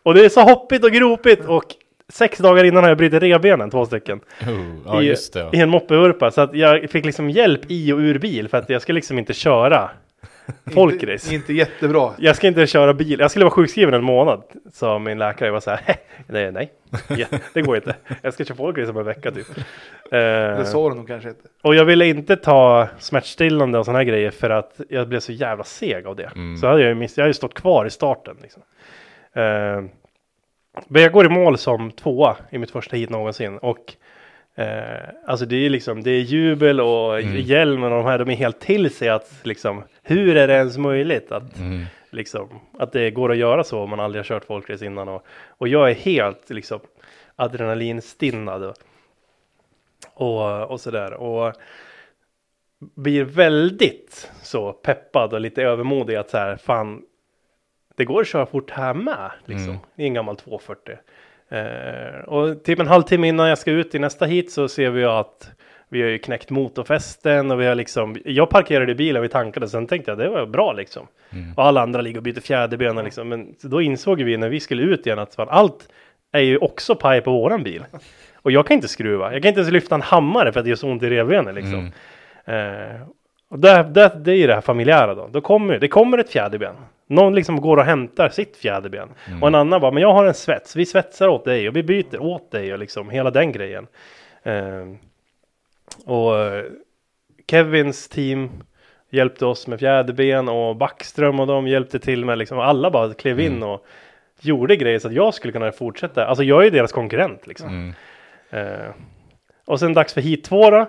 Och 0.03 0.13
det 0.13 0.25
är 0.25 0.29
så 0.29 0.41
hoppigt 0.41 0.83
och 0.83 0.91
gropigt 0.91 1.45
och 1.45 1.63
sex 2.09 2.37
dagar 2.37 2.63
innan 2.63 2.83
har 2.83 2.89
jag 2.89 2.97
brutit 2.97 3.23
revbenen, 3.23 3.69
två 3.69 3.85
stycken 3.85 4.19
Oh, 4.41 4.75
ja, 4.85 5.03
i, 5.03 5.15
i 5.53 5.59
en 5.59 5.69
moppevurpa. 5.69 6.31
Så 6.31 6.41
att 6.41 6.55
jag 6.55 6.89
fick 6.89 7.05
liksom 7.05 7.29
hjälp 7.29 7.61
i 7.67 7.91
och 7.91 7.97
ur 7.97 8.19
bil 8.19 8.47
för 8.47 8.57
att 8.57 8.69
jag 8.69 8.81
ska 8.81 8.93
liksom 8.93 9.19
inte 9.19 9.33
köra 9.33 9.89
folkrace. 10.73 11.11
Inte, 11.11 11.35
inte 11.35 11.53
jättebra. 11.53 12.11
Jag 12.17 12.35
ska 12.35 12.47
inte 12.47 12.67
köra 12.67 12.93
bil. 12.93 13.19
Jag 13.19 13.31
skulle 13.31 13.45
vara 13.45 13.53
sjukskriven 13.53 13.93
en 13.93 14.03
månad. 14.03 14.43
Sa 14.73 14.99
min 14.99 15.17
läkare. 15.19 15.47
Jag 15.47 15.53
var 15.53 15.59
så 15.59 15.71
här. 15.71 15.95
nej, 16.27 16.51
nej. 16.51 16.71
Ja, 17.17 17.25
det 17.53 17.61
går 17.61 17.75
inte. 17.75 17.95
Jag 18.21 18.33
ska 18.33 18.45
köra 18.45 18.55
folkrace 18.57 18.91
om 18.91 18.97
en 18.97 19.05
vecka 19.05 19.31
typ. 19.31 19.49
Eh, 19.57 19.63
Det 20.11 20.65
sa 20.65 20.89
du 20.89 20.95
nog 20.95 21.07
kanske 21.07 21.29
inte. 21.29 21.41
och 21.61 21.75
jag 21.75 21.85
ville 21.85 22.05
inte 22.05 22.35
ta 22.35 22.87
smärtstillande 22.99 23.79
och 23.79 23.85
sådana 23.85 23.99
här 23.99 24.05
grejer 24.05 24.31
för 24.31 24.49
att 24.49 24.81
jag 24.89 25.07
blev 25.07 25.19
så 25.19 25.31
jävla 25.31 25.63
seg 25.63 26.05
av 26.07 26.15
det. 26.15 26.31
Mm. 26.35 26.57
Så 26.57 26.67
hade 26.67 26.81
jag 26.81 26.89
ju 26.89 26.95
miss, 26.95 27.17
jag 27.17 27.23
hade 27.23 27.29
ju 27.29 27.33
stått 27.33 27.53
kvar 27.53 27.85
i 27.85 27.89
starten. 27.89 28.37
Liksom. 28.41 28.61
Eh, 29.33 29.83
men 30.87 31.01
jag 31.01 31.11
går 31.11 31.25
i 31.25 31.29
mål 31.29 31.57
som 31.57 31.91
tvåa 31.91 32.35
i 32.49 32.57
mitt 32.57 32.71
första 32.71 32.95
hit 32.97 33.09
någonsin. 33.09 33.57
Och 33.57 33.93
eh, 34.61 35.09
alltså 35.25 35.45
det 35.45 35.55
är 35.65 35.69
liksom, 35.69 36.03
det 36.03 36.11
är 36.11 36.21
jubel 36.21 36.81
och 36.81 37.19
Mm. 37.19 37.41
hjälmen 37.41 37.91
och 37.91 37.97
de 38.03 38.05
här, 38.05 38.19
de 38.19 38.29
är 38.29 38.35
helt 38.35 38.59
till 38.59 38.89
sig 38.95 39.09
att 39.09 39.31
liksom, 39.43 39.83
hur 40.03 40.37
är 40.37 40.47
det 40.47 40.53
ens 40.53 40.77
möjligt 40.77 41.31
att 41.31 41.57
Mm. 41.59 41.85
liksom, 42.09 42.59
att 42.79 42.91
det 42.91 43.11
går 43.11 43.31
att 43.31 43.37
göra 43.37 43.63
så 43.63 43.79
om 43.79 43.89
man 43.89 43.99
aldrig 43.99 44.19
har 44.19 44.25
kört 44.27 44.45
folkrace 44.45 44.85
innan. 44.85 45.09
Och, 45.09 45.25
och 45.47 45.67
jag 45.67 45.89
är 45.89 45.95
helt 45.95 46.49
liksom 46.49 46.79
adrenalinstinnad 47.35 48.73
och, 50.13 50.71
och, 50.71 50.81
sådär. 50.81 51.13
Och 51.13 51.53
blir 52.79 53.23
väldigt 53.23 54.31
så 54.41 54.73
peppad 54.73 55.33
och 55.33 55.41
lite 55.41 55.63
övermodig 55.63 56.15
att 56.15 56.29
så 56.29 56.37
här, 56.37 56.55
fan, 56.55 57.01
det 57.95 58.05
går 58.05 58.21
att 58.21 58.27
köra 58.27 58.45
fort 58.45 58.71
här 58.71 58.93
med. 58.93 59.31
Liksom. 59.45 59.69
Mm. 59.69 59.79
Är 59.95 60.03
en 60.05 60.13
gammal 60.13 60.35
240. 60.35 60.95
Eh, 61.51 62.19
och 62.19 62.63
typ 62.63 62.79
en 62.79 62.87
halvtimme 62.87 63.27
innan 63.27 63.49
jag 63.49 63.57
ska 63.57 63.71
ut 63.71 63.95
i 63.95 63.99
nästa 63.99 64.25
hit 64.25 64.51
så 64.51 64.67
ser 64.67 64.89
vi 64.89 65.03
att 65.03 65.51
vi 65.89 66.01
har 66.01 66.09
ju 66.09 66.17
knäckt 66.17 66.49
motorfästen 66.49 67.51
och 67.51 67.61
vi 67.61 67.65
har 67.65 67.75
liksom, 67.75 68.15
jag 68.25 68.49
parkerade 68.49 68.95
bilen, 68.95 69.21
vi 69.21 69.29
tankade, 69.29 69.67
sen 69.67 69.87
tänkte 69.87 70.11
jag 70.11 70.17
det 70.17 70.29
var 70.29 70.45
bra 70.45 70.73
liksom. 70.73 71.07
Mm. 71.29 71.53
Och 71.57 71.65
alla 71.65 71.81
andra 71.81 72.01
ligger 72.01 72.17
och 72.17 72.23
byter 72.23 72.39
fjäderbenen 72.39 73.05
liksom. 73.05 73.29
Men 73.29 73.55
då 73.61 73.81
insåg 73.81 74.21
vi 74.21 74.37
när 74.37 74.49
vi 74.49 74.59
skulle 74.59 74.83
ut 74.83 75.05
igen 75.05 75.19
att 75.19 75.35
fan, 75.35 75.47
allt 75.49 75.89
är 76.31 76.39
ju 76.39 76.57
också 76.57 76.95
paj 76.95 77.21
på 77.21 77.31
våran 77.31 77.63
bil. 77.63 77.83
Och 78.43 78.51
jag 78.51 78.67
kan 78.67 78.75
inte 78.75 78.87
skruva, 78.87 79.33
jag 79.33 79.41
kan 79.41 79.49
inte 79.49 79.59
ens 79.59 79.73
lyfta 79.73 79.95
en 79.95 80.01
hammare 80.01 80.51
för 80.51 80.59
att 80.59 80.65
det 80.65 80.69
gör 80.69 80.75
så 80.75 80.89
ont 80.89 81.03
i 81.03 81.09
revbenen 81.09 81.55
liksom. 81.55 81.91
Mm. 82.45 82.91
Eh, 82.95 83.01
och 83.49 83.59
det, 83.59 83.83
det, 83.83 84.11
det 84.15 84.31
är 84.31 84.35
ju 84.35 84.47
det 84.47 84.53
här 84.53 84.61
familjära 84.61 85.15
då. 85.15 85.27
då 85.31 85.41
kommer, 85.41 85.79
det 85.79 85.87
kommer 85.87 86.17
ett 86.17 86.29
fjäderben. 86.29 86.75
Någon 87.11 87.35
liksom 87.35 87.61
går 87.61 87.77
och 87.77 87.83
hämtar 87.83 88.29
sitt 88.29 88.57
fjäderben. 88.57 89.09
Mm. 89.27 89.41
Och 89.41 89.47
en 89.47 89.55
annan 89.55 89.81
bara, 89.81 89.91
men 89.91 90.01
jag 90.03 90.13
har 90.13 90.25
en 90.25 90.33
svets. 90.33 90.75
Vi 90.75 90.85
svetsar 90.85 91.27
åt 91.27 91.45
dig 91.45 91.67
och 91.67 91.75
vi 91.75 91.83
byter 91.83 92.21
åt 92.21 92.51
dig 92.51 92.73
och 92.73 92.79
liksom 92.79 93.09
hela 93.09 93.31
den 93.31 93.51
grejen. 93.51 93.87
Eh, 94.43 94.87
och 96.05 96.33
Kevins 97.47 98.09
team 98.09 98.49
hjälpte 99.09 99.45
oss 99.45 99.67
med 99.67 99.79
fjäderben 99.79 100.49
och 100.49 100.75
Backström 100.75 101.39
och 101.39 101.47
de 101.47 101.67
hjälpte 101.67 101.99
till 101.99 102.25
med 102.25 102.37
liksom. 102.37 102.59
Alla 102.59 102.91
bara 102.91 103.13
klev 103.13 103.39
in 103.39 103.55
Mm. 103.55 103.69
och 103.69 103.85
gjorde 104.41 104.75
grejer 104.75 104.99
så 104.99 105.07
att 105.07 105.13
jag 105.13 105.33
skulle 105.33 105.53
kunna 105.53 105.71
fortsätta. 105.71 106.25
Alltså 106.25 106.43
jag 106.43 106.59
är 106.59 106.63
ju 106.65 106.69
deras 106.69 106.91
konkurrent 106.91 107.47
liksom. 107.47 107.69
Mm. 107.69 107.93
Eh, 108.49 108.89
och 109.65 109.79
sen 109.79 109.93
dags 109.93 110.13
för 110.13 110.21
hit 110.21 110.43
två 110.43 110.69
då. 110.69 110.85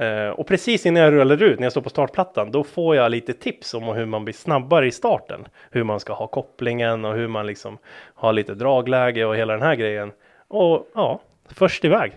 Eh, 0.00 0.28
och 0.28 0.46
precis 0.46 0.86
innan 0.86 1.02
jag 1.02 1.12
rullar 1.12 1.42
ut, 1.42 1.58
när 1.58 1.64
jag 1.64 1.72
står 1.72 1.80
på 1.80 1.90
startplattan, 1.90 2.50
då 2.50 2.64
får 2.64 2.96
jag 2.96 3.10
lite 3.10 3.32
tips 3.32 3.74
om 3.74 3.84
hur 3.84 4.06
man 4.06 4.24
blir 4.24 4.34
snabbare 4.34 4.86
i 4.86 4.90
starten. 4.90 5.46
Hur 5.70 5.84
man 5.84 6.00
ska 6.00 6.12
ha 6.12 6.26
kopplingen 6.26 7.04
och 7.04 7.14
hur 7.14 7.28
man 7.28 7.46
liksom 7.46 7.78
har 8.14 8.32
lite 8.32 8.54
dragläge 8.54 9.24
och 9.24 9.36
hela 9.36 9.52
den 9.52 9.62
här 9.62 9.74
grejen. 9.74 10.12
Och 10.48 10.86
ja, 10.94 11.20
först 11.48 11.84
iväg. 11.84 12.12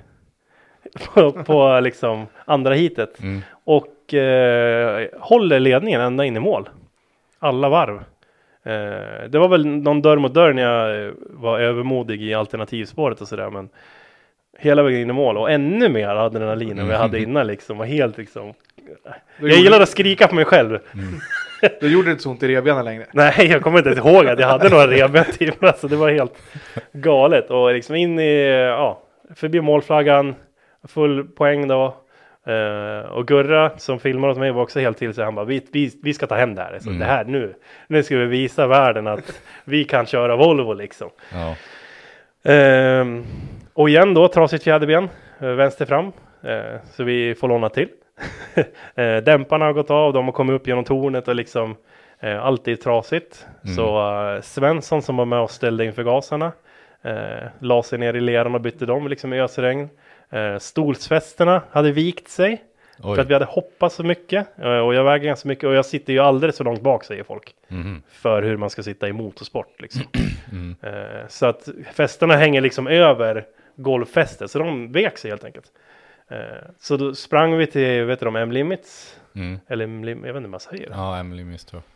på, 1.14 1.32
på 1.32 1.80
liksom 1.80 2.28
andra 2.46 2.74
hitet. 2.74 3.22
Mm. 3.22 3.42
Och 3.64 4.14
eh, 4.14 5.08
håller 5.20 5.60
ledningen 5.60 6.02
ända 6.02 6.26
in 6.26 6.38
i 6.38 6.40
mål. 6.40 6.70
Alla 7.40 7.70
varv. 7.70 7.96
Eh, 8.64 9.30
det 9.30 9.40
var 9.40 9.48
väl 9.48 9.66
någon 9.66 10.02
dörr 10.02 10.18
mot 10.18 10.34
dörr 10.34 10.54
när 10.54 10.64
jag 10.64 11.06
eh, 11.06 11.14
var 11.20 11.60
övermodig 11.60 12.22
i 12.22 12.34
alternativspåret 12.34 13.22
och 13.22 13.28
sådär. 13.28 13.50
Men 13.50 13.70
hela 14.60 14.84
vägen 14.84 15.00
in 15.02 15.10
i 15.10 15.14
mål 15.14 15.38
och 15.38 15.52
ännu 15.52 15.90
mer 15.90 16.08
adrenalin 16.08 16.80
än 16.80 16.86
vad 16.86 16.94
jag 16.96 17.00
hade 17.00 17.20
innan 17.20 17.48
liksom. 17.48 17.80
Och 17.80 17.88
helt 17.88 18.18
liksom. 18.18 18.54
Jag 19.38 19.50
gjorde- 19.50 19.56
gillar 19.56 19.82
att 19.82 19.90
skrika 19.90 20.28
på 20.28 20.36
mig 20.36 20.46
själv. 20.46 20.80
Då 21.82 21.88
gjorde 21.88 22.08
det 22.08 22.12
inte 22.12 22.24
så 22.24 22.30
ont 22.30 22.44
i 22.44 22.48
revbenen 22.48 22.86
längre. 22.86 23.06
Nej, 23.12 23.34
jag 23.52 23.62
kommer 23.62 23.78
inte 23.78 23.90
ens 23.90 24.06
ihåg 24.06 24.28
att 24.28 24.40
jag 24.40 24.48
hade 24.48 24.70
några 24.70 24.88
revben 24.92 25.26
till. 25.26 25.52
Alltså 25.62 25.88
det 25.88 25.96
var 25.96 26.10
helt 26.12 26.34
galet. 26.94 27.50
Och 27.50 27.74
liksom 27.74 27.96
in 27.96 28.20
i, 28.20 28.48
ja, 28.70 29.02
förbi 29.36 29.62
målflaggan. 29.62 30.36
Full 30.88 31.24
poäng 31.28 31.68
då. 31.68 31.96
Eh, 32.48 33.12
och 33.12 33.28
Gurra 33.28 33.78
som 33.78 34.00
filmar 34.00 34.28
åt 34.30 34.38
mig 34.38 34.52
var 34.52 34.62
också 34.62 34.80
helt 34.80 34.98
till 34.98 35.14
sig. 35.14 35.24
Han 35.26 35.36
bara, 35.36 35.46
vi, 35.46 35.62
vi, 35.72 35.92
vi 36.04 36.14
ska 36.14 36.28
ta 36.28 36.36
hem 36.36 36.56
det 36.56 36.62
här. 36.62 36.80
Så 36.80 36.88
Mm. 36.90 37.00
det 37.00 37.06
här 37.06 37.24
nu, 37.26 37.54
nu 37.88 38.04
ska 38.04 38.18
vi 38.18 38.26
visa 38.26 38.68
världen 38.68 39.08
att 39.08 39.42
vi 39.64 39.84
kan 39.84 40.06
köra 40.06 40.36
Volvo 40.36 40.74
liksom. 40.74 41.10
Ja. 41.34 41.56
Ehm, 42.52 43.24
och 43.74 43.90
igen 43.90 44.14
då, 44.14 44.28
trasigt 44.28 44.64
fjäderben, 44.64 45.10
eh, 45.40 45.48
vänster 45.48 45.86
fram. 45.86 46.12
Eh, 46.44 46.80
så 46.92 47.04
vi 47.04 47.36
får 47.36 47.48
låna 47.48 47.70
till. 47.70 47.88
eh, 48.96 49.18
dämparna 49.18 49.66
har 49.66 49.74
gått 49.74 49.92
av, 49.92 50.14
de 50.14 50.26
har 50.26 50.32
kommit 50.32 50.54
upp 50.54 50.68
genom 50.68 50.84
tornet 50.84 51.28
och 51.28 51.36
liksom 51.36 51.76
allt 52.42 52.68
är 52.68 52.76
trasigt. 52.76 53.48
Mm. 53.64 53.76
Så 53.76 54.40
Svensson 54.44 55.02
som 55.02 55.18
var 55.18 55.26
med 55.26 55.40
och 55.40 55.52
ställde 55.52 55.86
in 55.86 55.94
förgasarna 55.94 56.52
Eh, 57.06 57.48
la 57.60 57.84
sig 57.84 58.00
ner 58.00 58.14
i 58.14 58.22
leran 58.22 58.56
och 58.56 58.62
bytte 58.62 58.86
dem 58.86 59.08
liksom 59.08 59.34
i 59.34 59.42
ösregn. 59.42 59.90
Stolsfästena 60.60 61.62
hade 61.72 61.92
vikt 61.92 62.28
sig. 62.28 62.64
Oj. 63.04 63.16
För 63.16 63.22
att 63.22 63.30
vi 63.30 63.34
hade 63.34 63.46
hoppat 63.46 63.94
så 63.94 64.04
mycket. 64.04 64.48
Och 64.58 64.96
jag 64.96 65.04
väger 65.04 65.26
ganska 65.26 65.48
mycket 65.48 65.64
och 65.64 65.74
jag 65.74 65.86
sitter 65.86 66.14
ju 66.14 66.20
alldeles 66.20 66.56
så 66.56 66.64
långt 66.64 66.82
bak 66.82 67.04
säger 67.04 67.24
folk. 67.24 67.54
Mhm. 67.68 68.02
För 68.12 68.44
hur 68.44 68.58
man 68.58 68.70
ska 68.70 68.84
sitta 68.84 69.08
i 69.08 69.14
motorsport 69.14 69.82
liksom. 69.82 70.02
Mm. 70.52 70.76
Så 71.28 71.46
att 71.46 71.70
fästena 71.94 72.36
hänger 72.36 72.62
liksom 72.62 72.88
över 72.88 73.46
golffästet. 73.76 74.52
Så 74.52 74.60
de 74.60 74.92
vek 74.92 75.18
sig 75.18 75.32
helt 75.32 75.44
enkelt. 75.44 75.66
Eh, 76.32 76.38
så 76.80 76.98
då 76.98 77.16
sprang 77.16 77.58
vi 77.58 77.68
till, 77.68 78.04
vet 78.04 78.20
du 78.20 78.28
om 78.28 78.36
M-limits? 78.36 79.20
Mm. 79.36 79.60
Eller 79.68 79.86
M-lim- 79.86 80.26
jag 80.26 80.34
vet 80.34 80.36
inte 80.36 80.42
vad 80.42 80.50
man 80.50 80.60
säger. 80.60 80.90
Ja, 80.92 81.18
Emily 81.18 81.44
Miss 81.44 81.66
tror 81.66 81.82
jag. 81.82 81.90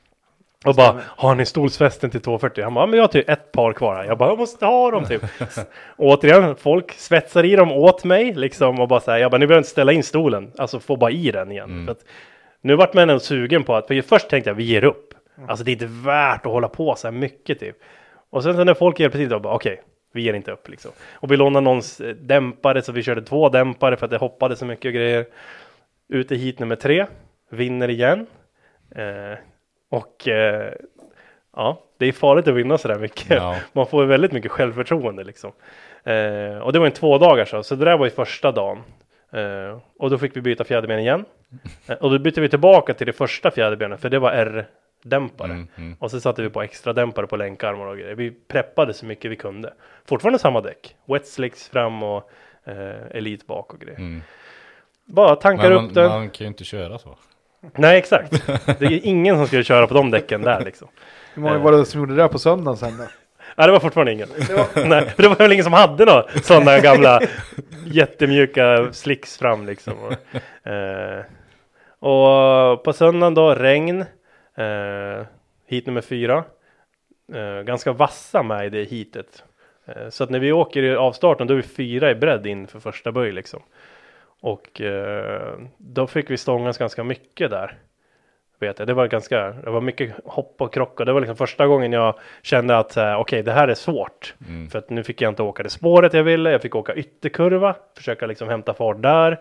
Och 0.66 0.76
bara, 0.76 1.02
har 1.06 1.36
ni 1.36 1.46
stolsfästen 1.46 2.10
till 2.10 2.22
240? 2.22 2.64
Han 2.64 2.74
bara, 2.74 2.86
men 2.86 2.98
jag 2.98 3.04
har 3.04 3.08
typ 3.08 3.30
ett 3.30 3.52
par 3.52 3.74
kvar 3.74 3.96
här. 3.96 4.04
Jag 4.06 4.18
bara, 4.18 4.30
jag 4.30 4.38
måste 4.40 4.66
ha 4.66 4.92
dem 4.92 5.06
typ. 5.06 5.22
Återigen, 5.98 6.56
folk 6.56 6.92
svetsar 6.94 7.44
i 7.44 7.56
dem 7.56 7.72
åt 7.72 8.04
mig 8.04 8.34
liksom 8.34 8.80
och 8.80 8.88
bara 8.88 9.00
så 9.00 9.12
här, 9.12 9.18
jag 9.18 9.32
bara, 9.32 9.38
ni 9.38 9.48
behöver 9.48 9.60
inte 9.60 9.70
ställa 9.70 9.92
in 9.92 10.04
stolen. 10.04 10.52
Alltså 10.58 10.80
få 10.80 10.96
bara 10.96 11.12
i 11.12 11.32
den 11.32 11.52
igen. 11.52 11.70
Mm. 11.70 11.86
För 11.86 11.92
att, 11.92 12.06
nu 12.62 12.76
vart 12.76 12.94
man 12.94 13.02
ändå 13.10 13.20
sugen 13.20 13.64
på 13.64 13.76
att, 13.76 13.88
för 13.88 14.02
först 14.02 14.30
tänkte 14.30 14.50
jag, 14.50 14.56
vi 14.56 14.64
ger 14.64 14.84
upp. 14.84 15.14
Alltså 15.48 15.66
det 15.66 15.72
är 15.72 15.74
inte 15.74 15.88
värt 15.90 16.46
att 16.46 16.52
hålla 16.52 16.68
på 16.70 16.96
så 16.96 17.08
här 17.08 17.12
mycket 17.12 17.60
typ. 17.60 17.76
Och 18.30 18.44
sen 18.44 18.56
så 18.56 18.64
när 18.64 18.74
folk 18.74 19.00
hjälper 19.00 19.18
till, 19.18 19.30
då 19.30 19.40
bara, 19.40 19.54
okej, 19.54 19.82
vi 20.18 20.24
ger 20.24 20.34
inte 20.34 20.52
upp 20.52 20.70
liksom. 20.70 20.92
Och 21.14 21.32
vi 21.32 21.38
lånade 21.38 21.64
någons 21.64 22.02
eh, 22.02 22.16
dämpare, 22.16 22.82
så 22.82 22.92
vi 22.92 23.04
körde 23.04 23.22
två 23.22 23.50
dämpare 23.50 23.96
för 23.98 24.06
att 24.06 24.12
det 24.12 24.18
hoppade 24.18 24.56
så 24.56 24.66
mycket 24.66 24.90
och 24.90 24.94
grejer. 24.94 25.26
Ute 26.10 26.36
hit 26.36 26.60
nummer 26.60 26.76
tre, 26.76 27.06
vinner 27.50 27.90
igen. 27.90 28.28
Eh, 28.96 29.38
och 29.90 30.28
eh, 30.28 30.74
ja, 31.56 31.84
det 31.98 32.06
är 32.06 32.12
farligt 32.12 32.48
att 32.48 32.54
vinna 32.56 32.78
sådär 32.78 33.00
mycket. 33.00 33.30
Ja. 33.30 33.56
Man 33.74 33.88
får 33.88 34.04
ju 34.04 34.08
väldigt 34.08 34.32
mycket 34.32 34.52
självförtroende 34.52 35.24
liksom. 35.24 35.52
Eh, 36.04 36.58
och 36.58 36.74
det 36.74 36.80
var 36.80 36.86
en 36.86 36.92
två 36.92 37.18
dagar 37.18 37.46
så, 37.46 37.64
så 37.64 37.76
det 37.76 37.86
där 37.86 37.98
var 37.98 38.06
ju 38.06 38.12
första 38.12 38.52
dagen. 38.52 38.84
Eh, 39.34 39.80
och 40.00 40.10
då 40.10 40.18
fick 40.18 40.38
vi 40.38 40.42
byta 40.42 40.64
fjäderben 40.64 41.00
igen. 41.00 41.26
Eh, 41.88 41.96
och 41.96 42.12
då 42.12 42.20
bytte 42.20 42.42
vi 42.42 42.50
tillbaka 42.50 42.94
till 42.94 43.08
det 43.08 43.14
första 43.14 43.52
fjäderbenet, 43.52 44.02
för 44.02 44.10
det 44.10 44.20
var 44.20 44.32
R-dämpare. 45.08 45.52
Mm, 45.52 45.68
mm. 45.76 45.96
Och 46.00 46.12
så 46.12 46.20
satte 46.20 46.42
vi 46.42 46.50
på 46.50 46.62
extra 46.62 46.94
dämpare 46.94 47.28
på 47.28 47.36
länkarmar 47.36 47.86
och 47.86 47.98
grejer. 47.98 48.16
Vi 48.16 48.32
preppade 48.32 48.94
så 48.94 49.06
mycket 49.06 49.32
vi 49.32 49.36
kunde. 49.36 49.74
Fortfarande 50.06 50.40
samma 50.40 50.62
däck. 50.62 50.96
Wet 51.06 51.28
slicks 51.28 51.70
fram 51.70 52.04
och 52.04 52.30
eh, 52.66 53.18
Elite 53.18 53.46
bak 53.48 53.74
och 53.74 53.80
grejer. 53.80 54.00
Mm. 54.00 54.22
Bara 55.06 55.36
tankar 55.36 55.70
Men 55.70 55.74
upp 55.74 55.82
man, 55.82 55.94
den. 55.94 56.10
man 56.10 56.30
kan 56.30 56.46
ju 56.46 56.48
inte 56.48 56.64
köra 56.64 56.98
så. 56.98 57.18
Nej 57.76 57.98
exakt. 57.98 58.48
Det 58.80 58.86
är 58.86 59.06
ingen 59.06 59.38
som 59.38 59.48
skulle 59.48 59.64
köra 59.64 59.88
på 59.88 59.94
de 59.94 60.12
däcken 60.12 60.42
där 60.42 60.66
liksom. 60.66 60.88
Hur 61.34 61.42
många 61.42 61.58
var 61.58 61.72
det 61.72 61.86
som 61.86 62.00
gjorde 62.00 62.16
det 62.16 62.22
där 62.22 62.28
på 62.28 62.40
söndagen 62.40 62.78
sen 62.78 62.98
då? 62.98 63.04
Nej 63.56 63.68
det 63.68 63.72
var 63.72 63.80
fortfarande 63.80 64.14
ingen. 64.14 64.30
Nej, 64.76 65.10
för 65.10 65.24
det 65.24 65.30
var 65.30 65.36
väl 65.36 65.52
ingen 65.52 65.64
som 65.64 65.74
hade 65.74 66.06
några 66.06 66.26
sådana 66.44 66.80
gamla 66.80 67.22
jättemjuka 67.86 68.94
slicks 68.94 69.38
fram 69.38 69.66
liksom. 69.66 69.94
Och, 69.94 70.72
eh, 70.72 71.24
och 72.00 72.84
på 72.84 72.94
söndagen 72.94 73.34
då 73.34 73.56
regn. 73.56 74.06
Eh, 74.58 75.26
hit 75.66 75.86
nummer 75.86 76.02
fyra. 76.02 76.44
Eh, 77.34 77.62
ganska 77.62 77.94
vassa 77.94 78.44
med 78.44 78.66
i 78.66 78.70
det 78.70 78.84
hitet. 78.84 79.44
Eh, 79.86 80.10
så 80.10 80.24
att 80.24 80.30
när 80.30 80.40
vi 80.40 80.52
åker 80.52 80.84
i 80.84 80.96
avstarten 80.96 81.48
då 81.48 81.54
är 81.54 81.58
vi 81.58 81.64
fyra 81.64 82.12
i 82.12 82.16
bredd 82.16 82.48
in 82.48 82.68
för 82.68 82.80
första 82.80 83.12
böj 83.12 83.32
liksom. 83.32 83.62
Och 84.40 84.82
eh, 84.82 85.58
då 85.78 86.08
fick 86.08 86.30
vi 86.30 86.38
stångas 86.38 86.78
ganska 86.78 87.04
mycket 87.04 87.50
där. 87.50 87.78
Vet 88.60 88.80
jag. 88.80 88.88
Det 88.88 88.94
var 88.94 89.08
ganska, 89.08 89.52
det 89.52 89.70
var 89.70 89.82
mycket 89.82 90.16
hopp 90.26 90.62
och 90.62 90.74
krock 90.74 91.00
och 91.00 91.06
det 91.06 91.14
var 91.14 91.22
liksom 91.22 91.38
första 91.38 91.68
gången 91.68 91.92
jag 91.92 92.20
kände 92.42 92.78
att 92.78 92.98
eh, 92.98 93.20
okej 93.20 93.44
det 93.44 93.52
här 93.52 93.68
är 93.68 93.74
svårt. 93.74 94.36
Mm. 94.48 94.70
För 94.70 94.80
att 94.80 94.90
nu 94.90 95.04
fick 95.04 95.22
jag 95.22 95.32
inte 95.32 95.44
åka 95.44 95.64
det 95.64 95.70
spåret 95.70 96.14
jag 96.14 96.24
ville, 96.24 96.52
jag 96.52 96.62
fick 96.62 96.76
åka 96.76 96.96
ytterkurva, 96.96 97.76
försöka 97.98 98.26
liksom 98.28 98.50
hämta 98.50 98.74
fart 98.74 99.02
där. 99.02 99.40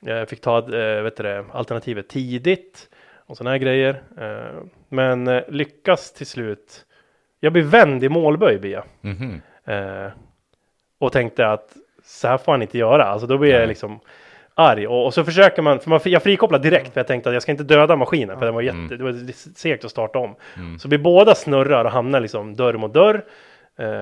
Jag 0.00 0.28
fick 0.28 0.40
ta 0.40 0.58
eh, 0.58 1.02
vet 1.02 1.16
du 1.16 1.44
alternativet 1.52 2.08
tidigt 2.08 2.88
och 3.30 3.36
sådana 3.36 3.50
här 3.50 3.58
grejer. 3.58 4.02
Eh, 4.18 4.62
men 4.88 5.28
eh, 5.28 5.42
lyckas 5.48 6.12
till 6.12 6.26
slut. 6.26 6.84
Jag 7.40 7.52
blir 7.52 7.62
vänd 7.62 8.04
i 8.04 8.08
målböj 8.08 8.58
blir 8.58 8.72
jag. 8.72 8.84
Mhm. 9.00 9.40
Eh, 9.64 10.12
och 10.98 11.12
tänkte 11.12 11.48
att 11.48 11.68
så 12.04 12.28
här 12.28 12.38
får 12.38 12.52
han 12.52 12.62
inte 12.62 12.78
göra. 12.78 13.04
Alltså 13.04 13.26
då 13.26 13.38
blir 13.38 13.50
jag 13.50 13.68
liksom 13.68 14.00
arg. 14.54 14.86
Och, 14.86 15.06
och 15.06 15.14
så 15.14 15.24
försöker 15.24 15.62
man, 15.62 15.80
för 15.80 15.90
man, 15.90 16.00
jag 16.04 16.22
frikopplade 16.22 16.70
direkt 16.70 16.92
för 16.92 17.00
jag 17.00 17.06
tänkte 17.06 17.28
att 17.30 17.34
jag 17.34 17.42
ska 17.42 17.52
inte 17.52 17.64
döda 17.64 17.96
maskinen 17.96 18.38
för 18.38 18.44
den 18.44 18.54
var 18.54 18.62
jätte, 18.62 18.76
Mm. 18.76 18.98
det 18.98 19.04
var 19.04 19.32
segt 19.56 19.84
att 19.84 19.90
starta 19.90 20.18
om. 20.18 20.34
Mm. 20.56 20.78
Så 20.78 20.88
vi 20.88 20.98
båda 20.98 21.34
snurrar 21.34 21.84
och 21.84 21.90
hamnar 21.90 22.20
liksom 22.20 22.56
dörr 22.56 22.74
mot 22.74 22.94
dörr. 22.94 23.24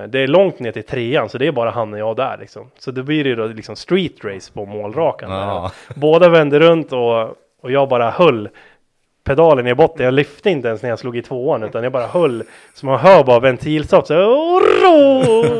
Det 0.08 0.18
är 0.18 0.26
långt 0.26 0.58
ner 0.60 0.72
till 0.72 0.82
trean 0.86 1.28
så 1.28 1.38
det 1.38 1.46
är 1.46 1.52
bara 1.52 1.70
han 1.70 1.92
och 1.92 1.98
jag 1.98 2.16
där 2.16 2.36
liksom. 2.40 2.70
Så 2.78 2.90
då 2.90 3.02
blir 3.02 3.24
det 3.24 3.34
då 3.34 3.46
liksom 3.46 3.76
street 3.76 4.24
race 4.24 4.52
på 4.52 4.66
målrakan. 4.66 5.30
Ja. 5.30 5.72
Båda 5.94 6.28
vände 6.28 6.58
runt 6.60 6.92
och, 6.92 7.20
och 7.62 7.70
jag 7.70 7.88
bara 7.88 8.10
höll 8.10 8.48
pedalen 9.28 9.66
i 9.66 9.74
botten. 9.74 10.04
Jag 10.04 10.14
lyfte 10.14 10.50
inte 10.50 10.68
ens 10.68 10.82
när 10.82 10.88
jag 10.90 10.98
slog 10.98 11.16
i 11.16 11.22
tvåan 11.22 11.62
utan 11.62 11.82
jag 11.82 11.92
bara 11.92 12.06
höll 12.06 12.42
så 12.74 12.86
man 12.86 12.98
hör 12.98 13.24
bara 13.24 13.40
ventilstopp 13.40 14.06
så 14.06 14.60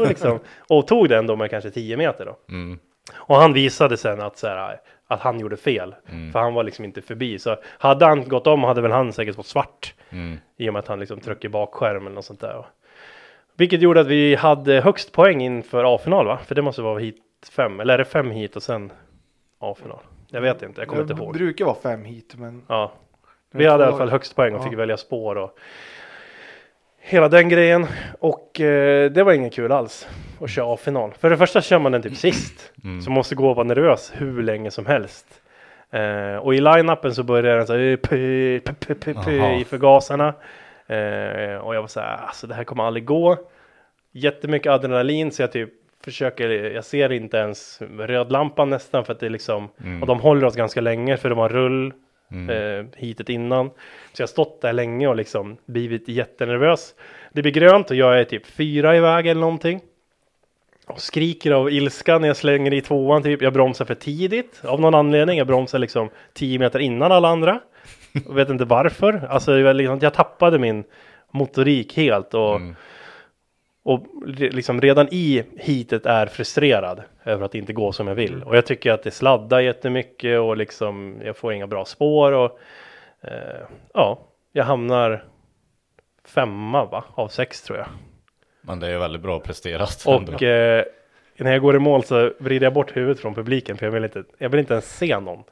liksom. 0.08 0.38
och 0.68 0.86
tog 0.86 1.08
den 1.08 1.26
då 1.26 1.36
med 1.36 1.50
kanske 1.50 1.70
10 1.70 1.96
meter 1.96 2.24
då. 2.26 2.36
Mm. 2.54 2.78
Och 3.14 3.36
han 3.36 3.52
visade 3.52 3.96
sen 3.96 4.20
att, 4.20 4.38
så 4.38 4.46
här, 4.46 4.80
att 5.06 5.20
han 5.20 5.40
gjorde 5.40 5.56
fel. 5.56 5.94
Mm. 6.12 6.32
För 6.32 6.38
han 6.38 6.54
var 6.54 6.62
liksom 6.64 6.84
inte 6.84 7.02
förbi. 7.02 7.38
Så 7.38 7.56
hade 7.64 8.06
han 8.06 8.28
gått 8.28 8.46
om 8.46 8.64
hade 8.64 8.80
väl 8.80 8.92
han 8.92 9.12
säkert 9.12 9.36
fått 9.36 9.46
svart. 9.46 9.94
Mm. 10.10 10.38
I 10.56 10.68
och 10.68 10.72
med 10.72 10.80
att 10.80 10.88
han 10.88 11.00
liksom 11.00 11.20
tryckte 11.20 11.48
bakskärm 11.48 12.06
eller 12.06 12.14
något 12.14 12.24
sånt 12.24 12.40
där. 12.40 12.66
Vilket 13.56 13.82
gjorde 13.82 14.00
att 14.00 14.06
vi 14.06 14.34
hade 14.34 14.80
högst 14.80 15.12
poäng 15.12 15.40
inför 15.42 15.94
A-final 15.94 16.26
va? 16.26 16.38
För 16.46 16.54
det 16.54 16.62
måste 16.62 16.82
vara 16.82 16.98
hit 16.98 17.22
fem. 17.52 17.80
Eller 17.80 17.94
är 17.94 17.98
det 17.98 18.04
fem 18.04 18.30
hit 18.30 18.56
och 18.56 18.62
sen 18.62 18.92
A-final? 19.60 19.98
Jag 20.30 20.40
vet 20.40 20.62
inte, 20.62 20.80
jag 20.80 20.88
kommer 20.88 21.02
inte 21.02 21.14
Det 21.14 21.22
ihåg. 21.22 21.32
brukar 21.32 21.64
vara 21.64 21.76
fem 21.82 22.04
hit 22.04 22.34
men 22.38 22.62
Ja. 22.68 22.92
Vi 23.50 23.66
hade 23.66 23.84
i 23.84 23.86
alla 23.86 23.98
fall 23.98 24.10
högst 24.10 24.36
poäng 24.36 24.54
och 24.54 24.60
Ja. 24.60 24.64
fick 24.70 24.78
välja 24.78 24.96
spår 24.96 25.36
och 25.38 25.58
hela 27.00 27.28
den 27.28 27.48
grejen. 27.48 27.86
Och 28.20 28.60
eh, 28.60 29.10
det 29.10 29.22
var 29.22 29.32
ingen 29.32 29.50
kul 29.50 29.72
alls 29.72 30.08
att 30.40 30.50
köra 30.50 30.74
A-final. 30.74 31.12
För 31.18 31.30
det 31.30 31.36
första 31.36 31.60
kör 31.60 31.78
man 31.78 31.92
den 31.92 32.02
typ 32.02 32.16
sist. 32.16 32.72
Mm. 32.84 33.00
Så 33.02 33.10
måste 33.10 33.34
gå 33.34 33.50
och 33.50 33.56
vara 33.56 33.66
nervös 33.66 34.12
hur 34.16 34.42
länge 34.42 34.70
som 34.70 34.86
helst. 34.86 35.26
Eh, 35.90 36.36
och 36.36 36.54
i 36.54 36.60
line-upen 36.60 37.14
så 37.14 37.22
började 37.22 37.56
den 37.58 37.66
så 37.66 37.72
här, 37.76 37.96
py, 37.96 38.60
py, 38.60 38.94
py, 38.94 39.14
py, 39.14 39.60
i 39.60 39.64
förgasarna. 39.64 40.28
Eh, 40.86 41.56
och 41.56 41.74
jag 41.74 41.80
var 41.80 41.86
så 41.86 42.00
här, 42.00 42.16
alltså 42.16 42.46
det 42.46 42.54
här 42.54 42.64
kommer 42.64 42.84
aldrig 42.84 43.04
gå. 43.04 43.36
Jättemycket 44.12 44.72
adrenalin 44.72 45.32
så 45.32 45.42
jag 45.42 45.52
typ 45.52 45.70
försöker, 46.04 46.48
jag 46.50 46.84
ser 46.84 47.12
inte 47.12 47.36
ens 47.36 47.82
rödlampan 47.98 48.70
nästan 48.70 49.04
för 49.04 49.12
att 49.12 49.20
det 49.20 49.26
är 49.26 49.30
liksom, 49.30 49.68
Mm. 49.84 50.02
och 50.02 50.06
de 50.06 50.20
håller 50.20 50.46
oss 50.46 50.56
ganska 50.56 50.80
länge 50.80 51.16
för 51.16 51.28
det 51.28 51.34
var 51.34 51.48
rull 51.48 51.92
Mm. 52.30 52.50
eh, 52.80 52.86
hitet 52.96 53.28
innan. 53.28 53.68
Så 54.12 54.22
jag 54.22 54.26
har 54.26 54.28
stått 54.28 54.60
där 54.60 54.72
länge 54.72 55.08
och 55.08 55.16
liksom 55.16 55.56
blivit 55.66 56.08
jättenervös. 56.08 56.94
Det 57.32 57.42
blir 57.42 57.52
grönt 57.52 57.90
och 57.90 57.96
jag 57.96 58.20
är 58.20 58.24
typ 58.24 58.46
fyra 58.46 58.96
i 58.96 59.00
väg 59.00 59.26
eller 59.26 59.40
någonting. 59.40 59.80
Och 60.86 61.00
skriker 61.00 61.50
av 61.50 61.70
ilska 61.70 62.18
när 62.18 62.28
jag 62.28 62.36
slänger 62.36 62.74
i 62.74 62.80
tvåan 62.80 63.22
typ. 63.22 63.42
Jag 63.42 63.52
bromsar 63.52 63.84
för 63.84 63.94
tidigt 63.94 64.60
av 64.64 64.80
någon 64.80 64.94
anledning. 64.94 65.38
Jag 65.38 65.46
bromsar 65.46 65.78
liksom 65.78 66.10
10 66.32 66.58
meter 66.58 66.78
innan 66.78 67.12
alla 67.12 67.28
andra. 67.28 67.60
Jag 68.26 68.34
vet 68.34 68.48
inte 68.50 68.64
varför. 68.64 69.26
Alltså 69.30 69.62
var 69.62 69.74
liksom, 69.74 69.98
jag 70.02 70.14
tappade 70.14 70.58
min 70.58 70.84
motorik 71.30 71.96
helt 71.96 72.34
och, 72.34 72.56
Mm. 72.56 72.74
Och 73.88 74.06
liksom 74.26 74.80
redan 74.80 75.08
i 75.10 75.44
hitet 75.56 76.06
är 76.06 76.26
frustrerad 76.26 77.02
över 77.24 77.44
att 77.44 77.52
det 77.52 77.58
inte 77.58 77.72
går 77.72 77.92
som 77.92 78.08
jag 78.08 78.14
vill. 78.14 78.42
Och 78.42 78.56
jag 78.56 78.66
tycker 78.66 78.92
att 78.92 79.02
det 79.02 79.10
sladdar 79.10 79.60
jättemycket 79.60 80.40
och 80.40 80.56
liksom 80.56 81.20
jag 81.24 81.36
får 81.36 81.52
inga 81.52 81.66
bra 81.66 81.84
spår 81.84 82.32
och 82.32 82.58
eh, 83.20 83.60
ja, 83.94 84.18
jag 84.52 84.64
hamnar 84.64 85.24
femma 86.24 86.84
va? 86.84 87.04
av 87.14 87.28
sex 87.28 87.62
tror 87.62 87.78
jag. 87.78 87.86
Men 88.60 88.80
det 88.80 88.86
är 88.86 88.90
ju 88.90 88.98
väldigt 88.98 89.22
bra 89.22 89.40
presterat. 89.40 90.04
Och 90.06 90.42
eh, 90.42 90.84
när 91.36 91.52
jag 91.52 91.62
går 91.62 91.76
i 91.76 91.78
mål 91.78 92.04
så 92.04 92.32
vrider 92.38 92.66
jag 92.66 92.72
bort 92.72 92.96
huvudet 92.96 93.20
från 93.20 93.34
publiken 93.34 93.76
för 93.76 93.86
jag 93.86 93.92
vill 93.92 94.04
inte, 94.04 94.24
jag 94.38 94.48
vill 94.48 94.60
inte 94.60 94.72
ens 94.72 94.96
se 94.96 95.18
någon. 95.18 95.44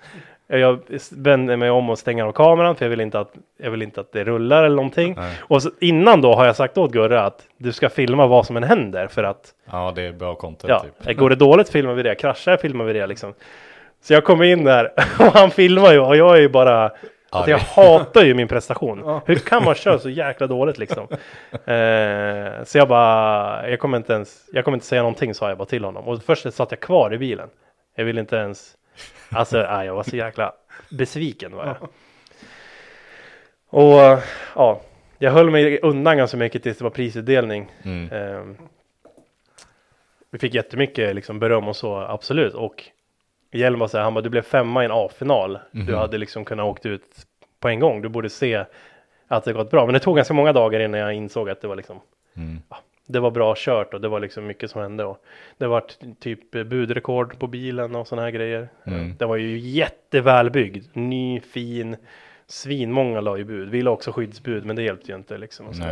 Jag 0.49 0.79
vänder 1.13 1.57
mig 1.57 1.71
om 1.71 1.91
och 1.91 1.99
stänger 1.99 2.25
av 2.25 2.33
kameran 2.33 2.77
för 2.77 2.85
jag 2.85 2.91
vill 2.91 3.01
inte 3.01 3.21
att, 3.21 3.33
jag 3.63 3.71
vill 3.71 3.83
inte 3.83 4.01
att 4.01 4.13
det 4.13 4.25
rullar 4.25 4.65
eller 4.65 4.77
någonting. 4.77 5.15
Nej. 5.17 5.35
Och 5.41 5.63
så, 5.63 5.71
innan 5.81 6.21
då 6.21 6.35
har 6.35 6.47
jag 6.47 6.57
sagt 6.57 6.79
åt 6.79 6.93
Gurra 6.93 7.23
att 7.23 7.43
du 7.59 7.73
ska 7.73 7.89
filma 7.89 8.27
vad 8.27 8.47
som 8.47 8.57
än 8.57 8.63
händer 8.63 9.07
för 9.07 9.25
att 9.25 9.53
Ja, 9.71 9.93
det 9.97 10.03
är 10.03 10.13
bra 10.13 10.35
content 10.35 10.69
ja, 10.69 10.85
typ. 11.07 11.19
går 11.19 11.31
det 11.31 11.37
dåligt 11.37 11.69
filmar 11.69 11.95
vi 11.95 12.03
det, 12.03 12.15
kraschar 12.15 12.53
jag 12.53 12.61
filmar 12.61 12.85
vi 12.85 12.93
det 12.93 13.07
liksom. 13.07 13.35
Så 14.03 14.13
jag 14.13 14.25
kommer 14.25 14.45
in 14.45 14.65
där 14.65 14.93
och 15.19 15.25
han 15.33 15.51
filmar 15.51 15.93
ju 15.93 15.99
och 16.01 16.17
jag 16.17 16.37
är 16.37 16.41
ju 16.41 16.49
bara 16.49 16.93
Alltså 17.31 17.51
jag 17.51 17.59
hatar 17.59 18.25
ju 18.25 18.35
min 18.35 18.49
prestation. 18.55 19.03
Ja. 19.05 19.23
Hur 19.27 19.37
kan 19.37 19.65
man 19.65 19.75
köra 19.75 19.99
så 19.99 20.11
jäkla 20.11 20.47
dåligt 20.47 20.79
liksom? 20.79 21.07
Eh, 21.67 22.65
så 22.65 22.79
jag 22.79 22.89
bara, 22.89 23.71
jag 23.71 23.79
kommer 23.81 23.97
inte 23.97 24.13
ens, 24.13 24.49
jag 24.53 24.65
kommer 24.65 24.77
inte 24.77 24.87
säga 24.87 25.03
någonting 25.03 25.35
sa 25.35 25.49
jag 25.49 25.59
bara 25.59 25.65
till 25.65 25.85
honom. 25.85 26.09
Och 26.09 26.23
först 26.23 26.55
satt 26.55 26.71
jag 26.71 26.81
kvar 26.81 27.15
i 27.15 27.19
bilen. 27.19 27.49
Jag 27.97 28.05
ville 28.05 28.21
inte 28.21 28.37
ens, 28.37 28.75
alltså 29.31 29.59
jag 29.59 29.95
var 29.95 30.03
så 30.03 30.17
jäkla 30.17 30.53
besviken 30.91 31.57
var 31.57 31.67
jag. 31.67 31.89
Och 33.69 34.23
ja, 34.55 34.81
jag 35.19 35.31
höll 35.33 35.51
mig 35.51 35.79
undan 35.81 36.17
ganska 36.17 36.37
mycket 36.37 36.63
tills 36.63 36.79
det 36.79 36.85
var 36.85 36.91
prisutdelning. 36.91 37.73
Mm. 37.83 38.09
Ehm, 38.13 38.57
vi 40.31 40.39
fick 40.39 40.55
jättemycket 40.55 41.15
liksom 41.15 41.39
beröm 41.39 41.69
och 41.69 41.77
så, 41.77 41.97
absolut. 41.97 42.55
Och 42.55 42.85
Hjelm 43.53 43.79
var 43.79 43.89
så 43.89 43.97
här, 43.97 44.05
han 44.05 44.15
bara, 44.15 44.21
du 44.21 44.31
blev 44.31 44.43
femma 44.43 44.83
i 44.83 44.85
en 44.85 44.93
A-final. 44.95 45.59
Du 45.71 45.97
hade 45.97 46.19
liksom 46.19 46.45
kunnat 46.45 46.67
åkt 46.67 46.87
ut 46.87 47.27
på 47.61 47.69
en 47.69 47.81
gång. 47.81 48.03
Du 48.03 48.09
borde 48.09 48.31
se 48.31 48.65
att 49.29 49.45
det 49.45 49.53
gått 49.53 49.71
bra. 49.71 49.85
Men 49.87 49.93
det 49.93 50.01
tog 50.01 50.17
ganska 50.17 50.35
många 50.35 50.53
dagar 50.53 50.81
innan 50.81 51.01
jag 51.01 51.13
insåg 51.15 51.51
att 51.51 51.61
det 51.61 51.69
var 51.69 51.77
liksom, 51.77 52.01
Mm. 52.37 52.61
ja, 52.69 52.77
det 53.07 53.21
var 53.21 53.31
bra 53.31 53.55
kört 53.57 53.95
och 53.95 54.01
det 54.01 54.09
var 54.09 54.21
liksom 54.21 54.47
mycket 54.47 54.71
som 54.71 54.83
hände. 54.83 55.05
Och 55.05 55.25
det 55.59 55.67
var 55.67 55.85
typ 56.21 56.51
budrekord 56.51 57.39
på 57.39 57.47
bilen 57.47 57.95
och 57.95 58.09
sådana 58.09 58.23
här 58.23 58.31
grejer. 58.31 58.69
Mm. 58.85 59.15
Den 59.19 59.29
var 59.29 59.37
ju 59.37 59.59
jättevälbyggd, 59.59 60.87
ny, 60.93 61.41
fin, 61.41 61.97
svinmånga 62.47 63.21
la 63.21 63.37
ju 63.37 63.45
bud. 63.45 63.69
Vi 63.69 63.83
la 63.83 63.91
också 63.91 64.13
skyddsbud, 64.13 64.67
men 64.67 64.77
det 64.77 64.83
hjälpte 64.83 65.13
ju 65.13 65.17
inte 65.17 65.39
liksom. 65.39 65.67
Och, 65.67 65.77
så. 65.77 65.83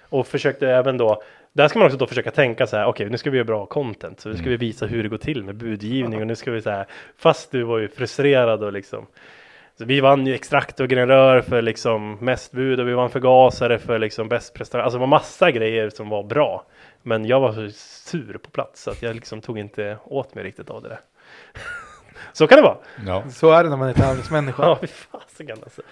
Och 0.00 0.26
försökte 0.26 0.68
även 0.68 0.96
då, 0.96 1.22
där 1.52 1.68
ska 1.68 1.78
man 1.78 1.86
också 1.86 1.98
då 1.98 2.06
försöka 2.06 2.30
tänka 2.30 2.66
så 2.66 2.76
här, 2.76 2.86
okej 2.86 3.10
nu 3.10 3.18
ska 3.18 3.30
vi 3.30 3.36
göra 3.36 3.46
bra 3.46 3.66
content, 3.66 4.20
så 4.20 4.28
nu 4.28 4.36
ska 4.36 4.50
vi 4.50 4.56
visa 4.56 4.86
hur 4.86 5.02
det 5.02 5.08
går 5.08 5.18
till 5.18 5.44
med 5.44 5.54
budgivning 5.54 6.20
och 6.20 6.26
nu 6.26 6.36
ska 6.36 6.50
vi 6.50 6.62
så 6.62 6.70
här, 6.70 6.86
fast 7.16 7.50
du 7.50 7.62
var 7.62 7.78
ju 7.78 7.88
frustrerad 7.88 8.62
och 8.62 8.72
liksom 8.72 9.06
så 9.78 9.84
vi 9.84 10.00
vann 10.00 10.26
ju 10.26 10.34
extrakt 10.34 10.80
och 10.80 10.88
generör 10.88 11.40
för 11.40 11.62
liksom 11.62 12.12
mest 12.20 12.52
bud 12.52 12.80
och 12.80 12.88
vi 12.88 12.92
vann 12.92 13.10
förgasare 13.10 13.78
för 13.78 13.98
liksom 13.98 14.28
bäst 14.28 14.54
prestation. 14.54 14.84
Alltså 14.84 14.96
det 14.98 15.00
var 15.00 15.06
massa 15.06 15.50
grejer 15.50 15.90
som 15.90 16.08
var 16.08 16.22
bra. 16.22 16.64
Men 17.02 17.24
jag 17.26 17.40
var 17.40 17.52
så 17.52 17.68
sur 18.10 18.38
på 18.42 18.50
plats 18.50 18.82
så 18.82 18.90
att 18.90 19.02
jag 19.02 19.14
liksom 19.14 19.40
tog 19.40 19.58
inte 19.58 19.96
åt 20.04 20.34
mig 20.34 20.44
riktigt 20.44 20.70
av 20.70 20.82
det 20.82 20.88
där. 20.88 21.00
så 22.32 22.46
kan 22.46 22.56
det 22.56 22.62
vara. 22.62 22.76
Ja. 23.06 23.22
Så 23.30 23.50
är 23.52 23.64
det 23.64 23.70
när 23.70 23.76
man 23.76 23.88
är 23.88 23.92
tävlingsmänniska. 23.92 24.62
Ja, 24.66 24.78
fy 24.80 24.86
fasiken 24.86 25.56
alltså. 25.62 25.82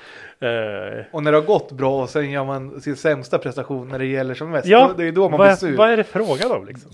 Eh, 0.47 1.05
Och 1.12 1.23
när 1.23 1.32
det 1.32 1.39
har 1.39 1.44
gått 1.47 1.73
bra 1.73 2.02
och 2.02 2.11
sen 2.11 2.31
gör 2.31 2.44
man 2.44 2.81
sin 2.81 2.97
sämsta 2.97 3.39
prestation 3.39 3.89
när 3.89 3.98
det 3.98 4.07
gäller 4.07 4.35
som 4.35 4.51
mest. 4.51 4.66
ja, 4.66 4.86
då- 4.89 4.94
det 4.94 5.05
är 5.09 5.12
då 5.12 5.28
man 5.28 5.39
vad, 5.39 5.48
blir 5.48 5.57
sur. 5.57 5.77
vad 5.77 5.90
är 5.90 5.97
det 5.97 6.05
frågan 6.05 6.51
om 6.52 6.66
liksom? 6.66 6.90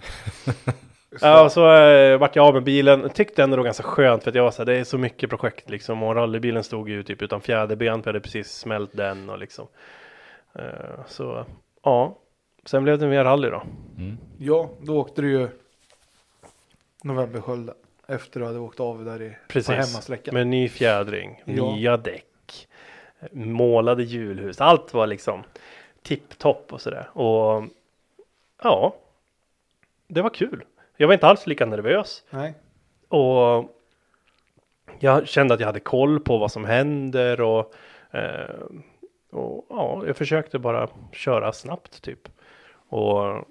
Ja, 1.22 1.44
och 1.44 1.52
så 1.52 1.74
eh, 1.74 2.18
vart 2.18 2.36
jag 2.36 2.46
av 2.46 2.54
med 2.54 2.62
bilen. 2.62 3.10
Tyckte 3.10 3.42
ändå 3.42 3.56
det 3.56 3.60
var 3.60 3.64
ganska 3.64 3.82
skönt 3.82 4.22
för 4.22 4.30
att 4.30 4.34
jag 4.34 4.42
var 4.44 4.50
så 4.50 4.58
här, 4.58 4.66
det 4.66 4.74
är 4.74 4.84
så 4.84 4.98
mycket 4.98 5.30
projekt 5.30 5.70
liksom. 5.70 6.02
Och 6.02 6.14
rallybilen 6.14 6.64
stod 6.64 6.88
ju 6.88 7.02
typ 7.02 7.22
utan 7.22 7.40
fjäderben 7.40 8.02
för 8.02 8.08
jag 8.10 8.14
hade 8.14 8.20
precis 8.20 8.52
smält 8.52 8.90
den 8.92 9.30
och 9.30 9.38
liksom. 9.38 9.66
Eh, 10.54 10.62
så 11.06 11.46
ja, 11.82 12.16
sen 12.64 12.84
blev 12.84 12.98
det 12.98 13.06
mer 13.06 13.24
rally 13.24 13.48
då. 13.50 13.62
Mm. 13.98 14.18
Ja, 14.38 14.70
då 14.80 14.98
åkte 14.98 15.22
du 15.22 15.30
ju 15.30 15.48
Novemberskölden. 17.04 17.74
Efter 18.08 18.40
du 18.40 18.46
hade 18.46 18.58
åkt 18.58 18.80
av 18.80 19.04
där 19.04 19.22
i, 19.22 19.30
på 19.30 19.36
Precis. 19.48 19.70
hemmasträckan. 19.70 20.34
Med 20.34 20.46
ny 20.46 20.68
fjädring, 20.68 21.42
Ja. 21.44 21.52
nya 21.74 21.96
däck, 21.96 22.68
målade 23.32 24.02
hjulhus. 24.02 24.60
Allt 24.60 24.94
var 24.94 25.06
liksom 25.06 25.42
tipptopp 26.02 26.72
och 26.72 26.80
sådär. 26.80 27.08
Och 27.12 27.64
ja, 28.62 28.94
det 30.08 30.22
var 30.22 30.30
kul. 30.30 30.64
Jag 30.96 31.06
var 31.06 31.14
inte 31.14 31.26
alls 31.26 31.46
lika 31.46 31.66
nervös. 31.66 32.24
Nej. 32.30 32.54
Och 33.08 33.72
jag 34.98 35.28
kände 35.28 35.54
att 35.54 35.60
jag 35.60 35.66
hade 35.66 35.80
koll 35.80 36.20
på 36.20 36.38
vad 36.38 36.52
som 36.52 36.64
händer 36.64 37.40
och, 37.40 37.74
eh, 38.10 38.54
och 39.32 39.66
ja, 39.70 40.02
jag 40.06 40.16
försökte 40.16 40.58
bara 40.58 40.88
köra 41.12 41.52
snabbt 41.52 42.02
typ. 42.02 42.28
Och 42.88 43.44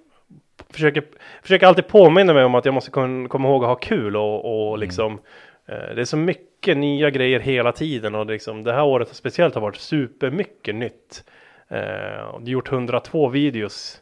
försöker, 0.70 1.04
försöker 1.42 1.68
alltid 1.68 1.88
påminna 1.88 2.34
mig 2.34 2.44
om 2.46 2.56
att 2.56 2.66
jag 2.66 2.74
måste 2.74 2.92
kun- 2.92 3.28
komma 3.28 3.48
ihåg 3.50 3.64
att 3.64 3.70
ha 3.70 3.76
kul 3.76 4.16
och, 4.16 4.70
och 4.70 4.78
liksom 4.78 5.20
eh, 5.66 5.96
det 5.96 6.02
är 6.02 6.06
så 6.06 6.18
mycket 6.18 6.78
nya 6.78 7.10
grejer 7.10 7.40
hela 7.40 7.72
tiden 7.72 8.16
och 8.16 8.26
liksom 8.26 8.64
det 8.64 8.74
här 8.74 8.84
året 8.84 9.16
speciellt 9.16 9.56
har 9.56 9.62
varit 9.62 9.76
supermycket 9.76 10.76
nytt. 10.76 11.24
Eh, 11.68 12.20
och 12.20 12.42
har 12.42 12.48
gjort 12.48 12.72
102 12.72 13.28
videos 13.28 14.02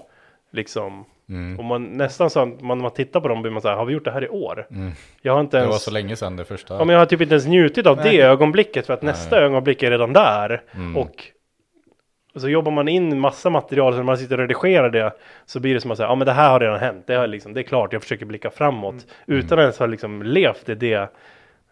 liksom 0.52 1.06
Mm. 1.30 1.60
och 1.60 1.66
man 1.66 1.84
nästan 1.84 2.30
så 2.30 2.40
att 2.40 2.62
man, 2.62 2.82
man 2.82 2.92
tittar 2.92 3.20
på 3.20 3.28
dem 3.28 3.42
blir 3.42 3.52
man 3.52 3.62
så 3.62 3.68
här, 3.68 3.76
har 3.76 3.86
vi 3.86 3.94
gjort 3.94 4.06
det 4.06 4.12
här 4.12 4.24
i 4.24 4.30
år? 4.30 4.68
Mm. 4.72 4.92
Jag 5.22 5.34
har 5.34 5.42
inte 5.42 5.58
Det 5.58 5.62
ens, 5.62 5.72
var 5.72 5.80
så 5.80 5.92
länge 5.92 6.16
sedan 6.16 6.36
det 6.36 6.46
första. 6.46 6.74
ja, 6.74 6.86
men 6.86 6.94
jag 6.94 7.00
har 7.02 7.06
typ 7.06 7.22
inte 7.22 7.34
ens 7.34 7.48
njutit 7.48 7.86
av 7.88 7.98
Nej. 7.98 8.18
det 8.18 8.24
ögonblicket 8.24 8.86
för 8.86 8.94
att 8.94 9.02
nästa 9.02 9.36
Nej. 9.36 9.46
ögonblick 9.46 9.84
är 9.84 9.92
redan 9.92 10.14
där. 10.14 10.62
Mm. 10.76 10.98
Och 10.98 11.26
så 12.36 12.50
jobbar 12.50 12.72
man 12.72 12.88
in 12.88 13.20
massa 13.20 13.50
material 13.50 13.94
så 13.94 13.98
när 13.98 14.04
man 14.04 14.18
sitter 14.18 14.36
och 14.40 14.42
redigerar 14.48 14.90
det 14.90 15.14
så 15.46 15.60
blir 15.60 15.74
det 15.74 15.82
som 15.82 15.92
att 15.92 15.98
säga, 15.98 16.10
ja 16.10 16.16
men 16.16 16.26
det 16.26 16.34
här 16.34 16.50
har 16.50 16.60
redan 16.60 16.80
hänt, 16.80 17.04
det, 17.08 17.14
har 17.16 17.28
liksom, 17.28 17.54
det 17.54 17.62
är 17.62 17.64
klart, 17.64 17.94
jag 17.94 18.02
försöker 18.02 18.26
blicka 18.26 18.50
framåt 18.50 18.94
Mm. 19.28 19.40
utan 19.40 19.60
att 19.60 19.64
ens 19.64 19.80
ha 19.80 19.86
liksom 19.86 20.24
levt 20.24 20.70
i 20.70 20.76
det 20.76 21.10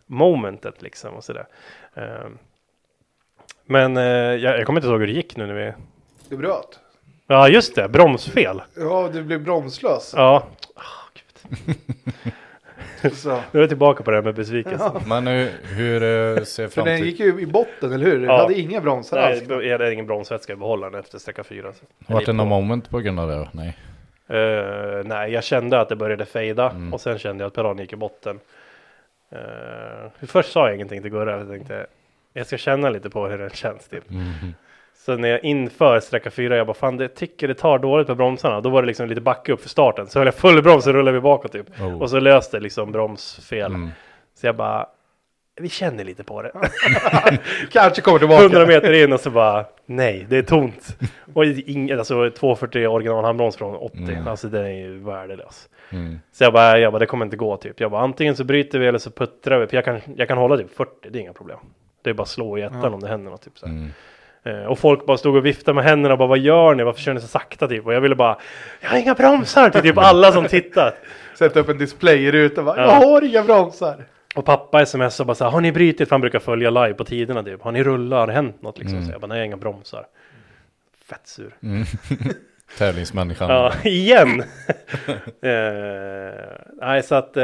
momentet 0.05 0.81
liksom 0.81 1.13
och 1.15 1.23
sådär. 1.23 1.45
Ehm, 1.95 2.37
men 3.65 3.97
eh, 3.97 4.03
jag, 4.03 4.59
jag 4.59 4.65
kommer 4.65 4.79
inte 4.79 4.87
ihåg 4.89 4.99
hur 4.99 5.07
det 5.07 5.13
gick 5.13 5.37
nu 5.37 5.47
när 5.47 5.53
vi, 5.53 5.73
Du 6.29 6.37
bröt. 6.37 6.79
Ja 7.31 7.47
just 7.49 7.75
det, 7.75 7.87
bromsfel. 7.89 8.61
Ja, 8.77 9.09
du 9.13 9.23
blev 9.23 9.43
bromslös. 9.43 10.13
Ja, 10.17 10.47
Ah, 10.75 10.81
gud. 11.13 11.75
Så. 13.13 13.29
nu 13.51 13.59
är 13.59 13.63
jag 13.63 13.69
tillbaka 13.69 14.03
på 14.03 14.11
det 14.11 14.17
här 14.17 14.23
med 14.23 14.35
besvikelse. 14.35 14.91
Men 15.07 15.27
hur, 15.27 15.49
hur 15.63 16.03
eh, 16.37 16.43
ser 16.43 16.55
För 16.55 16.61
den 16.63 16.69
framtiden 16.85 17.05
gick 17.05 17.19
ju 17.19 17.39
i 17.41 17.45
botten, 17.45 17.91
eller 17.93 18.05
hur? 18.05 18.19
Du 18.19 18.25
Ja. 18.25 18.37
hade 18.41 18.59
inga 18.59 18.81
bromsar 18.81 19.17
Nej, 19.21 19.31
alls. 19.33 19.63
jag 19.65 19.71
hade 19.71 19.93
ingen 19.93 20.05
bromsvätska 20.07 20.53
i 20.53 20.55
behållaren 20.55 20.95
efter 20.95 21.17
sträcka 21.19 21.43
fyra. 21.43 21.73
så. 21.73 21.85
Vart 22.13 22.25
det 22.25 22.33
någon 22.33 22.45
på. 22.49 22.55
moment 22.55 22.89
på 22.89 22.99
grund 22.99 23.19
av 23.19 23.27
det? 23.29 23.47
Nej. 23.51 23.77
Eh, 24.27 25.03
nej, 25.05 25.31
jag 25.31 25.43
kände 25.43 25.79
att 25.81 25.89
det 25.89 25.95
började 25.95 26.25
fejda 26.25 26.69
Mm. 26.69 26.93
och 26.93 27.01
sen 27.01 27.17
kände 27.19 27.43
jag 27.43 27.47
att 27.47 27.53
pedalen 27.55 27.77
gick 27.79 27.93
i 27.93 27.95
botten. 27.95 28.39
Uh, 29.33 30.09
först 30.27 30.51
sa 30.51 30.65
jag 30.67 30.75
ingenting 30.75 31.01
till 31.01 31.11
Gurra, 31.11 31.37
jag 31.37 31.47
tänkte 31.49 31.85
jag 32.33 32.47
ska 32.47 32.57
känna 32.57 32.89
lite 32.89 33.09
på 33.09 33.27
hur 33.27 33.37
den 33.37 33.49
känns 33.49 33.87
typ. 33.87 34.03
Så 35.05 35.17
när 35.17 35.29
jag 35.29 35.43
inför 35.43 35.99
sträcka 35.99 36.31
fyra, 36.31 36.57
jag 36.57 36.67
bara 36.67 36.73
fan 36.73 36.97
det 36.97 37.07
tycker 37.07 37.47
det 37.47 37.53
tar 37.53 37.79
dåligt 37.79 38.07
på 38.07 38.15
bromsarna. 38.15 38.61
Då 38.61 38.69
var 38.69 38.81
det 38.81 38.85
liksom 38.87 39.07
lite 39.09 39.21
backa 39.21 39.53
upp 39.53 39.61
för 39.61 39.69
starten. 39.69 40.07
Så 40.07 40.19
höll 40.19 40.27
jag 40.27 40.35
full 40.35 40.63
broms 40.63 40.87
och 40.87 40.93
rullade 40.93 41.11
vi 41.17 41.21
bakåt 41.21 41.51
typ. 41.51 41.81
Oh. 41.81 42.01
Och 42.01 42.09
så 42.09 42.19
löste 42.19 42.59
liksom 42.59 42.91
bromsfel. 42.91 43.65
Mm. 43.65 43.89
Så 44.39 44.45
jag 44.45 44.55
bara, 44.55 44.87
vi 45.61 45.69
känner 45.69 46.03
lite 46.03 46.23
på 46.23 46.41
det. 46.41 46.51
Kanske 47.71 48.01
kommer 48.01 48.19
tillbaka. 48.19 48.41
100 48.43 48.65
meter 48.65 49.03
in 49.03 49.13
och 49.13 49.19
så 49.19 49.29
bara 49.29 49.65
nej, 49.85 50.25
det 50.29 50.37
är 50.37 50.43
tomt. 50.43 50.97
Och 51.33 51.45
ingen, 51.45 51.99
alltså 51.99 52.29
240 52.29 52.87
original 52.87 53.23
handbroms 53.25 53.55
från 53.57 53.75
80, 53.75 53.97
Mm. 53.97 54.27
alltså 54.27 54.47
den 54.47 54.65
är 54.65 54.69
ju 54.71 54.97
värdelös. 54.97 55.69
Mm. 55.89 56.19
Så 56.31 56.43
jag 56.43 56.53
bara, 56.53 56.79
jag 56.79 56.93
bara, 56.93 56.99
det 56.99 57.05
kommer 57.05 57.25
inte 57.25 57.37
gå 57.37 57.57
typ. 57.57 57.79
Jag 57.79 57.91
bara, 57.91 58.01
antingen 58.01 58.35
så 58.35 58.43
bryter 58.43 58.79
vi 58.79 58.87
eller 58.87 58.99
så 58.99 59.11
puttrar 59.11 59.59
vi. 59.59 59.67
För 59.67 59.77
jag 59.77 59.85
kan, 59.85 59.99
jag 60.15 60.27
kan 60.27 60.37
hålla 60.37 60.57
typ 60.57 60.75
40, 60.75 60.91
det 61.09 61.19
är 61.19 61.21
inga 61.21 61.33
problem. 61.33 61.57
Det 62.03 62.09
är 62.09 62.13
bara 62.13 62.25
slå 62.25 62.57
i 62.57 62.61
ettan 62.61 62.81
Ja. 62.83 62.89
om 62.89 62.99
det 62.99 63.07
händer 63.07 63.31
något 63.31 63.41
typ 63.41 63.57
så 63.57 63.65
här. 63.65 63.73
Mm. 63.73 63.89
Och 64.69 64.79
folk 64.79 65.05
bara 65.05 65.17
stod 65.17 65.35
och 65.35 65.45
viftade 65.45 65.75
med 65.75 65.83
händerna 65.83 66.13
och 66.13 66.17
bara, 66.19 66.27
vad 66.27 66.39
gör 66.39 66.75
ni? 66.75 66.83
Varför 66.83 67.01
kör 67.01 67.13
ni 67.13 67.21
så 67.21 67.27
sakta 67.27 67.67
typ? 67.67 67.85
Och 67.85 67.93
jag 67.93 68.01
ville 68.01 68.15
bara, 68.15 68.37
jag 68.81 68.89
har 68.89 68.97
inga 68.97 69.13
bromsar 69.13 69.69
till 69.69 69.81
typ 69.81 69.97
alla 69.97 70.31
som 70.31 70.47
tittat. 70.47 70.95
Sätta 71.37 71.59
upp 71.59 71.69
en 71.69 71.77
display 71.77 72.25
i 72.25 72.31
rutan. 72.31 72.65
bara, 72.65 72.77
Ja. 72.77 72.83
Jag 72.85 73.07
har 73.07 73.21
inga 73.21 73.43
bromsar. 73.43 74.05
Och 74.35 74.45
pappa 74.45 74.85
smsade 74.85 75.13
och 75.19 75.25
bara 75.25 75.35
så 75.35 75.43
här, 75.43 75.51
har 75.51 75.61
ni 75.61 75.71
brutit? 75.71 76.09
För 76.09 76.13
han 76.13 76.21
brukar 76.21 76.39
följa 76.39 76.69
live 76.69 76.93
på 76.93 77.03
tiderna 77.03 77.43
typ. 77.43 77.61
Har 77.61 77.71
ni 77.71 77.83
rullat? 77.83 78.19
Har 78.19 78.27
det 78.27 78.33
hänt 78.33 78.61
något 78.61 78.77
liksom? 78.77 78.97
Mm. 78.97 79.07
Så 79.07 79.13
jag 79.13 79.21
bara, 79.21 79.27
nej, 79.27 79.37
jag 79.37 79.41
har 79.41 79.45
inga 79.45 79.57
bromsar. 79.57 80.05
Fett 81.09 81.27
sur. 81.27 81.53
Mm. 81.63 81.83
Tävlingsmänniskan. 82.77 83.49
Ja, 83.49 83.73
igen! 83.83 84.39
eh, 85.41 86.39
nej, 86.81 87.03
så 87.03 87.15
att... 87.15 87.37
Eh, 87.37 87.43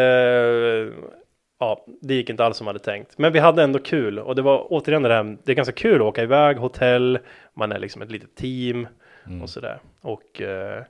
ja, 1.60 1.86
det 2.02 2.14
gick 2.14 2.30
inte 2.30 2.46
alls 2.46 2.58
som 2.58 2.68
jag 2.68 2.74
hade 2.74 2.84
tänkt. 2.86 3.18
Men 3.18 3.34
vi 3.34 3.40
hade 3.40 3.64
ändå 3.64 3.80
kul. 3.80 4.20
Och 4.20 4.36
det 4.36 4.42
var 4.42 4.68
återigen 4.74 5.02
det 5.04 5.14
här, 5.14 5.38
det 5.44 5.52
är 5.52 5.56
ganska 5.56 5.74
kul 5.74 5.96
att 5.96 6.02
åka 6.08 6.24
iväg, 6.24 6.58
hotell, 6.58 7.20
man 7.54 7.72
är 7.72 7.80
liksom 7.80 8.02
ett 8.02 8.12
litet 8.12 8.36
team 8.36 8.88
Mm. 9.28 9.42
och 9.42 9.50
sådär. 9.50 9.80
Och 10.02 10.42
eh, 10.42 10.84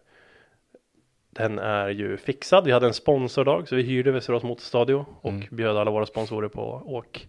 den 1.30 1.60
är 1.60 1.90
ju 1.90 2.18
fixad. 2.18 2.66
Vi 2.66 2.72
hade 2.72 2.88
en 2.88 2.94
sponsordag, 2.94 3.68
så 3.68 3.76
vi 3.76 3.82
hyrde 3.82 4.12
Västerås 4.12 4.44
Motorstadio 4.44 5.06
och 5.22 5.32
Mm. 5.32 5.46
bjöd 5.52 5.78
alla 5.78 5.92
våra 5.92 6.06
sponsorer 6.06 6.48
på 6.50 6.82
åk 6.86 7.28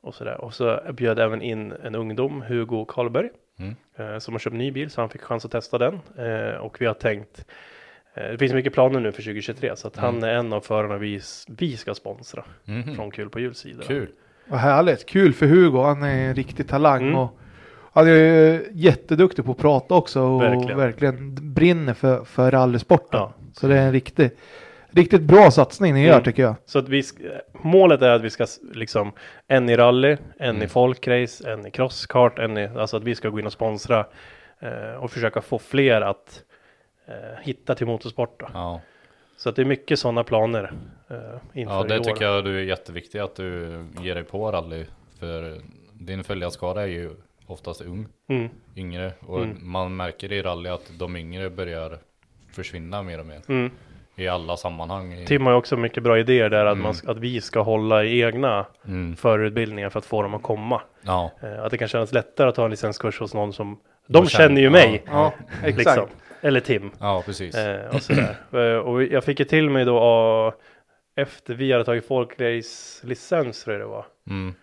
och 0.00 0.14
sådär. 0.14 0.40
Och 0.40 0.54
så 0.54 0.80
bjöd 0.92 1.18
även 1.18 1.42
in 1.42 1.72
en 1.84 1.94
ungdom, 1.94 2.42
Hugo 2.42 2.84
Karlberg, 2.84 3.30
Mm. 3.58 3.74
eh, 3.96 4.18
som 4.18 4.34
har 4.34 4.38
köpt 4.38 4.56
ny 4.56 4.70
bil, 4.70 4.90
så 4.90 5.00
han 5.00 5.10
fick 5.10 5.22
chans 5.22 5.44
att 5.44 5.50
testa 5.50 5.78
den. 5.78 6.00
Eh, 6.18 6.56
och 6.56 6.80
vi 6.80 6.86
har 6.86 6.94
tänkt, 6.94 7.46
det 8.30 8.38
finns 8.38 8.52
mycket 8.52 8.72
planer 8.72 9.00
nu 9.00 9.12
för 9.12 9.22
2023, 9.22 9.76
så 9.76 9.88
att 9.88 9.96
han 9.96 10.16
Mm. 10.16 10.24
är 10.30 10.34
en 10.34 10.52
av 10.52 10.60
förarna 10.60 10.98
vi, 10.98 11.20
vi 11.48 11.76
ska 11.76 11.94
sponsra 11.94 12.44
Mhm. 12.64 12.94
från 12.94 13.10
Kul 13.10 13.30
på 13.30 13.40
hjulsidan. 13.40 13.82
Mm. 13.88 13.88
Kul. 13.88 14.08
Vad 14.46 14.60
härligt. 14.60 15.06
Kul 15.06 15.32
för 15.34 15.46
Hugo. 15.46 15.82
Han 15.82 16.02
är 16.02 16.28
en 16.28 16.34
riktig 16.34 16.68
talang. 16.68 17.02
Mm. 17.02 17.14
Och 17.16 17.38
han 17.92 18.08
är 18.08 18.62
jätteduktig 18.72 19.44
på 19.44 19.50
att 19.52 19.58
prata 19.58 19.94
också. 19.94 20.22
Och 20.22 20.42
Verkligen. 20.42 20.78
verkligen, 20.78 21.34
brinner 21.54 21.94
för, 21.94 22.24
för 22.24 22.50
rallysporten. 22.50 23.20
Ja. 23.20 23.32
Så 23.52 23.66
det 23.68 23.78
är 23.78 23.86
en 23.86 23.92
riktig, 23.92 24.30
riktigt 24.90 25.22
bra 25.22 25.50
satsning 25.50 25.94
ni 25.94 26.02
gör 26.04 26.12
Mm. 26.12 26.24
tycker 26.24 26.42
jag. 26.42 26.54
Så 26.66 26.78
att 26.78 26.88
vi, 26.88 27.00
sk- 27.00 27.30
målet 27.52 28.02
är 28.02 28.10
att 28.10 28.22
vi 28.22 28.30
ska 28.30 28.46
liksom 28.74 29.12
en 29.48 29.68
i 29.68 29.76
rally, 29.76 30.16
en 30.38 30.50
Mm. 30.50 30.62
i 30.62 30.68
folkrace, 30.68 31.50
en 31.52 31.66
i 31.66 31.70
crosskart, 31.70 32.38
en 32.38 32.58
i, 32.58 32.66
alltså 32.68 32.96
att 32.96 33.04
vi 33.04 33.14
ska 33.14 33.28
gå 33.28 33.40
in 33.40 33.46
och 33.46 33.52
sponsra 33.52 34.06
eh, 34.60 34.94
och 35.02 35.10
försöka 35.10 35.40
få 35.40 35.58
fler 35.58 36.00
att 36.00 36.42
eh, 36.42 36.47
hitta 37.42 37.74
till 37.74 37.86
motorsport. 37.86 38.40
Då. 38.40 38.46
Ja. 38.54 38.80
Så 39.36 39.48
att 39.48 39.56
det 39.56 39.62
är 39.62 39.66
mycket 39.66 39.98
sådana 39.98 40.24
planer 40.24 40.72
eh, 41.10 41.16
inför 41.60 41.74
ja, 41.74 41.84
i 41.84 41.88
det 41.88 41.98
år. 41.98 42.04
tycker 42.04 42.24
jag 42.24 42.44
du 42.44 42.58
är 42.58 42.62
jätteviktigt 42.62 43.20
att 43.20 43.36
du 43.36 43.84
ger 44.02 44.14
dig 44.14 44.24
på 44.24 44.52
rally. 44.52 44.84
För 45.20 45.56
din 45.92 46.24
följarskara 46.24 46.82
är 46.82 46.86
ju 46.86 47.10
oftast 47.46 47.80
ung, 47.80 48.06
Mm, 48.28 48.48
yngre. 48.76 49.12
Och 49.20 49.42
Mm. 49.42 49.56
man 49.62 49.96
märker 49.96 50.32
i 50.32 50.42
rally 50.42 50.68
att 50.70 50.90
de 50.98 51.16
yngre 51.16 51.50
börjar 51.50 51.98
försvinna 52.52 53.02
mer 53.02 53.20
och 53.20 53.26
mer. 53.26 53.40
mm, 53.48 53.70
i 54.16 54.28
alla 54.28 54.56
sammanhang. 54.56 55.12
I, 55.12 55.26
Tim 55.26 55.42
har 55.46 55.52
ju 55.52 55.58
också 55.58 55.76
mycket 55.76 56.02
bra 56.02 56.18
idéer 56.18 56.50
där 56.50 56.66
att, 56.66 56.72
Mm. 56.72 56.82
man, 56.82 56.94
ska- 56.94 57.10
att 57.10 57.18
vi 57.18 57.40
ska 57.40 57.60
hålla 57.60 58.04
i 58.04 58.20
egna 58.22 58.66
mm, 58.86 59.16
förutbildningar 59.16 59.90
för 59.90 59.98
att 59.98 60.04
få 60.06 60.22
dem 60.22 60.34
att 60.34 60.42
komma. 60.42 60.82
ja, 61.02 61.30
Eh, 61.42 61.62
att 61.64 61.70
det 61.70 61.78
kan 61.78 61.88
kännas 61.88 62.12
lättare 62.12 62.48
att 62.48 62.54
ta 62.54 62.64
en 62.64 62.70
licenskurs 62.70 63.20
hos 63.20 63.34
någon 63.34 63.52
som 63.52 63.80
de 64.06 64.26
känner 64.26 64.60
ju 64.60 64.70
känner- 64.70 64.70
mig. 64.88 65.02
Ja, 65.06 65.32
exakt. 65.64 65.76
Liksom. 65.78 66.06
Eller 66.40 66.60
Tim. 66.60 66.90
ja 67.00 67.22
precis. 67.26 67.54
Eh, 67.54 67.94
och 67.94 68.02
sådär. 68.02 68.36
Eh, 68.52 68.76
och 68.78 69.02
jag 69.02 69.24
fick 69.24 69.38
ju 69.38 69.44
till 69.44 69.70
mig 69.70 69.84
då 69.84 69.98
ah, 69.98 70.54
efter 71.16 71.54
vi 71.54 71.72
hade 71.72 71.84
tagit 71.84 72.06
folkrace-licens 72.06 73.64
tror 73.64 73.76
jag 73.76 73.80
det 73.86 73.90
var. 73.90 74.06
Mm, 74.30 74.54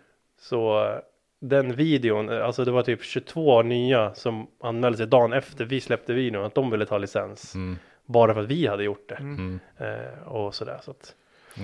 Så 0.41 0.84
eh, 0.85 0.95
den 1.41 1.76
videon, 1.76 2.30
eh, 2.30 2.45
alltså 2.45 2.65
det 2.65 2.72
var 2.72 2.81
typ 2.84 3.03
22 3.03 3.61
nya 3.61 4.14
som 4.14 4.47
anmälde 4.64 4.97
sig 4.97 5.07
dagen 5.07 5.34
efter 5.34 5.65
vi 5.65 5.81
släppte 5.81 6.14
videon 6.14 6.45
att 6.45 6.56
de 6.56 6.69
ville 6.72 6.85
ta 6.85 6.97
licens. 6.97 7.56
mm, 7.56 7.77
Bara 8.06 8.34
för 8.34 8.41
att 8.41 8.47
vi 8.47 8.68
hade 8.68 8.84
gjort 8.84 9.10
det. 9.10 9.15
mm. 9.15 9.60
Eh, 9.77 10.27
och 10.27 10.56
sådär. 10.56 10.80
Så 10.84 10.91
att. 10.91 11.14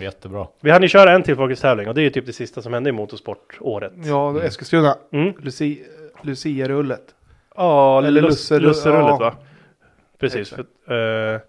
Jättebra. 0.01 0.47
Vi 0.61 0.71
hann 0.71 0.81
ju 0.81 0.87
köra 0.87 1.11
en 1.11 1.23
till 1.23 1.35
folkrace-tävling 1.35 1.87
och 1.87 1.95
det 1.95 2.01
är 2.01 2.03
ju 2.03 2.09
typ 2.09 2.25
det 2.25 2.33
sista 2.33 2.61
som 2.61 2.73
hände 2.73 2.89
i 2.89 2.93
motorsportåret. 2.93 3.93
Ja, 3.95 4.41
Eskilstuna. 4.43 4.95
Mm. 5.11 5.33
Lucia, 5.39 5.85
Lucia-rullet. 6.21 7.15
Ja, 7.55 7.97
Eller 7.97 8.07
eller 8.07 8.21
lusse- 8.21 8.59
lusserullet 8.59 9.05
ja. 9.09 9.17
va? 9.17 9.35
Precis. 10.21 10.53
För, 10.85 11.33
eh, 11.33 11.39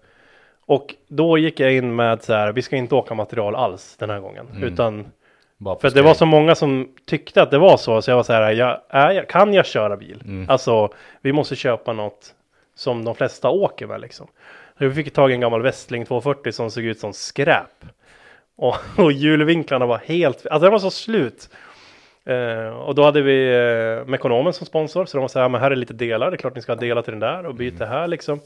och 0.65 0.95
då 1.07 1.37
gick 1.37 1.59
jag 1.59 1.73
in 1.73 1.95
med 1.95 2.23
så 2.23 2.33
här, 2.33 2.51
vi 2.51 2.61
ska 2.61 2.75
inte 2.75 2.95
åka 2.95 3.13
material 3.13 3.55
alls 3.55 3.97
den 3.97 4.09
här 4.09 4.19
gången. 4.19 4.47
Mm. 4.51 4.63
Utan, 4.63 5.05
för 5.81 5.89
det 5.89 6.01
var 6.01 6.13
så 6.13 6.25
många 6.25 6.55
som 6.55 6.89
tyckte 7.05 7.41
att 7.41 7.51
det 7.51 7.57
var 7.57 7.77
så. 7.77 8.01
Så 8.01 8.11
jag 8.11 8.15
var 8.15 8.23
så 8.23 8.33
här, 8.33 8.51
jag, 8.51 8.81
är, 8.89 9.23
kan 9.23 9.53
jag 9.53 9.65
köra 9.65 9.97
bil? 9.97 10.23
Mm. 10.25 10.49
Alltså, 10.49 10.89
vi 11.21 11.33
måste 11.33 11.55
köpa 11.55 11.93
något 11.93 12.33
som 12.75 13.05
de 13.05 13.15
flesta 13.15 13.49
åker 13.49 13.87
med 13.87 14.01
liksom. 14.01 14.27
Så 14.77 14.87
vi 14.87 14.93
fick 14.93 15.13
tag 15.13 15.31
i 15.31 15.33
en 15.33 15.39
gammal 15.39 15.61
Westling 15.61 16.05
240 16.05 16.51
som 16.51 16.71
såg 16.71 16.83
ut 16.83 16.99
som 16.99 17.13
skräp. 17.13 17.85
Och, 18.55 18.75
och 18.97 19.11
hjulvinklarna 19.11 19.85
var 19.85 19.97
helt, 19.97 20.47
alltså 20.47 20.63
den 20.63 20.71
var 20.71 20.79
så 20.79 20.91
slut. 20.91 21.49
Eh, 22.25 22.67
och 22.77 22.95
då 22.95 23.03
hade 23.03 23.21
vi 23.21 23.55
eh, 24.01 24.07
Mekonomen 24.09 24.53
som 24.53 24.65
sponsor, 24.65 25.05
så 25.05 25.17
de 25.17 25.21
var 25.21 25.27
så 25.27 25.39
här, 25.39 25.49
men 25.49 25.61
här 25.61 25.71
är 25.71 25.75
lite 25.75 25.93
delar, 25.93 26.31
det 26.31 26.35
är 26.35 26.37
klart 26.37 26.55
ni 26.55 26.61
ska 26.61 26.71
ha 26.71 26.79
delar 26.79 27.01
till 27.01 27.11
den 27.13 27.19
där 27.19 27.45
och 27.45 27.55
byta 27.55 27.85
här 27.85 28.07
liksom. 28.07 28.39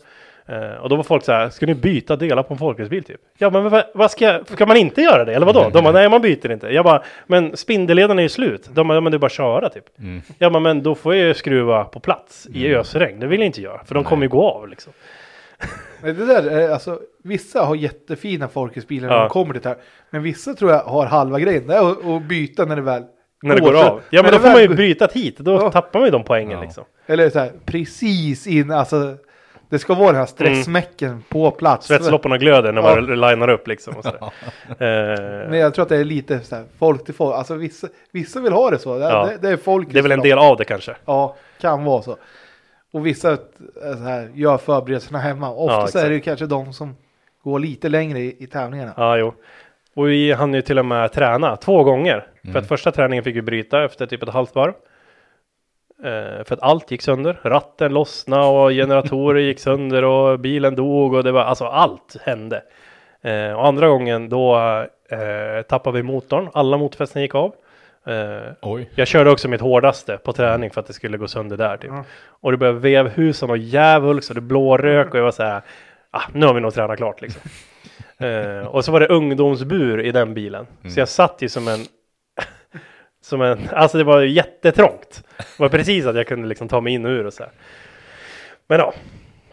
Eh, 0.46 0.74
och 0.82 0.90
då 0.90 0.96
var 0.96 1.04
folk 1.04 1.24
så 1.24 1.32
här, 1.32 1.50
ska 1.50 1.66
ni 1.66 1.74
byta 1.76 2.16
delar 2.16 2.44
på 2.44 2.54
en 2.54 2.58
folkracebil 2.58 3.04
typ? 3.04 3.22
Ja 3.38 3.50
men 3.50 3.70
vad, 3.70 3.84
vad 3.94 4.12
ska 4.12 4.26
jag, 4.26 4.48
ska 4.50 4.66
man 4.66 4.78
inte 4.78 5.02
göra 5.02 5.26
det 5.26 5.34
eller 5.36 5.46
vadå? 5.46 5.70
De 5.74 5.84
bara, 5.84 5.94
nej 5.94 6.10
man 6.10 6.22
byter 6.22 6.52
inte. 6.52 6.68
Jag 6.68 6.86
bara, 6.86 7.04
men 7.28 7.58
spindelledarna 7.58 8.22
är 8.22 8.24
ju 8.24 8.30
slut. 8.30 8.70
De 8.74 8.88
bara, 8.88 8.94
ja 8.96 9.02
men 9.02 9.12
det 9.12 9.16
är 9.16 9.20
bara 9.20 9.26
att 9.26 9.32
köra 9.32 9.70
typ. 9.70 9.84
Mm. 10.00 10.22
Ja 10.38 10.50
men, 10.50 10.64
men 10.64 10.84
då 10.84 10.96
får 10.96 11.16
jag 11.16 11.28
ju 11.28 11.34
skruva 11.34 11.84
på 11.84 12.00
plats 12.00 12.48
i 12.54 12.76
ösregn, 12.76 13.20
det 13.20 13.28
vill 13.28 13.40
jag 13.40 13.46
inte 13.46 13.62
göra, 13.62 13.84
för 13.86 13.96
de 13.96 14.04
kommer 14.04 14.24
ju 14.24 14.30
gå 14.30 14.50
av 14.50 14.68
liksom. 14.68 14.94
Men 16.04 16.16
det 16.18 16.26
där, 16.26 16.44
är, 16.52 16.70
alltså, 16.70 17.00
vissa 17.24 17.62
har 17.62 17.76
jättefina 17.76 18.48
folkracebilar 18.48 19.08
när 19.10 19.16
Ja. 19.16 19.22
de 19.22 19.30
kommer 19.30 19.54
dit 19.54 19.66
här. 19.66 19.76
Men 20.10 20.24
vissa 20.24 20.54
tror 20.54 20.72
jag 20.72 20.80
har 20.80 21.06
halva 21.06 21.40
grejen. 21.40 21.68
Det 21.68 21.76
är 21.76 22.16
att 22.18 22.24
byta 22.24 22.66
när 22.66 22.76
det 22.76 22.82
väl 22.82 23.04
När 23.44 23.56
det 23.56 23.62
går 23.62 23.86
av. 23.88 24.02
Ja 24.10 24.24
men 24.24 24.32
då 24.32 24.40
får 24.40 24.50
man 24.50 24.62
ju 24.62 24.68
bryta 24.68 25.08
hit, 25.14 25.38
då 25.38 25.52
Ja. 25.52 25.72
tappar 25.72 26.00
man 26.00 26.08
ju 26.08 26.12
de 26.12 26.24
poängen 26.24 26.52
Ja. 26.58 26.62
liksom. 26.64 26.84
Eller 27.06 27.30
så 27.30 27.40
här, 27.40 27.52
precis 27.66 28.48
in, 28.48 28.72
alltså. 28.72 29.16
Det 29.70 29.80
ska 29.80 29.94
vara 29.94 30.08
den 30.08 30.16
här 30.16 30.26
stressmäcken 30.26 31.24
på 31.30 31.52
plats. 31.52 31.88
Svetslopparna 31.88 32.38
glöder 32.38 32.72
när 32.72 32.82
Ja. 32.82 32.96
man 32.96 33.06
linar 33.06 33.48
upp 33.50 33.68
liksom. 33.68 33.96
Och 33.98 34.04
sådär. 34.04 34.20
eh, 34.70 35.50
Men 35.50 35.60
jag 35.60 35.74
tror 35.74 35.84
att 35.84 35.90
det 35.90 35.98
är 35.98 36.04
lite 36.06 36.40
så 36.40 36.56
här, 36.56 36.64
folk 36.80 37.06
till 37.06 37.14
folk. 37.14 37.36
Alltså 37.36 37.56
vissa, 37.56 37.88
vissa 38.12 38.40
vill 38.40 38.54
ha 38.54 38.70
det 38.70 38.80
så. 38.80 38.98
Det, 38.98 39.04
Ja. 39.06 39.26
det, 39.26 39.38
det 39.42 39.50
är 39.50 39.58
folk. 39.58 39.88
det 39.94 40.00
är 40.00 40.04
väl 40.04 40.12
en 40.12 40.22
del 40.22 40.38
av 40.38 40.58
det 40.58 40.66
kanske. 40.66 40.96
Ja, 41.06 41.36
kan 41.62 41.84
vara 41.84 42.02
så. 42.02 42.18
Och 42.94 43.06
vissa 43.06 43.32
är 43.32 43.94
så 43.94 44.04
här, 44.04 44.30
gör 44.34 44.58
förberedelserna 44.58 45.20
hemma. 45.20 45.50
Ofta 45.52 45.76
så 45.82 45.84
exakt. 45.88 46.06
är 46.06 46.10
det 46.10 46.16
ju 46.16 46.22
kanske 46.22 46.46
de 46.46 46.74
som 46.74 46.96
går 47.44 47.60
lite 47.60 47.90
längre 47.90 48.20
i, 48.20 48.44
i 48.44 48.48
tävlingarna. 48.48 48.94
Ja, 48.98 49.18
jo. 49.18 49.34
Och 49.98 50.08
vi 50.10 50.32
hann 50.32 50.54
ju 50.54 50.62
till 50.62 50.80
och 50.80 50.86
med 50.86 51.12
träna 51.12 51.56
två 51.56 51.84
gånger. 51.84 52.26
För 52.42 52.48
Mm. 52.50 52.60
att 52.62 52.68
första 52.68 52.92
träningen 52.92 53.24
fick 53.24 53.36
vi 53.36 53.42
bryta 53.42 53.84
efter 53.84 54.06
typ 54.06 54.24
ett 54.24 54.30
halvt 54.30 54.56
varv. 54.56 54.74
Eh, 56.04 56.44
för 56.44 56.54
att 56.54 56.62
allt 56.62 56.92
gick 56.92 57.02
sönder. 57.02 57.40
Ratten 57.44 57.94
lossnade 57.94 58.46
och 58.46 58.70
generatorer 58.72 59.40
gick 59.40 59.60
sönder 59.60 60.04
och 60.04 60.40
bilen 60.40 60.76
dog 60.76 61.14
och 61.14 61.24
det 61.24 61.32
var 61.32 61.42
alltså 61.44 61.66
allt 61.66 62.16
hände. 62.22 62.62
Eh, 63.22 63.52
och 63.54 63.68
andra 63.68 63.88
gången 63.88 64.30
då 64.30 64.58
eh, 65.12 65.62
tappade 65.68 65.98
vi 65.98 66.04
motorn. 66.04 66.50
Alla 66.54 66.78
motorfästen 66.78 67.22
gick 67.22 67.36
av. 67.36 67.54
Eh, 68.08 68.52
Oj. 68.62 68.90
jag 68.96 69.08
körde 69.08 69.32
också 69.32 69.48
mitt 69.48 69.62
hårdaste 69.62 70.18
på 70.18 70.34
träning 70.34 70.70
för 70.72 70.82
att 70.82 70.88
det 70.88 70.94
skulle 70.94 71.18
gå 71.18 71.28
sönder 71.28 71.58
där 71.58 71.78
typ. 71.78 71.92
Ja. 71.94 72.04
Och 72.42 72.52
det 72.52 72.58
började 72.58 72.80
vevhusa 72.80 73.46
och 73.46 73.58
djävulskt 73.58 74.30
och 74.30 74.36
det 74.36 74.42
blårök 74.42 75.12
och 75.14 75.18
jag 75.20 75.24
var 75.24 75.32
så 75.32 75.44
här, 75.44 75.62
ah, 76.12 76.22
nu 76.34 76.46
har 76.46 76.54
vi 76.54 76.62
nog 76.62 76.74
tränat 76.74 76.98
klart 76.98 77.22
liksom. 77.22 77.42
Eh, 78.20 78.68
och 78.68 78.86
så 78.86 78.92
var 78.92 79.00
det 79.00 79.08
ungdomsbur 79.08 80.02
i 80.02 80.12
den 80.12 80.34
bilen. 80.34 80.68
Så 80.94 81.00
jag 81.00 81.08
satt 81.10 81.42
ju 81.42 81.50
som 81.50 81.68
en, 81.68 81.80
som 83.22 83.42
en, 83.42 83.60
alltså 83.72 83.98
det 83.98 84.04
var 84.04 84.22
jättetrångt. 84.22 85.24
Det 85.38 85.60
var 85.60 85.70
precis 85.70 86.06
att 86.06 86.16
jag 86.16 86.28
kunde 86.28 86.48
liksom 86.48 86.68
ta 86.68 86.82
mig 86.82 86.94
in 86.94 87.06
och 87.06 87.12
ur 87.12 87.26
och 87.26 87.34
så 87.34 87.44
här. 87.44 87.52
Men 88.68 88.80
ja, 88.80 88.94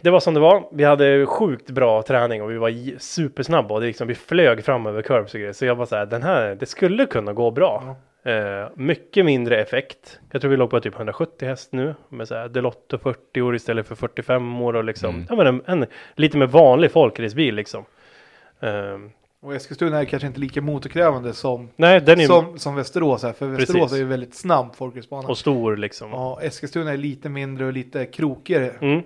det 0.01 0.11
var 0.11 0.20
som 0.20 0.35
det 0.35 0.41
var. 0.41 0.69
Vi 0.73 0.85
hade 0.85 1.27
sjukt 1.27 1.70
bra 1.70 2.03
träning 2.03 2.43
och 2.43 2.51
vi 2.51 2.57
var 2.57 2.99
supersnabba 2.99 3.74
och 3.74 3.81
det 3.81 3.86
liksom, 3.86 4.09
vi 4.09 4.15
flög 4.15 4.65
fram 4.65 4.86
över 4.86 5.03
curves 5.03 5.35
och 5.35 5.41
grejer. 5.41 5.53
Så 5.53 5.66
jag 5.66 5.74
var 5.74 5.86
så 5.86 5.97
här, 5.97 6.07
den 6.07 6.23
här, 6.23 6.55
det 6.55 6.66
skulle 6.66 7.07
kunna 7.07 7.32
gå 7.32 7.51
bra. 7.51 7.97
Eh, 8.24 8.69
mycket 8.74 9.24
mindre 9.24 9.61
effekt. 9.62 10.20
Jag 10.32 10.41
tror 10.41 10.51
vi 10.51 10.57
låg 10.57 10.70
på 10.70 10.81
typ 10.81 10.97
170 10.97 11.49
häst 11.49 11.73
nu 11.73 11.95
med 12.09 12.28
så 12.28 12.35
här 12.35 12.49
Delotto 12.49 12.99
40 12.99 13.41
år 13.43 13.55
istället 13.55 13.86
för 13.86 13.95
45 13.95 14.61
år 14.62 14.77
och 14.77 14.85
liksom, 14.85 15.15
Mm. 15.15 15.27
ja 15.28 15.36
men 15.36 15.47
en, 15.47 15.62
en 15.66 15.86
lite 16.15 16.36
mer 16.39 16.47
vanlig 16.47 16.91
folkracebil 16.93 17.55
liksom. 17.55 17.85
Eh, 18.65 18.99
Och 19.41 19.55
Eskilstuna 19.55 20.01
är 20.01 20.05
kanske 20.05 20.27
inte 20.27 20.41
lika 20.41 20.61
motorkrävande 20.61 21.35
som, 21.35 21.69
nej, 21.77 22.01
den 22.01 22.20
är 22.20 22.27
som, 22.27 22.59
som 22.59 22.74
Västerås 22.74 23.24
är. 23.24 23.32
För 23.32 23.47
Västerås 23.47 23.81
Precis. 23.81 23.93
är 23.93 23.99
ju 23.99 24.05
väldigt 24.05 24.35
snabb 24.35 24.74
folkracebana. 24.77 25.28
och 25.28 25.39
stor 25.39 25.77
liksom. 25.77 26.11
Ja, 26.11 26.41
Eskilstuna 26.43 26.93
är 26.93 26.97
lite 26.97 27.28
mindre 27.28 27.66
och 27.66 27.73
lite 27.73 28.07
krokigare. 28.07 28.70
Mm. 28.81 29.03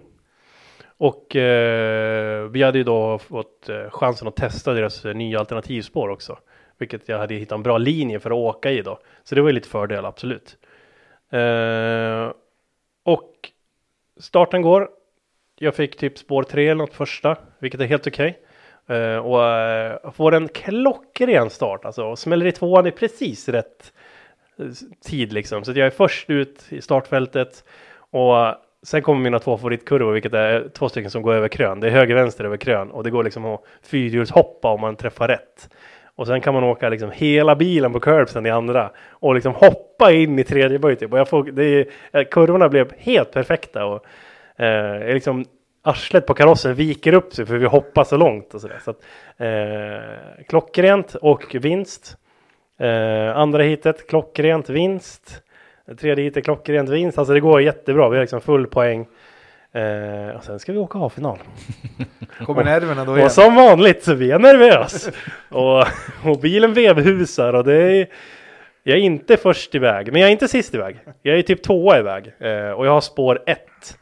Och 1.01 1.37
eh, 1.37 2.45
vi 2.49 2.63
hade 2.63 2.79
ju 2.79 2.85
då 2.85 3.19
fått 3.19 3.69
eh, 3.69 3.91
chansen 3.91 4.29
att 4.29 4.37
testa 4.37 4.73
deras 4.73 5.05
eh, 5.05 5.15
nya 5.15 5.39
alternativspår 5.39 6.09
också. 6.09 6.39
Vilket 6.79 7.09
jag 7.09 7.19
hade 7.19 7.35
hittat 7.35 7.57
en 7.57 7.63
bra 7.63 7.79
linje 7.79 8.21
för 8.21 8.31
att 8.31 8.37
åka 8.37 8.71
i 8.71 8.83
då. 8.83 8.99
Så 9.25 9.35
det 9.35 9.41
var 9.41 9.49
ju 9.49 9.55
lite 9.55 9.69
fördel, 9.69 10.05
absolut. 10.05 10.57
Eh, 11.31 12.33
och 13.05 13.33
starten 14.21 14.63
går. 14.63 14.89
Jag 15.59 15.75
fick 15.75 15.97
typ 15.97 16.19
spår 16.19 16.43
3 16.43 16.65
eller 16.69 16.75
något 16.75 16.95
första, 16.95 17.37
vilket 17.59 17.81
är 17.81 17.85
helt 17.85 18.07
okej. 18.07 18.29
Eh, 18.29 18.48
Eh, 18.89 19.17
och 19.17 19.45
eh, 19.45 20.11
får 20.13 20.35
en 20.35 20.49
klockren 20.49 21.51
start, 21.51 21.85
alltså. 21.85 22.05
Och 22.05 22.19
smäller 22.19 22.47
i 22.47 22.53
tvåan 22.53 22.87
i 22.87 22.91
precis 22.91 23.49
rätt 23.49 23.93
eh, 24.59 24.67
tid 25.05 25.33
liksom. 25.33 25.65
Så 25.65 25.71
att 25.71 25.77
jag 25.77 25.87
är 25.87 25.91
först 25.91 26.31
ut 26.31 26.67
i 26.69 26.81
startfältet. 26.81 27.65
Och 28.11 28.35
sen 28.83 29.03
kommer 29.03 29.21
mina 29.21 29.39
två 29.39 29.57
favoritkurvor, 29.57 30.13
vilket 30.13 30.35
är 30.35 30.69
två 30.69 30.89
stycken 30.89 31.11
som 31.11 31.23
går 31.23 31.35
över 31.35 31.49
krön. 31.49 31.81
Det 31.81 31.87
är 31.87 31.91
höger 31.91 32.15
vänster 32.15 32.45
över 32.45 32.57
krön 32.57 32.91
och 32.91 33.05
det 33.05 33.11
går 33.11 33.25
liksom 33.25 33.45
att 33.45 33.63
fyrhjulshoppa 33.83 34.69
om 34.69 34.81
man 34.81 34.97
träffar 34.97 35.29
rätt. 35.29 35.71
Och 36.19 36.27
sen 36.27 36.41
kan 36.41 36.55
man 36.55 36.65
åka 36.65 36.89
liksom 36.89 37.11
hela 37.11 37.57
bilen 37.57 37.93
på 37.93 38.01
curbsen 38.01 38.47
i 38.47 38.51
andra 38.51 38.91
och 39.11 39.35
liksom 39.35 39.55
hoppa 39.55 40.13
in 40.13 40.39
i 40.39 40.45
tredje 40.45 40.79
böj 40.79 40.97
typ. 40.97 41.13
Och 41.13 41.19
jag 41.19 41.29
får, 41.29 41.45
det 41.45 41.65
är, 42.13 42.25
kurvorna 42.25 42.69
blev 42.69 42.93
helt 42.99 43.33
perfekta 43.33 43.85
och 43.85 44.05
eh, 44.63 45.15
liksom 45.15 45.45
arslet 45.83 46.27
på 46.27 46.35
karossen 46.35 46.75
viker 46.75 47.13
upp 47.13 47.35
sig 47.35 47.47
för 47.47 47.57
vi 47.57 47.67
hoppar 47.67 48.05
så 48.05 48.17
långt 48.17 48.55
och 48.55 48.61
sådär. 48.61 48.81
Så 48.85 48.91
att, 48.91 49.01
eh, 49.37 50.45
klockrent 50.49 51.15
och 51.15 51.55
vinst. 51.61 52.17
Eh, 52.81 53.37
andra 53.37 53.63
hitet 53.63 54.09
klockrent 54.09 54.69
vinst. 54.71 55.43
Tredje 56.01 56.25
hitet 56.25 56.45
klockrent 56.45 56.89
vinst. 56.89 57.19
Alltså 57.19 57.35
det 57.35 57.41
går 57.41 57.63
jättebra. 57.63 58.09
Vi 58.09 58.17
har 58.17 58.23
liksom 58.23 58.41
full 58.41 58.67
poäng. 58.67 59.07
Eh, 59.73 60.37
och 60.37 60.45
sen 60.45 60.59
ska 60.59 60.73
vi 60.73 60.79
åka 60.79 60.99
A-final. 60.99 61.39
Kommer 62.47 62.65
nerverna 62.65 63.05
då 63.05 63.13
igen? 63.13 63.27
Och 63.27 63.33
som 63.33 63.55
vanligt 63.55 64.05
så 64.05 64.15
vi 64.15 64.31
är 64.31 64.39
nervös. 64.39 65.11
och, 65.49 65.85
och 66.25 66.39
bilen 66.43 66.75
vevhusar 66.75 67.53
och 67.53 67.65
det 67.65 67.75
är 67.75 68.09
jag 68.83 68.99
är 68.99 69.03
inte 69.03 69.37
först 69.37 69.75
iväg, 69.75 70.13
men 70.13 70.21
jag 70.21 70.29
är 70.29 70.33
inte 70.33 70.49
sist 70.49 70.75
iväg. 70.75 70.99
Jag 71.23 71.39
är 71.39 71.43
typ 71.43 71.63
tvåa 71.63 71.99
iväg 71.99 72.33
eh, 72.39 72.71
och 72.71 72.87
jag 72.87 72.91
har 72.91 73.01
spår 73.01 73.43
ett. 73.47 73.99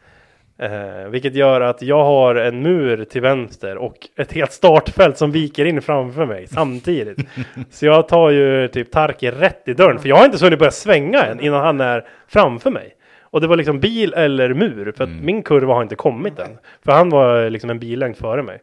Eh, 0.58 1.08
vilket 1.08 1.34
gör 1.34 1.60
att 1.60 1.82
jag 1.82 2.04
har 2.04 2.34
en 2.34 2.62
mur 2.62 3.04
till 3.04 3.20
vänster 3.20 3.76
och 3.76 4.08
ett 4.16 4.32
helt 4.32 4.52
startfält 4.52 5.18
som 5.18 5.32
viker 5.32 5.64
in 5.64 5.82
framför 5.82 6.26
mig 6.26 6.46
samtidigt. 6.46 7.18
Så 7.70 7.86
jag 7.86 8.08
tar 8.08 8.30
ju 8.30 8.68
typ 8.68 8.90
Tarki 8.90 9.30
rätt 9.30 9.68
i 9.68 9.74
dörren, 9.74 9.98
för 9.98 10.08
jag 10.08 10.16
har 10.16 10.24
inte 10.24 10.38
så 10.38 10.46
hunnit 10.46 10.58
börja 10.58 10.70
svänga 10.70 11.22
än 11.22 11.40
innan 11.40 11.64
han 11.64 11.80
är 11.80 12.06
framför 12.28 12.70
mig. 12.70 12.92
Och 13.20 13.40
det 13.40 13.46
var 13.46 13.56
liksom 13.56 13.80
bil 13.80 14.14
eller 14.14 14.54
mur, 14.54 14.92
för 14.96 15.04
att 15.04 15.10
min 15.10 15.42
kurva 15.42 15.74
har 15.74 15.82
inte 15.82 15.96
kommit 15.96 16.38
än. 16.38 16.58
För 16.84 16.92
han 16.92 17.10
var 17.10 17.50
liksom 17.50 17.70
en 17.70 17.78
billängd 17.78 18.16
före 18.16 18.42
mig. 18.42 18.58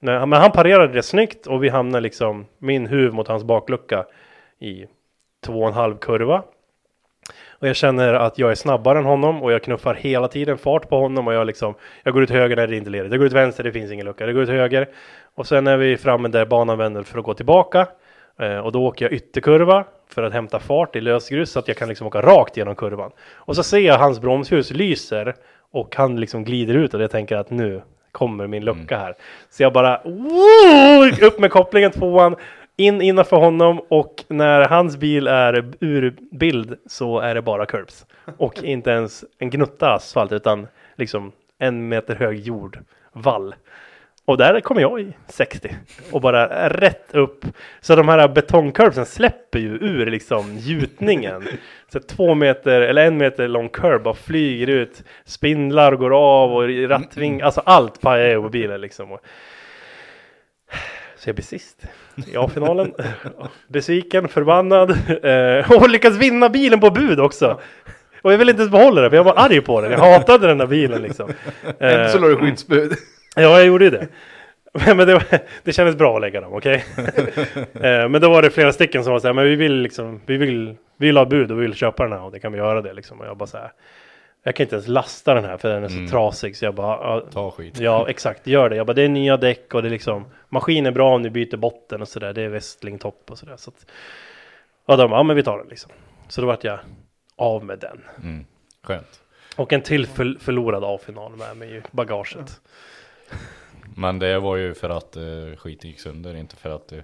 Men 0.00 0.28
men 0.28 0.40
han 0.40 0.52
parerade 0.52 0.92
det 0.92 1.02
snyggt 1.02 1.46
och 1.46 1.64
vi 1.64 1.68
hamnade 1.68 2.02
liksom 2.02 2.46
min 2.58 2.86
huv 2.86 3.14
mot 3.14 3.28
hans 3.28 3.44
baklucka 3.44 4.04
i 4.60 4.86
två 5.46 5.60
och 5.60 5.68
en 5.68 5.74
halv 5.74 5.96
kurva. 5.96 6.42
Och 7.64 7.68
jag 7.68 7.76
känner 7.76 8.14
att 8.14 8.38
jag 8.38 8.50
är 8.50 8.54
snabbare 8.54 8.98
än 8.98 9.04
honom 9.04 9.42
och 9.42 9.52
jag 9.52 9.62
knuffar 9.62 9.94
hela 9.94 10.28
tiden 10.28 10.58
fart 10.58 10.88
på 10.88 10.98
honom 10.98 11.28
och 11.28 11.34
jag 11.34 11.46
liksom 11.46 11.74
Jag 12.02 12.14
går 12.14 12.22
ut 12.22 12.30
höger 12.30 12.56
när 12.56 12.66
det 12.66 12.76
inte 12.76 12.90
leder. 12.90 13.10
Jag 13.10 13.18
går 13.18 13.26
ut 13.26 13.32
vänster, 13.32 13.64
det 13.64 13.72
finns 13.72 13.92
ingen 13.92 14.06
lucka. 14.06 14.24
Jag 14.24 14.34
går 14.34 14.42
ut 14.42 14.48
höger 14.48 14.88
Och 15.34 15.46
sen 15.46 15.66
är 15.66 15.76
vi 15.76 15.96
framme 15.96 16.28
där 16.28 16.46
banan 16.46 16.78
vänder 16.78 17.02
för 17.02 17.18
att 17.18 17.24
gå 17.24 17.34
tillbaka. 17.34 17.86
Eh, 18.40 18.58
och 18.58 18.72
då 18.72 18.84
åker 18.84 19.04
jag 19.04 19.12
ytterkurva 19.12 19.84
för 20.08 20.22
att 20.22 20.32
hämta 20.32 20.60
fart 20.60 20.96
i 20.96 21.00
lösgrus 21.00 21.50
så 21.50 21.58
att 21.58 21.68
jag 21.68 21.76
kan 21.76 21.88
liksom 21.88 22.06
åka 22.06 22.22
rakt 22.22 22.56
genom 22.56 22.76
kurvan. 22.76 23.10
Och 23.34 23.56
så 23.56 23.62
ser 23.62 23.78
jag 23.78 23.98
hans 23.98 24.20
bromsljus 24.20 24.70
lyser 24.70 25.34
och 25.72 25.96
han 25.96 26.20
liksom 26.20 26.44
glider 26.44 26.74
ut 26.74 26.94
och 26.94 27.02
jag 27.02 27.10
tänker 27.10 27.36
att 27.36 27.50
nu 27.50 27.82
kommer 28.12 28.46
min 28.46 28.64
lucka 28.64 28.98
här. 28.98 29.14
Så 29.50 29.62
jag 29.62 29.72
bara 29.72 29.96
upp 31.22 31.38
med 31.38 31.50
kopplingen 31.50 31.90
tvåan, 31.90 32.36
in 32.76 33.02
innanför 33.02 33.36
honom 33.36 33.80
och 33.88 34.24
när 34.28 34.68
hans 34.68 34.96
bil 34.96 35.26
är 35.26 35.72
ur 35.80 36.14
bild 36.30 36.76
så 36.86 37.18
är 37.18 37.34
det 37.34 37.42
bara 37.42 37.66
curbs. 37.66 38.06
Och 38.36 38.58
inte 38.64 38.90
ens 38.90 39.24
en 39.38 39.50
gnutta 39.50 39.92
asfalt 39.92 40.32
utan 40.32 40.66
liksom 40.96 41.32
en 41.58 41.88
meter 41.88 42.14
hög 42.14 42.40
jordvall. 42.40 43.54
Och 44.26 44.36
där 44.36 44.60
kommer 44.60 44.80
jag 44.80 45.00
i 45.00 45.12
60 45.28 45.76
och 46.12 46.20
bara 46.20 46.68
rätt 46.68 47.14
upp. 47.14 47.44
Så 47.80 47.96
de 47.96 48.08
här 48.08 48.28
betongcurbsen 48.28 49.06
släpper 49.06 49.58
ju 49.58 49.74
ur 49.74 50.06
liksom 50.06 50.56
gjutningen. 50.58 51.48
Så 51.88 52.00
två 52.00 52.34
meter 52.34 52.80
eller 52.80 53.06
en 53.06 53.16
meter 53.16 53.48
lång 53.48 53.68
curb 53.68 54.02
bara 54.02 54.14
flyger 54.14 54.66
ut. 54.66 55.02
Spindlar 55.24 55.96
går 55.96 56.14
av 56.14 56.54
och 56.54 56.88
rattving, 56.88 57.40
alltså 57.40 57.62
allt 57.64 58.00
pajar 58.00 58.28
ju 58.28 58.42
på 58.42 58.48
bilen 58.48 58.80
liksom. 58.80 59.18
Så 61.16 61.28
jag 61.28 61.34
blir 61.36 61.44
sist 61.44 61.86
i 62.32 62.36
A-finalen. 62.36 62.92
Besviken, 63.68 64.28
förbannad 64.28 64.90
eh, 65.22 65.72
och 65.72 65.88
lyckas 65.88 66.14
vinna 66.16 66.48
bilen 66.48 66.80
på 66.80 66.90
bud 66.90 67.20
också. 67.20 67.60
Och 68.22 68.32
jag 68.32 68.38
vill 68.38 68.48
inte 68.48 68.62
ens 68.62 68.72
behålla 68.72 69.00
den 69.00 69.10
för 69.10 69.16
jag 69.16 69.24
var 69.24 69.34
arg 69.36 69.60
på 69.60 69.80
den. 69.80 69.90
Jag 69.90 69.98
hatade 69.98 70.46
den 70.46 70.58
där 70.58 70.66
bilen 70.66 71.02
liksom. 71.02 71.30
Ändå 71.78 72.08
så 72.08 72.16
Eh, 72.16 72.22
la 72.22 72.28
du 72.28 72.36
skyddsbud. 72.36 72.92
Ja, 73.36 73.42
jag 73.42 73.66
gjorde 73.66 73.84
ju 73.84 73.90
det. 73.90 74.08
Men 74.94 75.06
det, 75.06 75.14
var, 75.14 75.24
det 75.62 75.72
kändes 75.72 75.96
bra 75.96 76.14
att 76.14 76.20
lägga 76.20 76.40
dem, 76.40 76.52
okej? 76.52 76.84
Eh, 77.74 78.08
men 78.08 78.20
då 78.20 78.30
var 78.30 78.42
det 78.42 78.50
flera 78.50 78.72
stycken 78.72 79.04
som 79.04 79.12
var 79.12 79.20
så 79.20 79.26
här, 79.26 79.34
men 79.34 79.44
vi 79.44 79.56
vill 79.56 79.74
liksom, 79.74 80.20
vi 80.26 80.36
vill, 80.36 80.76
vi 80.98 81.06
vill 81.06 81.16
ha 81.16 81.24
bud 81.24 81.50
och 81.50 81.58
vi 81.58 81.62
vill 81.62 81.74
köpa 81.74 82.02
den 82.02 82.12
här 82.12 82.22
och 82.22 82.32
det 82.32 82.40
kan 82.40 82.52
vi 82.52 82.58
göra 82.58 82.82
det 82.82 82.92
liksom. 82.92 83.20
Och 83.20 83.26
jag 83.26 83.36
bara 83.36 83.46
så 83.46 83.56
här, 83.56 83.72
jag 84.46 84.54
kan 84.56 84.64
inte 84.64 84.74
ens 84.76 84.88
lasta 84.88 85.34
den 85.34 85.44
här 85.44 85.56
för 85.56 85.68
den 85.74 85.84
är 85.84 85.88
så 85.88 85.94
Mm. 85.94 86.10
trasig 86.10 86.56
så 86.56 86.64
jag 86.64 86.74
bara, 86.74 86.96
ja, 86.96 87.22
Ta 87.32 87.50
skit. 87.50 87.78
ja 87.80 88.08
exakt, 88.08 88.46
gör 88.46 88.68
det. 88.70 88.76
Jag 88.76 88.86
bara, 88.86 88.92
det 88.92 89.02
är 89.02 89.08
nya 89.08 89.36
däck 89.36 89.74
och 89.74 89.82
det 89.82 89.88
är 89.88 89.90
liksom, 89.90 90.24
maskin 90.48 90.86
är 90.86 90.90
bra 90.90 91.14
om 91.14 91.22
ni 91.22 91.30
byter 91.30 91.56
botten 91.56 92.02
och 92.02 92.08
sådär, 92.08 92.32
det 92.32 92.42
är 92.42 92.48
Westling 92.48 92.98
topp 92.98 93.30
och 93.30 93.38
sådär. 93.38 93.56
Så 93.56 93.70
att, 93.70 93.86
ja, 94.86 94.96
de 94.96 95.10
bara, 95.10 95.18
ja 95.18 95.22
men 95.22 95.36
vi 95.36 95.42
tar 95.42 95.58
den 95.58 95.66
liksom. 95.68 95.90
Så 96.28 96.40
då 96.40 96.46
vart 96.46 96.64
jag 96.64 96.78
av 97.36 97.64
med 97.64 97.78
den. 97.78 98.00
Mm. 98.22 98.46
Skönt. 98.82 99.20
Och 99.56 99.72
en 99.72 99.82
till 99.82 100.06
för, 100.06 100.36
förlorad 100.40 100.84
A-final 100.84 101.36
med 101.36 101.56
mig 101.56 101.76
i 101.76 101.82
bagaget. 101.90 102.60
Men 103.96 104.18
det 104.18 104.38
var 104.38 104.56
ju 104.56 104.74
för 104.74 104.90
att 104.90 105.16
uh, 105.16 105.56
skiten 105.56 105.90
gick 105.90 106.00
sönder, 106.00 106.36
inte 106.36 106.56
för 106.56 106.70
att 106.76 106.88
du 106.88 107.02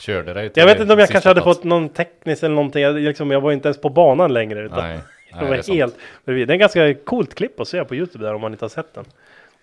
körde 0.00 0.34
dig 0.34 0.48
till 0.50 0.60
Jag 0.60 0.66
vet 0.66 0.80
inte 0.80 0.92
om 0.92 0.98
jag 0.98 1.08
kanske 1.08 1.30
hade 1.30 1.42
plats. 1.42 1.58
fått 1.58 1.64
någon 1.64 1.88
teknisk 1.88 2.42
eller 2.42 2.54
någonting. 2.54 2.82
Jag, 2.82 2.94
liksom, 2.94 3.30
jag 3.30 3.40
var 3.40 3.52
inte 3.52 3.68
ens 3.68 3.80
på 3.80 3.88
banan 3.88 4.32
längre. 4.32 4.60
Utan 4.64 4.78
Nej, 4.78 4.98
nej 5.40 5.58
är 5.58 5.62
sant. 5.62 5.76
helt 5.78 5.96
bredvid. 6.24 6.48
Det 6.48 6.52
är 6.52 6.54
en 6.54 6.60
ganska 6.60 6.94
coolt 6.94 7.34
klipp 7.34 7.60
att 7.60 7.68
se 7.68 7.84
på 7.84 7.94
Youtube 7.94 8.24
där 8.24 8.34
om 8.34 8.40
man 8.40 8.52
inte 8.52 8.64
har 8.64 8.70
sett 8.70 8.94
den. 8.94 9.04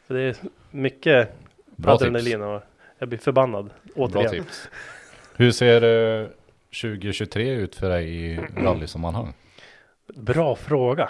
För 0.08 0.14
det 0.14 0.22
är 0.22 0.36
mycket 0.72 1.30
Bra 1.76 1.94
adrenalin 1.94 2.42
och 2.42 2.62
jag 3.00 3.10
blir 3.10 3.20
förbannad 3.20 3.66
Bra 3.66 4.06
återigen. 4.06 4.32
tips. 4.32 4.70
Hur 5.36 5.52
ser 5.52 5.84
uh, 5.84 6.28
2023 6.82 7.50
ut 7.50 7.76
för 7.76 7.90
dig 7.90 8.10
i 8.10 8.40
rallysammanhang? 8.58 9.34
Bra 10.16 10.56
fråga. 10.56 11.10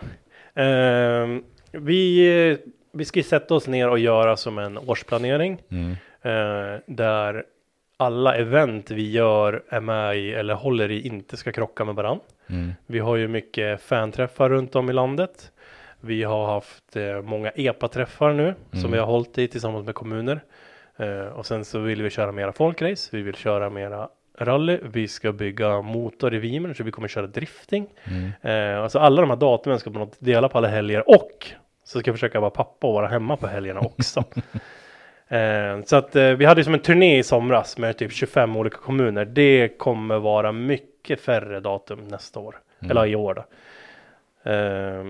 Ehm, 0.56 1.44
vi, 1.72 2.58
vi 2.92 3.06
ska 3.06 3.24
sätta 3.24 3.56
oss 3.56 3.68
ner 3.68 3.90
och 3.90 4.00
göra 4.00 4.38
som 4.38 4.58
en 4.58 4.78
årsplanering. 4.78 5.62
Mm. 5.70 5.92
eh, 6.22 6.80
där 6.86 7.44
alla 8.00 8.36
event 8.36 8.92
vi 8.92 9.12
gör 9.12 9.64
är 9.70 9.80
med 9.80 10.18
i 10.18 10.34
eller 10.34 10.54
håller 10.54 10.92
i 10.92 11.08
inte 11.08 11.38
ska 11.38 11.52
krocka 11.52 11.86
med 11.86 11.96
varandra. 11.96 12.24
Mm. 12.50 12.74
Vi 12.86 13.00
har 13.00 13.16
ju 13.16 13.28
mycket 13.28 13.82
fanträffar 13.82 14.50
runt 14.50 14.76
om 14.76 14.90
i 14.90 14.94
landet. 14.94 15.52
Vi 16.02 16.24
har 16.24 16.46
haft 16.54 16.96
eh, 16.96 17.22
många 17.22 17.50
EPA-träffar 17.56 18.34
nu 18.34 18.56
som 18.72 18.80
Mm. 18.80 18.92
vi 18.92 18.98
har 18.98 19.06
hållit 19.06 19.38
i 19.38 19.48
tillsammans 19.48 19.86
med 19.86 19.96
kommuner. 19.96 20.40
Eh, 20.98 21.22
och 21.26 21.46
sen 21.46 21.66
så 21.66 21.80
vill 21.80 22.02
vi 22.02 22.10
köra 22.10 22.32
mera 22.32 22.52
folkrace. 22.52 23.10
Vi 23.12 23.22
vill 23.22 23.36
köra 23.36 23.70
mera 23.70 24.10
rally. 24.40 24.80
Vi 24.84 25.08
ska 25.08 25.32
bygga 25.32 25.82
motor 25.82 26.34
i 26.34 26.38
Vimen 26.40 26.76
så 26.76 26.84
vi 26.84 26.92
kommer 26.92 27.08
köra 27.08 27.28
drifting. 27.28 27.88
Mm. 28.04 28.76
Eh, 28.76 28.84
alltså 28.84 29.00
alla 29.00 29.22
de 29.22 29.30
här 29.30 29.38
datumen 29.38 29.80
ska 29.80 29.90
något 29.90 30.16
dela 30.20 30.50
på 30.50 30.58
alla 30.58 30.68
helger 30.68 31.10
och 31.10 31.48
så 31.84 32.00
ska 32.00 32.10
jag 32.10 32.16
försöka 32.16 32.40
vara 32.40 32.52
pappa 32.52 32.88
och 32.88 32.94
vara 32.94 33.08
hemma 33.08 33.38
på 33.38 33.48
helgerna 33.48 33.80
också. 33.80 34.24
eh, 35.30 35.84
så 35.86 35.96
att 35.96 36.16
eh, 36.16 36.30
vi 36.32 36.46
hade 36.46 36.64
som 36.64 36.74
en 36.74 36.80
turné 36.80 37.18
i 37.18 37.24
somras 37.24 37.78
med 37.78 37.98
typ 37.98 38.12
25 38.12 38.56
olika 38.56 38.78
kommuner. 38.78 39.26
Det 39.26 39.78
kommer 39.78 40.20
vara 40.20 40.52
mycket 40.52 41.22
färre 41.22 41.60
datum 41.60 42.00
nästa 42.08 42.40
år. 42.40 42.56
Mm. 42.80 42.92
Eller 42.92 43.06
i 43.06 43.16
år 43.16 43.34
då. 43.34 43.44
Eh, 44.52 45.06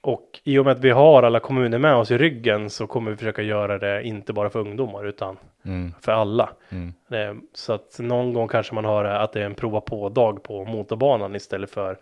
och 0.00 0.40
i 0.44 0.58
och 0.58 0.64
med 0.64 0.72
att 0.72 0.80
vi 0.84 0.90
har 0.90 1.22
alla 1.22 1.40
kommuner 1.40 1.78
med 1.78 1.94
oss 1.94 2.10
i 2.10 2.18
ryggen 2.18 2.70
så 2.70 2.86
kommer 2.86 3.10
vi 3.10 3.16
försöka 3.16 3.42
göra 3.42 3.78
det 3.78 4.02
inte 4.02 4.32
bara 4.32 4.50
för 4.50 4.58
ungdomar 4.60 5.06
utan 5.06 5.36
Mm. 5.64 5.94
för 6.00 6.12
alla. 6.12 6.50
Mm. 6.70 7.42
Så 7.54 7.72
att 7.72 7.98
någon 7.98 8.32
gång 8.32 8.48
kanske 8.48 8.74
man 8.74 8.84
hör 8.84 9.04
att 9.04 9.32
det 9.32 9.40
är 9.40 9.44
en 9.46 9.54
prova 9.54 9.80
på-dag 9.80 10.42
på 10.42 10.64
motorbanan 10.64 11.34
istället 11.36 11.70
för 11.70 11.98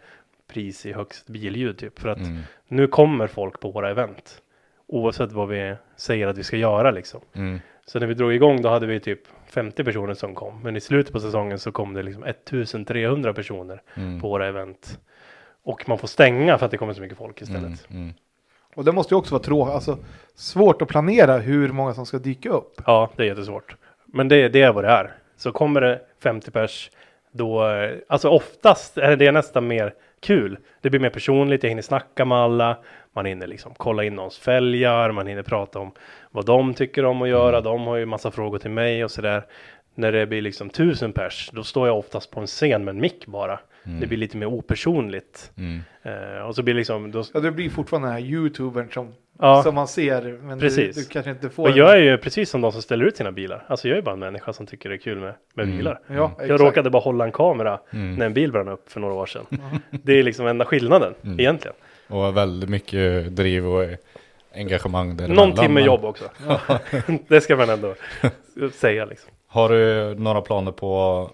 pris 0.53 0.87
i 0.87 0.93
högst 0.93 1.27
billjud 1.27 1.79
typ. 1.79 1.99
För 1.99 2.09
att 2.09 2.19
Mm. 2.19 2.39
nu 2.69 2.87
kommer 2.87 3.27
folk 3.27 3.61
på 3.61 3.71
våra 3.71 3.91
event. 3.91 4.43
Oavsett 4.93 5.33
vad 5.33 5.49
vi 5.49 5.75
säger 5.97 6.27
att 6.27 6.39
vi 6.39 6.43
ska 6.45 6.57
göra 6.57 6.91
liksom. 6.91 7.21
Mm. 7.35 7.61
Så 7.87 7.99
när 7.99 8.07
vi 8.07 8.15
drog 8.15 8.33
igång 8.35 8.63
då 8.63 8.69
hade 8.69 8.87
vi 8.87 9.01
typ 9.01 9.21
50 9.47 9.85
personer 9.85 10.15
som 10.15 10.35
kom. 10.35 10.63
Men 10.63 10.77
i 10.77 10.81
slutet 10.81 11.13
på 11.13 11.21
säsongen 11.21 11.59
så 11.59 11.73
kom 11.73 11.95
det 11.95 12.03
liksom 12.03 12.25
1300 12.25 13.33
personer 13.35 13.83
Mm. 13.95 14.21
på 14.21 14.29
våra 14.29 14.47
event. 14.47 14.99
Och 15.63 15.89
man 15.89 15.99
får 15.99 16.09
stänga 16.09 16.59
för 16.59 16.65
att 16.67 16.71
det 16.71 16.79
kommer 16.79 16.93
så 16.93 17.01
mycket 17.01 17.19
folk 17.19 17.43
istället. 17.43 17.91
Mm. 17.91 18.03
Mm. 18.03 18.15
Och 18.75 18.85
det 18.85 18.93
måste 18.93 19.15
ju 19.15 19.19
också 19.19 19.35
vara 19.35 19.43
tråkigt, 19.43 19.75
alltså 19.75 19.99
svårt 20.35 20.83
att 20.83 20.89
planera 20.89 21.39
hur 21.39 21.69
många 21.69 21.95
som 21.95 22.07
ska 22.07 22.19
dyka 22.19 22.49
upp. 22.51 22.81
Ja, 22.87 23.11
det 23.17 23.23
är 23.23 23.27
jättesvårt. 23.27 23.77
Men 24.07 24.29
det, 24.29 24.49
det 24.49 24.63
är 24.63 24.73
vad 24.73 24.85
det 24.85 24.91
är. 24.91 25.13
Så 25.37 25.53
kommer 25.53 25.81
det 25.81 26.01
50 26.23 26.51
pers, 26.51 26.91
då, 27.33 27.65
alltså 28.09 28.29
oftast 28.29 28.99
är 28.99 29.17
det 29.17 29.33
nästan 29.33 29.67
mer 29.67 29.95
kul. 30.21 30.59
Det 30.81 30.91
blir 30.91 31.01
mer 31.01 31.11
personligt, 31.11 31.63
jag 31.63 31.69
hinner 31.71 31.83
snacka 31.83 32.25
med 32.25 32.39
alla, 32.39 32.77
man 33.15 33.25
hinner 33.27 33.47
liksom 33.47 33.73
kolla 33.77 34.05
in 34.05 34.15
någons 34.15 34.39
fälgar, 34.39 35.13
man 35.13 35.27
hinner 35.27 35.43
prata 35.43 35.79
om 35.79 35.93
vad 36.31 36.47
de 36.47 36.75
tycker 36.75 37.05
om 37.05 37.23
att 37.23 37.29
göra, 37.29 37.61
de 37.61 37.81
har 37.87 37.97
ju 37.97 38.07
massa 38.07 38.31
frågor 38.31 38.59
till 38.59 38.71
mig 38.71 39.05
och 39.05 39.11
sådär. 39.11 39.45
När 39.95 40.13
det 40.13 40.27
blir 40.27 40.43
liksom 40.43 40.71
tusen 40.71 41.13
pers, 41.13 41.51
då 41.53 41.63
står 41.65 41.87
jag 41.89 41.99
oftast 41.99 42.31
på 42.31 42.41
en 42.41 42.47
scen 42.47 42.85
med 42.85 42.95
en 42.95 43.01
mick 43.01 43.27
bara. 43.27 43.61
Det 44.01 44.07
blir 44.07 44.19
lite 44.19 44.37
mer 44.37 44.47
opersonligt. 44.47 45.53
Mm. 45.57 45.81
Eh, 46.03 46.43
och 46.43 46.55
så 46.55 46.63
blir 46.63 46.75
liksom, 46.75 47.11
då, 47.11 47.25
Ja, 47.35 47.41
det 47.41 47.51
blir 47.51 47.71
fortfarande 47.71 48.09
den 48.09 48.15
här 48.15 48.21
youtubern 48.23 48.91
som, 48.91 49.15
ja. 49.39 49.63
som 49.63 49.75
man 49.75 49.89
ser. 49.89 50.39
Men 50.43 50.61
Precis. 50.61 50.97
Du, 50.97 51.03
du 51.03 51.09
kanske 51.09 51.31
inte 51.31 51.51
får 51.51 51.69
Och 51.71 51.77
jag 51.77 51.91
är 51.93 51.97
ju 52.03 52.19
precis 52.19 52.51
som 52.51 52.61
de 52.61 52.73
som 52.73 52.83
ställer 52.83 53.05
ut 53.05 53.17
sina 53.17 53.33
bilar. 53.33 53.65
Alltså 53.67 53.89
jag 53.89 53.99
är 53.99 54.03
bara 54.03 54.13
en 54.13 54.19
människa 54.19 54.53
som 54.53 54.67
tycker 54.67 54.89
det 54.89 54.95
är 54.95 54.99
kul 54.99 55.19
med, 55.19 55.35
med 55.55 55.65
Mm. 55.65 55.77
bilar. 55.77 56.01
Ja, 56.07 56.15
Jag 56.15 56.45
exakt. 56.45 56.61
råkade 56.61 56.91
bara 56.91 57.03
hålla 57.03 57.25
en 57.25 57.33
kamera 57.33 57.81
Mm. 57.93 58.15
när 58.15 58.27
en 58.27 58.35
bil 58.35 58.53
brann 58.53 58.69
upp 58.69 58.91
för 58.93 59.01
några 59.01 59.15
år 59.15 59.27
sedan. 59.27 59.47
Det 59.91 60.13
är 60.19 60.23
liksom 60.23 60.47
enda 60.47 60.65
skillnaden 60.65 61.15
Mm. 61.25 61.41
egentligen. 61.41 61.77
Och 62.11 62.37
väldigt 62.37 62.71
mycket 62.71 63.37
driv 63.37 63.67
och 63.67 63.85
engagemang 64.55 65.17
där 65.17 65.29
Någon 65.29 65.55
timme 65.55 65.81
jobb 65.81 66.05
också. 66.05 66.25
det 67.29 67.41
ska 67.41 67.57
man 67.57 67.71
ändå 67.71 67.95
säga 68.73 69.05
liksom. 69.05 69.31
Har 69.47 69.69
du 69.69 70.15
några 70.15 70.41
planer 70.41 70.73
på 70.73 71.31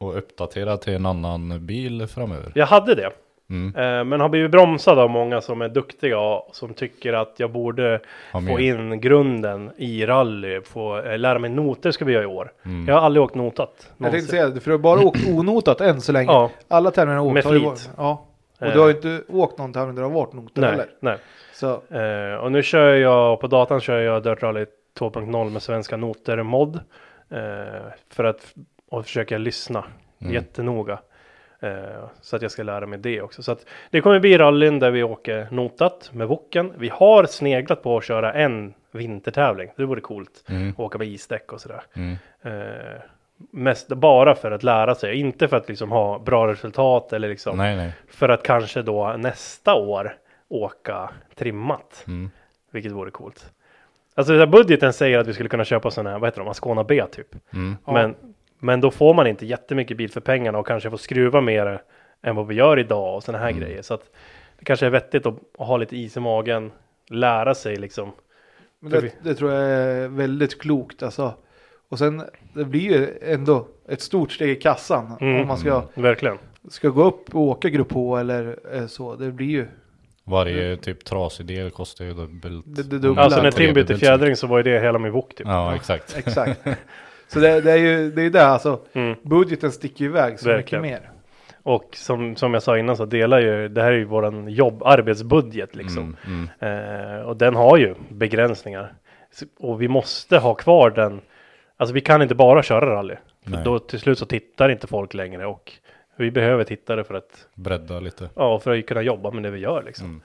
att 0.00 0.16
uppdatera 0.16 0.76
till 0.76 0.94
en 0.94 1.06
annan 1.06 1.66
bil 1.66 2.06
framöver? 2.06 2.52
Jag 2.54 2.66
hade 2.66 2.94
det. 2.94 3.10
Mm. 3.50 3.76
eh, 3.76 4.04
Men 4.04 4.20
har 4.20 4.28
blivit 4.28 4.50
bromsad 4.50 4.98
av 4.98 5.10
många 5.10 5.40
som 5.40 5.62
är 5.62 5.68
duktiga 5.68 6.18
och 6.18 6.56
som 6.56 6.74
tycker 6.74 7.12
att 7.12 7.34
jag 7.36 7.52
borde 7.52 8.00
få 8.32 8.60
in 8.60 9.00
grunden 9.00 9.70
i 9.76 10.06
rally. 10.06 10.60
Få 10.60 10.98
eh, 10.98 11.18
lära 11.18 11.38
mig 11.38 11.50
noter 11.50 11.90
ska 11.90 12.04
vi 12.04 12.12
göra 12.12 12.22
i 12.22 12.26
år. 12.26 12.52
Mm. 12.64 12.88
Jag 12.88 12.94
har 12.94 13.00
aldrig 13.00 13.22
åkt 13.22 13.34
notat. 13.34 13.68
Jag 13.78 13.86
tänkte 13.86 14.04
någonsin. 14.04 14.28
säga 14.30 14.48
det, 14.48 14.60
för 14.60 14.70
du 14.70 14.76
har 14.76 14.82
bara 14.82 15.00
åkt 15.00 15.28
onotat 15.28 15.80
än 15.80 16.00
så 16.00 16.12
länge. 16.12 16.32
Ja, 16.32 16.50
Alla 16.68 16.90
tävlingar 16.90 17.18
har 17.18 17.26
åkt. 17.26 17.34
Med 17.34 17.44
har 17.44 17.52
du 17.52 17.60
flit. 17.60 17.90
Ja. 17.96 18.26
Och 18.60 18.66
Eh. 18.66 18.72
du 18.72 18.78
har 18.80 18.88
ju 18.88 18.94
inte 18.94 19.22
åkt 19.28 19.58
någon 19.58 19.72
tävling 19.72 19.94
där 19.94 20.02
det 20.02 20.08
har 20.08 20.14
varit 20.14 20.32
noter 20.32 20.60
nej, 20.60 20.70
heller. 20.70 20.86
nej. 21.00 21.18
Så 21.52 21.82
Eh, 21.96 22.34
och 22.34 22.52
nu 22.52 22.62
kör 22.62 22.94
jag 22.94 23.40
på 23.40 23.46
datan 23.46 23.80
kör 23.80 23.98
jag 23.98 24.22
Dirt 24.22 24.42
Rally 24.42 24.66
2.0 24.98 25.50
med 25.50 25.62
svenska 25.62 25.96
noter 25.96 26.42
mod. 26.42 26.76
Eh, 27.30 27.40
för 28.10 28.24
att 28.24 28.54
och 28.88 29.04
försöka 29.04 29.38
lyssna 29.38 29.84
Mm. 30.20 30.34
jättenoga. 30.34 30.98
Eh, 31.60 31.70
så 32.20 32.36
att 32.36 32.42
jag 32.42 32.50
ska 32.50 32.62
lära 32.62 32.86
mig 32.86 32.98
det 32.98 33.22
också. 33.22 33.42
Så 33.42 33.52
att 33.52 33.66
det 33.90 34.00
kommer 34.00 34.20
bli 34.20 34.38
rallyn 34.38 34.78
där 34.78 34.90
vi 34.90 35.02
åker 35.02 35.48
notat 35.50 36.10
med 36.12 36.28
woken. 36.28 36.72
Vi 36.78 36.88
har 36.88 37.24
sneglat 37.24 37.82
på 37.82 37.96
att 37.96 38.04
köra 38.04 38.32
en 38.32 38.74
vintertävling. 38.92 39.70
Det 39.76 39.84
vore 39.84 40.00
coolt. 40.00 40.44
Mm. 40.48 40.74
Åka 40.76 40.98
med 40.98 41.06
isdäck 41.08 41.52
och 41.52 41.60
sådär. 41.60 41.82
Mm. 41.96 42.16
Mest 43.50 43.88
bara 43.88 44.34
för 44.34 44.50
att 44.50 44.62
lära 44.62 44.94
sig. 44.94 45.20
Inte 45.20 45.48
för 45.48 45.56
att 45.56 45.68
liksom 45.68 45.90
ha 45.90 46.18
bra 46.18 46.46
resultat 46.46 47.12
eller 47.12 47.28
liksom 47.28 47.56
Nej, 47.56 47.76
nej. 47.76 47.92
för 48.08 48.28
att 48.28 48.42
kanske 48.42 48.82
då 48.82 49.14
nästa 49.18 49.74
år 49.74 50.16
åka 50.48 51.10
trimmat. 51.34 52.04
Mm. 52.06 52.30
Vilket 52.70 52.92
vore 52.92 53.10
coolt. 53.10 53.50
Alltså 54.14 54.32
den 54.32 54.40
här 54.40 54.46
budgeten 54.46 54.92
säger 54.92 55.18
att 55.18 55.26
vi 55.26 55.32
skulle 55.34 55.48
kunna 55.48 55.64
köpa 55.64 55.90
sådana 55.90 56.10
här, 56.10 56.18
vad 56.18 56.26
heter 56.28 56.40
de, 56.40 56.48
Ascona 56.48 56.84
B 56.84 57.04
typ. 57.12 57.34
Mm. 57.54 57.76
Ja. 57.86 57.92
Men, 57.92 58.14
men 58.58 58.80
då 58.80 58.90
får 58.90 59.14
man 59.14 59.26
inte 59.26 59.46
jättemycket 59.46 59.96
bil 59.96 60.10
för 60.10 60.20
pengarna 60.20 60.58
och 60.58 60.66
kanske 60.66 60.90
får 60.90 60.96
skruva 60.96 61.40
mer 61.40 61.82
än 62.22 62.36
vad 62.36 62.46
vi 62.46 62.54
gör 62.54 62.78
idag 62.78 63.14
och 63.16 63.22
sådana 63.24 63.44
här 63.44 63.50
Mm. 63.50 63.60
grejer. 63.60 63.82
Så 63.82 63.94
att 63.94 64.10
det 64.58 64.64
kanske 64.64 64.86
är 64.86 64.90
vettigt 64.90 65.26
att, 65.26 65.34
att 65.58 65.66
ha 65.66 65.76
lite 65.76 65.96
is 65.96 66.16
i 66.16 66.20
magen, 66.20 66.72
lära 67.08 67.54
sig 67.54 67.76
liksom. 67.76 68.12
Men 68.80 68.90
det, 68.92 69.00
vi- 69.00 69.12
det 69.22 69.34
tror 69.34 69.52
jag 69.52 69.62
är 69.70 70.08
väldigt 70.08 70.60
klokt 70.60 71.02
alltså. 71.02 71.34
Och 71.88 71.98
sen 71.98 72.22
det 72.54 72.64
blir 72.64 72.80
ju 72.80 73.08
ändå 73.22 73.66
ett 73.88 74.00
stort 74.00 74.32
steg 74.32 74.50
i 74.50 74.54
kassan 74.56 75.12
Mm. 75.20 75.40
om 75.40 75.48
man 75.48 75.58
ska, 75.58 75.82
Verkligen. 75.94 76.38
ska 76.68 76.88
gå 76.88 77.04
upp 77.04 77.34
och 77.34 77.40
åka 77.42 77.68
grupp 77.68 77.92
H 77.92 78.16
eller 78.16 78.58
eh, 78.72 78.86
så. 78.86 79.14
Det 79.16 79.30
blir 79.32 79.46
ju 79.46 79.66
Varje 80.24 80.76
typ 80.76 81.04
trasig 81.04 81.46
del 81.46 81.70
kostar 81.70 82.04
ju 82.04 82.14
dubbelt. 82.14 82.64
Det- 82.66 82.82
det 82.82 82.98
dubbla. 82.98 83.22
Alltså 83.22 83.42
när 83.42 83.50
Tim 83.50 83.74
bytte 83.74 83.96
fjädring 83.96 84.36
så 84.36 84.46
var 84.46 84.56
ju 84.56 84.62
det 84.62 84.80
hela 84.80 84.98
min 84.98 85.12
wok 85.12 85.34
typ. 85.34 85.46
Ja, 85.46 85.74
exakt. 85.74 86.16
exakt. 86.26 86.60
så 87.28 87.40
det, 87.40 87.60
det 87.60 87.72
är 87.72 87.76
ju 87.76 88.10
det 88.10 88.22
är 88.22 88.30
det 88.30 88.46
alltså. 88.46 88.80
Mm. 88.92 89.16
Budgeten 89.22 89.72
sticker 89.72 90.04
ju 90.04 90.10
iväg 90.10 90.38
så 90.40 90.48
Verkligen. 90.48 90.82
mycket 90.82 91.00
mer. 91.02 91.10
Och 91.62 91.90
som, 91.96 92.36
som 92.36 92.54
jag 92.54 92.62
sa 92.62 92.78
innan 92.78 92.96
så 92.96 93.04
delar 93.04 93.38
ju, 93.40 93.68
det 93.68 93.82
här 93.82 93.92
är 93.92 93.96
ju 93.96 94.04
våran 94.04 94.48
jobb, 94.48 94.82
arbetsbudget 94.84 95.76
liksom. 95.76 96.16
Mm, 96.26 96.48
mm. 96.60 97.10
Eh, 97.18 97.20
och 97.20 97.36
den 97.36 97.54
har 97.54 97.76
ju 97.76 97.94
begränsningar. 98.08 98.94
Och 99.60 99.82
vi 99.82 99.88
måste 99.88 100.38
ha 100.38 100.54
kvar 100.54 100.90
den. 100.90 101.20
Alltså 101.76 101.94
vi 101.94 102.00
kan 102.00 102.22
inte 102.22 102.34
bara 102.34 102.62
köra 102.62 102.94
rally. 102.94 103.16
För 103.44 103.50
Nej. 103.50 103.64
då 103.64 103.78
till 103.78 104.00
slut 104.00 104.18
så 104.18 104.26
tittar 104.26 104.68
inte 104.68 104.86
folk 104.86 105.14
längre 105.14 105.46
och 105.46 105.72
vi 106.16 106.30
behöver 106.30 106.64
tittare 106.64 107.04
för 107.04 107.14
att, 107.14 107.48
Bredda 107.54 108.00
lite. 108.00 108.30
ja, 108.34 108.58
för 108.58 108.78
att 108.78 108.86
kunna 108.86 109.02
jobba 109.02 109.30
med 109.30 109.42
det 109.42 109.50
vi 109.50 109.58
gör 109.58 109.82
liksom. 109.82 110.22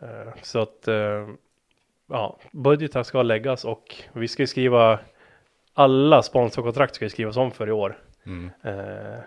Mm. 0.00 0.18
Eh, 0.26 0.32
så 0.42 0.58
att, 0.58 0.88
eh, 0.88 1.28
ja, 2.10 2.38
budgetar 2.50 3.02
ska 3.02 3.22
läggas 3.22 3.64
och 3.64 3.94
vi 4.12 4.28
ska 4.28 4.46
skriva, 4.46 4.98
alla 5.74 6.22
sponsorkontrakt 6.22 6.94
ska 6.94 7.08
skrivas 7.08 7.36
om 7.36 7.50
för 7.50 7.68
i 7.68 7.72
år. 7.72 7.98
Mm. 8.26 8.50
Eh, 8.62 9.18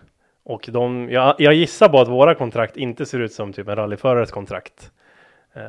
och 0.43 0.69
de, 0.71 1.09
jag, 1.11 1.35
jag 1.37 1.53
gissar 1.53 1.89
på 1.89 1.99
att 1.99 2.07
våra 2.07 2.35
kontrakt 2.35 2.77
inte 2.77 3.05
ser 3.05 3.19
ut 3.19 3.33
som 3.33 3.53
typ 3.53 3.67
en 3.67 3.75
rallyförares 3.75 4.31
kontrakt. 4.31 4.91
Eh, 5.53 5.63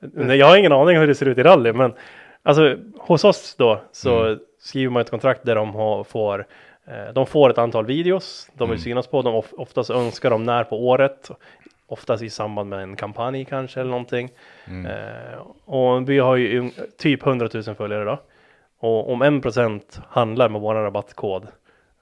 nej, 0.00 0.38
jag 0.38 0.46
har 0.46 0.56
ingen 0.56 0.72
aning 0.72 0.98
hur 0.98 1.06
det 1.06 1.14
ser 1.14 1.26
ut 1.26 1.38
i 1.38 1.42
rally, 1.42 1.72
men 1.72 1.94
alltså 2.42 2.76
hos 2.98 3.24
oss 3.24 3.54
då 3.58 3.80
så 3.92 4.24
Mm. 4.24 4.38
Skriver 4.64 4.92
man 4.92 5.00
ett 5.02 5.10
kontrakt 5.10 5.40
där 5.44 5.54
de 5.54 5.74
har, 5.74 6.04
får 6.04 6.46
eh, 6.86 7.12
de 7.14 7.26
får 7.26 7.50
ett 7.50 7.58
antal 7.58 7.86
videos 7.86 8.50
de 8.54 8.68
vill 8.68 8.74
Mm. 8.76 8.82
synas 8.84 9.06
på. 9.06 9.22
De 9.22 9.34
of, 9.34 9.52
oftast 9.52 9.90
önskar 9.90 10.30
de 10.30 10.44
när 10.44 10.64
på 10.64 10.86
året. 10.86 11.30
Oftast 11.86 12.22
i 12.22 12.30
samband 12.30 12.70
med 12.70 12.78
en 12.82 12.96
kampanj 12.96 13.44
kanske 13.44 13.80
eller 13.80 13.90
någonting. 13.90 14.30
Mm. 14.68 14.86
Eh, 14.86 15.38
och 15.64 16.08
vi 16.10 16.18
har 16.18 16.36
ju 16.36 16.70
typ 16.98 17.26
100 17.26 17.48
000 17.54 17.62
följare 17.74 18.04
då. 18.04 18.20
Och 18.78 19.12
om 19.12 19.22
1% 19.22 20.00
handlar 20.08 20.48
med 20.48 20.60
vår 20.60 20.74
rabattkod 20.74 21.46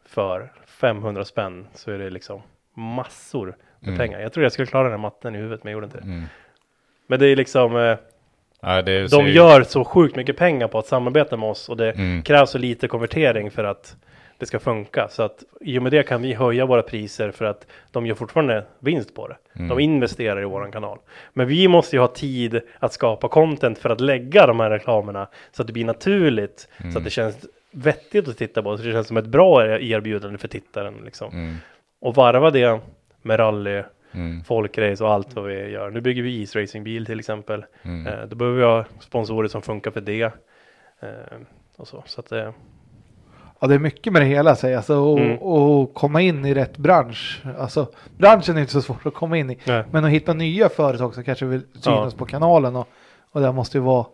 för 0.06 0.52
500 0.66 1.24
spänn 1.24 1.66
så 1.74 1.90
är 1.90 1.98
det 1.98 2.10
liksom 2.10 2.42
massor 2.74 3.46
med 3.78 3.88
Mm. 3.88 3.98
pengar. 3.98 4.20
Jag 4.20 4.32
tror 4.32 4.42
jag 4.42 4.52
skulle 4.52 4.66
klara 4.66 4.88
den 4.88 5.00
matten 5.00 5.34
i 5.34 5.38
huvudet 5.38 5.64
men 5.64 5.70
jag 5.70 5.76
gjorde 5.76 5.86
inte 5.86 5.98
det. 5.98 6.04
Mm. 6.04 6.24
Men 7.06 7.18
det 7.20 7.26
är 7.26 7.36
liksom, 7.36 7.76
eh, 7.76 7.96
Det 8.62 9.00
de 9.02 9.08
ser- 9.08 9.22
gör 9.24 9.62
så 9.62 9.84
sjukt 9.84 10.16
mycket 10.16 10.36
pengar 10.36 10.68
på 10.68 10.78
att 10.78 10.86
samarbeta 10.86 11.36
med 11.36 11.48
oss 11.48 11.68
och 11.68 11.76
det 11.76 11.90
Mm. 11.92 12.22
krävs 12.22 12.50
så 12.50 12.58
lite 12.58 12.88
konvertering 12.88 13.50
för 13.50 13.64
att 13.64 13.96
det 14.38 14.46
ska 14.46 14.58
funka. 14.58 15.08
Så 15.10 15.22
att 15.22 15.42
i 15.60 15.78
och 15.78 15.82
med 15.82 15.92
det 15.92 16.02
kan 16.02 16.22
vi 16.22 16.34
höja 16.34 16.66
våra 16.66 16.82
priser 16.82 17.30
för 17.30 17.44
att 17.44 17.66
de 17.90 18.06
gör 18.06 18.14
fortfarande 18.14 18.64
vinst 18.78 19.14
på 19.14 19.28
det. 19.28 19.36
Mm. 19.56 19.68
De 19.68 19.80
investerar 19.80 20.42
i 20.42 20.44
våran 20.44 20.72
kanal. 20.72 20.98
Men 21.32 21.46
vi 21.46 21.68
måste 21.68 21.96
ju 21.96 22.00
ha 22.00 22.08
tid 22.08 22.60
att 22.78 22.92
skapa 22.92 23.28
content 23.28 23.78
för 23.78 23.90
att 23.90 24.00
lägga 24.00 24.46
de 24.46 24.60
här 24.60 24.70
reklamerna 24.70 25.28
så 25.52 25.62
att 25.62 25.66
det 25.66 25.72
blir 25.72 25.84
naturligt. 25.84 26.68
Så 26.78 26.84
Mm. 26.84 26.96
att 26.96 27.04
det 27.04 27.10
känns 27.10 27.46
vettigt 27.70 28.28
att 28.28 28.38
titta 28.38 28.62
på. 28.62 28.76
Så 28.76 28.82
det 28.84 28.92
känns 28.92 29.06
som 29.08 29.16
ett 29.16 29.26
bra 29.26 29.66
erbjudande 29.80 30.38
för 30.38 30.48
tittaren. 30.48 30.94
Liksom. 31.04 31.32
Mm. 31.32 31.56
Och 32.00 32.14
varva 32.14 32.50
det 32.50 32.80
med 33.22 33.38
rally, 33.40 33.82
Mm. 34.14 34.44
folkrace 34.44 35.04
och 35.04 35.12
allt 35.12 35.34
vad 35.36 35.44
vi 35.44 35.70
gör. 35.70 35.90
Nu 35.90 36.00
bygger 36.00 36.22
vi 36.22 36.40
isracingbil 36.40 37.06
till 37.06 37.18
exempel. 37.18 37.64
Mm. 37.82 38.06
Eh, 38.06 38.26
då 38.28 38.36
behöver 38.36 38.58
vi 38.58 38.64
ha 38.64 38.84
sponsorer 39.00 39.48
som 39.48 39.62
funkar 39.62 39.90
för 39.90 40.00
det. 40.00 40.22
Eh, 41.00 41.08
och 41.76 41.88
så. 41.88 42.02
så 42.06 42.20
att, 42.20 42.32
eh, 42.32 42.50
Ja, 43.60 43.68
det 43.68 43.74
är 43.74 43.78
mycket 43.78 44.12
med 44.12 44.22
det 44.22 44.26
hela 44.26 44.56
säger. 44.56 44.76
Alltså, 44.76 44.96
och, 44.96 45.18
Mm. 45.20 45.38
och 45.38 45.94
komma 45.94 46.20
in 46.20 46.44
i 46.44 46.54
rätt 46.54 46.78
bransch. 46.78 47.42
Alltså, 47.58 47.86
branschen 48.18 48.56
är 48.56 48.60
inte 48.60 48.72
så 48.72 48.82
svårt 48.82 49.06
att 49.06 49.14
komma 49.14 49.36
in 49.38 49.50
i. 49.50 49.58
nej. 49.66 49.84
Men 49.90 50.04
att 50.04 50.10
hitta 50.10 50.32
nya 50.34 50.68
företag 50.68 51.14
som 51.14 51.24
kanske 51.24 51.46
vill 51.46 51.62
synas 51.74 52.14
på 52.14 52.26
kanalen. 52.26 52.76
Och, 52.76 52.88
och 53.32 53.40
det 53.40 53.52
måste 53.52 53.78
ju 53.78 53.82
vara. 53.84 54.06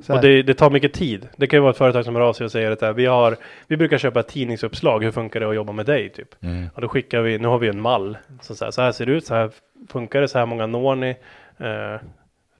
Så 0.00 0.14
Och 0.14 0.20
det, 0.20 0.42
det 0.42 0.54
tar 0.54 0.70
mycket 0.70 0.92
tid. 0.92 1.28
Det 1.36 1.46
kan 1.46 1.56
ju 1.56 1.60
vara 1.60 1.70
ett 1.70 1.76
företag 1.76 2.04
som 2.04 2.14
hör 2.14 2.22
av 2.22 2.32
sig 2.32 2.44
och 2.44 2.52
säger 2.52 2.70
att 2.70 2.96
vi, 2.96 3.06
har, 3.06 3.36
vi 3.66 3.76
brukar 3.76 3.98
köpa 3.98 4.20
ett 4.20 4.28
tidningsuppslag. 4.28 5.04
Hur 5.04 5.10
funkar 5.10 5.40
det 5.40 5.48
att 5.48 5.54
jobba 5.54 5.72
med 5.72 5.86
dig? 5.86 6.08
Typ. 6.08 6.28
Mm. 6.42 6.66
Och 6.74 6.80
då 6.80 6.88
skickar 6.88 7.20
vi, 7.20 7.38
nu 7.38 7.48
har 7.48 7.58
vi 7.58 7.68
en 7.68 7.80
mall. 7.80 8.18
Så, 8.40 8.54
så, 8.54 8.64
här, 8.64 8.72
så 8.72 8.82
här 8.82 8.92
ser 8.92 9.06
det 9.06 9.12
ut, 9.12 9.26
så 9.26 9.34
här 9.34 9.50
funkar 9.88 10.20
det, 10.20 10.28
så 10.28 10.38
här 10.38 10.46
många 10.46 10.66
når 10.66 10.94
ni. 10.96 11.08
Eh, 11.58 12.00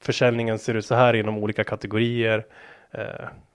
försäljningen 0.00 0.58
ser 0.58 0.74
ut 0.74 0.86
så 0.86 0.94
här 0.94 1.14
inom 1.14 1.38
olika 1.38 1.64
kategorier. 1.64 2.44
Eh, 2.90 3.02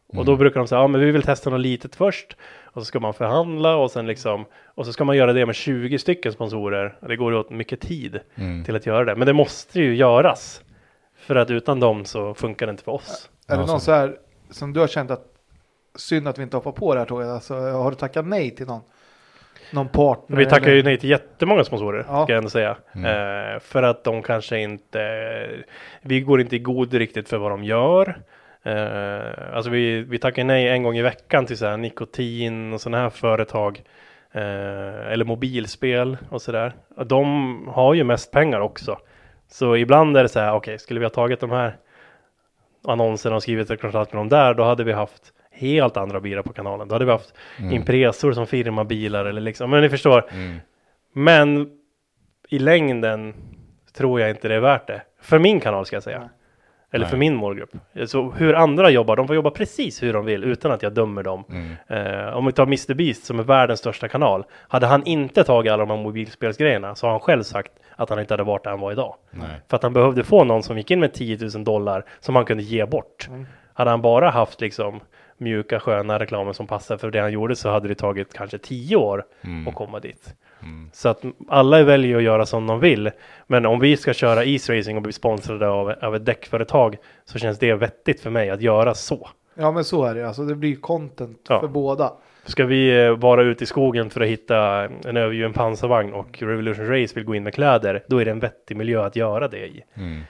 och 0.07 0.25
då 0.25 0.31
Mm. 0.31 0.39
brukar 0.39 0.59
de 0.59 0.67
säga, 0.67 0.81
ja 0.81 0.87
men 0.87 1.01
vi 1.01 1.11
vill 1.11 1.21
testa 1.23 1.49
något 1.49 1.59
litet 1.59 1.95
först. 1.95 2.35
Och 2.63 2.81
så 2.81 2.85
ska 2.85 2.99
man 2.99 3.13
förhandla 3.13 3.75
och 3.75 3.91
sen 3.91 4.07
liksom, 4.07 4.45
och 4.65 4.85
så 4.85 4.93
ska 4.93 5.03
man 5.03 5.17
göra 5.17 5.33
det 5.33 5.45
med 5.45 5.55
20 5.55 5.97
stycken 5.99 6.31
sponsorer. 6.33 6.95
Det 6.99 7.15
går 7.15 7.33
åt 7.33 7.49
mycket 7.49 7.81
tid 7.81 8.19
Mm. 8.35 8.63
till 8.63 8.75
att 8.75 8.85
göra 8.85 9.05
det. 9.05 9.15
Men 9.15 9.25
det 9.27 9.33
måste 9.33 9.79
ju 9.81 9.95
göras. 9.95 10.61
För 11.27 11.35
att 11.35 11.49
utan 11.51 11.79
dem 11.79 12.05
så 12.05 12.33
funkar 12.33 12.65
det 12.65 12.69
inte 12.71 12.83
för 12.83 12.91
oss. 12.91 13.29
är 13.47 13.57
det 13.57 13.65
någon 13.65 13.81
så. 13.81 13.91
här 13.91 14.17
som 14.49 14.73
du 14.73 14.79
har 14.79 14.87
känt 14.87 15.11
att 15.11 15.25
synd 15.95 16.27
att 16.27 16.39
vi 16.39 16.43
inte 16.43 16.57
hoppar 16.57 16.71
på 16.71 16.93
det 16.93 16.99
här 16.99 17.07
tåget? 17.07 17.27
Alltså, 17.27 17.53
har 17.55 17.89
du 17.91 17.97
tackat 17.97 18.25
nej 18.25 18.55
till 18.55 18.67
någon? 18.67 18.81
Någon 19.71 19.87
partner? 19.87 20.37
Vi 20.37 20.45
tackar 20.45 20.65
eller? 20.65 20.75
ju 20.75 20.83
nej 20.83 20.97
till 20.97 21.09
jättemånga 21.09 21.63
sponsorer, 21.63 22.05
Ja. 22.07 22.23
ska 22.23 22.33
jag 22.33 22.37
ändå 22.37 22.49
säga. 22.49 22.77
Mm. 22.95 23.05
Eh, 23.05 23.59
för 23.59 23.83
att 23.83 24.03
de 24.03 24.21
kanske 24.21 24.59
inte, 24.59 25.49
vi 26.01 26.21
går 26.21 26.41
inte 26.41 26.55
i 26.55 26.59
god 26.59 26.93
riktigt 26.93 27.29
för 27.29 27.37
vad 27.37 27.51
de 27.51 27.63
gör. 27.63 28.21
Eh, 28.63 29.55
alltså 29.55 29.71
vi, 29.71 30.01
vi 30.01 30.19
tackar 30.19 30.43
nej 30.43 30.67
en 30.69 30.83
gång 30.83 30.97
i 30.97 31.01
veckan 31.01 31.45
till 31.45 31.57
så 31.57 31.65
här 31.65 31.77
nikotin 31.77 32.73
och 32.73 32.81
sådana 32.81 33.03
här 33.03 33.09
företag. 33.09 33.81
Eh, 34.31 35.11
eller 35.11 35.25
mobilspel 35.25 36.17
och 36.29 36.41
sådär. 36.41 36.73
De 37.05 37.67
har 37.67 37.93
ju 37.93 38.03
mest 38.03 38.31
pengar 38.31 38.59
också. 38.59 38.97
Så 39.53 39.75
ibland 39.75 40.17
är 40.17 40.23
det 40.23 40.29
så 40.29 40.39
här, 40.39 40.53
okej, 40.53 40.79
skulle 40.79 40.99
vi 40.99 41.05
ha 41.05 41.09
tagit 41.09 41.39
de 41.39 41.51
här 41.51 41.77
annonserna 42.87 43.35
och 43.35 43.41
skrivit 43.41 43.69
ett 43.69 43.81
kontrakt 43.81 44.13
med 44.13 44.19
dem 44.19 44.29
där, 44.29 44.53
då 44.53 44.63
hade 44.63 44.83
vi 44.83 44.91
haft 44.91 45.33
helt 45.51 45.97
andra 45.97 46.19
bilar 46.19 46.41
på 46.41 46.53
kanalen. 46.53 46.87
Då 46.87 46.95
hade 46.95 47.05
vi 47.05 47.11
haft 47.11 47.33
Mm. 47.59 47.73
Impresor 47.73 48.33
som 48.33 48.47
firmabilar 48.47 49.25
eller 49.25 49.41
liksom, 49.41 49.69
men 49.69 49.81
ni 49.81 49.89
förstår. 49.89 50.25
Mm. 50.31 50.59
Men 51.13 51.69
i 52.49 52.59
längden 52.59 53.33
tror 53.97 54.21
jag 54.21 54.29
inte 54.29 54.47
det 54.47 54.55
är 54.55 54.59
värt 54.59 54.87
det. 54.87 55.01
För 55.21 55.39
min 55.39 55.59
kanal 55.59 55.85
ska 55.85 55.95
jag 55.95 56.03
säga. 56.03 56.29
Eller 56.93 57.05
Nej. 57.05 57.09
för 57.09 57.17
min 57.17 57.35
målgrupp. 57.35 57.69
Så 58.05 58.31
hur 58.31 58.53
andra 58.53 58.89
jobbar, 58.89 59.15
de 59.15 59.27
får 59.27 59.35
jobba 59.35 59.49
precis 59.49 60.03
hur 60.03 60.13
de 60.13 60.25
vill 60.25 60.43
utan 60.43 60.71
att 60.71 60.83
jag 60.83 60.93
dömer 60.93 61.23
dem. 61.23 61.43
Mm. 61.49 62.27
Eh, 62.27 62.37
om 62.37 62.45
vi 62.45 62.51
tar 62.51 62.63
Mr 62.63 62.93
Beast 62.93 63.25
som 63.25 63.39
är 63.39 63.43
världens 63.43 63.79
största 63.79 64.07
kanal. 64.07 64.45
Hade 64.67 64.87
han 64.87 65.05
inte 65.05 65.43
tagit 65.43 65.71
alla 65.71 65.85
de 65.85 65.89
här 65.89 66.03
mobilspelsgrejerna 66.03 66.95
så 66.95 67.05
har 67.05 67.11
han 67.11 67.19
själv 67.19 67.43
sagt 67.43 67.71
att 67.95 68.09
han 68.09 68.19
inte 68.19 68.33
hade 68.33 68.43
varit 68.43 68.63
där 68.63 68.71
han 68.71 68.79
var 68.79 68.91
idag. 68.91 69.15
Nej. 69.31 69.47
För 69.69 69.77
att 69.77 69.83
han 69.83 69.93
behövde 69.93 70.23
få 70.23 70.43
någon 70.43 70.63
som 70.63 70.77
gick 70.77 70.91
in 70.91 70.99
med 70.99 71.13
10 71.13 71.37
000 71.53 71.63
dollar 71.63 72.05
som 72.19 72.35
han 72.35 72.45
kunde 72.45 72.63
ge 72.63 72.85
bort. 72.85 73.27
Mm. 73.27 73.45
Hade 73.73 73.89
han 73.89 74.01
bara 74.01 74.29
haft 74.29 74.61
liksom 74.61 74.99
mjuka 75.37 75.79
sköna 75.79 76.19
reklamer 76.19 76.53
som 76.53 76.67
passar 76.67 76.97
för 76.97 77.11
det 77.11 77.19
han 77.19 77.31
gjorde 77.31 77.55
så 77.55 77.69
hade 77.69 77.87
det 77.87 77.95
tagit 77.95 78.33
kanske 78.33 78.57
10 78.57 78.95
år 78.95 79.25
Mm. 79.41 79.67
att 79.67 79.75
komma 79.75 79.99
dit. 79.99 80.33
Mm. 80.61 80.89
Så 80.93 81.09
att 81.09 81.21
alla 81.47 81.83
väljer 81.83 82.17
att 82.17 82.23
göra 82.23 82.45
som 82.45 82.67
de 82.67 82.79
vill. 82.79 83.11
Men 83.47 83.65
om 83.65 83.79
vi 83.79 83.97
ska 83.97 84.13
köra 84.13 84.43
East 84.45 84.69
Racing 84.69 84.97
och 84.97 85.03
bli 85.03 85.13
sponsrade 85.13 85.67
av, 85.69 85.93
av 86.01 86.15
ett 86.15 86.25
däckföretag 86.25 86.97
så 87.25 87.39
känns 87.39 87.59
det 87.59 87.73
vettigt 87.73 88.21
för 88.21 88.29
mig 88.29 88.49
att 88.49 88.61
göra 88.61 88.93
så. 88.93 89.29
Ja 89.55 89.71
men 89.71 89.83
så 89.83 90.05
är 90.05 90.15
det 90.15 90.27
alltså. 90.27 90.43
Det 90.45 90.55
blir 90.55 90.75
content 90.75 91.45
Ja. 91.49 91.59
för 91.59 91.67
båda. 91.67 92.13
Ska 92.45 92.65
vi 92.65 93.03
eh, 93.05 93.11
vara 93.17 93.43
ute 93.43 93.63
i 93.63 93.67
skogen 93.67 94.09
för 94.09 94.21
att 94.21 94.27
hitta 94.27 94.83
en 95.05 95.17
övergiven 95.17 95.53
pansarvagn 95.53 96.13
och 96.13 96.41
Revolution 96.43 96.87
Race 96.87 97.15
vill 97.15 97.23
gå 97.23 97.35
in 97.35 97.43
med 97.43 97.53
kläder, 97.53 98.03
då 98.07 98.17
är 98.21 98.25
det 98.25 98.31
en 98.31 98.39
vettig 98.39 98.77
miljö 98.77 99.05
att 99.05 99.15
göra 99.15 99.47
det 99.47 99.65
i. 99.67 99.83
Mm. 99.93 100.21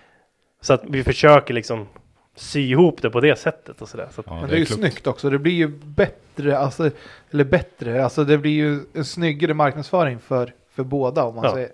Så 0.61 0.73
att 0.73 0.81
vi 0.89 1.03
försöker 1.03 1.53
liksom 1.53 1.87
sy 2.35 2.59
ihop 2.69 3.01
det 3.01 3.09
på 3.09 3.19
det 3.19 3.35
sättet 3.35 3.81
och 3.81 3.89
sådär. 3.89 4.07
Så 4.15 4.23
Ja, 4.25 4.39
Men 4.39 4.49
det 4.49 4.55
är 4.55 4.59
ju 4.59 4.65
klokt. 4.65 4.79
snyggt 4.81 5.07
också. 5.07 5.29
Det 5.29 5.39
blir 5.39 5.53
ju 5.53 5.67
bättre, 5.67 6.57
alltså, 6.57 6.89
eller 7.31 7.43
bättre, 7.43 8.03
alltså 8.03 8.23
det 8.23 8.37
blir 8.37 8.51
ju 8.51 8.79
en 8.93 9.05
snyggare 9.05 9.53
marknadsföring 9.53 10.19
för, 10.19 10.51
för 10.75 10.83
båda 10.83 11.23
om 11.23 11.35
man 11.35 11.43
Ja. 11.43 11.53
säger. 11.53 11.69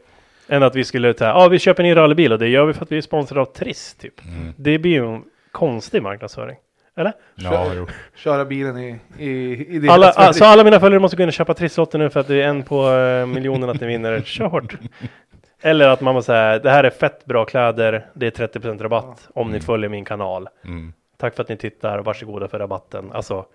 än 0.47 0.63
att 0.63 0.75
vi 0.75 0.83
skulle 0.83 1.13
ta, 1.13 1.25
ja 1.25 1.47
vi 1.47 1.59
köper 1.59 1.83
en 1.83 1.89
ny 1.89 1.95
rallybil 1.95 2.33
och 2.33 2.39
det 2.39 2.47
gör 2.47 2.65
vi 2.65 2.73
för 2.73 2.83
att 2.85 2.91
vi 2.91 2.97
är 2.97 3.01
sponsrade 3.01 3.41
av 3.41 3.45
Triss 3.45 3.93
typ. 3.99 4.25
Mm. 4.25 4.53
Det 4.57 4.79
blir 4.79 4.91
ju 4.91 5.13
en 5.15 5.23
konstig 5.51 6.01
marknadsföring. 6.03 6.57
Eller? 6.97 7.13
Ja, 7.35 7.71
jo. 7.75 7.87
Köra 8.15 8.45
bilen 8.45 8.77
i, 8.77 8.99
i, 9.17 9.29
i 9.75 9.79
det 9.79 9.89
Alla, 9.89 10.09
alltså 10.11 10.43
alla 10.45 10.63
mina 10.63 10.79
följare 10.79 10.99
måste 11.01 11.17
gå 11.17 11.23
in 11.23 11.29
och 11.29 11.33
köpa 11.33 11.53
Trisslotter 11.53 11.99
nu 11.99 12.09
för 12.09 12.19
att 12.19 12.27
det 12.27 12.41
är 12.41 12.47
en 12.47 12.63
på 12.63 12.89
uh, 12.89 13.25
miljonen 13.25 13.69
att 13.69 13.81
ni 13.81 13.87
vinner. 13.87 14.21
Kör 14.21 14.45
hårt. 14.45 14.73
Eller 15.61 15.87
att 15.89 16.01
man 16.01 16.13
måste 16.15 16.25
säga, 16.31 16.59
det 16.59 16.69
här 16.69 16.83
är 16.83 16.89
fett 16.89 17.25
bra 17.25 17.45
kläder, 17.45 18.05
det 18.13 18.27
är 18.39 18.47
30% 18.47 18.81
rabatt 18.83 19.27
om 19.33 19.47
ni 19.47 19.53
Mm. 19.57 19.61
följer 19.65 19.89
min 19.89 20.05
kanal. 20.05 20.49
Mm. 20.65 20.93
Tack 21.17 21.35
för 21.35 21.43
att 21.43 21.49
ni 21.49 21.57
tittar 21.57 21.97
och 21.97 22.05
varsågoda 22.05 22.47
för 22.47 22.59
rabatten. 22.59 23.11
Alltså, 23.11 23.45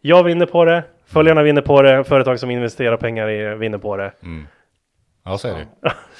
jag 0.00 0.24
vinner 0.24 0.46
på 0.46 0.64
det, 0.64 0.84
följarna 1.06 1.42
vinner 1.42 1.62
på 1.62 1.82
det, 1.82 2.04
företag 2.04 2.40
som 2.40 2.50
investerar 2.50 2.96
pengar 2.96 3.30
i 3.30 3.54
vinner 3.54 3.78
på 3.78 3.96
det. 3.96 4.12
Mm. 4.22 4.46
Ja, 5.24 5.38
så 5.38 5.48
är 5.48 5.54
det. 5.54 5.68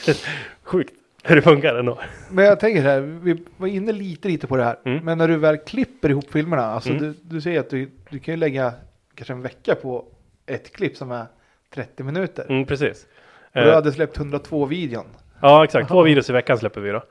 Sjukt 0.62 0.92
hur 1.28 1.36
det 1.36 1.42
funkar 1.42 1.74
ändå. 1.74 1.98
Men 2.30 2.44
jag 2.44 2.60
tänker 2.60 2.82
så 2.82 2.88
här, 2.88 3.00
vi 3.00 3.44
var 3.56 3.68
inne 3.68 3.92
lite 3.92 4.28
lite 4.28 4.46
på 4.46 4.56
det 4.56 4.64
här. 4.64 4.76
Mm. 4.84 5.04
Men 5.04 5.18
när 5.18 5.28
du 5.28 5.36
väl 5.36 5.56
klipper 5.58 6.10
ihop 6.10 6.30
filmerna, 6.32 6.62
alltså 6.62 6.90
Mm. 6.90 7.02
du, 7.02 7.14
du 7.22 7.40
säger 7.40 7.60
att 7.60 7.70
du, 7.70 7.90
du 8.10 8.18
kan 8.18 8.34
ju 8.34 8.38
lägga 8.40 8.72
kanske 9.14 9.32
en 9.32 9.42
vecka 9.42 9.74
på 9.74 10.04
ett 10.46 10.72
klipp 10.76 10.96
som 10.96 11.10
är 11.10 11.26
30 11.74 12.02
minuter. 12.02 12.46
Mm, 12.48 12.66
precis. 12.66 13.06
Och 13.56 13.62
du 13.62 13.68
Eh, 13.68 13.74
hade 13.74 13.92
släppt 13.92 14.16
102 14.18 14.64
videon. 14.66 15.06
Ja, 15.40 15.64
exakt. 15.64 15.88
Två 15.88 16.02
videos 16.02 16.30
i 16.30 16.32
veckan 16.32 16.58
släpper 16.58 16.80
vi 16.80 16.90
då. 16.90 17.02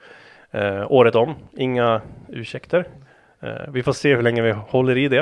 Eh, 0.52 0.92
året 0.92 1.16
om. 1.16 1.36
Inga 1.58 2.02
ursäkter. 2.30 2.88
Eh, 3.42 3.52
vi 3.70 3.84
får 3.84 3.94
se 3.94 4.16
hur 4.16 4.22
länge 4.24 4.42
vi 4.42 4.52
håller 4.52 4.98
i 4.98 5.08
det. 5.08 5.20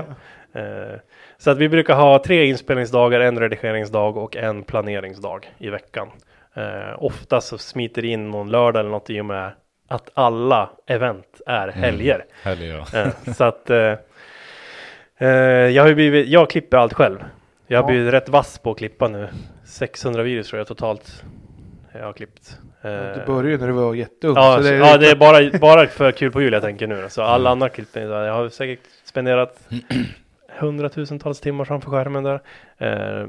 Eh, 0.54 1.00
så 1.38 1.52
att 1.52 1.58
vi 1.58 1.70
brukar 1.70 1.96
ha 1.96 2.24
tre 2.24 2.46
inspelningsdagar, 2.46 3.20
en 3.20 3.40
redigeringsdag 3.40 4.18
och 4.18 4.36
en 4.38 4.64
planeringsdag 4.64 5.40
i 5.58 5.70
veckan. 5.70 6.08
Eh, 6.56 7.04
oftast 7.04 7.48
så 7.48 7.58
smiter 7.58 8.02
det 8.02 8.08
in 8.08 8.32
någon 8.32 8.52
lördag 8.52 8.80
eller 8.80 8.90
något 8.90 9.10
i 9.10 9.22
och 9.22 9.26
med 9.26 9.52
att 9.88 10.10
alla 10.14 10.70
event 10.88 11.42
är 11.48 11.68
helger. 11.68 12.26
Helg, 12.44 12.68
ja. 12.68 12.86
Eh, 13.00 13.34
så 13.34 13.44
att 13.44 13.70
eh, 13.70 13.94
eh, 15.18 15.28
jag 15.70 15.84
har 15.84 15.94
blivit, 15.94 16.28
jag 16.28 16.50
klipper 16.50 16.78
allt 16.78 16.94
själv. 16.94 17.24
Jag 17.68 17.78
har 17.78 17.84
Ja. 17.84 17.88
blivit 17.94 18.14
rätt 18.14 18.30
vass 18.30 18.60
på 18.60 18.72
att 18.72 18.78
klippa 18.78 19.08
nu. 19.08 19.28
600 19.74 20.24
videos 20.24 20.48
tror 20.48 20.58
jag 20.58 20.68
totalt 20.68 21.24
jag 21.94 22.06
har 22.06 22.14
klippt. 22.14 22.58
Eh, 22.82 22.92
Du 22.92 23.24
började 23.26 23.50
ju 23.50 23.58
när 23.58 23.68
du 23.68 23.74
var 23.74 23.96
jätteung. 23.96 24.36
Ja, 24.36 24.58
det 24.60 24.70
är, 24.70 24.74
ja, 24.74 24.98
det 24.98 25.10
är 25.12 25.16
bara, 25.16 25.60
bara 25.60 25.88
för 25.88 26.12
kul 26.12 26.32
på 26.32 26.42
jul 26.42 26.54
jag 26.54 26.62
tänker 26.62 26.88
nu. 26.88 27.06
Så 27.10 27.22
alla 27.22 27.50
andra 27.50 27.70
klippningar, 27.70 28.10
jag 28.10 28.34
har 28.34 28.50
säkert 28.50 28.80
spenderat 29.04 29.70
hundratusentals 30.60 31.40
timmar 31.40 31.66
framför 31.66 31.92
skärmen 31.92 32.24
där. 32.24 32.42
Eh, 32.78 33.28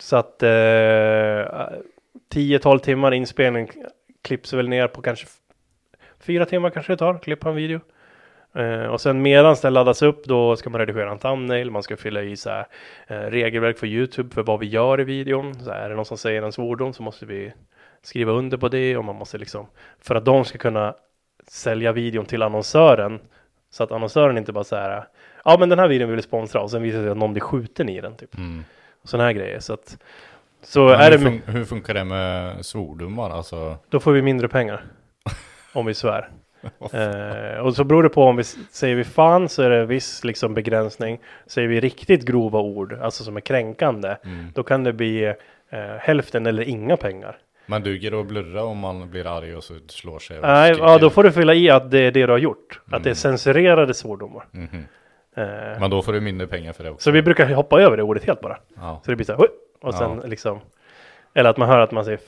så 0.00 0.16
att 0.16 0.42
eh, 0.42 0.48
10-12 2.34 2.78
timmar 2.78 3.12
inspelning 3.14 3.70
klipps 4.22 4.52
väl 4.52 4.68
ner 4.68 4.88
på 4.88 5.02
kanske 5.02 5.26
fyra 6.20 6.44
timmar 6.46 6.70
kanske 6.70 6.92
det 6.92 6.96
tar, 6.96 7.18
klippa 7.18 7.48
en 7.48 7.54
video. 7.56 7.80
Eh, 8.56 8.86
och 8.86 9.00
sen 9.00 9.22
medan 9.22 9.56
den 9.62 9.74
laddas 9.74 10.02
upp 10.02 10.24
då 10.24 10.56
ska 10.56 10.70
man 10.70 10.80
redigera 10.80 11.10
en 11.10 11.18
thumbnail, 11.18 11.70
man 11.70 11.82
ska 11.82 11.96
fylla 11.96 12.22
i 12.22 12.36
så 12.36 12.50
här, 12.50 12.66
eh, 13.06 13.20
regelverk 13.20 13.78
för 13.78 13.86
YouTube 13.86 14.34
för 14.34 14.42
vad 14.42 14.60
vi 14.60 14.66
gör 14.66 15.00
i 15.00 15.04
videon. 15.04 15.54
Så 15.54 15.70
här, 15.70 15.80
är 15.80 15.88
det 15.88 15.96
någon 15.96 16.04
som 16.04 16.18
säger 16.18 16.42
en 16.42 16.52
svordom 16.52 16.92
så 16.92 17.02
måste 17.02 17.26
vi 17.26 17.52
skriva 18.02 18.32
under 18.32 18.56
på 18.56 18.68
det 18.68 18.96
och 18.96 19.04
man 19.04 19.16
måste 19.16 19.38
liksom 19.38 19.66
för 20.00 20.14
att 20.14 20.24
de 20.24 20.44
ska 20.44 20.58
kunna 20.58 20.94
sälja 21.48 21.92
videon 21.92 22.24
till 22.24 22.42
annonsören 22.42 23.20
så 23.70 23.84
att 23.84 23.92
annonsören 23.92 24.38
inte 24.38 24.52
bara 24.52 24.64
så 24.64 24.76
här 24.76 25.08
ja 25.44 25.56
men 25.60 25.68
den 25.68 25.78
här 25.78 25.88
videon 25.88 26.08
vill 26.08 26.16
vi 26.16 26.22
sponsra 26.22 26.62
och 26.62 26.70
sen 26.70 26.82
visar 26.82 26.98
det 26.98 27.04
sig 27.04 27.10
att 27.10 27.16
någon 27.16 27.32
blir 27.32 27.42
skjuten 27.42 27.88
i 27.88 28.00
den 28.00 28.16
typ. 28.16 28.38
Mm. 28.38 28.64
Sådana 29.04 29.24
här 29.24 29.32
grejer 29.32 29.60
så 29.60 29.72
att 29.72 29.98
så 30.62 30.84
Men 30.84 31.00
är 31.00 31.10
hur, 31.10 31.18
det 31.18 31.18
fun 31.18 31.42
hur 31.46 31.64
funkar 31.64 31.94
det 31.94 32.04
med 32.04 32.66
svordomar? 32.66 33.30
Alltså, 33.30 33.76
då 33.88 34.00
får 34.00 34.12
vi 34.12 34.22
mindre 34.22 34.48
pengar 34.48 34.84
om 35.72 35.86
vi 35.86 35.94
svär. 35.94 36.30
Eh, 36.92 37.58
och 37.60 37.74
så 37.76 37.84
beror 37.84 38.02
det 38.02 38.08
på 38.08 38.22
om 38.24 38.36
vi 38.36 38.44
säger 38.44 38.96
vi 38.96 39.04
fan 39.04 39.48
så 39.48 39.62
är 39.62 39.70
det 39.70 39.86
viss 39.86 40.24
liksom 40.24 40.54
begränsning. 40.54 41.18
Säger 41.46 41.68
vi 41.68 41.80
riktigt 41.80 42.24
grova 42.24 42.60
ord, 42.60 42.92
alltså 43.02 43.24
som 43.24 43.36
är 43.36 43.40
kränkande, 43.40 44.16
mm. 44.24 44.46
då 44.54 44.62
kan 44.62 44.84
det 44.84 44.92
bli 44.92 45.24
eh, 45.24 45.34
hälften 46.00 46.46
eller 46.46 46.62
inga 46.62 46.96
pengar. 46.96 47.38
Man 47.66 47.82
duger 47.82 48.10
det 48.10 48.20
att 48.20 48.26
blurra 48.26 48.64
om 48.64 48.78
man 48.78 49.10
blir 49.10 49.26
arg 49.38 49.56
och 49.56 49.64
så 49.64 49.74
slår 49.88 50.18
sig? 50.18 50.40
Nej, 50.40 50.74
ja, 50.78 50.98
då 50.98 51.10
får 51.10 51.22
du 51.22 51.32
fylla 51.32 51.54
i 51.54 51.70
att 51.70 51.90
det 51.90 51.98
är 51.98 52.10
det 52.10 52.26
du 52.26 52.32
har 52.32 52.38
gjort. 52.38 52.80
Att 52.84 53.02
det 53.02 53.08
är 53.08 53.10
Mm. 53.10 53.14
censurerade 53.14 53.94
svordomar. 53.94 54.44
Mhm. 54.50 54.84
Eh, 55.36 55.44
Men 55.80 55.90
då 55.90 56.02
får 56.02 56.12
du 56.12 56.20
mindre 56.20 56.46
pengar 56.46 56.72
för 56.72 56.84
det 56.84 56.90
också? 56.90 57.02
så 57.04 57.10
vi 57.10 57.22
brukar 57.22 57.54
hoppa 57.54 57.80
över 57.80 57.96
det 57.96 58.02
ordet 58.02 58.24
helt 58.24 58.40
bara. 58.40 58.58
Ja. 58.76 59.00
Så 59.04 59.10
det 59.10 59.16
blir 59.16 59.26
så 59.26 59.32
här, 59.36 59.48
och 59.82 59.94
sen 59.94 60.20
Ja. 60.22 60.28
liksom, 60.28 60.60
eller 61.34 61.50
att 61.50 61.56
man 61.56 61.68
hör 61.68 61.78
att 61.78 61.90
man 61.92 62.04
säger 62.04 62.20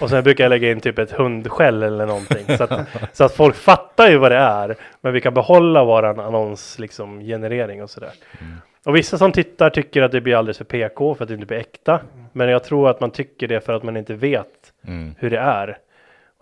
och 0.00 0.10
sen 0.10 0.24
brukar 0.24 0.44
jag 0.44 0.50
lägga 0.50 0.70
in 0.70 0.80
typ 0.80 0.98
ett 0.98 1.10
hundskäll 1.10 1.82
eller 1.82 2.06
någonting. 2.06 2.56
Så 2.56 2.64
att, 2.64 2.80
så 3.12 3.24
att 3.24 3.34
folk 3.34 3.54
fattar 3.56 4.08
ju 4.10 4.16
vad 4.16 4.30
det 4.32 4.36
är. 4.36 4.76
Men 5.00 5.12
vi 5.12 5.20
kan 5.20 5.34
behålla 5.34 5.84
våran 5.84 6.20
annons 6.20 6.78
liksom 6.78 7.20
generering 7.20 7.82
och 7.82 7.90
sådär. 7.90 8.12
Mm. 8.40 8.54
Och 8.84 8.96
vissa 8.96 9.18
som 9.18 9.32
tittar 9.32 9.70
tycker 9.70 10.02
att 10.02 10.12
det 10.12 10.20
blir 10.20 10.36
alldeles 10.36 10.58
för 10.58 10.64
PK 10.64 11.14
för 11.14 11.24
att 11.24 11.28
det 11.28 11.34
inte 11.34 11.46
blir 11.46 11.58
äkta. 11.58 12.00
Men 12.32 12.48
jag 12.48 12.64
tror 12.64 12.90
att 12.90 13.00
man 13.00 13.10
tycker 13.10 13.48
det 13.48 13.60
för 13.60 13.72
att 13.72 13.82
man 13.82 13.96
inte 13.96 14.14
vet 14.14 14.46
Mm. 14.86 15.14
hur 15.18 15.30
det 15.30 15.38
är. 15.38 15.78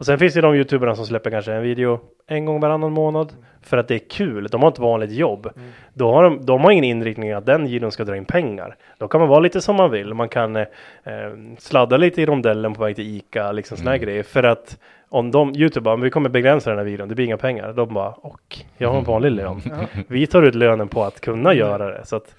Och 0.02 0.06
sen 0.06 0.18
finns 0.18 0.34
det 0.34 0.40
de 0.40 0.54
youtuberna 0.54 0.94
som 0.96 1.06
släpper 1.06 1.30
kanske 1.30 1.52
en 1.52 1.62
video 1.62 2.00
en 2.26 2.44
gång 2.44 2.60
varannan 2.60 2.92
månad 2.92 3.32
för 3.62 3.76
att 3.76 3.88
det 3.88 3.94
är 3.94 4.08
kul. 4.10 4.46
De 4.50 4.62
har 4.62 4.68
ett 4.70 4.78
vanligt 4.78 5.12
jobb. 5.12 5.48
Då 5.94 6.12
har 6.12 6.22
de, 6.22 6.46
de 6.46 6.60
har 6.60 6.70
ingen 6.70 6.84
inriktning 6.84 7.32
att 7.32 7.46
den 7.46 7.64
videon 7.66 7.92
ska 7.92 8.04
dra 8.04 8.16
in 8.16 8.24
pengar. 8.24 8.76
Då 8.98 9.08
kan 9.08 9.20
man 9.20 9.28
vara 9.28 9.40
lite 9.40 9.60
som 9.60 9.76
man 9.76 9.90
vill. 9.90 10.14
Man 10.14 10.28
kan 10.28 10.56
eh, 10.56 10.66
sladda 11.58 11.96
lite 11.96 12.22
i 12.22 12.26
rondellen 12.26 12.74
på 12.74 12.82
väg 12.82 12.96
till 12.96 13.16
Ica, 13.16 13.52
liksom 13.52 13.76
såna 13.76 13.90
här 13.90 13.96
Mm. 13.96 14.06
grejer. 14.06 14.22
För 14.22 14.42
att 14.42 14.78
om 15.08 15.30
de, 15.30 15.54
Youtube 15.56 15.84
bara, 15.84 15.94
om 15.94 16.00
vi 16.00 16.10
kommer 16.10 16.28
begränsa 16.28 16.70
den 16.70 16.78
här 16.78 16.86
videon, 16.86 17.08
det 17.08 17.14
blir 17.14 17.26
inga 17.26 17.36
pengar. 17.36 17.72
De 17.72 17.94
bara, 17.94 18.10
och 18.10 18.58
jag 18.76 18.88
har 18.88 18.98
en 18.98 19.04
vanlig 19.04 19.30
lön. 19.32 19.60
Vi 20.08 20.26
tar 20.26 20.42
ut 20.42 20.54
lönen 20.54 20.88
på 20.88 21.04
att 21.04 21.20
kunna 21.20 21.54
göra 21.54 21.90
det. 21.90 22.04
Så 22.06 22.16
att 22.16 22.34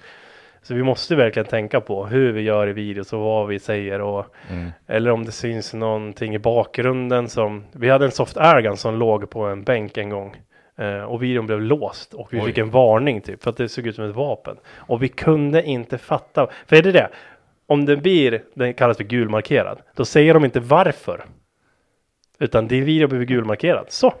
så 0.64 0.74
vi 0.74 0.82
måste 0.82 1.16
verkligen 1.16 1.46
tänka 1.46 1.80
på 1.80 2.06
hur 2.06 2.32
vi 2.32 2.40
gör 2.40 2.66
i 2.66 2.72
videos 2.72 3.12
och 3.12 3.20
vad 3.20 3.48
vi 3.48 3.58
säger 3.58 4.00
och 4.00 4.26
Mm. 4.50 4.70
eller 4.86 5.10
om 5.10 5.24
det 5.24 5.32
syns 5.32 5.74
någonting 5.74 6.34
i 6.34 6.38
bakgrunden 6.38 7.28
som 7.28 7.64
Vi 7.72 7.90
hade 7.90 8.04
en 8.04 8.10
soft 8.10 8.36
airgun 8.36 8.76
som 8.76 8.94
låg 8.98 9.30
på 9.30 9.40
en 9.44 9.64
bänk 9.64 9.96
en 9.96 10.10
gång 10.10 10.36
eh, 10.78 11.02
och 11.02 11.22
videon 11.22 11.46
blev 11.46 11.60
låst 11.60 12.14
och 12.14 12.32
vi 12.32 12.40
Oj. 12.40 12.46
fick 12.46 12.58
en 12.58 12.70
varning 12.70 13.20
typ 13.20 13.42
för 13.42 13.50
att 13.50 13.56
det 13.56 13.68
såg 13.68 13.86
ut 13.86 13.94
som 13.94 14.04
ett 14.04 14.16
vapen 14.16 14.56
och 14.76 15.02
vi 15.02 15.08
kunde 15.08 15.62
inte 15.62 15.98
fatta. 15.98 16.48
För 16.66 16.76
är 16.76 16.82
det 16.82 16.92
det? 16.92 17.08
Om 17.66 17.84
den 17.84 18.00
blir, 18.02 18.42
den 18.54 18.74
kallas 18.74 18.96
för 18.96 19.04
gulmarkerad, 19.04 19.78
då 19.96 20.04
säger 20.04 20.34
de 20.34 20.44
inte 20.44 20.60
varför. 20.60 21.24
Utan 22.38 22.68
din 22.68 22.84
video 22.84 23.08
blir 23.08 23.24
gulmarkerad. 23.24 23.86
Så! 23.88 24.14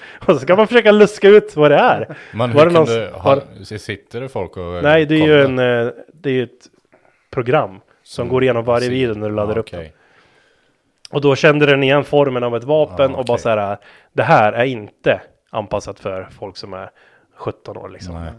Och 0.26 0.34
så 0.34 0.38
ska 0.38 0.56
man 0.56 0.66
försöka 0.66 0.92
luska 0.92 1.28
ut 1.28 1.56
vad 1.56 1.70
det 1.70 1.76
är. 1.76 2.16
Men 2.32 2.52
Var 2.52 2.60
hur 2.60 2.70
det 2.70 2.74
någon 2.74 2.86
du, 2.86 3.10
har, 3.14 3.64
sitter 3.78 4.20
det 4.20 4.28
folk 4.28 4.56
och 4.56 4.82
Nej, 4.82 5.06
det 5.06 5.14
är 5.14 5.26
ju 5.26 5.42
en, 5.42 5.58
eh, 5.58 5.92
det 6.12 6.30
är 6.30 6.42
ett 6.42 6.70
program 7.30 7.80
som 8.02 8.28
går 8.28 8.42
igenom 8.42 8.64
varje 8.64 8.88
video 8.88 9.14
när 9.14 9.28
du 9.28 9.34
laddar 9.34 9.54
ja, 9.54 9.60
upp 9.60 9.70
den. 9.70 9.86
Och 11.10 11.20
då 11.20 11.36
kände 11.36 11.66
den 11.66 11.82
igen 11.82 12.04
formen 12.04 12.44
av 12.44 12.56
ett 12.56 12.64
vapen 12.64 13.14
Ah, 13.14 13.18
och 13.18 13.24
bara 13.24 13.38
så 13.38 13.48
här, 13.48 13.78
det 14.12 14.22
här 14.22 14.52
är 14.52 14.64
inte 14.64 15.20
anpassat 15.50 16.00
för 16.00 16.28
folk 16.30 16.56
som 16.56 16.72
är 16.72 16.90
17 17.36 17.76
år 17.76 17.88
liksom. 17.88 18.14
Nej. 18.14 18.32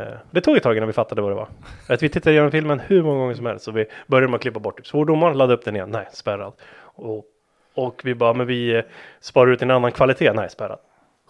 Eh, 0.00 0.16
det 0.30 0.40
tog 0.40 0.56
ett 0.56 0.62
tag 0.62 0.76
innan 0.76 0.86
vi 0.86 0.92
fattade 0.92 1.22
vad 1.22 1.30
det 1.30 1.34
var. 1.34 1.48
Att 1.88 2.02
vi 2.02 2.08
tittade 2.08 2.32
igenom 2.32 2.50
filmen 2.50 2.80
hur 2.80 3.02
många 3.02 3.18
gånger 3.18 3.34
som 3.34 3.46
helst 3.46 3.64
så 3.64 3.70
vi 3.70 3.86
började 4.06 4.28
med 4.28 4.36
att 4.36 4.42
klippa 4.42 4.60
bort 4.60 4.76
typ 4.76 4.86
svordomar, 4.86 5.34
ladda 5.34 5.54
upp 5.54 5.64
den 5.64 5.76
igen, 5.76 5.90
nej 5.90 6.08
spärrad. 6.12 6.52
Och, 6.80 7.24
och 7.74 8.00
vi 8.04 8.14
bara, 8.14 8.32
men 8.32 8.46
vi 8.46 8.76
eh, 8.76 8.82
sparar 9.20 9.50
ut 9.50 9.62
en 9.62 9.70
annan 9.70 9.92
kvalitet, 9.92 10.32
nej 10.32 10.50
spärrad. 10.50 10.78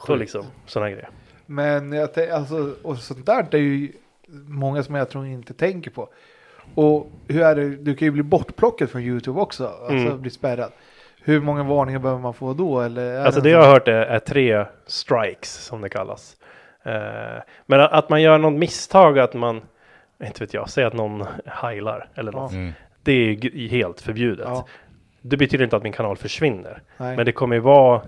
Så 0.07 0.15
liksom, 0.17 0.44
sådana 0.67 0.91
grejer. 0.91 1.09
Men 1.47 1.93
jag 1.93 2.10
tän- 2.15 2.33
alltså, 2.33 2.75
och 2.83 2.97
sånt 2.99 3.27
där 3.27 3.47
det 3.51 3.57
är 3.57 3.60
ju 3.62 3.93
många 4.49 4.83
som 4.83 4.94
jag 4.94 5.09
tror 5.10 5.27
inte 5.27 5.55
tänker 5.55 5.91
på. 5.91 6.09
Och 6.75 7.10
hur 7.28 7.43
är 7.43 7.55
det, 7.55 7.69
du 7.69 7.94
kan 7.94 8.07
ju 8.07 8.12
bli 8.12 8.23
bortplockad 8.23 8.91
från 8.91 9.02
YouTube 9.02 9.41
också, 9.41 9.67
alltså 9.67 9.93
Mm. 10.07 10.20
bli 10.20 10.31
spärrad. 10.31 10.73
Hur 11.23 11.41
många 11.41 11.62
varningar 11.62 11.99
behöver 11.99 12.20
man 12.20 12.35
få 12.35 12.52
då? 12.55 12.81
Eller 12.81 13.20
Alltså 13.20 13.41
det 13.41 13.51
sån- 13.51 13.60
jag 13.60 13.62
har 13.67 13.73
hört 13.73 13.89
är, 13.89 13.93
är 13.93 14.19
tre 14.19 14.65
strikes 14.86 15.52
som 15.65 15.81
det 15.81 15.89
kallas. 15.89 16.36
Eh, 16.83 17.43
men 17.67 17.81
att, 17.81 17.93
att 17.93 18.09
man 18.10 18.23
gör 18.23 18.39
något 18.39 18.52
misstag 18.59 19.19
att 19.19 19.35
man, 19.35 19.60
inte 20.25 20.44
vet 20.44 20.55
jag, 20.55 20.70
säg 20.70 20.85
att 20.85 20.93
någon 20.94 21.27
heilar 21.47 22.09
eller 22.15 22.33
något. 22.33 22.52
Mm. 22.52 22.73
Det 23.02 23.12
är 23.12 23.69
helt 23.69 24.01
förbjudet. 24.01 24.47
Ja, 24.49 24.67
Det 25.23 25.36
betyder 25.36 25.65
inte 25.65 25.76
att 25.76 25.82
min 25.82 25.92
kanal 25.92 26.16
försvinner. 26.16 26.82
nej. 26.97 27.16
Men 27.16 27.26
det 27.26 27.32
kommer 27.32 27.57
ju 27.57 27.60
vara, 27.60 28.02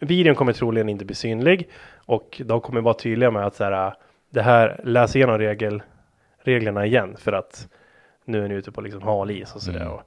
videon 0.00 0.34
kommer 0.34 0.52
troligen 0.52 0.88
inte 0.88 1.04
bli 1.04 1.14
synlig. 1.14 1.68
Och 2.06 2.42
de 2.44 2.60
kommer 2.60 2.80
vara 2.80 2.94
tydliga 2.94 3.30
med 3.30 3.46
att 3.46 3.54
så 3.54 3.64
här, 3.64 3.94
det 4.30 4.42
här, 4.42 4.80
läs 4.84 5.16
igenom 5.16 5.38
regel, 5.38 5.82
reglerna 6.42 6.86
igen. 6.86 7.16
För 7.18 7.32
att 7.32 7.68
nu 8.24 8.44
är 8.44 8.48
ni 8.48 8.54
ute 8.54 8.72
på 8.72 8.80
liksom 8.80 9.02
hal 9.02 9.30
is 9.30 9.54
och 9.54 9.62
sådär. 9.62 9.80
Mm. 9.80 9.92
Och, 9.92 10.02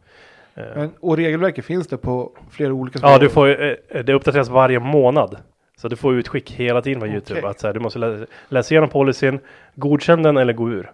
eh, 0.55 0.75
Men, 0.75 0.91
och 0.99 1.17
regelverket 1.17 1.65
finns 1.65 1.87
det 1.87 1.97
på 1.97 2.31
flera 2.51 2.73
olika 2.73 2.99
Ja, 3.01 3.17
du 3.17 3.29
får 3.29 3.63
eh, 3.63 4.03
det 4.03 4.13
uppdateras 4.13 4.49
varje 4.49 4.79
månad. 4.79 5.37
Så 5.77 5.87
du 5.87 5.95
får 5.95 6.15
utskick 6.15 6.51
hela 6.51 6.81
tiden 6.81 7.01
från 7.01 7.11
YouTube. 7.11 7.47
Att 7.47 7.59
så 7.59 7.67
här, 7.67 7.73
du 7.73 7.79
måste 7.79 7.99
lä 7.99 8.25
läsa 8.47 8.73
igenom 8.73 8.89
policyn, 8.89 9.39
godkänn 9.75 10.23
den 10.23 10.37
eller 10.37 10.53
gå 10.53 10.69
ur. 10.69 10.91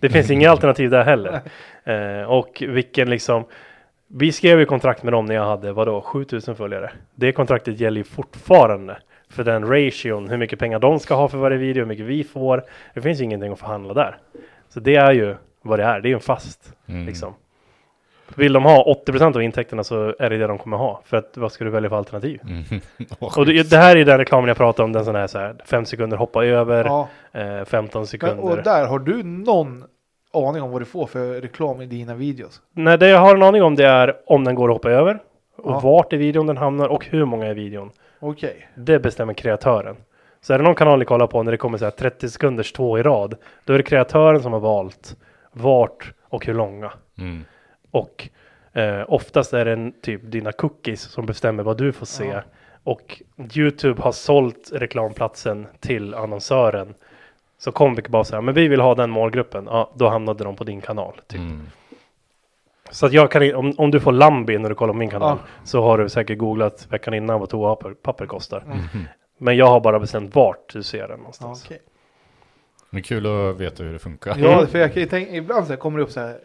Det 0.00 0.08
finns 0.08 0.30
inga 0.30 0.50
alternativ 0.50 0.90
där 0.90 1.04
heller. 1.04 1.40
Eh, 1.86 2.22
och 2.22 2.62
vilken 2.68 3.10
liksom, 3.10 3.44
vi 4.16 4.32
skrev 4.32 4.58
ju 4.58 4.66
kontrakt 4.66 5.02
med 5.02 5.12
dem 5.12 5.26
när 5.26 5.34
jag 5.34 5.44
hade, 5.44 5.72
vadå, 5.72 6.00
7000 6.00 6.56
följare. 6.56 6.90
Det 7.14 7.32
kontraktet 7.32 7.80
gäller 7.80 7.98
ju 7.98 8.04
fortfarande. 8.04 8.96
För 9.30 9.44
den 9.44 9.68
ration, 9.68 10.28
hur 10.30 10.36
mycket 10.36 10.58
pengar 10.58 10.78
de 10.78 10.98
ska 11.00 11.14
ha 11.14 11.28
för 11.28 11.38
varje 11.38 11.56
video, 11.58 11.80
hur 11.80 11.86
mycket 11.88 12.06
vi 12.06 12.24
får. 12.24 12.62
Det 12.94 13.00
finns 13.00 13.20
ju 13.20 13.24
ingenting 13.24 13.52
att 13.52 13.58
förhandla 13.58 13.94
där. 13.94 14.16
Så 14.68 14.80
det 14.80 14.96
är 14.96 15.12
ju 15.12 15.34
vad 15.62 15.78
det 15.78 15.84
är, 15.84 16.00
det 16.00 16.06
är 16.08 16.10
ju 16.10 16.14
en 16.14 16.20
fast 16.20 16.72
Mm. 16.88 17.06
liksom. 17.06 17.34
Vill 18.36 18.52
de 18.52 18.64
ha 18.64 18.84
80% 19.06 19.36
av 19.36 19.42
intäkterna 19.42 19.84
så 19.84 20.14
är 20.18 20.30
det 20.30 20.38
det 20.38 20.46
de 20.46 20.58
kommer 20.58 20.76
ha. 20.76 21.00
För 21.04 21.16
att 21.16 21.36
vad 21.36 21.52
ska 21.52 21.64
du 21.64 21.70
välja 21.70 21.90
för 21.90 21.96
alternativ? 21.96 22.40
Mm. 22.42 22.62
Och 23.36 23.46
det, 23.46 23.70
det 23.70 23.76
här 23.76 23.96
är 23.96 24.04
den 24.04 24.18
reklamen 24.18 24.48
jag 24.48 24.56
pratar 24.56 24.84
om, 24.84 24.92
den 24.92 25.04
sån 25.04 25.14
här, 25.14 25.26
så 25.26 25.38
här 25.38 25.54
5 25.64 25.84
sekunder 25.84 26.16
hoppa 26.16 26.44
över, 26.44 26.84
Ja, 26.84 27.08
eh, 27.32 27.64
15 27.64 28.00
men, 28.00 28.06
sekunder. 28.06 28.44
och 28.44 28.62
där 28.62 28.86
har 28.86 28.98
du 28.98 29.22
någon 29.22 29.84
aning 30.34 30.62
om 30.62 30.70
vad 30.70 30.80
du 30.80 30.84
får 30.84 31.06
för 31.06 31.40
reklam 31.40 31.80
i 31.80 31.86
dina 31.86 32.14
videos? 32.14 32.62
Nej, 32.72 32.98
det 32.98 33.08
jag 33.08 33.18
har 33.18 33.36
en 33.36 33.42
aning 33.42 33.62
om 33.62 33.74
det 33.74 33.86
är 33.86 34.16
om 34.26 34.44
den 34.44 34.54
går 34.54 34.68
att 34.68 34.74
hoppa 34.74 34.90
över, 34.90 35.18
och 35.56 35.72
Ja. 35.72 35.80
vart 35.80 36.12
i 36.12 36.16
videon 36.16 36.46
den 36.46 36.56
hamnar 36.56 36.88
och 36.88 37.06
hur 37.06 37.24
många 37.24 37.50
i 37.50 37.54
videon. 37.54 37.90
Okej. 38.20 38.68
Det 38.74 38.98
bestämmer 38.98 39.34
kreatören. 39.34 39.96
Så 40.40 40.54
är 40.54 40.58
det 40.58 40.64
någon 40.64 40.74
kanal 40.74 40.98
ni 40.98 41.04
kollar 41.04 41.26
på 41.26 41.42
när 41.42 41.52
det 41.52 41.58
kommer 41.58 41.78
så 41.78 41.84
här 41.84 41.90
30 41.90 42.28
sekunders 42.28 42.72
två 42.72 42.98
i 42.98 43.02
rad, 43.02 43.34
då 43.64 43.72
är 43.72 43.78
det 43.78 43.84
kreatören 43.84 44.42
som 44.42 44.52
har 44.52 44.60
valt 44.60 45.16
vart 45.52 46.12
och 46.28 46.46
hur 46.46 46.54
långa. 46.54 46.92
Mm. 47.18 47.44
Och 47.90 48.28
eh, 48.72 49.04
oftast 49.08 49.52
är 49.52 49.64
det 49.64 49.72
en, 49.72 49.92
typ 50.02 50.20
dina 50.24 50.52
cookies 50.52 51.00
som 51.02 51.26
bestämmer 51.26 51.62
vad 51.62 51.76
du 51.78 51.92
får 51.92 52.06
se. 52.06 52.26
Ja. 52.26 52.40
Och 52.84 53.22
Youtube 53.56 54.02
har 54.02 54.12
sålt 54.12 54.70
reklamplatsen 54.72 55.66
till 55.80 56.14
annonsören. 56.14 56.94
Så 57.64 57.72
Comviq 57.72 58.08
bara 58.08 58.24
säga, 58.24 58.40
men 58.40 58.54
vi 58.54 58.68
vill 58.68 58.80
ha 58.80 58.94
den 58.94 59.10
målgruppen. 59.10 59.64
Ja, 59.70 59.92
då 59.96 60.08
hamnade 60.08 60.44
de 60.44 60.56
på 60.56 60.64
din 60.64 60.80
kanal. 60.80 61.20
Typ. 61.26 61.40
Mm. 61.40 61.66
Så 62.90 63.06
att 63.06 63.12
jag 63.12 63.30
kan, 63.30 63.54
om, 63.54 63.74
om 63.78 63.90
du 63.90 64.00
får 64.00 64.12
Lambi 64.12 64.58
när 64.58 64.68
du 64.68 64.74
kollar 64.74 64.92
på 64.92 64.98
min 64.98 65.10
kanal 65.10 65.38
Ja. 65.42 65.48
så 65.64 65.82
har 65.82 65.98
du 65.98 66.08
säkert 66.08 66.38
googlat 66.38 66.86
veckan 66.90 67.14
innan 67.14 67.40
vad 67.40 67.48
toapapper 67.48 68.26
kostar. 68.26 68.64
Mhm. 68.66 69.04
Men 69.38 69.56
jag 69.56 69.66
har 69.66 69.80
bara 69.80 69.98
bestämt 70.00 70.34
vart 70.34 70.72
du 70.72 70.82
ser 70.82 71.08
den 71.08 71.18
någonstans. 71.18 71.64
Okej. 71.66 71.78
Det 72.90 72.98
är 72.98 73.02
kul 73.02 73.26
att 73.26 73.60
veta 73.60 73.82
hur 73.82 73.92
det 73.92 73.98
funkar. 73.98 74.36
Ja, 74.38 74.66
för 74.66 74.78
jag 74.78 74.94
tänka, 74.94 75.32
ibland 75.32 75.66
så 75.66 75.76
kommer 75.76 75.98
det 75.98 76.04
upp 76.04 76.10
så 76.10 76.20
här 76.20 76.36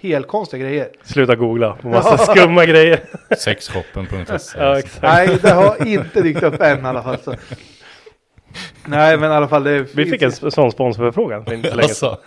helt 0.00 0.28
konstiga 0.28 0.62
grejer. 0.62 0.88
Sluta 1.02 1.36
googla 1.36 1.72
på 1.82 1.88
massa 1.88 2.18
skumma 2.34 2.64
grejer. 2.64 3.00
Sexshoppen.se. 3.38 4.58
Ja, 4.58 4.78
exakt. 4.78 5.02
Nej, 5.02 5.38
det 5.42 5.50
har 5.50 5.86
inte 5.86 6.22
dykt 6.22 6.42
upp 6.42 6.60
än 6.60 6.84
i 6.84 6.88
alla 6.88 7.02
fall. 7.02 7.18
Så. 7.18 7.34
Nej, 8.86 9.16
men 9.16 9.30
i 9.32 9.34
alla 9.34 9.48
fall 9.48 9.64
det 9.64 9.96
Vi 9.96 10.06
fick 10.06 10.22
en 10.22 10.32
sån 10.32 10.72
sponsorförfrågan 10.72 11.44
för 11.44 11.54
inte 11.54 11.70
så 11.70 11.76
länge 11.76 11.88
sedan. 11.88 12.08
Alltså, 12.10 12.22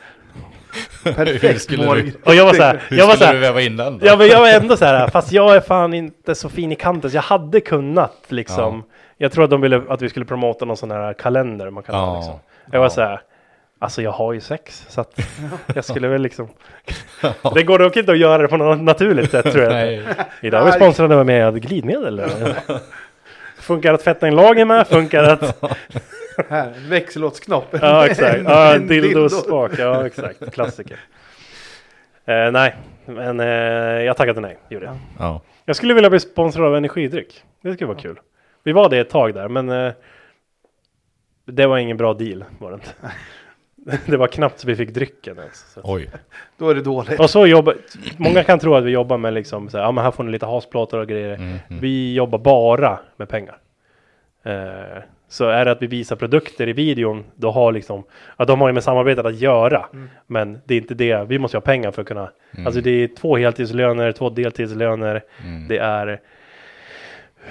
perfekt 1.16 1.77
mål. 1.77 2.11
Och 2.25 2.35
jag 2.35 2.45
var 2.45 2.53
så 2.53 2.64
här, 2.64 2.82
hur 2.90 2.98
jag 2.98 3.08
var 3.08 3.14
så 3.14 3.19
skulle 3.19 3.33
du 3.33 3.40
väva 3.40 3.61
in 3.61 3.77
den 3.77 3.98
då? 3.98 4.06
Ja 4.06 4.17
men 4.17 4.27
jag 4.27 4.40
var 4.40 4.49
ändå 4.49 4.77
så 4.77 4.85
här, 4.85 5.08
fast 5.08 5.32
jag 5.32 5.56
är 5.56 5.59
fan 5.61 5.93
inte 5.93 6.35
så 6.35 6.49
fin 6.49 6.72
i 6.72 6.75
kanten 6.75 7.11
så 7.11 7.17
jag 7.17 7.22
hade 7.22 7.61
kunnat 7.61 8.16
liksom. 8.27 8.83
Jag 9.17 9.32
tror 9.32 9.43
att 9.43 9.49
de 9.49 9.61
ville 9.61 9.82
att 9.90 10.01
vi 10.01 10.09
skulle 10.09 10.25
promota 10.25 10.66
någon 10.66 10.77
sån 10.77 10.91
här 10.91 11.14
kalender 11.14 11.69
man 11.69 11.83
kan 11.83 11.95
ha 11.95 12.06
Ja. 12.08 12.16
liksom. 12.19 12.40
Jag 12.72 12.80
var 12.80 12.85
Ja. 12.85 12.90
så 12.90 13.01
här, 13.01 13.22
alltså 13.80 14.01
jag 14.01 14.11
har 14.11 14.33
ju 14.33 14.40
sex 14.41 14.85
så 14.90 15.01
att 15.01 15.19
jag 15.75 15.85
skulle 15.85 16.08
väl 16.08 16.22
liksom. 16.22 16.48
Det 17.53 17.64
går 17.64 17.80
dock 17.80 17.98
inte 17.98 18.11
att 18.11 18.17
göra 18.17 18.41
det 18.41 18.48
på 18.48 18.58
något 18.58 18.82
naturligt 18.82 19.32
sätt 19.32 19.51
tror 19.51 19.64
jag. 19.64 19.72
Nej. 19.74 20.03
Idag 20.41 20.61
är 20.61 20.66
vi 20.66 20.72
sponsrade 20.72 21.24
med 21.24 21.61
glidmedel. 21.61 22.22
Funkar 23.70 23.94
att 23.94 24.02
fetta 24.02 24.28
en 24.28 24.36
lager 24.36 24.66
med, 24.66 24.88
funkar 24.88 25.24
att, 25.24 25.64
Här, 26.50 26.74
växellåtsknopp. 26.90 27.66
ja 27.82 28.06
exakt, 28.06 28.42
ja, 28.44 28.76
en 28.76 28.88
dildospak, 28.88 29.72
ja 29.78 30.06
exakt, 30.06 30.54
klassiker. 30.54 31.00
Eh, 32.26 32.52
nej, 32.52 32.76
men 33.06 33.40
eh, 33.40 33.46
jag 34.06 34.18
tackade 34.18 34.42
nej, 34.42 34.58
gjorde 34.70 34.86
jag. 34.86 34.98
Ja. 35.20 35.42
Jag 35.66 35.76
skulle 35.76 35.94
vilja 35.94 36.10
bli 36.10 36.20
sponsrad 36.20 36.66
av 36.68 36.76
energidryck. 36.76 37.44
Det 37.62 37.74
skulle 37.74 37.88
vara 37.88 38.00
kul. 38.00 38.20
Vi 38.64 38.72
var 38.72 38.90
det 38.90 38.98
ett 38.98 39.10
tag 39.10 39.34
där, 39.34 39.48
men 39.48 39.70
eh, 39.70 39.94
det 41.46 41.66
var 41.66 41.78
ingen 41.78 41.98
bra 41.98 42.14
deal. 42.14 42.46
Var 42.60 42.72
det, 42.72 42.76
inte. 42.76 42.90
det 44.06 44.18
var 44.18 44.27
knappt 44.27 44.59
så 44.59 44.68
vi 44.68 44.76
fick 44.76 44.90
drycken 44.93 45.38
ens. 45.40 45.74
Så. 45.74 45.82
Oj. 45.84 46.09
Då 46.58 46.69
är 46.69 46.76
det 46.76 46.82
dåligt. 46.82 47.19
Och 47.19 47.30
så 47.30 47.48
jobbar, 47.48 47.76
många 48.18 48.43
kan 48.43 48.59
tro 48.59 48.76
att 48.76 48.84
vi 48.84 48.92
jobbar 48.92 49.18
med 49.18 49.34
liksom, 49.34 49.69
så 49.69 49.77
här, 49.77 49.84
ja 49.85 49.92
men 49.92 50.03
här 50.03 50.11
får 50.11 50.24
ni 50.24 50.32
lite 50.32 50.45
hasplåtar 50.45 50.98
och 50.98 51.08
grejer. 51.08 51.34
Mm, 51.34 51.50
mm. 51.50 51.82
Vi 51.82 52.14
jobbar 52.14 52.40
bara 52.40 53.00
med 53.18 53.30
pengar. 53.30 53.58
Eh, 54.43 55.01
så 55.30 55.45
är 55.50 55.66
det 55.66 55.72
att 55.72 55.82
vi 55.82 55.88
visar 55.88 56.16
produkter 56.16 56.68
i 56.69 56.74
videon, 56.74 57.24
då 57.35 57.51
har 57.51 57.72
liksom, 57.72 58.03
ja 58.38 58.45
de 58.45 58.61
har 58.61 58.68
ju 58.68 58.74
med 58.74 58.84
samarbetet 58.84 59.26
att 59.26 59.40
göra. 59.40 59.85
Mm. 59.93 60.09
Men 60.27 60.59
det 60.66 60.74
är 60.74 60.77
inte 60.77 60.93
det, 60.93 61.26
vi 61.27 61.40
måste 61.40 61.58
ju 61.58 61.59
ha 61.59 61.66
pengar 61.66 61.92
för 61.92 62.01
att 62.01 62.08
kunna, 62.08 62.30
Mm. 62.53 62.66
alltså 62.66 62.82
det 62.82 62.90
är 62.92 63.08
två 63.08 63.38
heltidslöner, 63.38 64.11
två 64.11 64.30
deltidslöner, 64.30 65.24
Mm. 65.43 65.68
det 65.68 65.77
är 65.77 66.19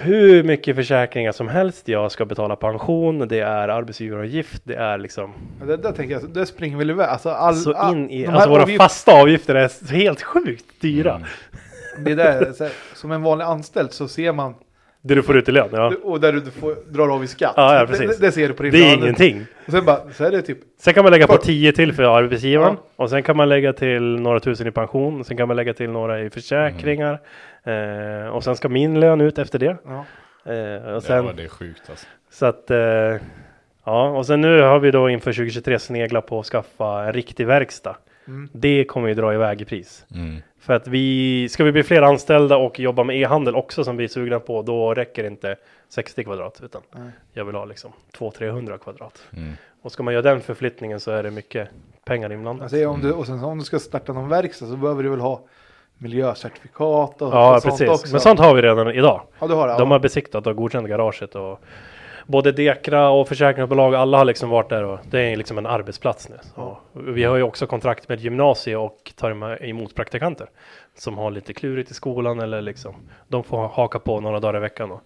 hur 0.03 0.43
mycket 0.43 0.77
försäkringar 0.77 1.33
som 1.33 1.49
helst. 1.49 1.89
Jag 1.89 2.13
ska 2.13 2.25
betala 2.25 2.57
pension, 2.57 3.29
det 3.29 3.41
är 3.41 3.69
arbetsgivaravgift, 3.69 4.63
det 4.65 4.75
är 4.75 4.99
liksom 4.99 5.33
Det 5.67 5.77
där 5.77 5.93
tänker 5.93 6.15
jag, 6.15 6.31
det 6.31 6.47
springer 6.47 6.77
väl 6.77 6.91
iväg. 6.91 7.09
Alltså, 7.09 7.29
all, 7.31 7.55
så 7.57 7.73
all, 7.75 7.95
in 7.95 8.11
i, 8.11 8.27
alltså 8.27 8.49
våra 8.51 8.63
avgift- 8.65 8.79
fasta 8.79 9.13
avgifter 9.21 9.55
är 9.55 9.93
helt 9.93 10.23
sjukt 10.23 10.65
dyra. 10.81 11.15
Mm. 11.15 12.05
Det 12.05 12.15
där, 12.15 12.53
så 12.53 12.65
här, 12.65 12.73
som 12.95 13.13
en 13.13 13.23
vanlig 13.23 13.45
anställd 13.45 13.93
så 13.93 14.09
ser 14.09 14.33
man, 14.33 14.55
Det 15.03 15.15
du 15.15 15.23
får 15.23 15.37
ut 15.37 15.49
i 15.49 15.53
lön, 15.53 15.69
ja. 15.73 15.93
och 16.03 16.21
där 16.21 16.33
du 16.33 16.51
får, 16.51 16.75
drar 16.93 17.09
av 17.15 17.25
i 17.25 17.27
skatt. 17.27 17.53
Ja, 17.57 17.75
ja, 17.75 17.81
det, 17.81 17.87
precis. 17.87 18.19
det, 18.19 18.27
det 18.27 18.33
ser 18.33 18.49
du 18.49 18.55
på 18.55 18.63
din 18.63 18.73
Det 18.73 18.79
är 18.79 18.91
lön. 18.91 18.99
ingenting. 19.03 19.47
Och 19.67 19.73
sen 19.73 19.85
bara, 19.85 20.01
så 20.13 20.25
är 20.25 20.31
det 20.31 20.43
typ, 20.43 20.59
Sen 20.81 20.95
kan 20.95 21.03
man 21.05 21.13
lägga 21.13 21.27
på 21.27 21.33
För- 21.33 21.43
10 21.43 21.73
till 21.73 21.93
för 21.93 22.03
arbetsgivaren. 22.03 22.77
Ja. 22.97 23.05
Och 23.05 23.11
sen 23.11 23.23
kan 23.23 23.37
man 23.37 23.49
lägga 23.49 23.73
till 23.73 24.03
några 24.03 24.41
tusen 24.41 24.67
i 24.67 24.71
pension. 24.71 25.25
Sen 25.25 25.37
kan 25.37 25.49
man 25.49 25.57
lägga 25.57 25.75
till 25.75 25.91
några 25.91 26.21
i 26.21 26.31
försäkringar. 26.31 27.19
Eh, 27.65 28.29
och 28.29 28.45
sen 28.45 28.57
ska 28.57 28.69
min 28.69 29.01
lön 29.01 29.21
ut 29.21 29.39
efter 29.39 29.59
det. 29.59 29.77
ja. 29.85 30.05
Eh, 30.53 30.95
och 30.95 31.03
sen, 31.03 31.27
Ja, 31.27 31.33
det 31.37 31.45
är 31.45 31.49
sjukt 31.49 31.91
alltså. 31.91 32.07
Så 32.31 32.47
att, 32.47 32.71
eh, 32.71 33.17
ja, 33.85 34.09
och 34.09 34.27
sen 34.27 34.41
nu 34.41 34.61
har 34.61 34.79
vi 34.79 34.91
då 34.91 35.11
inför 35.11 35.33
2023 35.33 35.79
sneglat 35.79 36.27
på 36.27 36.41
att 36.41 36.47
skaffa 36.47 37.05
en 37.05 37.13
riktig 37.13 37.47
verkstad. 37.47 37.97
Mm. 38.29 38.49
Det 38.53 38.85
kommer 38.85 39.09
ju 39.09 39.15
dra 39.15 39.35
iväg 39.35 39.61
i 39.61 39.65
pris. 39.65 40.07
Mm. 40.15 40.43
För 40.61 40.75
att 40.75 40.87
vi, 40.87 41.49
ska 41.49 41.65
vi 41.65 41.73
bli 41.73 41.83
fler 41.83 42.03
anställda 42.03 42.57
och 42.57 42.81
jobba 42.81 43.05
med 43.05 43.17
e-handel 43.17 43.55
också 43.55 43.85
som 43.85 43.97
vi 43.97 44.05
är 44.05 44.09
sugna 44.09 44.41
på, 44.41 44.63
då 44.63 44.95
räcker 44.95 45.25
inte 45.25 45.57
60 45.89 46.25
kvadrat, 46.25 46.61
utan 46.65 46.83
Nej. 46.91 47.11
jag 47.33 47.45
vill 47.45 47.55
ha 47.55 47.65
liksom 47.65 47.93
200-300 48.19 48.79
kvadrat. 48.79 49.23
Mm. 49.37 49.53
Och 49.83 49.93
ska 49.93 50.03
man 50.03 50.15
göra 50.15 50.23
den 50.23 50.41
förflyttningen 50.41 51.01
så 51.01 51.11
är 51.11 51.23
det 51.23 51.31
mycket 51.31 51.69
pengar 52.05 52.33
inblandat. 52.33 52.63
Alltså, 52.63 52.89
om 52.89 53.01
du, 53.01 53.13
och 53.13 53.27
sen 53.27 53.45
om 53.45 53.59
du 53.59 53.65
ska 53.65 53.79
starta 53.79 54.13
någon 54.13 54.29
verkstad 54.29 54.67
så 54.67 54.77
behöver 54.77 55.03
du 55.03 55.09
väl 55.09 55.21
ha 55.21 55.43
miljöcertifikat 55.99 57.23
och, 57.23 57.33
ja, 57.35 57.55
och 57.57 57.63
sånt 57.63 57.73
precis. 57.79 57.89
också. 57.89 58.13
Men 58.13 58.21
sånt 58.21 58.41
har 58.41 58.55
vi 58.55 58.63
redan 58.63 58.91
idag. 58.91 59.23
Ja, 59.41 59.47
du 59.47 59.55
har 59.55 59.69
det. 59.69 59.75
De 59.75 59.81
ja. 59.91 59.95
har 59.95 59.99
besiktat 59.99 60.47
och 60.47 60.57
godkänt 60.57 60.89
garaget 60.89 61.35
och 61.35 61.61
både 62.27 62.53
Dekra 62.53 63.11
och 63.11 63.29
försäkringsbolag, 63.29 63.95
alla 63.95 64.19
har 64.19 64.25
liksom 64.25 64.51
varit 64.51 64.69
där 64.69 64.85
och 64.85 64.99
det 65.11 65.21
är 65.21 65.37
liksom 65.37 65.59
en 65.59 65.67
arbetsplats 65.67 66.29
nu. 66.29 66.37
Så 66.55 66.79
vi 66.93 67.25
har 67.25 67.37
ju 67.37 67.43
också 67.43 67.67
kontrakt 67.67 68.09
med 68.09 68.21
gymnasie 68.21 68.77
och 68.77 69.13
tar 69.17 69.31
em- 69.31 69.63
emot 69.65 69.95
praktikanter 69.95 70.49
som 70.99 71.19
har 71.19 71.31
lite 71.31 71.53
klurigt 71.55 71.91
i 71.91 71.95
skolan 71.95 72.41
eller 72.41 72.63
liksom 72.63 72.95
de 73.29 73.45
får 73.45 73.69
haka 73.69 73.99
på 73.99 74.21
några 74.21 74.41
dagar 74.41 74.57
i 74.57 74.61
veckan 74.61 74.91
och 74.91 75.01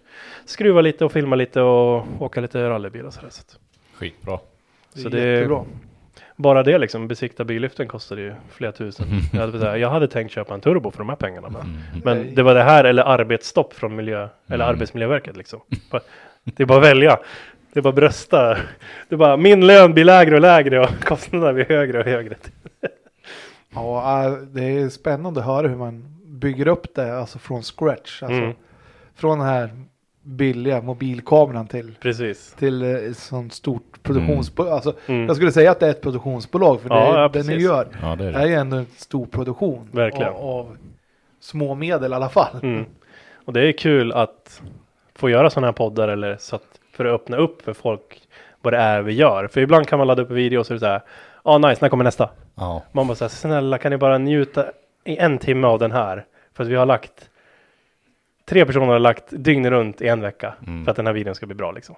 skruva 0.45 0.81
lite 0.81 1.05
och 1.05 1.11
filma 1.11 1.35
lite 1.35 1.61
och 1.61 2.05
åka 2.19 2.41
lite 2.41 2.69
rallybil 2.69 3.05
och 3.05 3.13
sådär. 3.13 3.29
Så 3.29 3.41
Skitbra. 3.97 4.39
det 4.93 4.99
är 4.99 5.03
så 5.03 5.09
det- 5.09 5.19
jättebra. 5.31 5.65
Bara 6.35 6.63
det 6.63 6.77
liksom, 6.77 7.07
besikta 7.07 7.43
billyften 7.43 7.87
kostade 7.87 8.21
ju 8.21 8.33
flera 8.51 8.71
tusen. 8.71 9.05
Jag 9.33 9.39
hade, 9.39 9.59
så 9.59 9.65
här, 9.65 9.75
jag 9.75 9.89
hade 9.89 10.07
tänkt 10.07 10.31
köpa 10.31 10.53
en 10.53 10.61
turbo 10.61 10.91
för 10.91 10.97
de 10.97 11.09
här 11.09 11.15
pengarna. 11.15 11.49
Men, 11.49 11.61
Mm. 11.61 11.77
men 12.03 12.17
Nej. 12.17 12.31
det 12.35 12.43
var 12.43 12.53
det 12.55 12.63
här 12.63 12.83
eller 12.83 13.03
arbetsstopp 13.03 13.73
från 13.73 13.95
miljö, 13.95 14.27
eller 14.47 14.65
Mm. 14.65 14.75
Arbetsmiljöverket 14.75 15.37
liksom. 15.37 15.59
Det 16.43 16.63
är 16.63 16.67
bara 16.67 16.77
att 16.77 16.85
välja. 16.85 17.19
Det 17.73 17.79
är 17.79 17.81
bara 17.81 17.89
att 17.89 17.95
brösta. 17.95 18.53
Det 19.09 19.15
är 19.15 19.17
bara 19.17 19.37
min 19.37 19.67
lön 19.67 19.93
blir 19.93 20.05
lägre 20.05 20.35
och 20.35 20.41
lägre 20.41 20.79
och 20.79 20.89
kostnaderna 21.03 21.53
blir 21.53 21.65
högre 21.65 21.99
och 21.99 22.05
högre. 22.05 22.35
Ja, 23.75 24.25
äh, 24.25 24.31
det 24.33 24.63
är 24.63 24.89
spännande 24.89 25.39
att 25.39 25.45
höra 25.45 25.67
hur 25.67 25.75
man 25.75 26.05
bygger 26.25 26.67
upp 26.67 26.95
det 26.95 27.17
alltså 27.19 27.39
från 27.39 27.63
scratch. 27.63 28.23
Alltså, 28.23 28.37
Mm. 28.37 28.53
Från 29.15 29.37
den 29.39 29.47
här 29.47 29.69
billiga 30.23 30.81
mobilkameran 30.81 31.67
till, 31.67 31.95
Precis. 32.01 32.53
till 32.53 32.81
eh, 32.83 32.89
ett 32.89 33.17
sånt 33.17 33.53
stort 33.53 34.03
produktionsbolag. 34.03 34.71
Alltså, 34.73 34.93
Mm. 35.07 35.25
Jag 35.27 35.35
skulle 35.35 35.51
säga 35.51 35.71
att 35.71 35.79
det 35.79 35.85
är 35.85 35.89
ett 35.89 36.01
produktionsbolag 36.01 36.81
för 36.81 36.89
Ja, 36.89 36.95
det, 37.13 37.19
ja, 37.19 37.27
det 37.27 37.47
ni 37.55 37.61
gör 37.63 37.87
Ja, 38.01 38.15
det 38.15 38.23
är 38.23 38.31
det 38.31 38.37
det. 38.37 38.43
är 38.43 38.47
ju 38.47 38.53
ändå 38.53 38.77
en 38.77 38.85
stor 38.95 39.25
produktion. 39.25 39.89
Verkligen. 39.91 40.33
Av, 40.33 40.45
av 40.45 40.77
små 41.39 41.75
medel 41.75 42.11
i 42.11 42.15
alla 42.15 42.29
fall. 42.29 42.59
Mm. 42.63 42.85
Och 43.45 43.53
det 43.53 43.61
är 43.67 43.71
kul 43.71 44.11
att 44.11 44.61
få 45.15 45.29
göra 45.29 45.49
sådana 45.49 45.67
här 45.67 45.71
poddar 45.73 46.07
eller 46.07 46.37
så 46.39 46.55
att 46.55 46.63
för 46.91 47.05
att 47.05 47.21
öppna 47.21 47.37
upp 47.37 47.61
för 47.61 47.73
folk 47.73 48.21
vad 48.61 48.73
det 48.73 48.77
är 48.77 49.01
vi 49.01 49.13
gör. 49.13 49.47
För 49.47 49.61
ibland 49.61 49.87
kan 49.87 49.97
man 49.99 50.07
ladda 50.07 50.21
upp 50.21 50.29
en 50.29 50.35
video 50.35 50.59
och 50.59 50.65
så 50.65 50.73
är 50.73 50.75
det 50.75 50.79
så 50.79 50.85
här, 50.85 51.01
ja 51.43 51.51
ah, 51.51 51.57
nice, 51.57 51.77
när 51.81 51.89
kommer 51.89 52.03
nästa? 52.03 52.29
Ja. 52.55 52.83
Man 52.91 53.07
bara 53.07 53.15
så 53.15 53.23
här, 53.23 53.29
snälla 53.29 53.77
kan 53.77 53.91
ni 53.91 53.97
bara 53.97 54.17
njuta 54.17 54.65
i 55.03 55.17
en 55.17 55.37
timme 55.37 55.67
av 55.67 55.79
den 55.79 55.91
här? 55.91 56.25
För 56.53 56.63
att 56.63 56.69
vi 56.69 56.75
har 56.75 56.85
lagt, 56.85 57.29
tre 58.49 58.65
personer 58.65 58.85
har 58.87 58.99
lagt 58.99 59.23
dygnet 59.31 59.71
runt 59.71 60.01
i 60.01 60.07
en 60.07 60.21
vecka 60.21 60.53
Mm. 60.67 60.83
för 60.85 60.91
att 60.91 60.97
den 60.97 61.05
här 61.07 61.13
videon 61.13 61.35
ska 61.35 61.45
bli 61.45 61.55
bra 61.55 61.71
liksom. 61.71 61.95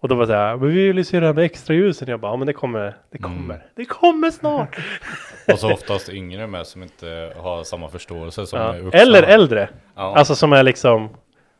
Och 0.00 0.08
då 0.08 0.14
var 0.14 0.22
det 0.22 0.26
så 0.26 0.32
här, 0.32 0.56
men 0.56 0.68
vi 0.68 0.86
vill 0.86 0.98
ju 0.98 1.04
se 1.04 1.20
det 1.20 1.26
här 1.26 1.34
med 1.34 1.44
extra 1.44 1.74
ljusen. 1.74 2.08
Jag 2.08 2.20
bara, 2.20 2.32
ja 2.32 2.36
men 2.36 2.46
det 2.46 2.52
kommer, 2.52 2.96
det 3.10 3.18
kommer, 3.18 3.54
Mm. 3.54 3.66
det 3.76 3.84
kommer 3.84 4.30
snart. 4.30 4.76
Och 5.52 5.58
så 5.58 5.72
oftast 5.72 6.08
yngre 6.08 6.46
med 6.46 6.66
som 6.66 6.82
inte 6.82 7.32
har 7.36 7.64
samma 7.64 7.88
förståelse 7.88 8.46
som 8.46 8.58
Ja. 8.60 8.74
Eller 8.92 9.22
äldre, 9.22 9.68
Ja. 9.96 10.16
alltså 10.16 10.34
som 10.34 10.52
är 10.52 10.62
liksom 10.62 11.08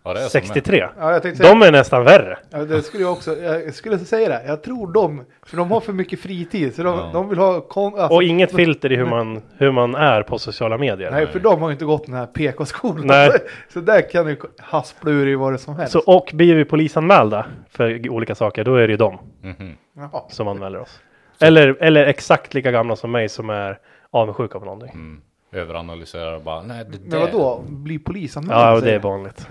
Ja, 0.04 0.12
det 0.14 0.18
är 0.20 0.22
som 0.22 0.30
63. 0.30 0.84
Ja, 0.98 1.12
jag 1.12 1.22
säga, 1.36 1.48
De 1.54 1.62
är 1.62 1.72
nästan 1.72 2.04
värre. 2.04 2.38
ja, 2.50 2.58
det 2.58 2.82
skulle 2.82 3.02
jag 3.02 3.12
också, 3.12 3.36
jag 3.36 3.74
skulle 3.74 3.98
säga 3.98 4.28
det. 4.28 4.42
Jag 4.46 4.62
tror 4.62 4.92
de, 4.92 5.24
för 5.42 5.56
de 5.56 5.70
har 5.70 5.80
för 5.80 5.92
mycket 5.92 6.20
fritid. 6.20 6.74
Så 6.74 6.82
de, 6.82 6.98
Ja. 6.98 7.10
de 7.12 7.28
vill 7.28 7.38
ha, 7.38 7.60
kon, 7.60 7.98
alltså, 7.98 8.14
Och 8.16 8.22
inget 8.22 8.52
filter 8.56 8.92
i 8.92 8.96
hur 8.96 9.04
man, 9.06 9.42
hur 9.58 9.70
man 9.72 9.94
är 9.94 10.22
på 10.22 10.38
sociala 10.38 10.78
medier. 10.78 11.10
Nej, 11.10 11.26
för 11.26 11.38
de 11.40 11.60
har 11.62 11.68
ju 11.68 11.72
inte 11.72 11.84
gått 11.84 12.06
den 12.06 12.14
här 12.14 12.26
PK-skolan. 12.26 13.06
Nej. 13.06 13.30
Så, 13.72 13.80
där 13.80 14.10
kan 14.10 14.26
du 14.26 14.36
haspla 14.58 15.10
ur 15.10 15.28
i 15.28 15.34
vad 15.34 15.52
det 15.52 15.58
som 15.58 15.76
helst. 15.76 15.92
Så, 15.92 15.98
och 16.06 16.30
blir 16.34 16.54
vi 16.54 16.64
polisanmälda 16.64 17.46
för 17.70 18.08
olika 18.10 18.34
saker, 18.34 18.64
då 18.64 18.74
är 18.76 18.86
det 18.88 18.92
ju 18.92 18.96
de 18.96 19.18
Mhm. 19.42 19.76
Jaha. 19.96 20.22
som 20.28 20.48
anmäler 20.48 20.80
oss. 20.80 21.00
Eller, 21.40 21.76
eller 21.80 22.06
exakt 22.06 22.54
lika 22.54 22.70
gamla 22.70 22.96
som 22.96 23.10
mig 23.12 23.28
som 23.28 23.50
är 23.50 23.78
avundsjuka 24.10 24.58
på 24.58 24.64
någonting. 24.64 24.90
Mm. 24.94 25.20
Överanalyserar 25.52 26.34
och 26.36 26.42
bara, 26.42 26.62
nej 26.62 26.84
det 26.92 26.98
Men 27.10 27.20
vadå? 27.20 27.62
Bli 27.68 27.98
polisanmäld? 27.98 28.60
Ja, 28.60 28.80
det 28.80 28.94
är 28.94 28.98
vanligt. 28.98 29.48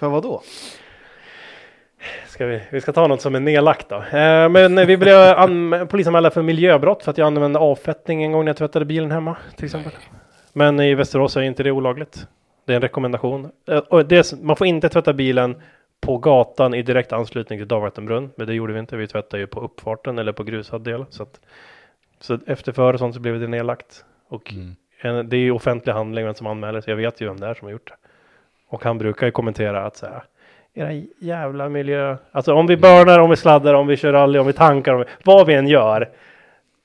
För 0.00 0.08
vadå? 0.08 0.42
Ska 2.26 2.46
vi, 2.46 2.62
vi 2.70 2.80
ska 2.80 2.92
ta 2.92 3.06
något 3.06 3.20
som 3.20 3.34
är 3.34 3.40
nedlagt 3.40 3.88
då. 3.88 3.96
Eh, 3.96 4.48
men 4.48 4.86
vi 4.86 4.96
blev 4.96 5.16
anm- 5.18 5.86
polisanmälda 5.86 6.30
för 6.30 6.42
miljöbrott 6.42 7.02
för 7.04 7.10
att 7.10 7.18
jag 7.18 7.26
använde 7.26 7.58
avfettning 7.58 8.22
en 8.22 8.32
gång 8.32 8.44
när 8.44 8.48
jag 8.50 8.56
tvättade 8.56 8.84
bilen 8.84 9.10
hemma 9.10 9.36
till 9.56 9.64
exempel. 9.64 9.92
Men 10.52 10.80
i 10.80 10.94
Västerås 10.94 11.36
är 11.36 11.40
inte 11.40 11.62
det 11.62 11.70
olagligt. 11.70 12.26
Det 12.66 12.72
är 12.72 12.76
en 12.76 12.82
rekommendation. 12.82 13.50
Eh, 13.68 13.98
det 13.98 14.32
man 14.42 14.56
får 14.56 14.66
inte 14.66 14.88
tvätta 14.88 15.12
bilen 15.12 15.62
på 16.00 16.18
gatan 16.18 16.74
i 16.74 16.82
direkt 16.82 17.12
anslutning 17.12 17.58
till 17.58 17.68
dagvattenbrunn. 17.68 18.30
Men 18.36 18.46
det 18.46 18.54
gjorde 18.54 18.72
vi 18.72 18.78
inte. 18.78 18.96
Vi 18.96 19.06
tvättade 19.06 19.40
ju 19.40 19.46
på 19.46 19.60
uppfarten 19.60 20.18
eller 20.18 20.32
på 20.32 20.44
grusad 20.44 20.82
del. 20.84 21.04
Så, 21.10 21.22
att, 21.22 21.40
så 22.20 22.38
efter 22.46 22.72
för 22.72 22.92
och 22.92 22.98
sånt 22.98 23.14
så 23.14 23.20
blev 23.20 23.40
det 23.40 23.46
nedlagt. 23.46 24.04
Och 24.28 24.52
Mm. 24.52 24.76
en, 25.00 25.28
det 25.28 25.36
är 25.36 25.40
ju 25.40 25.50
offentlig 25.50 25.92
handling 25.92 26.24
vem 26.24 26.34
som 26.34 26.46
anmäler. 26.46 26.80
Så 26.80 26.90
jag 26.90 26.96
vet 26.96 27.20
ju 27.20 27.26
vem 27.26 27.40
det 27.40 27.46
är 27.46 27.54
som 27.54 27.66
har 27.66 27.72
gjort 27.72 27.88
det. 27.88 27.99
Och 28.70 28.84
han 28.84 28.98
brukar 28.98 29.26
ju 29.26 29.32
kommentera 29.32 29.86
att 29.86 29.96
så 29.96 30.06
här. 30.06 30.22
Era 30.74 31.02
jävla 31.18 31.68
miljö. 31.68 32.16
Alltså 32.32 32.54
om 32.54 32.66
vi 32.66 32.76
burnar, 32.76 33.18
om 33.18 33.30
vi 33.30 33.36
sladdar, 33.36 33.74
om 33.74 33.86
vi 33.86 33.96
kör 33.96 34.12
rally, 34.12 34.38
om 34.38 34.46
vi 34.46 34.52
tankar, 34.52 34.92
om 34.94 34.98
vi, 35.00 35.04
vad 35.24 35.46
vi 35.46 35.54
än 35.54 35.68
gör. 35.68 36.08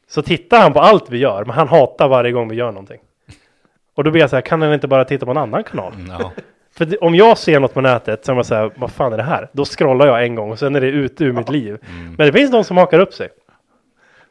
Så 0.07 0.21
tittar 0.21 0.59
han 0.61 0.73
på 0.73 0.79
allt 0.79 1.09
vi 1.09 1.17
gör, 1.17 1.45
men 1.45 1.55
han 1.55 1.67
hatar 1.67 2.07
varje 2.07 2.31
gång 2.31 2.49
vi 2.49 2.55
gör 2.55 2.71
någonting. 2.71 2.99
Och 3.95 4.03
då 4.03 4.11
blir 4.11 4.21
jag 4.21 4.29
så 4.29 4.35
här, 4.35 4.41
kan 4.41 4.61
han 4.61 4.73
inte 4.73 4.87
bara 4.87 5.05
titta 5.05 5.25
på 5.25 5.31
en 5.31 5.37
annan 5.37 5.63
kanal? 5.63 5.93
Mm, 5.93 6.11
Ja. 6.19 6.31
För 6.77 6.85
det, 6.85 6.97
om 6.97 7.15
jag 7.15 7.37
ser 7.37 7.59
något 7.59 7.73
på 7.73 7.81
nätet 7.81 8.25
så 8.25 8.31
är 8.31 8.35
man 8.35 8.43
så 8.45 8.55
här, 8.55 8.71
vad 8.75 8.91
fan 8.91 9.13
är 9.13 9.17
det 9.17 9.23
här? 9.23 9.49
Då 9.51 9.65
scrollar 9.65 10.07
jag 10.07 10.23
en 10.23 10.35
gång 10.35 10.51
och 10.51 10.59
sen 10.59 10.75
är 10.75 10.81
det 10.81 10.87
ute 10.87 11.23
ur 11.23 11.33
mitt 11.33 11.49
liv. 11.49 11.77
Mm. 11.89 12.15
Men 12.17 12.27
det 12.27 12.33
finns 12.33 12.51
de 12.51 12.63
som 12.63 12.77
hakar 12.77 12.99
upp 12.99 13.13
sig. 13.13 13.29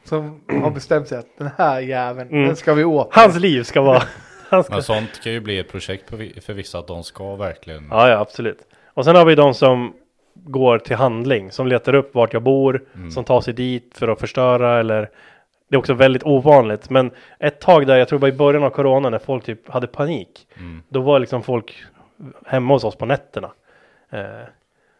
Som 0.03 0.41
har 0.63 0.71
bestämt 0.71 1.07
sig 1.07 1.17
att 1.17 1.25
den 1.37 1.49
här 1.57 1.79
jäveln, 1.79 2.29
Mm. 2.29 2.47
den 2.47 2.55
ska 2.55 2.73
vi 2.73 2.83
åt. 2.83 3.09
Hans 3.15 3.39
liv 3.39 3.63
ska 3.63 3.81
vara... 3.81 4.03
Ska, 4.47 4.63
Men 4.69 4.83
sånt 4.83 5.21
kan 5.23 5.31
ju 5.31 5.39
bli 5.39 5.59
ett 5.59 5.71
projekt 5.71 6.09
för 6.45 6.53
vissa 6.53 6.79
att 6.79 6.87
de 6.87 7.03
ska 7.03 7.35
verkligen. 7.35 7.87
ja, 7.91 8.09
ja, 8.09 8.17
absolut. 8.19 8.59
Och 8.93 9.05
sen 9.05 9.15
har 9.15 9.25
vi 9.25 9.35
de 9.35 9.53
som 9.53 9.93
går 10.33 10.79
till 10.79 10.95
handling, 10.95 11.51
som 11.51 11.67
letar 11.67 11.93
upp 11.95 12.15
vart 12.15 12.33
jag 12.33 12.41
bor, 12.43 12.83
Mm. 12.95 13.11
som 13.11 13.23
tar 13.23 13.41
sig 13.41 13.53
dit 13.53 13.91
för 13.97 14.07
att 14.07 14.19
förstöra 14.19 14.79
eller 14.79 15.09
det 15.69 15.75
är 15.75 15.79
också 15.79 15.93
väldigt 15.93 16.23
ovanligt. 16.23 16.89
Men 16.89 17.11
ett 17.39 17.59
tag 17.61 17.87
där, 17.87 17.97
jag 17.97 18.07
tror 18.07 18.19
bara 18.19 18.27
i 18.27 18.31
början 18.31 18.63
av 18.63 18.69
corona 18.69 19.09
när 19.09 19.19
folk 19.19 19.43
typ 19.43 19.69
hade 19.69 19.87
panik, 19.87 20.47
Mm. 20.57 20.81
då 20.89 21.01
var 21.01 21.19
liksom 21.19 21.43
folk 21.43 21.83
hemma 22.45 22.73
hos 22.73 22.83
oss 22.83 22.95
på 22.95 23.05
nätterna. 23.05 23.51
Eh, 24.09 24.47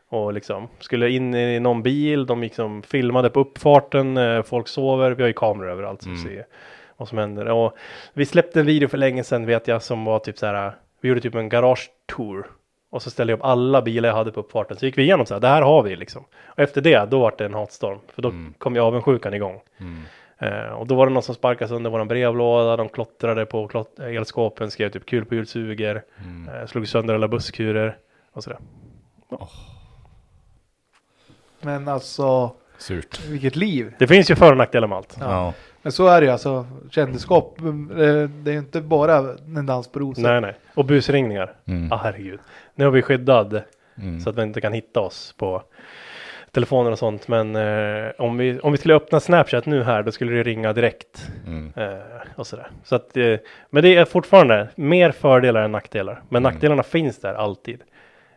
och 0.09 0.33
liksom 0.33 0.67
skulle 0.79 1.09
in 1.09 1.35
i 1.35 1.59
någon 1.59 1.83
bil, 1.83 2.25
de 2.25 2.41
liksom 2.41 2.83
filmade 2.83 3.29
på 3.29 3.39
uppfarten, 3.39 4.17
eh, 4.17 4.41
folk 4.43 4.67
sover, 4.67 5.11
vi 5.11 5.23
har 5.23 5.27
ju 5.27 5.33
kameror 5.33 5.69
överallt 5.71 6.01
som 6.03 6.11
Mm. 6.11 6.23
ser 6.23 6.45
vad 6.97 7.07
som 7.07 7.17
händer. 7.17 7.45
Och 7.51 7.77
vi 8.13 8.25
släppte 8.25 8.59
en 8.59 8.65
video 8.65 8.87
för 8.89 8.97
länge 8.97 9.23
sedan 9.23 9.45
vet 9.45 9.67
jag 9.67 9.81
som 9.83 10.05
var 10.05 10.19
typ 10.19 10.37
så 10.37 10.45
här, 10.45 10.75
vi 11.01 11.09
gjorde 11.09 11.21
typ 11.21 11.35
en 11.35 11.49
garage-tour. 11.49 12.45
Och 12.89 13.01
så 13.01 13.09
ställde 13.09 13.33
jag 13.33 13.37
upp 13.37 13.43
alla 13.45 13.81
bilar 13.81 14.09
jag 14.09 14.15
hade 14.15 14.31
på 14.31 14.39
uppfarten. 14.39 14.77
Så 14.77 14.85
gick 14.85 14.97
vi 14.97 15.03
igenom 15.03 15.25
så 15.25 15.33
här, 15.33 15.41
det 15.41 15.47
här 15.47 15.61
har 15.61 15.83
vi 15.83 15.95
liksom. 15.95 16.23
Och 16.45 16.59
efter 16.59 16.81
det, 16.81 17.05
då 17.11 17.19
var 17.19 17.33
det 17.37 17.45
en 17.45 17.53
hatstorm. 17.53 17.99
För 18.13 18.21
då 18.21 18.29
Mm. 18.29 18.53
kom 18.57 18.75
ju 18.75 18.81
avundsjukan 18.81 19.33
igång. 19.33 19.61
Mm. 19.77 20.01
Eh, 20.37 20.67
och 20.73 20.87
då 20.87 20.95
var 20.95 21.07
det 21.07 21.13
någon 21.13 21.23
som 21.23 21.35
sparkade 21.35 21.69
sönder 21.69 21.89
våran 21.89 22.07
brevlåda, 22.07 22.77
de 22.77 22.89
klottrade 22.89 23.45
på 23.45 23.67
klot- 23.67 23.99
elskåpen, 24.17 24.71
skrev 24.71 24.89
typ 24.89 25.05
kul 25.05 25.25
på 25.25 25.35
julsuger, 25.35 26.03
Mm. 26.23 26.49
eh, 26.55 26.65
slog 26.65 26.87
sönder 26.87 27.13
alla 27.13 27.27
busskurer 27.27 27.97
och 28.31 28.43
sådär. 28.43 28.59
Men 31.61 31.87
alltså, 31.87 32.51
Surt. 32.77 33.25
vilket 33.25 33.55
liv. 33.55 33.93
Det 33.99 34.07
finns 34.07 34.31
ju 34.31 34.35
för 34.35 34.51
och 34.51 34.57
nackdelar 34.57 34.87
med 34.87 34.97
allt. 34.97 35.17
Ja. 35.19 35.53
Men 35.85 35.91
så 35.91 36.07
är 36.07 36.21
det 36.21 36.25
ju 36.25 36.31
alltså, 36.31 36.65
kändisskap, 36.91 37.59
eh, 37.61 37.67
det 38.29 38.51
är 38.51 38.53
ju 38.53 38.59
inte 38.59 38.81
bara 38.81 39.17
en 39.57 39.65
dans 39.65 39.87
på 39.87 39.99
rosor. 39.99 40.21
Nej, 40.23 40.41
nej. 40.41 40.53
Och 40.73 40.85
busringningar. 40.85 41.53
Mm. 41.65 41.91
Ah, 41.91 41.97
herregud. 42.03 42.39
Nu 42.75 42.83
har 42.85 42.91
vi 42.91 43.01
skyddad 43.01 43.61
Mm. 44.01 44.19
så 44.19 44.29
att 44.29 44.35
man 44.35 44.45
inte 44.47 44.61
kan 44.61 44.73
hitta 44.73 44.99
oss 44.99 45.33
på 45.37 45.63
telefoner 46.51 46.91
och 46.91 46.99
sånt. 46.99 47.27
Men 47.27 47.55
eh, 47.55 48.11
om, 48.17 48.37
vi, 48.37 48.59
om 48.59 48.71
vi 48.71 48.77
skulle 48.77 48.93
öppna 48.95 49.19
Snapchat 49.19 49.65
nu 49.65 49.83
här, 49.83 50.03
då 50.03 50.11
skulle 50.11 50.31
det 50.35 50.43
ringa 50.43 50.73
direkt. 50.73 51.27
Mm. 51.47 51.73
Eh, 51.75 51.97
och 52.35 52.47
sådär. 52.47 52.67
Så 52.83 52.95
att, 52.95 53.17
eh, 53.17 53.35
men 53.69 53.83
det 53.83 53.95
är 53.95 54.05
fortfarande 54.05 54.67
mer 54.75 55.11
fördelar 55.11 55.61
än 55.63 55.71
nackdelar. 55.71 56.21
Men 56.29 56.41
Mm. 56.43 56.53
nackdelarna 56.53 56.83
finns 56.83 57.19
där 57.19 57.33
alltid. 57.33 57.81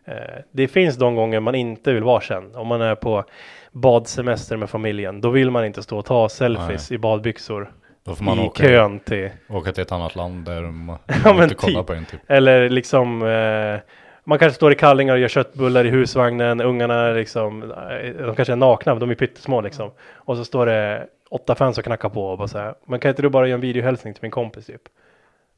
Eh, 0.05 0.13
det 0.51 0.67
finns 0.67 0.95
de 0.97 1.15
gånger 1.15 1.39
man 1.39 1.55
inte 1.55 1.93
vill 1.93 2.03
vara 2.03 2.21
känd. 2.21 2.55
Om 2.55 2.67
man 2.67 2.81
är 2.81 2.95
på 2.95 3.23
badsemester 3.71 4.57
med 4.57 4.69
familjen, 4.69 5.21
då 5.21 5.29
vill 5.29 5.51
man 5.51 5.65
inte 5.65 5.83
stå 5.83 5.97
och 5.97 6.05
ta 6.05 6.29
selfies 6.29 6.91
i 6.91 6.97
badbyxor 6.97 7.71
Då 8.05 8.15
får 8.15 8.23
man 8.25 8.39
i 8.39 8.47
åka, 8.47 8.63
kön 8.63 8.99
till 8.99 9.29
åka 9.49 9.71
till 9.71 9.81
ett 9.81 9.91
annat 9.91 10.15
land 10.15 10.45
där 10.45 10.61
man 10.61 10.97
Ja, 11.25 11.43
inte 11.43 11.55
kollar 11.55 11.79
typ. 11.79 11.87
på 11.87 11.93
en 11.93 12.05
typ. 12.05 12.19
Eller 12.27 12.69
liksom 12.69 13.21
eh, 13.27 13.79
Man 14.23 14.39
kanske 14.39 14.55
står 14.55 14.71
i 14.71 14.75
kallingar 14.75 15.13
och 15.13 15.19
gör 15.19 15.27
köttbullar 15.27 15.85
i 15.85 15.89
husvagnen 15.89 16.61
Ungarna 16.61 16.93
är 16.95 17.13
liksom 17.15 17.63
eh, 17.63 18.25
De 18.25 18.35
kanske 18.35 18.51
är 18.51 18.55
nakna, 18.55 18.95
de 18.95 19.09
är 19.09 19.15
pyttesmå 19.15 19.61
liksom 19.61 19.91
Och 20.13 20.37
så 20.37 20.45
står 20.45 20.65
det 20.65 21.07
åtta 21.29 21.55
fans 21.55 21.77
och 21.77 21.83
knackar 21.83 22.09
på 22.09 22.27
och 22.27 22.37
bara 22.37 22.47
så 22.47 22.57
här 22.57 22.73
Men 22.85 22.99
kan 22.99 23.09
inte 23.09 23.21
du 23.21 23.29
bara 23.29 23.47
göra 23.47 23.55
en 23.55 23.61
videohälsning 23.61 24.13
till 24.13 24.21
min 24.23 24.31
kompis 24.31 24.65
typ 24.65 24.81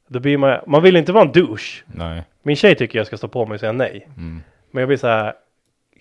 Då 0.07 0.19
blir 0.19 0.37
man 0.37 0.59
Man 0.67 0.83
vill 0.83 0.95
inte 0.95 1.11
vara 1.11 1.25
en 1.25 1.31
douche 1.31 1.83
Nej. 1.85 2.23
Min 2.43 2.55
tjej 2.55 2.75
tycker 2.75 2.99
jag 2.99 3.07
ska 3.07 3.17
stå 3.17 3.27
på 3.27 3.45
mig 3.45 3.53
och 3.53 3.59
säga 3.59 3.71
nej 3.71 4.07
Mm. 4.17 4.41
Men 4.71 4.81
jag 4.81 4.87
blir 4.87 4.97
så 4.97 5.07
här 5.07 5.33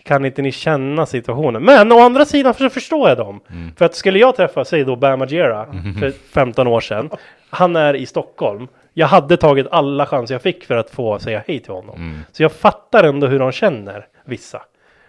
Kan 0.03 0.25
inte 0.25 0.43
ni 0.43 0.53
känna 0.53 1.07
situationen? 1.07 1.65
Men 1.65 1.93
å 1.93 2.01
andra 2.01 2.25
sidan 2.25 2.55
så 2.55 2.71
förstår 2.71 3.09
jag 3.09 3.19
dem. 3.19 3.41
Mm. 3.51 3.75
För 3.77 3.85
att 3.85 3.95
skulle 3.95 4.19
jag 4.19 4.37
träffa, 4.37 4.65
säg 4.65 4.85
då 4.85 4.97
Bam 4.97 5.19
Margera 5.19 5.67
för 6.01 6.11
15 6.11 6.67
år 6.67 6.81
sedan 6.81 7.11
Han 7.51 7.77
är 7.77 7.95
i 7.95 8.07
Stockholm. 8.07 8.69
Jag 8.93 9.07
hade 9.07 9.37
tagit 9.37 9.67
alla 9.71 10.07
chanser 10.07 10.35
jag 10.35 10.43
fick 10.43 10.65
för 10.65 10.77
att 10.77 10.91
få 10.91 11.19
säga 11.19 11.43
hej 11.47 11.59
till 11.61 11.73
honom. 11.73 11.97
Mm. 11.97 12.19
Så 12.33 12.43
jag 12.43 12.53
fattar 12.53 13.05
ändå 13.05 13.27
hur 13.27 13.39
de 13.39 13.53
känner, 13.53 14.07
vissa. 14.25 14.63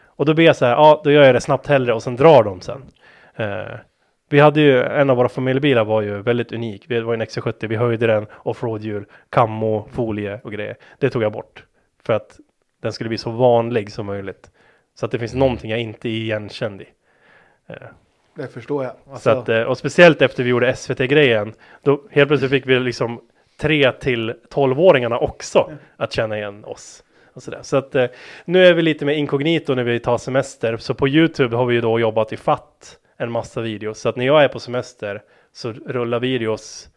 Och 0.06 0.26
då 0.26 0.34
blir 0.34 0.45
jag 0.45 0.56
så 0.56 0.66
här, 0.66 0.72
ja 0.72 1.02
då 1.03 1.11
gör 1.11 1.24
jag 1.24 1.36
det 1.36 1.42
snabbt 1.42 1.68
hellre 1.68 1.94
och 1.94 2.03
sen 2.03 2.16
drar 2.16 2.44
de 2.44 2.61
sen. 2.61 2.84
Eh, 3.36 3.78
Vi 4.30 4.40
hade 4.40 4.61
ju, 4.61 4.84
en 4.84 5.10
av 5.10 5.18
våra 5.18 5.30
familjebilar 5.30 5.86
var 5.86 6.02
ju 6.02 6.22
väldigt 6.22 6.52
unik. 6.52 6.86
Det 6.88 7.02
var 7.02 7.14
en 7.14 7.22
XC70, 7.22 7.68
vi 7.68 7.76
höjde 7.76 8.08
den, 8.08 8.26
offroadhjul, 8.44 9.06
kammo, 9.30 9.88
folie 9.92 10.40
och 10.44 10.52
grejer. 10.52 10.76
Det 11.00 11.10
tog 11.10 11.24
jag 11.24 11.32
bort 11.32 11.64
För 12.06 12.14
att 12.14 12.40
den 12.82 12.94
skulle 12.94 13.08
bli 13.08 13.18
så 13.18 13.32
vanlig 13.32 13.92
som 13.92 14.06
möjligt 14.06 14.52
Så 14.95 15.06
att 15.06 15.11
det 15.11 15.20
finns 15.20 15.34
någonting 15.34 15.72
jag 15.72 15.80
inte 15.80 16.10
är 16.10 16.11
igenkänd 16.11 16.82
i 16.82 16.86
eh, 17.68 17.76
Det 18.36 18.48
förstår 18.48 18.84
jag. 18.84 18.94
så 19.06 19.11
Alltså, 19.11 19.30
att, 19.30 19.50
eh, 19.50 19.61
och 19.61 19.78
speciellt 19.78 20.22
efter 20.22 20.44
vi 20.44 20.50
gjorde 20.50 20.76
SVT-grejen, 20.76 21.53
då 21.84 22.02
helt 22.11 22.28
plötsligt 22.28 22.52
fick 22.52 22.68
vi 22.68 22.80
liksom 22.80 23.22
3 23.58 23.92
till 23.92 24.34
12-åringarna 24.50 25.18
också 25.18 25.72
att 25.98 26.14
känna 26.14 26.38
igen 26.38 26.66
oss. 26.66 27.03
Och 27.34 27.44
sådär. 27.44 27.60
Så 27.61 27.78
att 27.78 27.95
eh, 27.95 28.08
nu 28.45 28.66
är 28.66 28.74
vi 28.74 28.82
lite 28.82 29.06
mer 29.06 29.14
inkognito 29.14 29.76
när 29.76 29.84
vi 29.84 30.00
tar 30.00 30.18
semester. 30.18 30.78
Så 30.78 30.94
på 30.94 31.08
YouTube 31.08 31.56
har 31.56 31.66
vi 31.66 31.76
ju 31.76 31.82
då 31.82 32.00
jobbat 32.00 32.34
i 32.34 32.38
fatt 32.38 32.98
en 33.18 33.32
massa 33.32 33.61
videos. 33.61 34.00
Så 34.00 34.10
att 34.10 34.16
när 34.16 34.26
jag 34.26 34.44
är 34.44 34.48
på 34.48 34.60
semester 34.60 35.22
så 35.53 35.74
rullar 35.74 36.20
videos 36.20 36.90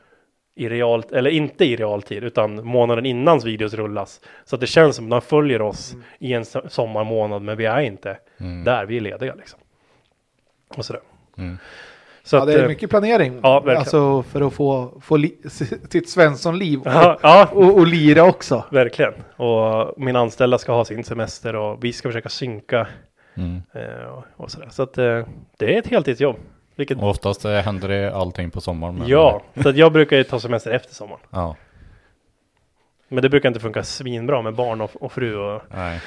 i 0.57 0.69
realt, 0.69 1.13
eller 1.13 1.31
inte 1.31 1.65
i 1.65 1.77
realtid, 1.77 2.25
utan 2.25 2.65
månaden 2.67 3.07
innans 3.07 3.45
videos 3.45 3.75
rullas. 3.75 4.21
Så 4.45 4.57
att 4.57 4.61
det 4.61 4.67
känns 4.67 4.97
som 4.97 5.05
att 5.05 5.11
de 5.23 5.27
följer 5.29 5.63
oss 5.63 5.95
i 6.19 6.33
en 6.33 6.43
so- 6.43 6.69
sommarmånad, 6.69 7.43
men 7.43 7.57
vi 7.57 7.65
är 7.65 7.81
inte 7.81 8.19
Mm. 8.41 8.65
där, 8.65 8.87
vi 8.87 8.97
är 8.97 9.01
lediga 9.01 9.35
liksom. 9.35 9.59
Och 10.77 10.85
sådär. 10.85 11.03
Mm. 11.39 11.59
Så 12.23 12.37
ja, 12.37 12.41
att, 12.41 12.47
det 12.47 12.55
är 12.55 12.63
eh, 12.63 12.69
mycket 12.69 12.91
planering. 12.91 13.41
Ja, 13.43 13.55
verkligen. 13.61 13.79
Alltså 13.79 14.23
för 14.23 14.41
att 14.47 14.53
få, 14.55 15.01
få 15.01 15.17
li, 15.17 15.37
sitt 15.91 16.09
Svensson-liv 16.11 16.81
och, 16.81 16.87
Ja, 16.87 17.19
ja, 17.23 17.49
och, 17.53 17.75
och 17.79 17.87
lira 17.87 18.23
också. 18.25 18.65
verkligen. 18.71 19.13
Och 19.37 19.95
min 19.97 20.17
anställda 20.17 20.59
ska 20.59 20.73
ha 20.73 20.85
sin 20.85 21.05
semester 21.05 21.57
och 21.57 21.85
vi 21.85 21.93
ska 21.93 22.09
försöka 22.09 22.29
synka 22.29 22.87
Mm. 23.37 23.63
eh, 23.75 24.05
och, 24.09 24.25
och 24.37 24.51
sådär. 24.51 24.69
Så 24.71 24.83
att 24.83 24.99
eh, 24.99 25.27
det 25.59 25.75
är 25.75 25.79
ett 25.79 25.87
heltidsjobb. 25.87 26.37
Vilket, 26.77 26.99
Och 26.99 27.09
oftast 27.11 27.45
eh, 27.45 27.53
händer 27.53 27.89
det 27.89 28.15
allting 28.15 28.51
på 28.51 28.61
sommaren. 28.61 28.95
men- 28.95 29.09
ja, 29.09 29.43
så 29.63 29.69
att 29.69 29.77
jag 29.77 29.93
brukar 29.93 30.17
ju 30.17 30.25
ta 30.25 30.41
semester 30.41 30.71
efter 30.71 30.95
sommaren. 30.95 31.21
Ja. 31.31 31.57
Men 33.09 33.23
det 33.23 33.29
brukar 33.29 33.49
inte 33.49 33.61
funka 33.61 33.83
svinbra 33.83 34.43
med 34.43 34.55
barn 34.55 34.81
och, 34.81 34.91
och 35.03 35.13
fru 35.13 35.37
och 35.37 35.63
Nej. 35.75 36.01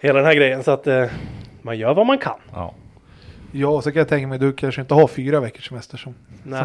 hela 0.00 0.18
den 0.18 0.26
här 0.26 0.34
grejen. 0.34 0.62
Så 0.62 0.70
att 0.70 0.86
eh, 0.86 1.06
man 1.62 1.78
gör 1.78 1.94
vad 1.94 2.06
man 2.06 2.18
kan. 2.18 2.38
Ja. 2.52 2.74
Ja, 3.52 3.80
så 3.82 3.92
kan 3.92 3.98
jag 3.98 4.08
tänka 4.08 4.26
mig 4.26 4.38
du 4.38 4.52
kanske 4.52 4.80
inte 4.80 4.94
har 4.94 5.06
fyra 5.08 5.40
veckors 5.40 5.68
semester 5.68 5.96
som... 5.96 6.14
Nej. 6.42 6.64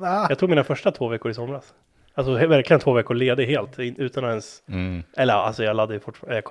Ah, 0.00 0.26
Jag 0.28 0.38
tog 0.38 0.48
mina 0.50 0.64
första 0.64 0.90
två 0.90 1.08
veckor 1.08 1.30
i 1.30 1.34
somras. 1.34 1.74
Alltså 2.14 2.32
verkligen 2.46 2.80
två 2.80 2.92
veckor 2.92 3.14
ledig 3.14 3.46
helt 3.46 3.78
utan 3.78 4.24
ens, 4.24 4.62
Mm. 4.68 5.02
eller 5.16 5.34
alltså 5.34 5.64
jag 5.64 5.76
laddade 5.76 6.00
fortfarande, 6.00 6.42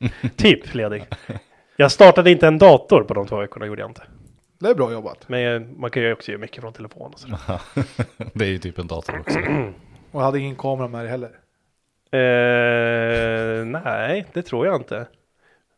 äh, 0.00 0.08
typ 0.36 0.74
ledig. 0.74 1.04
Jag 1.76 1.92
startade 1.92 2.30
inte 2.30 2.46
en 2.46 2.58
dator 2.58 3.02
på 3.04 3.14
de 3.14 3.26
två 3.26 3.36
veckorna 3.36 3.66
gjorde 3.66 3.82
jag 3.82 3.90
inte. 3.90 4.02
Det 4.58 4.68
är 4.70 4.74
bra 4.74 4.92
jobbat. 4.92 5.28
Men 5.28 5.80
man 5.80 5.90
kan 5.90 6.02
ju 6.02 6.12
också 6.12 6.30
göra 6.32 6.40
mycket 6.40 6.60
från 6.60 6.72
telefon 6.72 7.12
och 7.12 7.18
sådär. 7.18 7.38
det 8.34 8.44
är 8.44 8.48
ju 8.48 8.58
typ 8.58 8.78
en 8.78 8.86
dator 8.86 9.18
också. 9.20 9.38
Och 10.10 10.20
jag 10.20 10.24
hade 10.24 10.38
ingen 10.38 10.56
kamera 10.56 10.88
med 10.88 11.00
dig 11.00 11.10
heller. 11.10 11.30
Eh, 12.10 13.64
nej, 13.64 14.26
det 14.32 14.42
tror 14.42 14.66
jag 14.66 14.76
inte. 14.76 15.06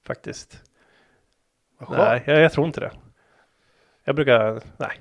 Faktiskt. 0.06 0.62
Skönt. 1.80 1.98
Nej, 1.98 2.22
jag, 2.26 2.40
jag 2.40 2.52
tror 2.52 2.66
inte 2.66 2.80
det. 2.80 2.90
Jag 4.04 4.14
brukar, 4.14 4.60
nej. 4.76 5.00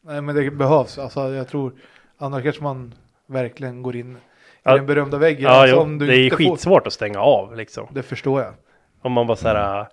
Nej 0.00 0.20
men 0.20 0.34
det 0.34 0.50
behövs. 0.50 0.98
Alltså 0.98 1.34
jag 1.34 1.48
tror 1.48 1.72
annars 2.18 2.42
kanske 2.42 2.62
man 2.62 2.94
verkligen 3.26 3.82
går 3.82 3.96
in 3.96 4.16
i 4.16 4.18
Ja. 4.62 4.76
den 4.76 4.86
berömda 4.86 5.18
väggen. 5.18 5.42
Ja, 5.42 5.50
alltså, 5.50 5.76
jo, 5.76 5.82
om 5.82 5.98
du 5.98 6.06
det 6.06 6.16
är 6.16 6.24
inte 6.24 6.36
får- 6.36 6.44
skitsvårt 6.44 6.86
att 6.86 6.92
stänga 6.92 7.18
av 7.20 7.56
liksom. 7.56 7.88
Det 7.92 8.02
förstår 8.02 8.42
jag. 8.42 8.54
Om 9.02 9.12
man 9.12 9.26
bara 9.26 9.36
såhär, 9.36 9.86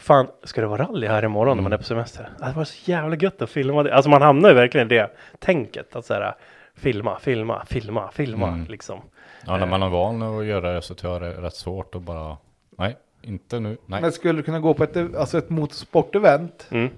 fan, 0.00 0.26
ska 0.42 0.60
det 0.60 0.66
vara 0.66 0.82
rally 0.84 1.06
här 1.06 1.24
imorgon 1.24 1.56
när 1.56 1.62
man 1.62 1.72
är 1.72 1.76
Mm. 1.76 1.78
på 1.78 1.84
semester? 1.84 2.28
Det 2.38 2.52
var 2.56 2.64
så 2.64 2.90
jävla 2.90 3.16
gött 3.16 3.42
att 3.42 3.50
filma 3.50 3.82
det. 3.82 3.94
Alltså 3.94 4.10
man 4.10 4.22
hamnar 4.22 4.48
ju 4.48 4.54
verkligen 4.54 4.86
i 4.86 4.94
det 4.94 5.10
tänket. 5.38 5.96
Att 5.96 6.04
såhär, 6.06 6.34
filma, 6.74 7.18
filma, 7.18 7.64
filma, 7.66 8.10
filma 8.12 8.48
Mm. 8.48 8.66
liksom. 8.68 9.00
Ja, 9.46 9.56
när 9.56 9.66
man 9.66 9.82
är 9.82 9.88
van 9.88 10.22
att 10.22 10.44
göra 10.44 10.72
det 10.72 10.82
så 10.82 10.94
tror 10.94 11.12
jag 11.12 11.22
det 11.22 11.28
är 11.28 11.40
rätt 11.42 11.54
svårt 11.54 11.94
att 11.94 12.02
bara, 12.02 12.36
nej, 12.78 12.96
inte 13.22 13.60
nu, 13.60 13.76
nej. 13.86 14.00
Men 14.02 14.12
skulle 14.12 14.38
du 14.38 14.42
kunna 14.42 14.60
gå 14.60 14.74
på 14.74 14.84
ett, 14.84 14.96
alltså 15.16 15.38
ett 15.38 15.50
motorsportevent 15.50 16.66
Mm. 16.70 16.88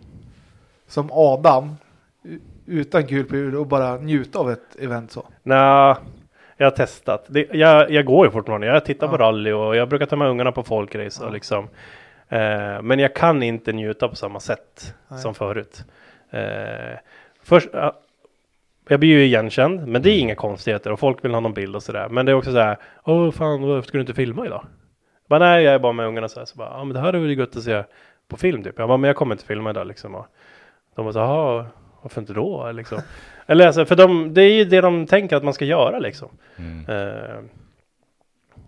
som 0.87 1.09
Adam 1.13 1.77
utan 2.67 3.07
kul 3.07 3.25
på 3.25 3.37
hjul 3.37 3.57
och 3.57 3.67
bara 3.67 3.97
njuta 3.97 4.39
av 4.39 4.51
ett 4.51 4.77
event 4.81 5.13
så? 5.13 5.27
Nej, 5.43 5.95
jag 6.57 6.67
har 6.67 6.71
testat. 6.71 7.25
Det, 7.29 7.47
jag, 7.53 7.91
jag 7.91 8.05
går 8.05 8.27
ju 8.27 8.33
fortfarande. 8.33 8.67
Jag 8.67 8.85
tittar 8.85 9.09
på 9.09 9.15
Ja. 9.15 9.19
rally 9.19 9.53
och 9.53 9.77
jag 9.77 9.89
brukar 9.89 10.07
ta 10.07 10.17
med 10.17 10.29
ungarna 10.29 10.53
på 10.53 10.63
folkrace 10.63 11.25
och 11.25 11.33
liksom. 11.33 11.69
Eh, 12.33 12.83
men 12.83 12.99
jag 12.99 13.15
kan 13.15 13.43
inte 13.43 13.73
njuta 13.73 14.09
på 14.09 14.17
samma 14.17 14.41
sätt 14.41 14.94
Nej. 15.09 15.20
som 15.20 15.35
förut. 15.35 15.85
Eh, 16.31 16.99
först, 17.43 17.69
ja, 17.73 17.99
jag 18.89 19.01
blir 19.01 19.09
ju 19.09 19.25
igenkänd, 19.25 19.86
men 19.86 20.02
det 20.02 20.11
är 20.11 20.19
inga 20.19 20.35
konstigheter 20.35 20.93
och 20.93 21.01
folk 21.01 21.25
vill 21.25 21.33
ha 21.33 21.41
någon 21.41 21.55
bild 21.55 21.77
och 21.77 21.83
sådär. 21.83 22.09
Men 22.09 22.27
det 22.27 22.33
är 22.33 22.36
också 22.36 22.52
så 22.52 22.59
här, 22.59 22.77
åh 23.05 23.31
fan, 23.31 23.62
varför 23.62 23.89
ska 23.89 23.99
du 23.99 24.01
inte 24.01 24.15
filma 24.15 24.47
idag? 24.47 24.67
Bara, 25.28 25.39
nej, 25.39 25.65
jag 25.65 25.75
är 25.75 25.78
bara 25.78 25.93
med 25.93 26.07
ungarna 26.07 26.28
så 26.28 26.41
här, 26.41 26.44
så 26.44 26.57
bara, 26.57 26.69
ja 26.69 26.85
men 26.85 26.94
det 26.94 27.01
här 27.01 27.12
är 27.12 27.19
väl 27.19 27.39
gött 27.39 27.57
att 27.57 27.62
se 27.62 27.85
på 28.28 28.36
film 28.36 28.62
typ. 28.62 28.78
Jag 28.78 28.89
bara, 28.89 28.99
men 28.99 29.09
jag 29.09 29.17
kommer 29.17 29.35
inte 29.35 29.47
filma 29.47 29.70
idag 29.70 29.86
liksom. 29.86 30.15
Och 30.15 30.27
de 30.94 31.05
bara, 31.05 31.12
så, 31.12 31.19
jaha, 31.19 31.67
varför 32.02 32.20
inte 32.20 32.33
då? 32.33 32.73
Liksom. 32.73 32.99
Eller 33.47 33.67
alltså, 33.67 33.85
för 33.85 33.97
de, 33.97 34.35
det 34.35 34.43
är 34.43 34.52
ju 34.52 34.65
det 34.65 34.81
de 34.81 35.07
tänker 35.07 35.36
att 35.36 35.44
man 35.44 35.55
ska 35.55 35.65
göra 35.65 35.99
liksom. 35.99 36.28
Mm. 36.57 36.86
Eh, 36.89 37.41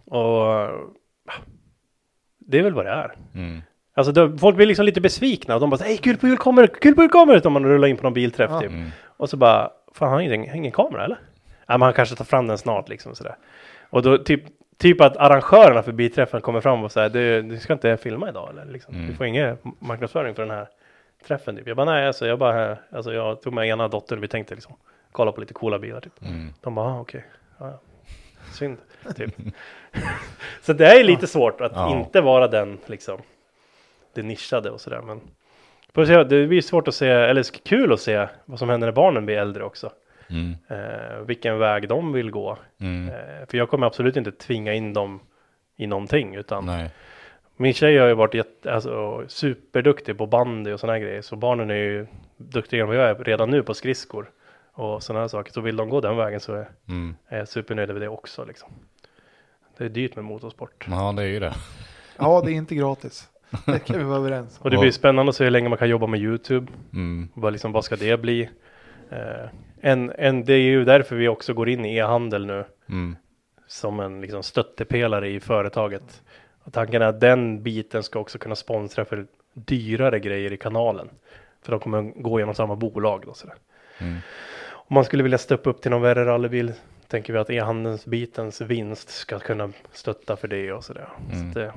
och 0.05 0.69
det 2.47 2.59
är 2.59 2.63
väl 2.63 2.75
vad 2.75 2.85
det 2.85 2.91
är. 2.91 3.15
Mm. 3.35 3.63
Alltså 3.95 4.13
de, 4.13 4.39
folk 4.39 4.57
blir 4.57 4.67
liksom 4.67 4.87
lite 4.87 5.01
besvikna 5.01 5.55
och 5.55 5.61
de 5.61 5.71
bara 5.71 5.85
hej 5.85 5.97
kul 5.97 6.17
på 6.17 6.29
jul 6.29 6.37
kommer, 6.39 6.67
kul 6.67 6.95
på 6.95 7.03
jul 7.03 7.11
kommer! 7.11 7.47
Om 7.47 7.53
man 7.53 7.65
rullar 7.65 7.89
in 7.89 7.97
på 7.97 8.03
någon 8.03 8.15
bilträff 8.15 8.51
Ja. 8.51 8.61
typ. 8.61 8.71
Mm. 8.71 8.91
Och 9.17 9.31
så 9.31 9.37
bara, 9.37 9.71
fan 9.93 10.09
han 10.09 10.13
har 10.13 10.21
ingen, 10.21 10.57
ingen 10.57 10.73
kamera 10.73 11.05
eller? 11.05 11.19
Ja 11.67 11.79
men 11.79 11.83
han 11.83 11.93
kanske 11.93 12.17
tar 12.17 12.25
fram 12.25 12.47
den 12.47 12.59
snart 12.59 12.89
liksom 12.89 13.15
sådär. 13.15 13.37
Och 13.91 14.03
då 14.03 14.19
typ, 14.19 14.43
typ 14.79 15.01
att 15.01 15.17
arrangörerna 15.17 15.83
för 15.83 15.93
bilträffen 15.93 16.41
kommer 16.41 16.61
fram 16.61 16.85
och 16.85 16.93
säger 16.93 17.11
du, 17.11 17.43
du 17.43 17.59
ska 17.59 17.73
inte 17.73 17.97
filma 17.97 18.29
idag 18.29 18.51
eller? 18.51 18.65
Liksom. 18.73 18.95
Mm. 18.95 19.07
Du 19.07 19.15
får 19.15 19.27
ingen 19.27 19.57
marknadsföring 19.79 20.35
för 20.35 20.43
den 20.43 20.51
här 20.51 20.69
träffen 21.27 21.57
typ. 21.57 21.67
Jag 21.67 21.77
bara 21.77 21.93
nej 21.93 22.07
alltså 22.07 22.27
jag 22.27 22.39
bara, 22.39 22.77
alltså 22.93 23.13
jag 23.13 23.43
tog 23.43 23.53
med 23.53 23.69
ena 23.69 23.89
dottern, 23.89 24.21
vi 24.21 24.29
tänkte 24.29 24.55
liksom 24.55 24.75
kolla 25.13 25.33
på 25.33 25.41
lite 25.41 25.55
coola 25.55 25.79
bilar 25.79 26.01
typ. 26.01 26.23
Mm. 26.23 26.49
De 26.61 26.75
bara, 26.75 26.87
ah, 26.87 27.01
okej. 27.01 27.25
Ja, 27.59 27.67
ja. 27.69 27.81
Synd, 28.53 28.79
typ. 29.17 29.35
så 30.63 30.73
det 30.73 30.87
är 31.01 31.05
lite 31.05 31.27
svårt 31.27 31.61
att 31.61 31.73
Ja. 31.75 31.91
inte 31.99 32.21
vara 32.21 32.49
den, 32.49 32.79
liksom, 32.87 33.19
det 34.15 34.23
nischade 34.23 34.71
och 34.71 34.81
sådär. 34.81 35.03
Men 35.03 35.21
det 36.29 36.47
blir 36.47 36.61
svårt 36.61 36.89
att 36.89 36.95
se, 36.95 37.09
eller 37.09 37.43
kul 37.65 37.93
att 37.93 38.01
se 38.01 38.27
vad 38.45 38.59
som 38.59 38.69
händer 38.69 38.87
när 38.87 38.93
barnen 38.93 39.27
blir 39.27 39.37
äldre 39.37 39.65
också. 39.65 39.91
Mm. 40.31 40.55
Eh, 40.69 41.19
vilken 41.27 41.59
väg 41.59 41.89
de 41.89 42.13
vill 42.13 42.31
gå. 42.31 42.59
Mm. 42.81 43.09
Eh, 43.09 43.47
för 43.49 43.59
jag 43.59 43.69
kommer 43.69 43.87
absolut 43.87 44.17
inte 44.17 44.33
tvinga 44.33 44.73
in 44.75 44.93
dem 44.93 45.21
i 45.77 45.87
någonting, 45.87 46.35
utan 46.35 46.67
Nej. 46.67 46.91
min 47.57 47.73
tjej 47.75 47.99
har 47.99 48.07
ju 48.07 48.15
varit 48.15 48.35
jätte, 48.35 48.73
alltså, 48.75 49.25
superduktig 49.29 50.19
på 50.19 50.27
bandy 50.27 50.73
och 50.73 50.81
sådana 50.81 50.99
grejer. 50.99 51.23
Så 51.23 51.37
barnen 51.37 51.71
är 51.71 51.75
ju 51.75 52.07
duktigare 52.37 52.83
än 52.83 52.89
vad 52.89 52.97
jag 52.97 53.09
är 53.11 53.15
redan 53.25 53.51
nu 53.51 53.63
på 53.63 53.75
skridskor 53.75 54.31
och 54.73 55.03
sådana 55.03 55.21
här 55.21 55.29
saker. 55.29 55.53
Så 55.53 55.61
vill 55.61 55.77
de 55.77 55.89
gå 55.89 56.01
den 56.01 56.17
vägen 56.17 56.41
så 56.41 56.55
är 56.55 56.69
Mm. 56.89 57.17
jag 57.29 57.49
supernöjd 57.49 57.89
med 57.89 58.01
det 58.03 58.09
också 58.09 58.45
liksom. 58.45 58.69
Det 59.77 59.85
är 59.85 59.89
dyrt 59.89 60.17
med 60.17 60.25
motorsport. 60.25 60.87
Ja, 60.91 61.13
det 61.13 61.23
är 61.23 61.27
ju 61.27 61.41
det. 61.41 61.55
Ja, 62.17 62.43
det 62.45 62.53
är 62.53 62.55
inte 62.55 62.75
gratis. 62.75 63.29
Det 63.67 63.79
kan 63.79 63.99
vi 63.99 64.05
vara 64.05 64.19
överens 64.19 64.59
om. 64.59 64.65
Och 64.65 64.71
det 64.71 64.79
blir 64.79 64.91
spännande 64.91 65.31
att 65.31 65.37
se 65.37 65.45
hur 65.45 65.51
länge 65.51 65.69
man 65.69 65.79
kan 65.79 65.89
jobba 65.89 66.07
med 66.07 66.21
YouTube. 66.21 66.73
Mm. 66.93 67.29
Vad, 67.35 67.53
liksom, 67.53 67.73
vad 67.73 67.85
ska 67.85 67.97
det 67.97 68.21
bli? 68.21 68.51
Eh, 69.11 69.49
en, 69.81 70.13
en, 70.19 70.45
det 70.45 70.53
är 70.53 70.59
ju 70.59 70.85
därför 70.85 71.17
vi 71.17 71.29
också 71.29 71.55
går 71.55 71.69
in 71.69 71.85
i 71.85 71.97
e-handel 71.97 72.47
nu. 72.47 72.65
Mm. 72.89 73.17
Som 73.67 74.01
en 74.01 74.21
liksom, 74.21 74.43
stöttepelare 74.43 75.29
i 75.29 75.41
företaget. 75.41 76.23
Och 76.65 76.73
tanken 76.73 77.03
är 77.03 77.07
att 77.07 77.21
den 77.21 77.63
biten 77.63 78.03
ska 78.03 78.19
också 78.19 78.39
kunna 78.39 78.57
sponsra 78.57 79.05
för 79.05 79.27
dyrare 79.55 80.21
grejer 80.21 80.53
i 80.53 80.57
kanalen. 80.57 81.09
För 81.63 81.71
de 81.71 81.81
kommer 81.81 82.03
gå 82.03 82.39
genom 82.39 82.55
samma 82.55 82.77
bolag. 82.77 83.23
Då, 83.27 83.35
sådär. 83.35 83.57
Mm. 83.99 84.17
Om 84.71 84.95
man 84.95 85.05
skulle 85.05 85.23
vilja 85.23 85.39
steppa 85.39 85.71
upp 85.71 85.83
till 85.83 85.91
någon 85.91 86.03
värre 86.03 86.25
rallybil 86.25 86.73
tänker 87.09 87.33
vi 87.33 87.39
att 87.39 87.51
e-handelns 87.51 88.07
bitens 88.07 88.61
vinst 88.61 89.11
ska 89.11 89.39
kunna 89.39 89.71
stötta 89.93 90.37
för 90.37 90.49
det 90.49 90.73
och 90.73 90.85
sådär. 90.85 91.09
Mm. 91.33 91.53
Så 91.53 91.59
det, 91.59 91.73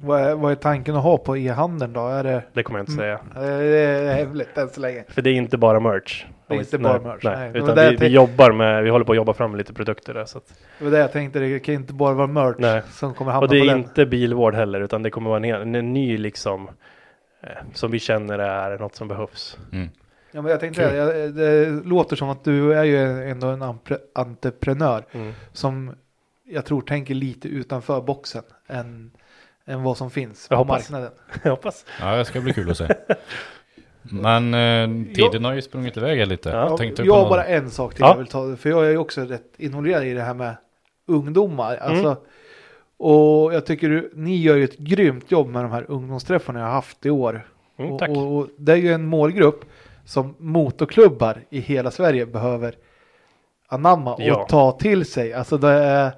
Vad 0.00 0.20
är, 0.20 0.34
vad 0.34 0.52
är 0.52 0.56
tanken 0.56 0.96
att 0.96 1.02
ha 1.02 1.18
på 1.18 1.36
e-handeln 1.36 1.92
då? 1.92 2.06
Är 2.08 2.24
det, 2.24 2.42
det 2.52 2.62
kommer 2.62 2.78
jag 2.78 2.82
inte 2.82 2.92
säga. 2.92 3.14
eh, 3.14 3.40
det 3.42 3.78
är 3.78 4.14
hemligt 4.14 4.58
än 4.58 4.68
så 4.68 4.80
länge. 4.80 5.04
För 5.08 5.22
det 5.22 5.30
är 5.30 5.34
inte 5.34 5.56
bara 5.58 5.80
merch. 5.80 6.24
Det 6.46 6.54
är 6.54 6.58
inte 6.58 6.78
bara 6.78 7.00
merch, 7.00 7.24
nej. 7.24 7.36
Nej, 7.36 7.62
utan 7.62 7.74
vi, 7.74 7.80
jag 7.82 7.90
vi 7.90 7.96
tänkte- 7.96 8.06
jobbar 8.06 8.52
med, 8.52 8.82
vi 8.84 8.90
håller 8.90 9.04
på 9.04 9.12
att 9.12 9.16
jobba 9.16 9.32
fram 9.32 9.56
lite 9.56 9.72
produkter 9.72 10.14
där. 10.14 10.24
Så 10.24 10.38
att, 10.38 10.44
Det 10.78 10.84
var 10.84 10.90
det 10.90 10.98
jag 10.98 11.12
tänkte, 11.12 11.38
det 11.38 11.58
kan 11.60 11.74
inte 11.74 11.92
bara 11.92 12.14
vara 12.14 12.26
merch 12.26 12.56
Nej. 12.58 12.82
som 12.90 13.14
kommer 13.14 13.32
hamna 13.32 13.46
och 13.46 13.54
det 13.54 13.58
på 13.60 13.64
är 13.64 13.68
den. 13.68 13.78
inte 13.78 14.06
bilvård 14.06 14.54
heller, 14.54 14.80
utan 14.80 15.02
det 15.02 15.10
kommer 15.10 15.30
vara 15.30 15.36
en, 15.36 15.44
hel- 15.44 15.74
en 15.74 15.92
ny 15.92 16.18
liksom, 16.18 16.68
eh, 17.42 17.48
som 17.74 17.90
vi 17.90 17.98
känner 17.98 18.38
är 18.38 18.78
något 18.78 18.94
som 18.94 19.08
behövs. 19.08 19.58
Mm. 19.72 19.88
Ja, 20.34 20.42
men 20.42 20.50
jag 20.50 20.60
tänkte, 20.60 20.90
det, 20.90 20.96
jag- 20.96 21.34
det 21.34 21.70
låter 21.84 22.16
som 22.16 22.28
att 22.28 22.44
du 22.44 22.74
är 22.74 22.84
ju 22.84 23.30
ändå 23.30 23.46
en 23.46 23.62
entreprenör 24.14 25.04
som 25.52 25.94
jag 26.44 26.64
tror 26.64 26.80
tänker 26.80 27.14
lite 27.14 27.48
utanför 27.48 28.00
boxen 28.00 28.42
än, 28.66 29.10
än 29.66 29.82
vad 29.82 29.96
som 29.96 30.10
finns 30.10 30.46
Jag 30.50 30.56
på 30.58 30.64
hoppas. 30.64 30.90
marknaden. 30.90 31.18
Jag 31.42 31.50
hoppas. 31.50 31.84
Ja, 32.00 32.16
det 32.16 32.24
ska 32.24 32.40
bli 32.40 32.52
kul 32.52 32.70
att 32.70 32.76
se. 32.76 32.88
Men 34.02 34.54
eh, 34.54 35.14
tiden 35.14 35.44
har 35.44 35.52
ju 35.52 35.62
sprungit 35.62 35.96
iväg 35.96 36.26
lite. 36.26 36.48
Ja, 36.48 36.68
Jag 36.68 36.78
tänkte 36.78 37.02
jag 37.02 37.14
har 37.14 37.28
bara 37.28 37.44
en 37.44 37.70
sak 37.70 37.94
till 37.94 38.00
Ja. 38.02 38.08
jag 38.10 38.18
vill 38.18 38.26
ta, 38.26 38.56
för 38.56 38.70
jag 38.70 38.86
är 38.86 38.90
ju 38.90 38.98
också 38.98 39.20
rätt 39.20 39.52
involverad 39.56 40.04
i 40.04 40.14
det 40.14 40.22
här 40.22 40.34
med 40.34 40.56
ungdomar. 41.06 41.76
Mm. 41.76 41.90
Alltså, 41.92 42.16
och 42.96 43.54
jag 43.54 43.66
tycker 43.66 43.88
du, 43.88 44.12
ni 44.14 44.36
gör 44.36 44.56
ju 44.56 44.64
ett 44.64 44.78
grymt 44.78 45.30
jobb 45.30 45.48
med 45.48 45.64
de 45.64 45.70
här 45.72 45.84
ungdomsträffarna 45.88 46.58
jag 46.58 46.66
har 46.66 46.72
haft 46.72 47.06
i 47.06 47.10
år. 47.10 47.48
Mm, 47.78 47.92
och, 47.92 47.98
tack. 47.98 48.08
och, 48.10 48.36
och 48.36 48.48
det 48.58 48.72
är 48.72 48.76
ju 48.76 48.92
en 48.92 49.06
målgrupp 49.06 49.64
som 50.04 50.34
motorklubbar 50.38 51.40
i 51.50 51.60
hela 51.60 51.90
Sverige 51.90 52.26
behöver 52.26 52.74
anamma 53.68 54.14
och 54.14 54.20
Ja. 54.22 54.46
ta 54.48 54.72
till 54.72 55.04
sig. 55.04 55.32
Alltså 55.32 55.58
det 55.58 55.68
är, 55.72 56.12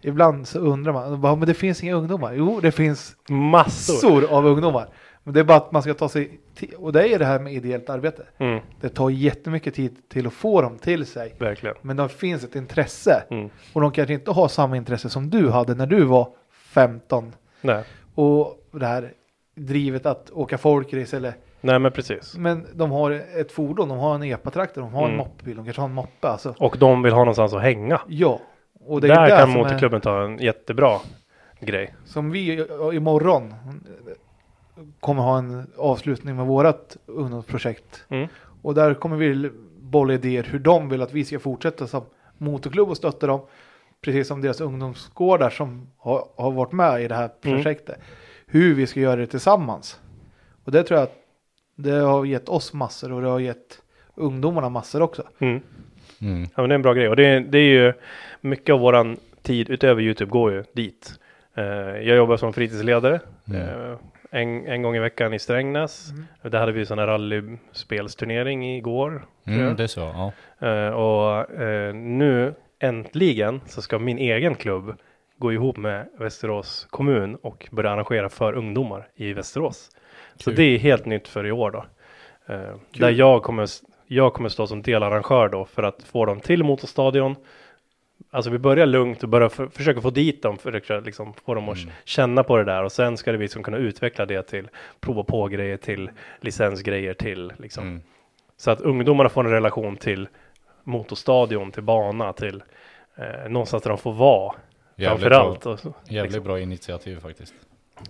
ibland 0.00 0.48
så 0.48 0.58
undrar 0.58 0.92
man, 0.92 1.38
men 1.38 1.48
det 1.48 1.54
finns 1.54 1.82
inga 1.82 1.94
ungdomar. 1.94 2.32
Jo, 2.34 2.60
det 2.62 2.72
finns 2.72 3.16
Massor. 3.28 3.92
massor 3.94 4.32
av 4.32 4.46
ungdomar. 4.46 4.88
Men 5.24 5.34
det 5.34 5.40
är 5.40 5.44
bara 5.44 5.56
att 5.58 5.72
man 5.72 5.82
ska 5.82 5.94
ta 5.94 6.08
sig 6.08 6.40
till, 6.54 6.74
och 6.74 6.92
det 6.92 7.08
är 7.14 7.18
det 7.18 7.24
här 7.24 7.38
med 7.40 7.52
ideellt 7.52 7.90
arbete. 7.90 8.22
Mm, 8.38 8.60
Det 8.80 8.88
tar 8.88 9.10
jättemycket 9.10 9.74
tid 9.74 9.96
till 10.08 10.26
att 10.26 10.32
få 10.32 10.62
dem 10.62 10.78
till 10.78 11.06
sig. 11.06 11.34
verkligen. 11.38 11.76
Men 11.82 11.96
det 11.96 12.08
finns 12.08 12.44
ett 12.44 12.56
intresse. 12.56 13.22
Mm. 13.30 13.50
Och 13.72 13.80
de 13.80 13.92
kanske 13.92 14.14
inte 14.14 14.30
har 14.30 14.48
samma 14.48 14.76
intresse 14.76 15.08
som 15.08 15.30
du 15.30 15.50
hade 15.50 15.74
när 15.74 15.86
du 15.86 16.04
var 16.04 16.28
15. 16.52 17.32
Nej. 17.60 17.84
Och 18.14 18.56
det 18.72 18.86
här 18.86 19.12
drivet 19.54 20.06
att 20.06 20.30
åka 20.30 20.58
folkrace 20.58 21.16
eller 21.16 21.34
Nej, 21.60 21.78
men 21.78 21.92
precis. 21.92 22.36
men 22.36 22.66
de 22.74 22.90
har 22.90 23.10
ett 23.10 23.52
fordon, 23.52 23.88
de 23.88 23.98
har 23.98 24.14
en 24.14 24.22
epatraktor, 24.22 24.80
de 24.82 24.92
har 24.94 25.02
en 25.02 25.06
Mm. 25.14 25.16
moppebil, 25.18 25.56
de 25.56 25.64
kanske 25.64 25.82
har 25.82 25.88
en 25.88 25.94
moppe. 25.94 26.28
Alltså. 26.28 26.54
Och 26.58 26.76
de 26.78 27.02
vill 27.02 27.12
ha 27.12 27.18
någonstans 27.20 27.54
att 27.54 27.62
hänga. 27.62 28.00
Ja, 28.08 28.40
och 28.86 29.00
det 29.00 29.06
är 29.08 29.14
Där 29.14 29.22
det 29.22 29.28
kan 29.28 29.40
som, 29.52 29.60
är, 29.60 29.64
motorklubben 29.64 30.00
ta 30.00 30.22
en 30.24 30.38
jättebra 30.38 30.98
grej. 31.60 31.94
som 32.04 32.30
vi 32.30 32.66
imorgon 32.92 33.54
kommer 35.00 35.22
ha 35.22 35.38
en 35.38 35.66
avslutning 35.78 36.36
med 36.36 36.46
vårat 36.46 36.96
ungdomsprojekt. 37.06 38.04
Mm. 38.08 38.28
Och 38.62 38.74
där 38.74 38.94
kommer 38.94 39.16
vi 39.16 39.50
bolla 39.80 40.14
idéer 40.14 40.42
hur 40.50 40.58
de 40.58 40.88
vill 40.88 41.02
att 41.02 41.12
vi 41.12 41.24
ska 41.24 41.38
fortsätta 41.38 41.86
som 41.86 42.02
motorklubb 42.38 42.88
och 42.88 42.96
stötta 42.96 43.26
dem. 43.26 43.40
Precis 44.00 44.28
som 44.28 44.40
deras 44.40 44.60
ungdomsgårdar 44.60 45.50
som 45.50 45.86
har, 45.98 46.24
har 46.36 46.50
varit 46.50 46.72
med 46.72 47.02
i 47.02 47.08
det 47.08 47.14
här 47.14 47.30
Mm. 47.44 47.56
projektet. 47.56 47.98
Hur 48.46 48.74
vi 48.74 48.86
ska 48.86 49.00
göra 49.00 49.16
det 49.16 49.26
tillsammans. 49.26 50.00
Och 50.64 50.72
det 50.72 50.82
tror 50.82 50.98
jag 51.00 51.04
att 51.04 51.14
det 51.82 51.90
har 52.00 52.24
gett 52.24 52.48
oss 52.48 52.72
massor 52.72 53.12
och 53.12 53.22
det 53.22 53.28
har 53.28 53.38
gett 53.40 53.82
ungdomarna 54.14 54.68
massor 54.68 55.02
också. 55.02 55.22
Mm. 55.38 55.60
Mm. 56.22 56.42
Ja 56.42 56.62
men 56.62 56.68
det 56.68 56.72
är 56.72 56.74
en 56.74 56.82
bra 56.82 56.92
grej 56.94 57.08
och 57.08 57.16
det, 57.16 57.26
är- 57.26 57.40
det 57.40 57.58
är 57.58 57.62
ju 57.84 57.92
mycket 58.40 58.72
av 58.72 58.80
våran 58.80 59.16
tid 59.42 59.70
utöver 59.70 60.02
Youtube 60.02 60.30
går 60.30 60.52
ju 60.52 60.64
dit. 60.72 61.12
Eh, 61.54 61.64
jag 61.64 62.16
jobbar 62.16 62.36
som 62.36 62.52
fritidsledare 62.52 63.20
Mm. 63.48 63.60
eh, 63.62 63.96
en, 64.30 64.66
en 64.66 64.82
gång 64.82 64.96
i 64.96 64.98
veckan 64.98 65.34
i 65.34 65.38
Strängnäs. 65.38 66.08
Där 66.42 66.58
hade 66.58 66.72
vi 66.72 66.86
sån 66.86 66.98
här 66.98 67.06
rallyspelsturnering 67.06 68.76
igår. 68.76 69.26
Mm, 69.46 69.76
det 69.76 69.82
är 69.82 69.86
så, 69.86 70.00
ja. 70.00 70.32
Eh, 70.68 70.88
och 70.90 71.46
nu 71.94 72.54
äntligen 72.78 73.60
så 73.66 73.82
ska 73.82 73.98
min 73.98 74.18
egen 74.18 74.54
klubb 74.54 74.94
gå 75.38 75.52
ihop 75.52 75.76
med 75.76 76.08
Västerås 76.18 76.86
kommun 76.90 77.34
och 77.42 77.68
börja 77.70 77.90
arrangera 77.90 78.28
för 78.28 78.52
ungdomar 78.52 79.08
i 79.14 79.32
Västerås. 79.32 79.90
Så 80.36 80.50
det 80.50 80.62
är 80.62 80.78
helt 80.78 81.04
nytt 81.06 81.28
för 81.28 81.46
i 81.46 81.52
år 81.52 81.70
då. 81.70 81.84
Eh, 82.54 82.74
där 82.90 83.10
jag 83.10 83.42
kommer, 83.42 83.68
jag 84.06 84.34
kommer 84.34 84.48
stå 84.48 84.66
som 84.66 84.82
delarrangör 84.82 85.48
då 85.48 85.64
för 85.64 85.82
att 85.82 86.02
få 86.02 86.24
dem 86.26 86.40
till 86.40 86.64
motorstadion. 86.64 87.36
Alltså 88.30 88.50
vi 88.50 88.58
börjar 88.58 88.86
lugnt 88.86 89.22
och 89.22 89.28
börjar 89.28 89.48
för, 89.48 89.66
försöka 89.66 90.00
få 90.00 90.10
dit 90.10 90.42
dem, 90.42 90.58
försöka 90.58 91.00
liksom 91.00 91.32
få 91.44 91.54
dem 91.54 91.68
att 91.68 91.78
Mm. 91.78 91.90
känna 92.04 92.42
på 92.44 92.56
det 92.56 92.64
där 92.64 92.82
och 92.84 92.92
sen 92.92 93.16
ska 93.16 93.32
det 93.32 93.38
vi 93.38 93.48
som 93.48 93.62
kunna 93.62 93.76
utveckla 93.76 94.26
det 94.26 94.42
till 94.42 94.68
prova 95.00 95.22
på 95.22 95.48
grejer 95.48 95.76
till 95.76 96.10
licensgrejer 96.40 97.14
till 97.14 97.52
liksom. 97.58 97.84
Mm. 97.86 98.02
Så 98.56 98.70
att 98.70 98.80
ungdomarna 98.80 99.28
får 99.28 99.44
en 99.44 99.50
relation 99.50 99.96
till 99.96 100.28
motorstadion, 100.84 101.72
till 101.72 101.82
bana, 101.82 102.32
till 102.32 102.62
eh, 103.16 103.48
någonstans 103.50 103.82
där 103.82 103.90
de 103.90 103.98
får 103.98 104.12
vara. 104.12 104.54
Jävligt 104.96 105.20
Framförallt. 105.22 105.62
bra, 105.62 105.72
Och, 105.72 105.80
jävligt 106.08 106.32
liksom. 106.32 106.44
bra 106.44 106.60
initiativ 106.60 107.20
faktiskt. 107.20 107.54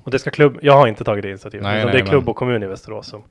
Och 0.04 0.10
det 0.10 0.18
ska 0.18 0.30
klubb, 0.30 0.58
jag 0.62 0.72
har 0.72 0.86
inte 0.86 1.04
tagit 1.04 1.22
det 1.22 1.28
initiativet, 1.28 1.62
Nej, 1.64 1.78
utan 1.78 1.86
nej, 1.92 1.96
det 2.02 2.06
är 2.06 2.10
klubb 2.10 2.22
men- 2.24 2.30
och 2.30 2.36
kommun 2.36 2.62
i 2.62 2.66
Västerås 2.66 3.06
som, 3.06 3.22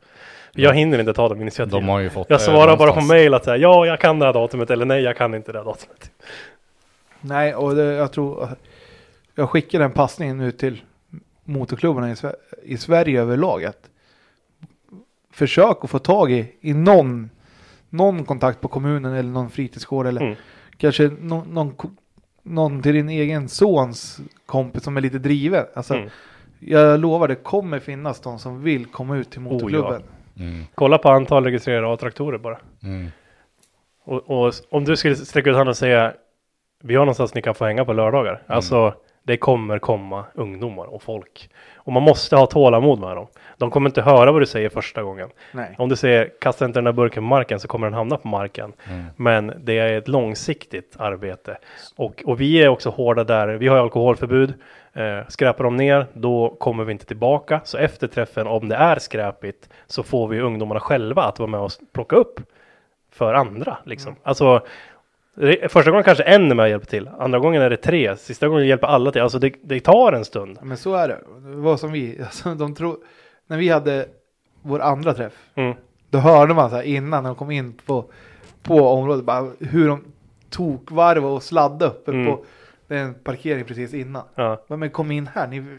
jag 0.51 0.73
hinner 0.73 0.99
inte 0.99 1.13
ta 1.13 1.29
de 1.29 1.41
initiativen. 1.41 1.81
De 1.85 1.89
har 1.89 1.99
ju 1.99 2.09
fått 2.09 2.29
jag 2.29 2.39
det 2.39 2.43
svarar 2.43 2.77
bara 2.77 2.91
på 2.93 3.01
mail 3.01 3.33
att 3.33 3.43
säga 3.43 3.57
ja, 3.57 3.85
jag 3.85 3.99
kan 3.99 4.19
det 4.19 4.25
här 4.25 4.33
datumet 4.33 4.69
eller 4.71 4.85
nej, 4.85 5.01
jag 5.01 5.17
kan 5.17 5.33
inte 5.35 5.51
det 5.51 5.57
här 5.57 5.65
datumet. 5.65 6.11
Nej, 7.21 7.55
och 7.55 7.75
det, 7.75 7.83
jag 7.83 8.11
tror 8.11 8.49
jag 9.35 9.49
skickar 9.49 9.79
den 9.79 9.91
passningen 9.91 10.37
nu 10.37 10.51
till 10.51 10.81
motorklubbarna 11.43 12.11
i, 12.11 12.15
i 12.63 12.77
Sverige 12.77 13.21
överlag. 13.21 13.65
Att 13.65 13.89
försök 15.31 15.77
att 15.83 15.89
få 15.89 15.99
tag 15.99 16.31
i, 16.31 16.53
i 16.61 16.73
någon, 16.73 17.29
någon 17.89 18.25
kontakt 18.25 18.61
på 18.61 18.67
kommunen 18.67 19.13
eller 19.13 19.29
någon 19.29 19.49
fritidsgård 19.49 20.07
eller 20.07 20.21
Mm. 20.21 20.35
kanske 20.77 21.03
någon, 21.19 21.47
någon, 21.53 21.73
någon 22.43 22.81
till 22.81 22.93
din 22.93 23.09
egen 23.09 23.49
sons 23.49 24.19
kompis 24.45 24.83
som 24.83 24.97
är 24.97 25.01
lite 25.01 25.19
driven. 25.19 25.65
Alltså, 25.73 25.93
Mm. 25.93 26.09
Jag 26.59 26.99
lovar, 26.99 27.27
det 27.27 27.35
kommer 27.35 27.79
finnas 27.79 28.19
de 28.19 28.39
som 28.39 28.63
vill 28.63 28.85
komma 28.85 29.17
ut 29.17 29.31
till 29.31 29.39
Oh, 29.39 29.45
ja. 29.45 29.53
motorklubben. 29.53 30.03
Mm. 30.39 30.63
Kolla 30.75 30.97
på 30.97 31.09
antal 31.09 31.43
registrerade 31.43 31.93
A-traktorer 31.93 32.37
bara. 32.37 32.57
Mm. 32.83 33.07
Och, 34.03 34.29
och 34.29 34.53
om 34.69 34.85
du 34.85 34.95
skulle 34.97 35.15
sträcka 35.15 35.49
ut 35.49 35.55
handen 35.55 35.69
och 35.69 35.77
säga 35.77 36.13
vi 36.83 36.95
har 36.95 37.05
någonstans 37.05 37.35
ni 37.35 37.41
kan 37.41 37.55
få 37.55 37.65
hänga 37.65 37.85
på 37.85 37.93
lördagar. 37.93 38.41
Alltså 38.47 38.93
det 39.23 39.37
kommer 39.37 39.79
komma 39.79 40.25
ungdomar 40.33 40.85
och 40.85 41.03
folk. 41.03 41.49
Och 41.75 41.93
man 41.93 42.03
måste 42.03 42.35
ha 42.35 42.45
tålamod 42.45 42.99
med 42.99 43.15
dem. 43.15 43.27
De 43.57 43.71
kommer 43.71 43.89
inte 43.89 44.01
höra 44.01 44.31
vad 44.31 44.41
du 44.41 44.45
säger 44.45 44.69
första 44.69 45.03
gången. 45.03 45.29
Nej. 45.51 45.75
Om 45.77 45.89
du 45.89 45.95
säger 45.95 46.31
kasta 46.41 46.65
inte 46.65 46.77
den 46.77 46.83
där 46.83 46.91
burken 46.91 47.23
på 47.23 47.27
marken 47.27 47.59
så 47.59 47.67
kommer 47.67 47.87
den 47.87 47.93
hamna 47.93 48.17
på 48.17 48.27
marken. 48.27 48.73
Mm. 48.89 49.05
Men 49.15 49.53
det 49.63 49.79
är 49.79 49.97
ett 49.97 50.07
långsiktigt 50.07 50.95
arbete. 50.99 51.57
Och, 51.95 52.23
och 52.25 52.41
vi 52.41 52.63
är 52.63 52.67
också 52.67 52.89
hårda 52.89 53.23
där. 53.23 53.47
Vi 53.47 53.67
har 53.67 53.75
ju 53.75 53.81
alkoholförbud. 53.81 54.53
Eh, 54.99 55.27
skräpar 55.27 55.63
de 55.63 55.75
ner, 55.77 56.07
då 56.13 56.55
kommer 56.59 56.83
vi 56.83 56.91
inte 56.91 57.05
tillbaka. 57.05 57.61
Så 57.63 57.77
efter 57.77 58.07
träffen, 58.07 58.47
om 58.47 58.69
det 58.69 58.75
är 58.75 58.99
skräpigt, 58.99 59.69
så 59.87 60.03
får 60.03 60.27
vi 60.27 60.39
ungdomarna 60.41 60.79
själva 60.79 61.23
att 61.23 61.39
vara 61.39 61.49
med 61.49 61.59
och 61.59 61.71
plocka 61.93 62.15
upp 62.15 62.39
för 63.11 63.33
andra. 63.33 63.77
Liksom. 63.85 64.15
Alltså, 64.23 64.61
det- 65.35 65.71
första 65.71 65.91
gången 65.91 66.03
kanske 66.03 66.23
en 66.23 66.51
är 66.51 66.55
med 66.55 66.63
och 66.63 66.69
hjälper 66.69 66.87
till. 66.87 67.09
Andra 67.19 67.39
gången 67.39 67.61
är 67.61 67.69
det 67.69 67.77
tre. 67.77 68.15
Sista 68.17 68.47
gången 68.47 68.67
hjälper 68.67 68.87
alla 68.87 69.11
till. 69.11 69.21
Alltså 69.21 69.39
det, 69.39 69.53
det 69.61 69.79
tar 69.79 70.13
en 70.13 70.25
stund. 70.25 70.59
Men 70.61 70.77
så 70.77 70.95
är 70.95 71.07
det. 71.07 71.17
Det 71.49 71.55
var 71.55 71.77
som 71.77 71.91
vi, 71.91 72.21
alltså, 72.23 72.55
de 72.55 72.75
tror, 72.75 72.97
när 73.47 73.57
vi 73.57 73.69
hade 73.69 74.05
vår 74.61 74.79
andra 74.79 75.13
träff. 75.13 75.33
Mm. 75.55 75.75
Då 76.09 76.17
hörde 76.17 76.53
man 76.53 76.69
så 76.69 76.75
här 76.75 76.83
innan 76.83 77.23
de 77.23 77.35
kom 77.35 77.51
in 77.51 77.73
på, 77.85 78.05
på 78.63 78.87
området 78.87 79.25
bara 79.25 79.51
hur 79.59 79.87
de 79.87 80.03
tog 80.49 80.91
varv 80.91 81.25
och 81.25 81.43
sladdade 81.43 81.85
uppe 81.91 82.11
Mm. 82.11 82.25
på 82.25 82.43
den 82.89 83.13
parkering 83.13 83.65
precis 83.65 83.93
innan. 83.93 84.23
Ja. 84.35 84.63
Men, 84.67 84.79
men 84.79 84.89
kom 84.89 85.11
in 85.11 85.27
här. 85.27 85.47
Ni, 85.47 85.77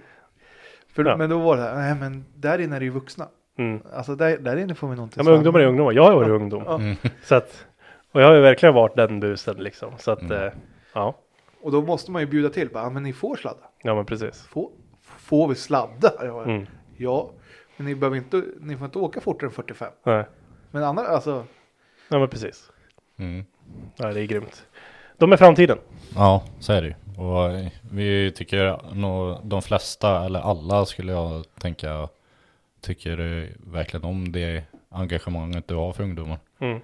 för, 0.92 1.04
Ja. 1.04 1.16
Men 1.16 1.30
då 1.30 1.38
var 1.38 1.56
det 1.56 1.62
här, 1.62 1.74
nej 1.74 1.94
men 1.94 2.24
där 2.36 2.58
inne 2.58 2.76
är 2.76 2.80
det 2.80 2.84
ju 2.84 2.90
vuxna. 2.90 3.28
Mm. 3.58 3.80
Alltså 3.92 4.14
där, 4.16 4.38
där 4.38 4.56
inne 4.56 4.74
får 4.74 4.88
vi 4.88 4.96
nog 4.96 5.04
inte 5.06 5.20
Ja 5.20 5.24
men 5.24 5.32
ungdomar 5.34 5.60
är 5.60 5.66
ungdomar. 5.66 5.92
Jag 5.92 6.02
har 6.04 6.14
varit 6.14 6.28
ungdom. 6.30 6.62
Ja. 6.66 6.74
Mm. 6.74 6.96
Så 7.22 7.34
att, 7.34 7.66
och 8.12 8.22
jag 8.22 8.26
har 8.26 8.34
ju 8.34 8.40
verkligen 8.40 8.74
varit 8.74 8.96
den 8.96 9.20
busen 9.20 9.56
liksom. 9.56 9.92
Så 9.98 10.10
att, 10.10 10.20
Mm. 10.22 10.42
eh, 10.46 10.52
ja. 10.94 11.16
Och 11.62 11.72
då 11.72 11.82
måste 11.82 12.10
man 12.10 12.22
ju 12.22 12.26
bjuda 12.28 12.48
till. 12.48 12.68
Bara, 12.70 12.82
"Ja, 12.84 12.90
men 12.90 13.02
ni 13.02 13.12
får 13.12 13.36
sladda. 13.36 13.60
Ja 13.82 13.94
men 13.94 14.06
precis. 14.06 14.42
Får, 14.46 14.70
får 15.02 15.48
vi 15.48 15.54
sladda? 15.54 16.12
Bara, 16.20 16.44
Mm. 16.44 16.66
Ja, 16.96 17.30
men 17.76 17.86
ni, 17.86 17.94
behöver 17.94 18.16
inte, 18.16 18.42
ni 18.60 18.76
får 18.76 18.84
inte 18.84 18.98
åka 18.98 19.20
fortare 19.20 19.46
än 19.48 19.52
45. 19.52 19.92
Nej. 20.04 20.24
Men 20.70 20.84
annars, 20.84 21.08
alltså, 21.08 21.44
Ja 22.08 22.18
men 22.18 22.28
precis. 22.28 22.70
Mm. 23.18 23.44
Ja, 23.96 24.12
det 24.12 24.20
är 24.20 24.24
grymt. 24.24 24.66
De 25.20 25.32
är 25.32 25.36
framtiden. 25.36 25.78
Ja, 26.14 26.42
så 26.60 26.72
är 26.72 26.82
det 26.82 26.88
ju. 26.88 26.94
Och 27.24 27.70
vi 27.90 28.32
tycker 28.32 28.78
nog 28.94 29.36
de 29.42 29.62
flesta, 29.62 30.24
eller 30.24 30.40
alla 30.40 30.86
skulle 30.86 31.12
jag 31.12 31.44
tänka, 31.58 32.08
tycker 32.80 33.48
verkligen 33.72 34.04
om 34.04 34.32
det 34.32 34.64
engagemanget 34.90 35.68
du 35.68 35.74
har 35.74 35.92
för 35.92 36.02
ungdomar. 36.02 36.38
Mm. 36.60 36.80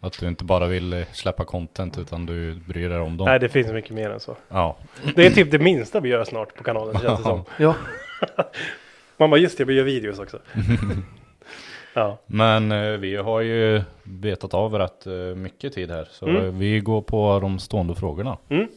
Att 0.00 0.18
du 0.20 0.28
inte 0.28 0.44
bara 0.44 0.66
vill 0.66 1.04
släppa 1.12 1.44
content 1.44 1.98
utan 1.98 2.26
du 2.26 2.54
bryr 2.54 2.88
dig 2.88 2.98
om 2.98 3.16
dem. 3.16 3.24
Nej 3.24 3.38
det 3.40 3.48
finns 3.48 3.72
mycket 3.72 3.90
mer 3.90 4.10
än 4.10 4.20
så. 4.20 4.36
Ja, 4.48 4.76
Det 5.16 5.26
är 5.26 5.30
typ 5.30 5.50
det 5.50 5.58
minsta 5.58 6.00
vi 6.00 6.08
gör 6.08 6.24
snart 6.24 6.54
på 6.54 6.64
kanalen 6.64 7.00
känns 7.00 7.18
det 7.18 7.24
som. 7.24 7.44
ja. 7.58 7.74
Man 9.16 9.30
bara 9.30 9.40
just 9.40 9.58
det, 9.58 9.64
vi 9.64 9.74
gör 9.74 9.84
videos 9.84 10.18
också. 10.18 10.38
ja. 11.94 12.18
men 12.26 12.72
eh, 12.72 12.90
vi 12.98 13.16
har 13.16 13.40
ju 13.40 13.82
betat 14.04 14.54
av 14.54 14.74
rätt 14.78 15.06
eh, 15.06 15.12
mycket 15.14 15.72
tid 15.72 15.90
här. 15.90 16.08
Så 16.10 16.26
Mm. 16.26 16.44
eh, 16.44 16.52
vi 16.52 16.80
går 16.80 17.02
på 17.02 17.38
de 17.40 17.58
stående 17.58 17.94
frågorna. 17.94 18.38
Mm. 18.48 18.68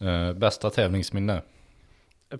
Eh, 0.00 0.32
bästa 0.32 0.70
tävlingsminne? 0.70 1.42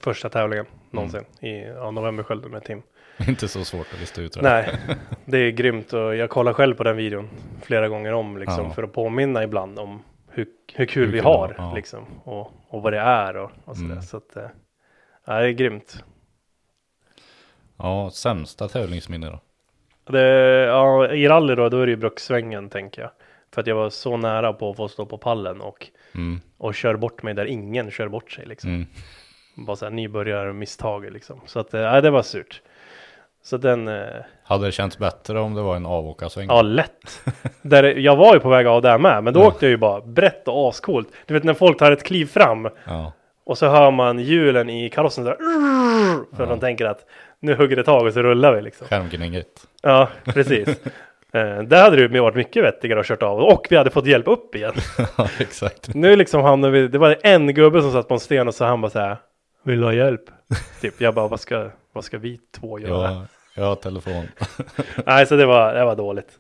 Första 0.00 0.28
tävlingen 0.28 0.66
någonsin 0.91 1.24
i 1.41 1.62
ja, 1.66 1.91
novemberskölden 1.91 2.50
med 2.50 2.65
Tim. 2.65 2.82
inte 3.28 3.49
så 3.49 3.65
svårt 3.65 3.86
att 3.94 4.00
lista 4.00 4.20
ut. 4.23 4.36
jag. 4.36 4.42
Nej, 4.42 4.78
det 5.24 5.39
är 5.39 5.50
grymt 5.50 5.92
och 5.92 6.16
jag 6.16 6.31
kollar 6.31 6.52
själv 6.52 6.74
på 6.74 6.82
den 6.84 6.97
videon 6.97 7.28
flera 7.62 7.89
gånger 7.89 8.12
om 8.12 8.39
liksom 8.39 8.65
Ja. 8.65 8.70
för 8.70 8.82
att 8.82 8.92
påminna 8.92 9.42
ibland 9.44 9.78
om 9.78 10.02
hur, 10.31 10.47
hur 10.74 10.86
kul 10.86 11.05
Hur 11.07 11.12
vi 11.12 11.18
kul 11.18 11.24
det 11.24 11.28
har 11.28 11.49
var, 11.49 11.55
ja. 11.58 11.74
liksom 11.74 12.05
och, 12.24 12.52
och 12.68 12.82
vad 12.82 12.92
det 12.92 12.99
är 12.99 13.36
och, 13.36 13.50
och 13.65 13.76
sådär. 13.76 13.91
Mm. 13.91 14.02
Så 14.02 14.16
att, 14.16 14.36
eh, 14.36 14.47
ja, 15.26 15.41
det 15.41 15.47
är 15.47 15.50
grymt. 15.52 16.05
Ja, 17.83 18.11
sämsta 18.12 18.69
tävlingsminne 18.69 19.27
då? 19.31 19.41
Det, 20.12 20.20
ja, 20.67 21.09
I 21.12 21.28
rally 21.28 21.55
då, 21.55 21.69
då 21.69 21.81
är 21.81 21.86
det 21.86 21.91
ju 21.91 21.97
Bruksvängen 21.97 22.69
tänker 22.69 23.02
jag. 23.02 23.11
För 23.55 23.61
att 23.61 23.67
jag 23.67 23.75
var 23.75 23.91
så 23.91 24.17
nära 24.17 24.52
på 24.52 24.70
att 24.70 24.77
få 24.77 24.89
stå 24.89 25.07
på 25.07 25.19
pallen 25.19 25.61
och, 25.61 25.86
Mm. 26.15 26.41
och 26.59 26.75
kör 26.75 26.97
bort 26.97 27.23
mig 27.23 27.35
där 27.35 27.44
ingen 27.47 27.91
kör 27.91 28.09
bort 28.09 28.31
sig 28.33 28.47
liksom. 28.47 28.70
Mm. 28.70 28.86
Bara 29.57 29.77
så 29.77 29.85
här 29.85 29.93
nybörjarmisstag 29.93 31.12
liksom. 31.12 31.41
Så 31.47 31.61
att, 31.61 31.73
ja, 31.73 32.01
det 32.01 32.11
var 32.11 32.23
surt. 32.23 32.62
Så 33.44 33.57
den, 33.57 33.89
eh, 33.89 34.05
Hade 34.44 34.67
det 34.67 34.73
känts 34.73 34.99
bättre 34.99 35.41
om 35.41 35.55
det 35.55 35.62
var 35.62 35.77
en 35.77 35.86
avåkarsväng? 35.86 36.47
ja 36.49 36.62
lätt. 36.62 37.20
där, 37.62 37.85
jag 37.85 38.17
var 38.17 38.35
ju 38.35 38.41
på 38.41 38.49
väg 38.49 38.67
av 38.67 38.83
där 38.83 38.99
med, 38.99 39.25
men 39.25 39.35
då 39.35 39.41
Ja. 39.41 39.47
åkte 39.47 39.67
jag 39.67 39.70
ju 39.70 39.77
bara 39.77 40.01
brett 40.01 40.49
och 40.49 40.69
ascoolt. 40.69 41.09
Du 41.27 41.35
vet 41.35 41.44
när 41.44 41.55
folk 41.55 41.78
tar 41.78 41.93
ett 41.93 42.02
kliv 42.05 42.27
fram 42.27 42.69
Ja. 42.85 43.12
och 43.44 43.59
så 43.59 43.69
hör 43.69 43.91
man 43.91 44.19
hjulen 44.19 44.70
i 44.70 44.91
karossen 44.91 45.25
där. 45.25 45.36
För 46.36 46.43
Ja. 46.43 46.47
de 46.49 46.61
tänker 46.61 46.85
att 46.86 47.07
nu 47.43 47.55
hugger 47.55 47.77
det 47.77 47.85
tag 47.85 48.07
och 48.07 48.12
så 48.12 48.23
rullar 48.23 48.55
vi 48.55 48.62
liksom. 48.62 48.87
Skärmgnigget. 48.87 49.67
Ja, 49.83 50.09
precis. 50.25 50.69
eh, 51.33 51.62
där 51.62 51.83
hade 51.83 51.97
det 51.97 52.03
ju 52.03 52.21
varit 52.21 52.37
mycket 52.37 52.65
vettigare 52.65 53.01
att 53.01 53.07
kört 53.07 53.23
av 53.23 53.39
och 53.39 53.67
vi 53.71 53.77
hade 53.77 53.91
fått 53.91 54.07
hjälp 54.07 54.29
upp 54.29 54.55
igen. 54.55 54.73
ja, 55.17 55.29
exakt. 55.39 55.95
Nu 55.95 56.17
liksom 56.17 56.43
hamnar 56.43 56.71
vi, 56.71 56.89
det 56.89 56.99
var 56.99 57.17
en 57.23 57.55
gubbe 57.55 57.83
som 57.83 57.93
satt 57.93 58.09
på 58.09 58.15
en 58.15 58.21
sten 58.21 58.49
och 58.49 58.55
så 58.55 58.65
han 58.65 58.81
bara 58.81 58.91
så 58.91 58.99
här. 58.99 59.17
Vill 59.65 59.81
du 59.81 59.85
ha 59.85 59.93
hjälp? 59.93 60.25
Typ, 60.81 61.01
jag 61.01 61.15
bara, 61.15 61.29
vad 61.29 61.41
ska, 61.41 61.71
vad 61.93 62.05
ska 62.05 62.19
vi 62.19 62.41
två 62.61 62.79
göra? 62.79 63.12
Jag, 63.12 63.27
jag 63.55 63.65
har 63.65 63.75
telefon. 63.75 64.29
Nej, 65.07 65.27
så 65.27 65.37
det 65.37 65.47
var, 65.47 65.75
det 65.75 65.85
var 65.85 65.97
dåligt. 65.97 66.39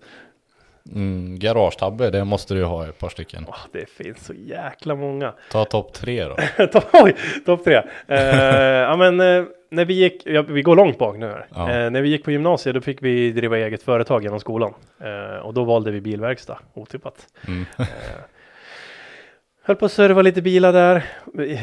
Mm, 0.92 1.38
garagetabbe, 1.38 2.10
det 2.10 2.24
måste 2.24 2.54
du 2.54 2.64
ha 2.64 2.86
ett 2.88 2.98
par 2.98 3.08
stycken. 3.08 3.44
Åh, 3.48 3.56
det 3.72 3.90
finns 3.90 4.26
så 4.26 4.32
jäkla 4.34 4.94
många. 4.94 5.32
Ta 5.50 5.64
topp 5.64 5.92
tre 5.92 6.24
då. 6.24 6.36
Oj, 6.92 7.16
topp 7.46 7.64
tre. 7.64 7.82
Eh, 8.08 8.18
ja, 8.58 8.96
men 8.96 9.20
eh, 9.20 9.44
när 9.70 9.84
vi 9.84 9.94
gick, 9.94 10.22
ja, 10.26 10.42
vi 10.42 10.62
går 10.62 10.76
långt 10.76 10.98
bak 10.98 11.16
nu 11.16 11.26
här. 11.26 11.46
Ja. 11.54 11.70
Eh, 11.70 11.90
när 11.90 12.02
vi 12.02 12.08
gick 12.08 12.24
på 12.24 12.30
gymnasiet, 12.30 12.74
då 12.74 12.80
fick 12.80 13.02
vi 13.02 13.32
driva 13.32 13.58
eget 13.58 13.82
företag 13.82 14.22
genom 14.22 14.40
skolan. 14.40 14.74
Eh, 15.00 15.36
och 15.36 15.54
då 15.54 15.64
valde 15.64 15.90
vi 15.90 16.00
bilverkstad, 16.00 16.58
otippat. 16.74 17.26
Mm. 17.48 17.64
Höll 19.64 19.76
på 19.76 19.84
att 19.84 19.92
serva 19.92 20.22
lite 20.22 20.42
bilar 20.42 20.72
där. 20.72 21.04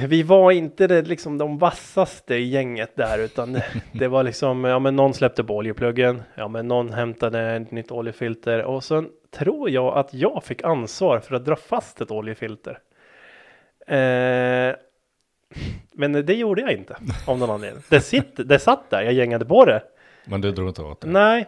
Vi- 0.08 0.24
var 0.24 0.52
inte 0.52 0.88
det, 0.88 1.02
liksom 1.02 1.38
de 1.38 1.58
vassaste 1.58 2.36
i 2.36 2.44
gänget 2.48 2.96
där 2.96 3.20
utan 3.20 3.54
det, 3.54 3.66
det 3.92 4.08
var 4.08 4.24
liksom, 4.24 4.64
ja 4.64 4.80
men 4.80 4.96
någon 4.96 5.14
släppte 5.14 5.44
på 5.44 5.56
oljepluggen, 5.56 6.22
ja 6.36 6.48
men 6.48 6.68
någon 6.68 6.94
hämtade 6.94 7.42
ett 7.56 7.72
nytt 7.72 7.92
oljefilter 7.92 8.64
och 8.64 8.84
sen 8.84 9.10
tror 9.32 9.70
jag 9.70 9.98
att 9.98 10.14
jag 10.14 10.44
fick 10.44 10.64
ansvar 10.64 11.20
för 11.20 11.36
att 11.36 11.46
dra 11.46 11.56
fast 11.56 12.02
ett 12.02 12.12
oljefilter. 12.12 12.80
Eh, 13.88 14.76
men 15.94 16.12
det 16.26 16.34
gjorde 16.34 16.62
jag 16.62 16.72
inte 16.72 16.98
av 17.28 17.40
någon 17.40 17.50
anledning. 17.50 17.84
Det, 17.90 18.02
sitt, 18.02 18.32
det 18.50 18.60
satt 18.60 18.90
där, 18.90 19.02
jag 19.02 19.14
gängade 19.14 19.46
på 19.46 19.66
det. 19.66 19.82
Men 20.26 20.42
du 20.42 20.52
drog 20.52 20.68
inte 20.70 20.82
åt 20.82 21.02
det? 21.02 21.08
Nej, 21.08 21.48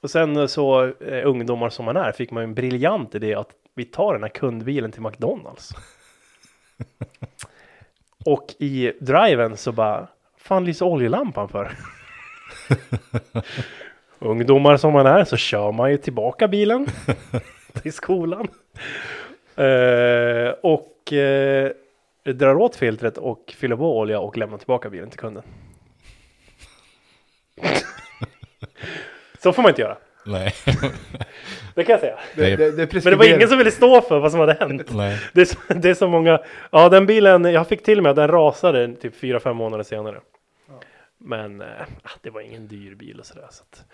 och 0.00 0.10
sen 0.10 0.48
så 0.48 0.84
eh, 0.84 1.26
ungdomar 1.28 1.68
som 1.68 1.84
man 1.84 1.96
är 1.96 2.12
fick 2.12 2.30
man 2.30 2.42
ju 2.42 2.44
en 2.44 2.54
briljant 2.54 3.14
idé 3.14 3.34
att 3.34 3.48
vi 3.74 3.84
tar 3.84 4.12
den 4.12 4.22
här 4.22 4.30
kundbilen 4.30 4.92
till 4.92 5.02
McDonalds. 5.02 5.70
och 8.24 8.54
i 8.58 8.92
driven 9.00 9.56
så 9.56 9.72
bara, 9.72 10.08
fan 10.36 10.64
lyser 10.64 10.86
oljelampan 10.86 11.48
för? 11.48 11.72
ungdomar 14.18 14.76
som 14.76 14.92
man 14.92 15.06
är 15.06 15.24
så 15.24 15.36
kör 15.36 15.72
man 15.72 15.90
ju 15.90 15.96
tillbaka 15.96 16.48
bilen 16.48 16.86
till 17.82 17.92
skolan. 17.92 18.48
Eh, 19.56 20.48
och 20.62 21.12
eh, 21.12 21.72
drar 22.24 22.54
åt 22.54 22.76
filtret 22.76 23.18
och 23.18 23.54
fyller 23.56 23.76
på 23.76 23.98
olja 23.98 24.20
och 24.20 24.36
lämnar 24.36 24.58
tillbaka 24.58 24.90
bilen 24.90 25.10
till 25.10 25.18
kunden. 25.18 25.42
så 29.42 29.52
får 29.52 29.62
man 29.62 29.70
inte 29.70 29.82
göra. 29.82 29.96
Nej. 30.24 30.54
Det 31.74 31.84
kan 31.84 31.92
jag 31.92 32.00
säga. 32.00 32.18
Det, 32.36 32.56
det, 32.56 32.70
det 32.70 32.82
är 32.82 33.04
Men 33.04 33.10
det 33.12 33.16
var 33.16 33.34
ingen 33.36 33.48
som 33.48 33.58
ville 33.58 33.70
stå 33.70 34.00
för 34.00 34.18
vad 34.18 34.30
som 34.30 34.40
hade 34.40 34.52
hänt. 34.52 34.94
Nej. 34.94 35.18
Det 35.32 35.40
är, 35.40 35.44
så, 35.44 35.58
det 35.68 35.90
är 35.90 35.94
så 35.94 36.08
många. 36.08 36.40
Ja, 36.70 36.88
den 36.88 37.06
bilen, 37.06 37.44
jag 37.44 37.68
fick 37.68 37.82
till 37.82 38.02
mig 38.02 38.10
att 38.10 38.16
den 38.16 38.28
rasade 38.28 38.94
typ 38.96 39.16
fyra 39.16 39.40
fem 39.40 39.56
månader 39.56 39.84
senare. 39.84 40.20
Men 41.18 41.60
eh, 41.60 41.66
det 42.22 42.30
var 42.30 42.40
ingen 42.40 42.68
dyr 42.68 42.94
bil 42.94 43.20
och 43.20 43.26
sådär. 43.26 43.48
Så 43.50 43.62
att, 43.62 43.84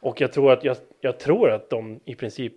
och 0.00 0.20
jag 0.20 0.32
tror 0.32 0.52
att 0.52 0.64
jag, 0.64 0.76
jag 1.00 1.18
tror 1.20 1.50
att 1.50 1.70
de 1.70 2.00
i 2.04 2.14
princip, 2.14 2.52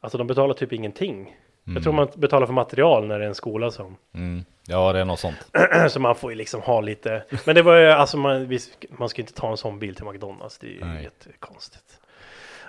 alltså 0.00 0.18
de 0.18 0.26
betalar 0.26 0.54
typ 0.54 0.72
ingenting. 0.72 1.36
Jag 1.74 1.82
tror 1.82 1.92
man 1.92 2.08
betalar 2.14 2.46
för 2.46 2.52
material 2.52 3.06
när 3.06 3.18
det 3.18 3.24
är 3.24 3.28
en 3.28 3.34
skola 3.34 3.70
som, 3.70 3.96
Mm. 4.14 4.44
Ja, 4.66 4.92
det 4.92 4.98
är 4.98 5.04
något 5.04 5.20
sånt. 5.20 5.50
så 5.88 6.00
man 6.00 6.14
får 6.14 6.30
ju 6.32 6.36
liksom 6.36 6.60
ha 6.60 6.80
lite. 6.80 7.24
Men 7.46 7.54
det 7.54 7.62
var 7.62 7.76
ju, 7.76 7.86
alltså 7.86 8.16
man, 8.16 8.58
man 8.90 9.08
ska 9.08 9.22
inte 9.22 9.34
ta 9.34 9.50
en 9.50 9.56
sån 9.56 9.78
bil 9.78 9.94
till 9.94 10.04
McDonalds. 10.04 10.58
Det 10.58 10.66
är 10.66 10.70
ju 10.70 10.84
Nej. 10.84 11.02
jättekonstigt 11.02 11.99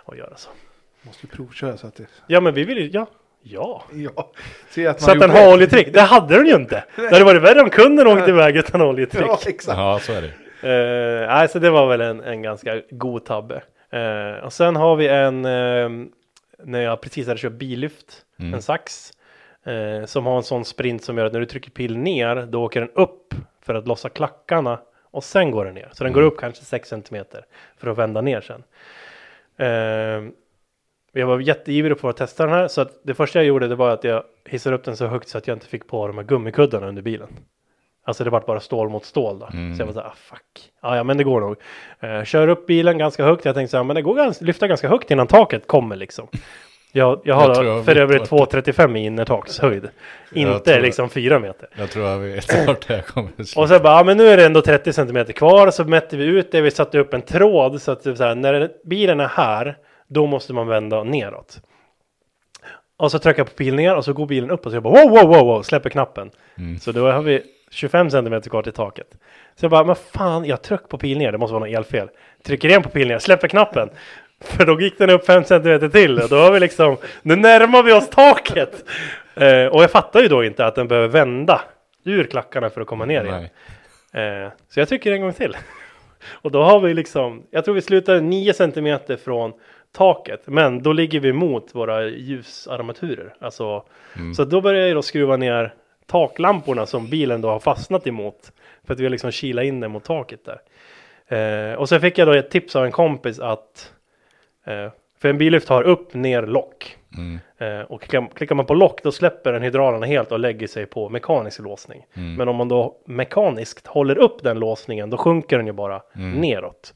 att 0.06 0.18
göra 0.18 0.36
så. 0.38 0.50
Måste 1.02 1.26
ju 1.28 1.36
provköra 1.36 1.78
så 1.78 1.88
att 1.88 1.96
det... 1.96 2.06
Ja, 2.28 2.42
men 2.42 2.54
vi 2.54 2.64
vill 2.64 2.78
ju, 2.78 2.90
ja, 2.94 3.08
ja. 3.44 3.84
Ja. 3.94 4.32
Se 4.70 4.88
att 4.88 4.96
man 5.02 5.06
Så 5.06 5.12
att 5.12 5.20
den 5.20 5.30
har 5.30 5.38
rätt. 5.46 5.54
oljetryck. 5.54 5.94
Det 5.94 6.02
hade 6.02 6.36
den 6.36 6.46
ju 6.48 6.56
inte. 6.56 6.84
Det 6.96 7.12
hade 7.12 7.24
varit 7.24 7.42
värre 7.42 7.62
om 7.62 7.70
kunden 7.70 8.08
åkte 8.08 8.30
iväg 8.30 8.56
utan 8.58 8.82
oljetryck. 8.82 9.26
Ja, 9.28 9.40
exakt. 9.48 9.78
Ja, 9.78 10.00
så 10.02 10.14
är 10.14 10.22
det. 10.22 10.32
Nej, 11.28 11.48
så 11.50 11.60
det 11.60 11.70
var 11.70 11.88
väl 11.88 12.02
en, 12.02 12.22
en 12.22 12.42
ganska 12.42 12.82
god 12.90 13.26
tabbe. 13.26 13.62
Eh, 13.90 14.44
och 14.46 14.54
sen 14.54 14.76
har 14.76 14.96
vi 14.96 15.08
en, 15.08 15.46
eh, 15.46 15.90
när 16.64 16.82
jag 16.82 17.02
precis 17.02 17.28
hade 17.28 17.40
köpt 17.40 17.56
billyft, 17.56 18.26
Mm. 18.40 18.54
en 18.54 18.62
sax. 18.62 19.12
Eh, 19.66 20.06
som 20.06 20.26
har 20.26 20.38
en 20.38 20.44
sån 20.44 20.66
sprint 20.66 21.04
som 21.04 21.18
gör 21.18 21.26
att 21.26 21.34
när 21.34 21.40
du 21.40 21.46
trycker 21.46 21.72
pil 21.72 21.98
ner, 21.98 22.36
då 22.36 22.64
åker 22.64 22.80
den 22.80 22.90
upp 22.96 23.34
för 23.66 23.74
att 23.76 23.88
lossa 23.88 24.10
klackarna. 24.10 24.80
Och 25.12 25.24
sen 25.24 25.52
går 25.52 25.66
den 25.66 25.74
ner. 25.74 25.90
Så 25.94 26.04
den 26.04 26.14
går 26.14 26.22
upp 26.22 26.40
kanske 26.40 26.66
6 26.66 26.90
cm 26.90 27.26
för 27.78 27.90
att 27.90 27.98
vända 27.98 28.22
ner 28.22 28.42
sen. 28.42 28.64
Eh, 29.58 30.24
jag 31.14 31.28
var 31.28 31.40
jätteivrig 31.40 32.00
på 32.00 32.10
att 32.10 32.18
testa 32.18 32.46
den 32.46 32.56
här, 32.56 32.68
så 32.68 32.82
att 32.82 33.00
det 33.04 33.14
första 33.14 33.40
jag 33.40 33.46
gjorde 33.46 33.68
det 33.68 33.76
var 33.76 33.90
att 33.90 34.04
jag 34.04 34.24
hissade 34.46 34.76
upp 34.76 34.84
den 34.84 34.98
så 34.98 35.08
högt 35.08 35.28
så 35.28 35.38
att 35.38 35.48
jag 35.48 35.56
inte 35.56 35.68
fick 35.68 35.88
på 35.88 36.08
de 36.08 36.18
här 36.18 36.26
gummikuddarna 36.26 36.88
under 36.88 37.02
bilen. 37.02 37.30
Alltså 38.04 38.24
det 38.24 38.30
var 38.30 38.42
bara 38.42 38.60
stål 38.60 38.90
mot 38.90 39.06
stål 39.06 39.40
då. 39.40 39.50
Mm. 39.54 39.76
Så 39.76 39.82
jag 39.82 39.86
var 39.86 39.94
så 39.94 40.00
här, 40.00 40.08
ah, 40.08 40.16
fuck. 40.16 40.72
Ja, 40.82 40.96
ja, 40.96 41.04
men 41.04 41.18
det 41.18 41.24
går 41.24 41.42
nog. 41.42 41.56
Eh, 42.00 42.24
kör 42.24 42.48
upp 42.48 42.68
bilen 42.68 42.98
ganska 42.98 43.26
högt. 43.26 43.46
Jag 43.46 43.56
tänkte 43.56 43.72
så 43.72 43.78
här, 43.78 43.84
men 43.84 43.96
det 43.96 44.02
går 44.02 44.16
ganska, 44.16 44.46
lyfta 44.46 44.68
ganska 44.68 44.90
högt 44.90 45.12
innan 45.12 45.28
taket 45.28 45.68
kommer 45.68 45.96
liksom. 45.96 46.28
Jag, 46.92 47.22
jag 47.24 47.36
har 47.36 47.56
Jag 47.56 47.66
jag 47.66 47.86
för 47.86 47.96
övrigt 47.96 48.32
vart- 48.32 48.52
2,35 48.54 48.98
i 48.98 49.06
innertakshöjd. 49.06 49.90
Inte 50.34 50.60
tror- 50.60 50.82
liksom 50.82 51.10
4 51.10 51.40
meter. 51.40 51.70
Jag 51.76 51.90
tror 51.92 52.06
jag 52.08 52.20
vet 52.20 52.68
vart 52.68 52.88
det 52.88 52.96
här 52.96 53.02
kommer 53.02 53.30
att 53.30 53.40
Och 53.40 53.48
sluta. 53.48 53.68
så 53.68 53.80
bara, 53.80 53.98
ja, 53.98 54.04
men 54.04 54.18
nu 54.18 54.28
är 54.28 54.38
det 54.38 54.46
ändå 54.46 54.62
30 54.62 54.94
cm 54.94 55.26
kvar. 55.26 55.72
Så 55.72 55.84
mätte 55.84 56.18
vi 56.18 56.24
ut 56.26 56.52
det. 56.52 56.62
Vi 56.62 56.72
satte 56.72 57.00
upp 57.00 57.14
en 57.14 57.22
tråd. 57.22 57.82
Så 57.82 57.92
att 57.92 58.04
så 58.04 58.10
här, 58.24 58.36
när 58.36 58.70
bilen 58.86 59.20
är 59.20 59.28
här, 59.28 59.78
då 60.08 60.26
måste 60.28 60.54
man 60.54 60.68
vända 60.68 61.04
neråt. 61.04 61.62
Och 62.98 63.12
så 63.12 63.20
trycker 63.20 63.40
jag 63.40 63.48
på 63.48 63.54
pil 63.56 63.76
ner 63.76 63.96
och 63.96 64.06
så 64.06 64.14
går 64.14 64.26
bilen 64.26 64.52
upp 64.52 64.66
och 64.66 64.72
så 64.72 64.76
jag 64.76 64.84
bara 64.84 65.04
wow, 65.06 65.10
wow, 65.12 65.28
wow, 65.28 65.46
wow, 65.46 65.62
släpper 65.62 65.90
knappen. 65.90 66.32
Mm. 66.58 66.80
Så 66.80 66.92
då 66.92 67.12
har 67.12 67.22
vi 67.22 67.42
25 67.72 68.10
cm 68.10 68.42
kvar 68.42 68.62
till 68.64 68.72
taket. 68.74 69.08
Så 69.56 69.64
jag 69.66 69.72
bara, 69.72 69.84
men 69.84 69.96
fan, 69.96 70.46
jag 70.46 70.62
tryck 70.62 70.90
på 70.90 70.98
pil 70.98 71.18
ner, 71.18 71.32
det 71.32 71.38
måste 71.38 71.54
vara 71.54 71.66
något 71.66 71.78
elfel. 71.78 72.10
Trycker 72.46 72.68
igen 72.70 72.84
på 72.84 72.90
pil 72.90 73.08
ner, 73.08 73.20
släpper 73.20 73.48
knappen. 73.48 73.90
För 74.42 74.66
då 74.66 74.82
gick 74.82 74.98
den 74.98 75.10
upp 75.10 75.26
5 75.26 75.44
cm 75.44 75.92
till 75.92 76.20
och 76.20 76.30
då 76.30 76.36
har 76.36 76.52
vi 76.52 76.60
liksom, 76.60 76.98
nu 77.22 77.36
närmar 77.36 77.84
vi 77.84 77.94
oss 77.94 78.10
taket. 78.10 78.86
Eh, 79.36 79.66
och 79.66 79.84
jag 79.84 79.92
fattar 79.92 80.22
ju 80.22 80.28
då 80.28 80.44
inte 80.44 80.66
att 80.66 80.76
den 80.76 80.88
behöver 80.88 81.08
vända 81.08 81.62
ur 82.04 82.24
klackarna 82.24 82.70
för 82.70 82.82
att 82.82 82.88
komma 82.88 83.06
ner 83.06 83.24
igen. 83.24 83.44
Eh, 84.14 84.52
så 84.70 84.80
jag 84.80 84.90
trycker 84.90 85.12
en 85.12 85.22
gång 85.22 85.34
till. 85.34 85.58
Och 86.32 86.52
då 86.52 86.64
har 86.64 86.80
vi 86.80 86.94
liksom, 86.94 87.44
jag 87.52 87.66
tror 87.66 87.76
vi 87.76 87.82
slutar 87.82 88.22
9 88.22 88.54
cm 88.54 89.00
från 89.24 89.54
taket. 89.98 90.42
Men 90.46 90.84
då 90.84 90.94
ligger 90.94 91.20
vi 91.20 91.34
mot 91.34 91.76
våra 91.76 92.08
ljusarmaturer. 92.08 93.34
Alltså, 93.40 93.84
Mm. 94.18 94.34
Så 94.34 94.46
då 94.46 94.62
börjar 94.62 94.88
jag 94.88 94.96
då 94.98 95.02
skruva 95.02 95.38
ner 95.38 95.74
taklamporna 96.08 96.86
som 96.86 97.08
bilen 97.10 97.42
då 97.42 97.50
har 97.50 97.60
fastnat 97.60 98.08
emot. 98.08 98.52
För 98.88 98.94
att 98.94 99.00
vi 99.00 99.04
har 99.04 99.10
liksom 99.10 99.32
kilat 99.32 99.66
in 99.66 99.80
den 99.80 99.92
mot 99.92 100.04
taket 100.04 100.40
där. 100.46 100.62
Eh, 101.38 101.76
och 101.76 101.90
så 101.90 102.00
fick 102.00 102.18
jag 102.18 102.28
då 102.28 102.34
ett 102.34 102.50
tips 102.52 102.76
av 102.76 102.86
en 102.86 102.92
kompis 102.92 103.40
att 103.40 103.94
för 105.20 105.30
en 105.30 105.38
billyft 105.38 105.70
har 105.70 105.84
upp, 105.84 106.14
ner, 106.14 106.42
lock. 106.42 106.98
Mm. 107.18 107.40
Eh, 107.58 107.86
och 107.86 108.02
klickar, 108.02 108.56
man 108.56 108.66
på 108.66 108.74
lock 108.74 109.04
då 109.04 109.12
släpper 109.12 109.54
den 109.54 109.62
hydraulerna 109.62 110.06
helt 110.06 110.32
och 110.32 110.40
lägger 110.40 110.68
sig 110.68 110.86
på 110.86 111.10
mekanisk 111.10 111.60
låsning. 111.60 112.06
Mm. 112.14 112.36
Men 112.36 112.48
om 112.48 112.56
man 112.56 112.68
då 112.68 112.96
mekaniskt 113.06 113.88
håller 113.88 114.18
upp 114.18 114.44
den 114.44 114.60
låsningen 114.60 115.10
då 115.10 115.18
sjunker 115.18 115.58
den 115.58 115.68
ju 115.68 115.74
bara 115.74 116.02
Mm. 116.16 116.32
neråt. 116.42 116.94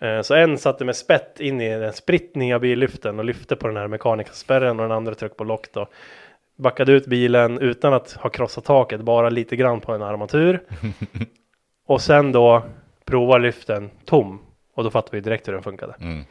Eh, 0.00 0.20
så 0.22 0.34
en 0.34 0.58
satte 0.58 0.84
med 0.84 0.96
spett 0.96 1.40
in 1.40 1.60
i 1.60 1.78
den 1.78 1.92
sprittning 1.92 2.54
av 2.54 2.60
billyften 2.60 3.18
och 3.18 3.24
lyfte 3.24 3.56
på 3.56 3.66
den 3.66 3.76
här 3.76 3.88
mekaniska 3.88 4.32
spärren 4.32 4.80
och 4.80 4.88
den 4.88 4.96
andra 4.96 5.14
tryckte 5.14 5.36
på 5.36 5.44
lock 5.44 5.72
då. 5.72 5.88
Backade 6.56 6.92
ut 6.92 7.06
bilen 7.06 7.58
utan 7.58 7.94
att 7.94 8.12
ha 8.12 8.30
krossat 8.30 8.64
taket, 8.64 9.00
bara 9.00 9.30
lite 9.30 9.56
grann 9.56 9.80
på 9.80 9.92
en 9.92 10.02
armatur. 10.02 10.62
och 11.86 12.00
sen 12.00 12.32
då 12.32 12.62
provar 13.04 13.38
lyften 13.38 13.90
tom. 14.04 14.38
Och 14.74 14.84
då 14.84 14.90
fattar 14.90 15.12
vi 15.12 15.20
direkt 15.20 15.48
hur 15.48 15.52
den 15.52 15.62
funkade. 15.62 15.94
Mm. 16.00 16.24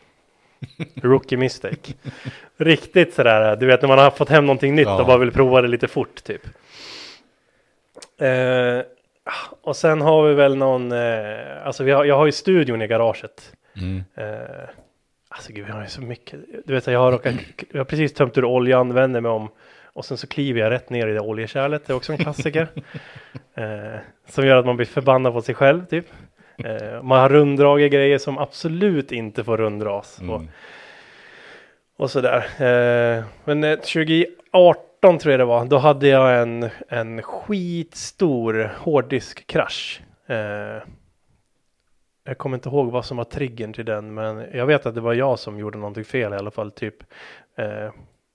Rookie 1.01 1.38
mistake. 1.38 1.93
Riktigt 2.57 3.14
sådär, 3.14 3.56
du 3.56 3.65
vet 3.65 3.81
när 3.81 3.90
man 3.90 3.99
har 3.99 4.11
fått 4.11 4.30
hem 4.30 4.45
någonting 4.45 4.75
nytt 4.75 4.88
Ja. 4.88 4.99
och 5.01 5.07
bara 5.07 5.17
vill 5.17 5.31
prova 5.31 5.61
det 5.61 5.67
lite 5.67 5.88
fort 5.88 6.23
typ. 6.23 6.41
Eh, 8.22 8.83
och 9.61 9.75
sen 9.75 10.01
har 10.01 10.23
vi 10.27 10.33
väl 10.33 10.56
någon, 10.56 10.91
eh, 10.91 11.65
alltså 11.65 11.83
vi 11.83 11.91
har, 11.91 12.06
jag 12.06 12.17
har 12.17 12.25
ju 12.25 12.31
studion 12.31 12.81
i 12.81 12.88
garaget. 12.88 13.53
Mm. 13.77 14.03
Eh, 14.15 14.69
alltså 15.30 15.53
gud, 15.53 15.65
vi 15.65 15.72
har 15.72 15.81
ju 15.81 15.88
så 15.88 16.01
mycket. 16.01 16.40
Du 16.65 16.73
vet, 16.73 16.88
jag 16.88 16.99
har, 16.99 17.11
råkat, 17.11 17.33
jag 17.72 17.80
har 17.80 17.85
precis 17.85 18.14
tömt 18.14 18.38
ur 18.38 18.45
oljan, 18.45 18.93
vänder 18.93 19.22
mig 19.22 19.31
om 19.31 19.49
och 19.93 20.06
sen 20.06 20.17
så 20.17 20.27
kliver 20.27 20.59
jag 20.59 20.69
rätt 20.72 20.90
ner 20.90 21.07
i 21.07 21.14
det 21.14 21.19
oljekärlet. 21.19 21.85
Det 21.88 21.93
är 21.93 21.98
också 21.98 22.11
en 22.11 22.17
klassiker. 22.17 22.67
eh, 23.56 23.99
som 24.30 24.45
gör 24.45 24.56
att 24.56 24.65
man 24.65 24.75
blir 24.75 24.85
förbannad 24.88 25.33
på 25.33 25.41
sig 25.41 25.56
själv 25.56 25.85
typ. 25.85 26.06
Eh, 26.65 27.03
man 27.03 27.19
har 27.19 27.30
runddragit 27.30 27.91
grejer 27.91 28.17
som 28.17 28.38
absolut 28.38 29.11
inte 29.11 29.43
får 29.43 29.57
runddras. 29.57 30.17
Och, 30.19 30.35
Mm. 30.35 30.48
och 31.98 32.11
sådär. 32.11 32.38
Eh, 32.38 33.23
men 33.45 33.64
eh, 33.64 33.75
2018 33.75 35.17
tror 35.19 35.31
jag 35.31 35.40
det 35.40 35.45
var, 35.45 35.65
då 35.65 35.77
hade 35.77 36.07
jag 36.07 36.41
en, 36.41 36.69
en 36.90 37.22
skitstor 37.22 38.72
hårddiskkrasch. 38.77 40.01
Eh, 40.27 40.83
jag 42.23 42.38
kommer 42.38 42.57
inte 42.57 42.69
ihåg 42.69 42.91
vad 42.91 43.06
som 43.06 43.17
var 43.17 43.23
triggern 43.23 43.73
till 43.73 43.85
den, 43.85 44.14
men 44.14 44.45
jag 44.53 44.65
vet 44.65 44.85
att 44.85 44.95
det 44.95 45.01
var 45.01 45.14
jag 45.14 45.40
som 45.40 45.59
gjorde 45.59 45.77
någonting 45.77 46.06
fel 46.06 46.33
i 46.33 46.35
alla 46.35 46.51
fall. 46.51 46.72
Typ 46.72 46.95
eh, 47.57 47.91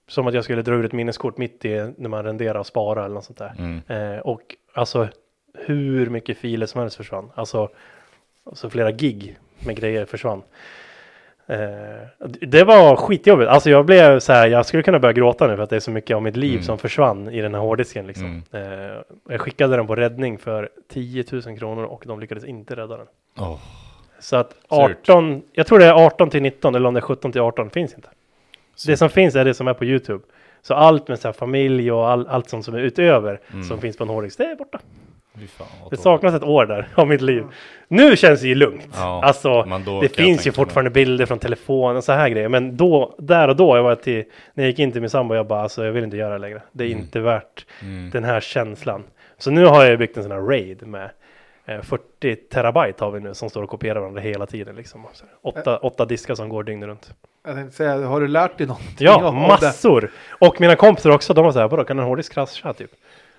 som 0.08 0.26
att 0.26 0.34
jag 0.34 0.44
skulle 0.44 0.62
dra 0.62 0.74
ur 0.74 0.84
ett 0.84 0.92
minneskort 0.92 1.36
mitt 1.38 1.64
i 1.64 1.92
när 1.98 2.08
man 2.08 2.24
renderar 2.24 2.58
och 2.58 2.66
sparar 2.66 3.05
eller 3.05 3.14
något 3.14 3.24
sånt 3.24 3.38
där. 3.38 3.52
Mm. 3.58 3.80
Eh, 3.88 4.18
och 4.20 4.40
alltså 4.74 5.08
hur 5.55 6.10
mycket 6.10 6.38
filer 6.38 6.66
som 6.66 6.80
helst 6.80 6.96
försvann. 6.96 7.30
Alltså, 7.34 7.68
alltså 8.47 8.70
flera 8.70 8.91
gig 8.92 9.39
med 9.66 9.76
grejer 9.76 10.05
försvann. 10.05 10.42
Eh, 11.49 11.58
det 12.41 12.65
var 12.65 12.97
skitjobbigt. 12.97 13.49
Alltså 13.50 13.70
jag 13.70 13.86
blev 13.86 14.18
så 14.20 14.33
här, 14.33 14.47
jag 14.49 14.66
skulle 14.66 14.83
kunna 14.83 14.99
börja 14.99 15.12
gråta 15.12 15.47
nu 15.47 15.57
för 15.57 15.62
att 15.62 15.70
det 15.70 15.76
är 15.76 15.81
så 15.81 15.91
mycket 15.91 16.15
av 16.16 16.23
mitt 16.23 16.36
liv 16.36 16.52
Mm. 16.52 16.62
som 16.62 16.78
försvann 16.78 17.28
i 17.31 17.41
den 17.41 17.55
här 17.55 17.60
hårddisken 17.60 18.07
liksom. 18.07 18.42
Eh, 18.52 18.60
jag 19.28 19.41
skickade 19.41 19.76
den 19.76 19.86
på 19.86 19.94
räddning 19.97 20.39
för 20.39 20.68
10 20.92 21.25
000 21.33 21.58
kronor 21.58 21.84
och 21.84 22.02
de 22.07 22.20
lyckades 22.20 22.44
inte 22.44 22.75
rädda 22.76 22.97
den. 22.97 23.07
Åh. 23.39 23.58
Så 24.20 24.36
att 24.36 24.50
Surt. 24.52 24.58
18, 24.68 25.42
jag 25.52 25.66
tror 25.66 25.78
det 25.78 25.84
är 25.86 25.92
18 26.07 26.31
till 26.31 26.42
19 26.42 26.75
eller 26.75 26.89
om 26.89 26.94
det 26.94 27.00
är 27.00 27.02
17 27.02 27.33
till 27.33 27.41
18 27.41 27.70
finns 27.70 27.94
inte. 27.94 28.08
Det 28.08 28.81
Surt. 28.81 28.99
som 28.99 29.08
finns 29.10 29.34
är 29.36 29.44
det 29.44 29.55
som 29.55 29.68
är 29.68 29.75
på 29.75 29.84
YouTube. 29.84 30.25
Så 30.62 30.75
allt 30.75 31.08
med 31.08 31.18
så 31.18 31.33
familj 31.33 31.92
och 31.92 32.08
all, 32.08 32.26
allt 32.28 32.49
sånt 32.49 32.65
som 32.65 32.75
är 32.75 32.78
utöver 32.78 33.41
Mm. 33.52 33.65
som 33.65 33.81
finns 33.81 33.97
på 33.97 34.05
en 34.05 34.10
hårddisk, 34.10 34.39
det 34.39 34.44
är 34.44 34.57
borta. 34.57 34.81
Fan, 35.56 35.66
Det 35.90 35.97
saknas 35.97 36.34
ett 36.34 36.42
år 36.42 36.66
där 36.66 36.89
av 36.94 37.08
mitt 37.08 37.20
liv. 37.20 37.44
Nu 37.89 38.16
känns 38.16 38.40
det 38.40 38.48
ju 38.48 38.55
lugnt. 38.55 38.89
Ja, 38.94 39.20
alltså, 39.24 39.62
det 40.02 40.08
finns 40.16 40.47
ju 40.47 40.52
fortfarande 40.52 40.90
bilder 40.90 41.26
från 41.26 41.39
telefonen 41.39 41.97
och 41.97 42.05
så 42.05 42.12
här 42.12 42.28
grejer. 42.28 42.48
Men 42.48 42.76
då, 42.76 43.15
där 43.18 43.48
och 43.48 43.56
då, 43.56 43.76
jag 43.76 43.82
var 43.82 43.94
till, 43.94 44.24
när 44.55 44.65
jag 44.65 44.68
gick 44.70 44.78
in 44.78 44.92
till 44.92 45.00
min 45.00 45.10
sambo, 45.10 45.34
jag 45.34 45.47
bara, 45.47 45.60
alltså 45.62 45.84
jag 45.84 45.92
vill 45.92 46.05
inte 46.05 46.16
göra 46.16 46.32
det 46.32 46.39
längre. 46.39 46.62
Det 46.73 46.84
är 46.84 46.89
inte 46.89 47.20
värt 47.20 47.66
Mm. 47.82 48.10
den 48.10 48.24
här 48.24 48.40
känslan. 48.40 49.05
Så 49.39 49.50
nu 49.50 49.65
har 49.66 49.84
jag 49.84 49.98
byggt 49.98 50.16
en 50.16 50.23
sån 50.23 50.32
här 50.32 50.40
raid 50.40 50.86
med 50.86 51.10
eh, 51.66 51.81
40 51.82 52.36
terabyte 52.36 53.05
har 53.05 53.10
vi 53.10 53.20
nu 53.20 53.34
som 53.34 53.50
står 53.50 53.62
och 53.62 53.68
kopierar 53.70 54.00
varandra 54.00 54.20
hela 54.20 54.47
tiden. 54.47 54.76
Liksom. 54.76 55.06
Så 55.12 55.24
Åtta, 55.42 55.76
åtta 55.78 56.05
diskar 56.05 56.34
som 56.34 56.48
går 56.48 56.62
dygnet 56.62 56.86
runt. 56.89 57.10
Jag 57.47 57.55
tänkte 57.55 57.76
säga, 57.76 58.06
har 58.06 58.20
du 58.20 58.28
lärt 58.28 58.58
dig 58.58 58.66
någonting? 58.66 58.94
Ja, 58.98 59.31
massor! 59.32 60.10
Och 60.28 60.60
mina 60.60 60.76
kompisar 60.76 61.10
också, 61.10 61.34
de 61.34 61.44
var 61.44 61.52
så 61.52 61.58
här, 61.58 61.68
vadå 61.68 61.84
kan 61.84 61.98
en 61.98 62.05
hårddisk 62.05 62.32
krascha 62.34 62.73
typ? 62.73 62.90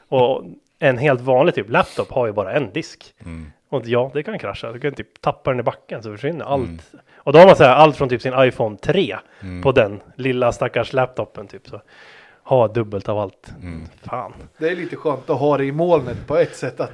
Och 0.09 0.43
en 0.79 0.97
helt 0.97 1.21
vanlig 1.21 1.55
typ 1.55 1.69
laptop 1.69 2.11
har 2.11 2.27
ju 2.27 2.33
bara 2.33 2.53
en 2.53 2.71
disk. 2.73 3.13
Mm. 3.25 3.51
Och 3.69 3.81
ja, 3.85 4.11
det 4.13 4.23
kan 4.23 4.39
krascha. 4.39 4.71
Du 4.71 4.79
kan 4.79 4.93
typ 4.93 5.21
tappa 5.21 5.49
den 5.51 5.59
i 5.59 5.63
backen 5.63 6.03
så 6.03 6.11
försvinner 6.11 6.45
allt. 6.45 6.65
Mm. 6.67 6.79
Och 7.17 7.33
då 7.33 7.39
har 7.39 7.45
man 7.45 7.55
så 7.55 7.63
här, 7.63 7.75
allt 7.75 7.97
från 7.97 8.09
typ 8.09 8.21
sin 8.21 8.33
iPhone 8.37 8.77
3 8.77 9.17
Mm. 9.41 9.61
på 9.61 9.71
den 9.71 9.99
lilla 10.15 10.51
stackars 10.51 10.93
laptopen 10.93 11.47
typ. 11.47 11.67
Så 11.67 11.81
ha 12.43 12.67
dubbelt 12.67 13.09
av 13.09 13.19
allt. 13.19 13.51
Mm. 13.61 13.81
Fan. 14.03 14.33
Det 14.57 14.69
är 14.69 14.75
lite 14.75 14.95
skönt 14.95 15.29
att 15.29 15.39
ha 15.39 15.57
det 15.57 15.65
i 15.65 15.71
molnet 15.71 16.27
på 16.27 16.37
ett 16.37 16.55
sätt. 16.55 16.79
Att 16.79 16.91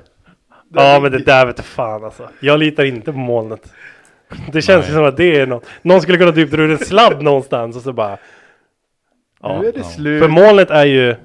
Ja, 0.75 0.99
men 1.01 1.11
det 1.11 1.17
där 1.25 1.45
vet 1.45 1.57
du 1.57 1.63
fan 1.63 2.03
alltså. 2.03 2.29
Jag 2.39 2.59
litar 2.59 2.83
inte 2.83 3.11
på 3.11 3.17
molnet. 3.17 3.73
Det 4.51 4.61
känns 4.61 4.89
ju 4.89 4.93
som 4.93 5.03
att 5.03 5.17
det 5.17 5.35
är 5.39 5.45
något. 5.47 5.65
Någon 5.81 6.01
skulle 6.01 6.17
kunna 6.17 6.31
typ 6.31 6.51
dra 6.51 6.61
ur 6.61 6.71
en 6.71 6.77
sladd 6.77 7.21
någonstans 7.21 7.75
och 7.75 7.81
så 7.81 7.93
bara. 7.93 8.17
Ja. 9.41 9.61
nu 9.61 9.67
är 9.67 9.71
det 9.71 9.83
slut. 9.83 10.21
För 10.21 10.29
molnet 10.29 10.69
är 10.69 10.85
ju 10.85 11.15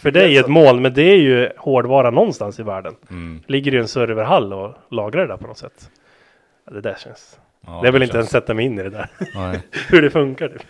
för 0.00 0.10
dig 0.10 0.36
ett 0.38 0.48
moln, 0.48 0.82
men 0.82 0.94
det 0.94 1.02
är 1.02 1.16
ju 1.16 1.50
hårdvara 1.56 2.10
någonstans 2.10 2.60
i 2.60 2.62
världen. 2.62 2.96
Mm. 3.10 3.42
Ligger 3.46 3.70
det 3.70 3.76
i 3.76 3.80
en 3.80 3.88
serverhall 3.88 4.52
och 4.52 4.74
lagrar 4.90 5.20
det 5.22 5.28
där 5.28 5.36
på 5.36 5.46
något 5.46 5.58
sätt. 5.58 5.90
Ja, 6.66 6.72
det 6.72 6.80
där 6.80 6.96
känns. 7.04 7.38
Ja, 7.66 7.80
jag 7.84 7.92
vill 7.92 8.00
det 8.00 8.04
inte 8.04 8.16
ens 8.16 8.30
sätta 8.30 8.54
mig 8.54 8.64
in 8.64 8.78
i 8.78 8.82
det 8.82 8.90
där. 8.90 9.08
Hur 9.88 10.02
det 10.02 10.10
funkar 10.10 10.48
typ. 10.48 10.62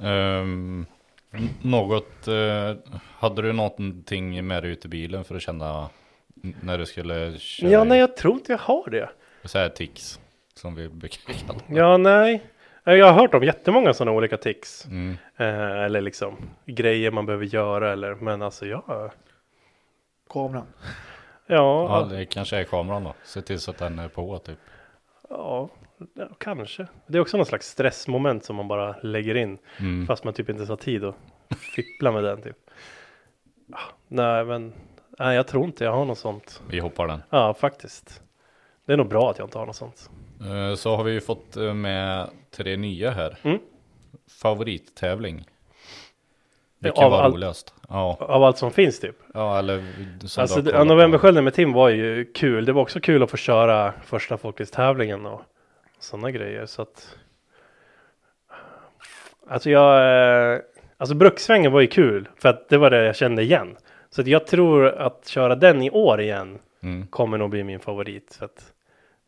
N- 0.00 0.86
något, 1.62 2.28
eh, 2.28 2.94
hade 3.18 3.42
du 3.42 3.52
någonting 3.52 4.46
med 4.46 4.62
dig 4.62 4.72
ut 4.72 4.84
i 4.84 4.88
bilen 4.88 5.24
för 5.24 5.34
att 5.34 5.42
känna 5.42 5.88
när 6.60 6.78
du 6.78 6.86
skulle 6.86 7.38
köra? 7.38 7.70
Ja, 7.70 7.84
nej, 7.84 7.98
jag 8.00 8.16
tror 8.16 8.34
inte 8.34 8.52
jag 8.52 8.58
har 8.58 8.90
det. 8.90 9.08
Så 9.44 9.58
här 9.58 9.68
tics, 9.68 10.20
som 10.54 10.74
vi 10.74 10.88
brukar 10.88 11.18
kalla 11.32 11.58
det. 11.68 11.74
Ja, 11.74 11.96
nej. 11.96 12.42
Jag 12.88 13.06
har 13.06 13.12
hört 13.12 13.34
om 13.34 13.42
jättemånga 13.42 13.94
sådana 13.94 14.16
olika 14.16 14.36
tics. 14.36 14.86
Mm. 14.86 15.16
Eh, 15.36 15.82
eller 15.84 16.00
liksom 16.00 16.36
grejer 16.66 17.10
man 17.10 17.26
behöver 17.26 17.44
göra 17.44 17.92
eller, 17.92 18.14
men 18.14 18.42
alltså 18.42 18.66
jag. 18.66 19.10
Kameran. 20.30 20.66
Ja, 21.46 22.06
Ja, 22.10 22.16
det 22.16 22.24
kanske 22.24 22.56
är 22.56 22.64
kameran 22.64 23.04
då. 23.04 23.14
Se 23.24 23.42
till 23.42 23.60
så 23.60 23.70
att 23.70 23.78
den 23.78 23.98
är 23.98 24.08
på 24.08 24.38
typ. 24.38 24.58
ja, 25.28 25.68
ja, 26.14 26.28
kanske. 26.38 26.86
Det 27.06 27.18
är 27.18 27.22
också 27.22 27.36
någon 27.36 27.46
slags 27.46 27.68
stressmoment 27.68 28.44
som 28.44 28.56
man 28.56 28.68
bara 28.68 28.96
lägger 29.02 29.34
in. 29.34 29.58
Mm. 29.80 30.06
Fast 30.06 30.24
man 30.24 30.34
typ 30.34 30.48
inte 30.48 30.64
har 30.64 30.76
tid 30.76 31.04
att 31.04 31.16
fippla 31.74 32.12
med 32.12 32.24
den 32.24 32.42
typ. 32.42 32.56
Ah, 33.72 33.78
Nej, 34.08 34.44
men 34.44 34.72
nej, 35.18 35.36
jag 35.36 35.46
tror 35.46 35.64
inte 35.64 35.84
jag 35.84 35.92
har 35.92 36.04
något 36.04 36.18
sånt. 36.18 36.62
Vi 36.70 36.80
hoppar 36.80 37.06
den. 37.06 37.22
Ja, 37.30 37.54
faktiskt. 37.54 38.22
Det 38.86 38.92
är 38.92 38.96
nog 38.96 39.08
bra 39.08 39.30
att 39.30 39.38
jag 39.38 39.46
inte 39.46 39.58
har 39.58 39.66
något 39.66 39.76
sånt. 39.76 40.10
Eh, 40.40 40.74
Så 40.74 40.96
har 40.96 41.04
vi 41.04 41.12
ju 41.12 41.20
fått 41.20 41.56
eh, 41.56 41.74
med 41.74 42.30
tre 42.50 42.76
nya 42.76 43.10
här. 43.10 43.36
Mm. 43.42 43.58
Favorittävling. 44.42 45.44
Vilken 46.78 47.04
Av 47.04 47.10
var 47.10 47.22
all- 47.22 47.32
roligast? 47.32 47.74
Ja, 47.88 48.16
Av 48.20 48.42
allt 48.44 48.58
som 48.58 48.70
finns 48.70 49.00
typ. 49.00 49.16
ja 49.34 49.58
eller 49.58 49.84
som 50.26 50.40
Alltså, 50.40 50.62
det-. 50.62 50.84
Novemberskölden 50.84 51.44
med 51.44 51.54
Tim 51.54 51.72
var 51.72 51.88
ju 51.88 52.24
kul. 52.24 52.64
Det 52.64 52.72
var 52.72 52.82
också 52.82 53.00
kul 53.00 53.22
att 53.22 53.30
få 53.30 53.36
köra 53.36 53.92
första 54.04 54.36
folkracetävlingen 54.36 55.26
och 55.26 55.42
sådana 55.98 56.30
grejer. 56.30 56.66
Så 56.66 56.82
att. 56.82 57.16
Alltså 59.48 59.70
jag. 59.70 60.52
eh, 60.54 60.60
Alltså 60.98 61.14
Brukssvängen 61.14 61.72
var 61.72 61.80
ju 61.80 61.86
kul 61.86 62.28
för 62.36 62.48
att 62.48 62.68
det 62.68 62.78
var 62.78 62.90
det 62.90 63.04
jag 63.04 63.16
kände 63.16 63.42
igen. 63.42 63.76
Så 64.10 64.20
att 64.20 64.26
jag 64.26 64.46
tror 64.46 64.86
att 64.86 65.26
köra 65.28 65.54
den 65.54 65.82
i 65.82 65.90
år 65.90 66.20
igen 66.20 66.58
Mm. 66.82 67.06
kommer 67.06 67.38
nog 67.38 67.50
bli 67.50 67.64
min 67.64 67.80
favorit. 67.80 68.34
För 68.38 68.44
att 68.44 68.72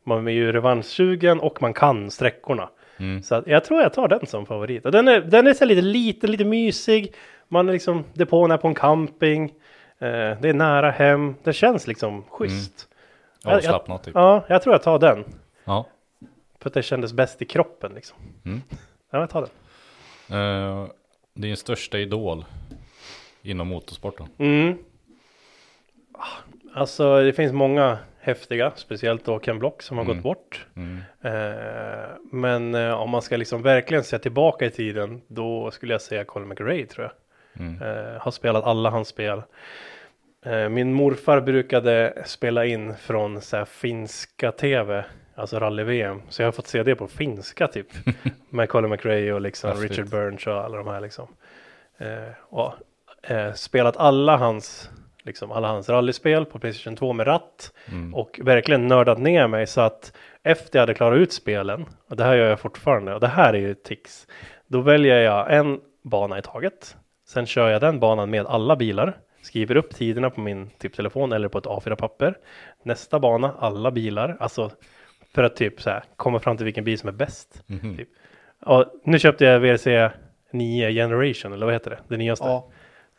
man 0.08 0.28
är 0.28 0.32
ju 0.32 0.52
revanschsugen 0.52 1.40
och 1.40 1.62
man 1.62 1.74
kan 1.74 2.10
sträckorna. 2.10 2.68
Mm. 2.98 3.22
Så 3.22 3.42
jag 3.46 3.64
tror 3.64 3.80
jag 3.82 3.92
tar 3.92 4.08
den 4.08 4.26
som 4.26 4.46
favorit. 4.46 4.84
Och 4.84 4.92
den 4.92 5.08
är, 5.08 5.20
den 5.20 5.46
är 5.46 5.54
så 5.54 5.64
lite 5.64 5.80
liten, 5.82 6.30
lite 6.30 6.44
mysig. 6.44 7.14
Man 7.48 7.68
är 7.68 7.72
liksom, 7.72 8.04
depån 8.12 8.50
är 8.50 8.56
på 8.56 8.68
en 8.68 8.74
camping. 8.74 9.44
Eh, 9.98 10.08
det 10.40 10.48
är 10.48 10.52
nära 10.54 10.90
hem. 10.90 11.34
Det 11.44 11.52
känns 11.52 11.86
liksom 11.86 12.22
schysst. 12.22 12.88
Jag- 13.44 13.54
Avslappnat 13.54 14.04
typ. 14.04 14.14
Ja, 14.14 14.44
jag 14.48 14.62
tror 14.62 14.74
jag 14.74 14.82
tar 14.82 14.98
den. 14.98 15.24
Ja. 15.64 15.86
För 16.60 16.70
att 16.70 16.74
det 16.74 16.82
kändes 16.82 17.12
bäst 17.12 17.42
i 17.42 17.44
kroppen 17.44 17.92
liksom. 17.94 18.16
Mm. 18.44 18.62
Ja, 19.10 19.18
jag 19.20 19.30
tar 19.30 19.48
den. 20.28 20.38
Eh, 20.38 20.86
din 21.34 21.56
största 21.56 21.98
idol 21.98 22.44
inom 23.42 23.68
motorsporten? 23.68 24.26
Mm. 24.38 24.78
Alltså 26.74 27.22
det 27.22 27.32
finns 27.32 27.52
många 27.52 27.98
häftiga, 28.28 28.72
speciellt 28.76 29.24
då 29.24 29.38
Ken 29.40 29.58
Block 29.58 29.82
som 29.82 29.96
har 29.98 30.04
Mm. 30.04 30.16
gått 30.16 30.22
bort. 30.22 30.66
Mm. 30.76 30.98
Eh, 31.22 32.08
men 32.32 32.74
eh, 32.74 32.92
om 32.92 33.10
man 33.10 33.22
ska 33.22 33.36
liksom 33.36 33.62
verkligen 33.62 34.04
se 34.04 34.18
tillbaka 34.18 34.64
i 34.66 34.70
tiden, 34.70 35.20
då 35.28 35.70
skulle 35.70 35.94
jag 35.94 36.02
säga 36.02 36.24
Colin 36.24 36.48
McRae 36.48 36.86
tror 36.86 37.04
jag. 37.06 37.66
Mm. 37.66 37.82
Eh, 37.82 38.20
har 38.20 38.30
spelat 38.30 38.64
alla 38.64 38.90
hans 38.90 39.08
spel. 39.08 39.42
Min 40.70 40.92
morfar 40.92 41.40
brukade 41.40 42.22
spela 42.26 42.64
in 42.64 42.94
från 42.94 43.40
så 43.40 43.56
här, 43.56 43.64
finska 43.64 44.52
tv, 44.52 45.04
alltså 45.34 45.58
rally-VM. 45.58 46.22
Så 46.28 46.42
jag 46.42 46.46
har 46.46 46.52
fått 46.52 46.66
se 46.66 46.82
det 46.82 46.94
på 46.94 47.06
finska 47.08 47.66
typ. 47.68 47.86
med 48.50 48.68
Colin 48.68 48.90
McRae 48.90 49.32
och 49.32 49.40
liksom 49.40 49.70
Häftigt. 49.70 49.90
Richard 49.90 50.08
Burns 50.10 50.46
och 50.46 50.64
alla 50.64 50.76
de 50.76 50.86
här 50.86 51.00
liksom. 51.00 51.28
Och 52.40 52.72
spelat 53.54 53.96
alla 53.96 54.36
hans, 54.36 54.90
liksom 55.28 55.52
alla 55.52 55.68
hans 55.68 55.88
rallyspel 55.88 56.44
på 56.44 56.58
Playstation 56.58 56.96
2 56.96 57.12
med 57.12 57.26
ratt. 57.26 57.72
Mm. 57.88 58.14
Och 58.14 58.40
verkligen 58.42 58.86
nördat 58.86 59.18
ner 59.18 59.46
mig 59.46 59.66
så 59.66 59.80
att 59.80 60.12
efter 60.42 60.78
jag 60.78 60.82
hade 60.82 60.94
klarat 60.94 61.18
ut 61.18 61.32
spelen, 61.32 61.86
och 62.08 62.16
det 62.16 62.24
här 62.24 62.34
gör 62.34 62.48
jag 62.48 62.60
fortfarande, 62.60 63.14
och 63.14 63.20
det 63.20 63.28
här 63.28 63.54
är 63.54 63.58
ju 63.58 63.74
tics. 63.74 64.26
Då 64.66 64.80
väljer 64.80 65.20
jag 65.20 65.54
en 65.54 65.80
bana 66.02 66.38
i 66.38 66.42
taget. 66.42 66.96
Sen 67.28 67.46
kör 67.46 67.68
jag 67.68 67.80
den 67.80 68.00
banan 68.00 68.30
med 68.30 68.46
alla 68.46 68.76
bilar. 68.76 69.16
Skriver 69.42 69.76
upp 69.76 69.94
tiderna 69.94 70.30
på 70.30 70.40
min 70.40 70.70
typ 70.78 70.96
telefon 70.96 71.32
eller 71.32 71.48
på 71.48 71.58
ett 71.58 71.64
A4-papper. 71.64 72.34
Nästa 72.82 73.18
bana, 73.18 73.54
alla 73.58 73.90
bilar. 73.90 74.36
Alltså 74.40 74.70
för 75.34 75.42
att 75.42 75.56
typ 75.56 75.80
så 75.80 75.90
här 75.90 76.04
komma 76.16 76.38
fram 76.40 76.56
till 76.56 76.64
vilken 76.64 76.84
bil 76.84 76.98
som 76.98 77.08
är 77.08 77.12
bäst. 77.12 77.62
Mhm. 77.66 77.96
Typ. 77.96 78.08
Och 78.60 78.84
nu 79.04 79.18
köpte 79.18 79.44
jag 79.44 79.60
WRC 79.60 80.10
9 80.52 80.90
Generation, 80.90 81.52
eller 81.52 81.66
vad 81.66 81.74
heter 81.74 81.90
det? 81.90 81.98
Det 82.08 82.16
nyaste. 82.16 82.46
Ja. 82.46 82.70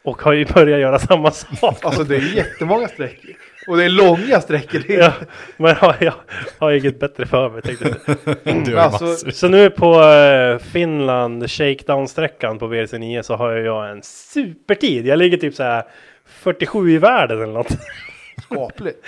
Och 0.03 0.21
har 0.21 0.33
ju 0.33 0.45
börjat 0.45 0.79
göra 0.79 0.99
samma 0.99 1.31
sak. 1.31 1.85
Alltså 1.85 2.03
det 2.03 2.15
är 2.15 2.35
jättemånga 2.35 2.87
sträckor. 2.87 3.31
Och 3.67 3.77
det 3.77 3.83
är 3.83 3.89
långa 3.89 4.41
sträckor. 4.41 4.81
Ja, 4.87 5.13
men 5.57 5.75
har 5.75 5.95
jag 5.99 6.13
har 6.59 6.71
inget 6.71 6.99
bättre 6.99 7.25
för 7.25 7.49
mig 7.49 7.61
tänkte 7.61 7.95
jag. 8.05 8.35
Du 8.65 8.75
har 8.75 8.81
Alltså. 8.83 9.31
Så 9.31 9.47
nu 9.47 9.69
på 9.69 10.01
eh, 10.03 10.57
Finland 10.57 11.49
shakedown-sträckan 11.49 12.59
på 12.59 12.67
WRC9 12.73 13.21
så 13.21 13.35
har 13.35 13.51
jag 13.51 13.89
en 13.91 14.03
supertid. 14.03 15.05
Jag 15.05 15.17
ligger 15.19 15.37
typ 15.37 15.55
så 15.55 15.63
här 15.63 15.83
47 16.25 16.91
i 16.91 16.97
världen 16.97 17.41
eller 17.41 17.53
något. 17.53 17.77
Skapligt. 18.43 19.05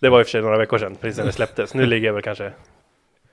Det 0.00 0.08
var 0.08 0.20
i 0.20 0.22
och 0.22 0.26
för 0.26 0.30
sig 0.30 0.42
några 0.42 0.58
veckor 0.58 0.78
sedan, 0.78 0.96
precis 1.00 1.18
när 1.18 1.26
det 1.26 1.32
släpptes. 1.32 1.74
Nu 1.74 1.86
ligger 1.86 2.06
jag 2.06 2.14
väl 2.14 2.22
kanske 2.22 2.52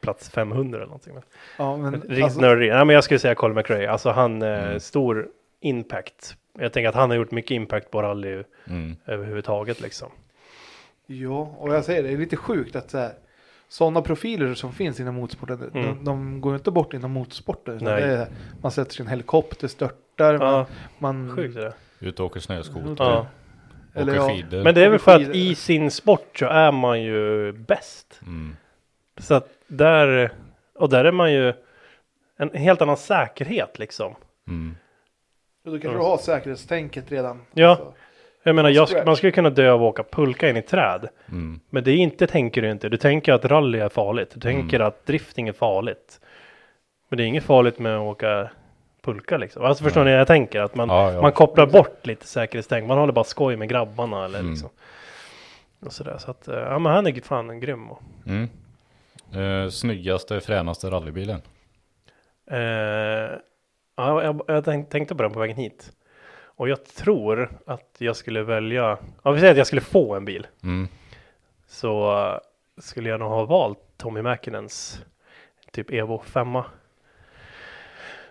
plats 0.01 0.29
500 0.29 0.77
eller 0.77 0.85
någonting. 0.85 1.13
Men 1.13 1.23
Ja, 1.57 1.77
men 1.77 1.93
riktigt 2.01 2.23
alltså, 2.23 2.41
nördig. 2.41 2.69
Nej, 2.73 2.85
men 2.85 2.93
jag 2.93 3.03
skulle 3.03 3.19
säga 3.19 3.35
Colin 3.35 3.55
McRae. 3.55 3.91
Alltså 3.91 4.09
han, 4.09 4.41
eh, 4.41 4.47
Mm. 4.63 4.79
stor 4.79 5.27
impact. 5.59 6.37
Jag 6.59 6.73
tänker 6.73 6.89
att 6.89 6.95
han 6.95 7.09
har 7.09 7.17
gjort 7.17 7.31
mycket 7.31 7.51
impact 7.51 7.91
på 7.91 8.01
rally 8.01 8.43
Mm. 8.67 8.95
överhuvudtaget 9.05 9.81
liksom. 9.81 10.11
Ja, 11.05 11.55
och 11.57 11.73
jag 11.73 11.85
säger 11.85 12.03
det, 12.03 12.09
det 12.09 12.13
är 12.13 12.17
lite 12.17 12.35
sjukt 12.37 12.75
att 12.75 12.89
så 12.91 12.97
här, 12.97 13.11
sådana 13.67 14.01
profiler 14.01 14.53
som 14.53 14.73
finns 14.73 14.99
inom 14.99 15.15
motorsporten, 15.15 15.71
Mm. 15.73 15.83
de, 15.85 16.05
de 16.05 16.41
går 16.41 16.51
ju 16.53 16.57
inte 16.57 16.71
bort 16.71 16.93
inom 16.93 17.11
motorsporten. 17.11 17.75
utan 17.75 17.87
Nej. 17.87 18.01
Det 18.01 18.07
är, 18.07 18.27
man 18.61 18.71
sätter 18.71 18.93
sin 18.93 19.07
helikopter, 19.07 19.67
störtar, 19.67 20.37
man, 20.37 20.47
Ja, 20.53 20.65
man 20.97 21.35
sjukt 21.35 21.57
är 21.57 21.61
det. 21.61 21.73
Ut 21.99 22.19
och 22.19 22.25
åker 22.25 22.39
snöskoter. 22.39 23.03
Ja. 23.03 23.27
Eller 23.93 24.11
åker 24.19 24.21
ja. 24.21 24.29
skidor. 24.29 24.63
Men 24.63 24.75
det 24.75 24.85
är 24.85 24.89
väl 24.89 24.99
för 24.99 25.15
att 25.15 25.35
i 25.35 25.55
sin 25.55 25.91
sport 25.91 26.39
så 26.39 26.45
är 26.45 26.71
man 26.71 27.01
ju 27.03 27.51
bäst. 27.51 28.19
Mm. 28.21 28.55
Så 29.17 29.33
att 29.33 29.49
där, 29.67 30.31
och 30.75 30.89
där 30.89 31.05
är 31.05 31.11
man 31.11 31.33
ju 31.33 31.53
en 32.37 32.49
helt 32.53 32.81
annan 32.81 32.97
säkerhet 32.97 33.79
liksom. 33.79 34.15
Mm. 34.47 34.75
Och 35.67 35.73
då 35.73 35.79
kanske 35.79 35.99
du 35.99 36.03
har 36.03 36.17
säkerhetstänket 36.17 37.11
redan. 37.11 37.41
Ja. 37.53 37.69
Alltså, 37.69 37.93
Jag 38.43 38.55
menar, 38.55 38.69
jag, 38.69 38.89
man 39.05 39.15
skulle 39.15 39.31
kunna 39.31 39.49
dö 39.49 39.71
av 39.71 39.83
att 39.83 39.89
åka 39.89 40.03
pulka 40.03 40.49
in 40.49 40.57
i 40.57 40.61
träd. 40.61 41.07
Mm. 41.29 41.59
Men 41.69 41.83
det 41.83 41.91
är 41.91 41.95
inte, 41.97 42.27
tänker 42.27 42.61
du 42.61 42.71
inte. 42.71 42.89
Du 42.89 42.97
tänker 42.97 43.33
att 43.33 43.45
rally 43.45 43.79
är 43.79 43.89
farligt. 43.89 44.31
Du 44.33 44.39
tänker 44.39 44.79
att 44.79 45.05
drifting 45.05 45.47
är 45.47 45.53
farligt. 45.53 46.19
Men 47.09 47.17
det 47.17 47.23
är 47.23 47.25
inget 47.25 47.43
farligt 47.43 47.79
med 47.79 47.95
att 47.97 48.01
åka 48.01 48.49
pulka 49.01 49.37
liksom. 49.37 49.63
Alltså 49.65 49.83
förstår 49.83 50.03
ni 50.03 50.11
vad 50.11 50.19
jag 50.19 50.27
tänker? 50.27 50.59
Att 50.61 50.75
man, 50.75 50.89
Ja, 50.89 51.11
ja. 51.11 51.21
man 51.21 51.31
kopplar 51.31 51.65
bort 51.65 52.07
lite 52.07 52.27
säkerhetstänk. 52.27 52.87
Man 52.87 52.97
håller 52.97 53.13
bara 53.13 53.25
skoj 53.25 53.55
med 53.55 53.69
grabbarna 53.69 54.25
eller 54.25 54.39
Mm. 54.39 54.51
liksom. 54.51 54.69
Och 55.79 55.93
sådär. 55.93 56.17
Så 56.17 56.31
att, 56.31 56.47
eh, 56.47 56.55
ja 56.55 56.79
men 56.79 56.91
han 56.91 57.07
är 57.07 57.21
fan 57.21 57.59
grym. 57.59 57.91
Och, 57.91 58.01
Mm. 58.25 58.49
Eh, 59.63 59.69
snyggaste, 59.69 60.41
fränaste 60.41 60.89
rallybilen? 60.89 61.41
eh, 62.51 63.37
ja, 63.97 64.23
jag, 64.23 64.41
jag 64.47 64.65
tänk, 64.65 64.89
tänkte 64.89 65.15
på 65.15 65.23
den 65.23 65.33
på 65.33 65.39
vägen 65.39 65.57
hit. 65.57 65.91
Och 66.45 66.69
jag 66.69 66.85
tror 66.85 67.49
att 67.65 67.95
jag 67.97 68.15
skulle 68.15 68.43
välja, 68.43 68.97
ja 69.23 69.31
vi 69.31 69.39
säger 69.39 69.51
att 69.51 69.57
jag 69.57 69.67
skulle 69.67 69.81
få 69.81 70.15
en 70.15 70.25
bil. 70.25 70.47
Mm. 70.63 70.87
Så 71.67 72.17
eh, 72.17 72.39
skulle 72.81 73.09
jag 73.09 73.19
nog 73.19 73.29
ha 73.29 73.45
valt 73.45 73.79
Tommy 73.97 74.21
Mäkinens 74.21 75.01
typ 75.71 75.91
Evo 75.91 76.19
5. 76.19 76.57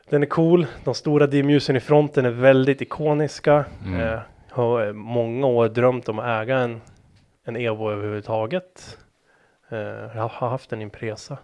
Den 0.09 0.23
är 0.23 0.27
cool, 0.27 0.67
de 0.85 0.95
stora 0.95 1.27
dimljusen 1.27 1.77
i 1.77 1.81
fronten 1.81 2.25
är 2.25 2.31
väldigt 2.31 2.81
ikoniska. 2.81 3.65
Mm. 3.85 4.01
Eh, 4.01 4.21
har 4.51 4.87
eh, 4.87 4.93
många 4.93 5.47
år 5.47 5.69
drömt 5.69 6.09
om 6.09 6.19
att 6.19 6.43
äga 6.43 6.59
en, 6.59 6.81
en 7.45 7.57
Evo 7.57 7.91
överhuvudtaget. 7.91 8.99
Eh, 9.69 9.79
jag 10.17 10.29
har 10.29 10.49
haft 10.49 10.73
en 10.73 10.83
Impresa. 10.83 11.39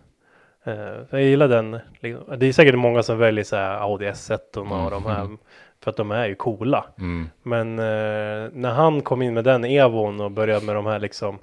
Eh, 0.65 0.74
jag 1.10 1.23
gillar 1.23 1.49
den. 1.49 1.78
liksom. 2.00 2.39
Det 2.39 2.47
är 2.47 2.52
säkert 2.52 2.74
många 2.74 3.02
som 3.02 3.18
väljer 3.18 3.44
så 3.44 3.57
här 3.57 3.78
Audi 3.81 4.07
S1 4.07 4.39
och 4.57 4.91
de 4.91 5.07
här. 5.07 5.20
Mm. 5.20 5.39
För 5.81 5.91
att 5.91 5.97
de 5.97 6.10
är 6.10 6.26
ju 6.26 6.34
coola. 6.34 6.84
Mm. 6.99 7.28
Men 7.42 7.78
eh, 7.78 8.50
när 8.52 8.70
han 8.70 9.00
kom 9.02 9.23
in 9.23 9.34
med 9.34 9.44
den 9.44 9.65
Evon 9.65 10.20
och 10.20 10.31
började 10.31 10.66
med 10.66 10.74
de 10.74 10.86
här 10.86 10.99
liksom 10.99 11.39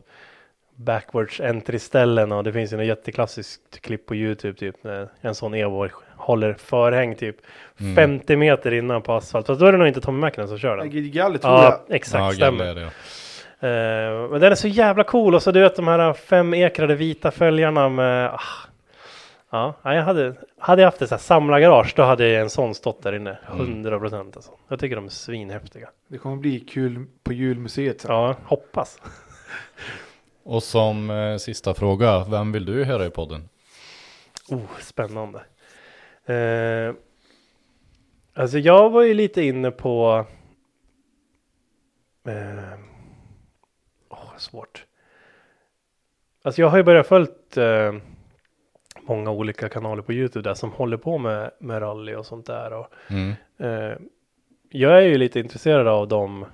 backwards 0.76 1.40
entry 1.42 1.80
ställen 1.80 2.32
och 2.32 2.44
det 2.44 2.54
finns 2.54 2.74
ju 2.74 2.80
en 2.80 2.86
jätteklassiskt 2.86 3.82
klipp 3.82 4.06
på 4.06 4.16
Youtube 4.16 4.58
typ 4.60 4.76
när 4.84 5.08
en 5.22 5.36
sån 5.36 5.54
Evo 5.54 5.88
håller 6.16 6.54
förhäng 6.54 7.16
typ 7.16 7.36
Mm. 7.82 7.96
50 7.96 8.36
meter 8.36 8.72
innan 8.74 9.02
på 9.02 9.14
asfalt. 9.14 9.48
Fast 9.48 9.60
då 9.60 9.66
är 9.66 9.72
det 9.72 9.78
nog 9.78 9.88
inte 9.88 10.02
Tommy 10.02 10.20
Mäkinen 10.20 10.48
som 10.48 10.58
kör 10.58 10.78
den. 10.78 10.90
Gigi 10.92 11.10
Galli 11.10 11.38
tror 11.38 11.54
Ja, 11.54 11.64
jag. 11.88 11.96
exakt 11.96 12.22
ja, 12.22 12.32
stämmer. 12.32 12.76
Det, 12.76 12.82
ja. 12.82 12.88
Eh, 13.68 14.30
men 14.30 14.42
den 14.42 14.52
är 14.52 14.56
så 14.56 14.68
jävla 14.68 15.04
cool 15.04 15.36
och 15.36 15.42
så 15.44 15.52
du 15.52 15.60
vet 15.62 15.76
de 15.76 15.88
här 15.88 16.14
fem 16.14 16.54
ekrade 16.54 16.96
vita 16.96 17.32
fälgarna 17.32 17.90
med 17.90 18.30
ah, 18.30 18.40
Ja, 19.52 19.76
jag 19.84 20.04
hade, 20.04 20.36
hade 20.58 20.82
jag 20.82 20.88
haft 20.88 21.02
ett 21.02 21.22
samlargarage 21.22 21.94
då 21.96 22.04
hade 22.04 22.38
en 22.38 22.50
sån 22.50 22.76
stått 22.76 23.04
där 23.04 23.14
inne. 23.14 23.38
Mm. 23.52 23.62
100 23.62 24.00
procent 24.00 24.36
alltså. 24.36 24.52
Jag 24.68 24.80
tycker 24.80 24.96
de 24.96 25.06
är 25.06 25.10
svinhäftiga. 25.10 25.90
Det 26.08 26.18
kommer 26.18 26.36
bli 26.36 26.60
kul 26.60 27.06
på 27.24 27.34
julmuseet 27.34 28.02
sen. 28.02 28.12
Ja, 28.12 28.36
hoppas. 28.44 29.02
Och 30.44 30.64
som 30.64 31.10
eh, 31.10 31.38
sista 31.38 31.74
fråga, 31.74 32.26
vem 32.30 32.52
vill 32.52 32.66
du 32.66 32.84
höra 32.84 33.06
i 33.06 33.10
podden? 33.10 33.50
Oh, 34.50 34.80
spännande. 34.82 35.40
Eh, 36.26 36.96
alltså 38.34 38.58
jag 38.58 38.90
var 38.90 39.02
ju 39.02 39.14
lite 39.14 39.42
inne 39.42 39.72
på... 39.72 40.26
Eh, 42.28 42.80
åh, 44.10 44.38
svårt. 44.38 44.86
Alltså 46.44 46.62
jag 46.62 46.70
har 46.70 46.78
ju 46.78 46.84
börjat 46.84 47.08
följt 47.08 47.58
eh, 47.58 47.94
många 49.10 49.32
olika 49.32 49.70
kanaler 49.70 50.02
på 50.02 50.14
Youtube 50.14 50.50
där 50.50 50.54
som 50.54 50.72
håller 50.72 50.98
på 50.98 51.18
med, 51.18 51.52
med 51.60 51.82
rally 51.82 52.16
och 52.16 52.26
sånt 52.26 52.46
där. 52.46 52.74
Och, 52.74 52.88
Mm. 53.10 53.34
eh, 53.60 53.98
jag 54.72 54.98
är 54.98 55.02
ju 55.02 55.18
lite 55.18 55.40
intresserad 55.40 55.88
av 55.88 56.08
dem 56.08 56.46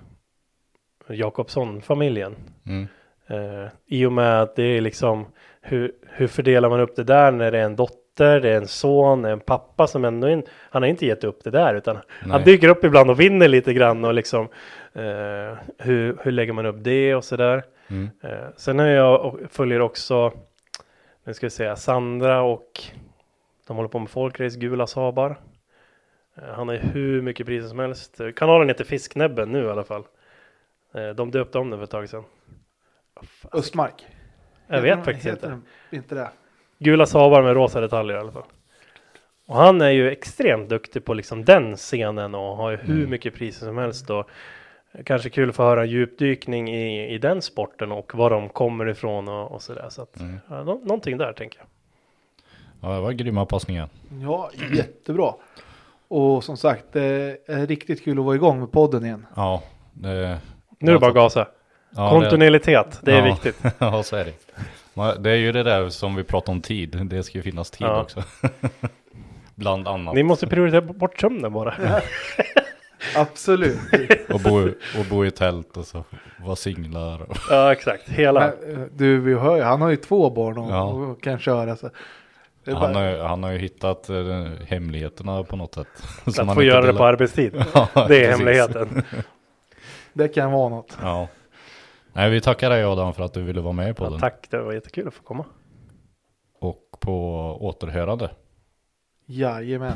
Jakobsson-familjen. 1.10 2.36
Mm. 2.66 2.88
Eh, 3.28 3.70
I 3.88 4.06
och 4.06 4.12
med 4.12 4.42
att 4.42 4.56
det 4.56 4.64
är 4.64 4.82
liksom 4.82 5.26
hur, 5.62 5.92
hur 6.08 6.28
fördelar 6.28 6.70
man 6.70 6.80
upp 6.80 6.96
det 6.96 7.04
där 7.04 7.32
när 7.32 7.52
det 7.52 7.60
är 7.60 7.64
en 7.66 7.76
dotter, 7.76 8.40
det 8.40 8.50
är 8.50 8.58
en 8.58 8.68
son, 8.68 9.26
en 9.26 9.40
pappa 9.40 9.88
som 9.88 10.06
ändå 10.06 10.30
in, 10.30 10.44
han 10.70 10.82
har 10.82 10.90
inte 10.90 11.06
gett 11.06 11.24
upp 11.24 11.44
det 11.44 11.50
där 11.52 11.76
utan 11.76 11.96
han 12.06 12.30
Nej. 12.30 12.44
dyker 12.44 12.68
upp 12.68 12.84
ibland 12.84 13.10
och 13.10 13.20
vinner 13.20 13.48
lite 13.48 13.74
grann 13.74 14.06
och 14.06 14.14
liksom 14.14 14.48
eh, 14.94 15.58
hur, 15.78 16.18
hur 16.24 16.32
lägger 16.32 16.54
man 16.54 16.66
upp 16.66 16.76
det 16.80 17.16
och 17.16 17.24
sådär. 17.24 17.64
Mm. 17.88 18.10
Eh, 18.24 18.48
sen 18.56 18.80
är 18.80 18.88
jag 18.96 19.26
och 19.26 19.40
följer 19.50 19.80
också, 19.82 20.32
nu 21.26 21.34
ska 21.34 21.46
vi 21.46 21.50
säga 21.50 21.76
Sandra 21.76 22.42
och 22.42 22.82
de 23.68 23.76
håller 23.78 23.90
på 23.90 24.00
med 24.00 24.10
folkrace, 24.10 24.60
Gula 24.60 24.88
Sabar. 24.88 25.40
Eh, 26.38 26.44
han 26.44 26.68
har 26.68 26.76
ju 26.76 26.82
hur 26.82 27.22
mycket 27.22 27.46
priser 27.48 27.68
som 27.68 27.80
helst. 27.80 28.22
Kanalen 28.36 28.68
heter 28.68 28.84
Fisknäbben 28.84 29.52
nu 29.52 29.66
i 29.66 29.70
alla 29.70 29.84
fall. 29.84 30.04
Eh, 30.94 31.10
de 31.10 31.32
döpte 31.32 31.58
om 31.58 31.70
den 31.70 31.80
för 31.80 31.84
ett 31.84 31.90
tag 31.92 32.10
sedan. 32.10 32.24
Östmark. 33.54 34.06
Jag 34.68 34.82
vet 34.82 35.06
faktiskt 35.06 35.28
Heter 35.28 35.54
inte. 35.54 35.96
Inte 35.96 36.16
det. 36.16 36.30
Gula 36.80 37.06
Sabar 37.06 37.44
med 37.44 37.54
rosa 37.54 37.82
detaljer 37.82 38.18
i 38.18 38.20
alla 38.20 38.32
fall. 38.32 38.44
Och 39.48 39.56
han 39.56 39.82
är 39.82 39.90
ju 39.90 40.12
extremt 40.12 40.70
duktig 40.70 41.06
på 41.06 41.14
liksom 41.14 41.46
den 41.46 41.76
scenen 41.76 42.36
och 42.36 42.58
har 42.58 42.72
ju 42.72 42.78
hur 42.78 42.98
Mm. 42.98 43.10
mycket 43.10 43.34
priser 43.34 43.66
som 43.66 43.78
helst 43.78 44.10
och 44.10 44.30
kanske 45.06 45.30
kul 45.30 45.50
att 45.50 45.56
få 45.56 45.64
höra 45.64 45.82
en 45.82 45.90
djupdykning 45.90 46.70
i, 46.76 47.14
i 47.14 47.18
den 47.18 47.42
sporten 47.42 47.92
och 47.92 48.16
var 48.16 48.30
de 48.30 48.50
kommer 48.50 48.90
ifrån 48.90 49.28
och, 49.28 49.52
och 49.52 49.62
sådär. 49.62 49.86
Så 49.90 50.02
att, 50.02 50.20
Mm. 50.20 50.40
ja, 50.50 50.64
nå- 50.64 50.82
någonting 50.84 51.18
där 51.18 51.34
tänker 51.34 51.60
jag. 51.60 51.68
Ja, 52.90 52.96
det 52.96 53.02
var 53.02 53.12
grymma 53.12 53.46
passningar. 53.46 53.90
Ja, 54.22 54.50
jättebra. 54.74 55.34
Och 56.08 56.44
som 56.44 56.58
sagt, 56.58 56.84
det 56.92 57.38
är 57.48 57.68
riktigt 57.68 58.04
kul 58.04 58.20
att 58.20 58.26
vara 58.26 58.36
igång 58.36 58.60
med 58.60 58.72
podden 58.72 59.06
igen. 59.06 59.26
Ja, 59.36 59.64
det, 59.94 60.40
Nu 60.80 60.90
är 60.92 60.94
det 60.94 61.00
bara 61.00 61.10
att 61.10 61.16
gasa. 61.16 61.48
ja, 61.96 62.10
Kontinuitet, 62.10 63.00
det 63.02 63.12
är 63.14 63.18
Ja. 63.28 63.34
viktigt. 63.34 63.64
Det, 63.64 63.72
ja, 63.80 64.04
så 64.04 64.16
är 64.16 64.26
det. 64.26 64.34
Det 65.20 65.30
är 65.32 65.36
ju 65.36 65.52
det 65.52 65.64
där 65.64 65.90
som 65.90 66.16
vi 66.16 66.24
pratar 66.24 66.54
om 66.54 66.62
tid. 66.62 67.02
Det 67.06 67.24
ska 67.24 67.38
ju 67.38 67.42
finnas 67.42 67.72
tid 67.72 67.88
Ja. 67.88 68.02
också. 68.02 68.24
Bland 69.56 69.88
annat. 69.88 70.16
Ni 70.16 70.24
måste 70.24 70.48
prioritera 70.48 70.82
bort 70.82 71.20
sömnen 71.20 71.54
bara. 71.54 71.74
Absolut. 73.16 73.80
Och 74.34 74.40
bo, 74.40 74.60
och 75.00 75.06
bo 75.10 75.26
i 75.26 75.32
tält 75.32 75.78
och 75.78 75.86
så 75.86 76.04
vara 76.46 76.56
singlar. 76.56 77.22
Och, 77.22 77.38
ja, 77.50 77.72
exakt. 77.72 78.10
Hela. 78.10 78.40
Men, 78.68 78.76
eh, 78.82 78.88
du, 78.96 79.20
vi 79.20 79.34
hör 79.34 79.56
ju, 79.56 79.62
han 79.62 79.82
har 79.82 79.90
ju 79.90 79.96
två 79.96 80.30
barn 80.30 80.58
och, 80.58 80.72
Ja. 80.72 80.84
och 80.84 81.22
kan 81.24 81.40
köra. 81.40 81.76
Så. 81.76 81.90
Det 82.64 82.72
är 82.72 82.76
han, 82.76 82.94
bara- 82.94 83.04
har, 83.04 83.12
ju- 83.12 83.22
han 83.22 83.44
har 83.44 83.52
ju 83.52 83.58
hittat 83.58 84.10
eh, 84.10 84.16
hemligheterna 84.68 85.44
på 85.44 85.56
något 85.56 85.74
sätt. 85.74 85.88
att 86.40 86.54
få 86.54 86.64
göra 86.64 86.82
det 86.82 86.88
delar. 86.88 86.98
på 86.98 87.06
arbetstid. 87.06 87.56
Ja, 87.74 88.06
Det 88.08 88.26
är 88.26 88.32
hemligheten. 88.32 89.04
Det 90.14 90.28
kan 90.28 90.52
vara 90.52 90.70
något. 90.70 90.98
Ja. 91.02 91.28
Nej, 92.14 92.30
vi 92.30 92.42
tackar 92.42 92.70
dig 92.70 92.84
Adam 92.84 93.14
för 93.14 93.24
att 93.24 93.34
du 93.34 93.44
ville 93.44 93.62
vara 93.62 93.74
med 93.74 93.86
i 93.86 93.90
Ja, 93.90 93.94
podden. 93.94 94.20
tack, 94.20 94.48
det 94.50 94.62
var 94.62 94.74
jättekul 94.74 95.08
att 95.08 95.14
få 95.14 95.24
komma. 95.24 95.46
Och 96.60 96.82
på 97.00 97.12
återhörande. 97.62 98.30
Jajamän. 99.26 99.94